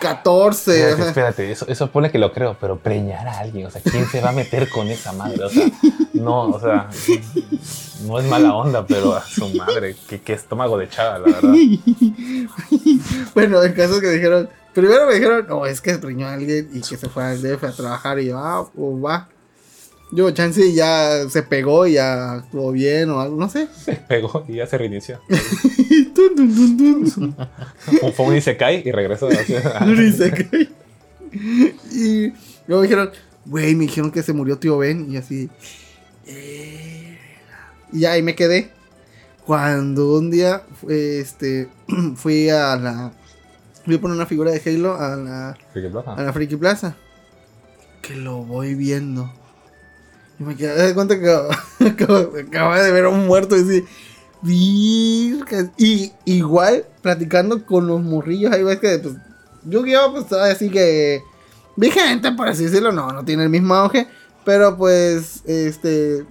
14. 0.00 0.90
Espérate, 0.90 1.50
eso, 1.50 1.66
eso 1.68 1.90
pone 1.90 2.10
que 2.10 2.18
lo 2.18 2.32
creo, 2.32 2.56
pero 2.60 2.78
preñar 2.78 3.26
a 3.28 3.38
alguien, 3.38 3.66
o 3.66 3.70
sea, 3.70 3.80
¿quién 3.82 4.06
se 4.06 4.20
va 4.20 4.30
a 4.30 4.32
meter 4.32 4.68
con 4.68 4.88
esa 4.88 5.12
madre? 5.12 5.44
O 5.44 5.48
sea, 5.48 5.66
no, 6.14 6.48
o 6.48 6.60
sea, 6.60 6.88
no 8.06 8.18
es 8.18 8.26
mala 8.26 8.54
onda, 8.54 8.86
pero 8.86 9.14
a 9.14 9.22
su 9.22 9.48
madre, 9.50 9.96
qué, 10.08 10.20
qué 10.20 10.32
estómago 10.32 10.78
de 10.78 10.88
chava, 10.88 11.18
la 11.18 11.26
verdad. 11.26 11.54
Bueno, 13.34 13.62
el 13.62 13.74
caso 13.74 13.96
es 13.96 14.00
que 14.00 14.10
dijeron, 14.10 14.48
primero 14.72 15.06
me 15.06 15.14
dijeron, 15.14 15.46
no, 15.48 15.66
es 15.66 15.80
que 15.80 15.98
preñó 15.98 16.26
a 16.26 16.34
alguien 16.34 16.70
y 16.72 16.80
que 16.80 16.96
se 16.96 17.08
fue 17.08 17.24
al 17.24 17.42
DF 17.42 17.64
a 17.64 17.72
trabajar 17.72 18.18
y 18.18 18.26
yo, 18.26 18.38
ah, 18.38 18.66
pues 18.74 19.04
va. 19.04 19.28
Yo, 20.12 20.30
chance 20.30 20.72
ya 20.72 21.28
se 21.28 21.42
pegó 21.42 21.86
y 21.86 21.94
ya 21.94 22.34
actuó 22.34 22.70
bien 22.72 23.10
o 23.10 23.20
algo, 23.20 23.36
no 23.36 23.48
sé. 23.48 23.66
Se 23.76 23.94
pegó 23.94 24.44
y 24.48 24.54
ya 24.56 24.66
se 24.66 24.78
reinició. 24.78 25.20
Tun. 26.14 27.34
Un 28.02 28.12
phone 28.12 28.36
y 28.36 28.40
se 28.40 28.56
cae 28.56 28.82
y 28.84 28.92
regresó. 28.92 29.28
así. 29.28 29.54
Y 29.54 30.12
se 30.12 30.30
cae. 30.30 30.68
Y 31.92 32.32
luego 32.66 32.82
me 32.82 32.88
dijeron, 32.88 33.10
güey, 33.44 33.74
me 33.74 33.84
dijeron 33.84 34.10
que 34.10 34.22
se 34.22 34.32
murió 34.32 34.58
tío 34.58 34.78
Ben 34.78 35.10
y 35.10 35.16
así. 35.16 35.50
eh, 36.26 37.18
Y 37.92 38.04
ahí 38.04 38.22
me 38.22 38.34
quedé. 38.34 38.70
Cuando 39.44 40.16
un 40.18 40.30
día 40.30 40.62
este, 40.88 41.68
fui 42.16 42.48
a 42.48 42.76
la... 42.76 43.12
Fui 43.84 43.94
a 43.96 44.00
poner 44.00 44.16
una 44.16 44.26
figura 44.26 44.50
de 44.50 44.60
Halo 44.64 44.96
a 45.00 45.14
la, 45.16 45.58
Friki 45.72 45.88
Plaza. 45.88 46.14
a 46.14 46.22
la 46.22 46.32
Friki 46.32 46.56
Plaza. 46.56 46.96
Que 48.02 48.16
lo 48.16 48.38
voy 48.38 48.74
viendo. 48.74 49.32
Y 50.38 50.44
me 50.44 50.56
quedé 50.56 50.88
de 50.88 50.94
cuenta 50.94 51.18
que 51.18 51.30
acababa 52.40 52.82
de 52.82 52.92
ver 52.92 53.04
a 53.06 53.08
un 53.08 53.26
muerto 53.26 53.56
y 53.56 53.60
así. 53.60 53.84
Y 54.42 56.12
igual 56.24 56.84
platicando 57.02 57.64
con 57.64 57.86
los 57.86 58.02
morrillos, 58.02 58.52
ahí 58.52 58.62
ves 58.62 58.78
que 58.78 58.98
pues, 58.98 59.14
Yu-Gi-Oh! 59.64 60.12
pues 60.12 60.28
todavía 60.28 60.54
así 60.54 60.70
que 60.70 61.22
vigente, 61.76 62.32
por 62.32 62.48
así 62.48 62.64
decirlo, 62.64 62.92
no, 62.92 63.10
no 63.12 63.24
tiene 63.24 63.44
el 63.44 63.50
mismo 63.50 63.74
auge. 63.74 64.08
Pero 64.44 64.76
pues, 64.76 65.42
este, 65.46 66.24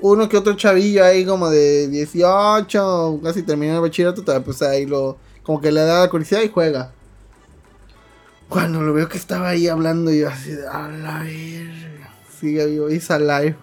uno 0.00 0.28
que 0.28 0.36
otro 0.36 0.54
chavillo 0.54 1.04
ahí 1.04 1.24
como 1.24 1.50
de 1.50 1.88
18, 1.88 3.20
casi 3.22 3.42
terminando 3.42 3.82
el 3.82 3.90
bachillerato, 3.90 4.24
pues 4.44 4.62
ahí 4.62 4.86
lo, 4.86 5.18
como 5.42 5.60
que 5.60 5.72
le 5.72 5.80
da 5.80 6.00
la 6.00 6.10
curiosidad 6.10 6.42
y 6.42 6.50
juega. 6.50 6.92
Cuando 8.48 8.80
lo 8.80 8.94
veo 8.94 9.08
que 9.08 9.18
estaba 9.18 9.48
ahí 9.48 9.68
hablando, 9.68 10.10
yo 10.10 10.28
así 10.28 10.52
de, 10.52 10.66
a 10.68 10.88
la 10.88 11.18
verga. 11.20 11.97
Sigue 12.40 12.66
vivo, 12.66 12.88
is 12.90 13.10
alive. 13.10 13.56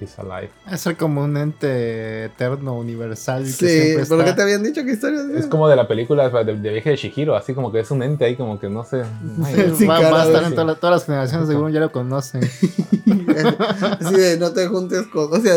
He's 0.00 0.18
alive. 0.18 0.50
Es 0.70 0.88
como 0.98 1.22
un 1.22 1.36
ente 1.36 2.24
eterno, 2.24 2.76
universal. 2.76 3.44
que 3.44 3.50
Sí, 3.50 3.56
siempre 3.68 4.04
¿pero 4.08 4.16
qué 4.18 4.24
está- 4.24 4.36
te 4.36 4.42
habían 4.42 4.62
dicho? 4.64 4.84
¿Qué 4.84 4.92
historia 4.92 5.20
Es 5.36 5.46
como 5.46 5.68
de 5.68 5.76
la 5.76 5.86
película 5.86 6.28
de, 6.28 6.56
de 6.56 6.70
viaje 6.72 6.90
de 6.90 6.96
Shihiro, 6.96 7.36
así 7.36 7.54
como 7.54 7.70
que 7.70 7.80
es 7.80 7.90
un 7.92 8.02
ente 8.02 8.24
ahí, 8.24 8.34
como 8.36 8.58
que 8.58 8.68
no 8.68 8.82
sé. 8.84 9.02
ay, 9.44 9.72
Sí, 9.78 9.86
va, 9.86 9.98
a 9.98 10.26
estar 10.26 10.44
en 10.44 10.54
toda 10.54 10.74
todas 10.74 10.96
las 10.96 11.06
generaciones, 11.06 11.48
según 11.48 11.70
ya 11.72 11.78
lo 11.80 11.92
conocen. 11.92 12.42
Así 14.00 14.14
de, 14.16 14.36
no 14.38 14.52
te 14.52 14.66
juntes 14.66 15.06
con. 15.06 15.32
O 15.32 15.40
sea, 15.40 15.54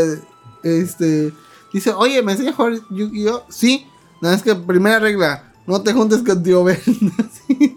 este. 0.63 1.31
Dice, 1.73 1.91
oye, 1.91 2.21
¿me 2.23 2.31
enseñas 2.33 2.53
a 2.53 2.57
jugar 2.57 2.73
Yu-Gi-Oh? 2.89 3.43
Sí. 3.49 3.87
No, 4.21 4.31
es 4.31 4.41
que 4.41 4.55
primera 4.55 4.99
regla, 4.99 5.51
no 5.65 5.81
te 5.81 5.93
juntes 5.93 6.23
con 6.23 6.41
tío 6.43 6.63
Ben. 6.63 6.77
Así. 7.19 7.76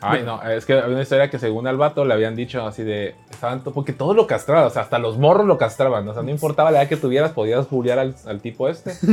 Ay, 0.00 0.22
no, 0.24 0.42
es 0.42 0.64
que 0.64 0.74
había 0.74 0.94
una 0.94 1.02
historia 1.02 1.28
que 1.28 1.38
según 1.38 1.66
al 1.66 1.76
vato 1.76 2.04
le 2.04 2.14
habían 2.14 2.34
dicho 2.34 2.66
así 2.66 2.82
de. 2.82 3.14
Estaban 3.30 3.60
porque 3.60 3.92
todos 3.92 4.16
lo 4.16 4.26
castraban, 4.26 4.64
o 4.64 4.70
sea, 4.70 4.82
hasta 4.82 4.98
los 4.98 5.18
morros 5.18 5.46
lo 5.46 5.58
castraban. 5.58 6.08
O 6.08 6.14
sea, 6.14 6.22
no 6.22 6.30
importaba 6.30 6.70
la 6.70 6.80
edad 6.80 6.88
que 6.88 6.96
tuvieras, 6.96 7.32
podías 7.32 7.68
bullear 7.68 7.98
al, 7.98 8.14
al 8.26 8.40
tipo 8.40 8.68
este. 8.68 8.94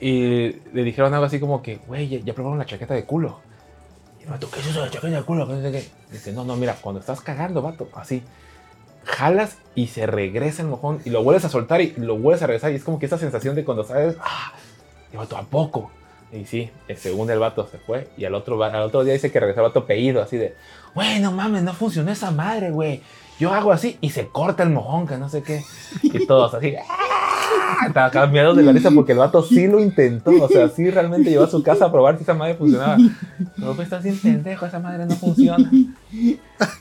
Y 0.00 0.60
le 0.72 0.82
dijeron 0.82 1.14
algo 1.14 1.26
así 1.26 1.38
como 1.38 1.62
que, 1.62 1.76
güey, 1.86 2.08
ya, 2.08 2.18
ya 2.18 2.34
probaron 2.34 2.58
la 2.58 2.66
chaqueta 2.66 2.92
de 2.92 3.04
culo. 3.04 3.38
Y 4.20 4.24
el 4.24 4.30
vato, 4.30 4.50
¿qué 4.50 4.58
es 4.58 4.66
eso 4.66 4.80
de 4.80 4.86
la 4.86 4.90
chaqueta 4.90 5.16
de 5.16 5.22
culo? 5.22 5.46
Qué. 5.46 5.88
Dice, 6.10 6.32
no, 6.32 6.44
no, 6.44 6.56
mira, 6.56 6.76
cuando 6.80 7.00
estás 7.00 7.20
cagando, 7.20 7.62
vato, 7.62 7.88
así. 7.94 8.22
Jalas 9.04 9.58
y 9.76 9.86
se 9.86 10.06
regresa 10.06 10.62
el 10.62 10.68
mojón 10.68 11.00
y 11.04 11.10
lo 11.10 11.22
vuelves 11.22 11.44
a 11.44 11.48
soltar 11.48 11.80
y 11.80 11.94
lo 11.96 12.18
vuelves 12.18 12.42
a 12.42 12.48
regresar. 12.48 12.72
Y 12.72 12.76
es 12.76 12.84
como 12.84 12.98
que 12.98 13.06
esa 13.06 13.16
sensación 13.16 13.54
de 13.54 13.64
cuando 13.64 13.84
sabes, 13.84 14.16
ah, 14.20 14.52
y 15.10 15.12
el 15.12 15.18
vato, 15.18 15.36
¿a 15.36 15.42
poco? 15.42 15.92
Y 16.32 16.46
sí, 16.46 16.70
eh, 16.88 16.96
según 16.96 17.30
el 17.30 17.38
vato 17.38 17.68
se 17.70 17.78
fue. 17.78 18.08
Y 18.16 18.24
al 18.24 18.34
otro, 18.34 18.62
al 18.62 18.82
otro 18.82 19.04
día 19.04 19.12
dice 19.12 19.30
que 19.30 19.38
regresó 19.38 19.60
el 19.60 19.68
vato 19.68 19.84
peído, 19.84 20.22
así 20.22 20.38
de, 20.38 20.54
güey, 20.94 21.20
no 21.20 21.30
mames, 21.30 21.62
no 21.62 21.74
funcionó 21.74 22.10
esa 22.10 22.30
madre, 22.30 22.70
güey. 22.70 23.02
Yo 23.38 23.52
hago 23.52 23.72
así 23.72 23.98
y 24.00 24.10
se 24.10 24.28
corta 24.28 24.62
el 24.62 24.70
mojón, 24.70 25.06
que 25.06 25.18
no 25.18 25.28
sé 25.28 25.42
qué. 25.42 25.62
Y 26.02 26.26
todos 26.26 26.54
así, 26.54 26.74
¡ah! 26.76 27.86
Estaba 27.86 28.10
cambiado 28.10 28.54
de 28.54 28.62
la 28.62 28.72
risa 28.72 28.90
porque 28.90 29.12
el 29.12 29.18
vato 29.18 29.42
sí 29.42 29.66
lo 29.66 29.80
intentó. 29.80 30.30
O 30.30 30.48
sea, 30.48 30.68
sí 30.68 30.90
realmente 30.90 31.30
llevó 31.30 31.44
a 31.44 31.50
su 31.50 31.62
casa 31.62 31.86
a 31.86 31.92
probar 31.92 32.16
si 32.16 32.22
esa 32.22 32.34
madre 32.34 32.54
funcionaba. 32.54 32.96
No, 33.56 33.74
pues 33.74 33.86
estás 33.86 34.02
bien 34.02 34.18
pendejo, 34.18 34.66
esa 34.66 34.78
madre 34.78 35.06
no 35.06 35.14
funciona. 35.16 35.70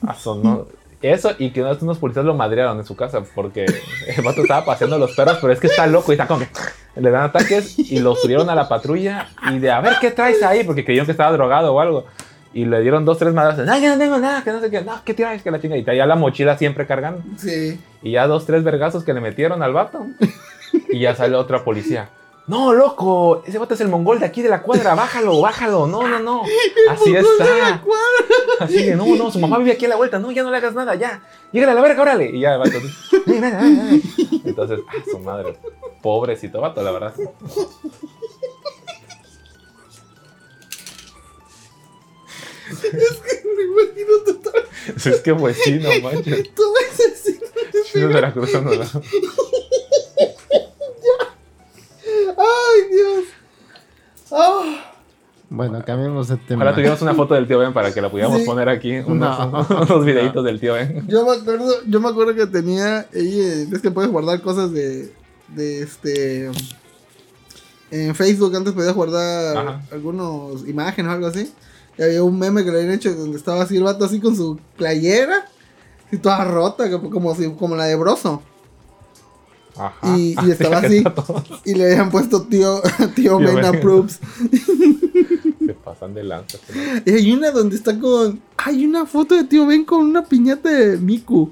Ah, 0.05 0.13
sonó. 0.13 0.67
Eso 1.01 1.31
y 1.39 1.49
que 1.49 1.61
unos, 1.61 1.81
unos 1.81 1.97
policías 1.97 2.25
lo 2.25 2.35
madrearon 2.35 2.77
en 2.77 2.85
su 2.85 2.95
casa 2.95 3.23
porque 3.33 3.65
el 3.65 4.23
vato 4.23 4.41
estaba 4.41 4.63
paseando 4.63 4.99
los 4.99 5.15
perros, 5.15 5.39
pero 5.41 5.51
es 5.51 5.59
que 5.59 5.67
está 5.67 5.87
loco 5.87 6.11
y 6.11 6.15
está 6.15 6.27
como 6.27 6.41
que 6.41 6.47
le 7.01 7.11
dan 7.11 7.23
ataques 7.23 7.77
y 7.79 7.99
lo 7.99 8.15
subieron 8.15 8.49
a 8.49 8.55
la 8.55 8.67
patrulla 8.69 9.27
y 9.51 9.59
de 9.59 9.71
a 9.71 9.81
ver 9.81 9.93
qué 9.99 10.11
traes 10.11 10.41
ahí 10.43 10.63
porque 10.63 10.85
creyeron 10.85 11.05
que 11.05 11.11
estaba 11.11 11.31
drogado 11.31 11.73
o 11.73 11.79
algo. 11.79 12.05
Y 12.53 12.65
le 12.65 12.81
dieron 12.81 13.05
dos, 13.05 13.17
tres 13.17 13.33
madrazos. 13.33 13.65
No, 13.65 13.79
yo 13.79 13.89
no 13.89 13.97
tengo 13.97 14.17
nada, 14.17 14.43
que 14.43 14.51
no 14.51 14.59
sé 14.59 14.69
qué. 14.69 14.81
No, 14.81 15.01
¿qué 15.05 15.13
traes? 15.13 15.41
Que 15.41 15.51
la 15.51 15.61
chinga. 15.61 15.77
Y 15.77 15.83
traía 15.83 16.05
la 16.05 16.15
mochila 16.15 16.57
siempre 16.57 16.85
cargando. 16.85 17.21
Sí. 17.37 17.79
Y 18.03 18.11
ya 18.11 18.27
dos, 18.27 18.45
tres 18.45 18.63
vergazos 18.63 19.05
que 19.05 19.13
le 19.13 19.21
metieron 19.21 19.63
al 19.63 19.73
vato. 19.73 20.05
Y 20.89 20.99
ya 20.99 21.13
sale 21.15 21.35
otra 21.35 21.65
policía. 21.65 22.07
No, 22.47 22.73
loco, 22.73 23.43
ese 23.45 23.57
vato 23.59 23.75
es 23.75 23.81
el 23.81 23.87
mongol 23.87 24.19
de 24.19 24.25
aquí 24.25 24.41
de 24.41 24.49
la 24.49 24.61
cuadra. 24.63 24.95
Bájalo, 24.95 25.39
bájalo. 25.41 25.87
No, 25.87 26.07
no, 26.07 26.19
no. 26.19 26.43
Así 26.89 27.15
está. 27.15 27.81
Así 28.59 28.83
de, 28.83 28.95
no, 28.95 29.05
no, 29.15 29.31
su 29.31 29.39
mamá 29.39 29.57
vive 29.59 29.71
aquí 29.71 29.85
a 29.85 29.89
la 29.89 29.95
vuelta. 29.95 30.19
No, 30.19 30.31
ya 30.31 30.43
no 30.43 30.51
le 30.51 30.57
hagas 30.57 30.73
nada, 30.73 30.95
ya. 30.95 31.21
Llegale 31.51 31.71
a 31.71 31.75
la 31.75 31.81
verga, 31.81 32.01
órale. 32.01 32.29
Y 32.31 32.41
ya 32.41 32.55
el 32.55 32.59
vato. 32.59 32.77
Entonces, 34.43 34.79
ah, 34.87 34.93
su 35.09 35.19
madre. 35.19 35.57
Pobrecito 36.01 36.59
vato, 36.59 36.81
la 36.81 36.91
verdad. 36.91 37.13
Me 42.83 43.63
imagino 43.63 44.17
total. 44.25 44.63
Es 44.95 45.21
que 45.21 45.35
pues 45.35 45.57
sí, 45.63 45.79
no 45.79 45.89
manches. 46.01 46.53
Todo 46.53 46.73
ese 46.89 47.33
de 47.33 47.83
Sí, 47.83 47.99
de 47.99 48.07
Veracruz, 48.07 48.53
no, 48.53 48.61
no. 48.61 48.71
Ay, 52.37 52.95
Dios. 52.95 53.23
Ah. 54.31 54.93
Bueno, 55.49 55.83
cambiemos 55.85 56.29
de 56.29 56.37
tema. 56.37 56.63
Ojalá 56.63 56.73
tuviéramos 56.75 57.01
una 57.01 57.13
foto 57.13 57.33
del 57.33 57.45
tío 57.47 57.59
Ben 57.59 57.73
para 57.73 57.93
que 57.93 58.01
la 58.01 58.09
pudiéramos 58.09 58.39
Sí. 58.39 58.45
poner 58.45 58.69
aquí. 58.69 58.97
Unos, 59.05 59.51
No. 59.51 59.67
unos 59.81 60.05
videitos 60.05 60.43
del 60.45 60.59
tío 60.59 60.73
Ben. 60.75 61.05
Yo 61.07 61.25
me 61.25 61.33
acuerdo, 61.33 61.73
yo 61.85 61.99
me 61.99 62.09
acuerdo 62.09 62.35
que 62.35 62.47
tenía, 62.47 63.07
ella, 63.13 63.67
es 63.73 63.81
que 63.81 63.91
puedes 63.91 64.09
guardar 64.09 64.41
cosas 64.41 64.71
de, 64.71 65.13
de 65.49 65.81
este, 65.83 66.49
en 67.91 68.15
Facebook 68.15 68.55
antes 68.55 68.73
podías 68.73 68.93
guardar 68.95 69.57
Ajá. 69.57 69.81
algunos 69.91 70.65
imágenes 70.67 71.09
o 71.11 71.15
algo 71.15 71.27
así. 71.27 71.51
Y 71.97 72.03
había 72.03 72.23
un 72.23 72.39
meme 72.39 72.63
que 72.63 72.71
le 72.71 72.77
habían 72.79 72.93
hecho 72.93 73.13
donde 73.13 73.37
estaba 73.37 73.63
así 73.63 73.75
el 73.75 73.83
vato 73.83 74.05
así 74.05 74.21
con 74.21 74.35
su 74.37 74.57
playera, 74.77 75.45
y 76.13 76.17
toda 76.17 76.45
rota, 76.45 76.89
como, 76.99 77.35
si, 77.35 77.49
como 77.55 77.75
la 77.75 77.85
de 77.85 77.95
Broso. 77.95 78.41
Ajá. 79.77 80.17
Y- 80.17 80.35
y 80.45 80.51
estaba 80.51 80.79
así. 80.79 81.03
Y 81.65 81.75
le 81.75 81.85
habían 81.91 82.09
puesto 82.11 82.43
tío, 82.43 82.81
tío 83.15 83.37
Tío 83.37 83.39
Ben 83.39 83.55
Ben. 83.55 83.65
approves. 83.65 84.19
Se 85.65 85.73
pasan 85.75 86.13
de 86.13 86.23
lanza. 86.23 86.57
Y 87.05 87.11
hay 87.11 87.31
una 87.31 87.51
donde 87.51 87.75
está 87.75 87.97
con, 87.99 88.41
hay 88.57 88.85
una 88.85 89.05
foto 89.05 89.35
de 89.35 89.43
tío 89.45 89.65
Ben 89.67 89.85
con 89.85 90.01
una 90.01 90.25
piñata 90.25 90.69
de 90.69 90.97
Miku. 90.97 91.51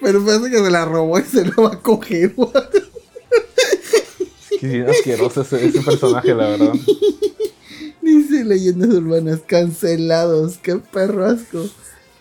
Pero 0.00 0.24
parece 0.24 0.50
que 0.50 0.58
se 0.64 0.70
la 0.70 0.84
robó 0.84 1.18
y 1.18 1.22
se 1.22 1.44
la 1.44 1.54
va 1.56 1.72
a 1.74 1.80
coger. 1.80 2.34
Qué 4.60 4.86
asqueroso 4.88 5.42
ese, 5.42 5.66
ese 5.66 5.80
personaje, 5.82 6.34
la 6.34 6.48
verdad. 6.50 6.72
Dice 8.00 8.44
leyendas 8.44 8.90
urbanas 8.90 9.40
cancelados. 9.46 10.56
Qué 10.58 10.76
perro 10.76 11.26
asco. 11.26 11.66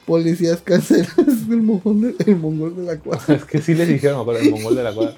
Policías 0.06 0.62
cancelados. 0.62 1.18
El 1.50 1.62
mongol 1.62 2.02
de, 2.02 2.16
el 2.26 2.36
mongol 2.38 2.76
de 2.76 2.84
la 2.84 2.98
cuadra. 3.00 3.36
Es 3.36 3.46
que 3.46 3.62
sí 3.62 3.74
les 3.74 3.88
dijeron, 3.88 4.20
acuerdo, 4.22 4.42
el 4.42 4.52
mongol 4.52 4.76
de 4.76 4.84
la 4.84 4.94
cuadra. 4.94 5.14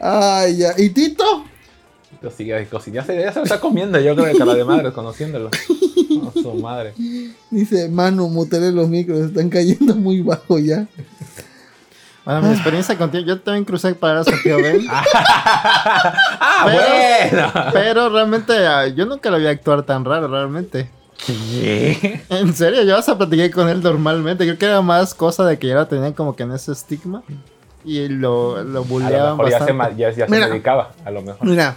Ay, 0.00 0.56
ya. 0.58 0.72
¿Y 0.76 0.90
Tito? 0.90 1.24
Ay, 2.22 2.66
cosi- 2.70 2.90
ya, 2.92 3.04
se, 3.04 3.16
ya 3.20 3.32
se 3.32 3.38
lo 3.38 3.44
está 3.44 3.60
comiendo, 3.60 4.00
yo 4.00 4.14
creo 4.16 4.32
que 4.32 4.38
cara 4.38 4.54
de 4.54 4.64
madre, 4.64 4.90
conociéndolo. 4.92 5.50
No, 6.10 6.32
su 6.32 6.54
madre. 6.54 6.92
Dice, 7.50 7.88
mano, 7.88 8.26
mutele 8.28 8.72
los 8.72 8.88
micros. 8.88 9.20
Están 9.20 9.48
cayendo 9.48 9.94
muy 9.94 10.22
bajo 10.22 10.58
ya. 10.58 10.86
Bueno, 12.24 12.42
mi 12.42 12.54
experiencia 12.54 12.98
contigo, 12.98 13.24
yo 13.24 13.40
también 13.40 13.64
crucé 13.64 13.94
palabras 13.94 14.26
con 14.26 14.42
tío 14.42 14.56
Ben. 14.56 14.84
¡Ah, 14.90 16.64
Pero- 16.66 17.30
bueno! 17.52 17.52
Pero 17.72 18.08
realmente 18.08 18.52
ah, 18.66 18.88
yo 18.88 19.06
nunca 19.06 19.30
lo 19.30 19.38
vi 19.38 19.46
actuar 19.46 19.84
tan 19.84 20.04
raro, 20.04 20.26
realmente. 20.26 20.90
¿Qué? 21.24 22.20
En 22.30 22.54
serio, 22.54 22.82
yo 22.82 22.96
hasta 22.96 23.16
platiqué 23.16 23.50
con 23.50 23.68
él 23.68 23.82
normalmente. 23.82 24.44
Creo 24.44 24.58
que 24.58 24.66
era 24.66 24.82
más 24.82 25.14
cosa 25.14 25.44
de 25.46 25.58
que 25.58 25.68
ya 25.68 25.74
lo 25.74 25.86
tenían 25.86 26.12
como 26.12 26.36
que 26.36 26.42
en 26.42 26.52
ese 26.52 26.72
estigma. 26.72 27.22
Y 27.84 28.08
lo, 28.08 28.56
lo 28.56 28.58
A 28.60 28.64
lo 28.64 28.84
bulleaban 28.84 29.36
mejor 29.36 29.50
ya 29.50 29.64
se, 29.64 29.72
ya, 29.96 30.10
ya 30.10 30.26
se 30.26 30.30
Mira. 30.32 30.48
dedicaba, 30.48 30.92
a 31.04 31.10
lo 31.10 31.22
mejor. 31.22 31.46
Mira, 31.46 31.76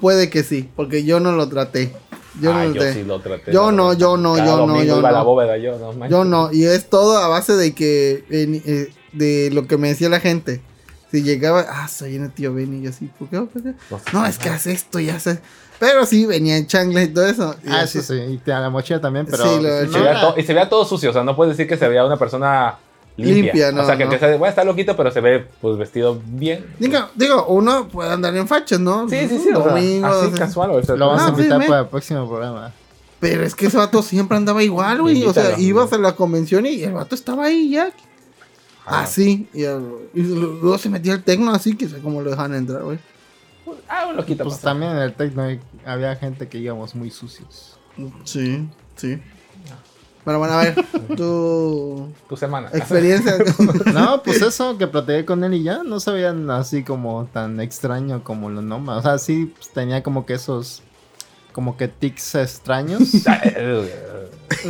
puede 0.00 0.30
que 0.30 0.42
sí, 0.42 0.68
porque 0.74 1.04
yo 1.04 1.20
no 1.20 1.32
lo 1.32 1.48
traté. 1.48 1.92
Yo 2.40 2.52
Ah, 2.52 2.62
no 2.62 2.68
lo 2.68 2.74
yo 2.74 2.80
traté. 2.80 2.94
sí 2.94 3.04
lo 3.04 3.20
traté. 3.20 3.52
Yo 3.52 3.70
no, 3.70 3.92
yo 3.92 4.16
no, 4.16 4.34
Cada 4.36 4.46
yo 4.46 4.66
no, 4.66 4.82
yo 4.82 4.98
iba 4.98 5.08
a 5.10 5.12
la 5.12 5.18
no. 5.18 5.24
bóveda 5.26 5.58
yo, 5.58 5.78
no 5.78 5.92
manches. 5.92 6.10
Yo 6.10 6.24
no, 6.24 6.50
y 6.52 6.64
es 6.64 6.88
todo 6.88 7.18
a 7.18 7.28
base 7.28 7.52
de 7.54 7.74
que 7.74 8.24
eh, 8.30 8.92
de 9.12 9.50
lo 9.52 9.66
que 9.66 9.76
me 9.76 9.88
decía 9.88 10.08
la 10.08 10.20
gente. 10.20 10.62
Si 11.10 11.22
llegaba, 11.22 11.66
ah, 11.68 11.88
soy 11.88 12.14
el 12.16 12.30
tío 12.32 12.54
Benny, 12.54 12.78
y 12.78 12.82
yo 12.84 12.90
así, 12.90 13.10
¿por 13.18 13.28
qué? 13.28 13.40
¿Por 13.40 13.62
qué? 13.62 14.12
No, 14.12 14.24
es 14.24 14.38
que 14.38 14.48
hace 14.48 14.72
esto 14.72 15.00
y 15.00 15.10
hace. 15.10 15.40
Pero 15.80 16.04
sí, 16.06 16.26
venía 16.26 16.56
en 16.58 16.66
chanclas 16.68 17.04
y 17.04 17.08
todo 17.08 17.26
eso. 17.26 17.56
y 17.64 17.70
Ah, 17.70 17.80
así- 17.80 18.00
sí, 18.02 18.14
sí. 18.14 18.34
Y 18.34 18.36
te 18.38 18.52
a 18.52 18.60
la 18.60 18.70
mochila 18.70 19.00
también, 19.00 19.26
pero. 19.28 19.42
Sí, 19.42 19.60
lo- 19.62 19.82
Y 19.82 19.86
no 19.86 19.92
se, 19.92 19.98
veía 19.98 20.10
era- 20.10 20.20
to- 20.20 20.34
y 20.38 20.42
se 20.44 20.54
veía 20.54 20.68
todo 20.68 20.84
sucio, 20.84 21.10
o 21.10 21.12
sea, 21.12 21.24
no 21.24 21.34
puedes 21.34 21.56
decir 21.56 21.66
que 21.68 21.76
se 21.78 21.88
veía 21.88 22.04
una 22.04 22.18
persona 22.18 22.76
limpia. 23.16 23.42
Limpia, 23.44 23.72
no, 23.72 23.82
o 23.82 23.86
sea, 23.86 23.96
que 23.96 24.04
no. 24.04 24.10
aunque 24.10 24.18
sea, 24.24 24.36
bueno, 24.36 24.50
está 24.50 24.62
loquito, 24.64 24.94
pero 24.96 25.10
se 25.10 25.20
ve 25.20 25.46
pues 25.60 25.76
vestido 25.78 26.20
bien. 26.24 26.66
Digo, 26.78 26.98
digo, 27.14 27.46
uno 27.46 27.88
puede 27.88 28.10
andar 28.12 28.36
en 28.36 28.46
fachas, 28.46 28.78
¿no? 28.78 29.08
Sí, 29.08 29.16
sí, 29.28 29.38
sí, 29.38 29.48
o 29.54 29.62
sea, 29.62 29.72
Domingo, 29.72 30.06
así 30.06 30.26
o 30.26 30.30
sea, 30.30 30.38
casual. 30.38 30.70
O 30.70 30.82
sea, 30.82 30.96
Lo 30.96 31.08
vamos 31.08 31.22
a 31.22 31.28
invitar 31.30 31.66
para 31.66 31.80
el 31.80 31.86
próximo 31.88 32.28
programa. 32.28 32.72
Pero 33.18 33.42
es 33.44 33.54
que 33.54 33.66
ese 33.66 33.76
vato 33.76 34.02
siempre 34.02 34.36
andaba 34.36 34.62
igual, 34.62 35.00
güey. 35.02 35.24
O 35.24 35.32
sea, 35.32 35.58
ibas 35.58 35.92
a 35.92 35.98
la 35.98 36.14
convención 36.14 36.64
y 36.66 36.82
el 36.82 36.92
vato 36.92 37.14
estaba 37.14 37.46
ahí 37.46 37.70
ya. 37.70 37.90
Ah, 38.86 39.02
Así. 39.02 39.48
Y, 39.54 39.62
el- 39.64 40.08
y 40.14 40.22
luego 40.22 40.76
se 40.78 40.88
metía 40.88 41.12
el 41.14 41.22
tecno 41.22 41.52
así, 41.54 41.76
que 41.76 41.88
sé 41.88 41.98
cómo 41.98 42.22
lo 42.22 42.30
dejan 42.30 42.54
entrar, 42.54 42.82
güey. 42.82 42.98
Ah, 43.88 44.06
un 44.08 44.16
loquito. 44.16 44.42
Pues 44.44 44.58
también 44.60 44.92
en 44.92 44.98
el 44.98 45.12
Tecno 45.14 45.42
hay- 45.42 45.60
había 45.86 46.14
gente 46.16 46.48
que 46.48 46.58
íbamos 46.58 46.94
muy 46.94 47.10
sucios. 47.10 47.78
Sí, 48.24 48.68
sí. 48.96 49.20
Bueno, 50.24 50.38
bueno, 50.38 50.54
a 50.54 50.62
ver, 50.62 50.74
tu 51.16 52.12
Tu 52.28 52.36
semana. 52.36 52.68
experiencia. 52.74 53.34
No, 53.94 54.22
pues 54.22 54.42
eso, 54.42 54.76
que 54.76 54.86
platiqué 54.86 55.24
con 55.24 55.42
él 55.44 55.54
y 55.54 55.62
ya 55.62 55.82
no 55.82 55.98
se 55.98 56.10
veían 56.12 56.50
así 56.50 56.84
como 56.84 57.24
tan 57.32 57.58
extraño 57.60 58.22
como 58.22 58.50
lo 58.50 58.60
nombra. 58.62 58.96
O 58.96 59.02
sea, 59.02 59.18
sí 59.18 59.46
pues, 59.56 59.70
tenía 59.70 60.02
como 60.02 60.26
que 60.26 60.34
esos, 60.34 60.82
como 61.52 61.76
que 61.76 61.88
tics 61.88 62.34
extraños. 62.34 63.00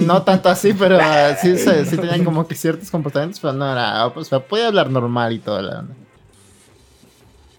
No 0.01 0.23
tanto 0.23 0.49
así, 0.51 0.73
pero 0.75 0.99
sí, 1.41 1.57
se- 1.57 1.85
sí 1.87 1.97
tenían 1.97 2.23
como 2.25 2.47
que 2.47 2.55
ciertos 2.55 2.91
comportamientos, 2.91 3.41
pero 3.41 3.55
no 3.55 3.71
era, 3.71 4.13
pues 4.15 4.29
podía 4.49 4.69
hablar 4.69 4.91
normal 4.91 5.33
y 5.33 5.39
todo. 5.39 5.61
La, 5.63 5.85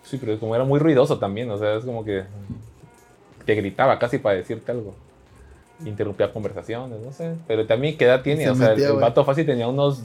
Sí, 0.03 0.17
pero 0.17 0.39
como 0.39 0.53
era 0.55 0.63
muy 0.63 0.79
ruidoso 0.79 1.17
también, 1.17 1.49
o 1.51 1.57
sea, 1.57 1.75
es 1.75 1.83
como 1.85 2.05
que 2.05 2.23
te 3.45 3.55
gritaba 3.55 3.99
casi 3.99 4.17
para 4.17 4.35
decirte 4.35 4.71
algo. 4.71 4.95
Interrumpía 5.85 6.31
conversaciones, 6.31 6.99
no 6.99 7.11
sé. 7.11 7.33
Pero 7.47 7.65
también, 7.65 7.97
¿qué 7.97 8.05
edad 8.05 8.21
tiene? 8.21 8.43
Se 8.43 8.49
o 8.51 8.55
sea, 8.55 8.69
metía, 8.69 8.87
el, 8.87 8.91
güey. 8.93 9.01
vato 9.01 9.25
fácil 9.25 9.45
tenía 9.45 9.67
unos. 9.67 10.03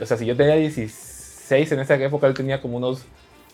O 0.00 0.06
sea, 0.06 0.16
si 0.16 0.24
yo 0.24 0.36
tenía 0.36 0.54
16 0.54 1.72
en 1.72 1.80
esa 1.80 1.94
época, 1.96 2.26
él 2.26 2.34
tenía 2.34 2.60
como 2.60 2.78
unos 2.78 3.04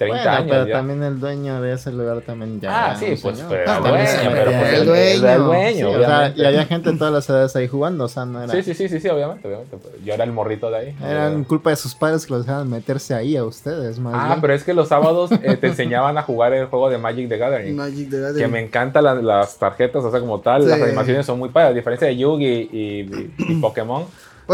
30 0.01 0.17
Bueno, 0.25 0.31
años. 0.39 0.47
pero 0.51 0.67
ya. 0.67 0.73
también 0.73 1.03
el 1.03 1.21
dueño 1.21 1.61
de 1.61 1.75
ese 1.75 1.93
lugar 1.93 2.23
también 2.23 2.59
ya. 2.59 2.91
ah, 2.93 2.97
sí, 2.97 3.05
pues, 3.21 3.37
señor. 3.37 3.51
pero 3.51 3.71
Ah, 3.71 3.79
dueño, 3.81 4.07
se 4.07 4.17
pero 4.31 4.51
pues 4.51 4.73
el 4.73 4.89
él 4.89 4.89
era 4.89 5.35
el 5.35 5.43
dueño. 5.43 5.45
dueño, 5.45 5.75
Sí, 5.91 5.95
o 5.95 6.05
sea, 6.07 6.33
y 6.35 6.45
había 6.47 6.65
gente 6.65 6.93
de 6.93 6.97
todas 6.99 7.13
las 7.13 7.29
edades 7.29 7.55
ahí 7.57 7.69
jugando, 7.69 8.05
o 8.05 8.09
sea, 8.09 8.25
no 8.25 8.43
era. 8.43 8.51
Sí, 8.53 8.63
sí, 8.63 8.73
sí, 8.75 8.89
sí, 8.89 8.99
sí, 8.99 9.09
obviamente, 9.09 9.47
obviamente. 9.47 9.77
Yo 10.03 10.15
era 10.15 10.25
el 10.25 10.33
morrito 10.33 10.71
de 10.71 10.77
ahí. 10.79 10.97
Eran 11.05 11.45
culpa 11.45 11.69
de 11.71 11.77
sus 11.77 11.95
padres 11.95 12.25
que 12.25 12.33
los 12.33 12.47
dejaban 12.47 12.71
meterse 12.71 13.13
ahí 13.15 13.37
a 13.37 13.45
ustedes, 13.45 13.99
más 13.99 14.15
Ah, 14.17 14.27
bien. 14.29 14.41
pero 14.41 14.55
es 14.55 14.65
que 14.65 14.73
los 14.73 14.89
sábados 14.89 15.31
eh, 15.33 15.57
te 15.61 15.67
enseñaban 15.67 16.17
a 16.17 16.23
jugar 16.23 16.55
el 16.55 16.67
juego 16.67 16.89
de 16.89 16.97
Magic 16.97 17.29
the 17.29 17.37
Gathering. 17.37 17.77
Magic 17.77 18.09
the 18.09 18.17
Que 18.17 18.23
Gathering. 18.23 18.51
me 18.51 18.61
encantan 18.61 19.05
la- 19.05 19.15
las 19.15 19.59
tarjetas, 19.59 20.03
o 20.03 20.11
sea, 20.11 20.19
como 20.21 20.41
tal, 20.41 20.63
Sí. 20.63 20.69
las 20.71 20.81
animaciones 20.81 21.27
son 21.27 21.39
muy 21.39 21.51
padres, 21.51 21.73
a 21.73 21.75
diferencia 21.75 22.09
de 22.09 22.17
Yugi 22.17 22.47
y, 22.73 22.79
y- 23.11 23.35
y 23.39 23.55
Pokémon. 23.61 24.05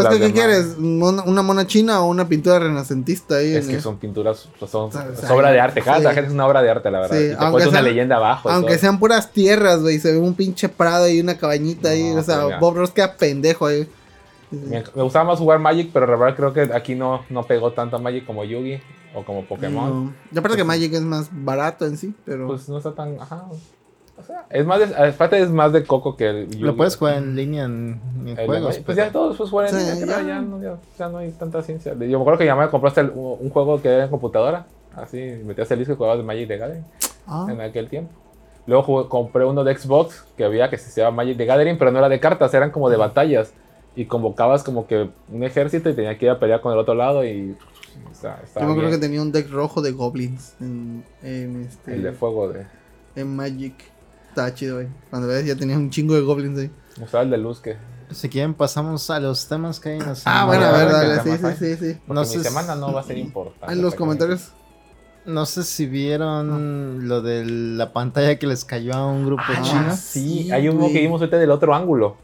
Pues, 0.05 0.19
¿qué, 0.19 0.31
quieres? 0.33 0.77
¿Mona- 0.77 1.23
¿Una 1.23 1.41
mona 1.41 1.65
china 1.67 2.01
o 2.01 2.07
una 2.07 2.27
pintura 2.27 2.59
renacentista 2.59 3.37
ahí? 3.37 3.53
Es 3.55 3.63
en 3.65 3.69
que 3.69 3.75
el- 3.77 3.81
son 3.81 3.97
pinturas, 3.97 4.47
son 4.69 4.89
es 4.89 5.29
obra 5.29 5.51
de 5.51 5.59
arte, 5.59 5.81
cada 5.81 5.97
sí. 5.97 6.03
tarjeta 6.03 6.27
es 6.27 6.33
una 6.33 6.45
obra 6.45 6.61
de 6.61 6.69
arte, 6.69 6.91
la 6.91 6.99
verdad. 7.01 7.17
Sí, 7.17 7.23
y 7.23 7.27
te 7.29 7.33
aunque 7.35 7.51
cuenta 7.51 7.69
una 7.69 7.79
sean- 7.79 7.85
leyenda 7.85 8.15
abajo. 8.17 8.49
Aunque 8.49 8.73
todo. 8.73 8.79
sean 8.79 8.99
puras 8.99 9.31
tierras, 9.31 9.81
güey, 9.81 9.99
se 9.99 10.11
ve 10.11 10.19
un 10.19 10.33
pinche 10.33 10.69
prado 10.69 11.07
y 11.09 11.19
una 11.19 11.37
cabañita 11.37 11.89
ahí. 11.89 12.11
O 12.11 12.21
sea, 12.23 12.47
ya. 12.49 12.59
Bob 12.59 12.75
Ross 12.77 12.91
queda 12.91 13.15
pendejo 13.15 13.65
ahí. 13.65 13.87
Me, 14.51 14.81
me 14.95 15.03
gustaba 15.03 15.25
más 15.25 15.39
jugar 15.39 15.59
Magic, 15.59 15.89
pero 15.91 16.07
la 16.07 16.15
verdad 16.15 16.35
creo 16.37 16.53
que 16.53 16.73
aquí 16.73 16.95
no, 16.95 17.25
no 17.29 17.43
pegó 17.43 17.73
tanto 17.73 17.97
a 17.97 17.99
Magic 17.99 18.25
como 18.25 18.45
Yugi 18.45 18.79
o 19.13 19.25
como 19.25 19.43
Pokémon. 19.45 20.05
No. 20.05 20.13
Y 20.31 20.37
aparte 20.37 20.55
que 20.57 20.63
Magic 20.63 20.93
es 20.93 21.01
más 21.01 21.27
barato 21.31 21.85
en 21.85 21.97
sí, 21.97 22.13
pero. 22.23 22.47
Pues 22.47 22.69
no 22.69 22.77
está 22.77 22.93
tan. 22.93 23.19
Ajá. 23.19 23.43
O 24.19 24.23
sea, 24.23 24.45
es 24.49 24.65
más 24.65 24.79
de, 24.79 24.95
aparte 25.09 25.39
es 25.39 25.49
más 25.49 25.71
de 25.71 25.83
coco 25.83 26.17
que 26.17 26.27
el. 26.29 26.61
Lo 26.61 26.75
puedes 26.75 26.95
jugar 26.97 27.17
en 27.17 27.35
línea 27.35 27.65
en, 27.65 28.01
en 28.21 28.27
El 28.29 28.45
juegos. 28.47 28.77
Pues 28.79 28.83
pero- 28.95 28.97
ya 29.07 29.11
todos 29.11 29.37
pues 29.37 29.49
juegan 29.51 29.75
en 29.75 29.79
Sí, 29.81 29.99
línea, 30.01 30.21
ya. 30.21 30.27
ya, 30.27 30.41
no, 30.41 30.61
ya, 30.61 30.77
ya 30.97 31.09
no 31.09 31.19
hay 31.19 31.31
tanta 31.31 31.61
ciencia. 31.61 31.93
Yo 31.93 32.17
me 32.17 32.21
acuerdo 32.21 32.39
que 32.39 32.45
ya 32.45 32.55
me 32.55 32.67
compraste 32.69 33.01
el- 33.01 33.11
un 33.15 33.49
juego 33.51 33.81
que 33.81 33.89
era 33.89 34.05
en 34.05 34.09
computadora. 34.09 34.65
Así, 34.95 35.17
metías 35.45 35.69
el 35.69 35.79
disco 35.79 35.93
y 35.93 35.95
jugabas 35.97 36.17
de 36.17 36.23
Magic 36.23 36.47
the 36.47 36.57
Gathering 36.57 36.83
Ah, 37.27 37.45
en 37.51 37.61
aquel 37.61 37.87
tiempo. 37.89 38.11
Luego 38.65 38.83
jugué- 38.83 39.07
compré 39.07 39.45
uno 39.45 39.63
de 39.63 39.77
Xbox 39.77 40.25
que 40.35 40.43
había 40.43 40.69
que 40.71 40.77
se 40.79 40.99
llama 40.99 41.17
Magic 41.17 41.37
the 41.37 41.45
Gathering, 41.45 41.77
pero 41.77 41.91
no 41.91 41.99
era 41.99 42.09
de 42.09 42.19
cartas, 42.19 42.51
eran 42.55 42.71
como 42.71 42.89
de 42.89 42.97
batallas. 42.97 43.53
Y 43.95 44.05
convocabas 44.05 44.63
como 44.63 44.85
que 44.87 45.09
un 45.31 45.43
ejército 45.43 45.89
y 45.89 45.93
tenía 45.93 46.17
que 46.17 46.25
ir 46.25 46.31
a 46.31 46.39
pelear 46.39 46.61
con 46.61 46.73
el 46.73 46.79
otro 46.79 46.93
lado 46.95 47.23
y. 47.23 47.55
yo 48.23 48.65
me 48.65 48.71
acuerdo 48.71 48.89
que 48.91 48.97
tenía 48.97 49.21
un 49.21 49.31
deck 49.31 49.49
rojo 49.51 49.81
de 49.81 49.91
goblins 49.91 50.55
en, 50.59 51.03
en 51.23 51.61
este. 51.63 51.93
El 51.95 52.03
de 52.03 52.11
fuego 52.13 52.47
de. 52.49 52.65
En 53.15 53.35
Magic. 53.35 53.73
Estaba 54.37 54.53
chido, 54.53 54.75
güey. 54.75 54.87
Cuando 55.09 55.27
ves, 55.27 55.43
ya 55.47 55.55
tenía 55.55 55.75
un 55.75 55.89
chingo 55.89 56.13
de 56.13 56.21
goblins 56.21 56.59
ahí. 56.59 56.69
Usaba 57.01 57.23
el 57.23 57.31
de 57.31 57.39
luz 57.39 57.59
que. 57.59 57.75
Si 58.11 58.29
quieren, 58.29 58.53
pasamos 58.53 59.09
a 59.09 59.19
los 59.19 59.47
temas 59.47 59.79
que 59.79 59.89
hay 59.89 59.95
en 59.97 60.05
la 60.05 60.13
Ah, 60.25 60.45
bueno, 60.45 60.63
a 60.65 60.71
ver, 60.73 60.91
dale. 60.91 61.21
¿qué 61.23 61.37
Sí, 61.37 61.43
sí, 61.57 61.75
sí, 61.75 61.93
sí. 61.93 61.99
No 62.07 62.21
mi 62.21 62.25
sé 62.27 62.43
semana 62.43 62.75
no 62.75 62.93
va 62.93 63.01
a 63.01 63.03
ser 63.03 63.17
importante. 63.17 63.73
En 63.73 63.81
los 63.81 63.93
para 63.93 63.95
que- 63.95 63.97
comentarios. 63.97 64.51
No 65.25 65.47
sé 65.47 65.63
si 65.63 65.87
vieron 65.87 67.07
lo 67.07 67.23
de 67.23 67.45
la 67.45 67.91
pantalla 67.93 68.37
que 68.37 68.45
les 68.45 68.63
cayó 68.63 68.93
a 68.93 69.07
un 69.11 69.25
grupo 69.25 69.41
Ah, 69.47 69.61
chino. 69.63 69.95
sí, 69.97 70.43
Sí, 70.43 70.51
hay 70.51 70.69
uno 70.69 70.81
güey. 70.81 70.93
que 70.93 71.01
vimos 71.01 71.19
ahorita 71.19 71.37
del 71.39 71.49
otro 71.49 71.73
ángulo. 71.73 72.15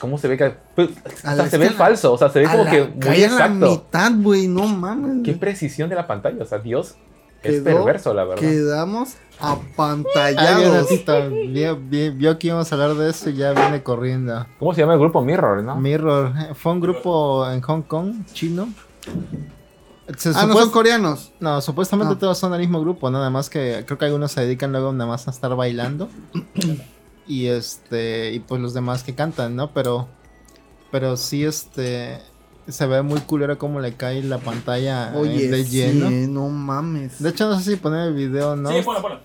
¿Cómo 0.00 0.16
se 0.16 0.26
ve 0.28 0.38
que.? 0.38 0.54
pues, 0.74 0.88
o 0.88 1.20
sea, 1.20 1.46
se 1.50 1.58
ve 1.58 1.68
falso, 1.68 2.14
o 2.14 2.18
sea, 2.18 2.30
se 2.30 2.38
ve 2.40 2.46
como 2.46 2.64
la- 2.64 2.70
que 2.70 2.80
muy 2.86 3.22
en 3.22 3.36
la 3.36 3.44
exacto. 3.44 3.70
mitad, 3.70 4.12
güey. 4.16 4.48
No 4.48 4.66
mames. 4.66 5.16
Qué 5.22 5.32
güey. 5.32 5.38
precisión 5.38 5.90
de 5.90 5.96
la 5.96 6.06
pantalla, 6.06 6.42
o 6.42 6.46
sea, 6.46 6.58
Dios 6.58 6.94
es 7.42 7.62
Quedó- 7.62 7.64
perverso, 7.64 8.14
la 8.14 8.24
verdad. 8.24 8.40
Quedamos 8.42 9.10
bien, 9.40 9.40
apantallados. 9.40 10.88
vio, 12.16 12.38
que 12.38 12.46
íbamos 12.46 12.70
a 12.70 12.74
hablar 12.74 12.94
de 12.94 13.10
eso 13.10 13.30
y 13.30 13.34
ya 13.34 13.52
viene 13.52 13.82
corriendo. 13.82 14.46
¿Cómo 14.58 14.74
se 14.74 14.80
llama 14.80 14.94
el 14.94 15.00
grupo 15.00 15.22
Mirror, 15.22 15.62
no? 15.64 15.76
Mirror, 15.76 16.32
fue 16.54 16.72
un 16.72 16.80
grupo 16.80 17.48
en 17.50 17.60
Hong 17.60 17.82
Kong, 17.82 18.24
chino. 18.32 18.68
Se 20.16 20.30
Ah, 20.34 20.46
no 20.46 20.54
son 20.54 20.70
coreanos. 20.70 21.32
No, 21.40 21.60
supuestamente 21.60 22.14
Ah. 22.14 22.18
todos 22.18 22.36
son 22.38 22.52
del 22.52 22.60
mismo 22.60 22.80
grupo, 22.80 23.10
nada 23.10 23.30
más 23.30 23.48
que 23.48 23.84
creo 23.86 23.98
que 23.98 24.04
algunos 24.04 24.32
se 24.32 24.40
dedican 24.42 24.72
luego 24.72 24.92
nada 24.92 25.08
más 25.08 25.26
a 25.28 25.30
estar 25.30 25.54
bailando. 25.56 26.08
y 27.26 27.46
este, 27.46 28.32
y 28.32 28.40
pues 28.40 28.60
los 28.60 28.74
demás 28.74 29.02
que 29.04 29.14
cantan, 29.14 29.54
¿no? 29.56 29.72
Pero, 29.72 30.08
pero 30.90 31.16
sí, 31.16 31.44
este, 31.44 32.20
se 32.68 32.86
ve 32.86 33.02
muy 33.02 33.20
culero 33.20 33.58
cómo 33.58 33.80
le 33.80 33.94
cae 33.94 34.22
la 34.22 34.38
pantalla 34.38 35.12
eh, 35.14 35.16
Oye, 35.18 35.48
de 35.48 35.64
sí, 35.64 35.70
lleno. 35.70 36.10
no 36.10 36.48
mames. 36.48 37.20
De 37.22 37.30
hecho, 37.30 37.48
no 37.48 37.58
sé 37.58 37.72
si 37.72 37.76
poner 37.76 38.08
el 38.08 38.14
video, 38.14 38.54
¿no? 38.56 38.70
Sí, 38.70 38.82
ponlo, 38.82 39.02
ponlo. 39.02 39.20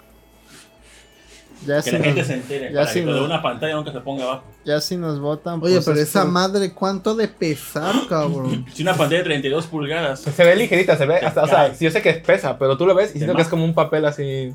ya, 1.66 1.78
Que 1.78 1.82
si 1.84 1.92
la 1.92 2.04
gente 2.04 2.20
nos, 2.22 2.28
se 2.28 2.34
entere. 2.36 2.72
ya 2.74 2.80
para 2.82 2.88
sí 2.94 3.00
que 3.02 3.06
lo 3.06 3.14
de 3.16 3.22
una 3.22 3.42
pantalla 3.42 3.76
nunca 3.76 3.92
se 3.92 4.00
ponga 4.02 4.24
abajo. 4.24 4.44
ya 4.66 4.80
si 4.82 4.98
nos 4.98 5.20
votan. 5.20 5.56
Oye, 5.62 5.76
pues 5.76 5.86
pero 5.86 6.00
esto- 6.00 6.20
esa 6.20 6.26
madre, 6.26 6.74
¿cuánto 6.74 7.16
de 7.16 7.28
pesar, 7.28 7.96
cabrón? 8.10 8.66
Si 8.74 8.84
una 8.84 8.96
pantalla 8.96 9.20
de 9.20 9.24
32 9.26 9.68
pulgadas. 9.68 10.20
Se 10.22 10.44
ve 10.44 10.56
ligerita, 10.56 10.98
se 10.98 11.06
ve, 11.06 11.20
Se 11.20 11.26
hasta, 11.26 11.44
o 11.44 11.48
sea, 11.48 11.74
sí, 11.76 11.86
yo 11.86 11.92
sé 11.92 12.02
que 12.02 12.14
pesa, 12.14 12.58
pero 12.58 12.78
tú 12.78 12.86
lo 12.86 12.96
ves 12.96 13.12
y 13.16 13.18
siento 13.20 13.36
que 13.36 13.42
es 13.42 13.48
como 13.48 13.64
un 13.66 13.74
papel 13.74 14.06
así. 14.06 14.54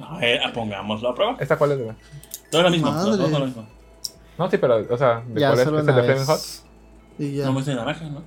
A 0.00 0.18
ver, 0.18 0.40
ah, 0.44 0.52
pongámoslo 0.52 1.10
a 1.10 1.14
prueba. 1.14 1.36
¿Esta 1.38 1.56
cuál 1.56 1.72
es? 1.72 1.78
Todo 2.50 2.60
es 2.60 2.64
lo 2.64 2.70
mismo. 2.70 2.90
Madre. 2.90 3.16
son 3.22 3.32
lo 3.32 3.46
mismo. 3.46 3.66
No, 4.38 4.50
sí, 4.50 4.56
pero, 4.58 4.84
o 4.90 4.96
sea, 4.98 5.22
¿de 5.26 5.40
Ya, 5.40 5.48
cuál 5.48 5.60
es? 5.60 5.66
¿Es 5.66 5.72
el 5.72 5.86
de 5.86 5.92
Flaming 5.92 6.24
Hot? 6.26 6.40
Vez. 7.18 7.28
Y 7.30 7.36
ya. 7.36 7.46
No 7.46 7.52
me 7.52 7.58
dice 7.60 7.74
naranja, 7.74 8.04
¿no? 8.06 8.22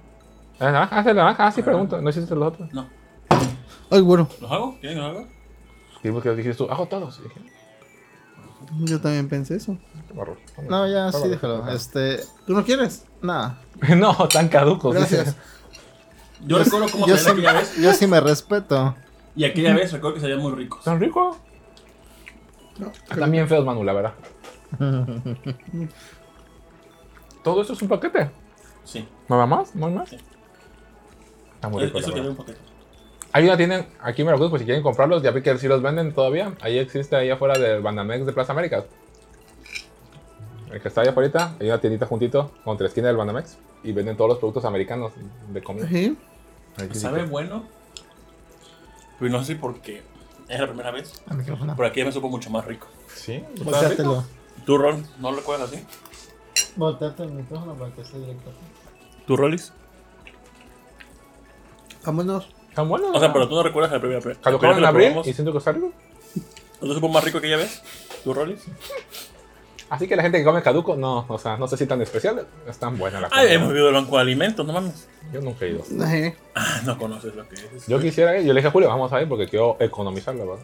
¿Ah, 0.59 0.71
naranja? 0.71 0.97
¿Ah, 0.97 1.01
es 1.01 1.07
el 1.07 1.15
naranja? 1.15 1.47
Ah, 1.47 1.51
sí, 1.51 1.61
Ah. 1.61 1.65
pregunto. 1.65 2.01
¿No 2.01 2.09
hiciste 2.09 2.35
los 2.35 2.47
otros? 2.47 2.71
No. 2.73 2.87
Ay, 3.91 4.01
bueno, 4.01 4.27
¿Los 4.41 4.51
hago? 4.51 4.77
¿Quieren 4.79 4.97
que 4.97 5.03
los 5.03 5.15
haga? 5.17 5.27
Sí, 6.01 6.11
porque 6.11 6.29
dijiste 6.35 6.57
tú, 6.63 6.71
hago 6.71 6.85
todos. 6.87 7.21
Yo 8.79 8.99
también 9.01 9.27
pensé 9.29 9.55
eso. 9.57 9.77
No, 10.69 10.87
ya, 10.87 11.11
sí, 11.11 11.27
déjalo. 11.27 11.67
Este, 11.69 12.19
¿Tú 12.47 12.53
no 12.53 12.63
quieres? 12.63 13.05
nada. 13.21 13.59
No, 13.97 14.13
tan 14.27 14.47
caducos. 14.49 14.93
Gracias. 14.95 15.35
Yo 16.45 16.57
recuerdo 16.59 16.87
cómo 16.91 17.07
yo, 17.07 17.17
sí, 17.17 17.29
aquella 17.29 17.53
vez. 17.53 17.75
yo 17.77 17.93
sí 17.93 18.07
me 18.07 18.19
respeto. 18.19 18.95
Y 19.35 19.43
aquella 19.45 19.73
vez 19.73 19.91
recuerdo 19.91 20.15
que 20.15 20.21
salían 20.21 20.39
muy 20.39 20.53
ricos. 20.53 20.83
¿Son 20.83 20.99
ricos? 20.99 21.37
No, 22.77 22.91
Están 23.09 23.31
bien 23.31 23.47
feos, 23.47 23.65
Manu, 23.65 23.83
la 23.83 23.93
verdad. 23.93 24.13
Todo 27.43 27.61
esto 27.61 27.73
es 27.73 27.81
un 27.81 27.87
paquete. 27.87 28.29
Sí. 28.85 29.07
¿No 29.27 29.37
va 29.37 29.45
más? 29.45 29.75
¿No 29.75 29.87
hay 29.87 29.93
más? 29.93 30.09
Sí. 30.09 30.17
Está 31.55 31.69
muy 31.69 31.83
rico, 31.83 31.97
Eso 31.97 32.09
la 32.09 32.15
que 32.15 32.21
un 32.21 32.35
paquete. 32.35 32.59
Hay 33.33 33.43
una 33.43 33.57
tienen 33.57 33.85
aquí 33.99 34.21
en 34.21 34.27
Veracruz, 34.27 34.49
pues 34.49 34.61
si 34.61 34.65
quieren 34.65 34.81
comprarlos, 34.81 35.21
ya 35.21 35.31
vi 35.31 35.41
que 35.41 35.57
sí 35.57 35.67
los 35.67 35.81
venden 35.81 36.13
todavía. 36.13 36.53
Ahí 36.61 36.77
existe 36.77 37.17
ahí 37.17 37.29
afuera 37.29 37.59
del 37.59 37.81
Banamex 37.81 38.25
de 38.25 38.31
Plaza 38.31 38.53
América. 38.53 38.85
El 40.71 40.81
que 40.81 40.87
está 40.87 41.01
ahí 41.01 41.09
afuera, 41.09 41.55
hay 41.59 41.67
una 41.67 41.81
tiendita 41.81 42.05
juntito 42.05 42.51
contra 42.63 42.85
la 42.85 42.87
esquina 42.87 43.07
del 43.07 43.17
Banamex 43.17 43.57
y 43.83 43.91
venden 43.91 44.15
todos 44.15 44.29
los 44.29 44.37
productos 44.39 44.63
americanos 44.63 45.11
de 45.49 45.61
comida. 45.61 45.89
Sabe 46.93 47.25
bueno. 47.25 47.65
Pero 49.19 49.31
no 49.31 49.43
sé 49.43 49.55
por 49.55 49.81
qué. 49.81 50.01
Es 50.47 50.59
la 50.59 50.67
primera 50.67 50.91
vez. 50.91 51.21
Por 51.75 51.85
aquí 51.85 52.03
me 52.03 52.11
supo 52.11 52.29
mucho 52.29 52.49
más 52.49 52.65
rico. 52.65 52.87
Sí. 53.07 53.43
Volteátelo. 53.63 54.23
¿Tú, 54.65 54.77
Rol? 54.77 55.05
¿No 55.19 55.31
lo 55.31 55.37
recuerdas 55.37 55.71
así? 55.71 55.85
Volteate 56.75 57.23
el 57.23 57.31
micrófono 57.31 57.73
para 57.75 57.91
que 57.91 58.01
esté 58.01 58.17
directo. 58.19 58.51
¿Tú, 59.27 59.35
Rolis? 59.37 59.71
Vámonos. 62.05 62.47
Tan 62.73 62.87
bueno. 62.89 63.11
O 63.13 63.19
sea, 63.19 63.31
pero 63.33 63.47
tú 63.47 63.55
no 63.55 63.63
recuerdas 63.63 63.91
la 63.91 63.99
primera 63.99 64.19
vez. 64.19 64.37
Primera 64.37 64.75
en 64.75 64.81
lo 64.81 64.87
abril 64.87 65.13
y 65.25 65.33
siento 65.33 65.51
que 65.51 65.57
está 65.59 65.71
rico. 65.71 65.91
¿No 66.81 66.87
te 66.89 66.93
supo 66.93 67.07
más 67.07 67.23
rico 67.23 67.39
que 67.41 67.49
ya 67.49 67.57
ves? 67.57 67.81
¿Tú, 68.23 68.33
Rolis? 68.33 68.61
Así 69.89 70.07
que 70.07 70.15
la 70.15 70.23
gente 70.23 70.39
que 70.39 70.43
come 70.43 70.61
caduco, 70.63 70.95
no, 70.95 71.25
o 71.29 71.37
sea, 71.37 71.57
no 71.57 71.67
sé 71.67 71.77
si 71.77 71.85
tan 71.85 72.01
especial, 72.01 72.45
es 72.67 72.77
tan 72.77 72.97
buena 72.97 73.21
la 73.21 73.27
Ay, 73.31 73.45
comida. 73.45 73.53
hemos 73.53 73.67
vivido 73.69 73.89
el 73.89 73.93
banco 73.93 74.15
de 74.15 74.21
alimentos, 74.23 74.65
no 74.65 74.73
mames. 74.73 75.07
Yo 75.31 75.41
nunca 75.41 75.65
he 75.65 75.69
ido. 75.69 75.83
Ah, 76.55 76.81
no 76.85 76.97
conoces 76.97 77.35
lo 77.35 77.47
que 77.47 77.55
es. 77.55 77.87
Yo 77.87 77.99
quisiera 77.99 78.37
ir, 78.37 78.45
yo 78.45 78.53
le 78.53 78.59
dije 78.59 78.67
a 78.67 78.71
Julio, 78.71 78.89
vamos 78.89 79.13
a 79.13 79.21
ir 79.21 79.29
porque 79.29 79.47
quiero 79.47 79.77
economizar, 79.79 80.33
la 80.35 80.43
verdad. 80.45 80.63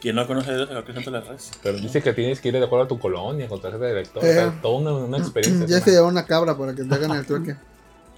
Quien 0.00 0.14
no 0.16 0.26
conoce 0.26 0.52
de 0.52 0.62
eso, 0.64 0.72
lo 0.74 0.84
que 0.84 0.92
es 0.92 1.06
las 1.06 1.26
redes. 1.26 1.50
Pero 1.62 1.78
dice 1.78 2.02
que 2.02 2.12
tienes 2.12 2.40
que 2.40 2.48
ir 2.48 2.54
de 2.54 2.64
acuerdo 2.64 2.84
a 2.84 2.88
tu 2.88 2.98
colonia, 3.00 3.48
con 3.48 3.60
tarjeta 3.60 3.84
de 3.84 3.90
director, 3.90 4.22
o 4.22 4.26
Eh. 4.26 4.32
sea, 4.32 4.58
toda 4.62 4.78
una, 4.78 4.92
una 5.06 5.18
experiencia. 5.24 5.66
Ya 5.66 5.78
¿no? 5.80 5.84
se 5.84 5.90
llevó 5.90 6.06
una 6.08 6.24
cabra 6.24 6.56
para 6.56 6.74
que 6.74 6.84
te 6.84 6.94
hagan 6.94 7.10
el 7.12 7.26
trueque. 7.26 7.56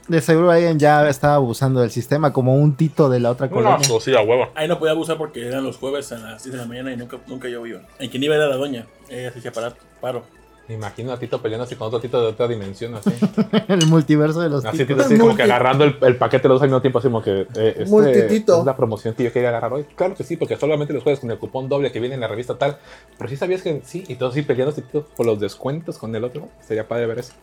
De 0.08 0.20
seguro 0.20 0.50
alguien 0.50 0.78
ya 0.78 1.08
estaba 1.08 1.36
abusando 1.36 1.80
del 1.80 1.90
sistema, 1.90 2.32
como 2.32 2.56
un 2.56 2.76
tito 2.76 3.08
de 3.08 3.20
la 3.20 3.30
otra 3.30 3.48
colonia. 3.48 3.88
cosilla 3.88 4.20
huevo. 4.20 4.48
Ahí 4.54 4.68
no 4.68 4.78
podía 4.78 4.92
abusar 4.92 5.16
porque 5.16 5.46
eran 5.46 5.64
los 5.64 5.78
jueves 5.78 6.12
a 6.12 6.18
las 6.18 6.44
10 6.44 6.52
de 6.52 6.60
la 6.60 6.66
mañana 6.66 6.92
y 6.92 6.96
nunca, 6.96 7.18
nunca 7.26 7.48
yo 7.48 7.64
iba. 7.66 7.80
En 7.98 8.10
quien 8.10 8.22
iba 8.22 8.34
era 8.34 8.46
la 8.46 8.56
doña. 8.56 8.86
Ella 9.08 9.32
se 9.32 9.38
hacía 9.38 9.52
para, 9.52 9.72
paro. 10.00 10.24
Me 10.68 10.74
imagino 10.76 11.12
a 11.12 11.18
Tito 11.18 11.42
peleando 11.42 11.64
así 11.64 11.76
con 11.76 11.88
otro 11.88 12.00
Tito 12.00 12.20
de 12.20 12.28
otra 12.28 12.48
dimensión, 12.48 12.94
así. 12.94 13.10
el 13.68 13.86
multiverso 13.86 14.40
de 14.40 14.48
los 14.48 14.64
Así, 14.64 14.78
titos. 14.78 14.96
Tito 14.96 15.02
así 15.02 15.18
como 15.18 15.36
que 15.36 15.42
agarrando 15.42 15.84
el, 15.84 15.96
el 16.00 16.16
paquete 16.16 16.48
los 16.48 16.56
dos 16.56 16.62
al 16.62 16.68
mismo 16.68 16.80
tiempo, 16.80 16.98
así 17.00 17.08
como 17.08 17.22
que. 17.22 17.42
Eh, 17.54 17.74
este, 17.78 17.86
Multitito. 17.86 18.60
Es 18.60 18.64
la 18.64 18.74
promoción 18.74 19.14
que 19.14 19.24
yo 19.24 19.32
quería 19.32 19.50
agarrar 19.50 19.74
hoy. 19.74 19.84
Claro 19.94 20.14
que 20.14 20.24
sí, 20.24 20.36
porque 20.38 20.56
solamente 20.56 20.94
los 20.94 21.02
jueves 21.02 21.20
con 21.20 21.30
el 21.30 21.38
cupón 21.38 21.68
doble 21.68 21.92
que 21.92 22.00
viene 22.00 22.14
en 22.14 22.20
la 22.22 22.28
revista 22.28 22.56
tal. 22.56 22.78
Pero 23.18 23.28
sí 23.28 23.36
sabías 23.36 23.60
que 23.60 23.82
sí, 23.84 24.04
y 24.08 24.14
todos 24.14 24.32
sí 24.32 24.42
peleando 24.42 24.72
así, 24.72 24.80
Tito, 24.80 25.06
por 25.16 25.26
los 25.26 25.38
descuentos 25.38 25.98
con 25.98 26.14
el 26.14 26.24
otro. 26.24 26.48
Sería 26.66 26.88
padre 26.88 27.06
ver 27.06 27.18
eso. 27.18 27.34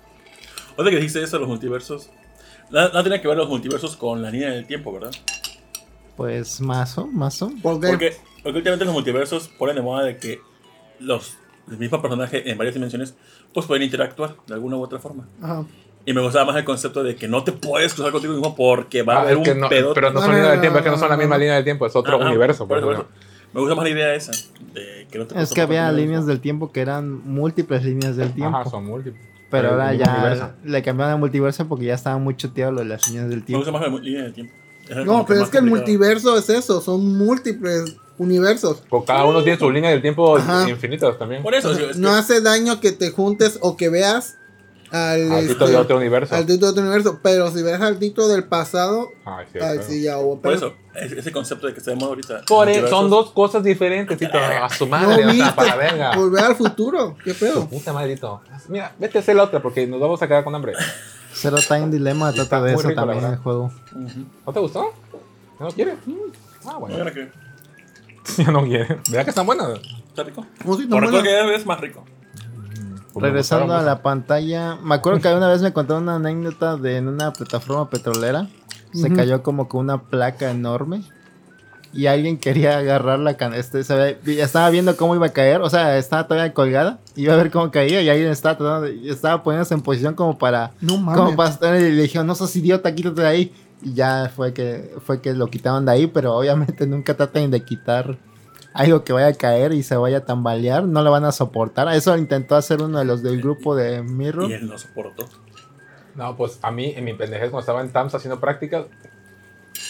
Otra 0.75 0.89
que 0.89 0.95
dijiste 0.95 1.21
eso, 1.21 1.37
los 1.37 1.47
multiversos. 1.47 2.09
No, 2.71 2.89
no 2.89 3.03
tenía 3.03 3.21
que 3.21 3.27
ver 3.27 3.37
los 3.37 3.49
multiversos 3.49 3.95
con 3.97 4.21
la 4.21 4.29
línea 4.31 4.49
del 4.51 4.65
tiempo, 4.65 4.93
¿verdad? 4.93 5.11
Pues 6.15 6.61
mazo, 6.61 7.07
mazo. 7.07 7.51
¿Por 7.61 7.79
qué? 7.79 7.87
Porque, 7.87 8.17
porque 8.43 8.57
últimamente 8.57 8.85
los 8.85 8.93
multiversos 8.93 9.47
ponen 9.47 9.75
de 9.75 9.81
moda 9.81 10.03
de 10.03 10.17
que 10.17 10.39
los 10.99 11.37
el 11.69 11.77
mismo 11.77 12.01
personaje 12.01 12.49
en 12.49 12.57
varias 12.57 12.73
dimensiones 12.73 13.15
pues 13.53 13.65
pueden 13.65 13.83
interactuar 13.83 14.35
de 14.47 14.53
alguna 14.53 14.77
u 14.77 14.81
otra 14.83 14.99
forma. 14.99 15.27
Ajá. 15.41 15.63
Y 16.05 16.13
me 16.13 16.21
gustaba 16.21 16.45
más 16.45 16.55
el 16.57 16.63
concepto 16.65 17.03
de 17.03 17.15
que 17.15 17.27
no 17.27 17.43
te 17.43 17.51
puedes 17.51 17.93
cruzar 17.93 18.11
contigo 18.11 18.33
mismo 18.33 18.55
porque 18.55 19.03
va 19.03 19.13
a 19.13 19.17
Ah, 19.17 19.21
haber 19.21 19.37
es 19.37 19.43
que 19.43 19.51
un 19.51 19.59
no, 19.59 19.69
pedo. 19.69 19.93
pero 19.93 20.07
no 20.09 20.15
No, 20.15 20.21
son 20.21 20.31
no, 20.31 20.35
línea 20.37 20.51
del 20.51 20.59
tiempo, 20.61 20.79
es 20.79 20.83
que 20.83 20.89
no 20.89 20.97
son 20.97 21.09
la 21.09 21.17
misma 21.17 21.37
línea 21.37 21.55
del 21.55 21.63
tiempo, 21.63 21.85
es 21.85 21.95
otro 21.95 22.15
Ajá, 22.17 22.25
universo. 22.27 22.67
por 22.67 22.81
Por. 22.81 23.07
Me 23.53 23.59
gusta 23.59 23.75
más 23.75 23.83
la 23.83 23.89
idea 23.89 24.15
esa. 24.15 24.31
De 24.73 25.07
que 25.11 25.19
no 25.19 25.27
te 25.27 25.39
Es 25.39 25.53
que 25.53 25.61
había 25.61 25.91
líneas 25.91 26.21
el 26.21 26.27
del 26.27 26.39
tiempo 26.41 26.71
que 26.71 26.81
eran 26.81 27.21
múltiples 27.27 27.83
líneas 27.83 28.15
del 28.15 28.33
tiempo. 28.33 28.57
Ajá, 28.57 28.69
son 28.69 28.85
múltiples. 28.85 29.21
Pero 29.51 29.71
ahora 29.71 29.93
ya 29.93 30.11
universo. 30.17 30.49
le 30.63 30.81
cambiaron 30.81 31.13
al 31.13 31.19
multiverso 31.19 31.67
porque 31.67 31.85
ya 31.85 31.93
estaba 31.93 32.17
muy 32.17 32.35
choteado 32.35 32.71
lo 32.71 32.79
de 32.79 32.85
las 32.87 33.07
líneas 33.07 33.29
del 33.29 33.43
tiempo. 33.43 33.71
más 33.71 33.81
la 33.81 33.87
línea 33.99 34.23
del 34.23 34.33
tiempo. 34.33 34.53
Es 34.89 35.05
No, 35.05 35.25
pero 35.25 35.43
es 35.43 35.49
que 35.49 35.59
el 35.59 35.65
multiverso 35.65 36.37
es 36.37 36.49
eso, 36.49 36.81
son 36.81 37.17
múltiples 37.17 37.95
universos. 38.17 38.81
Pues 38.89 39.03
cada 39.05 39.25
uno 39.25 39.43
tiene 39.43 39.57
su 39.59 39.69
línea 39.71 39.89
del 39.91 40.01
tiempo 40.01 40.37
Ajá. 40.37 40.69
infinita 40.69 41.17
también. 41.17 41.41
Por 41.43 41.53
eso, 41.55 41.71
es 41.71 41.77
que- 41.77 41.99
No 41.99 42.11
hace 42.11 42.41
daño 42.41 42.79
que 42.79 42.91
te 42.91 43.11
juntes 43.11 43.57
o 43.61 43.77
que 43.77 43.89
veas 43.89 44.37
al, 44.91 45.31
Al 45.31 45.47
Tito 45.47 45.63
este, 45.63 45.71
de 45.71 45.75
otro 45.77 45.97
universo. 45.97 46.35
al 46.35 46.45
Tito 46.45 46.65
de 46.65 46.71
otro 46.71 46.83
universo. 46.83 47.19
Pero 47.23 47.49
si 47.51 47.61
ves 47.63 47.79
al 47.81 47.97
Tito 47.97 48.27
del 48.27 48.43
pasado, 48.43 49.09
Ay, 49.25 49.45
sí, 49.51 49.57
claro. 49.59 49.81
sí, 49.87 50.01
ya 50.03 50.17
hubo 50.17 50.39
por 50.41 50.53
eso, 50.53 50.73
es- 50.95 51.11
ese 51.13 51.31
concepto 51.31 51.67
de 51.67 51.73
que 51.73 51.81
de 51.81 51.95
moda 51.95 52.07
ahorita. 52.09 52.41
Por 52.47 52.67
eso, 52.69 52.81
multiversos, 52.81 52.89
son 52.89 53.09
dos 53.09 53.31
cosas 53.31 53.63
diferentes, 53.63 54.17
Tito. 54.17 54.37
A 54.37 54.69
su 54.69 54.85
No 54.85 54.91
madre, 54.91 55.25
o 55.25 55.31
sea, 55.31 55.55
para 55.55 55.75
verga. 55.77 56.15
volver 56.15 56.43
al 56.43 56.55
futuro. 56.55 57.15
¿Qué 57.23 57.33
pedo? 57.33 57.67
puta 57.67 57.93
madre, 57.93 58.15
Tito. 58.15 58.41
Mira, 58.67 58.93
vete 58.99 59.17
a 59.17 59.21
hacer 59.21 59.35
la 59.35 59.43
otra 59.43 59.61
porque 59.61 59.87
nos 59.87 59.99
vamos 59.99 60.21
a 60.21 60.27
quedar 60.27 60.43
con 60.43 60.53
hambre. 60.55 60.73
Zero 61.33 61.57
Time 61.65 61.87
Dilemma 61.89 62.29
Está 62.31 62.43
trata 62.47 62.63
de 62.65 62.73
eso 62.73 62.87
rico, 62.89 63.01
la 63.01 63.07
también 63.13 63.31
el 63.31 63.37
juego. 63.39 63.71
Ujú. 63.95 64.19
¿No 64.45 64.53
te 64.53 64.59
gustó? 64.59 64.93
¿No 65.59 65.65
lo 65.67 65.71
quieres? 65.71 65.95
Ah, 66.65 66.71
No, 66.73 66.79
bueno. 66.81 67.05
que 67.13 67.31
Ya 68.43 68.51
no 68.51 68.63
quiere. 68.63 68.99
¿Verdad 69.09 69.23
que 69.23 69.29
están 69.29 69.45
buenas? 69.45 69.79
está 70.09 70.23
rico. 70.23 70.45
¿Cómo 70.61 70.75
si 70.77 70.83
no 70.83 70.89
Por 70.97 71.09
mola? 71.09 71.23
que 71.23 71.55
es 71.55 71.65
más 71.65 71.79
rico. 71.79 72.03
Regresando 73.15 73.73
a 73.73 73.81
la 73.81 74.01
pantalla, 74.01 74.77
me 74.81 74.95
acuerdo 74.95 75.19
que 75.19 75.27
una 75.33 75.47
vez 75.49 75.61
me 75.61 75.73
contaron 75.73 76.03
una 76.03 76.15
anécdota 76.15 76.77
de 76.77 76.97
en 76.97 77.07
una 77.07 77.33
plataforma 77.33 77.89
petrolera. 77.89 78.47
Se 78.93 79.11
cayó 79.13 79.41
como 79.43 79.67
con 79.69 79.81
una 79.81 80.01
placa 80.03 80.51
enorme. 80.51 81.03
Y 81.93 82.05
alguien 82.07 82.37
quería 82.37 82.77
agarrar 82.77 83.19
la 83.19 83.35
can 83.35 83.53
este, 83.53 83.81
estaba 83.81 84.69
viendo 84.69 84.95
cómo 84.95 85.13
iba 85.13 85.25
a 85.25 85.33
caer, 85.33 85.59
o 85.59 85.69
sea, 85.69 85.97
estaba 85.97 86.25
todavía 86.25 86.53
colgada, 86.53 86.99
iba 87.17 87.33
a 87.33 87.35
ver 87.35 87.51
cómo 87.51 87.69
caía 87.69 88.01
y 88.01 88.07
alguien 88.09 88.31
estaba 88.31 88.57
tratando 88.57 88.81
de- 88.87 89.09
estaba 89.09 89.43
poniéndose 89.43 89.73
en 89.73 89.81
posición 89.81 90.13
como 90.13 90.37
para 90.37 90.71
No 90.79 90.93
como 90.93 91.11
mames. 91.33 91.35
para 91.35 91.49
estar- 91.49 91.75
y 91.81 91.91
le 91.93 92.01
dijeron, 92.03 92.27
no 92.27 92.35
sos 92.35 92.55
idiota, 92.55 92.95
quítate 92.95 93.21
de 93.21 93.27
ahí. 93.27 93.53
Y 93.81 93.93
ya 93.93 94.31
fue 94.33 94.53
que 94.53 94.95
fue 95.05 95.19
que 95.19 95.33
lo 95.33 95.47
quitaron 95.47 95.85
de 95.85 95.91
ahí, 95.91 96.07
pero 96.07 96.33
obviamente 96.37 96.87
nunca 96.87 97.17
traten 97.17 97.51
de 97.51 97.61
quitar 97.65 98.17
algo 98.73 99.03
que 99.03 99.13
vaya 99.13 99.27
a 99.27 99.33
caer 99.33 99.73
y 99.73 99.83
se 99.83 99.95
vaya 99.95 100.19
a 100.19 100.25
tambalear, 100.25 100.83
no 100.85 101.01
lo 101.01 101.11
van 101.11 101.25
a 101.25 101.31
soportar. 101.31 101.87
Eso 101.93 102.17
intentó 102.17 102.55
hacer 102.55 102.81
uno 102.81 102.99
de 102.99 103.05
los 103.05 103.21
del 103.23 103.41
grupo 103.41 103.75
de 103.75 104.01
Mirror. 104.01 104.49
Y 104.49 104.53
él 104.53 104.67
no 104.67 104.77
soportó. 104.77 105.25
No, 106.15 106.35
pues 106.35 106.59
a 106.61 106.71
mí, 106.71 106.93
en 106.95 107.05
mi 107.05 107.13
pendejez, 107.13 107.49
cuando 107.49 107.61
estaba 107.61 107.81
en 107.81 107.91
TAMS 107.91 108.15
haciendo 108.15 108.39
prácticas, 108.39 108.85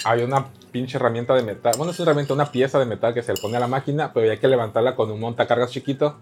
había 0.03 0.26
una 0.26 0.48
pinche 0.72 0.98
herramienta 0.98 1.34
de 1.34 1.44
metal. 1.44 1.74
Bueno, 1.78 1.91
es 1.91 1.99
una 1.99 2.12
herramienta, 2.12 2.34
una 2.34 2.52
pieza 2.52 2.80
de 2.80 2.86
metal 2.86 3.14
que 3.14 3.24
se 3.24 3.34
le 3.34 3.41
pone 3.41 3.58
a 3.58 3.60
la 3.60 3.68
máquina, 3.68 4.14
pero 4.14 4.26
había 4.26 4.40
que 4.40 4.48
levantarla 4.48 4.95
con 4.95 5.12
un 5.12 5.20
montacargas 5.20 5.72
chiquito 5.72 6.18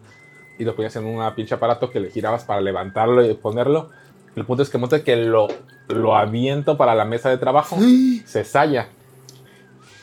y 0.57 0.65
lo 0.65 0.75
ponías 0.75 0.95
en 0.95 1.05
un 1.05 1.35
pinche 1.35 1.55
aparato 1.55 1.89
que 1.89 1.99
le 1.99 2.09
girabas 2.09 2.43
para 2.43 2.61
levantarlo 2.61 3.25
y 3.25 3.33
ponerlo. 3.33 3.89
El 4.35 4.45
punto 4.45 4.63
es 4.63 4.69
que 4.69 4.77
el 4.77 4.81
monte 4.81 5.03
que 5.03 5.15
lo, 5.15 5.47
lo 5.87 6.15
aviento 6.15 6.77
para 6.77 6.95
la 6.95 7.05
mesa 7.05 7.29
de 7.29 7.37
trabajo, 7.37 7.77
se 8.25 8.43
salla. 8.43 8.89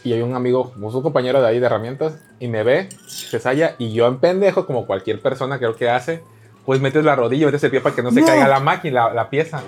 Y 0.07 0.13
hay 0.13 0.23
un 0.23 0.37
amigo, 0.37 0.73
un 0.81 1.03
compañero 1.03 1.41
de 1.43 1.49
ahí 1.49 1.59
de 1.59 1.67
herramientas, 1.67 2.15
y 2.39 2.47
me 2.47 2.63
ve, 2.63 2.89
se 3.09 3.41
salla, 3.41 3.75
y 3.77 3.93
yo 3.93 4.07
en 4.07 4.19
pendejo, 4.21 4.65
como 4.65 4.87
cualquier 4.87 5.21
persona 5.21 5.59
creo 5.59 5.75
que 5.75 5.91
hace, 5.91 6.23
pues 6.65 6.81
metes 6.81 7.05
la 7.05 7.17
rodilla, 7.17 7.47
metes 7.47 7.65
el 7.65 7.73
pie 7.73 7.81
para 7.81 7.93
que 7.97 8.05
no 8.05 8.13
se 8.13 8.21
No. 8.21 8.27
caiga 8.27 8.47
la 8.47 8.61
máquina, 8.61 9.09
la, 9.09 9.15
la 9.15 9.31
pieza. 9.31 9.65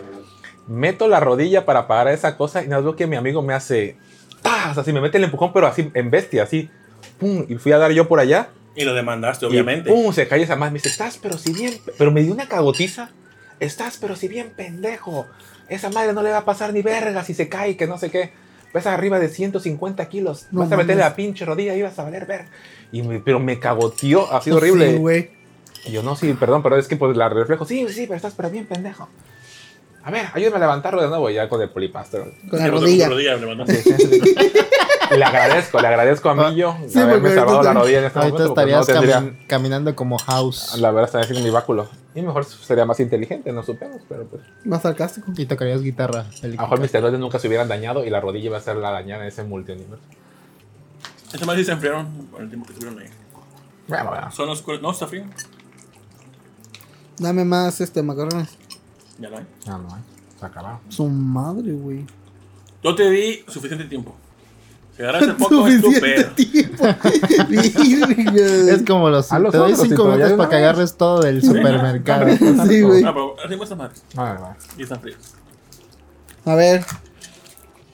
Meto 0.68 1.08
la 1.08 1.18
rodilla 1.18 1.64
para 1.64 1.88
pagar 1.88 2.06
esa 2.08 2.36
cosa, 2.36 2.62
y 2.62 2.68
nada 2.68 2.76
más 2.76 2.84
veo 2.84 2.94
que 2.94 3.08
mi 3.08 3.16
amigo 3.16 3.42
me 3.42 3.52
hace, 3.52 3.96
¡tas! 4.40 4.78
Así 4.78 4.92
me 4.92 5.00
mete 5.00 5.18
el 5.18 5.24
empujón, 5.24 5.52
pero 5.52 5.66
así 5.66 5.90
en 5.92 6.08
bestia, 6.08 6.44
así. 6.44 6.70
¡Pum! 7.18 7.44
Y 7.48 7.56
fui 7.56 7.72
a 7.72 7.78
dar 7.78 7.90
yo 7.90 8.06
por 8.06 8.20
allá. 8.20 8.50
Y 8.76 8.84
lo 8.84 8.94
demandaste, 8.94 9.44
y 9.44 9.48
obviamente. 9.48 9.90
¡Pum! 9.90 10.12
Se 10.12 10.28
cae 10.28 10.42
esa 10.42 10.54
más. 10.54 10.70
Me 10.70 10.74
dice, 10.78 10.88
estás 10.88 11.18
pero 11.20 11.36
si 11.36 11.52
bien. 11.52 11.74
Pero 11.98 12.12
me 12.12 12.22
dio 12.22 12.32
una 12.32 12.46
cagotiza. 12.46 13.10
Estás 13.58 13.98
pero 14.00 14.14
si 14.14 14.28
bien 14.28 14.52
pendejo. 14.56 15.26
Esa 15.68 15.90
madre 15.90 16.12
no 16.12 16.22
le 16.22 16.30
va 16.30 16.38
a 16.38 16.44
pasar 16.44 16.72
ni 16.72 16.82
verga 16.82 17.24
si 17.24 17.34
se 17.34 17.48
cae, 17.48 17.76
que 17.76 17.88
no 17.88 17.98
sé 17.98 18.08
qué. 18.12 18.32
Pesa 18.72 18.92
arriba 18.94 19.18
de 19.18 19.28
150 19.28 20.08
kilos. 20.08 20.46
No 20.50 20.60
vas 20.60 20.72
a 20.72 20.76
meterle 20.76 21.02
la 21.02 21.16
pinche 21.16 21.44
rodilla 21.44 21.74
y 21.74 21.82
vas 21.82 21.98
a 21.98 22.04
valer 22.04 22.26
ver. 22.26 22.44
Y 22.92 23.02
me- 23.02 23.20
pero 23.20 23.40
me 23.40 23.58
cagoteó. 23.58 24.30
Ha 24.32 24.40
sido 24.42 24.56
horrible. 24.58 24.92
Sí, 24.92 24.96
güey. 24.98 25.30
y 25.86 25.92
yo, 25.92 26.02
no, 26.02 26.16
sí, 26.16 26.32
perdón, 26.34 26.62
pero 26.62 26.76
es 26.76 26.86
que 26.88 26.96
pues 26.96 27.16
la 27.16 27.28
reflejo. 27.28 27.64
Sí, 27.64 27.86
sí, 27.88 28.02
pero 28.06 28.16
estás 28.16 28.34
pero 28.36 28.50
bien 28.50 28.66
pendejo. 28.66 29.08
A 30.04 30.10
ver, 30.10 30.26
ayúdame 30.32 30.56
a 30.56 30.60
levantarlo 30.60 31.02
de 31.02 31.08
nuevo 31.08 31.28
ya 31.30 31.48
con 31.48 31.60
el 31.60 31.70
polipastor. 31.70 32.32
Con 32.48 32.58
la 32.58 32.64
rodilla. 32.80 33.08
Sí, 33.66 33.82
sí, 33.82 33.94
sí. 33.96 34.20
le 35.16 35.24
agradezco, 35.24 35.80
le 35.80 35.86
agradezco 35.88 36.28
a 36.30 36.34
Millo 36.34 36.70
Ah, 36.70 36.78
Sí, 36.88 36.98
haberme 36.98 37.34
salvado 37.34 37.62
la 37.62 37.72
rodilla 37.72 37.98
en 38.00 38.04
este 38.04 38.18
Ahorita 38.18 38.38
momento. 38.38 38.54
porque 38.54 38.72
no 38.72 38.80
estarías 38.80 38.86
tendría- 38.86 39.20
cami- 39.20 39.46
caminando 39.46 39.96
como 39.96 40.18
House 40.18 40.76
la 40.78 40.90
verdad 40.90 41.04
estaría 41.06 41.24
haciendo 41.24 41.44
mi 41.44 41.50
báculo. 41.50 41.88
Y 42.14 42.22
mejor 42.22 42.44
sería 42.44 42.84
más 42.84 42.98
inteligente, 43.00 43.52
no 43.52 43.62
supemos, 43.62 44.00
pero 44.08 44.24
pues. 44.26 44.42
Más 44.64 44.82
sarcástico. 44.82 45.30
y 45.36 45.46
tocarías 45.46 45.82
guitarra. 45.82 46.26
A 46.42 46.46
lo 46.46 46.52
mejor 46.52 46.80
mis 46.80 46.92
nunca 47.18 47.38
se 47.38 47.46
hubieran 47.48 47.68
dañado 47.68 48.04
y 48.04 48.10
la 48.10 48.20
rodilla 48.20 48.46
iba 48.46 48.58
a 48.58 48.60
ser 48.60 48.76
la 48.76 48.90
dañada 48.90 49.22
en 49.22 49.28
ese 49.28 49.44
multiuniverso. 49.44 50.02
Ese 51.32 51.44
más 51.44 51.56
sí 51.56 51.64
se 51.64 51.72
enfriaron 51.72 52.06
por 52.30 52.40
el 52.42 52.48
tiempo 52.48 52.66
que 52.66 52.72
estuvieron 52.72 53.00
ahí. 53.00 53.08
Bueno, 53.86 54.10
bueno. 54.10 54.30
Son 54.32 54.48
oscuros. 54.48 54.80
No, 54.82 54.90
está 54.90 55.06
frío. 55.06 55.24
Dame 57.18 57.44
más 57.44 57.80
este 57.80 58.02
macarrones. 58.02 58.48
Ya 59.18 59.28
no 59.30 59.38
hay. 59.38 59.46
No, 59.66 59.78
no, 59.78 59.88
eh. 59.96 60.00
se 60.38 60.46
acabaron. 60.46 60.78
Su 60.88 61.06
madre, 61.08 61.72
güey. 61.72 62.06
Yo 62.82 62.94
te 62.94 63.10
di 63.10 63.44
suficiente 63.48 63.84
tiempo. 63.86 64.14
Si 64.98 65.02
agarraste 65.04 65.32
poco, 65.34 65.68
es 65.68 66.34
tiempo. 66.34 66.84
Virga. 67.48 68.72
Es 68.74 68.82
como 68.84 69.08
los. 69.10 69.30
A 69.30 69.38
los 69.38 69.52
te 69.52 69.58
doy 69.58 69.72
otros, 69.72 69.88
cinco 69.88 70.08
ya 70.10 70.16
minutos 70.16 70.32
para 70.36 70.48
que 70.50 70.56
agarres 70.56 70.96
todo 70.96 71.20
del 71.20 71.40
supermercado. 71.42 72.26
Sí, 72.66 72.82
güey. 72.82 73.04
Ah, 73.04 73.14
pero 73.14 73.76
madres. 73.76 74.02
Vale, 74.14 74.40
vale. 74.40 74.56
Y 74.76 74.82
están 74.82 75.00
fríos. 75.00 75.18
A 76.44 76.54
ver, 76.56 76.84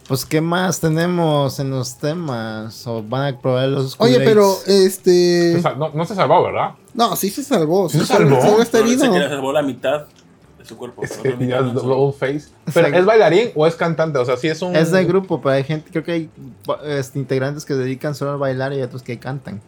Pues, 0.09 0.25
¿qué 0.25 0.41
más 0.41 0.81
tenemos 0.81 1.59
en 1.61 1.71
los 1.71 1.99
temas? 1.99 2.87
¿O 2.87 3.03
van 3.03 3.35
a 3.35 3.39
probar 3.39 3.69
los 3.69 3.97
oye, 3.99 4.15
Kool-Aids? 4.15 4.25
pero 4.31 4.57
este. 4.67 5.53
Se 5.57 5.61
sal- 5.63 5.79
No, 5.79 5.91
no 5.93 6.05
se 6.07 6.15
salvó, 6.15 6.43
¿verdad? 6.45 6.71
No, 6.95 7.17
sí 7.17 7.29
se 7.29 7.43
salvó. 7.45 7.89
¿Sí 7.91 7.99
Sí 7.99 8.07
se 8.07 8.13
salvó? 8.15 8.41
Solo 8.41 8.63
está 8.63 8.79
herido. 8.79 9.13
que 9.13 9.19
le 9.19 9.29
salvó 9.29 9.53
la 9.53 9.63
mitad 9.63 10.07
de 10.65 10.69
su 10.69 10.77
cuerpo. 10.77 11.03
Es 11.05 11.11
pero 11.13 11.23
que 11.23 11.29
otra 11.29 11.47
ya 11.47 11.61
mitad 11.63 11.69
es 11.69 11.75
no. 11.75 11.81
double 11.95 12.13
face. 12.13 12.49
Pero, 12.73 12.89
Sí. 12.89 12.95
¿es 12.97 13.05
bailarín 13.05 13.51
o 13.55 13.67
es 13.67 13.75
cantante? 13.77 14.19
O 14.19 14.25
sea, 14.25 14.37
sí 14.37 14.49
es 14.49 14.61
un. 14.63 14.75
Es 14.75 14.91
de 14.91 15.05
grupo, 15.05 15.41
pero 15.41 15.55
hay 15.55 15.65
gente, 15.65 15.91
creo 15.91 16.03
que 16.03 16.13
hay 16.13 16.31
este, 16.87 17.19
integrantes 17.19 17.65
que 17.65 17.75
se 17.75 17.79
dedican 17.81 18.15
solo 18.15 18.33
a 18.33 18.37
bailar 18.37 18.73
y 18.73 18.83
otros 18.83 19.03
que 19.03 19.19
cantan. 19.19 19.61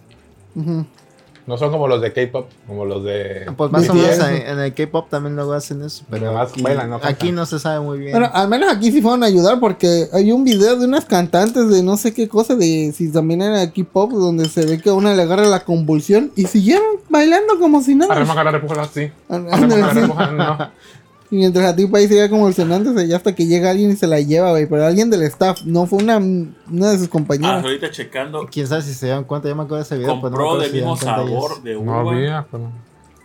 No 1.47 1.56
son 1.56 1.70
como 1.70 1.86
los 1.86 2.01
de 2.01 2.12
K-pop, 2.12 2.48
como 2.66 2.85
los 2.85 3.05
de. 3.05 3.47
Pues 3.56 3.70
más 3.70 3.89
o 3.89 3.94
menos 3.94 4.18
en, 4.18 4.59
el 4.59 4.74
K-pop 4.74 5.09
también 5.09 5.36
luego 5.36 5.52
hacen 5.52 5.81
eso, 5.82 6.05
pero 6.10 6.27
Nomás 6.27 6.51
aquí, 6.51 6.60
bailan, 6.60 6.90
no 6.90 7.01
aquí 7.02 7.31
no 7.31 7.47
se 7.47 7.60
sabe 7.60 7.78
muy 7.78 7.98
bien. 7.98 8.12
Bueno, 8.12 8.28
al 8.32 8.48
menos 8.48 8.73
aquí 8.73 8.90
sí 8.90 9.01
fueron 9.01 9.23
a 9.23 9.27
ayudar 9.27 9.60
porque 9.60 10.09
hay 10.12 10.32
un 10.32 10.43
video 10.43 10.77
de 10.77 10.86
unas 10.86 11.05
cantantes 11.05 11.68
de 11.68 11.85
no 11.85 11.97
sé 11.97 12.12
qué 12.12 12.28
cosa, 12.28 12.56
de 12.56 12.93
si 12.93 13.12
también 13.12 13.43
era 13.43 13.70
K-pop, 13.70 14.10
donde 14.10 14.48
se 14.48 14.66
ve 14.66 14.81
que 14.81 14.90
a 14.90 14.94
una 14.94 15.14
le 15.14 15.23
agarra 15.23 15.44
la 15.44 15.60
convulsión 15.60 16.32
y 16.35 16.47
siguieron 16.47 16.85
bailando 17.09 17.60
como 17.60 17.81
si 17.81 17.94
nada. 17.94 18.12
Arrema, 18.12 18.35
cara, 18.35 18.51
repújala, 18.51 18.85
sí. 18.86 19.12
Arrema, 19.28 19.68
cara, 19.68 19.94
sí. 19.94 20.01
repújala, 20.01 20.32
no. 20.32 20.70
Y 21.31 21.36
mientras 21.36 21.65
la 21.65 21.74
tipa 21.74 21.98
ahí 21.98 22.07
seguía 22.07 22.31
convulsionándose, 22.31 23.09
ya 23.09 23.16
hasta 23.16 23.35
que 23.35 23.47
llega 23.47 23.70
alguien 23.70 23.90
y 23.90 23.97
se 23.97 24.07
la 24.07 24.20
lleva, 24.20 24.51
güey. 24.51 24.66
Pero 24.66 24.85
alguien 24.86 25.11
del 25.11 25.23
staff, 25.23 25.62
no 25.65 25.86
fue 25.86 25.98
una, 26.03 26.19
una 26.19 26.90
de 26.90 26.98
sus 26.98 27.09
Ah, 27.09 27.11
compañeras. 27.11 27.65
ahorita 27.65 27.90
checando. 27.90 28.47
Quién 28.51 28.66
sabe 28.69 28.82
si 28.82 28.94
se 28.94 29.07
dieron 29.07 29.24
cuenta, 29.24 29.48
yo 29.48 29.57
me 29.57 29.62
acuerdo 29.65 29.78
de 29.78 29.82
ese 29.82 29.97
video, 29.98 30.15
no 30.15 30.20
Compró 30.20 30.40
acuerdo 30.44 30.61
del 30.62 30.70
si 30.70 30.77
mismo 30.77 30.97
sabor 30.97 31.28
ellos. 31.53 31.65
de 31.65 31.74
No 31.74 31.81
uva. 32.03 32.12
había, 32.12 32.47
pero. 32.51 32.70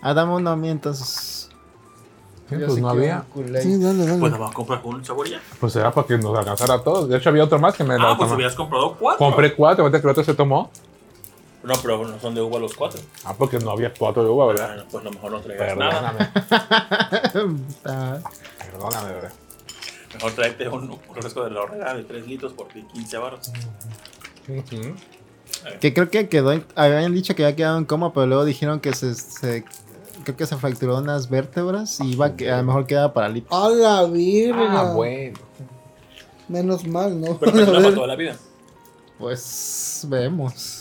Ah, 0.02 0.14
dame 0.15 0.34
uno 0.34 0.49
a 0.49 0.56
mí 0.56 0.69
entonces. 0.69 1.49
Sí, 2.49 2.56
pues 2.57 2.78
no 2.80 2.90
había. 2.90 3.23
Sí, 3.61 3.78
dale, 3.80 4.06
dale. 4.06 4.19
Pues 4.19 4.32
nada 4.32 4.45
más 4.45 4.53
compras 4.53 4.82
un 4.84 5.06
sabor 5.06 5.30
ya. 5.30 5.40
Pues 5.60 5.73
era 5.76 5.91
para 5.91 6.06
que 6.07 6.18
nos 6.18 6.36
alcanzara 6.38 6.73
a 6.73 6.84
todos. 6.84 7.07
De 7.07 7.18
hecho, 7.18 7.30
había 7.30 7.44
otro 7.45 7.60
más 7.60 7.76
que 7.76 7.84
me 7.84 7.94
Ah, 7.94 8.15
pues 8.18 8.28
tomó. 8.28 8.34
hubieras 8.36 8.56
comprado 8.56 8.95
cuatro. 8.99 9.26
Compré 9.26 9.53
cuatro, 9.56 9.84
ahorita 9.84 10.02
que 10.02 10.07
el 10.07 10.11
otro 10.11 10.23
se 10.23 10.34
tomó. 10.34 10.69
No, 11.63 11.73
pero 11.81 12.07
no 12.07 12.19
son 12.19 12.33
de 12.33 12.41
uva 12.41 12.59
los 12.59 12.73
cuatro. 12.73 12.99
Ah, 13.23 13.35
porque 13.38 13.59
no 13.59 13.69
había 13.71 13.93
cuatro 13.93 14.23
de 14.23 14.29
uva, 14.29 14.47
¿verdad? 14.47 14.67
Bueno, 14.69 14.83
pues 14.89 15.01
a 15.01 15.03
lo 15.05 15.11
mejor 15.11 15.31
no 15.31 15.41
traigas 15.41 15.77
nada. 15.77 16.31
Perdóname, 17.33 17.59
Ah, 17.85 18.17
perdóname, 18.57 19.13
¿verdad? 19.13 19.31
Mejor 20.15 20.31
tráete 20.33 20.67
un, 20.69 20.89
un 20.91 21.15
refresco 21.15 21.43
de 21.43 21.51
la 21.51 21.61
horrera 21.61 21.93
de 21.93 22.03
3 22.03 22.27
litros 22.27 22.53
por 22.53 22.67
15 22.67 23.17
baros. 23.17 23.51
Ujú. 24.49 24.95
que 25.79 25.93
creo 25.93 26.09
que 26.09 26.27
quedó, 26.27 26.59
habían 26.75 27.13
dicho 27.13 27.35
que 27.35 27.43
había 27.45 27.55
quedado 27.55 27.77
en 27.77 27.85
coma, 27.85 28.11
pero 28.13 28.25
luego 28.25 28.43
dijeron 28.43 28.79
que 28.79 28.93
se, 28.93 29.13
se- 29.13 29.63
creo 30.23 30.35
que 30.35 30.45
se 30.47 30.57
fracturó 30.57 30.97
unas 30.97 31.29
vértebras 31.29 31.99
y 32.01 32.13
iba 32.13 32.25
a, 32.27 32.35
que- 32.35 32.51
a 32.51 32.57
lo 32.57 32.63
mejor 32.63 32.88
quedaba 32.88 33.13
paralítico. 33.13 33.55
A 33.55 33.69
la 33.69 34.03
virga. 34.05 34.81
Ah, 34.81 34.93
bueno. 34.93 35.39
Menos 36.47 36.85
mal, 36.88 37.21
¿no? 37.21 37.38
Pero 37.38 37.51
no 37.53 37.65
toda 37.93 38.07
la 38.07 38.15
vida. 38.15 38.35
Pues 39.19 40.05
vemos. 40.09 40.81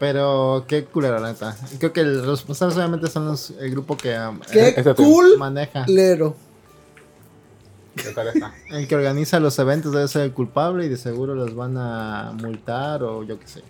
Pero 0.00 0.64
qué 0.66 0.84
culero, 0.86 1.20
la 1.20 1.28
neta. 1.32 1.56
Creo 1.78 1.92
que 1.92 2.02
los 2.02 2.26
responsables 2.26 2.76
obviamente 2.76 3.06
son 3.08 3.26
los, 3.26 3.50
el 3.50 3.70
grupo 3.70 3.96
que 3.96 4.18
um, 4.18 4.40
Qué 4.50 4.68
eh, 4.68 4.74
Ese 4.76 4.94
te- 4.94 5.02
cool 5.02 5.36
maneja. 5.38 5.84
lero. 5.86 6.34
¿Qué 7.94 8.08
tal 8.10 8.28
está? 8.28 8.54
El 8.70 8.88
que 8.88 8.96
organiza 8.96 9.38
los 9.40 9.58
eventos 9.58 9.92
debe 9.92 10.08
ser 10.08 10.22
el 10.22 10.32
culpable 10.32 10.86
y 10.86 10.88
de 10.88 10.96
seguro 10.96 11.34
los 11.34 11.54
van 11.54 11.76
a 11.76 12.32
multar 12.40 13.02
o 13.02 13.22
yo 13.24 13.38
qué 13.38 13.46
sé. 13.46 13.62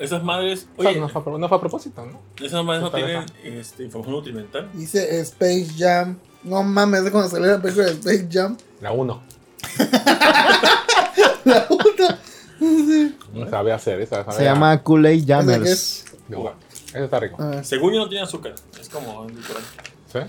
Esas 0.00 0.24
madres, 0.24 0.66
O 0.76 0.82
sea, 0.82 0.90
oye, 0.90 0.98
no, 1.00 1.08
fue 1.08 1.20
a, 1.20 1.24
pro- 1.24 1.38
no 1.38 1.48
fue 1.48 1.56
a 1.58 1.60
propósito, 1.60 2.04
¿no? 2.04 2.18
esas 2.44 2.64
madres 2.64 2.82
no 2.82 2.90
tienen 2.90 3.24
este, 3.44 3.84
información 3.84 4.16
nutrimental. 4.16 4.68
Dice 4.72 5.20
Space 5.20 5.68
Jam. 5.78 6.18
No 6.42 6.64
mames, 6.64 7.04
de 7.04 7.12
cuando 7.12 7.30
salió 7.30 7.46
la 7.46 7.62
película 7.62 7.86
de 7.86 7.92
Space 7.92 8.28
Jam. 8.28 8.56
La 8.80 8.90
uno. 8.90 9.22
La 11.44 11.68
puta. 11.68 12.18
No 13.32 13.48
sabe 13.50 13.72
hacer 13.72 14.00
esa. 14.00 14.30
Se 14.32 14.44
llama 14.44 14.82
Kool-Aid 14.82 15.26
Jammers. 15.26 15.66
es? 15.68 16.04
De 16.28 16.36
uva. 16.36 16.54
Ese 16.88 17.04
está 17.04 17.20
rico. 17.20 17.42
A 17.42 17.48
ver. 17.48 17.64
Según 17.64 17.92
yo 17.92 17.98
no 18.00 18.08
tiene 18.08 18.24
azúcar. 18.24 18.54
Es 18.80 18.88
como. 18.88 19.26
¿Sí? 19.28 20.20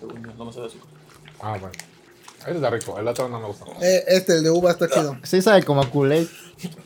Según 0.00 0.24
yo, 0.24 0.32
no 0.38 0.44
me 0.44 0.52
sabe 0.52 0.66
azúcar. 0.66 0.88
Ah, 1.40 1.56
bueno. 1.58 1.72
Ese 2.40 2.54
está 2.54 2.70
rico. 2.70 2.98
El 2.98 3.06
otro 3.08 3.28
no 3.28 3.40
me 3.40 3.46
gusta. 3.46 3.66
Eh, 3.80 4.04
este, 4.08 4.34
el 4.34 4.42
de 4.44 4.50
uva, 4.50 4.70
está 4.72 4.88
chido. 4.88 5.16
Sí 5.22 5.42
sabe 5.42 5.62
como 5.62 5.88
Kool-Aid. 5.90 6.26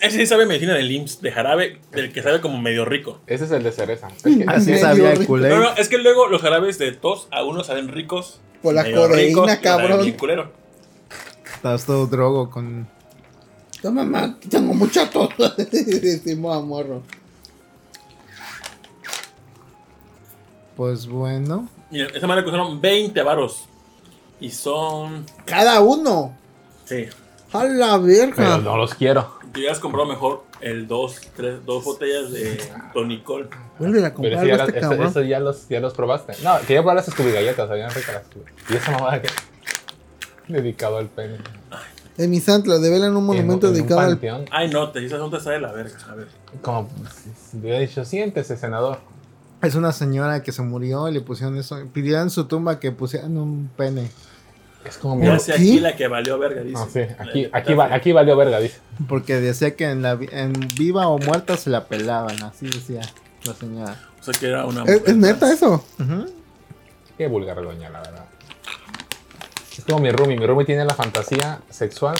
Ese 0.00 0.18
sí 0.18 0.26
sabe 0.26 0.46
medicina 0.46 0.74
del 0.74 0.90
IMSS, 0.90 1.20
de 1.20 1.32
jarabe, 1.32 1.80
del 1.92 2.12
que 2.12 2.22
sabe 2.22 2.40
como 2.40 2.58
medio 2.58 2.84
rico. 2.86 3.20
Ese 3.26 3.44
es 3.44 3.50
el 3.50 3.62
de 3.62 3.72
cereza. 3.72 4.08
Es 4.08 4.22
que 4.22 4.44
Así 4.48 4.76
sabía 4.78 5.12
el. 5.12 5.26
Kool-Aid. 5.26 5.50
No, 5.50 5.60
no, 5.60 5.76
es 5.76 5.88
que 5.88 5.98
luego 5.98 6.28
los 6.28 6.40
jarabes 6.42 6.78
de 6.78 6.92
tos 6.92 7.28
a 7.30 7.44
unos 7.44 7.66
saben 7.66 7.88
ricos. 7.88 8.40
Por 8.62 8.74
la 8.74 8.82
medio 8.82 8.96
codeína, 8.96 9.16
ricos, 9.28 9.44
y 9.44 9.48
saben 9.48 9.62
cabrón. 9.62 10.02
bien 10.02 10.16
culero. 10.16 10.52
Estás 11.54 11.84
todo 11.84 12.06
drogo 12.06 12.50
con. 12.50 12.88
Toma, 13.86 14.02
mamá, 14.04 14.34
tengo 14.50 14.74
mucha 14.74 15.08
tos. 15.08 15.28
Decimos 15.70 16.56
a 16.56 16.60
morro. 16.66 17.02
Pues 20.76 21.06
bueno. 21.06 21.68
Mira, 21.92 22.08
esa 22.12 22.26
madre 22.26 22.42
costaron 22.42 22.80
20 22.80 23.22
varos. 23.22 23.66
Y 24.40 24.50
son. 24.50 25.24
Cada 25.44 25.80
uno. 25.82 26.36
Sí. 26.84 27.06
A 27.52 27.62
la 27.62 27.92
Pero 27.92 28.02
verga. 28.02 28.58
no 28.58 28.76
los 28.76 28.92
quiero. 28.94 29.38
Te 29.52 29.60
hubieras 29.60 29.78
comprado 29.78 30.08
mejor 30.08 30.42
el 30.60 30.88
2, 30.88 31.20
3, 31.36 31.64
dos 31.64 31.84
botellas 31.84 32.32
de 32.32 32.60
tonicol. 32.92 33.48
Vuelve 33.78 34.00
a 34.04 34.12
Pero 34.12 34.14
comprarlo 34.14 34.40
ese 34.40 34.48
ya, 34.58 34.64
este 34.64 34.78
eso, 34.80 34.88
cabrón. 34.90 35.06
eso 35.06 35.22
ya, 35.22 35.38
los, 35.38 35.68
ya 35.68 35.78
los 35.78 35.94
probaste. 35.94 36.32
No, 36.42 36.58
quería 36.62 36.78
probar 36.80 36.96
las 36.96 37.06
Scooby 37.06 37.30
galletas. 37.30 37.68
Sabían 37.68 37.90
ricas. 37.92 38.22
Y 38.68 38.74
esa 38.74 38.90
mamada 38.90 39.22
que. 39.22 39.28
Dedicado 40.48 40.98
al 40.98 41.06
pene. 41.06 41.38
En 42.18 42.30
mi 42.30 42.40
Santla, 42.40 42.78
develan 42.78 43.14
un 43.16 43.24
monumento 43.26 43.68
En- 43.68 43.74
en 43.74 43.82
un 43.82 43.88
dedicado 43.88 44.00
al. 44.00 44.48
Ay, 44.50 44.70
no, 44.70 44.90
te 44.90 45.00
dices 45.00 45.18
dónde 45.18 45.40
sale 45.40 45.60
la 45.60 45.72
verga. 45.72 45.96
A 46.10 46.14
ver. 46.14 46.28
Como 46.62 46.88
hubiera 47.52 47.78
dicho, 47.80 48.04
siéntese, 48.04 48.56
senador. 48.56 48.98
Es 49.62 49.74
una 49.74 49.92
señora 49.92 50.42
que 50.42 50.52
se 50.52 50.62
murió 50.62 51.08
y 51.08 51.12
le 51.12 51.20
pusieron 51.20 51.56
eso. 51.58 51.78
Pidieron 51.92 52.22
en 52.24 52.30
su 52.30 52.44
tumba 52.46 52.78
que 52.80 52.92
pusieran 52.92 53.36
un 53.36 53.70
pene. 53.76 54.10
Es 54.84 54.98
como 54.98 55.16
mi. 55.16 55.26
aquí 55.28 55.80
la 55.80 55.96
que 55.96 56.06
valió 56.08 56.38
verga, 56.38 56.60
dice. 56.62 56.72
No, 56.74 56.86
sí, 56.88 57.00
aquí, 57.18 57.48
aquí, 57.52 57.74
va- 57.74 57.92
aquí 57.92 58.12
valió 58.12 58.36
verga, 58.36 58.60
dice. 58.60 58.78
Porque 59.08 59.40
decía 59.40 59.74
que 59.74 59.90
en, 59.90 60.02
la, 60.02 60.12
en 60.30 60.52
viva 60.76 61.08
o 61.08 61.18
muerta 61.18 61.56
se 61.56 61.70
la 61.70 61.86
pelaban. 61.86 62.40
Así 62.44 62.66
decía 62.66 63.00
la 63.44 63.54
señora. 63.54 64.00
O 64.20 64.22
sea 64.22 64.34
que 64.38 64.46
era 64.48 64.64
una. 64.64 64.84
¿Es, 64.84 65.02
es 65.06 65.16
neta 65.16 65.52
eso? 65.52 65.84
Ujú. 65.98 66.26
Qué 67.18 67.26
vulgar 67.26 67.56
doña, 67.62 67.90
la 67.90 68.00
verdad. 68.00 68.24
Como 69.86 70.00
mi 70.00 70.10
roomie. 70.10 70.36
Mi 70.36 70.46
roomie 70.46 70.66
tiene 70.66 70.84
la 70.84 70.94
fantasía 70.94 71.60
sexual 71.70 72.16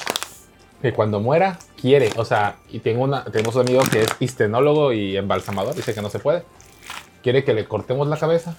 que 0.83 0.93
cuando 0.93 1.21
muera, 1.21 1.59
quiere. 1.81 2.11
O 2.17 2.25
sea, 2.25 2.57
y 2.69 2.81
tengo 2.81 3.03
una, 3.03 3.25
tenemos 3.25 3.55
un 3.57 3.63
amigo 3.63 3.83
que 3.91 4.03
es 4.03 4.09
histenólogo 4.21 4.93
y 4.93 5.17
embalsamador. 5.17 5.75
Dice 5.75 5.95
que 5.95 6.03
no 6.03 6.11
se 6.11 6.19
puede. 6.19 6.45
Quiere 7.23 7.45
que 7.45 7.55
le 7.55 7.65
cortemos 7.65 8.07
la 8.07 8.17
cabeza, 8.17 8.57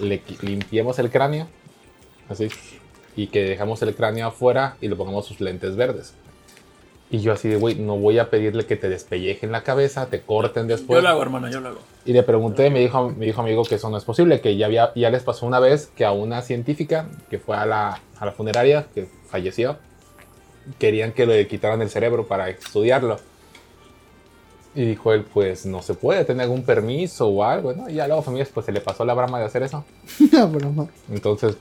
le 0.00 0.22
limpiemos 0.40 0.98
el 0.98 1.10
cráneo, 1.10 1.46
así, 2.28 2.48
y 3.14 3.28
que 3.28 3.44
dejamos 3.44 3.82
el 3.82 3.94
cráneo 3.94 4.26
afuera 4.26 4.76
y 4.80 4.88
le 4.88 4.96
pongamos 4.96 5.26
sus 5.26 5.40
lentes 5.40 5.76
verdes. 5.76 6.14
Y 7.12 7.20
yo 7.20 7.34
así 7.34 7.46
de, 7.46 7.56
güey, 7.56 7.74
no 7.74 7.98
voy 7.98 8.18
a 8.18 8.30
pedirle 8.30 8.64
que 8.64 8.74
te 8.74 8.88
despellejen 8.88 9.52
la 9.52 9.62
cabeza, 9.62 10.06
te 10.06 10.22
corten 10.22 10.66
después. 10.66 10.96
Yo 10.96 11.02
lo 11.02 11.10
hago, 11.10 11.20
hermana, 11.20 11.50
yo 11.50 11.60
lo 11.60 11.68
hago. 11.68 11.78
Y 12.06 12.14
le 12.14 12.22
pregunté, 12.22 12.70
me 12.70 12.80
dijo, 12.80 13.10
me 13.10 13.26
dijo 13.26 13.42
amigo 13.42 13.64
que 13.64 13.74
eso 13.74 13.90
no 13.90 13.98
es 13.98 14.04
posible, 14.04 14.40
que 14.40 14.56
ya, 14.56 14.64
había, 14.64 14.94
ya 14.94 15.10
les 15.10 15.22
pasó 15.22 15.44
una 15.44 15.60
vez 15.60 15.92
que 15.94 16.06
a 16.06 16.12
una 16.12 16.40
científica 16.40 17.10
que 17.28 17.38
fue 17.38 17.54
a 17.54 17.66
la, 17.66 18.00
a 18.18 18.24
la 18.24 18.32
funeraria, 18.32 18.86
que 18.94 19.08
falleció, 19.28 19.76
querían 20.78 21.12
que 21.12 21.26
le 21.26 21.46
quitaran 21.46 21.82
el 21.82 21.90
cerebro 21.90 22.26
para 22.26 22.48
estudiarlo. 22.48 23.18
Y 24.74 24.86
dijo 24.86 25.12
él, 25.12 25.26
pues 25.34 25.66
no 25.66 25.82
se 25.82 25.92
puede, 25.92 26.24
tener 26.24 26.44
algún 26.44 26.64
permiso 26.64 27.28
o 27.28 27.44
algo, 27.44 27.74
¿no? 27.74 27.90
Y 27.90 27.94
ya 27.96 28.06
luego 28.06 28.22
familias, 28.22 28.48
pues 28.54 28.64
se 28.64 28.72
le 28.72 28.80
pasó 28.80 29.04
la 29.04 29.12
brama 29.12 29.38
de 29.38 29.44
hacer 29.44 29.62
eso. 29.62 29.84
Una 30.32 30.46
broma. 30.46 30.86
Entonces 31.10 31.58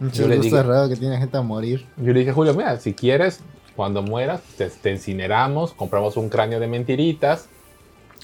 Le 0.00 0.36
gusto 0.36 0.62
raro 0.62 0.88
que 0.88 0.96
tiene 0.96 1.18
gente 1.18 1.36
a 1.36 1.42
morir. 1.42 1.84
yo 1.96 2.12
le 2.12 2.20
dije, 2.20 2.32
Julio, 2.32 2.54
mira, 2.54 2.78
si 2.78 2.94
quieres, 2.94 3.40
cuando 3.76 4.02
mueras, 4.02 4.40
te, 4.56 4.68
te 4.68 4.90
incineramos, 4.92 5.72
compramos 5.72 6.16
un 6.16 6.28
cráneo 6.28 6.60
de 6.60 6.66
mentiritas 6.68 7.46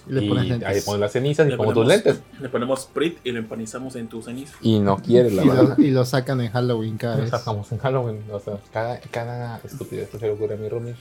Y 0.08 0.12
le 0.12 0.24
y 0.24 0.28
pones 0.28 0.62
ahí 0.64 0.80
pones 0.82 1.00
las 1.00 1.12
cenizas 1.12 1.46
y 1.46 1.50
Le 1.50 1.56
pongo 1.56 1.72
tus 1.72 1.84
ponemos- 1.84 2.04
lentes. 2.04 2.22
Le 2.40 2.48
ponemos 2.48 2.82
Sprit 2.82 3.18
y 3.24 3.32
lo 3.32 3.38
empanizamos 3.38 3.96
en 3.96 4.06
tu 4.08 4.20
ceniza. 4.22 4.54
Y 4.60 4.78
no 4.78 4.98
quieres, 4.98 5.32
la 5.32 5.44
Y 5.44 5.48
verdad. 5.48 5.74
lo, 5.78 5.84
y 5.84 5.90
lo 5.90 6.04
sacan 6.04 6.40
en 6.40 6.50
Halloween 6.50 6.96
cada 6.98 7.16
vez. 7.16 7.30
sacamos 7.30 7.70
en 7.72 7.78
Halloween. 7.78 8.20
O 8.30 8.38
sea, 8.40 8.58
cada, 8.72 8.98
cada 9.10 9.60
estupidez 9.64 10.10
que 10.10 10.18
se 10.18 10.26
le 10.26 10.32
ocurre 10.32 10.54
a 10.54 10.58
mi 10.58 10.68
roomie, 10.68 10.94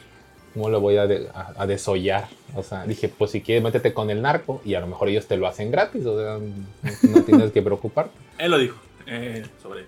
¿cómo 0.53 0.69
lo 0.69 0.79
voy 0.79 0.97
a, 0.97 1.05
de- 1.07 1.27
a, 1.33 1.53
a 1.57 1.67
desollar? 1.67 2.27
O 2.55 2.63
sea, 2.63 2.85
dije, 2.85 3.09
pues 3.09 3.31
si 3.31 3.41
quieres, 3.41 3.63
métete 3.63 3.93
con 3.93 4.09
el 4.09 4.21
narco 4.21 4.61
y 4.63 4.75
a 4.75 4.79
lo 4.79 4.87
mejor 4.87 5.09
ellos 5.09 5.25
te 5.27 5.35
lo 5.37 5.47
hacen 5.47 5.69
gratis. 5.71 6.05
O 6.05 6.17
sea, 6.17 6.37
no, 6.37 7.11
no 7.15 7.21
tienes 7.23 7.51
que 7.51 7.61
preocuparte. 7.61 8.11
Él 8.37 8.51
lo 8.51 8.57
dijo. 8.57 8.77
Eh, 9.07 9.43
sobre. 9.61 9.85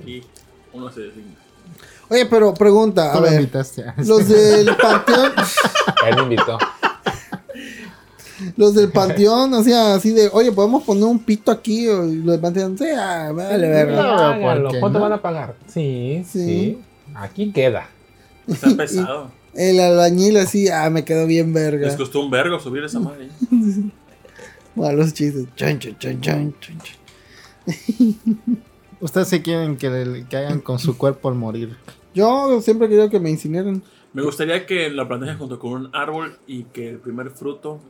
Aquí 0.00 0.22
uno 0.72 0.90
se 0.90 1.00
designa. 1.02 1.34
Oye, 2.08 2.26
pero 2.26 2.52
pregunta, 2.54 3.12
a 3.12 3.16
Tú 3.16 3.22
ver. 3.22 3.34
invitaste. 3.34 3.84
Los 4.04 4.28
del 4.28 4.74
panteón, 4.76 5.32
Él 6.06 6.16
me 6.16 6.22
invitó. 6.22 6.58
los 8.56 8.74
del 8.74 8.90
panteón, 8.90 9.54
o 9.54 9.62
sea, 9.62 9.94
así 9.94 10.10
de, 10.10 10.28
oye, 10.32 10.50
podemos 10.52 10.82
poner 10.82 11.04
un 11.04 11.20
pito 11.20 11.52
aquí, 11.52 11.86
o 11.88 12.06
y 12.08 12.16
los 12.16 12.32
del 12.32 12.40
panteón, 12.40 12.76
sí, 12.76 12.86
ah, 12.96 13.30
vale, 13.32 13.68
verga. 13.68 14.02
No, 14.02 14.08
Háganlo. 14.18 14.62
¿por 14.64 14.72
qué 14.72 14.80
¿Cuánto 14.80 14.98
no? 14.98 15.02
van 15.04 15.12
a 15.12 15.22
pagar? 15.22 15.54
Sí, 15.68 16.24
Sí. 16.28 16.44
sí, 16.44 16.78
Aquí 17.14 17.52
queda. 17.52 17.88
Está 18.48 18.70
pesado. 18.76 19.30
El 19.54 19.78
albañil 19.80 20.36
así, 20.38 20.68
ah, 20.68 20.90
me 20.90 21.04
quedó 21.04 21.26
bien 21.26 21.52
verga. 21.52 21.86
Les 21.86 21.96
costó 21.96 22.20
un 22.20 22.30
vergo 22.30 22.58
subir 22.58 22.82
esa 22.84 22.98
madre. 23.00 23.28
Bueno, 24.74 24.96
los 25.00 25.12
chistes. 25.12 25.44
Chan, 25.54 25.78
chan, 25.78 25.98
chan, 25.98 26.18
chan, 26.22 26.54
chan, 26.58 26.78
chan. 26.80 28.62
Ustedes 29.02 29.28
sí 29.28 29.42
quieren 29.42 29.76
que, 29.76 29.90
le- 29.90 30.26
que 30.26 30.36
hagan 30.38 30.60
con 30.60 30.78
su 30.78 30.96
cuerpo 30.96 31.28
al 31.28 31.34
morir. 31.34 31.76
Yo 32.14 32.60
siempre 32.62 32.86
he 32.86 32.90
querido 32.90 33.10
que 33.10 33.20
me 33.20 33.28
incineren. 33.30 33.82
Me 34.14 34.22
gustaría 34.22 34.64
que 34.64 34.88
la 34.90 35.06
plantasen 35.08 35.36
junto 35.38 35.58
con 35.58 35.72
un 35.72 35.90
árbol 35.94 36.38
y 36.46 36.64
que 36.64 36.88
el 36.88 36.98
primer 36.98 37.30
fruto 37.30 37.80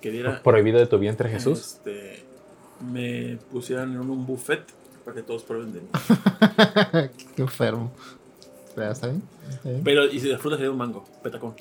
que 0.00 0.10
diera 0.10 0.42
Prohibido 0.42 0.78
de 0.78 0.86
tu 0.86 0.98
vientre, 0.98 1.28
Jesús. 1.28 1.58
este, 1.60 2.24
me 2.92 3.36
pusieran 3.50 3.92
en 3.92 3.98
un 4.00 4.26
buffet 4.26 4.62
para 5.04 5.14
que 5.16 5.22
todos 5.22 5.42
prueben 5.42 5.72
de 5.72 5.80
mí. 5.80 5.88
Qué 7.36 7.42
enfermo. 7.42 7.90
Pero, 8.76 8.92
¿Está 8.92 9.08
bien? 9.08 9.22
¿Está 9.50 9.68
bien? 9.70 9.82
Pero, 9.84 10.06
y 10.06 10.20
si 10.20 10.28
la 10.28 10.38
fruta 10.38 10.56
sería 10.56 10.70
un 10.70 10.78
mango, 10.78 11.04
petacón. 11.22 11.54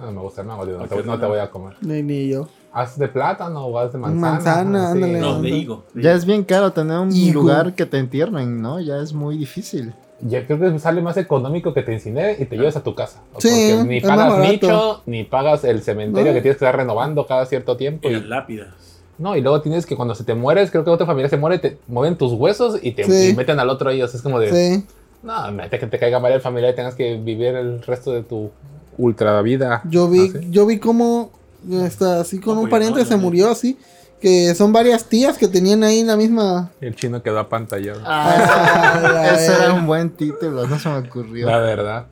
No 0.00 0.12
me 0.12 0.20
gusta 0.20 0.40
el 0.42 0.46
mango, 0.48 0.64
no, 0.66 0.86
te, 0.88 1.02
no 1.04 1.18
te 1.20 1.26
voy 1.26 1.38
a 1.38 1.50
comer. 1.50 1.76
Ni, 1.80 2.02
ni 2.02 2.28
yo. 2.28 2.48
¿Haz 2.72 2.98
de 2.98 3.08
plátano 3.08 3.64
o 3.66 3.78
haz 3.78 3.92
de 3.92 3.98
manzana? 3.98 4.32
Manzana, 4.32 4.90
ándale. 4.92 5.20
No, 5.20 5.40
de 5.40 5.50
no. 5.50 5.56
higo. 5.56 5.84
de 5.94 6.02
Ya 6.02 6.10
higo. 6.10 6.18
es 6.18 6.24
bien 6.26 6.44
caro 6.44 6.70
tener 6.72 6.98
un 6.98 7.32
lugar 7.32 7.74
que 7.74 7.86
te 7.86 7.98
entierren, 7.98 8.60
¿no? 8.60 8.78
Ya 8.80 8.98
es 8.98 9.12
muy 9.12 9.36
difícil. 9.38 9.94
Ya 10.20 10.44
creo 10.46 10.58
que 10.58 10.78
sale 10.80 11.00
más 11.00 11.16
económico 11.16 11.72
que 11.72 11.82
te 11.82 11.92
incinere 11.92 12.36
y 12.40 12.44
te 12.44 12.56
lleves 12.56 12.76
a 12.76 12.82
tu 12.82 12.94
casa. 12.94 13.20
Sí, 13.38 13.70
Porque 13.76 13.88
ni 13.88 14.00
pagas 14.00 14.38
nicho, 14.40 15.02
ni 15.06 15.24
pagas 15.24 15.62
el 15.64 15.80
cementerio 15.82 16.32
No. 16.32 16.34
que 16.34 16.42
tienes 16.42 16.58
que 16.58 16.64
estar 16.64 16.76
renovando 16.76 17.24
cada 17.26 17.46
cierto 17.46 17.76
tiempo. 17.76 18.08
Y 18.08 18.12
Y, 18.12 18.14
las 18.16 18.24
lápidas. 18.26 18.68
no, 19.16 19.36
y 19.36 19.40
luego 19.40 19.60
tienes 19.62 19.86
que 19.86 19.94
cuando 19.96 20.14
se 20.16 20.24
te 20.24 20.34
mueres, 20.34 20.70
creo 20.72 20.82
que 20.84 20.90
otra 20.90 21.06
familia 21.06 21.28
se 21.28 21.36
muere, 21.36 21.58
te 21.60 21.78
mueven 21.86 22.16
tus 22.18 22.32
huesos 22.32 22.78
y 22.82 22.92
te 22.92 23.04
Sí. 23.04 23.30
y 23.30 23.34
meten 23.36 23.60
al 23.60 23.70
otro 23.70 23.90
ellos. 23.90 24.12
Es 24.14 24.20
como 24.22 24.40
de, 24.40 24.50
Sí. 24.80 24.84
no, 25.22 25.52
mete 25.52 25.78
que 25.78 25.86
te 25.86 25.98
caiga 26.00 26.18
mal 26.18 26.32
el 26.32 26.40
familiar 26.40 26.72
y 26.72 26.76
tengas 26.76 26.96
que 26.96 27.16
vivir 27.16 27.54
el 27.54 27.80
resto 27.82 28.10
de 28.12 28.24
tu 28.24 28.50
ultra 28.98 29.40
vida. 29.42 29.82
Yo 29.88 30.08
vi, 30.08 30.32
Ah, 30.34 30.38
¿sí? 30.40 30.48
yo 30.50 30.66
vi 30.66 30.78
como 30.80 31.30
está 31.68 32.20
así 32.20 32.38
con 32.40 32.56
No, 32.56 32.62
un 32.62 32.70
pariente 32.70 33.00
no, 33.00 33.04
se 33.06 33.16
no. 33.16 33.22
murió 33.22 33.50
así. 33.50 33.78
Que 34.20 34.52
son 34.56 34.72
varias 34.72 35.04
tías 35.04 35.38
que 35.38 35.46
tenían 35.46 35.84
ahí 35.84 36.02
la 36.02 36.16
misma. 36.16 36.72
El 36.80 36.96
chino 36.96 37.22
quedó 37.22 37.38
apantallado. 37.38 38.00
Ah, 38.04 39.00
la 39.00 39.34
Ese 39.34 39.52
era 39.52 39.72
un 39.74 39.86
buen 39.86 40.10
título, 40.10 40.66
no 40.66 40.78
se 40.78 40.88
me 40.88 40.96
ocurrió. 40.98 41.46
La 41.46 41.58
verdad. 41.58 42.06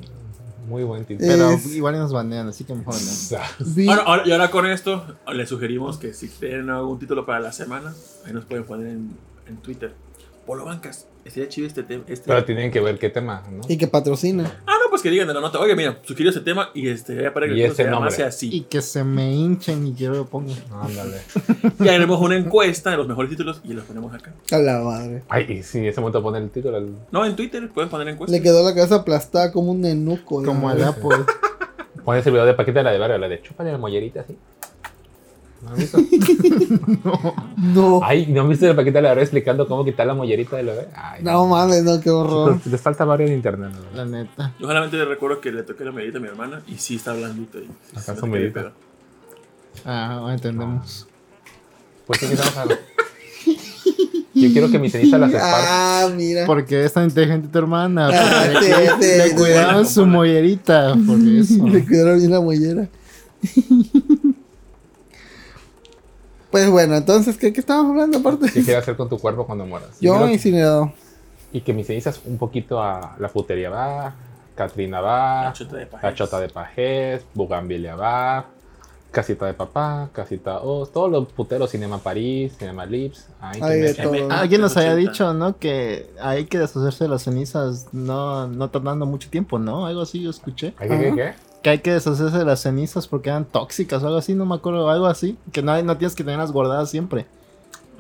Muy 0.69 0.83
buen 0.85 1.05
título. 1.05 1.29
Pero 1.29 1.51
Es- 1.51 1.67
igual 1.75 1.97
nos 1.99 2.13
banean, 2.13 2.49
así 2.49 2.63
que 2.65 2.75
mejor 2.75 2.95
no. 2.95 3.39
Vi- 3.75 3.89
Ahora, 3.89 4.03
ahora- 4.03 4.23
y 4.25 4.33
ahora 4.33 4.51
con 4.51 4.67
esto, 4.67 5.05
les 5.33 5.49
sugerimos 5.49 5.97
que 5.99 6.13
si 6.15 6.29
tienen 6.29 6.71
algún 6.71 6.99
título 6.99 7.27
para 7.27 7.41
la 7.41 7.53
semana, 7.53 7.93
ahí 8.25 8.33
nos 8.33 8.45
pueden 8.45 8.65
poner 8.65 8.89
en, 8.89 9.11
en 9.49 9.57
Twitter. 9.59 9.93
Polo 10.45 10.65
Bancas, 10.65 11.07
estaría 11.25 11.49
chido 11.49 11.67
este 11.67 11.83
tema. 11.83 12.05
Este... 12.07 12.29
Pero 12.29 12.45
tienen 12.45 12.71
que 12.71 12.81
ver 12.81 12.99
qué 13.01 13.11
tema, 13.11 13.43
¿no? 13.51 13.63
y 13.69 13.77
que 13.77 13.89
patrocina. 13.89 14.61
Ah, 14.67 14.76
pues 14.97 15.03
que 15.03 15.11
digan 15.11 15.29
de 15.29 15.35
la 15.35 15.41
nota. 15.41 15.59
Oye, 15.61 15.77
mira, 15.77 15.99
sugirió 16.03 16.31
ese 16.31 16.41
tema 16.41 16.71
y 16.75 16.89
este, 16.89 17.21
ya 17.23 17.33
para 17.33 17.47
que 17.47 17.53
el 17.65 17.75
se 17.75 17.85
nombre. 17.85 18.11
llamase 18.11 18.23
Y 18.23 18.25
así. 18.25 18.67
que 18.69 18.81
se 18.83 19.05
me 19.05 19.33
hinchen 19.35 19.87
y 19.87 19.95
yo 19.95 20.11
lo 20.13 20.27
pongo. 20.27 20.53
Ándale. 20.73 21.19
Y 21.81 21.89
haremos 21.89 22.21
una 22.21 22.37
encuesta 22.37 22.91
de 22.91 22.97
los 22.97 23.07
mejores 23.07 23.31
títulos 23.31 23.61
y 23.65 23.73
los 23.75 23.85
ponemos 23.85 24.13
acá. 24.15 24.33
A 24.51 24.59
la 24.59 24.81
madre. 24.81 25.23
Ay, 25.29 25.47
y 25.59 25.63
sí, 25.63 25.87
ese 25.87 26.01
momento 26.01 26.23
poner 26.23 26.43
el 26.43 26.51
título. 26.51 26.79
el- 26.79 26.95
No, 27.13 27.25
en 27.27 27.37
Twitter 27.37 27.69
pueden 27.69 27.91
poner 27.91 28.09
encuestas. 28.09 28.37
Le 28.39 28.43
quedó 28.43 28.63
la 28.65 28.75
cabeza 28.75 28.97
aplastada 28.97 29.53
como 29.53 29.73
un 29.73 29.83
nenuco. 29.83 30.43
Como 30.43 30.71
el 30.71 30.79
verga. 30.79 30.91
Apple. 30.91 31.25
Pones 32.05 32.25
el 32.27 32.33
video 32.33 32.47
de 32.47 32.55
Paquita 32.55 32.79
de 32.81 32.85
la 32.85 32.93
de 32.93 32.99
barrio, 32.99 33.19
la 33.19 33.29
de 33.29 33.43
chúpale 33.43 33.73
la 33.73 33.79
mollerita 33.79 34.21
así. 34.21 34.37
¿No 35.63 35.75
visto? 35.75 35.99
No. 37.57 38.01
Ay, 38.03 38.27
¿no 38.27 38.43
han 38.43 38.49
visto 38.49 38.67
la 38.67 38.77
Paquita 38.77 38.99
de 38.99 39.03
la 39.03 39.09
barrio 39.09 39.23
explicando 39.23 39.67
cómo 39.67 39.85
quitar 39.85 40.07
la 40.07 40.15
mollerita 40.15 40.57
del 40.57 40.67
bebé? 40.67 40.89
Ay, 40.95 41.23
No 41.23 41.47
mames, 41.47 41.83
no, 41.83 42.01
qué 42.01 42.11
horror. 42.11 42.57
Chicos, 42.59 42.73
Les 42.73 42.81
falta 42.81 43.05
barrio 43.05 43.27
en 43.27 43.33
internet. 43.35 43.73
¿no? 43.73 43.97
La 43.97 44.05
neta. 44.05 44.55
Yo 44.61 44.67
solamente 44.67 45.03
recuerdo 45.05 45.41
que 45.41 45.51
le 45.53 45.63
toqué 45.63 45.85
la 45.85 45.93
medita 45.93 46.19
a 46.19 46.21
mi 46.21 46.29
hermana 46.29 46.63
y 46.69 46.77
sí 46.77 46.97
está 46.97 47.13
blandito. 47.15 47.59
Y, 47.59 47.63
sí, 47.65 48.11
Acá 48.11 48.27
medita. 48.27 48.61
pedo. 48.61 48.73
Ah, 49.85 50.29
entendemos. 50.33 51.09
Pues 52.07 52.21
sí, 52.21 52.27
estamos 52.27 52.57
hablando. 52.57 52.83
Yo 54.35 54.53
quiero 54.53 54.71
que 54.71 54.79
mi 54.79 54.91
ceniza 54.91 55.17
las 55.19 55.31
esparza. 55.35 56.05
Ah, 56.05 56.09
mira. 56.15 56.45
Porque 56.47 56.85
es 56.85 56.93
tan 56.93 57.05
inteligente 57.05 57.49
tu 57.49 57.59
hermana. 57.59 58.11
Ah, 58.13 58.45
sí, 58.61 59.07
le 59.07 59.35
cuidaron 59.35 59.87
su 59.87 60.07
mollerita. 60.07 60.95
Por 61.07 61.19
eso. 61.21 61.67
Le 61.67 61.85
quedaron 61.85 62.19
bien 62.19 62.31
la 62.31 62.41
mollera. 62.41 62.89
Pues 66.51 66.71
bueno, 66.71 66.95
entonces, 66.97 67.37
¿qué, 67.37 67.53
qué 67.53 67.61
estábamos 67.61 67.91
hablando 67.93 68.19
aparte? 68.19 68.47
¿Qué 68.47 68.63
quieres 68.63 68.83
hacer 68.83 68.97
con 68.97 69.09
tu 69.09 69.19
cuerpo 69.19 69.47
cuando 69.47 69.67
mueras? 69.67 69.91
Yo 70.01 70.15
creo- 70.17 70.29
incinerado. 70.31 70.93
Y 71.53 71.61
que 71.61 71.73
mis 71.73 71.87
cenizas 71.87 72.21
un 72.25 72.39
poquito 72.39 72.83
a 72.83 73.17
la 73.19 73.29
putería 73.29 73.71
va, 73.71 74.15
Katrina 74.55 75.01
va, 75.01 75.45
La 75.45 75.53
chota 75.53 75.77
de 75.77 75.87
pajes. 75.87 76.03
la 76.11 76.15
chota 76.15 76.41
de 76.41 76.49
pajés, 76.49 77.23
Bugambilia 77.35 77.95
va, 77.97 78.47
casita 79.11 79.47
de 79.47 79.55
papá, 79.55 80.11
casita 80.13 80.59
Oz, 80.61 80.93
todos 80.93 81.11
los 81.11 81.29
puteros, 81.33 81.71
Cinema 81.71 81.99
París, 81.99 82.53
Cinema 82.59 82.85
Lips. 82.85 83.29
Ay, 83.41 83.61
que 83.61 83.65
Hay 83.67 83.81
me- 83.81 83.87
de 83.87 83.95
todo. 83.95 84.29
Ah, 84.31 84.41
Alguien 84.41 84.61
nos 84.61 84.77
había 84.77 84.93
80. 84.95 85.11
dicho, 85.11 85.35
¿no? 85.35 85.59
Que 85.59 86.11
hay 86.21 86.45
que 86.47 86.59
deshacerse 86.59 87.05
de 87.05 87.11
las 87.11 87.23
cenizas 87.23 87.87
no, 87.93 88.47
no 88.49 88.69
tardando 88.71 89.07
mucho 89.07 89.31
tiempo, 89.31 89.59
¿no? 89.59 89.87
Algo 89.87 90.03
así 90.03 90.21
yo 90.23 90.31
escuché. 90.31 90.75
Ay, 90.79 90.89
¿qué, 90.89 90.99
qué, 90.99 91.15
qué? 91.15 91.35
Que 91.67 91.71
hay 91.71 91.79
que 91.81 91.93
deshacerse 91.93 92.39
de 92.39 92.45
las 92.45 92.61
cenizas 92.61 93.09
porque 93.09 93.29
eran 93.29 93.45
tóxicas 93.45 94.01
o 94.01 94.07
algo 94.07 94.19
así, 94.19 94.35
no 94.37 94.47
me 94.47 94.55
acuerdo, 94.55 94.89
algo 94.89 95.07
así. 95.07 95.37
Que 95.51 95.63
no, 95.63 95.83
no 95.83 95.97
tienes 95.97 96.15
que 96.15 96.23
tenerlas 96.23 96.53
guardadas 96.53 96.89
siempre. 96.91 97.27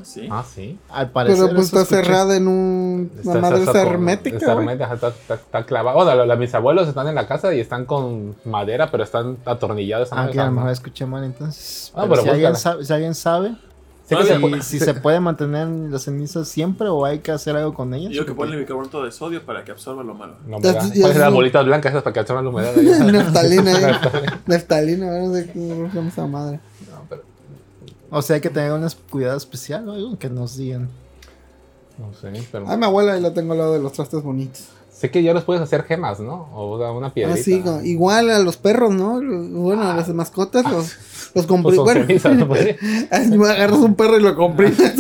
Sí. 0.04 0.28
Ah, 0.30 0.44
sí. 0.48 0.78
Al 0.88 1.10
parecer. 1.10 1.42
Pero 1.46 1.54
pues 1.56 1.66
está 1.66 1.80
escuché. 1.80 2.04
cerrada 2.04 2.36
en 2.36 2.46
un, 2.46 3.10
una 3.12 3.20
Está- 3.22 3.40
madre 3.40 3.58
está- 3.58 3.70
está- 3.72 3.82
hermética. 3.82 4.36
Está 4.36 4.52
hermética, 4.52 4.94
está, 4.94 5.08
está, 5.08 5.34
está 5.34 5.66
clavada. 5.66 5.96
Bueno, 5.96 6.14
la- 6.14 6.26
la- 6.26 6.36
mis 6.36 6.54
abuelos 6.54 6.86
están 6.86 7.08
en 7.08 7.16
la 7.16 7.26
casa 7.26 7.52
y 7.52 7.58
están 7.58 7.86
con 7.86 8.36
madera, 8.44 8.88
pero 8.92 9.02
están 9.02 9.36
atornillados. 9.44 10.10
Ah, 10.12 10.28
que 10.30 10.38
a 10.38 10.46
lo 10.46 10.52
mejor 10.52 10.70
escuché 10.70 11.04
mal 11.04 11.24
entonces. 11.24 11.90
Ah, 11.96 12.02
Pero 12.02 12.10
pero 12.10 12.22
si, 12.22 12.28
alguien 12.28 12.52
búscala. 12.52 12.72
sabe, 12.74 12.84
si 12.84 12.92
alguien 12.92 13.14
sabe, 13.16 13.56
Sí, 14.08 14.14
Ah, 14.14 14.18
que 14.18 14.24
sí, 14.24 14.32
se 14.34 14.38
pu- 14.38 14.62
si, 14.62 14.78
si 14.78 14.84
se 14.84 14.94
puede 15.02 15.18
mantener 15.18 15.66
las 15.66 16.02
cenizas 16.04 16.46
siempre 16.46 16.88
o 16.88 17.04
hay 17.04 17.18
que 17.18 17.32
hacer 17.32 17.56
algo 17.56 17.74
con 17.74 17.92
ellas. 17.92 18.10
Digo 18.12 18.24
que 18.24 18.34
ponle 18.34 18.56
bicarbonato 18.56 19.04
de 19.04 19.10
sodio 19.10 19.44
para 19.44 19.64
que 19.64 19.72
absorba 19.72 20.04
lo 20.04 20.14
malo. 20.14 20.36
No, 20.46 20.60
ya 20.60 20.78
Pueden 20.78 21.18
las 21.18 21.32
bolitas 21.32 21.64
blancas 21.66 21.90
esas 21.90 22.02
para 22.04 22.14
que 22.14 22.20
absorban 22.20 22.44
la 22.44 22.50
humedad. 22.50 22.72
ahí. 22.78 23.12
Neftalina, 23.12 23.90
eh. 23.90 23.96
Neftalina, 24.46 25.18
no 25.18 25.34
sé 25.34 25.50
cómo 25.52 25.90
se 25.90 25.96
llama 25.96 26.08
esa 26.08 26.26
madre. 26.28 26.60
No, 26.88 27.02
pero- 27.08 27.22
O 28.10 28.22
sea, 28.22 28.34
hay 28.36 28.40
que 28.40 28.50
tener 28.50 28.70
un 28.72 28.88
cuidado 29.10 29.36
especial 29.36 29.88
o 29.88 29.92
algo 29.92 30.18
que 30.18 30.30
nos 30.30 30.56
digan. 30.56 30.88
no 31.98 32.12
sé, 32.14 32.46
pero... 32.52 32.64
Ah, 32.68 32.76
mi 32.76 32.84
abuela 32.84 33.14
ahí 33.14 33.20
la 33.20 33.34
tengo 33.34 33.52
al 33.54 33.58
lado 33.58 33.72
de 33.72 33.80
los 33.80 33.92
trastes 33.92 34.22
bonitos. 34.22 34.66
Sé 34.88 35.10
que 35.10 35.22
ya 35.22 35.34
los 35.34 35.44
puedes 35.44 35.60
hacer 35.60 35.82
gemas, 35.82 36.20
¿no? 36.20 36.48
O 36.54 36.76
una 36.96 37.12
piedrita. 37.12 37.38
Ah, 37.38 37.42
sí, 37.82 37.90
igual 37.90 38.30
a 38.30 38.38
los 38.38 38.56
perros, 38.56 38.94
¿no? 38.94 39.20
Bueno, 39.60 39.82
a 39.82 39.94
las 39.94 40.08
mascotas 40.08 40.64
los, 40.70 40.94
los 41.36 41.46
compré. 41.46 41.76
Bueno. 41.76 42.06
Pues 42.48 42.76
sí. 42.78 43.34
agarras 43.44 43.78
un 43.78 43.94
perro 43.94 44.18
y 44.18 44.22
lo 44.22 44.34
comprimes. 44.34 44.94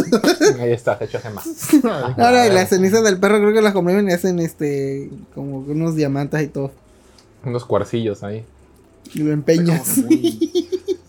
Ahí 0.60 0.72
está, 0.72 0.98
hecho 1.00 1.18
gemas. 1.18 1.48
Ahora, 2.18 2.46
y 2.46 2.52
las 2.52 2.68
cenizas 2.68 3.02
del 3.02 3.18
perro 3.18 3.38
creo 3.38 3.54
que 3.54 3.62
las 3.62 3.72
comprimen 3.72 4.08
y 4.10 4.12
hacen 4.12 4.38
este, 4.38 5.10
como 5.34 5.64
que 5.64 5.72
unos 5.72 5.96
diamantes 5.96 6.42
y 6.42 6.48
todo. 6.48 6.72
Unos 7.42 7.64
cuarcillos 7.64 8.22
ahí. 8.22 8.44
Y 9.14 9.20
lo 9.20 9.32
empeñas. 9.32 10.00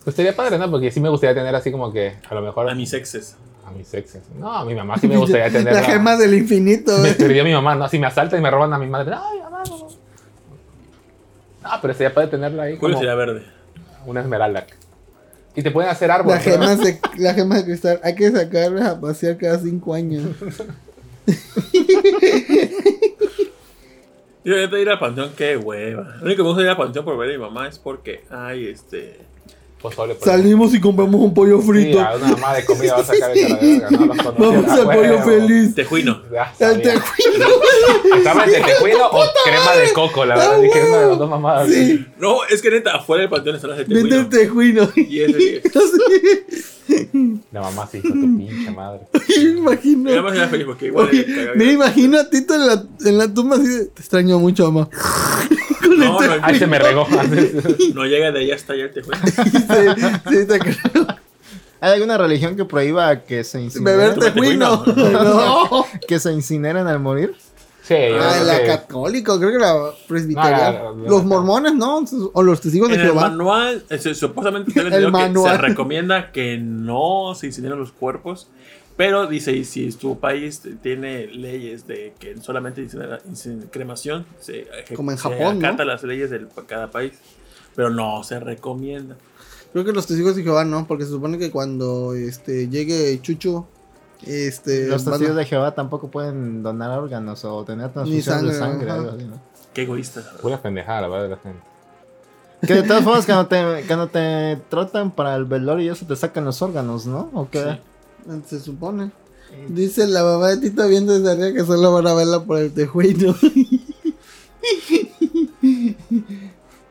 Pues 0.08 0.16
sería 0.16 0.34
padre, 0.34 0.58
¿no? 0.58 0.72
Porque 0.72 0.90
sí 0.90 1.02
me 1.02 1.10
gustaría 1.10 1.36
tener 1.36 1.54
así 1.54 1.70
como 1.70 1.92
que, 1.92 2.14
a 2.30 2.34
lo 2.34 2.42
mejor... 2.42 2.70
A 2.70 2.74
mis 2.74 2.94
exes. 2.94 3.36
A 3.66 3.72
mis 3.72 3.94
exes. 3.94 4.22
No, 4.40 4.54
a 4.54 4.64
mi 4.64 4.74
mamá 4.74 4.98
sí 4.98 5.06
me 5.06 5.18
gustaría 5.18 5.50
tener... 5.52 5.74
Las 5.74 5.86
gemas 5.86 6.18
del 6.18 6.34
infinito, 6.34 6.98
Me 7.00 7.12
perdió 7.12 7.44
mi 7.44 7.52
mamá, 7.52 7.76
¿no? 7.76 7.90
Si 7.90 8.00
me 8.00 8.08
asaltan 8.08 8.40
y 8.40 8.42
me 8.42 8.50
roban 8.50 8.72
a 8.72 8.80
mi 8.80 8.88
madre. 8.88 9.16
Ay, 9.16 9.42
mamá, 9.42 9.64
no. 9.68 9.76
No, 11.62 11.82
pero 11.82 11.94
sería 11.94 12.14
padre 12.14 12.30
tenerla 12.30 12.64
ahí 12.64 12.78
como 12.78 12.98
sería 12.98 13.16
verde. 13.16 13.44
una 14.06 14.22
esmeralda. 14.22 14.66
Y 15.58 15.64
te 15.64 15.72
pueden 15.72 15.90
hacer 15.90 16.12
árboles. 16.12 16.46
Las 16.46 16.54
gemas 16.54 16.80
de, 16.80 17.00
las 17.18 17.36
gemas 17.36 17.58
de 17.58 17.66
cristal. 17.66 18.00
Hay 18.04 18.14
que 18.14 18.30
sacarlas 18.30 18.86
a 18.90 19.02
pasear 19.02 19.38
cada 19.38 19.58
cinco 19.58 19.96
años. 19.96 20.24
Yo 24.46 24.54
ahorita 24.54 24.80
ir 24.80 24.90
al 24.90 25.00
panteón, 25.00 25.32
qué 25.36 25.58
hueva. 25.58 26.18
Lo 26.20 26.26
único 26.26 26.38
que 26.38 26.44
me 26.44 26.50
gusta 26.50 26.62
ir 26.62 26.70
al 26.70 26.78
panteón 26.78 27.04
por 27.04 27.18
ver 27.18 27.30
a 27.30 27.32
mi 27.34 27.40
mamá 27.40 27.68
es 27.68 27.80
porque, 27.80 28.24
ay, 28.30 28.68
este. 28.68 29.18
Pozole, 29.82 30.16
por 30.16 30.28
Salimos 30.28 30.74
y 30.74 30.82
compramos 30.82 31.22
un 31.22 31.34
pollo 31.36 31.62
Sí, 31.62 31.68
frito. 31.68 32.00
a 32.02 32.16
una 32.16 32.30
mamá 32.30 32.56
de 32.56 32.66
comida 32.66 32.96
va 32.96 33.02
a 33.02 33.06
sacar 33.06 33.32
el 33.38 33.48
la 33.50 33.56
verga, 33.58 33.90
no 33.92 34.06
los. 34.08 34.18
Vamos 34.38 34.66
Ah, 34.68 34.74
al 34.76 34.84
pollo 34.86 35.24
feliz. 35.24 35.76
Tejuino. 35.76 36.22
Ya 36.32 36.54
El 36.68 36.82
tejuino. 36.82 37.48
Entre 38.16 38.62
tejuino 38.62 39.06
o 39.08 39.24
crema 39.46 39.76
de 39.76 39.94
coco, 39.94 40.26
la 40.26 40.36
verdad. 40.36 40.62
Dije 40.62 40.84
una 40.88 40.98
de 41.02 41.08
las 41.10 41.18
dos 41.20 41.30
mamadas. 41.30 41.70
Sí, 41.70 42.06
No, 42.18 42.44
es 42.50 42.62
que 42.62 42.72
neta, 42.72 42.96
afuera 42.96 43.22
del 43.22 43.30
panteón 43.30 43.56
están 43.56 43.70
las 43.72 43.80
de 43.80 43.86
vende 43.86 44.16
el 44.18 44.30
tejuino. 44.30 44.88
tejuino. 44.88 45.10
Y 45.10 45.22
ese. 45.22 45.62
La 47.52 47.62
mamá 47.62 47.88
sí, 47.92 47.98
hijo 47.98 48.08
de 48.08 48.14
tu 48.14 48.38
pinche 48.38 48.72
madre. 48.72 49.02
Me 49.14 49.36
imagino. 49.60 50.10
Sería 50.10 50.48
feliz 50.48 50.66
porque 50.66 50.86
igual. 50.88 51.10
Me 51.56 51.74
imagino 51.74 52.20
a 52.20 52.30
Tito 52.30 52.56
en 52.56 52.66
la, 52.66 52.84
en 53.06 53.18
la 53.18 53.34
tumba 53.34 53.58
así 53.58 53.68
de, 53.68 53.86
te 53.86 54.00
extraño 54.02 54.40
mucho, 54.40 54.72
mamá. 54.72 54.90
No, 55.98 56.20
no, 56.22 56.34
Ay, 56.42 56.58
se 56.60 56.68
me 56.68 56.80
regó. 56.80 57.08
no 57.94 58.06
llega 58.06 58.32
de 58.32 58.40
ahí 58.40 58.52
hasta 58.52 58.74
allá 58.74 58.86
el 58.86 58.94
tejuino. 58.94 59.20
Sí, 59.26 60.48
te 60.48 60.60
creo. 60.60 61.08
¿Hay 61.80 61.94
alguna 61.94 62.18
religión 62.18 62.56
que 62.56 62.66
prohíba 62.66 63.24
que 63.24 63.44
se 63.44 63.58
Beber 63.60 64.12
incineren? 64.12 64.20
tejuino. 64.20 64.84
tejuino. 64.84 65.24
No. 65.24 65.86
Que 66.08 66.20
se 66.20 66.32
incineren 66.34 66.88
al 66.88 67.00
morir? 67.00 67.36
Sí, 67.84 67.94
Ah, 68.20 68.42
la 68.44 68.60
que- 68.60 68.66
católica, 68.68 69.38
creo 69.38 69.52
que 69.52 69.60
la 69.60 69.92
presbiteriana. 70.08 70.80
No, 70.80 70.96
la- 70.96 71.04
la- 71.04 71.10
Los 71.10 71.24
mormones, 71.24 71.74
¿no? 71.76 72.04
O 72.34 72.44
los 72.44 72.60
testigos 72.60 72.90
de 72.90 72.96
En 72.96 73.02
el 73.02 73.08
Jehová. 73.08 73.30
manual, 73.30 73.84
eh, 73.90 73.98
supuestamente 74.14 74.72
El 74.78 74.88
entendido 74.88 75.08
que 75.12 75.12
manual. 75.18 75.56
se 75.56 75.62
recomienda 75.62 76.32
que 76.34 76.58
no 76.58 77.34
se 77.36 77.48
incineren 77.48 77.80
los 77.80 77.92
cuerpos, 77.94 78.50
Pero 78.98 79.28
dice, 79.28 79.52
y 79.54 79.64
si 79.64 79.90
tu 79.92 80.20
país 80.20 80.62
tiene 80.82 81.28
leyes 81.28 81.86
de 81.86 82.14
que 82.20 82.36
solamente 82.42 82.84
incin- 82.84 83.70
cremación, 83.70 84.26
se, 84.40 84.68
Como 84.96 85.12
en 85.12 85.18
se 85.18 85.24
Japón, 85.30 85.60
¿no? 85.60 85.68
acata 85.68 85.86
las 85.86 86.02
leyes 86.04 86.32
de 86.32 86.48
cada 86.66 86.90
país. 86.90 87.14
Pero 87.76 87.92
no 87.92 88.24
se 88.24 88.40
recomienda. 88.40 89.16
Creo 89.72 89.86
que 89.86 89.94
los 89.94 90.08
testigos 90.08 90.36
de 90.36 90.42
Jehová 90.44 90.66
no, 90.66 90.88
porque 90.88 91.04
se 91.04 91.12
supone 91.12 91.38
que 91.38 91.52
cuando 91.52 92.16
este 92.16 92.70
llegue 92.70 93.20
Chuchu, 93.22 93.68
este 94.26 94.88
Los 94.88 95.06
van 95.06 95.14
testigos 95.14 95.36
de 95.38 95.46
Jehová 95.46 95.76
tampoco 95.76 96.10
pueden 96.10 96.64
donar 96.64 96.98
órganos 96.98 97.46
o 97.46 97.64
tener 97.66 97.92
transfusión 97.92 98.24
sangre, 98.40 98.54
de 98.54 98.60
sangre. 98.60 98.90
ajá. 98.90 99.00
algo 99.00 99.12
así, 99.12 99.26
¿no? 99.26 99.40
Qué 99.76 99.84
egoísta. 99.84 100.24
Pura 100.42 100.60
pendejada, 100.60 101.02
la 101.02 101.08
verdad, 101.08 101.24
de 101.26 101.30
la 101.36 101.38
gente. 101.38 101.60
Que 102.66 102.74
de 102.74 102.82
todas 102.84 103.04
formas, 103.04 103.26
cuando 103.28 103.46
te, 103.46 103.84
cuando 103.86 104.08
te 104.08 104.58
tratan 104.70 105.12
para 105.12 105.36
el 105.36 105.46
velorio 105.46 105.86
y 105.86 105.90
eso 105.90 106.08
te 106.08 106.16
sacan 106.16 106.46
los 106.46 106.60
órganos, 106.64 107.06
¿no? 107.06 107.30
¿O 107.34 107.48
qué? 107.48 107.62
Sí. 107.62 107.80
Se 108.46 108.60
supone. 108.60 109.12
Dice 109.70 110.08
la 110.08 110.24
mamá 110.24 110.50
de 110.50 110.58
Tito 110.58 110.88
viendo 110.88 111.14
desde 111.14 111.32
arriba 111.32 111.54
que 111.54 111.66
solo 111.66 111.94
van 111.94 112.08
a 112.08 112.14
verla 112.14 112.44
por 112.44 112.60
el 112.60 112.74
tejuino. 112.74 113.36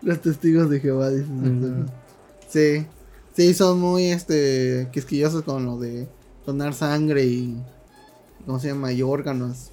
Los 0.03 0.21
testigos 0.21 0.71
de 0.71 0.81
Jehová 0.81 1.11
dicen. 1.11 1.83
Mm. 1.83 1.87
Sí. 2.49 2.87
Sí, 3.35 3.53
son 3.53 3.81
muy 3.81 4.07
este 4.07 4.89
quisquillosos 4.93 5.43
con 5.43 5.67
lo 5.67 5.79
de 5.79 6.09
donar 6.47 6.73
sangre 6.73 7.25
y 7.25 7.63
¿cómo 8.47 8.59
se 8.59 8.69
llama? 8.69 8.93
y 8.93 9.03
órganos. 9.03 9.73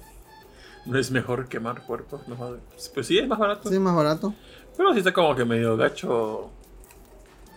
No 0.84 0.98
es 0.98 1.10
mejor 1.10 1.48
quemar 1.48 1.82
cuerpos. 1.86 2.28
no 2.28 2.36
Pues 2.92 3.06
sí, 3.06 3.16
es 3.18 3.26
más 3.26 3.38
barato. 3.38 3.70
Sí, 3.70 3.78
más 3.78 3.96
barato. 3.96 4.34
Pero 4.76 4.92
sí 4.92 4.98
está 4.98 5.14
como 5.14 5.34
que 5.34 5.46
medio 5.46 5.76
gacho. 5.78 6.50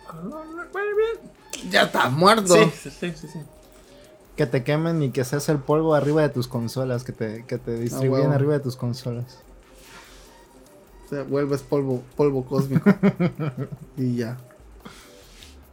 Ah. 0.08 0.22
Ya 1.70 1.82
está 1.82 2.08
muerto. 2.08 2.54
Sí, 2.54 2.90
sí, 2.90 3.12
sí, 3.14 3.28
sí. 3.28 3.38
Que 4.38 4.46
te 4.46 4.62
quemen 4.62 5.02
y 5.02 5.10
que 5.10 5.24
seas 5.24 5.48
el 5.50 5.58
polvo 5.58 5.94
arriba 5.94 6.22
de 6.22 6.28
tus 6.30 6.46
consolas, 6.48 7.02
que 7.04 7.12
te, 7.12 7.44
que 7.46 7.58
te 7.58 7.76
distribuyen 7.76 8.22
huevo. 8.28 8.34
arriba 8.34 8.52
de 8.54 8.60
tus 8.60 8.76
consolas. 8.76 9.40
O 11.04 11.08
sea, 11.08 11.24
vuelves 11.24 11.62
polvo, 11.62 12.02
polvo 12.16 12.44
cósmico. 12.44 12.88
y 13.96 14.16
ya. 14.16 14.36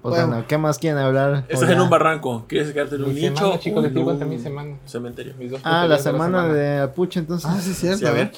Pues 0.01 0.15
Bueno. 0.15 0.27
bueno, 0.27 0.45
¿qué 0.47 0.57
más 0.57 0.79
quieren 0.79 0.97
hablar? 0.99 1.45
Estás 1.47 1.69
O 1.69 1.71
en 1.71 1.79
un 1.81 1.89
barranco. 1.89 2.45
¿Quieres 2.47 2.71
quedarte 2.73 2.95
en 2.95 3.03
un 3.03 3.13
Mi 3.13 3.21
nicho? 3.21 3.35
semana, 3.37 3.59
chicos, 3.59 3.83
les 3.83 3.93
digo 3.93 4.11
un 4.11 4.39
semana. 4.41 4.77
Cementerio. 4.85 5.33
Mis 5.37 5.51
dos 5.51 5.61
Ah, 5.63 5.69
la 5.69 5.95
puterías 5.97 6.03
de 6.03 6.11
semana 6.11 6.47
de 6.47 6.79
Apuche, 6.79 7.19
entonces. 7.19 7.49
Ah, 7.51 7.59
sí, 7.61 7.73
cierto. 7.73 7.99
Sí, 7.99 8.05
a 8.07 8.11
ver. 8.11 8.31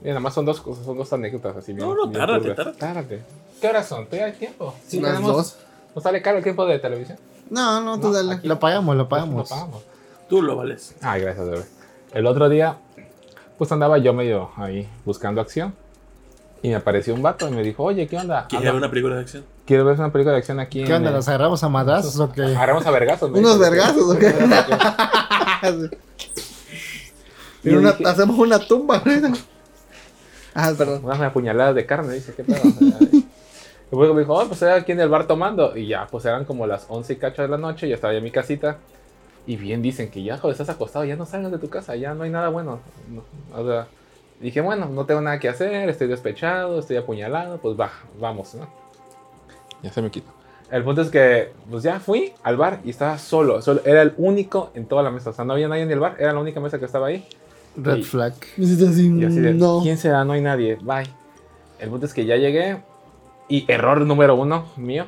Mira, 0.00 0.14
nada 0.14 0.20
más 0.20 0.34
son 0.34 0.44
dos 0.46 0.60
cosas, 0.60 0.84
son 0.86 0.96
dos 0.96 1.12
anécdotas 1.12 1.56
así. 1.56 1.74
No, 1.74 1.94
no, 1.94 2.06
bien 2.08 2.24
turbias. 2.26 2.56
tárdate. 2.56 2.78
Tárdate. 2.78 3.22
¿Qué 3.60 3.68
horas 3.68 3.86
son? 3.86 4.04
¿Todavía 4.06 4.26
hay 4.26 4.32
tiempo? 4.32 4.74
Sí, 4.86 5.00
Las 5.00 5.14
tenemos- 5.16 5.36
dos. 5.36 5.56
¿Nos 5.94 6.02
sale 6.02 6.20
caro 6.22 6.38
el 6.38 6.42
tiempo 6.44 6.64
de 6.66 6.78
televisión? 6.78 7.18
No, 7.50 7.80
no, 7.80 8.00
tú 8.00 8.08
No, 8.08 8.12
dale. 8.14 8.34
aquí- 8.34 8.48
Lo 8.48 8.58
pagamos, 8.58 8.96
lo 8.96 9.02
Lo 9.04 9.08
pagamos. 9.08 9.48
pagamos. 9.48 9.82
Tú 10.28 10.42
lo 10.42 10.56
vales. 10.56 10.94
Ay, 11.02 11.20
gracias, 11.22 11.46
bebé. 11.48 11.64
El 12.12 12.26
otro 12.26 12.48
día, 12.48 12.76
pues 13.58 13.70
andaba 13.72 13.98
yo 13.98 14.12
medio 14.12 14.50
ahí 14.56 14.88
buscando 15.04 15.40
acción. 15.40 15.74
Y 16.62 16.68
me 16.70 16.74
apareció 16.76 17.14
un 17.14 17.22
vato 17.22 17.46
y 17.46 17.52
me 17.52 17.62
dijo, 17.62 17.84
oye, 17.84 18.08
¿qué 18.08 18.16
onda? 18.18 18.46
¿Quieres 18.48 18.66
ver 18.66 18.74
una 18.74 18.88
película 18.90 19.14
de 19.14 19.20
acción? 19.20 19.44
Quiero 19.66 19.84
ver 19.84 19.98
una 19.98 20.10
película 20.10 20.32
de 20.32 20.38
acción 20.38 20.58
aquí 20.58 20.82
¿Qué 20.84 20.94
onda? 20.94 21.10
en... 21.10 21.14
¿Los 21.16 21.28
agarramos 21.28 21.62
a 21.62 21.68
madrazos 21.68 22.18
o 22.18 22.32
qué? 22.32 22.42
Agarramos 22.42 22.84
a 22.86 22.90
vergazos. 22.90 23.30
Unos 23.30 23.58
vergazos, 23.58 24.02
¿o 24.14 24.18
qué? 24.18 24.34
Y 27.62 27.70
En 27.70 27.78
una- 27.78 27.92
dije- 27.92 28.06
hacemos 28.08 28.38
una 28.38 28.58
tumba. 28.60 29.02
ah, 30.54 30.72
perdón. 30.76 31.04
Unas 31.04 31.20
apuñaladas 31.20 31.74
de 31.74 31.84
carne, 31.86 32.14
dice, 32.14 32.32
¿qué 32.34 32.44
pedo? 32.44 32.62
Y 33.92 33.96
luego 33.96 34.14
me 34.14 34.20
dijo, 34.20 34.34
oh, 34.34 34.38
pues 34.40 34.52
estoy 34.62 34.70
aquí 34.70 34.92
en 34.92 35.00
el 35.00 35.08
bar 35.08 35.26
tomando. 35.26 35.76
Y 35.76 35.86
ya, 35.86 36.06
pues 36.10 36.24
eran 36.24 36.44
como 36.44 36.66
las 36.66 36.86
11 36.88 37.12
y 37.12 37.16
cacho 37.16 37.42
de 37.42 37.48
la 37.48 37.58
noche, 37.58 37.88
yo 37.88 37.94
estaba 37.94 38.12
ya 38.12 38.18
en 38.18 38.24
mi 38.24 38.30
casita. 38.30 38.78
Y 39.46 39.56
bien 39.56 39.80
dicen 39.80 40.10
que 40.10 40.22
ya, 40.24 40.38
joder, 40.38 40.52
estás 40.54 40.68
acostado, 40.70 41.04
ya 41.04 41.14
no 41.14 41.24
salgas 41.24 41.52
de 41.52 41.58
tu 41.58 41.68
casa, 41.68 41.94
ya 41.94 42.14
no 42.14 42.24
hay 42.24 42.30
nada 42.30 42.48
bueno. 42.48 42.80
No, 43.08 43.22
o 43.56 43.64
sea, 43.64 43.86
dije, 44.40 44.60
bueno, 44.60 44.86
no 44.86 45.06
tengo 45.06 45.20
nada 45.20 45.38
que 45.38 45.48
hacer, 45.48 45.88
estoy 45.88 46.08
despechado, 46.08 46.80
estoy 46.80 46.96
apuñalado, 46.96 47.58
pues 47.58 47.78
va, 47.78 47.90
vamos, 48.20 48.54
¿no? 48.56 48.66
Ya 49.84 49.92
se 49.92 50.02
me 50.02 50.10
quitó. 50.10 50.32
El 50.68 50.82
punto 50.82 51.02
es 51.02 51.10
que, 51.10 51.52
pues 51.70 51.84
ya 51.84 52.00
fui 52.00 52.32
al 52.42 52.56
bar 52.56 52.80
y 52.84 52.90
estaba 52.90 53.18
solo, 53.18 53.62
solo. 53.62 53.82
Era 53.84 54.02
el 54.02 54.14
único 54.16 54.72
en 54.74 54.86
toda 54.86 55.04
la 55.04 55.12
mesa. 55.12 55.30
O 55.30 55.32
sea, 55.32 55.44
no 55.44 55.52
había 55.52 55.68
nadie 55.68 55.82
en 55.82 55.92
el 55.92 56.00
bar, 56.00 56.16
era 56.18 56.32
la 56.32 56.40
única 56.40 56.58
mesa 56.58 56.80
que 56.80 56.86
estaba 56.86 57.06
ahí. 57.06 57.24
Red 57.76 57.98
Y- 57.98 58.02
flag. 58.02 58.34
Y 58.56 58.64
así 58.64 59.40
de, 59.40 59.54
no. 59.54 59.78
¿quién 59.80 59.96
será? 59.96 60.24
No 60.24 60.32
hay 60.32 60.40
nadie. 60.40 60.76
Bye. 60.82 61.06
El 61.78 61.90
punto 61.90 62.06
es 62.06 62.12
que 62.12 62.24
ya 62.26 62.34
llegué 62.36 62.78
y 63.48 63.64
error 63.70 64.00
número 64.00 64.34
uno 64.34 64.66
mío 64.76 65.06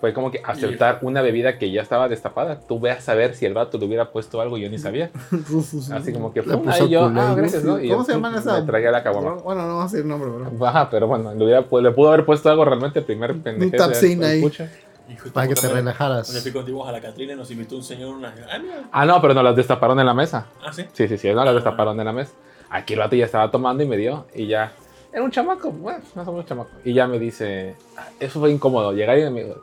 fue 0.00 0.12
como 0.12 0.30
que 0.30 0.42
aceptar 0.44 0.98
una 1.02 1.22
bebida 1.22 1.58
que 1.58 1.70
ya 1.70 1.82
estaba 1.82 2.08
destapada. 2.08 2.60
Tú 2.60 2.78
ve 2.78 2.90
a 2.90 3.00
saber 3.00 3.34
si 3.34 3.46
el 3.46 3.54
vato 3.54 3.78
le 3.78 3.86
hubiera 3.86 4.10
puesto 4.10 4.40
algo 4.40 4.58
y 4.58 4.62
yo 4.62 4.70
ni 4.70 4.78
sabía. 4.78 5.10
Rufus. 5.30 5.90
Así 5.90 6.12
como 6.12 6.32
que 6.32 6.42
pum, 6.42 6.68
ahí 6.68 6.88
yo, 6.88 7.06
ah, 7.06 7.34
gracias, 7.34 7.64
¿no? 7.64 7.80
Y 7.80 7.88
¿Cómo 7.88 8.02
yo, 8.02 8.04
se 8.04 8.12
llaman 8.12 8.34
esas? 8.34 8.60
Me 8.60 8.66
tragué 8.66 8.90
la 8.90 9.02
caguama. 9.02 9.34
Bueno, 9.42 9.62
no 9.62 9.68
vamos 9.76 9.92
a 9.92 9.96
decir 9.96 10.06
nombre, 10.06 10.30
bro. 10.30 10.50
Baja, 10.52 10.90
pero 10.90 11.06
bueno, 11.06 11.34
le, 11.34 11.42
hubiera, 11.42 11.60
le 11.60 11.90
pudo 11.92 12.08
haber 12.08 12.26
puesto 12.26 12.50
algo 12.50 12.64
realmente 12.64 12.98
el 12.98 13.04
primer 13.04 13.34
pendejo. 13.40 13.76
tapsin 13.76 14.22
ahí. 14.22 14.42
De 14.42 15.30
Para 15.32 15.48
que 15.48 15.54
te 15.54 15.68
relajaras. 15.68 16.26
Cuando 16.26 16.42
fui 16.42 16.52
contigo 16.52 16.86
a 16.86 16.92
la 16.92 17.00
Catrina 17.00 17.32
y 17.32 17.36
nos 17.36 17.50
invitó 17.50 17.76
un 17.76 17.82
señor 17.82 18.10
a 18.10 18.16
una... 18.16 18.34
Ah. 18.50 18.88
Ah, 18.92 19.06
no, 19.06 19.20
pero 19.22 19.34
no 19.34 19.42
las 19.42 19.56
destaparon 19.56 19.98
en 20.00 20.06
la 20.06 20.14
mesa. 20.14 20.46
Ah, 20.64 20.72
sí. 20.72 20.84
Sí, 20.92 21.08
sí, 21.08 21.16
sí, 21.16 21.32
no 21.32 21.44
las 21.44 21.54
destaparon 21.54 21.98
en 21.98 22.04
la 22.04 22.12
mesa. 22.12 22.32
Aquí 22.68 22.94
el 22.94 22.98
vato 22.98 23.16
ya 23.16 23.24
estaba 23.24 23.50
tomando 23.50 23.82
y 23.82 23.86
me 23.86 23.96
dio 23.96 24.26
y 24.34 24.46
ya. 24.46 24.72
Era 25.16 25.24
un 25.24 25.30
chamaco, 25.30 25.70
bueno, 25.70 26.00
no 26.14 26.24
somos 26.26 26.40
un 26.42 26.46
chamaco. 26.46 26.68
Y 26.84 26.92
ya 26.92 27.06
me 27.06 27.18
dice, 27.18 27.74
ah, 27.96 28.06
eso 28.20 28.38
fue 28.38 28.50
incómodo. 28.50 28.92
Llegar 28.92 29.18
y 29.18 29.30
me 29.30 29.44
dijo, 29.44 29.56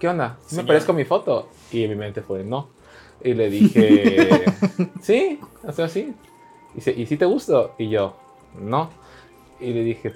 ¿qué 0.00 0.08
onda? 0.08 0.36
¿Sí 0.40 0.56
¿Me 0.56 0.62
Señor. 0.62 0.66
parezco 0.66 0.90
a 0.90 0.94
mi 0.96 1.04
foto? 1.04 1.48
Y 1.70 1.84
en 1.84 1.90
mi 1.90 1.94
mente 1.96 2.22
fue, 2.22 2.42
no. 2.42 2.70
Y 3.22 3.34
le 3.34 3.48
dije, 3.48 4.44
sí, 5.00 5.38
o 5.64 5.70
sea, 5.70 5.88
sí. 5.88 6.12
Y 6.72 6.74
dice, 6.74 6.90
¿y 6.90 7.06
si 7.06 7.16
te 7.16 7.24
gustó? 7.24 7.76
Y 7.78 7.88
yo, 7.88 8.16
no. 8.60 8.90
Y 9.60 9.72
le 9.72 9.84
dije, 9.84 10.12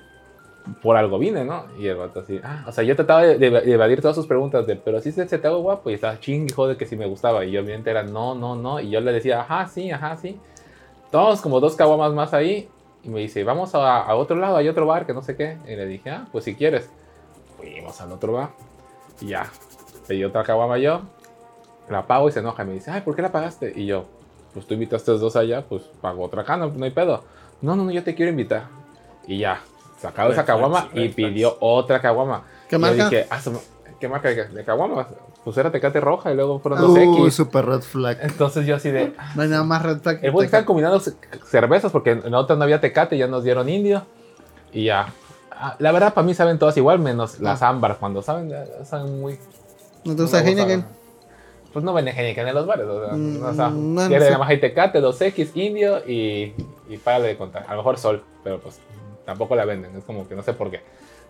por 0.82 0.96
algo 0.96 1.20
vine, 1.20 1.44
¿no? 1.44 1.66
Y 1.78 1.86
el 1.86 1.94
vato 1.96 2.18
así, 2.18 2.40
ah, 2.42 2.64
o 2.66 2.72
sea, 2.72 2.82
yo 2.82 2.96
trataba 2.96 3.22
de, 3.22 3.38
de- 3.38 3.48
de 3.60 3.72
evadir 3.72 4.00
todas 4.00 4.16
sus 4.16 4.26
preguntas 4.26 4.66
de, 4.66 4.74
pero 4.74 5.00
si 5.00 5.12
se, 5.12 5.28
se 5.28 5.38
te 5.38 5.46
hago 5.46 5.60
guapo 5.60 5.90
y 5.90 5.94
estaba 5.94 6.18
ching, 6.18 6.48
de 6.48 6.76
que 6.76 6.86
si 6.86 6.96
me 6.96 7.06
gustaba. 7.06 7.44
Y 7.44 7.52
yo, 7.52 7.62
mi 7.62 7.68
mente 7.68 7.90
era, 7.90 8.02
no, 8.02 8.34
no, 8.34 8.56
no. 8.56 8.80
Y 8.80 8.90
yo 8.90 9.00
le 9.00 9.12
decía, 9.12 9.42
ajá, 9.42 9.68
sí, 9.68 9.88
ajá, 9.92 10.16
sí. 10.16 10.36
Todos 11.12 11.40
como 11.40 11.60
dos 11.60 11.76
caguamas 11.76 12.12
más 12.12 12.34
ahí. 12.34 12.68
Y 13.02 13.08
me 13.08 13.20
dice, 13.20 13.44
vamos 13.44 13.74
a, 13.74 14.02
a 14.02 14.14
otro 14.14 14.36
lado, 14.36 14.56
hay 14.56 14.68
otro 14.68 14.86
bar 14.86 15.06
que 15.06 15.14
no 15.14 15.22
sé 15.22 15.36
qué. 15.36 15.58
Y 15.66 15.76
le 15.76 15.86
dije, 15.86 16.10
ah, 16.10 16.26
pues 16.32 16.44
si 16.44 16.54
quieres. 16.54 16.90
Fuimos 17.56 18.00
al 18.00 18.12
otro 18.12 18.32
bar. 18.34 18.50
Y 19.20 19.28
ya, 19.28 19.50
pedí 20.06 20.24
otra 20.24 20.42
caguama 20.44 20.78
yo. 20.78 21.02
La 21.88 22.06
pago 22.06 22.28
y 22.28 22.32
se 22.32 22.40
enoja. 22.40 22.62
Y 22.62 22.66
me 22.66 22.72
dice, 22.74 22.90
ay, 22.90 23.00
¿por 23.00 23.16
qué 23.16 23.22
la 23.22 23.32
pagaste? 23.32 23.72
Y 23.74 23.86
yo, 23.86 24.04
pues 24.52 24.66
tú 24.66 24.74
invitaste 24.74 25.10
a 25.10 25.14
estos 25.14 25.20
dos 25.20 25.36
allá, 25.36 25.64
pues 25.66 25.82
pago 26.00 26.24
otra 26.24 26.44
cana, 26.44 26.66
no 26.66 26.84
hay 26.84 26.90
pedo. 26.90 27.24
No, 27.62 27.74
no, 27.76 27.84
no, 27.84 27.90
yo 27.90 28.02
te 28.04 28.14
quiero 28.14 28.30
invitar. 28.30 28.64
Y 29.26 29.38
ya, 29.38 29.60
sacado 29.98 30.32
esa 30.32 30.44
caguama 30.44 30.88
y 30.94 31.08
pidió 31.10 31.56
otra 31.60 32.00
caguama. 32.00 32.44
¿Qué 32.68 32.76
Y 32.76 32.78
yo 32.78 32.86
marca? 32.86 33.08
dije, 33.08 33.26
ah, 33.30 33.40
¿qué 33.98 34.08
marca 34.08 34.28
de, 34.28 34.48
de 34.48 34.64
caguama? 34.64 35.08
Pues 35.44 35.56
era 35.56 35.70
Tecate 35.72 36.00
Roja 36.00 36.30
y 36.32 36.36
luego 36.36 36.58
fueron 36.58 36.80
dos 36.82 36.90
Uy, 36.90 37.22
X. 37.24 37.34
super 37.34 37.64
red 37.64 37.80
flag. 37.80 38.18
Entonces 38.20 38.66
yo 38.66 38.76
así 38.76 38.90
de, 38.90 39.14
No 39.34 39.42
hay 39.42 39.48
nada 39.48 39.64
más 39.64 39.82
red 39.82 39.98
flag. 40.00 40.18
el 40.22 40.30
buen 40.32 40.44
están 40.44 40.64
combinando 40.64 41.00
ce- 41.00 41.14
cervezas 41.46 41.90
porque 41.90 42.10
en 42.12 42.30
la 42.30 42.38
otra 42.38 42.56
no 42.56 42.62
había 42.64 42.80
tecate, 42.80 43.16
ya 43.16 43.26
nos 43.26 43.42
dieron 43.44 43.68
indio. 43.68 44.04
Y 44.72 44.84
ya. 44.84 45.06
Ah, 45.50 45.76
La 45.78 45.92
verdad, 45.92 46.12
para 46.14 46.26
mí 46.26 46.34
saben 46.34 46.58
todas 46.58 46.76
igual, 46.76 46.98
menos 46.98 47.40
las 47.40 47.62
ámbar. 47.62 47.96
Cuando 47.98 48.20
saben, 48.22 48.52
saben 48.84 49.18
muy. 49.20 49.38
¿No 50.04 50.14
te 50.14 50.22
gusta 50.22 50.40
Heineken? 50.44 50.84
Pues 51.72 51.84
no 51.84 51.92
venden 51.94 52.14
Heineken 52.18 52.48
en 52.48 52.54
los 52.54 52.66
bares. 52.66 52.86
O 52.86 53.04
sea, 53.06 53.16
Mm, 53.16 53.42
o 53.44 53.54
sea, 53.54 53.68
no, 53.70 53.76
no 53.76 54.08
nada 54.08 54.38
más 54.38 54.48
hay 54.50 54.60
tecate, 54.60 55.00
2X, 55.00 55.50
indio 55.54 55.98
y, 56.06 56.52
y 56.88 56.96
párale 57.02 57.28
de 57.28 57.36
contar. 57.38 57.64
A 57.66 57.70
lo 57.72 57.78
mejor 57.78 57.96
sol, 57.98 58.22
pero 58.44 58.58
pues 58.60 58.78
tampoco 59.24 59.54
la 59.56 59.64
venden. 59.64 59.96
Es 59.96 60.04
como 60.04 60.28
que 60.28 60.34
no 60.34 60.42
sé 60.42 60.52
por 60.52 60.70
qué. 60.70 60.80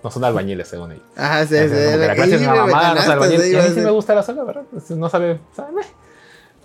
No 0.02 0.10
son 0.10 0.24
albañiles, 0.24 0.66
según 0.68 0.92
ellos. 0.92 1.04
Ajá, 1.16 1.44
sí, 1.46 1.56
sí. 1.56 1.68
como 1.68 1.98
que 1.98 2.06
la 2.06 2.12
Y 2.12 2.16
clase 2.16 2.34
es 2.36 2.42
una 2.42 2.54
mamada, 2.54 2.66
no 2.66 2.78
ganaste, 2.80 3.02
sabe 3.02 3.12
albañil. 3.12 3.40
sí, 3.42 3.50
Y 3.52 3.56
a 3.56 3.62
mí 3.62 3.68
sí 3.74 3.80
me 3.80 3.90
gusta 3.90 4.14
la 4.14 4.22
sola, 4.22 4.44
¿verdad? 4.44 4.62
Pues, 4.70 4.90
No 4.92 5.08
sabe, 5.08 5.38
sabe. 5.54 5.82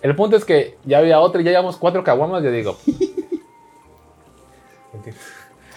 El 0.01 0.15
punto 0.15 0.35
es 0.37 0.45
que 0.45 0.77
ya 0.85 0.99
había 0.99 1.19
otra, 1.19 1.41
ya 1.41 1.51
llevamos 1.51 1.77
cuatro 1.77 2.03
caguamas, 2.03 2.43
yo 2.43 2.51
digo. 2.51 2.77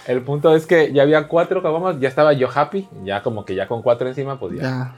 El 0.07 0.23
punto 0.23 0.55
es 0.55 0.65
que 0.67 0.93
ya 0.93 1.03
había 1.03 1.29
cuatro 1.29 1.63
caguamas, 1.63 2.01
ya 2.01 2.09
estaba 2.09 2.33
yo 2.33 2.49
happy, 2.53 2.89
ya 3.05 3.23
como 3.23 3.45
que 3.45 3.55
ya 3.55 3.69
con 3.69 3.83
cuatro 3.83 4.09
encima, 4.09 4.39
pues 4.41 4.55
ya. 4.57 4.63
Ya. 4.63 4.95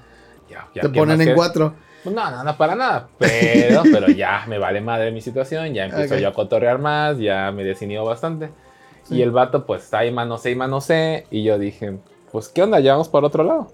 ya, 0.49 0.69
ya, 0.75 0.83
Te 0.83 0.93
¿qué 0.93 0.99
ponen 1.01 1.21
en 1.21 1.35
cuatro. 1.35 1.75
Pues 2.05 2.15
no, 2.15 2.31
no, 2.31 2.45
no, 2.45 2.57
para 2.57 2.75
nada. 2.77 3.09
Pero, 3.19 3.83
pero 3.93 4.07
ya 4.09 4.45
me 4.47 4.59
vale 4.59 4.81
madre 4.81 5.11
mi 5.11 5.21
situación, 5.21 5.75
ya 5.75 5.87
empiezo 5.87 6.17
yo 6.17 6.29
a 6.29 6.33
cotorrear 6.33 6.79
más, 6.79 7.19
ya 7.19 7.51
me 7.51 7.65
desinhibo 7.65 8.05
bastante. 8.05 8.51
Sí. 9.03 9.17
Y 9.17 9.23
el 9.23 9.33
vato, 9.33 9.67
pues 9.67 9.83
está 9.83 9.99
ahí 9.99 10.13
manosé 10.13 10.53
y 10.53 10.55
manosé. 10.55 11.27
Y 11.31 11.43
yo 11.43 11.59
dije, 11.59 11.99
pues, 12.33 12.49
¿qué 12.49 12.63
onda? 12.63 12.81
Ya 12.81 12.93
vamos 12.93 13.09
para 13.09 13.27
otro 13.27 13.45
lado. 13.45 13.69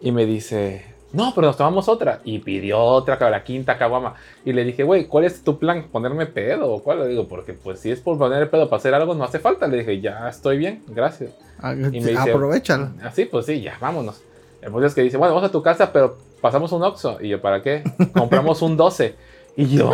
Y 0.00 0.10
me 0.12 0.26
dice, 0.26 0.84
no, 1.12 1.32
pero 1.34 1.46
nos 1.48 1.56
tomamos 1.56 1.88
otra. 1.88 2.20
Y 2.24 2.40
pidió 2.40 2.80
otra, 2.80 3.18
la 3.30 3.44
quinta 3.44 3.78
caguama. 3.78 4.14
Y 4.44 4.52
le 4.52 4.64
dije, 4.64 4.82
güey, 4.82 5.06
¿cuál 5.06 5.24
es 5.24 5.42
tu 5.44 5.58
plan? 5.58 5.86
¿Ponerme 5.92 6.26
pedo 6.26 6.70
o 6.72 6.82
cuál? 6.82 7.00
Le 7.00 7.08
digo, 7.08 7.28
porque 7.28 7.52
pues 7.52 7.80
si 7.80 7.90
es 7.90 8.00
por 8.00 8.18
poner 8.18 8.50
pedo 8.50 8.68
para 8.68 8.78
hacer 8.78 8.94
algo, 8.94 9.14
no 9.14 9.24
hace 9.24 9.38
falta. 9.38 9.66
Le 9.68 9.78
dije, 9.78 10.00
ya 10.00 10.28
estoy 10.28 10.58
bien, 10.58 10.82
gracias. 10.88 11.30
Ah, 11.60 11.74
me 11.74 11.90
dice- 11.90 12.18
Aprovechalo. 12.18 12.90
Así, 13.02 13.26
pues 13.26 13.46
sí, 13.46 13.60
ya, 13.60 13.76
vámonos. 13.80 14.22
El 14.62 14.84
es 14.84 14.94
que 14.94 15.02
dice, 15.02 15.16
bueno, 15.16 15.34
vamos 15.34 15.48
a 15.48 15.52
tu 15.52 15.60
casa, 15.60 15.92
pero 15.92 16.16
pasamos 16.40 16.70
un 16.72 16.82
Oxxo. 16.84 17.18
Y 17.20 17.28
yo, 17.28 17.40
¿para 17.40 17.62
qué? 17.62 17.82
Compramos 18.16 18.62
un 18.62 18.76
12. 18.76 19.16
Y 19.56 19.66
yo, 19.76 19.92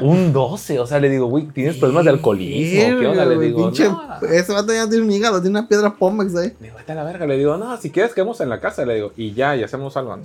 Un 0.00 0.32
12, 0.32 0.78
o 0.80 0.86
sea, 0.86 0.98
le 0.98 1.10
digo, 1.10 1.26
güey, 1.26 1.44
¿tienes 1.48 1.76
problemas 1.76 2.04
de 2.04 2.10
alcoholismo? 2.10 2.98
¿Qué 3.00 3.06
onda? 3.06 3.24
Le 3.26 3.38
digo, 3.38 3.70
pinche- 3.70 3.88
no. 3.90 4.28
Ese 4.28 4.52
vato 4.52 4.72
ya 4.72 4.88
tiene 4.88 5.04
un 5.04 5.10
hígado, 5.12 5.42
tiene 5.42 5.58
una 5.58 5.68
piedra 5.68 5.94
Pomex 5.94 6.34
ahí. 6.36 6.52
Me 6.58 6.68
digo, 6.68 6.78
vete 6.78 6.92
a 6.92 6.94
la 6.94 7.04
verga. 7.04 7.26
Le 7.26 7.36
digo, 7.36 7.56
no, 7.58 7.76
si 7.76 7.90
quieres 7.90 8.14
quedemos 8.14 8.40
en 8.40 8.48
la 8.48 8.60
casa. 8.60 8.84
Le 8.86 8.94
digo, 8.94 9.12
y 9.16 9.32
ya, 9.34 9.56
y 9.56 9.62
hacemos 9.62 9.96
algo. 9.98 10.16
¿no? 10.16 10.24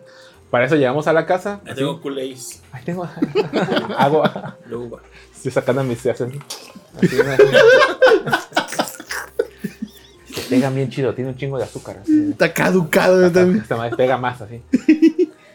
Para 0.49 0.65
eso 0.65 0.75
llegamos 0.75 1.07
a 1.07 1.13
la 1.13 1.25
casa. 1.25 1.59
Ahí 1.65 1.71
así, 1.71 1.79
tengo 1.81 2.01
Kool-Aid. 2.01 2.37
Ahí 2.71 2.83
tengo 2.85 3.07
agua. 3.97 4.57
Luego, 4.67 4.99
Estoy 5.35 5.51
sacando 5.51 5.83
mis 5.83 5.99
se 5.99 6.11
así, 6.11 6.23
¿no? 6.23 6.31
Se 10.33 10.41
pegan 10.49 10.75
bien 10.75 10.89
chido, 10.89 11.13
tiene 11.13 11.31
un 11.31 11.37
chingo 11.37 11.57
de 11.57 11.63
azúcar. 11.63 11.97
así. 12.01 12.29
Está 12.31 12.53
caducado. 12.53 13.25
Esta 13.25 13.75
madre 13.77 13.95
pega 13.95 14.17
más 14.17 14.41
así. 14.41 14.61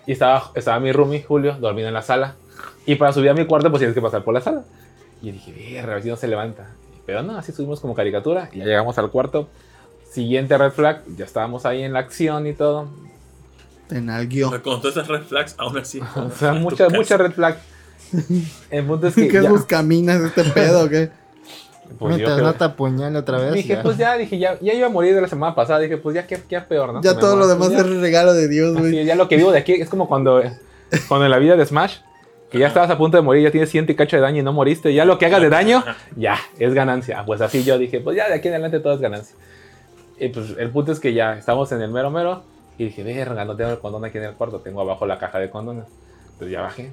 Y 0.07 0.13
estaba, 0.13 0.51
estaba 0.55 0.81
mi 0.81 0.93
roomie, 0.93 1.23
Julio, 1.23 1.57
dormido 1.61 1.89
en 1.89 1.95
la 1.95 2.03
sala. 2.03 2.35
Y 2.87 2.95
para 2.97 3.13
subir 3.13 3.31
a 3.31 3.35
mi 3.35 3.47
cuarto, 3.47 3.71
pues 3.71 3.81
tienes 3.81 3.95
que 3.95 4.01
pasar 4.03 4.23
por 4.25 4.35
la 4.35 4.41
sala. 4.41 4.63
Y 5.23 5.27
yo 5.29 5.33
dije, 5.33 5.53
verga, 5.75 5.93
a 5.93 5.95
ver 5.95 6.03
si 6.03 6.09
no 6.11 6.17
se 6.17 6.29
levanta. 6.29 6.67
Pero 7.07 7.23
no, 7.23 7.37
así 7.37 7.53
subimos 7.53 7.81
como 7.81 7.95
caricatura. 7.95 8.49
Y 8.53 8.59
ya 8.59 8.65
llegamos 8.65 8.97
al 8.99 9.11
cuarto. 9.11 9.49
Siguiente 10.11 10.57
red 10.59 10.71
flag, 10.73 11.03
ya 11.17 11.25
estábamos 11.25 11.67
ahí 11.67 11.83
en 11.83 11.93
la 11.93 11.99
acción 12.01 12.47
y 12.47 12.53
todo. 12.53 12.89
Te 13.89 14.01
nalguió. 14.01 14.51
con 14.63 14.81
todas 14.81 14.97
esas 14.97 15.09
red 15.09 15.23
flags, 15.23 15.55
aún 15.59 15.77
así. 15.79 16.01
O 16.17 16.31
sea, 16.31 16.51
a 16.51 16.55
tu 16.55 16.61
mucha, 16.61 16.85
casa. 16.87 16.97
mucha 16.97 17.17
red 17.17 17.33
flag. 17.33 17.57
El 18.71 18.85
punto 18.85 19.09
es 19.09 19.15
que. 19.17 19.29
¿Qué 19.29 19.41
buscaminas 19.43 20.21
este 20.23 20.45
pedo 20.45 20.89
qué? 20.89 21.11
pues 21.99 22.15
Mientras 22.17 22.37
creo- 22.39 22.47
no 22.47 22.55
te 22.55 22.65
apuñale 22.65 23.19
otra 23.19 23.39
vez. 23.39 23.53
Dije, 23.55 23.75
ya. 23.75 23.83
pues 23.83 23.97
ya, 23.99 24.17
dije, 24.17 24.39
ya, 24.39 24.59
ya 24.61 24.73
iba 24.73 24.87
a 24.87 24.91
morir 24.91 25.15
de 25.15 25.21
la 25.21 25.29
semana 25.29 25.55
pasada. 25.55 25.81
Dije, 25.81 25.97
pues 25.99 26.15
ya, 26.15 26.27
qué, 26.27 26.41
qué 26.49 26.61
peor, 26.61 26.93
¿no? 26.95 27.03
Ya 27.03 27.19
todo 27.19 27.37
lo 27.37 27.47
demás 27.47 27.71
Ya. 27.71 27.79
es 27.79 27.87
regalo 28.01 28.33
de 28.33 28.49
Dios, 28.49 28.73
güey. 28.77 28.99
Así, 28.99 29.05
ya 29.05 29.15
lo 29.17 29.29
que 29.29 29.37
vivo 29.37 29.53
de 29.53 29.59
aquí 29.59 29.73
es 29.75 29.89
como 29.91 30.09
cuando, 30.09 30.43
cuando 31.09 31.25
en 31.27 31.31
la 31.31 31.39
vida 31.39 31.57
de 31.57 31.67
Smash, 31.67 31.97
que 32.51 32.59
ya 32.59 32.69
estabas 32.69 32.91
a 32.91 32.99
punto 32.99 33.17
de 33.17 33.23
morir, 33.23 33.43
ya 33.43 33.51
tienes 33.51 33.71
ciento 33.71 33.91
y 33.93 33.97
cacho 33.97 34.17
de 34.17 34.23
daño 34.23 34.41
y 34.41 34.43
no 34.45 34.53
moriste, 34.53 34.95
ya 34.95 35.05
lo 35.05 35.19
que 35.19 35.27
hagas 35.27 35.43
de 35.43 35.49
daño, 35.49 35.83
ya, 36.17 36.37
es 36.59 36.73
ganancia. 36.75 37.25
Pues 37.27 37.41
así 37.41 37.65
yo 37.65 37.79
dije, 37.79 38.01
pues 38.01 38.17
ya 38.17 38.29
de 38.29 38.35
aquí 38.35 38.49
en 38.49 38.55
adelante 38.55 38.81
todo 38.81 38.95
es 38.95 39.01
ganancia. 39.01 39.37
Y 40.19 40.29
pues 40.29 40.55
el 40.59 40.71
punto 40.71 40.93
es 40.93 41.01
que 41.01 41.13
ya 41.13 41.37
estamos 41.37 41.73
en 41.73 41.83
el 41.83 41.91
mero 41.91 42.11
mero 42.11 42.43
y 42.79 42.85
dije, 42.85 43.03
verga, 43.03 43.45
no 43.45 43.57
tengo 43.57 43.71
el 43.71 43.79
condón 43.79 44.05
aquí 44.05 44.19
en 44.19 44.25
el 44.25 44.35
cuarto, 44.35 44.61
tengo 44.61 44.81
abajo 44.81 45.07
la 45.07 45.19
caja 45.19 45.39
de 45.41 45.51
condones. 45.51 45.87
Entonces 46.35 46.51
ya 46.53 46.61
bajé, 46.61 46.93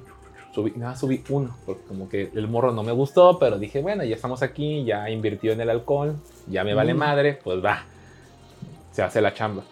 subí, 0.52 0.72
nada, 0.76 0.96
subí 0.96 1.22
uno, 1.28 1.56
porque 1.64 1.82
como 1.86 2.08
que 2.08 2.30
el 2.34 2.48
morro 2.48 2.72
no 2.72 2.82
me 2.82 2.92
gustó, 2.92 3.38
pero 3.38 3.58
dije, 3.58 3.80
bueno, 3.80 4.02
ya 4.04 4.16
estamos 4.16 4.42
aquí, 4.42 4.84
ya 4.84 5.08
invirtió 5.10 5.52
en 5.52 5.60
el 5.60 5.70
alcohol, 5.70 6.16
ya 6.48 6.64
me 6.64 6.74
vale 6.74 6.94
Mm. 6.94 6.98
madre, 6.98 7.38
pues 7.42 7.64
va, 7.64 7.84
se 8.90 9.02
hace 9.02 9.20
la 9.20 9.32
chamba. 9.32 9.62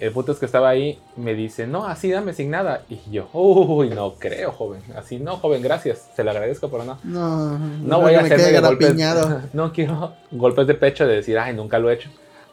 El 0.00 0.12
punto 0.12 0.32
es 0.32 0.38
que 0.38 0.46
estaba 0.46 0.68
ahí, 0.68 0.98
me 1.16 1.34
dice, 1.34 1.66
no, 1.66 1.86
así 1.86 2.10
dame 2.10 2.32
sin 2.32 2.50
nada. 2.50 2.82
Y 2.88 3.00
yo, 3.10 3.28
uy, 3.32 3.88
no 3.90 4.14
creo, 4.14 4.52
joven. 4.52 4.80
Así 4.96 5.18
no, 5.18 5.36
joven, 5.38 5.60
gracias. 5.62 6.08
Se 6.14 6.22
lo 6.22 6.30
agradezco, 6.30 6.68
pero 6.70 6.84
no. 6.84 6.98
No, 7.04 7.58
No 7.58 8.00
voy 8.00 8.14
a 8.14 8.20
me 8.22 8.26
hacerme 8.26 8.52
de 8.52 8.60
golpes. 8.60 8.94
No 9.52 9.72
quiero 9.72 10.12
golpes 10.30 10.66
de 10.66 10.74
pecho 10.74 11.06
de 11.06 11.16
decir, 11.16 11.38
ay, 11.38 11.54
nunca 11.54 11.78
lo 11.78 11.90
he 11.90 11.94
hecho. 11.94 12.10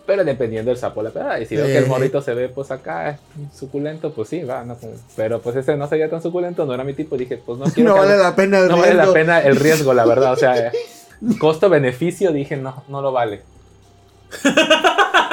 Pero 0.07 0.23
dependiendo 0.23 0.69
del 0.69 0.77
sapo, 0.77 1.01
la 1.01 1.09
pedada. 1.09 1.39
Y 1.39 1.45
si 1.47 1.55
veo 1.55 1.65
que 1.65 1.77
el 1.80 1.88
morrito 1.88 2.22
se 2.22 2.34
ve, 2.35 2.47
pues 2.49 2.69
acá, 2.69 3.17
suculento, 3.53 4.11
pues 4.11 4.30
sí, 4.30 4.43
va. 4.43 4.63
No, 4.63 4.77
pero 5.15 5.41
pues 5.41 5.55
ese 5.55 5.76
no 5.77 5.88
sería 5.88 6.09
tan 6.09 6.22
suculento, 6.22 6.63
no 6.65 6.73
era 6.76 6.84
mi 6.84 6.93
tipo. 6.93 7.17
Dije, 7.17 7.38
pues 7.38 7.57
no 7.57 7.65
quiero. 7.73 7.89
No 7.91 7.97
vale 7.97 8.15
la 8.17 8.35
pena 8.35 8.59
el 8.59 8.67
no 8.69 8.77
vale 8.77 8.93
la 8.93 9.03
riesgo. 9.03 9.13
pena 9.13 9.41
el 9.41 9.55
riesgo, 9.55 9.93
la 9.95 10.05
verdad. 10.05 10.34
O 10.34 10.35
sea, 10.35 10.72
costo-beneficio, 11.39 12.31
dije, 12.31 12.55
no, 12.55 12.84
no 12.88 13.01
lo 13.01 13.11
vale. 13.11 13.41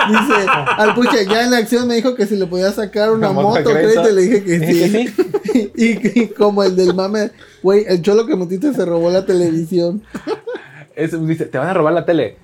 Dice, 0.09 0.47
al 0.49 0.95
puche, 0.95 1.27
ya 1.27 1.45
en 1.45 1.51
la 1.51 1.59
acción 1.59 1.87
me 1.87 1.95
dijo 1.97 2.15
que 2.15 2.27
si 2.27 2.37
le 2.37 2.47
podía 2.47 2.73
sacar 2.73 3.11
una 3.13 3.31
Una 3.31 3.41
moto 3.43 3.63
crédito. 3.71 4.09
y 4.11 4.13
le 4.15 4.23
dije 4.23 4.45
que 4.45 4.59
sí. 4.59 5.71
y, 5.77 6.21
y 6.23 6.27
como 6.29 6.63
el 6.65 6.75
del 6.77 6.95
mame, 6.95 7.31
güey, 7.63 7.85
el 7.87 8.03
cholo 8.03 8.27
que 8.27 8.37
metiste 8.37 8.73
se 8.75 8.85
robó 8.85 9.11
la 9.11 9.25
televisión. 9.27 10.03
Es- 10.97 11.27
dice, 11.27 11.47
te 11.47 11.59
van 11.59 11.69
a 11.69 11.75
robar 11.75 11.93
la 11.95 12.05
tele. 12.05 12.37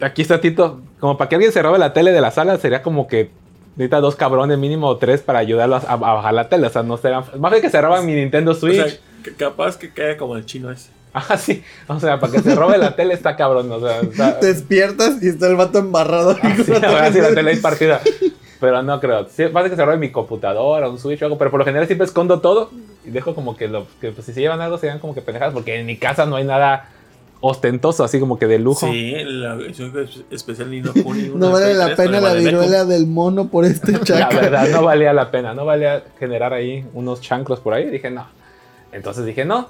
Aquí 0.00 0.22
está 0.22 0.40
Tito. 0.40 0.80
Como 1.00 1.16
para 1.16 1.28
que 1.28 1.34
alguien 1.36 1.52
se 1.52 1.62
robe 1.62 1.78
la 1.78 1.92
tele 1.92 2.12
de 2.12 2.20
la 2.20 2.30
sala, 2.30 2.58
sería 2.58 2.82
como 2.82 3.06
que 3.06 3.30
necesita 3.76 4.00
dos 4.00 4.16
cabrones, 4.16 4.58
mínimo 4.58 4.88
o 4.88 4.96
tres, 4.96 5.20
para 5.20 5.38
ayudarlos 5.38 5.84
a, 5.84 5.92
a 5.92 5.96
bajar 5.96 6.34
la 6.34 6.48
tele. 6.48 6.66
O 6.66 6.70
sea, 6.70 6.82
no 6.82 6.96
serán. 6.96 7.24
Más 7.38 7.52
de 7.52 7.60
que 7.60 7.70
se 7.70 7.80
roban 7.80 8.04
mi 8.06 8.14
Nintendo 8.14 8.52
O 8.52 8.54
Switch. 8.54 8.76
sea, 8.76 8.98
que 9.22 9.32
capaz 9.34 9.76
que 9.76 9.90
caiga 9.90 10.16
como 10.16 10.36
el 10.36 10.44
chino 10.46 10.70
ese. 10.70 10.90
Ah, 11.14 11.36
sí. 11.38 11.62
O 11.86 12.00
sea, 12.00 12.18
para 12.18 12.32
que 12.32 12.40
se 12.40 12.54
robe 12.56 12.76
la 12.76 12.96
tele 12.96 13.14
está 13.14 13.36
cabrón. 13.36 13.70
O 13.70 13.80
sea, 13.80 14.00
está, 14.00 14.40
Te 14.40 14.46
despiertas 14.46 15.22
y 15.22 15.28
está 15.28 15.46
el 15.46 15.54
vato 15.54 15.78
embarrado. 15.78 16.36
ahí 16.42 16.54
Sí, 16.64 16.72
la 16.72 17.12
sí 17.12 17.20
la 17.20 17.32
tele. 17.34 17.52
es 17.52 17.60
partida. 17.60 18.00
Pero 18.60 18.82
no 18.82 18.98
creo. 19.00 19.26
Sí, 19.28 19.44
pasa 19.52 19.70
que 19.70 19.76
se 19.76 19.84
robe 19.84 19.96
mi 19.98 20.10
computadora, 20.10 20.88
un 20.88 20.98
Switch 20.98 21.22
o 21.22 21.26
algo. 21.26 21.38
Pero 21.38 21.50
por 21.52 21.60
lo 21.60 21.64
general 21.64 21.86
siempre 21.86 22.04
escondo 22.06 22.40
todo. 22.40 22.70
Y 23.06 23.10
dejo 23.10 23.34
como 23.34 23.56
que, 23.56 23.68
lo, 23.68 23.86
que 24.00 24.10
pues, 24.10 24.26
si 24.26 24.32
se 24.32 24.40
llevan 24.40 24.60
algo, 24.60 24.76
se 24.76 24.86
llevan 24.86 24.98
como 25.00 25.14
que 25.14 25.20
pendejadas. 25.22 25.54
Porque 25.54 25.76
en 25.78 25.86
mi 25.86 25.96
casa 25.98 26.26
no 26.26 26.34
hay 26.36 26.44
nada 26.44 26.88
ostentoso, 27.40 28.02
así 28.02 28.18
como 28.18 28.38
que 28.38 28.46
de 28.46 28.58
lujo. 28.58 28.86
Sí, 28.90 29.12
la 29.24 29.54
edición 29.54 29.92
especial 30.30 30.70
Nino 30.70 30.92
Kuni. 31.04 31.30
No 31.34 31.52
vale 31.52 31.74
la 31.74 31.94
pena 31.94 32.20
la 32.20 32.32
viruela 32.34 32.84
del 32.86 33.06
mono 33.06 33.48
por 33.48 33.66
este 33.66 33.92
La 33.92 34.00
chaca. 34.00 34.40
verdad, 34.40 34.68
no 34.70 34.82
valía 34.82 35.12
la 35.12 35.30
pena. 35.30 35.54
No 35.54 35.64
valía 35.64 36.02
generar 36.18 36.52
ahí 36.54 36.84
unos 36.94 37.20
chanclos 37.20 37.60
por 37.60 37.74
ahí. 37.74 37.88
Dije, 37.90 38.10
no. 38.10 38.26
Entonces 38.92 39.24
dije, 39.26 39.44
no. 39.44 39.68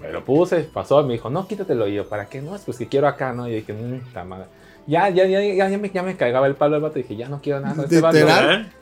Me 0.00 0.10
lo 0.10 0.24
puse, 0.24 0.60
pasó, 0.60 1.02
me 1.04 1.14
dijo, 1.14 1.30
no, 1.30 1.46
quítatelo. 1.46 1.86
Y 1.88 1.94
yo, 1.94 2.08
¿para 2.08 2.26
qué? 2.28 2.42
No, 2.42 2.54
es 2.56 2.62
pues 2.62 2.78
que 2.78 2.88
quiero 2.88 3.06
acá, 3.08 3.32
¿no? 3.32 3.48
Y 3.48 3.54
dije, 3.54 3.72
mmm, 3.72 4.12
ta 4.12 4.24
madre. 4.24 4.46
Ya, 4.86 5.08
ya, 5.08 5.24
ya, 5.26 5.40
ya, 5.40 5.68
ya 5.68 5.78
me, 5.78 5.90
ya 5.90 6.02
me 6.02 6.16
cagaba 6.16 6.46
el 6.46 6.56
palo 6.56 6.76
el 6.76 6.82
vato. 6.82 6.96
Dije, 6.98 7.16
ya 7.16 7.28
no 7.28 7.40
quiero 7.40 7.60
nada. 7.60 7.82
este 7.84 8.00
vato. 8.00 8.16
¿Literal? 8.18 8.72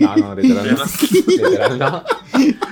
No, 0.00 0.16
no, 0.16 0.34
literal 0.34 0.76
no. 0.76 0.84
literal 1.26 1.78
no. 1.78 2.04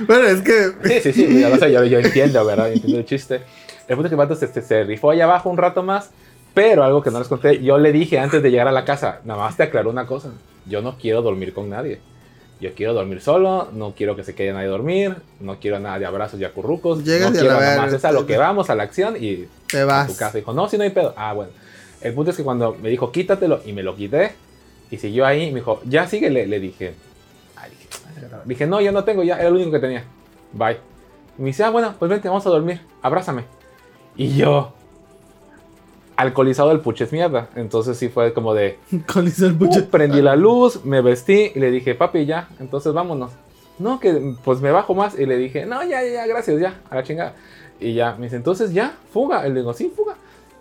Pero 0.06 0.26
es 0.26 0.40
que 0.42 1.00
Sí, 1.00 1.12
sí, 1.12 1.12
sí, 1.12 1.40
ya 1.40 1.48
lo 1.48 1.56
sé, 1.56 1.70
yo, 1.70 1.84
yo 1.84 1.98
entiendo, 1.98 2.44
¿verdad? 2.44 2.68
Yo 2.68 2.74
entiendo 2.74 2.98
el 2.98 3.04
chiste. 3.04 3.42
El 3.88 3.96
punto 3.96 4.06
es 4.06 4.10
que 4.10 4.14
el 4.14 4.18
vato 4.18 4.34
se, 4.34 4.48
se, 4.48 4.62
se 4.62 4.84
rifó 4.84 5.10
allá 5.10 5.24
abajo 5.24 5.48
un 5.50 5.58
rato 5.58 5.82
más, 5.82 6.10
pero 6.54 6.82
algo 6.82 7.02
que 7.02 7.10
no 7.10 7.18
les 7.18 7.28
conté, 7.28 7.62
yo 7.62 7.78
le 7.78 7.92
dije 7.92 8.18
antes 8.18 8.42
de 8.42 8.50
llegar 8.50 8.66
a 8.66 8.72
la 8.72 8.84
casa, 8.84 9.20
nada 9.24 9.40
más 9.40 9.56
te 9.56 9.64
aclaró 9.64 9.90
una 9.90 10.06
cosa, 10.06 10.30
yo 10.64 10.82
no 10.82 10.96
quiero 10.96 11.22
dormir 11.22 11.52
con 11.52 11.68
nadie. 11.68 12.00
Yo 12.60 12.72
quiero 12.74 12.94
dormir 12.94 13.20
solo, 13.20 13.68
no 13.72 13.92
quiero 13.94 14.16
que 14.16 14.24
se 14.24 14.34
quede 14.34 14.52
nadie 14.52 14.66
a 14.66 14.70
dormir, 14.70 15.16
no 15.40 15.58
quiero 15.60 15.78
nada 15.78 15.98
de 15.98 16.06
abrazos 16.06 16.40
y 16.40 16.44
acurrucos, 16.44 17.04
Llegas 17.04 17.30
no 17.30 17.36
y 17.36 17.38
a 17.38 17.40
quiero 17.42 17.60
nada 17.60 17.82
más, 17.82 17.92
es 17.92 18.04
a 18.04 18.12
lo 18.12 18.24
que 18.24 18.38
vamos, 18.38 18.70
a 18.70 18.74
la 18.74 18.84
acción 18.84 19.16
y 19.20 19.46
te 19.68 19.80
a 19.80 19.84
vas. 19.84 20.06
tu 20.08 20.16
casa. 20.16 20.38
Dijo, 20.38 20.52
no, 20.54 20.66
si 20.68 20.78
no 20.78 20.84
hay 20.84 20.90
pedo. 20.90 21.12
Ah, 21.16 21.34
bueno. 21.34 21.50
El 22.00 22.14
punto 22.14 22.30
es 22.30 22.36
que 22.36 22.44
cuando 22.44 22.74
me 22.74 22.88
dijo, 22.88 23.12
quítatelo, 23.12 23.60
y 23.66 23.72
me 23.72 23.82
lo 23.82 23.94
quité, 23.94 24.32
y 24.90 24.96
siguió 24.96 25.26
ahí, 25.26 25.50
me 25.50 25.60
dijo, 25.60 25.80
ya 25.84 26.06
sigue, 26.06 26.30
le, 26.30 26.46
le 26.46 26.60
dije. 26.60 26.94
Ay, 27.56 27.70
dije, 27.70 27.88
dije, 28.44 28.66
no, 28.66 28.80
ya 28.80 28.92
no 28.92 29.04
tengo, 29.04 29.22
ya 29.22 29.38
era 29.38 29.50
lo 29.50 29.56
único 29.56 29.72
que 29.72 29.80
tenía. 29.80 30.04
Bye. 30.52 30.78
Y 31.38 31.42
me 31.42 31.46
dice, 31.48 31.64
ah, 31.64 31.70
bueno, 31.70 31.94
pues 31.98 32.10
vente, 32.10 32.28
vamos 32.28 32.46
a 32.46 32.50
dormir, 32.50 32.80
abrázame. 33.02 33.44
Y 34.16 34.34
yo, 34.36 34.72
alcoholizado 36.16 36.72
el 36.72 36.80
puches 36.80 37.12
mierda. 37.12 37.48
Entonces 37.54 37.96
sí 37.96 38.08
fue 38.08 38.32
como 38.32 38.54
de, 38.54 38.78
Con 39.12 39.26
el 39.26 39.52
uh, 39.52 39.58
puche. 39.58 39.82
prendí 39.82 40.22
la 40.22 40.36
luz, 40.36 40.84
me 40.84 41.00
vestí 41.00 41.52
y 41.54 41.58
le 41.60 41.70
dije, 41.70 41.94
papi, 41.94 42.26
ya, 42.26 42.48
entonces 42.58 42.92
vámonos. 42.92 43.32
No, 43.78 44.00
que 44.00 44.34
pues 44.42 44.60
me 44.60 44.70
bajo 44.70 44.94
más. 44.94 45.18
Y 45.18 45.26
le 45.26 45.36
dije, 45.36 45.66
no, 45.66 45.82
ya, 45.82 46.02
ya, 46.02 46.12
ya, 46.12 46.26
gracias, 46.26 46.58
ya, 46.60 46.80
a 46.88 46.94
la 46.94 47.02
chingada. 47.02 47.34
Y 47.78 47.92
ya, 47.92 48.14
me 48.16 48.24
dice, 48.24 48.36
entonces 48.36 48.72
ya, 48.72 48.96
fuga. 49.12 49.46
Y 49.46 49.50
le 49.50 49.60
digo, 49.60 49.72
sí, 49.74 49.92
fuga. 49.94 50.14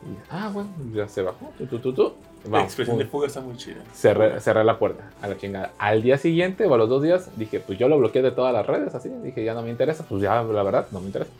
Y, 0.04 0.18
ah, 0.30 0.52
bueno, 0.54 0.70
ya 0.94 1.08
se 1.08 1.22
bajó. 1.22 1.52
Tu, 1.58 1.66
tu, 1.66 1.80
tu, 1.80 1.94
tu. 1.94 2.04
La 2.44 2.52
Vamos, 2.52 2.66
expresión 2.68 2.98
pum. 2.98 3.04
de 3.04 3.10
fuga 3.10 3.28
está 3.28 3.42
muy 3.42 3.56
chida. 3.56 3.82
Cerré, 3.94 4.40
cerré 4.40 4.64
la 4.64 4.78
puerta 4.78 5.10
a 5.22 5.28
la 5.28 5.38
chingada. 5.38 5.72
Al 5.80 6.04
día 6.04 6.18
siguiente 6.18 6.66
o 6.66 6.74
a 6.74 6.78
los 6.78 6.90
dos 6.90 7.02
días 7.02 7.30
dije, 7.38 7.60
pues 7.60 7.80
yo 7.80 7.88
lo 7.88 7.98
bloqueé 7.98 8.22
de 8.22 8.32
todas 8.32 8.54
las 8.54 8.68
redes, 8.68 8.94
así. 8.94 9.10
Dije, 9.24 9.44
ya 9.44 9.54
no 9.56 9.64
me 9.64 9.70
interesa, 9.72 10.06
pues 10.08 10.22
ya, 10.22 10.44
la 10.44 10.64
verdad, 10.64 10.86
no 10.92 11.00
me 11.00 11.08
interesa. 11.08 11.32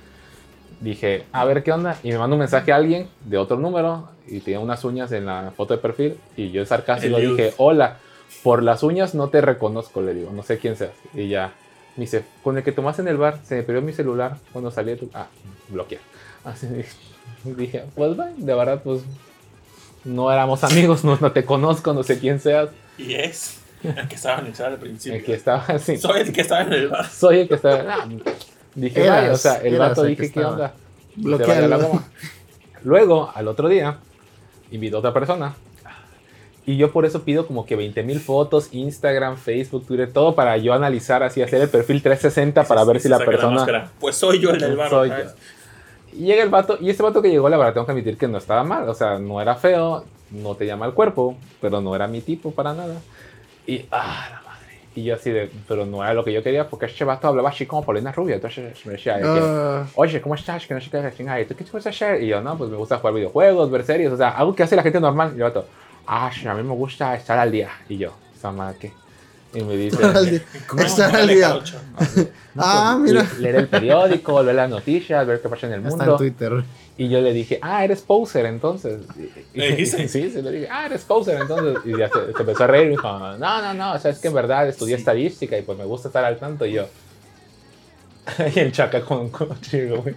Dije, 0.80 1.26
a 1.32 1.46
ver 1.46 1.64
qué 1.64 1.72
onda. 1.72 1.98
Y 2.04 2.12
me 2.12 2.18
manda 2.18 2.36
un 2.36 2.40
mensaje 2.40 2.72
a 2.72 2.76
alguien 2.76 3.08
de 3.24 3.38
otro 3.38 3.58
número 3.58 4.10
y 4.28 4.40
tenía 4.40 4.60
unas 4.60 4.84
uñas 4.84 5.12
en 5.12 5.26
la 5.26 5.52
foto 5.56 5.76
de 5.76 5.82
perfil. 5.82 6.18
Y 6.36 6.52
yo 6.52 6.66
sarcástico 6.66 7.18
dije, 7.18 7.54
hola, 7.58 7.98
por 8.44 8.64
las 8.64 8.84
uñas 8.84 9.16
no 9.16 9.30
te 9.30 9.42
reconozco, 9.42 10.02
le 10.02 10.14
digo, 10.14 10.32
no 10.32 10.44
sé 10.44 10.58
quién 10.58 10.76
seas. 10.76 10.94
Y 11.14 11.30
ya, 11.30 11.54
me 11.96 12.02
dice, 12.02 12.24
con 12.44 12.58
el 12.58 12.64
que 12.64 12.72
tomaste 12.72 13.02
en 13.02 13.08
el 13.08 13.18
bar, 13.18 13.40
se 13.44 13.56
me 13.56 13.64
perdió 13.64 13.82
mi 13.82 13.94
celular 13.94 14.38
cuando 14.52 14.72
salí 14.72 14.92
de 14.92 14.98
tu... 14.98 15.10
Ah, 15.14 15.28
bloquear. 15.70 16.02
Así 16.44 16.68
dije, 17.44 17.86
pues 17.96 18.20
va, 18.20 18.30
de 18.36 18.54
verdad, 18.54 18.82
pues 18.84 19.02
no 20.04 20.32
éramos 20.32 20.64
amigos, 20.64 21.04
no, 21.04 21.18
no 21.20 21.32
te 21.32 21.46
conozco, 21.46 21.94
no 21.94 22.04
sé 22.04 22.20
quién 22.20 22.40
seas. 22.40 22.70
Y 22.98 23.16
es 23.16 23.62
el 23.84 24.08
que 24.08 24.16
estaba 24.16 24.40
en 24.40 24.48
el 24.48 24.54
chat 24.54 24.68
al 24.68 24.78
principio. 24.78 25.18
El 25.18 25.26
que 25.26 25.34
estaba 25.34 25.64
así. 25.68 25.98
Soy 25.98 26.22
el 26.22 26.34
que 26.34 26.42
estaba 26.42 26.62
en 26.64 26.74
el 26.74 26.88
bar. 26.90 27.10
Soy 27.10 27.40
el 27.40 27.48
que 27.48 27.56
estaba. 27.56 28.08
Dije, 28.76 29.04
Eras, 29.04 29.22
vaya, 29.22 29.34
o 29.34 29.38
sea, 29.38 29.56
el 29.58 29.78
vato 29.78 30.04
dije, 30.04 30.24
que 30.24 30.32
¿qué 30.32 30.46
onda? 30.46 30.74
Vaya 31.16 31.68
la 31.68 31.78
goma. 31.78 32.04
Luego, 32.84 33.32
al 33.34 33.48
otro 33.48 33.68
día, 33.68 33.98
invitó 34.72 34.98
a 34.98 35.00
otra 35.00 35.14
persona. 35.14 35.56
Y 36.68 36.78
yo 36.78 36.92
por 36.92 37.06
eso 37.06 37.24
pido 37.24 37.46
como 37.46 37.66
que 37.66 37.76
20 37.76 38.02
mil 38.04 38.20
fotos, 38.20 38.70
Instagram, 38.72 39.38
Facebook, 39.38 39.86
Twitter, 39.86 40.12
todo 40.12 40.34
para 40.34 40.58
yo 40.58 40.74
analizar 40.74 41.22
así, 41.22 41.42
hacer 41.42 41.62
el 41.62 41.70
perfil 41.70 42.02
360 42.02 42.64
para 42.64 42.84
ver 42.84 43.00
si 43.00 43.08
la 43.08 43.20
persona... 43.20 43.92
pues 44.00 44.16
soy 44.16 44.40
yo 44.40 44.50
el 44.50 44.60
del 44.60 44.76
bar. 44.76 44.90
Yo. 44.90 45.06
Y 46.14 46.26
llega 46.26 46.42
el 46.42 46.50
vato, 46.50 46.78
y 46.82 46.90
este 46.90 47.04
vato 47.04 47.22
que 47.22 47.30
llegó, 47.30 47.50
la 47.50 47.58
verdad, 47.58 47.74
tengo 47.74 47.86
que 47.86 47.92
admitir 47.92 48.18
que 48.18 48.28
no 48.28 48.40
estaba 48.40 48.64
mal. 48.64 48.90
O 48.90 48.96
sea, 48.96 49.20
no 49.20 49.40
era 49.42 49.56
feo, 49.56 50.06
no 50.32 50.56
te 50.56 50.66
llama 50.66 50.88
el 50.88 50.94
cuerpo, 50.94 51.38
pero 51.62 51.82
no 51.82 51.96
era 51.96 52.08
mi 52.08 52.22
tipo 52.22 52.52
para 52.52 52.74
nada. 52.74 52.96
Y, 53.68 53.86
ah. 53.92 54.42
Y 54.96 55.04
yo 55.04 55.16
así 55.16 55.30
de, 55.30 55.52
pero 55.68 55.86
no 55.86 56.04
era 56.04 56.14
lo 56.14 56.24
que 56.24 56.32
yo 56.32 56.42
quería 56.42 56.70
porque 56.70 56.86
este 56.86 57.04
vato 57.04 57.28
hablaba 57.28 57.50
así 57.50 57.66
como 57.66 57.84
Paulina 57.84 58.12
Rubio. 58.12 58.36
Entonces 58.36 58.86
me 58.86 58.94
decía, 58.94 59.20
Ah, 59.22 59.86
oye, 59.96 60.22
¿cómo 60.22 60.36
estás? 60.36 60.66
Que 60.66 60.74
no 60.74 60.82
sé 60.82 60.90
qué, 60.90 61.12
chingada. 61.16 61.42
¿Y 61.42 61.46
tú 61.46 61.56
qué 61.56 61.64
te 61.64 61.72
gusta 61.72 61.90
hacer? 61.90 62.24
Y 62.24 62.28
yo, 62.28 62.42
no, 62.42 62.58
pues 62.58 62.70
me 62.70 62.78
gusta 62.78 62.98
jugar 62.98 63.14
videojuegos, 63.14 63.70
ver 63.70 63.84
series, 63.84 64.12
o 64.12 64.18
sea, 64.18 64.30
algo 64.30 64.56
que 64.56 64.64
hace 64.64 64.76
la 64.76 64.84
gente 64.84 65.00
normal. 65.00 65.32
Y 65.34 65.38
el 65.38 65.44
vato, 65.44 65.66
ah, 66.08 66.32
a 66.48 66.54
mí 66.54 66.64
me 66.64 66.74
gusta 66.74 67.14
estar 67.16 67.38
al 67.38 67.52
día. 67.52 67.70
Y 67.90 67.98
yo, 67.98 68.14
esa 68.34 68.52
madre, 68.52 68.78
¿qué? 68.80 69.05
Y 69.54 69.62
me 69.64 69.76
dice, 69.78 69.96
Estar 70.02 70.18
al 70.18 70.30
día. 70.30 70.42
¿Cómo 70.68 70.82
Estar 70.82 71.10
se 71.12 71.18
al 71.18 71.28
llama 71.28 71.34
día. 71.34 71.48
Caucho? 71.50 71.80
"No, 72.56 72.64
Ah, 72.64 72.96
pues, 73.00 73.12
mira. 73.12 73.28
le- 73.36 73.40
Leer 73.42 73.56
el 73.56 73.68
periódico, 73.68 74.44
ver 74.44 74.56
las 74.56 74.70
noticias, 74.70 75.26
ver 75.28 75.42
qué 75.42 75.50
pasa 75.50 75.68
en 75.68 75.74
el 75.74 75.80
Está 75.82 75.90
en 75.92 75.98
mundo. 76.00 76.18
Twitter. 76.18 76.64
Y 76.98 77.10
yo 77.10 77.20
le 77.20 77.34
dije, 77.34 77.60
ah, 77.62 77.84
eres 77.84 78.02
poser 78.02 78.46
entonces. 78.46 79.02
Y- 79.54 79.60
¿Le 79.60 79.72
dijiste? 79.72 80.08
Sí, 80.08 80.30
se 80.30 80.42
le 80.42 80.52
dije, 80.52 80.68
ah, 80.72 80.86
eres 80.86 81.02
poser 81.04 81.42
entonces. 81.42 81.78
Y 81.86 81.98
ya 81.98 82.08
se, 82.10 82.32
se 82.34 82.40
empezó 82.40 82.64
a 82.64 82.68
reír 82.68 82.88
y 82.88 82.90
dijo, 82.92 83.08
no, 83.20 83.38
no, 83.38 83.74
no, 83.74 83.94
o 83.94 84.00
sea, 84.00 84.12
es 84.12 84.20
que 84.20 84.30
en 84.30 84.34
verdad 84.34 84.68
estudié 84.70 84.96
estadística 84.96 85.58
y 85.58 85.62
pues 85.64 85.78
me 85.78 85.84
gusta 85.86 86.08
estar 86.08 86.24
al 86.24 86.38
tanto. 86.38 86.66
Y 86.66 86.74
yo, 86.74 86.88
y 88.56 88.60
el 88.60 88.72
chaca 88.72 89.02
con, 89.02 89.32
chico, 89.62 90.02
güey. 90.02 90.16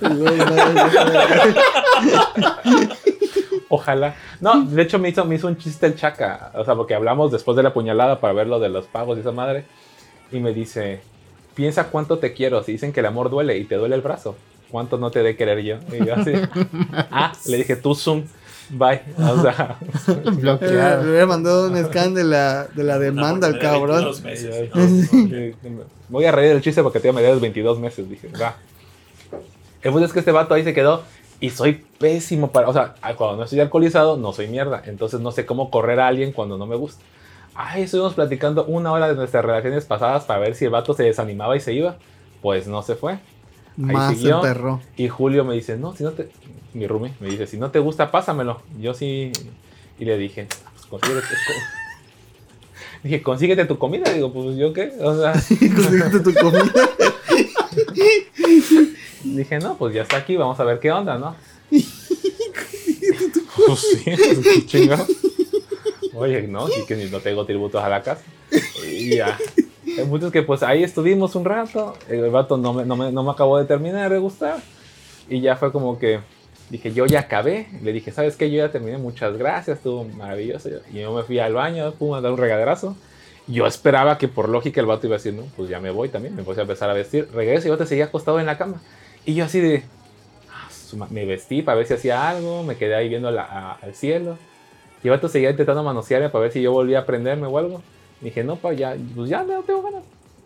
Ojalá. 3.68 4.14
No, 4.40 4.64
de 4.64 4.82
hecho 4.82 4.98
me 4.98 5.08
hizo, 5.08 5.24
me 5.24 5.36
hizo 5.36 5.48
un 5.48 5.56
chiste 5.56 5.86
el 5.86 5.96
chaca. 5.96 6.52
O 6.54 6.64
sea, 6.64 6.74
porque 6.74 6.94
hablamos 6.94 7.32
después 7.32 7.56
de 7.56 7.62
la 7.62 7.72
puñalada 7.72 8.20
para 8.20 8.32
ver 8.32 8.46
lo 8.46 8.60
de 8.60 8.68
los 8.68 8.86
pagos 8.86 9.16
y 9.16 9.20
esa 9.20 9.32
madre. 9.32 9.64
Y 10.30 10.40
me 10.40 10.52
dice, 10.52 11.00
piensa 11.54 11.88
cuánto 11.88 12.18
te 12.18 12.32
quiero. 12.32 12.62
Si 12.62 12.72
dicen 12.72 12.92
que 12.92 13.00
el 13.00 13.06
amor 13.06 13.30
duele 13.30 13.58
y 13.58 13.64
te 13.64 13.76
duele 13.76 13.96
el 13.96 14.02
brazo, 14.02 14.36
¿cuánto 14.70 14.98
no 14.98 15.10
te 15.10 15.22
de 15.22 15.36
querer 15.36 15.62
yo? 15.62 15.78
Y 15.92 16.04
yo 16.04 16.14
así, 16.14 16.32
ah, 17.10 17.32
le 17.46 17.56
dije, 17.56 17.76
tú 17.76 17.94
Zoom, 17.94 18.24
bye. 18.70 19.02
O 19.18 19.42
sea, 19.42 19.78
Le 20.24 20.30
Bloqueado. 20.30 21.02
hubiera 21.08 21.26
mandado 21.26 21.68
un 21.70 21.84
scan 21.84 22.14
de 22.14 22.24
la, 22.24 22.64
de 22.66 22.84
la 22.84 22.98
demanda 22.98 23.46
al 23.46 23.58
cabrón. 23.58 24.04
de 24.22 24.22
22 24.22 24.22
meses, 24.22 25.54
voy 26.08 26.24
a 26.24 26.32
reír 26.32 26.50
del 26.50 26.62
chiste 26.62 26.82
porque 26.82 27.00
te 27.00 27.12
me 27.12 27.22
debes 27.22 27.40
22 27.40 27.78
meses. 27.78 28.08
Dije, 28.08 28.28
va. 28.40 28.56
El 29.82 29.92
punto 29.92 30.06
es 30.06 30.12
que 30.12 30.18
este 30.20 30.32
vato 30.32 30.54
ahí 30.54 30.64
se 30.64 30.74
quedó 30.74 31.02
y 31.40 31.50
soy 31.50 31.84
pésimo 31.98 32.50
para. 32.50 32.68
O 32.68 32.72
sea, 32.72 32.94
cuando 33.16 33.36
no 33.36 33.42
estoy 33.44 33.60
alcoholizado, 33.60 34.16
no 34.16 34.32
soy 34.32 34.48
mierda. 34.48 34.82
Entonces 34.86 35.20
no 35.20 35.30
sé 35.32 35.46
cómo 35.46 35.70
correr 35.70 36.00
a 36.00 36.08
alguien 36.08 36.32
cuando 36.32 36.58
no 36.58 36.66
me 36.66 36.76
gusta. 36.76 37.02
Ay, 37.54 37.82
estuvimos 37.82 38.14
platicando 38.14 38.64
una 38.66 38.92
hora 38.92 39.08
de 39.08 39.14
nuestras 39.14 39.44
relaciones 39.44 39.84
pasadas 39.86 40.24
para 40.24 40.40
ver 40.40 40.54
si 40.54 40.66
el 40.66 40.70
vato 40.70 40.92
se 40.92 41.04
desanimaba 41.04 41.56
y 41.56 41.60
se 41.60 41.72
iba. 41.72 41.96
Pues 42.42 42.66
no 42.66 42.82
se 42.82 42.96
fue. 42.96 43.18
Más 43.76 44.14
siguió. 44.14 44.40
perro. 44.40 44.80
Y 44.96 45.08
Julio 45.08 45.44
me 45.44 45.54
dice, 45.54 45.76
no, 45.76 45.94
si 45.94 46.02
no 46.04 46.12
te... 46.12 46.30
Mi 46.76 46.86
roomie 46.86 47.12
me 47.20 47.28
dice, 47.28 47.46
si 47.46 47.56
no 47.56 47.70
te 47.70 47.78
gusta, 47.78 48.10
pásamelo. 48.10 48.60
Yo 48.78 48.92
sí... 48.92 49.32
Y 49.98 50.04
le 50.04 50.18
dije, 50.18 50.46
"Ah, 50.66 50.70
pues 50.74 50.86
consíguete... 50.86 51.26
Dije, 53.02 53.22
consíguete 53.22 53.64
tu 53.64 53.78
comida. 53.78 54.12
Digo, 54.12 54.32
pues 54.32 54.56
yo 54.56 54.72
qué. 54.72 54.92
O 55.00 55.18
sea, 55.18 55.32
Conseguiste 55.58 56.20
tu 56.20 56.34
comida. 56.34 56.64
dije, 59.24 59.58
no, 59.58 59.76
pues 59.76 59.94
ya 59.94 60.02
está 60.02 60.18
aquí, 60.18 60.36
vamos 60.36 60.58
a 60.60 60.64
ver 60.64 60.78
qué 60.80 60.90
onda, 60.90 61.18
¿no? 61.18 61.36
pues 61.70 63.80
sí, 63.80 64.04
pues, 64.04 64.66
chingado. 64.66 65.06
Oye, 66.14 66.42
no, 66.42 66.68
sí 66.68 66.82
que 66.86 66.96
no 66.96 67.20
tengo 67.20 67.44
tributos 67.46 67.82
a 67.82 67.88
la 67.88 68.02
casa. 68.02 68.22
Y 68.86 69.16
ya. 69.16 69.38
Punto 70.08 70.26
es 70.26 70.32
que 70.32 70.42
pues 70.42 70.62
ahí 70.62 70.82
estuvimos 70.82 71.34
un 71.36 71.44
rato. 71.44 71.94
El 72.08 72.30
vato 72.30 72.56
no 72.56 72.72
me, 72.72 72.84
no 72.84 72.96
me, 72.96 73.12
no 73.12 73.22
me 73.22 73.30
acabó 73.30 73.58
de 73.58 73.64
terminar 73.64 74.12
de 74.12 74.18
gustar. 74.18 74.60
Y 75.28 75.40
ya 75.40 75.56
fue 75.56 75.72
como 75.72 75.98
que 75.98 76.20
dije, 76.70 76.92
yo 76.92 77.06
ya 77.06 77.20
acabé. 77.20 77.66
Le 77.82 77.92
dije, 77.92 78.10
¿sabes 78.12 78.36
qué? 78.36 78.50
Yo 78.50 78.58
ya 78.58 78.70
terminé, 78.70 78.98
muchas 78.98 79.36
gracias, 79.36 79.78
estuvo 79.78 80.04
maravilloso. 80.04 80.68
Y 80.92 81.00
yo 81.00 81.12
me 81.12 81.22
fui 81.22 81.38
al 81.38 81.54
baño, 81.54 81.92
pum, 81.92 82.14
a 82.14 82.20
dar 82.20 82.32
un 82.32 82.38
regaderazo. 82.38 82.96
Yo 83.48 83.66
esperaba 83.66 84.18
que 84.18 84.26
por 84.28 84.48
lógica 84.48 84.80
el 84.80 84.86
vato 84.86 85.06
iba 85.06 85.14
a 85.16 85.18
decir, 85.18 85.32
no, 85.34 85.44
pues 85.56 85.68
ya 85.70 85.78
me 85.80 85.90
voy 85.90 86.08
también. 86.08 86.34
Me 86.34 86.42
puse 86.42 86.60
a 86.60 86.62
empezar 86.62 86.90
a 86.90 86.94
vestir. 86.94 87.28
Regreso 87.32 87.68
y 87.68 87.70
el 87.70 87.76
vato 87.76 87.86
seguía 87.86 88.06
acostado 88.06 88.40
en 88.40 88.46
la 88.46 88.58
cama. 88.58 88.80
Y 89.24 89.34
yo 89.34 89.44
así 89.44 89.60
de, 89.60 89.84
ah, 90.52 91.06
me 91.10 91.24
vestí 91.24 91.62
para 91.62 91.76
ver 91.78 91.86
si 91.86 91.94
hacía 91.94 92.28
algo. 92.28 92.62
Me 92.64 92.76
quedé 92.76 92.94
ahí 92.96 93.08
viendo 93.08 93.30
la- 93.30 93.44
a- 93.44 93.72
al 93.74 93.94
cielo. 93.94 94.36
Y 95.04 95.06
el 95.08 95.10
vato 95.12 95.28
seguía 95.28 95.50
intentando 95.50 95.84
manosearme 95.84 96.28
para 96.30 96.42
ver 96.42 96.52
si 96.52 96.60
yo 96.62 96.72
volvía 96.72 97.00
a 97.00 97.06
prenderme 97.06 97.46
o 97.46 97.56
algo. 97.58 97.82
Dije, 98.20 98.42
no, 98.42 98.56
pa, 98.56 98.72
ya, 98.72 98.96
pues 99.14 99.30
ya 99.30 99.44
no 99.44 99.62
tengo 99.62 99.82
ganas. 99.82 100.02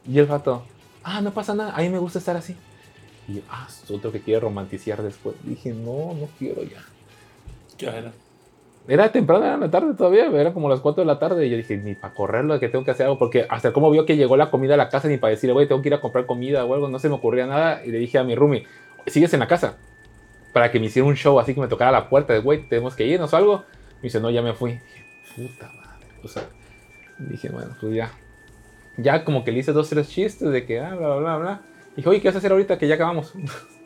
Y 0.06 0.18
el 0.18 0.26
vato, 0.26 0.62
ah, 1.02 1.20
no 1.22 1.30
pasa 1.32 1.54
nada, 1.54 1.72
a 1.74 1.80
mí 1.80 1.88
me 1.88 1.98
gusta 1.98 2.18
estar 2.18 2.36
así. 2.36 2.54
Y 3.30 3.34
yo, 3.34 3.42
ah, 3.48 3.66
es 3.68 3.88
otro 3.90 4.10
que 4.10 4.20
quiere 4.20 4.40
romantizar 4.40 5.00
después. 5.02 5.36
Dije, 5.44 5.72
no, 5.72 6.14
no 6.14 6.28
quiero 6.36 6.64
ya. 6.64 6.82
¿Qué 7.78 7.86
era? 7.86 8.12
Era 8.88 9.12
temprano, 9.12 9.44
era 9.44 9.56
la 9.56 9.70
tarde 9.70 9.94
todavía, 9.94 10.26
era 10.26 10.52
como 10.52 10.68
las 10.68 10.80
4 10.80 11.02
de 11.02 11.06
la 11.06 11.20
tarde. 11.20 11.46
Y 11.46 11.50
yo 11.50 11.56
dije, 11.56 11.76
ni 11.76 11.94
para 11.94 12.12
correrlo, 12.12 12.58
que 12.58 12.68
tengo 12.68 12.84
que 12.84 12.90
hacer 12.90 13.06
algo. 13.06 13.18
Porque 13.20 13.46
hasta 13.48 13.72
como 13.72 13.88
vio 13.90 14.04
que 14.04 14.16
llegó 14.16 14.36
la 14.36 14.50
comida 14.50 14.74
a 14.74 14.76
la 14.76 14.88
casa, 14.88 15.06
ni 15.06 15.16
para 15.16 15.30
decirle, 15.30 15.52
güey, 15.52 15.68
tengo 15.68 15.80
que 15.80 15.90
ir 15.90 15.94
a 15.94 16.00
comprar 16.00 16.26
comida 16.26 16.64
o 16.64 16.74
algo, 16.74 16.88
no 16.88 16.98
se 16.98 17.08
me 17.08 17.14
ocurría 17.14 17.46
nada. 17.46 17.84
Y 17.84 17.92
le 17.92 17.98
dije 17.98 18.18
a 18.18 18.24
mi 18.24 18.34
roomie, 18.34 18.66
¿sigues 19.06 19.32
en 19.32 19.40
la 19.40 19.46
casa? 19.46 19.76
Para 20.52 20.72
que 20.72 20.80
me 20.80 20.86
hiciera 20.86 21.06
un 21.06 21.14
show 21.14 21.38
así 21.38 21.54
que 21.54 21.60
me 21.60 21.68
tocara 21.68 21.92
la 21.92 22.08
puerta 22.08 22.32
de, 22.32 22.40
güey, 22.40 22.66
tenemos 22.68 22.96
que 22.96 23.06
irnos 23.06 23.32
o 23.32 23.36
algo. 23.36 23.64
Me 23.96 24.04
dice, 24.08 24.18
no, 24.18 24.30
ya 24.30 24.42
me 24.42 24.54
fui. 24.54 24.72
Dije, 24.72 25.04
puta 25.36 25.66
madre. 25.66 26.06
O 26.24 26.26
sea, 26.26 26.42
dije, 27.18 27.48
bueno, 27.50 27.76
pues 27.80 27.94
ya. 27.94 28.10
Ya 28.96 29.24
como 29.24 29.44
que 29.44 29.52
le 29.52 29.60
hice 29.60 29.72
dos, 29.72 29.88
tres 29.88 30.08
chistes 30.08 30.50
de 30.50 30.66
que, 30.66 30.80
ah, 30.80 30.96
bla, 30.96 31.14
bla, 31.14 31.16
bla, 31.16 31.36
bla. 31.36 31.60
Dije, 31.96 32.08
oye, 32.08 32.20
¿qué 32.20 32.28
vas 32.28 32.34
a 32.36 32.38
hacer 32.38 32.52
ahorita 32.52 32.78
que 32.78 32.86
ya 32.88 32.94
acabamos? 32.94 33.32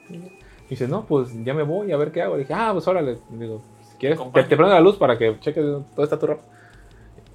dice, 0.70 0.88
no, 0.88 1.04
pues 1.06 1.30
ya 1.44 1.54
me 1.54 1.62
voy 1.62 1.92
a 1.92 1.96
ver 1.96 2.12
qué 2.12 2.22
hago. 2.22 2.34
Le 2.36 2.42
dije, 2.42 2.54
ah, 2.54 2.70
pues 2.72 2.86
órale. 2.88 3.18
Digo, 3.30 3.62
si 3.90 3.96
quieres, 3.98 4.18
te, 4.32 4.42
prendo 4.44 4.68
la 4.68 4.80
luz 4.80 4.96
para 4.96 5.16
que 5.18 5.38
cheques 5.40 5.64
dónde 5.64 6.02
está 6.02 6.18
tu 6.18 6.26
ropa. 6.26 6.42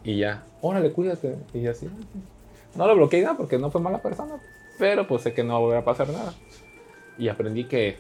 Y 0.04 0.18
ya, 0.18 0.44
órale, 0.62 0.92
cuídate. 0.92 1.38
Y 1.54 1.68
así, 1.68 1.90
no 2.76 2.88
lo 2.88 2.96
bloqueé 2.96 3.22
nada 3.24 3.36
porque 3.38 3.58
no 3.58 3.70
fue 3.72 3.82
mala 3.82 4.02
persona. 4.02 4.36
Pero 4.78 5.06
pues 5.08 5.24
sé 5.24 5.34
que 5.34 5.44
no 5.44 5.54
va 5.54 5.58
a 5.58 5.62
volver 5.62 5.78
a 5.80 5.84
pasar 5.86 6.08
nada. 6.10 6.34
Y 7.18 7.28
aprendí 7.28 7.66
que. 7.66 7.98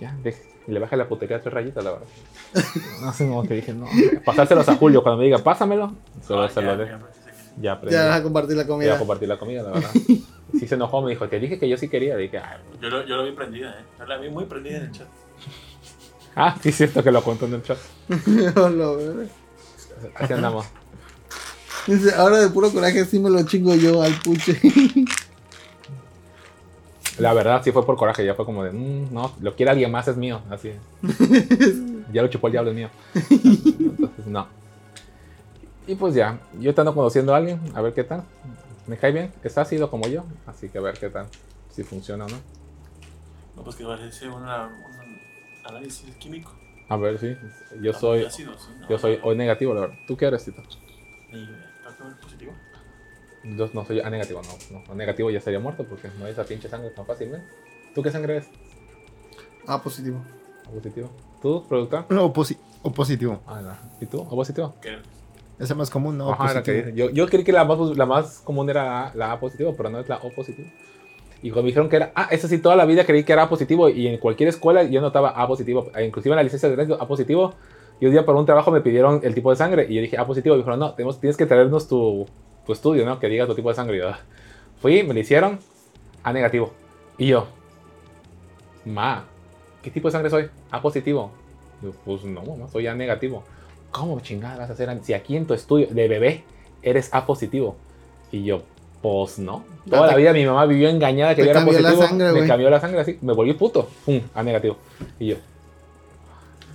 Ya, 0.00 0.16
deje- 0.22 0.42
le 0.66 0.80
bajé 0.80 0.96
la 0.96 1.08
putería 1.08 1.36
a 1.36 1.40
tres 1.40 1.54
rayitas, 1.54 1.84
la 1.84 1.92
verdad. 1.92 2.06
No 3.02 3.12
sé, 3.12 3.26
como 3.28 3.42
que 3.44 3.54
dije, 3.54 3.72
no. 3.72 3.86
Pasárselos 4.24 4.68
a 4.68 4.74
Julio 4.76 5.02
cuando 5.02 5.18
me 5.20 5.24
diga, 5.26 5.38
pásamelo. 5.38 5.92
Solo 6.22 6.42
Ah, 6.42 6.48
se 6.48 6.60
ya, 6.60 6.66
lo 6.66 6.76
de. 6.76 6.86
ya, 6.86 6.98
Ya 7.60 7.72
aprendí. 7.72 7.94
Ya 7.96 8.06
vas 8.08 8.20
a 8.20 8.22
compartir 8.22 8.56
la 8.56 8.62
Voy 8.64 8.64
a 8.64 8.74
comida. 8.74 8.98
compartir 8.98 9.28
la 9.28 9.38
comida, 9.38 9.62
la 9.62 9.70
verdad. 9.72 9.90
Sí 10.58 10.68
se 10.68 10.74
enojó, 10.74 11.00
me 11.00 11.08
dijo, 11.10 11.26
te 11.28 11.40
dije 11.40 11.58
que 11.58 11.66
yo 11.66 11.78
sí 11.78 11.88
quería. 11.88 12.14
Dije, 12.14 12.36
"Ay, 12.38 12.58
Yo 12.82 12.90
lo, 12.90 13.06
yo 13.06 13.16
lo 13.16 13.24
vi 13.24 13.32
prendida, 13.32 13.70
¿eh? 13.70 13.84
Yo 13.98 14.04
la 14.04 14.18
vi 14.18 14.28
muy 14.28 14.44
prendida 14.44 14.76
en 14.78 14.82
el 14.84 14.92
chat. 14.92 15.06
ah, 16.36 16.54
sí, 16.62 16.68
es 16.68 16.76
cierto 16.76 17.02
que 17.02 17.10
lo 17.10 17.22
contó 17.24 17.46
en 17.46 17.54
el 17.54 17.62
chat. 17.62 17.78
Hola, 18.56 18.86
güey. 18.88 19.28
Así 20.14 20.32
andamos. 20.34 20.66
Dice, 21.86 22.14
ahora 22.14 22.38
de 22.38 22.48
puro 22.50 22.70
coraje 22.70 23.06
sí 23.06 23.18
me 23.18 23.30
lo 23.30 23.42
chingo 23.44 23.74
yo 23.76 24.02
al 24.02 24.12
puche. 24.20 24.60
La 27.18 27.32
verdad, 27.34 27.62
sí 27.62 27.72
fue 27.72 27.84
por 27.84 27.96
coraje. 27.96 28.24
Ya 28.24 28.34
fue 28.34 28.44
como 28.44 28.64
de, 28.64 28.72
"Mm, 28.72 29.12
no, 29.12 29.32
lo 29.40 29.54
quiere 29.54 29.70
alguien 29.70 29.90
más, 29.90 30.06
es 30.08 30.16
mío. 30.16 30.40
Así. 30.50 30.72
ya 32.12 32.22
lo 32.22 32.28
chupó 32.28 32.48
el 32.48 32.52
diablo, 32.52 32.70
es 32.70 32.76
mío. 32.76 32.90
Entonces, 33.30 34.26
no. 34.26 34.46
Y 35.92 35.94
pues 35.94 36.14
ya, 36.14 36.40
yo 36.58 36.74
te 36.74 36.80
ando 36.80 36.94
conociendo 36.94 37.34
a 37.34 37.36
alguien, 37.36 37.60
a 37.74 37.82
ver 37.82 37.92
qué 37.92 38.02
tal. 38.02 38.24
Me 38.86 38.96
cae 38.96 39.12
bien, 39.12 39.30
es 39.44 39.58
ácido 39.58 39.90
como 39.90 40.08
yo, 40.08 40.24
así 40.46 40.70
que 40.70 40.78
a 40.78 40.80
ver 40.80 40.98
qué 40.98 41.10
tal, 41.10 41.26
si 41.70 41.82
funciona 41.82 42.24
o 42.24 42.28
no. 42.30 42.36
No, 43.54 43.62
pues 43.62 43.76
que 43.76 43.84
parece 43.84 44.26
una, 44.26 44.68
un 44.68 45.18
análisis 45.64 46.16
químico. 46.16 46.50
A 46.88 46.96
ver, 46.96 47.18
sí. 47.18 47.36
Yo 47.82 47.92
soy, 47.92 48.24
Ácido, 48.24 48.58
sí, 48.58 48.70
¿no? 48.80 48.88
yo 48.88 48.98
soy 48.98 49.20
hoy 49.22 49.36
negativo, 49.36 49.74
la 49.74 49.82
verdad. 49.82 49.96
¿Tú 50.06 50.16
qué 50.16 50.24
eres, 50.24 50.46
Tito? 50.46 50.62
¿Y 51.30 51.46
tanto 51.84 52.08
el 52.08 52.14
positivo? 52.14 52.54
Yo 53.44 53.68
no 53.74 53.84
soy 53.84 54.00
A 54.00 54.08
negativo, 54.08 54.40
no, 54.40 54.78
no. 54.78 54.92
A 54.92 54.94
negativo 54.94 55.30
ya 55.30 55.38
estaría 55.40 55.60
muerto 55.60 55.84
porque 55.84 56.08
no 56.18 56.24
hay 56.24 56.32
esa 56.32 56.44
pinche 56.44 56.70
sangre 56.70 56.88
tan 56.88 57.04
fácilmente. 57.04 57.46
¿Tú 57.94 58.02
qué 58.02 58.10
sangre 58.10 58.36
eres? 58.36 58.48
Ah, 59.66 59.82
positivo. 59.82 60.22
¿O 60.66 60.70
positivo? 60.72 61.10
¿Tú, 61.42 61.62
productor? 61.68 62.06
No, 62.08 62.24
o, 62.24 62.32
posi- 62.32 62.56
o 62.80 62.90
positivo. 62.90 63.42
Ah, 63.46 63.60
no. 63.60 63.76
¿Y 64.00 64.06
tú? 64.06 64.22
¿O 64.22 64.30
positivo? 64.30 64.74
¿Qué? 64.80 64.96
Es 65.62 65.76
más 65.76 65.90
común, 65.90 66.18
¿no? 66.18 66.32
Ajá, 66.32 66.62
que 66.62 66.92
yo, 66.94 67.10
yo 67.10 67.26
creí 67.28 67.44
que 67.44 67.52
la 67.52 67.64
más, 67.64 67.78
la 67.96 68.04
más 68.04 68.40
común 68.40 68.68
era 68.68 68.84
la, 68.84 69.12
la 69.14 69.32
A 69.32 69.40
positivo, 69.40 69.74
pero 69.76 69.90
no 69.90 70.00
es 70.00 70.08
la 70.08 70.16
O 70.16 70.30
positivo. 70.30 70.68
Y 71.40 71.50
cuando 71.50 71.62
me 71.62 71.66
dijeron 71.68 71.88
que 71.88 71.96
era, 71.96 72.12
ah, 72.16 72.28
eso 72.30 72.48
sí, 72.48 72.58
toda 72.58 72.74
la 72.76 72.84
vida 72.84 73.04
creí 73.06 73.22
que 73.24 73.32
era 73.32 73.44
A 73.44 73.48
positivo 73.48 73.88
y 73.88 74.08
en 74.08 74.18
cualquier 74.18 74.48
escuela 74.48 74.82
yo 74.82 75.00
notaba 75.00 75.30
A 75.30 75.46
positivo, 75.46 75.90
e 75.94 76.04
inclusive 76.04 76.32
en 76.32 76.36
la 76.36 76.42
licencia 76.42 76.68
de 76.68 76.74
tránsito 76.74 77.00
A 77.00 77.06
positivo. 77.06 77.54
Y 78.00 78.06
un 78.06 78.12
día 78.12 78.24
por 78.26 78.34
un 78.34 78.44
trabajo 78.44 78.72
me 78.72 78.80
pidieron 78.80 79.20
el 79.22 79.34
tipo 79.34 79.50
de 79.50 79.56
sangre 79.56 79.86
y 79.88 79.94
yo 79.94 80.02
dije 80.02 80.18
A 80.18 80.26
positivo. 80.26 80.56
Y 80.56 80.58
me 80.58 80.62
dijeron, 80.62 80.80
no, 80.80 80.94
tenemos, 80.94 81.20
tienes 81.20 81.36
que 81.36 81.46
traernos 81.46 81.86
tu, 81.86 82.26
tu 82.66 82.72
estudio, 82.72 83.04
¿no? 83.06 83.20
Que 83.20 83.28
diga 83.28 83.46
tu 83.46 83.54
tipo 83.54 83.68
de 83.68 83.76
sangre. 83.76 83.98
Yo, 83.98 84.08
"Ah". 84.08 84.18
fui, 84.80 85.04
me 85.04 85.14
lo 85.14 85.20
hicieron 85.20 85.60
A 86.24 86.32
negativo. 86.32 86.72
Y 87.18 87.28
yo, 87.28 87.46
ma, 88.84 89.24
¿qué 89.82 89.90
tipo 89.90 90.08
de 90.08 90.12
sangre 90.12 90.30
soy? 90.30 90.48
A 90.72 90.82
positivo. 90.82 91.30
Yo, 91.82 91.90
pues 92.04 92.24
no, 92.24 92.42
mamá, 92.42 92.68
soy 92.68 92.86
A 92.88 92.94
negativo. 92.94 93.44
¿Cómo 93.92 94.18
chingada 94.20 94.56
vas 94.58 94.70
a 94.70 94.72
hacer? 94.72 94.90
Si 95.04 95.14
aquí 95.14 95.36
en 95.36 95.46
tu 95.46 95.54
estudio 95.54 95.86
de 95.90 96.08
bebé 96.08 96.44
eres 96.82 97.12
A 97.14 97.24
positivo. 97.26 97.76
Y 98.32 98.42
yo, 98.44 98.62
pues 99.02 99.38
no. 99.38 99.64
Toda 99.88 100.06
Te- 100.06 100.12
la 100.12 100.16
vida 100.16 100.32
mi 100.32 100.44
mamá 100.46 100.64
vivió 100.66 100.88
engañada 100.88 101.34
que 101.34 101.44
yo 101.44 101.50
era 101.50 101.60
cambió 101.60 101.78
la 101.78 101.88
positivo. 101.90 102.08
sangre, 102.08 102.26
me 102.28 102.32
güey. 102.38 102.48
cambió 102.48 102.70
la 102.70 102.80
sangre 102.80 103.00
así. 103.00 103.18
Me 103.20 103.32
volví 103.34 103.52
puto. 103.54 103.88
Pum, 104.04 104.20
A 104.34 104.42
negativo. 104.42 104.78
Y 105.18 105.28
yo, 105.28 105.36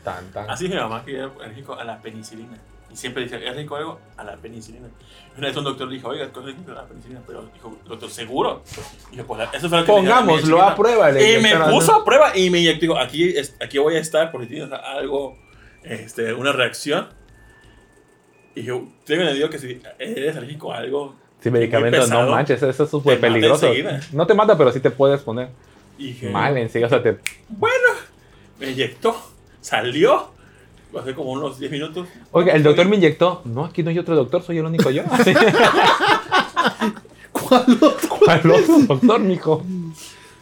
tan, 0.04 0.32
tan. 0.32 0.50
Así 0.50 0.66
es 0.66 0.72
mi 0.72 0.78
mamá 0.78 1.04
que 1.04 1.16
era 1.18 1.32
alérgico 1.44 1.74
a 1.74 1.84
la 1.84 2.00
penicilina. 2.02 2.58
Y 2.92 2.96
siempre 2.96 3.24
dice, 3.24 3.46
¿es 3.46 3.56
rico 3.56 3.76
algo? 3.76 4.00
A 4.16 4.24
la 4.24 4.36
penicilina. 4.38 4.88
Y 5.36 5.40
Una 5.40 5.48
vez 5.48 5.58
un 5.58 5.64
doctor 5.66 5.88
le 5.90 5.96
dijo, 5.96 6.08
oiga, 6.10 6.26
¿es 6.26 6.34
rico 6.34 6.72
la 6.72 6.86
penicilina? 6.86 7.22
Pero 7.28 7.46
dijo, 7.54 7.76
doctor, 7.86 8.10
¿seguro? 8.10 8.62
Y 9.12 9.18
yo, 9.18 9.26
pues, 9.28 9.40
la- 9.40 9.46
eso 9.58 9.68
fue 9.68 9.80
lo 9.80 9.86
que 9.86 9.92
la 9.92 9.98
Pongámoslo 9.98 10.62
a 10.62 10.76
prueba. 10.76 11.12
Y 11.12 11.42
me 11.42 11.56
puso 11.72 11.94
a 11.96 12.06
prueba 12.06 12.38
y 12.38 12.50
me 12.50 12.60
inyectó. 12.60 12.82
Digo, 12.82 12.98
aquí, 12.98 13.28
es- 13.38 13.56
aquí 13.60 13.78
voy 13.80 13.96
a 13.96 14.00
estar 14.00 14.32
por 14.32 14.42
si 14.44 14.48
tienes 14.48 14.72
algo, 14.72 15.36
este, 15.90 16.34
una 16.34 16.52
reacción. 16.52 17.08
Y 18.56 18.64
yo, 18.64 18.88
tengo 19.06 19.22
entendido 19.22 19.50
que 19.50 19.60
si 19.60 19.80
eres 20.00 20.36
alérgico 20.36 20.74
a 20.74 20.78
algo. 20.78 21.16
Sí, 21.42 21.52
medicamentos, 21.52 22.06
pesado, 22.06 22.26
no 22.26 22.32
manches, 22.32 22.64
eso 22.64 22.84
es 22.84 22.90
súper 22.90 23.20
peligroso. 23.20 23.68
enseguida. 23.68 24.00
No 24.12 24.26
te 24.26 24.34
mata, 24.34 24.58
pero 24.58 24.72
sí 24.72 24.80
te 24.80 24.90
puedes 24.90 25.22
poner 25.22 25.50
Y 26.00 26.08
dije, 26.08 26.32
mal 26.32 26.58
en 26.58 26.70
sí. 26.70 26.84
O 26.84 26.90
sea, 26.90 27.04
te, 27.04 27.18
bueno, 27.50 27.90
me 28.60 28.72
inyectó, 28.72 29.16
salió. 29.62 30.36
Hace 30.98 31.14
como 31.14 31.34
unos 31.34 31.60
10 31.60 31.72
minutos. 31.72 32.08
Oiga, 32.32 32.54
el 32.54 32.64
doctor 32.64 32.88
me 32.88 32.96
inyectó. 32.96 33.42
No, 33.46 33.66
aquí 33.66 33.84
no 33.84 33.92
hay 33.92 34.00
otro 34.00 34.16
doctor, 34.16 34.42
soy 34.42 34.58
el 34.58 34.66
único 34.66 34.90
yo. 34.90 35.04
¿Cuál 37.32 37.78
otro? 37.82 38.10
¿Cuál 38.10 38.52
otro 38.52 38.80
doctor, 38.80 39.20
mijo? 39.20 39.64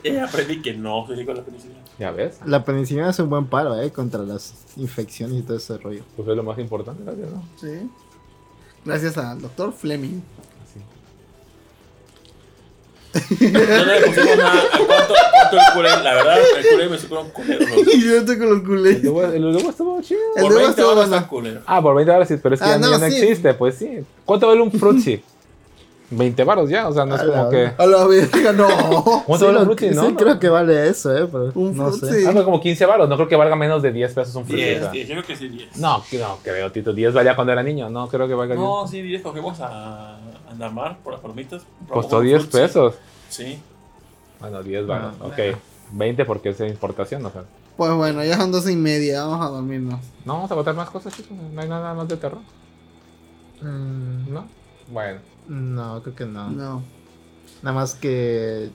Y 0.14 0.18
aprendí 0.18 0.62
que 0.62 0.74
no 0.74 1.06
soy 1.08 1.16
rico 1.18 1.32
a 1.32 1.36
la 1.36 1.42
penicilina. 1.44 1.80
Ya 1.98 2.12
ves, 2.12 2.40
La 2.46 2.64
penicilina 2.64 3.10
es 3.10 3.20
un 3.20 3.30
buen 3.30 3.48
paro, 3.48 3.80
¿eh? 3.82 3.92
Contra 3.92 4.22
las 4.24 4.54
infecciones 4.78 5.40
y 5.40 5.42
todo 5.42 5.58
ese 5.58 5.78
rollo. 5.78 6.04
pues 6.16 6.28
es 6.28 6.36
lo 6.36 6.44
más 6.44 6.60
importante, 6.60 7.04
gracias, 7.04 7.30
¿no? 7.32 7.44
Sí. 7.60 7.90
Gracias 8.84 9.18
al 9.18 9.42
doctor 9.42 9.74
Fleming. 9.74 10.22
Así. 10.64 10.80
No 13.52 13.60
le 13.86 14.02
pusimos 14.02 14.38
nada. 14.38 14.62
¿Cuánto, 14.86 15.14
cuánto 15.32 15.58
el 15.58 15.74
culé? 15.74 15.90
La 16.04 16.14
verdad, 16.16 16.38
el 16.58 16.68
culé 16.70 16.90
me 16.90 16.98
supo 17.00 17.22
un 17.22 17.30
culero. 17.30 17.66
¿no? 17.66 17.76
Y 17.94 18.02
yo 18.06 18.18
estoy 18.18 18.38
con 18.38 18.50
los 18.50 18.62
culés. 18.64 18.98
el 19.04 19.42
luego 19.42 19.70
estuvo 19.70 20.02
chido. 20.02 20.20
El 20.36 20.44
Por 20.44 20.52
de 20.52 20.58
20 20.60 20.70
estuvo 20.82 20.92
horas 20.92 21.06
está 21.06 21.28
culero. 21.28 21.62
Ah, 21.66 21.82
por 21.82 21.96
20 21.96 22.12
dólares 22.12 22.28
sí, 22.28 22.36
pero 22.44 22.56
es 22.56 22.62
que 22.62 22.68
Ah, 22.68 22.72
ya, 22.74 22.78
no, 22.80 22.92
ya 22.92 22.98
no 23.00 23.08
sí. 23.10 23.16
existe, 23.18 23.54
pues 23.54 23.76
sí. 23.76 24.00
¿Cuánto 24.26 24.48
vale 24.48 24.62
un 24.62 24.72
frutzi? 24.72 25.24
20 26.12 26.44
baros 26.44 26.70
ya, 26.70 26.88
o 26.88 26.94
sea, 26.94 27.06
no 27.06 27.16
es 27.16 27.22
A 27.22 27.26
como 27.26 27.44
la 27.44 27.50
que. 27.50 27.72
A 27.78 27.86
la 27.86 28.06
verga, 28.06 28.52
no. 28.54 28.68
¿Cuánto 29.26 29.38
Sí, 29.38 29.46
vale 29.46 29.60
lo- 29.60 29.66
frutzi, 29.66 29.90
sí, 29.90 29.96
no? 29.96 30.16
creo 30.16 30.40
que 30.40 30.50
vale 30.50 30.88
eso, 30.88 31.16
¿eh? 31.18 31.28
Pero 31.32 31.52
Un 31.56 31.76
no 31.76 31.92
frutzi. 31.92 32.14
sé. 32.22 32.28
Algo 32.28 32.46
como 32.46 32.62
15 32.62 32.86
baros, 32.86 33.10
no 33.10 33.16
creo 33.16 33.28
que 33.28 33.36
valga 33.36 33.56
menos 33.56 33.82
de 33.82 33.92
10 33.92 34.14
pesos 34.14 34.36
un 34.36 34.46
frutzi. 34.46 34.62
o 34.62 34.66
10, 34.66 34.80
sea. 34.82 34.92
10, 34.92 35.08
yo 35.08 35.14
creo 35.16 35.26
que 35.26 35.36
sí, 35.36 35.48
10. 35.50 35.78
No, 35.78 36.04
que- 36.10 36.20
no 36.20 36.38
creo, 36.44 36.72
Tito. 36.72 36.94
10 36.94 37.14
valía 37.14 37.36
cuando 37.36 37.54
era 37.54 37.64
niño, 37.64 37.90
no 37.90 38.08
creo 38.08 38.28
que 38.28 38.34
valga 38.36 38.56
10. 38.56 38.66
No, 38.68 38.88
sí, 38.88 39.02
10 39.02 39.22
cogemos 39.24 39.60
a 39.62 40.18
Andamar 40.50 40.98
por 41.00 41.14
las 41.14 41.22
palomitas. 41.22 41.64
Costó 41.90 42.10
Probamos 42.20 42.24
10 42.24 42.42
fruits, 42.42 42.52
sí. 42.56 42.62
pesos. 42.62 42.96
Sí. 43.30 43.60
Bueno, 44.40 44.62
10 44.64 44.86
baros, 44.86 45.14
Ah. 45.22 45.26
ok. 45.26 45.58
20 45.92 46.26
porque 46.26 46.50
es 46.50 46.58
de 46.60 46.68
importación, 46.68 47.26
o 47.26 47.32
sea. 47.32 47.44
Pues 47.78 47.92
bueno, 47.94 48.24
ya 48.24 48.38
son 48.38 48.52
doce 48.52 48.72
y 48.72 48.76
media, 48.78 49.24
vamos 49.26 49.46
a 49.46 49.50
dormirnos. 49.50 50.00
No, 50.24 50.34
vamos 50.36 50.52
a 50.52 50.56
botar 50.56 50.74
más 50.76 50.90
cosas, 50.90 51.14
chicos. 51.16 51.36
No 51.54 51.62
hay 51.62 51.68
nada 51.68 51.94
más 51.94 52.08
de 52.08 52.16
terror, 52.18 52.40
Mm, 53.62 54.34
¿no? 54.34 54.46
Bueno. 54.92 55.20
No, 55.48 56.02
creo 56.04 56.16
que 56.16 56.26
no. 56.26 56.50
No. 56.50 56.84
Nada 57.62 57.76
más 57.76 57.96
que 57.96 58.70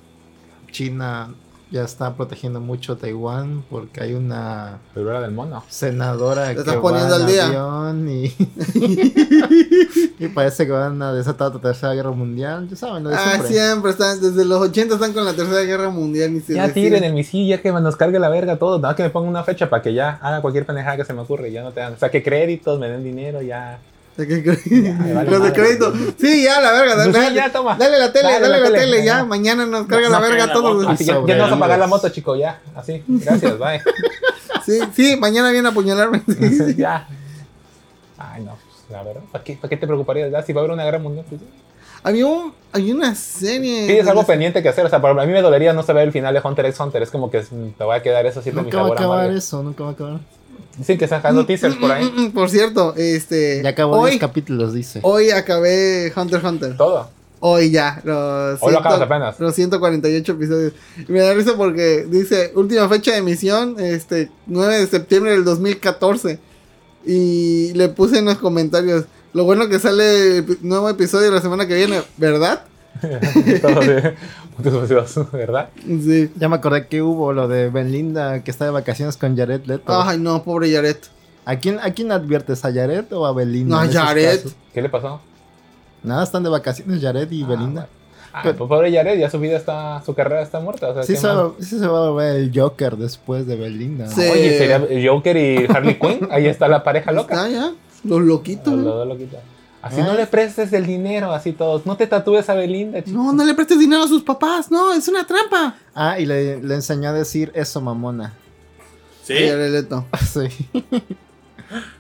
China 0.72 1.32
ya 1.70 1.84
está 1.84 2.14
protegiendo 2.16 2.60
mucho 2.60 2.97
Taiwán 2.97 3.62
porque 3.70 4.02
hay 4.02 4.14
una 4.14 4.80
del 4.94 5.30
mono. 5.30 5.62
senadora 5.68 6.52
que 6.52 6.62
va 6.64 6.80
poniendo 6.82 7.14
en 7.14 7.22
al 7.22 7.26
día. 7.28 7.47
avión 7.47 8.09
y, 8.09 8.24
y 10.18 10.28
parece 10.28 10.66
que 10.66 10.72
van 10.72 11.01
a 11.01 11.12
desatar 11.12 11.55
la 11.55 11.60
tercera 11.60 11.94
guerra 11.94 12.10
mundial. 12.10 12.68
Ya 12.68 12.74
saben, 12.76 13.05
lo 13.05 13.10
de 13.10 13.16
Ah, 13.16 13.24
siempre. 13.34 13.48
siempre 13.52 13.90
están, 13.92 14.20
desde 14.20 14.44
los 14.44 14.60
80 14.60 14.94
están 14.94 15.12
con 15.12 15.24
la 15.24 15.32
tercera 15.34 15.60
guerra 15.62 15.90
mundial. 15.90 16.34
Ni 16.34 16.40
se 16.40 16.55
Ya 16.55 16.66
decide. 16.66 16.88
tiren 16.88 17.05
el 17.05 17.12
misil, 17.14 17.47
ya 17.48 17.62
que 17.62 17.70
nos 17.70 17.94
cargue 17.97 18.18
la 18.18 18.28
verga 18.30 18.56
todo. 18.59 18.80
Nada 18.80 18.97
que 18.97 19.05
me 19.05 19.10
ponga 19.10 19.28
una 19.28 19.44
fecha 19.44 19.70
para 19.70 19.80
que 19.82 19.94
ya 19.94 20.18
haga 20.22 20.40
cualquier 20.42 20.66
pendejada 20.66 20.97
que 20.97 21.05
se 21.05 21.12
me 21.14 21.20
ocurre. 21.20 21.51
y 21.51 21.52
Ya 21.52 21.62
no 21.62 21.70
te 21.72 21.80
dan. 21.80 21.97
Saque 21.98 22.20
créditos, 22.22 22.80
me 22.80 22.88
den 22.88 23.05
dinero, 23.05 23.42
ya. 23.42 23.78
¿De 24.20 24.26
qué 24.28 24.44
cre- 24.44 24.82
Ya, 24.84 25.22
Los 25.30 25.42
de 25.42 25.52
crédito. 25.52 25.92
Sí, 26.18 26.44
ya, 26.44 26.60
la 26.60 26.72
verga. 26.72 26.94
Pues 26.94 27.12
Dale, 27.12 27.28
sí, 27.28 27.34
ya, 27.34 27.51
toma. 27.52 27.76
dale 27.76 27.98
la 27.98 28.12
tele, 28.12 28.24
Dale 28.28 28.40
dale, 28.40 28.48
la 28.55 28.59
la 28.59 28.64
tele. 28.66 28.78
tele, 28.92 29.05
ya. 29.05 29.24
Mañana 29.24 29.66
nos 29.66 29.86
carga 29.86 30.09
No, 30.09 30.12
la 30.12 30.20
verga 30.20 30.47
la 30.47 30.52
todo. 30.52 30.62
moto. 30.74 30.76
güey. 30.76 30.88
Así 30.94 31.05
que 31.06 31.12
ya 31.26 31.36
no 31.36 31.42
vas 31.44 31.52
a 31.52 31.59
pagar 31.59 31.78
la 31.78 31.86
moto, 31.86 32.09
chico, 32.10 32.36
ya. 32.36 32.60
Así. 32.76 33.02
Gracias, 33.09 33.59
bye. 33.59 33.80
Sí, 34.66 34.78
sí, 34.94 35.16
mañana 35.16 35.51
viene 35.51 35.68
a 35.68 35.70
apuñalarme. 35.70 36.22
ya. 36.76 37.09
Ay, 38.18 38.42
no. 38.44 38.56
pues, 38.56 38.84
La 38.90 39.02
verdad. 39.02 39.22
¿Para 39.32 39.42
qué, 39.42 39.55
¿Para 39.55 39.68
qué 39.70 39.76
te 39.78 39.86
preocuparías? 39.86 40.30
Ya, 40.30 40.42
si 40.42 40.52
va 40.52 40.60
a 40.60 40.64
haber 40.64 40.74
una 40.74 40.84
guerra 40.84 40.98
mundial, 40.98 41.24
pues, 41.28 41.40
ya. 41.40 41.47
Había 42.02 42.26
un, 42.26 42.55
hay 42.72 42.92
una 42.92 43.14
serie. 43.14 43.86
Tienes 43.86 44.06
algo 44.06 44.20
las- 44.20 44.26
pendiente 44.26 44.62
que 44.62 44.68
hacer. 44.68 44.84
O 44.86 44.88
sea, 44.90 45.01
para- 45.01 45.20
a 45.22 45.26
mí 45.26 45.32
me 45.32 45.42
dolería 45.42 45.72
no 45.72 45.82
saber 45.82 46.05
el 46.05 46.12
final 46.12 46.34
de 46.34 46.40
Hunter 46.44 46.66
x 46.66 46.78
Hunter. 46.80 47.02
Es 47.02 47.10
como 47.10 47.30
que 47.30 47.40
mm, 47.40 47.70
te 47.78 47.84
va 47.84 47.97
a 47.97 48.02
quedar 48.02 48.24
eso 48.26 48.40
así 48.40 48.52
Nunca 48.52 48.82
va 48.82 48.88
a 48.88 48.92
acabar 48.92 49.30
eso, 49.30 49.62
nunca 49.62 49.84
va 49.84 49.90
a 49.90 49.92
acabar. 49.92 50.20
Dicen 50.81 50.98
que 50.98 51.05
están 51.05 51.19
sacando 51.20 51.44
teasers 51.47 51.77
por 51.77 51.93
ahí. 51.93 52.05
Mm, 52.05 52.20
mm, 52.20 52.24
mm, 52.27 52.32
Por 52.32 52.48
cierto, 52.51 52.94
este. 52.97 53.61
Ya 53.62 53.70
acabó 53.70 53.98
hoy, 53.98 54.11
10 54.12 54.20
capítulos, 54.20 54.73
dice. 54.74 55.01
hoy 55.02 55.31
acabé 55.31 56.12
Hunter 56.16 56.39
x 56.40 56.48
Hunter. 56.51 56.77
Todo. 56.77 57.09
Hoy 57.40 57.70
ya. 57.70 58.01
Los, 58.05 58.62
Hoy 58.62 58.73
lo 58.73 58.78
acabas 58.81 59.01
apenas. 59.01 59.39
los 59.40 59.55
148 59.55 60.32
episodios. 60.32 60.73
Y 61.07 61.12
me 61.12 61.20
da 61.20 61.32
risa 61.35 61.55
porque 61.57 62.07
dice 62.09 62.52
última 62.55 62.89
fecha 62.89 63.12
de 63.12 63.19
emisión, 63.19 63.77
este 63.78 64.31
9 64.47 64.78
de 64.81 64.86
septiembre 64.86 65.32
del 65.32 65.44
2014. 65.44 66.39
Y 67.07 67.73
le 67.74 67.89
puse 67.90 68.19
en 68.19 68.27
los 68.27 68.39
comentarios. 68.39 69.05
Lo 69.32 69.44
bueno 69.44 69.69
que 69.69 69.78
sale 69.78 70.39
el 70.39 70.59
nuevo 70.62 70.89
episodio 70.89 71.31
la 71.31 71.40
semana 71.40 71.66
que 71.66 71.77
viene, 71.77 72.02
¿verdad? 72.16 72.65
Todo 73.62 73.81
de 73.81 74.15
muchos 74.59 74.91
episodios, 74.91 75.33
¿verdad? 75.33 75.71
Sí. 75.85 76.31
Ya 76.37 76.49
me 76.49 76.57
acordé 76.57 76.87
que 76.87 77.03
hubo 77.03 77.33
lo 77.33 77.49
de 77.49 77.71
Belinda 77.71 78.43
que 78.45 78.51
está 78.51 78.65
de 78.67 78.71
vacaciones 78.73 79.17
con 79.17 79.37
Jared 79.37 79.65
Leto. 79.67 80.01
Ay, 80.03 80.19
no, 80.19 80.43
pobre 80.43 80.71
Yaret. 80.71 81.09
¿A 81.47 81.57
quién, 81.57 81.79
¿A 81.81 81.93
quién 81.93 82.12
adviertes? 82.12 82.65
¿A 82.65 82.73
Jared 82.73 83.11
o 83.12 83.25
a 83.27 83.33
Belinda? 83.33 83.77
No, 83.77 83.83
esos 83.83 83.95
Jared. 83.97 84.41
¿Qué 84.75 84.83
le 84.83 84.89
pasó? 84.89 85.21
Nada, 86.03 86.23
están 86.25 86.43
de 86.43 86.51
vacaciones 86.51 87.01
Jared 87.03 87.31
y 87.31 87.43
Ah, 87.43 87.47
Belinda. 87.49 87.89
Ah, 88.33 88.41
Pero- 88.45 88.57
pues 88.59 88.69
pobre 88.69 88.93
Jared, 88.93 89.19
ya 89.19 89.29
su 89.31 89.41
vida 89.41 89.57
está, 89.57 90.03
su 90.05 90.15
carrera 90.15 90.43
está 90.43 90.61
muerta. 90.61 90.89
O 90.91 90.95
sea, 90.95 91.03
Sí 91.03 91.15
¿qué 91.15 91.19
se, 91.19 91.27
va, 91.27 91.53
sí 91.59 91.79
se 91.79 91.87
va 91.87 92.07
a 92.09 92.12
ver 92.12 92.37
el 92.37 92.53
Joker 92.55 92.97
después 92.97 93.47
de 93.47 93.57
Belinda. 93.57 94.07
Sí. 94.09 94.21
Oye, 94.21 94.59
sería 94.59 95.11
Joker 95.11 95.37
y 95.37 95.67
Harley 95.69 95.99
Quinn. 95.99 96.29
Ahí 96.31 96.47
está 96.47 96.69
la 96.69 96.85
pareja 96.85 97.10
loca. 97.12 97.35
Está 97.35 97.49
ya. 97.49 97.73
Los 98.05 98.20
loquitos. 98.23 98.75
Los 98.75 98.85
dos 98.85 99.09
loquitos. 99.09 99.41
Así 99.83 100.02
no 100.02 100.12
le 100.15 100.26
prestes 100.26 100.73
el 100.75 100.84
dinero, 100.86 101.33
así 101.33 101.52
todos. 101.52 101.86
No 101.86 101.97
te 101.97 102.07
tatúes 102.07 102.49
a 102.50 102.55
Belinda, 102.55 103.02
chico. 103.02 103.17
No, 103.17 103.33
no 103.33 103.44
le 103.44 103.55
prestes 103.55 103.78
dinero 103.78 104.02
a 104.02 104.09
sus 104.09 104.23
papás. 104.23 104.70
No, 104.70 104.92
es 104.92 105.09
una 105.09 105.26
trampa. 105.26 105.75
Ah, 105.94 106.18
y 106.18 106.26
le, 106.26 106.62
le 106.62 106.75
enseñó 106.75 107.09
a 107.09 107.12
decir 107.15 107.50
eso, 107.55 107.81
mamona. 107.81 108.34
¿Sí? 109.23 109.34
Jared 109.34 109.73
Leto. 109.73 110.07
Sí. 110.31 110.68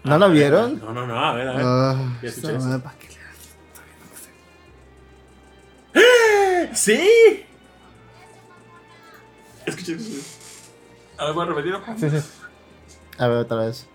¿No 0.04 0.18
lo 0.18 0.28
vieron? 0.30 0.78
No, 0.80 0.92
no, 0.92 1.06
no, 1.06 1.18
a 1.24 1.32
ver, 1.34 1.48
a 1.48 1.52
ver. 1.52 1.62
Ah, 1.64 2.18
Ya 2.22 2.28
escuché 2.28 2.48
esa 2.48 2.56
eso. 2.58 2.66
madre, 2.66 2.82
¿pa' 2.82 2.94
qué 2.98 3.08
le- 5.94 6.74
¡Sí! 6.74 7.44
Escuché 9.66 9.94
eso. 9.94 10.26
A 11.18 11.24
ver, 11.26 11.34
¿puedo 11.34 11.48
repetirlo? 11.54 11.80
Sí, 11.98 12.10
sí. 12.10 12.16
A 13.18 13.28
ver, 13.28 13.38
otra 13.38 13.56
vez. 13.58 13.86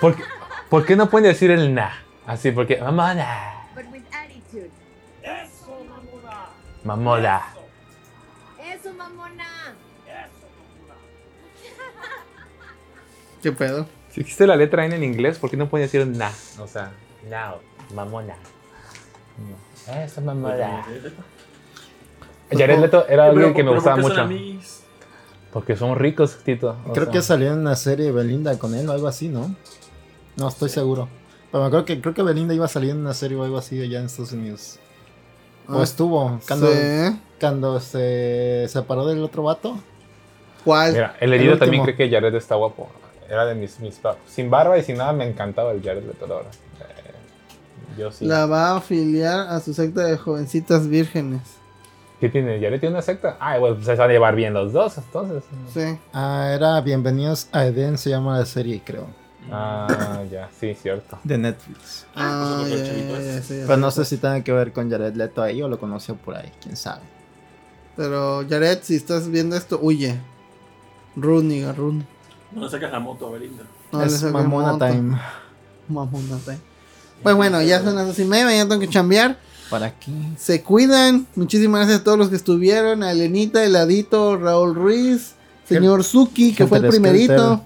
¿Por 0.00 0.16
qué, 0.16 0.22
por 0.68 0.86
qué 0.86 0.96
no 0.96 1.10
pueden 1.10 1.28
decir 1.30 1.50
el 1.50 1.74
na? 1.74 1.92
Así, 2.26 2.50
porque 2.52 2.76
mamona, 2.78 3.66
but 3.74 3.84
with 3.92 4.02
attitude. 4.12 4.70
mamona. 6.84 7.42
Eso, 8.58 8.92
mamona. 8.94 9.46
¿Qué 13.42 13.52
pedo? 13.52 13.86
Si 14.10 14.20
existe 14.20 14.46
la 14.46 14.56
letra 14.56 14.84
N 14.86 14.94
en 14.96 15.04
inglés, 15.04 15.38
¿por 15.38 15.50
qué 15.50 15.56
no 15.56 15.68
pueden 15.68 15.86
decir 15.86 16.06
na? 16.06 16.30
O 16.58 16.66
sea, 16.66 16.92
now, 17.28 17.56
mamona. 17.94 18.34
No. 19.86 19.94
Eso, 19.94 20.20
mamona. 20.20 20.84
Jared 22.50 22.78
Leto 22.80 23.06
era 23.08 23.08
Pero- 23.08 23.22
alguien 23.24 23.54
que 23.54 23.62
me 23.64 23.70
gustaba 23.74 23.96
¿por 24.02 24.10
qué 24.10 24.16
son 24.16 24.28
mucho. 24.28 24.68
Porque 25.52 25.76
son 25.76 25.96
ricos, 25.96 26.38
Tito. 26.44 26.76
o 26.86 26.92
Creo 26.92 27.06
sea. 27.06 27.12
que 27.12 27.22
salió 27.22 27.52
en 27.52 27.58
una 27.60 27.76
serie 27.76 28.12
Belinda 28.12 28.56
con 28.58 28.74
él 28.74 28.88
o 28.88 28.92
algo 28.92 29.08
así, 29.08 29.28
¿no? 29.28 29.54
No 30.36 30.48
estoy 30.48 30.68
seguro. 30.68 31.08
Pero 31.50 31.62
me 31.62 31.66
acuerdo 31.68 31.84
que 31.84 32.00
creo 32.00 32.14
que 32.14 32.22
Belinda 32.22 32.54
iba 32.54 32.64
a 32.64 32.68
salir 32.68 32.90
en 32.90 32.98
una 32.98 33.14
serie 33.14 33.36
o 33.36 33.42
algo 33.44 33.58
así 33.58 33.80
allá 33.80 33.98
en 34.00 34.06
Estados 34.06 34.32
Unidos. 34.32 34.78
O 35.68 35.80
Ah, 35.80 35.82
estuvo 35.82 36.40
cuando, 36.46 36.72
sí. 36.72 37.20
cuando 37.40 37.80
se 37.80 38.66
separó 38.68 39.06
del 39.06 39.22
otro 39.22 39.42
vato. 39.42 39.76
¿Cuál? 40.64 40.92
Mira, 40.92 41.16
el 41.20 41.32
herido 41.32 41.54
El 41.54 41.58
también 41.58 41.82
cree 41.82 41.96
que 41.96 42.10
Jared 42.10 42.34
está 42.34 42.54
guapo. 42.54 42.88
Era 43.28 43.46
de 43.46 43.54
mis, 43.54 43.78
mis 43.80 44.00
Sin 44.26 44.50
barba 44.50 44.76
y 44.78 44.82
sin 44.82 44.96
nada 44.98 45.12
me 45.12 45.26
encantaba 45.28 45.72
el 45.72 45.82
Jared 45.82 46.04
Leto 46.04 46.24
ahora. 46.24 46.48
Eh, 46.80 47.98
yo 47.98 48.10
sí. 48.10 48.24
La 48.26 48.46
va 48.46 48.70
a 48.70 48.76
afiliar 48.76 49.48
a 49.48 49.60
su 49.60 49.72
secta 49.72 50.04
de 50.04 50.16
jovencitas 50.16 50.88
vírgenes. 50.88 51.42
¿Qué 52.20 52.28
tiene? 52.28 52.60
¿Jared 52.60 52.80
tiene 52.80 52.94
una 52.96 53.02
secta? 53.02 53.36
Ah, 53.40 53.56
bueno, 53.58 53.76
pues 53.76 53.86
se 53.86 53.94
van 53.94 54.10
a 54.10 54.12
llevar 54.12 54.34
bien 54.34 54.52
los 54.52 54.72
dos, 54.72 54.98
entonces. 54.98 55.42
Sí. 55.72 55.98
Ah, 56.12 56.50
era 56.54 56.80
Bienvenidos 56.80 57.48
a 57.52 57.64
Eden, 57.66 57.96
se 57.96 58.10
llama 58.10 58.38
la 58.38 58.44
serie, 58.46 58.82
creo. 58.84 59.06
Ah, 59.52 60.22
ya, 60.30 60.48
sí, 60.58 60.74
cierto. 60.74 61.18
De 61.24 61.38
Netflix. 61.38 62.06
Ah, 62.14 62.58
pues, 62.60 62.78
ya, 62.78 62.86
chavito 62.86 63.16
ya, 63.16 63.22
ya, 63.22 63.42
sí, 63.42 63.58
ya 63.58 63.66
Pero 63.66 63.76
no 63.76 63.90
sé 63.90 64.04
si 64.04 64.16
tiene 64.16 64.44
que 64.44 64.52
ver 64.52 64.72
con 64.72 64.90
Jared 64.90 65.14
Leto 65.14 65.42
ahí 65.42 65.60
o 65.62 65.68
lo 65.68 65.78
conoció 65.78 66.16
por 66.16 66.36
ahí, 66.36 66.50
quién 66.62 66.76
sabe. 66.76 67.02
Pero 67.96 68.44
Jared, 68.48 68.78
si 68.82 68.96
estás 68.96 69.28
viendo 69.28 69.56
esto, 69.56 69.78
huye. 69.82 70.18
Run, 71.16 71.48
niga, 71.48 71.72
run. 71.72 72.06
No 72.52 72.64
le 72.64 72.70
sacas 72.70 72.90
la 72.92 73.00
moto 73.00 73.26
a 73.26 73.30
Belinda. 73.32 73.64
No 73.92 74.02
es 74.02 74.22
Mamona 74.22 74.72
moto. 74.72 74.86
Time. 74.86 75.18
Mamona 75.88 76.38
time. 76.44 76.58
Pues 77.22 77.34
bueno, 77.34 77.60
ya 77.62 77.82
son 77.82 77.94
las 77.96 78.06
dos 78.06 78.18
y 78.18 78.24
media, 78.24 78.44
mañana 78.44 78.68
tengo 78.68 78.80
que 78.80 78.88
chambear. 78.88 79.38
Para 79.68 79.86
aquí. 79.86 80.12
Se 80.36 80.62
cuidan. 80.62 81.26
Muchísimas 81.36 81.80
gracias 81.80 82.00
a 82.00 82.04
todos 82.04 82.18
los 82.18 82.28
que 82.28 82.36
estuvieron. 82.36 83.02
A 83.02 83.12
Elenita, 83.12 83.64
Heladito, 83.64 84.36
Raúl 84.36 84.74
Ruiz, 84.74 85.34
señor 85.64 86.02
Suki, 86.02 86.54
que 86.54 86.66
fue 86.66 86.78
el 86.78 86.88
primerito. 86.88 87.64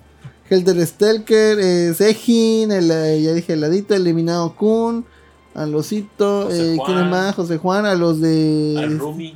Helter 0.50 0.86
Stelker, 0.86 1.58
eh, 1.60 1.94
Sejin, 1.94 2.70
el, 2.72 2.90
eh, 2.90 3.22
ya 3.22 3.32
dije 3.32 3.54
Heladito, 3.54 3.94
Eliminado 3.94 4.54
Kun, 4.54 5.04
a 5.54 5.66
Losito, 5.66 6.44
José 6.46 6.74
eh, 6.74 6.78
¿quién 6.84 6.98
es 6.98 7.06
más? 7.06 7.34
José 7.34 7.56
Juan, 7.58 7.86
a 7.86 7.94
los 7.94 8.20
de. 8.20 8.76
Al 8.78 8.98
Rumi. 8.98 9.34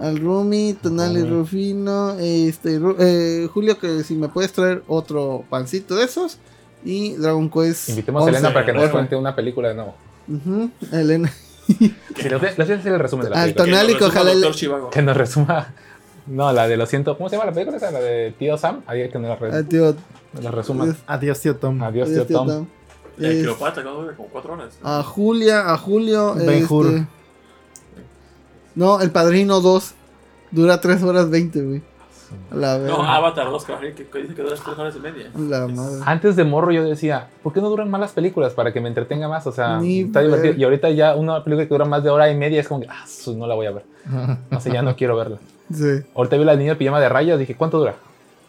Al 0.00 0.18
Rumi, 0.18 0.76
Tonali 0.82 1.20
Rumi. 1.22 1.30
Rufino, 1.36 2.12
este, 2.18 2.80
Ru- 2.80 2.96
eh, 2.98 3.48
Julio, 3.52 3.78
que 3.78 4.02
si 4.04 4.14
me 4.14 4.28
puedes 4.28 4.52
traer 4.52 4.82
otro 4.88 5.44
pancito 5.48 5.94
de 5.96 6.04
esos. 6.04 6.38
Y 6.84 7.12
Dragon 7.14 7.48
Quest. 7.48 7.90
Invitemos 7.90 8.22
a 8.22 8.24
11. 8.26 8.38
Elena 8.38 8.52
para 8.52 8.66
que 8.66 8.72
nos 8.72 8.90
cuente 8.90 9.14
una 9.14 9.36
película 9.36 9.68
de 9.68 9.74
nuevo. 9.74 9.94
Ujú, 10.28 10.70
Elena. 10.92 11.32
Sí, 11.68 12.28
les 12.28 12.40
voy 12.40 12.48
a 12.48 12.50
hacer 12.78 12.92
el 12.92 12.98
resumen 12.98 13.24
de 13.24 13.30
la 13.30 13.42
Al 13.42 13.54
película. 13.54 13.64
Tonali, 13.82 13.94
Que 13.96 14.04
ojalá. 14.04 14.32
Que 14.90 15.00
nos 15.02 15.16
resuma. 15.16 15.72
No, 16.26 16.52
la 16.52 16.66
de 16.68 16.76
lo 16.76 16.86
siento. 16.86 17.16
¿Cómo 17.16 17.28
se 17.28 17.36
llama 17.36 17.46
la 17.46 17.52
película 17.54 17.76
esa? 17.76 17.90
La 17.92 18.00
de 18.00 18.34
Tío 18.38 18.58
Sam. 18.58 18.82
Ahí 18.86 19.08
que 19.08 19.18
nos 19.20 19.28
la, 19.28 19.36
re- 19.36 19.56
Ah, 19.56 19.62
tío, 19.62 19.94
la 20.40 20.50
resuma. 20.50 20.86
es- 20.86 20.96
Adiós, 21.06 21.40
tío 21.40 21.56
Tom. 21.56 21.82
Adiós, 21.82 22.08
tío 22.08 22.26
tío 22.26 22.36
Tom. 22.38 22.48
Tom. 22.48 22.66
El 23.18 23.24
Es- 23.26 23.42
Cleopatra, 23.42 23.82
que 23.82 23.88
dura 23.88 24.16
como 24.16 24.28
cuatro 24.30 24.54
horas. 24.54 24.78
a 24.82 25.02
Julia, 25.02 25.72
a 25.72 25.76
Julio. 25.78 26.34
Ben 26.34 26.66
Hur. 26.68 26.86
este, 26.86 27.06
No, 28.74 29.00
El 29.00 29.10
Padrino 29.10 29.60
2. 29.60 29.94
Dura 30.50 30.80
3 30.80 31.02
horas 31.02 31.30
20, 31.30 31.62
güey. 31.62 31.82
La 32.50 32.78
No. 32.78 33.02
Avatar 33.02 33.50
2, 33.50 33.64
que, 33.64 33.74
que, 33.94 34.06
que 34.06 34.18
dice 34.22 34.34
que 34.34 34.42
dura 34.42 34.54
tres 34.56 34.78
horas 34.78 34.94
y 34.96 35.00
media. 35.00 35.30
La 35.36 35.66
madre. 35.68 36.00
Antes 36.06 36.34
de 36.36 36.44
morro 36.44 36.72
yo 36.72 36.82
decía, 36.82 37.28
¿por 37.42 37.52
qué 37.52 37.60
no 37.60 37.68
duran 37.68 37.90
más 37.90 38.00
las 38.00 38.12
películas 38.12 38.54
para 38.54 38.72
que 38.72 38.80
me 38.80 38.88
entretenga 38.88 39.28
más? 39.28 39.46
O 39.46 39.52
sea, 39.52 39.78
Ni 39.78 40.00
está 40.00 40.20
ver. 40.20 40.28
divertido. 40.30 40.54
Y 40.56 40.64
ahorita 40.64 40.90
ya 40.90 41.14
una 41.14 41.44
película 41.44 41.66
que 41.66 41.74
dura 41.74 41.84
más 41.84 42.02
de 42.02 42.08
hora 42.08 42.30
y 42.30 42.36
media 42.36 42.60
es 42.60 42.68
como 42.68 42.80
que, 42.80 42.88
ah, 42.88 43.04
no 43.36 43.46
la 43.46 43.54
voy 43.54 43.66
a 43.66 43.72
ver. 43.72 43.84
No 44.50 44.60
sé, 44.60 44.72
ya 44.72 44.80
no 44.80 44.96
quiero 44.96 45.14
verla. 45.16 45.36
Sí. 45.74 46.00
Ahorita 46.14 46.36
vi 46.38 46.44
la 46.44 46.56
niña 46.56 46.70
de 46.72 46.76
pijama 46.76 47.00
de 47.00 47.08
rayas, 47.10 47.38
dije, 47.38 47.54
¿cuánto 47.54 47.78
dura? 47.78 47.96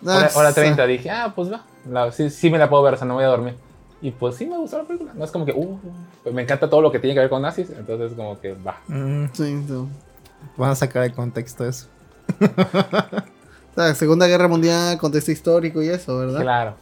Hora, 0.01 0.29
Ah, 0.33 0.37
hora 0.37 0.53
30. 0.53 0.85
Dije, 0.87 1.09
ah, 1.09 1.33
pues 1.35 1.51
va. 1.51 1.65
La- 1.89 2.11
sí, 2.11 2.29
sí 2.29 2.49
me 2.49 2.57
la 2.57 2.69
puedo 2.69 2.83
ver, 2.83 2.93
o 2.93 2.97
sea, 2.97 3.07
no 3.07 3.15
voy 3.15 3.23
a 3.23 3.27
dormir. 3.27 3.55
Y 4.01 4.11
pues 4.11 4.35
sí 4.35 4.45
me 4.45 4.57
gustó 4.57 4.77
la 4.79 4.83
película. 4.83 5.13
No 5.15 5.23
es 5.23 5.31
como 5.31 5.45
que, 5.45 5.53
uh, 5.53 5.79
pues 6.23 6.35
me 6.35 6.41
encanta 6.41 6.69
todo 6.69 6.81
lo 6.81 6.91
que 6.91 6.99
tiene 6.99 7.13
que 7.13 7.21
ver 7.21 7.29
con 7.29 7.41
nazis. 7.41 7.69
Entonces, 7.69 8.11
como 8.15 8.39
que 8.39 8.53
va. 8.53 8.81
Mm, 8.87 9.25
Sí, 9.33 9.63
sí. 9.67 9.87
van 10.57 10.71
a 10.71 10.75
sacar 10.75 11.03
de 11.03 11.13
contexto 11.13 11.65
eso. 11.67 11.87
O 13.75 13.81
sea, 13.81 13.95
Segunda 13.95 14.27
Guerra 14.27 14.47
Mundial, 14.47 14.99
contexto 14.99 15.31
histórico 15.31 15.81
y 15.81 15.87
eso, 15.89 16.15
¿verdad? 16.19 16.41
Claro. 16.41 16.75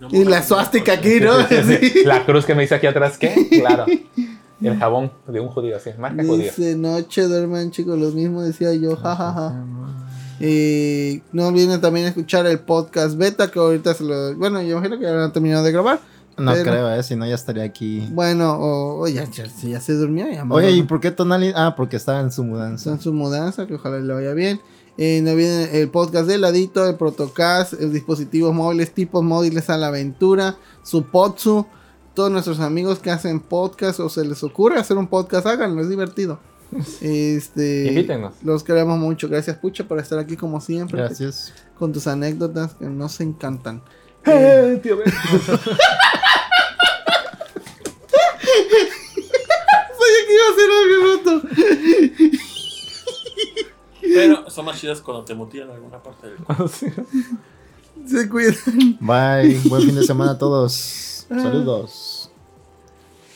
No 0.00 0.08
Y 0.10 0.24
la 0.24 0.42
suástica 0.42 0.94
aquí, 0.94 1.20
¿no? 1.20 1.32
Sí. 1.48 2.02
La 2.04 2.24
cruz 2.26 2.44
que 2.44 2.56
me 2.56 2.62
dice 2.62 2.74
aquí 2.74 2.88
atrás, 2.88 3.16
¿qué? 3.18 3.48
Claro. 3.60 3.86
El 4.60 4.76
jabón 4.78 5.12
de 5.28 5.38
un 5.40 5.48
judío, 5.48 5.78
sí. 5.78 5.90
Marca 5.98 6.24
judía. 6.24 6.46
Dice, 6.46 6.74
noche 6.74 7.22
duerman 7.24 7.70
chicos, 7.70 7.96
lo 7.98 8.10
mismo 8.10 8.42
decía 8.42 8.72
yo, 8.74 8.96
jajaja. 8.96 9.54
Y 10.40 11.22
no 11.32 11.48
olviden 11.48 11.80
también 11.80 12.06
escuchar 12.06 12.46
el 12.46 12.58
podcast 12.60 13.16
beta 13.16 13.50
que 13.50 13.58
ahorita 13.58 13.94
se 13.94 14.04
lo... 14.04 14.34
Bueno, 14.36 14.60
yo 14.62 14.72
imagino 14.78 14.98
que 14.98 15.04
ya 15.04 15.12
lo 15.12 15.22
han 15.24 15.32
terminado 15.32 15.64
de 15.64 15.72
grabar. 15.72 16.00
No 16.36 16.52
Pero- 16.52 16.64
creo, 16.72 16.94
eh, 16.94 17.02
si 17.04 17.14
no 17.14 17.26
ya 17.26 17.36
estaría 17.36 17.62
aquí. 17.62 18.08
Bueno, 18.10 18.54
o, 18.54 19.02
o 19.02 19.08
ya, 19.08 19.24
ya, 19.30 19.48
si 19.48 19.70
ya 19.70 19.80
se 19.80 19.92
durmió, 19.94 20.28
ya 20.28 20.44
Oye, 20.50 20.72
¿y 20.72 20.82
por 20.82 21.00
qué 21.00 21.12
Tonali? 21.12 21.52
Ah, 21.54 21.74
porque 21.76 21.96
estaba 21.96 22.20
en 22.20 22.32
su 22.32 22.42
está 22.42 22.52
mudanza. 22.54 22.90
en 22.90 23.00
su 23.00 23.12
mudanza, 23.12 23.66
que 23.68 23.74
ojalá 23.74 24.00
le 24.00 24.12
vaya 24.12 24.32
bien. 24.34 24.60
Eh, 24.98 25.20
no 25.22 25.30
olviden 25.32 25.68
el 25.72 25.88
podcast 25.90 26.26
de 26.26 26.38
ladito, 26.38 26.88
el 26.88 26.96
protocast, 26.96 27.74
el 27.74 27.92
dispositivos 27.92 28.52
móviles, 28.52 28.92
tipos 28.92 29.22
móviles 29.22 29.70
a 29.70 29.76
la 29.78 29.88
aventura, 29.88 30.56
su 30.82 31.04
Potsu, 31.04 31.66
todos 32.14 32.30
nuestros 32.32 32.58
amigos 32.60 32.98
que 32.98 33.10
hacen 33.10 33.38
podcast 33.40 34.00
o 34.00 34.08
se 34.08 34.24
les 34.24 34.42
ocurre 34.42 34.78
hacer 34.78 34.96
un 34.96 35.06
podcast, 35.06 35.46
háganlo, 35.46 35.80
es 35.82 35.88
divertido. 35.88 36.40
Este, 37.00 37.86
Invítenos. 37.88 38.34
Los 38.42 38.62
queremos 38.64 38.98
mucho. 38.98 39.28
Gracias, 39.28 39.56
Pucha, 39.58 39.84
por 39.84 39.98
estar 39.98 40.18
aquí 40.18 40.36
como 40.36 40.60
siempre. 40.60 40.98
Gracias. 40.98 41.52
Con 41.78 41.92
tus 41.92 42.06
anécdotas 42.06 42.74
que 42.74 42.86
nos 42.86 43.20
encantan. 43.20 43.82
Eh, 44.26 44.80
tío, 44.82 44.96
ven. 44.96 45.04
Sabía 45.12 45.58
que 50.26 50.32
iba 50.32 50.46
a 50.46 50.50
hacer 50.50 50.70
algo 50.80 50.96
roto. 51.12 51.32
Pero 54.00 54.48
son 54.48 54.64
más 54.64 54.80
chidas 54.80 55.02
cuando 55.02 55.24
te 55.24 55.34
mutilan 55.34 55.68
en 55.68 55.74
alguna 55.74 56.02
parte 56.02 56.28
del 56.28 56.36
cuerpo. 56.36 56.68
Se 58.06 58.28
cuidan. 58.28 58.54
Bye. 59.00 59.60
Buen 59.68 59.82
fin 59.82 59.94
de 59.94 60.04
semana 60.04 60.32
a 60.32 60.38
todos. 60.38 61.26
Saludos. 61.28 62.30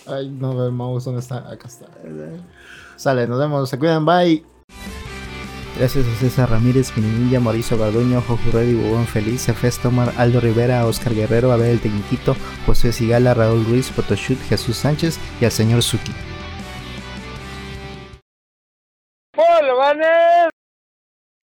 Ay, 0.06 0.28
no 0.30 0.56
veo 0.56 0.66
el 0.66 0.72
mouse. 0.72 1.04
¿Dónde 1.04 1.20
está? 1.20 1.50
Acá 1.50 1.68
está. 1.68 1.86
Sale, 2.98 3.26
nos 3.26 3.38
vemos. 3.38 3.70
Se 3.70 3.78
cuidan. 3.78 4.04
Bye. 4.04 4.44
Gracias 5.78 6.06
a 6.08 6.14
César 6.18 6.50
Ramírez, 6.50 6.90
Pinilla, 6.90 7.38
Mauricio 7.38 7.78
Garduño, 7.78 8.20
Jojo 8.20 8.50
Reddy, 8.52 8.74
Bubón 8.74 9.06
Feliz, 9.06 9.48
Efes 9.48 9.78
Tomar, 9.78 10.12
Aldo 10.16 10.40
Rivera, 10.40 10.84
Oscar 10.84 11.14
Guerrero, 11.14 11.52
Abel 11.52 11.80
El 11.84 12.36
José 12.66 12.92
Sigala, 12.92 13.32
Raúl 13.32 13.64
Ruiz, 13.64 13.88
Photoshoot, 13.92 14.40
Jesús 14.48 14.76
Sánchez 14.76 15.20
y 15.40 15.44
al 15.44 15.52
señor 15.52 15.84
Suki. 15.84 16.12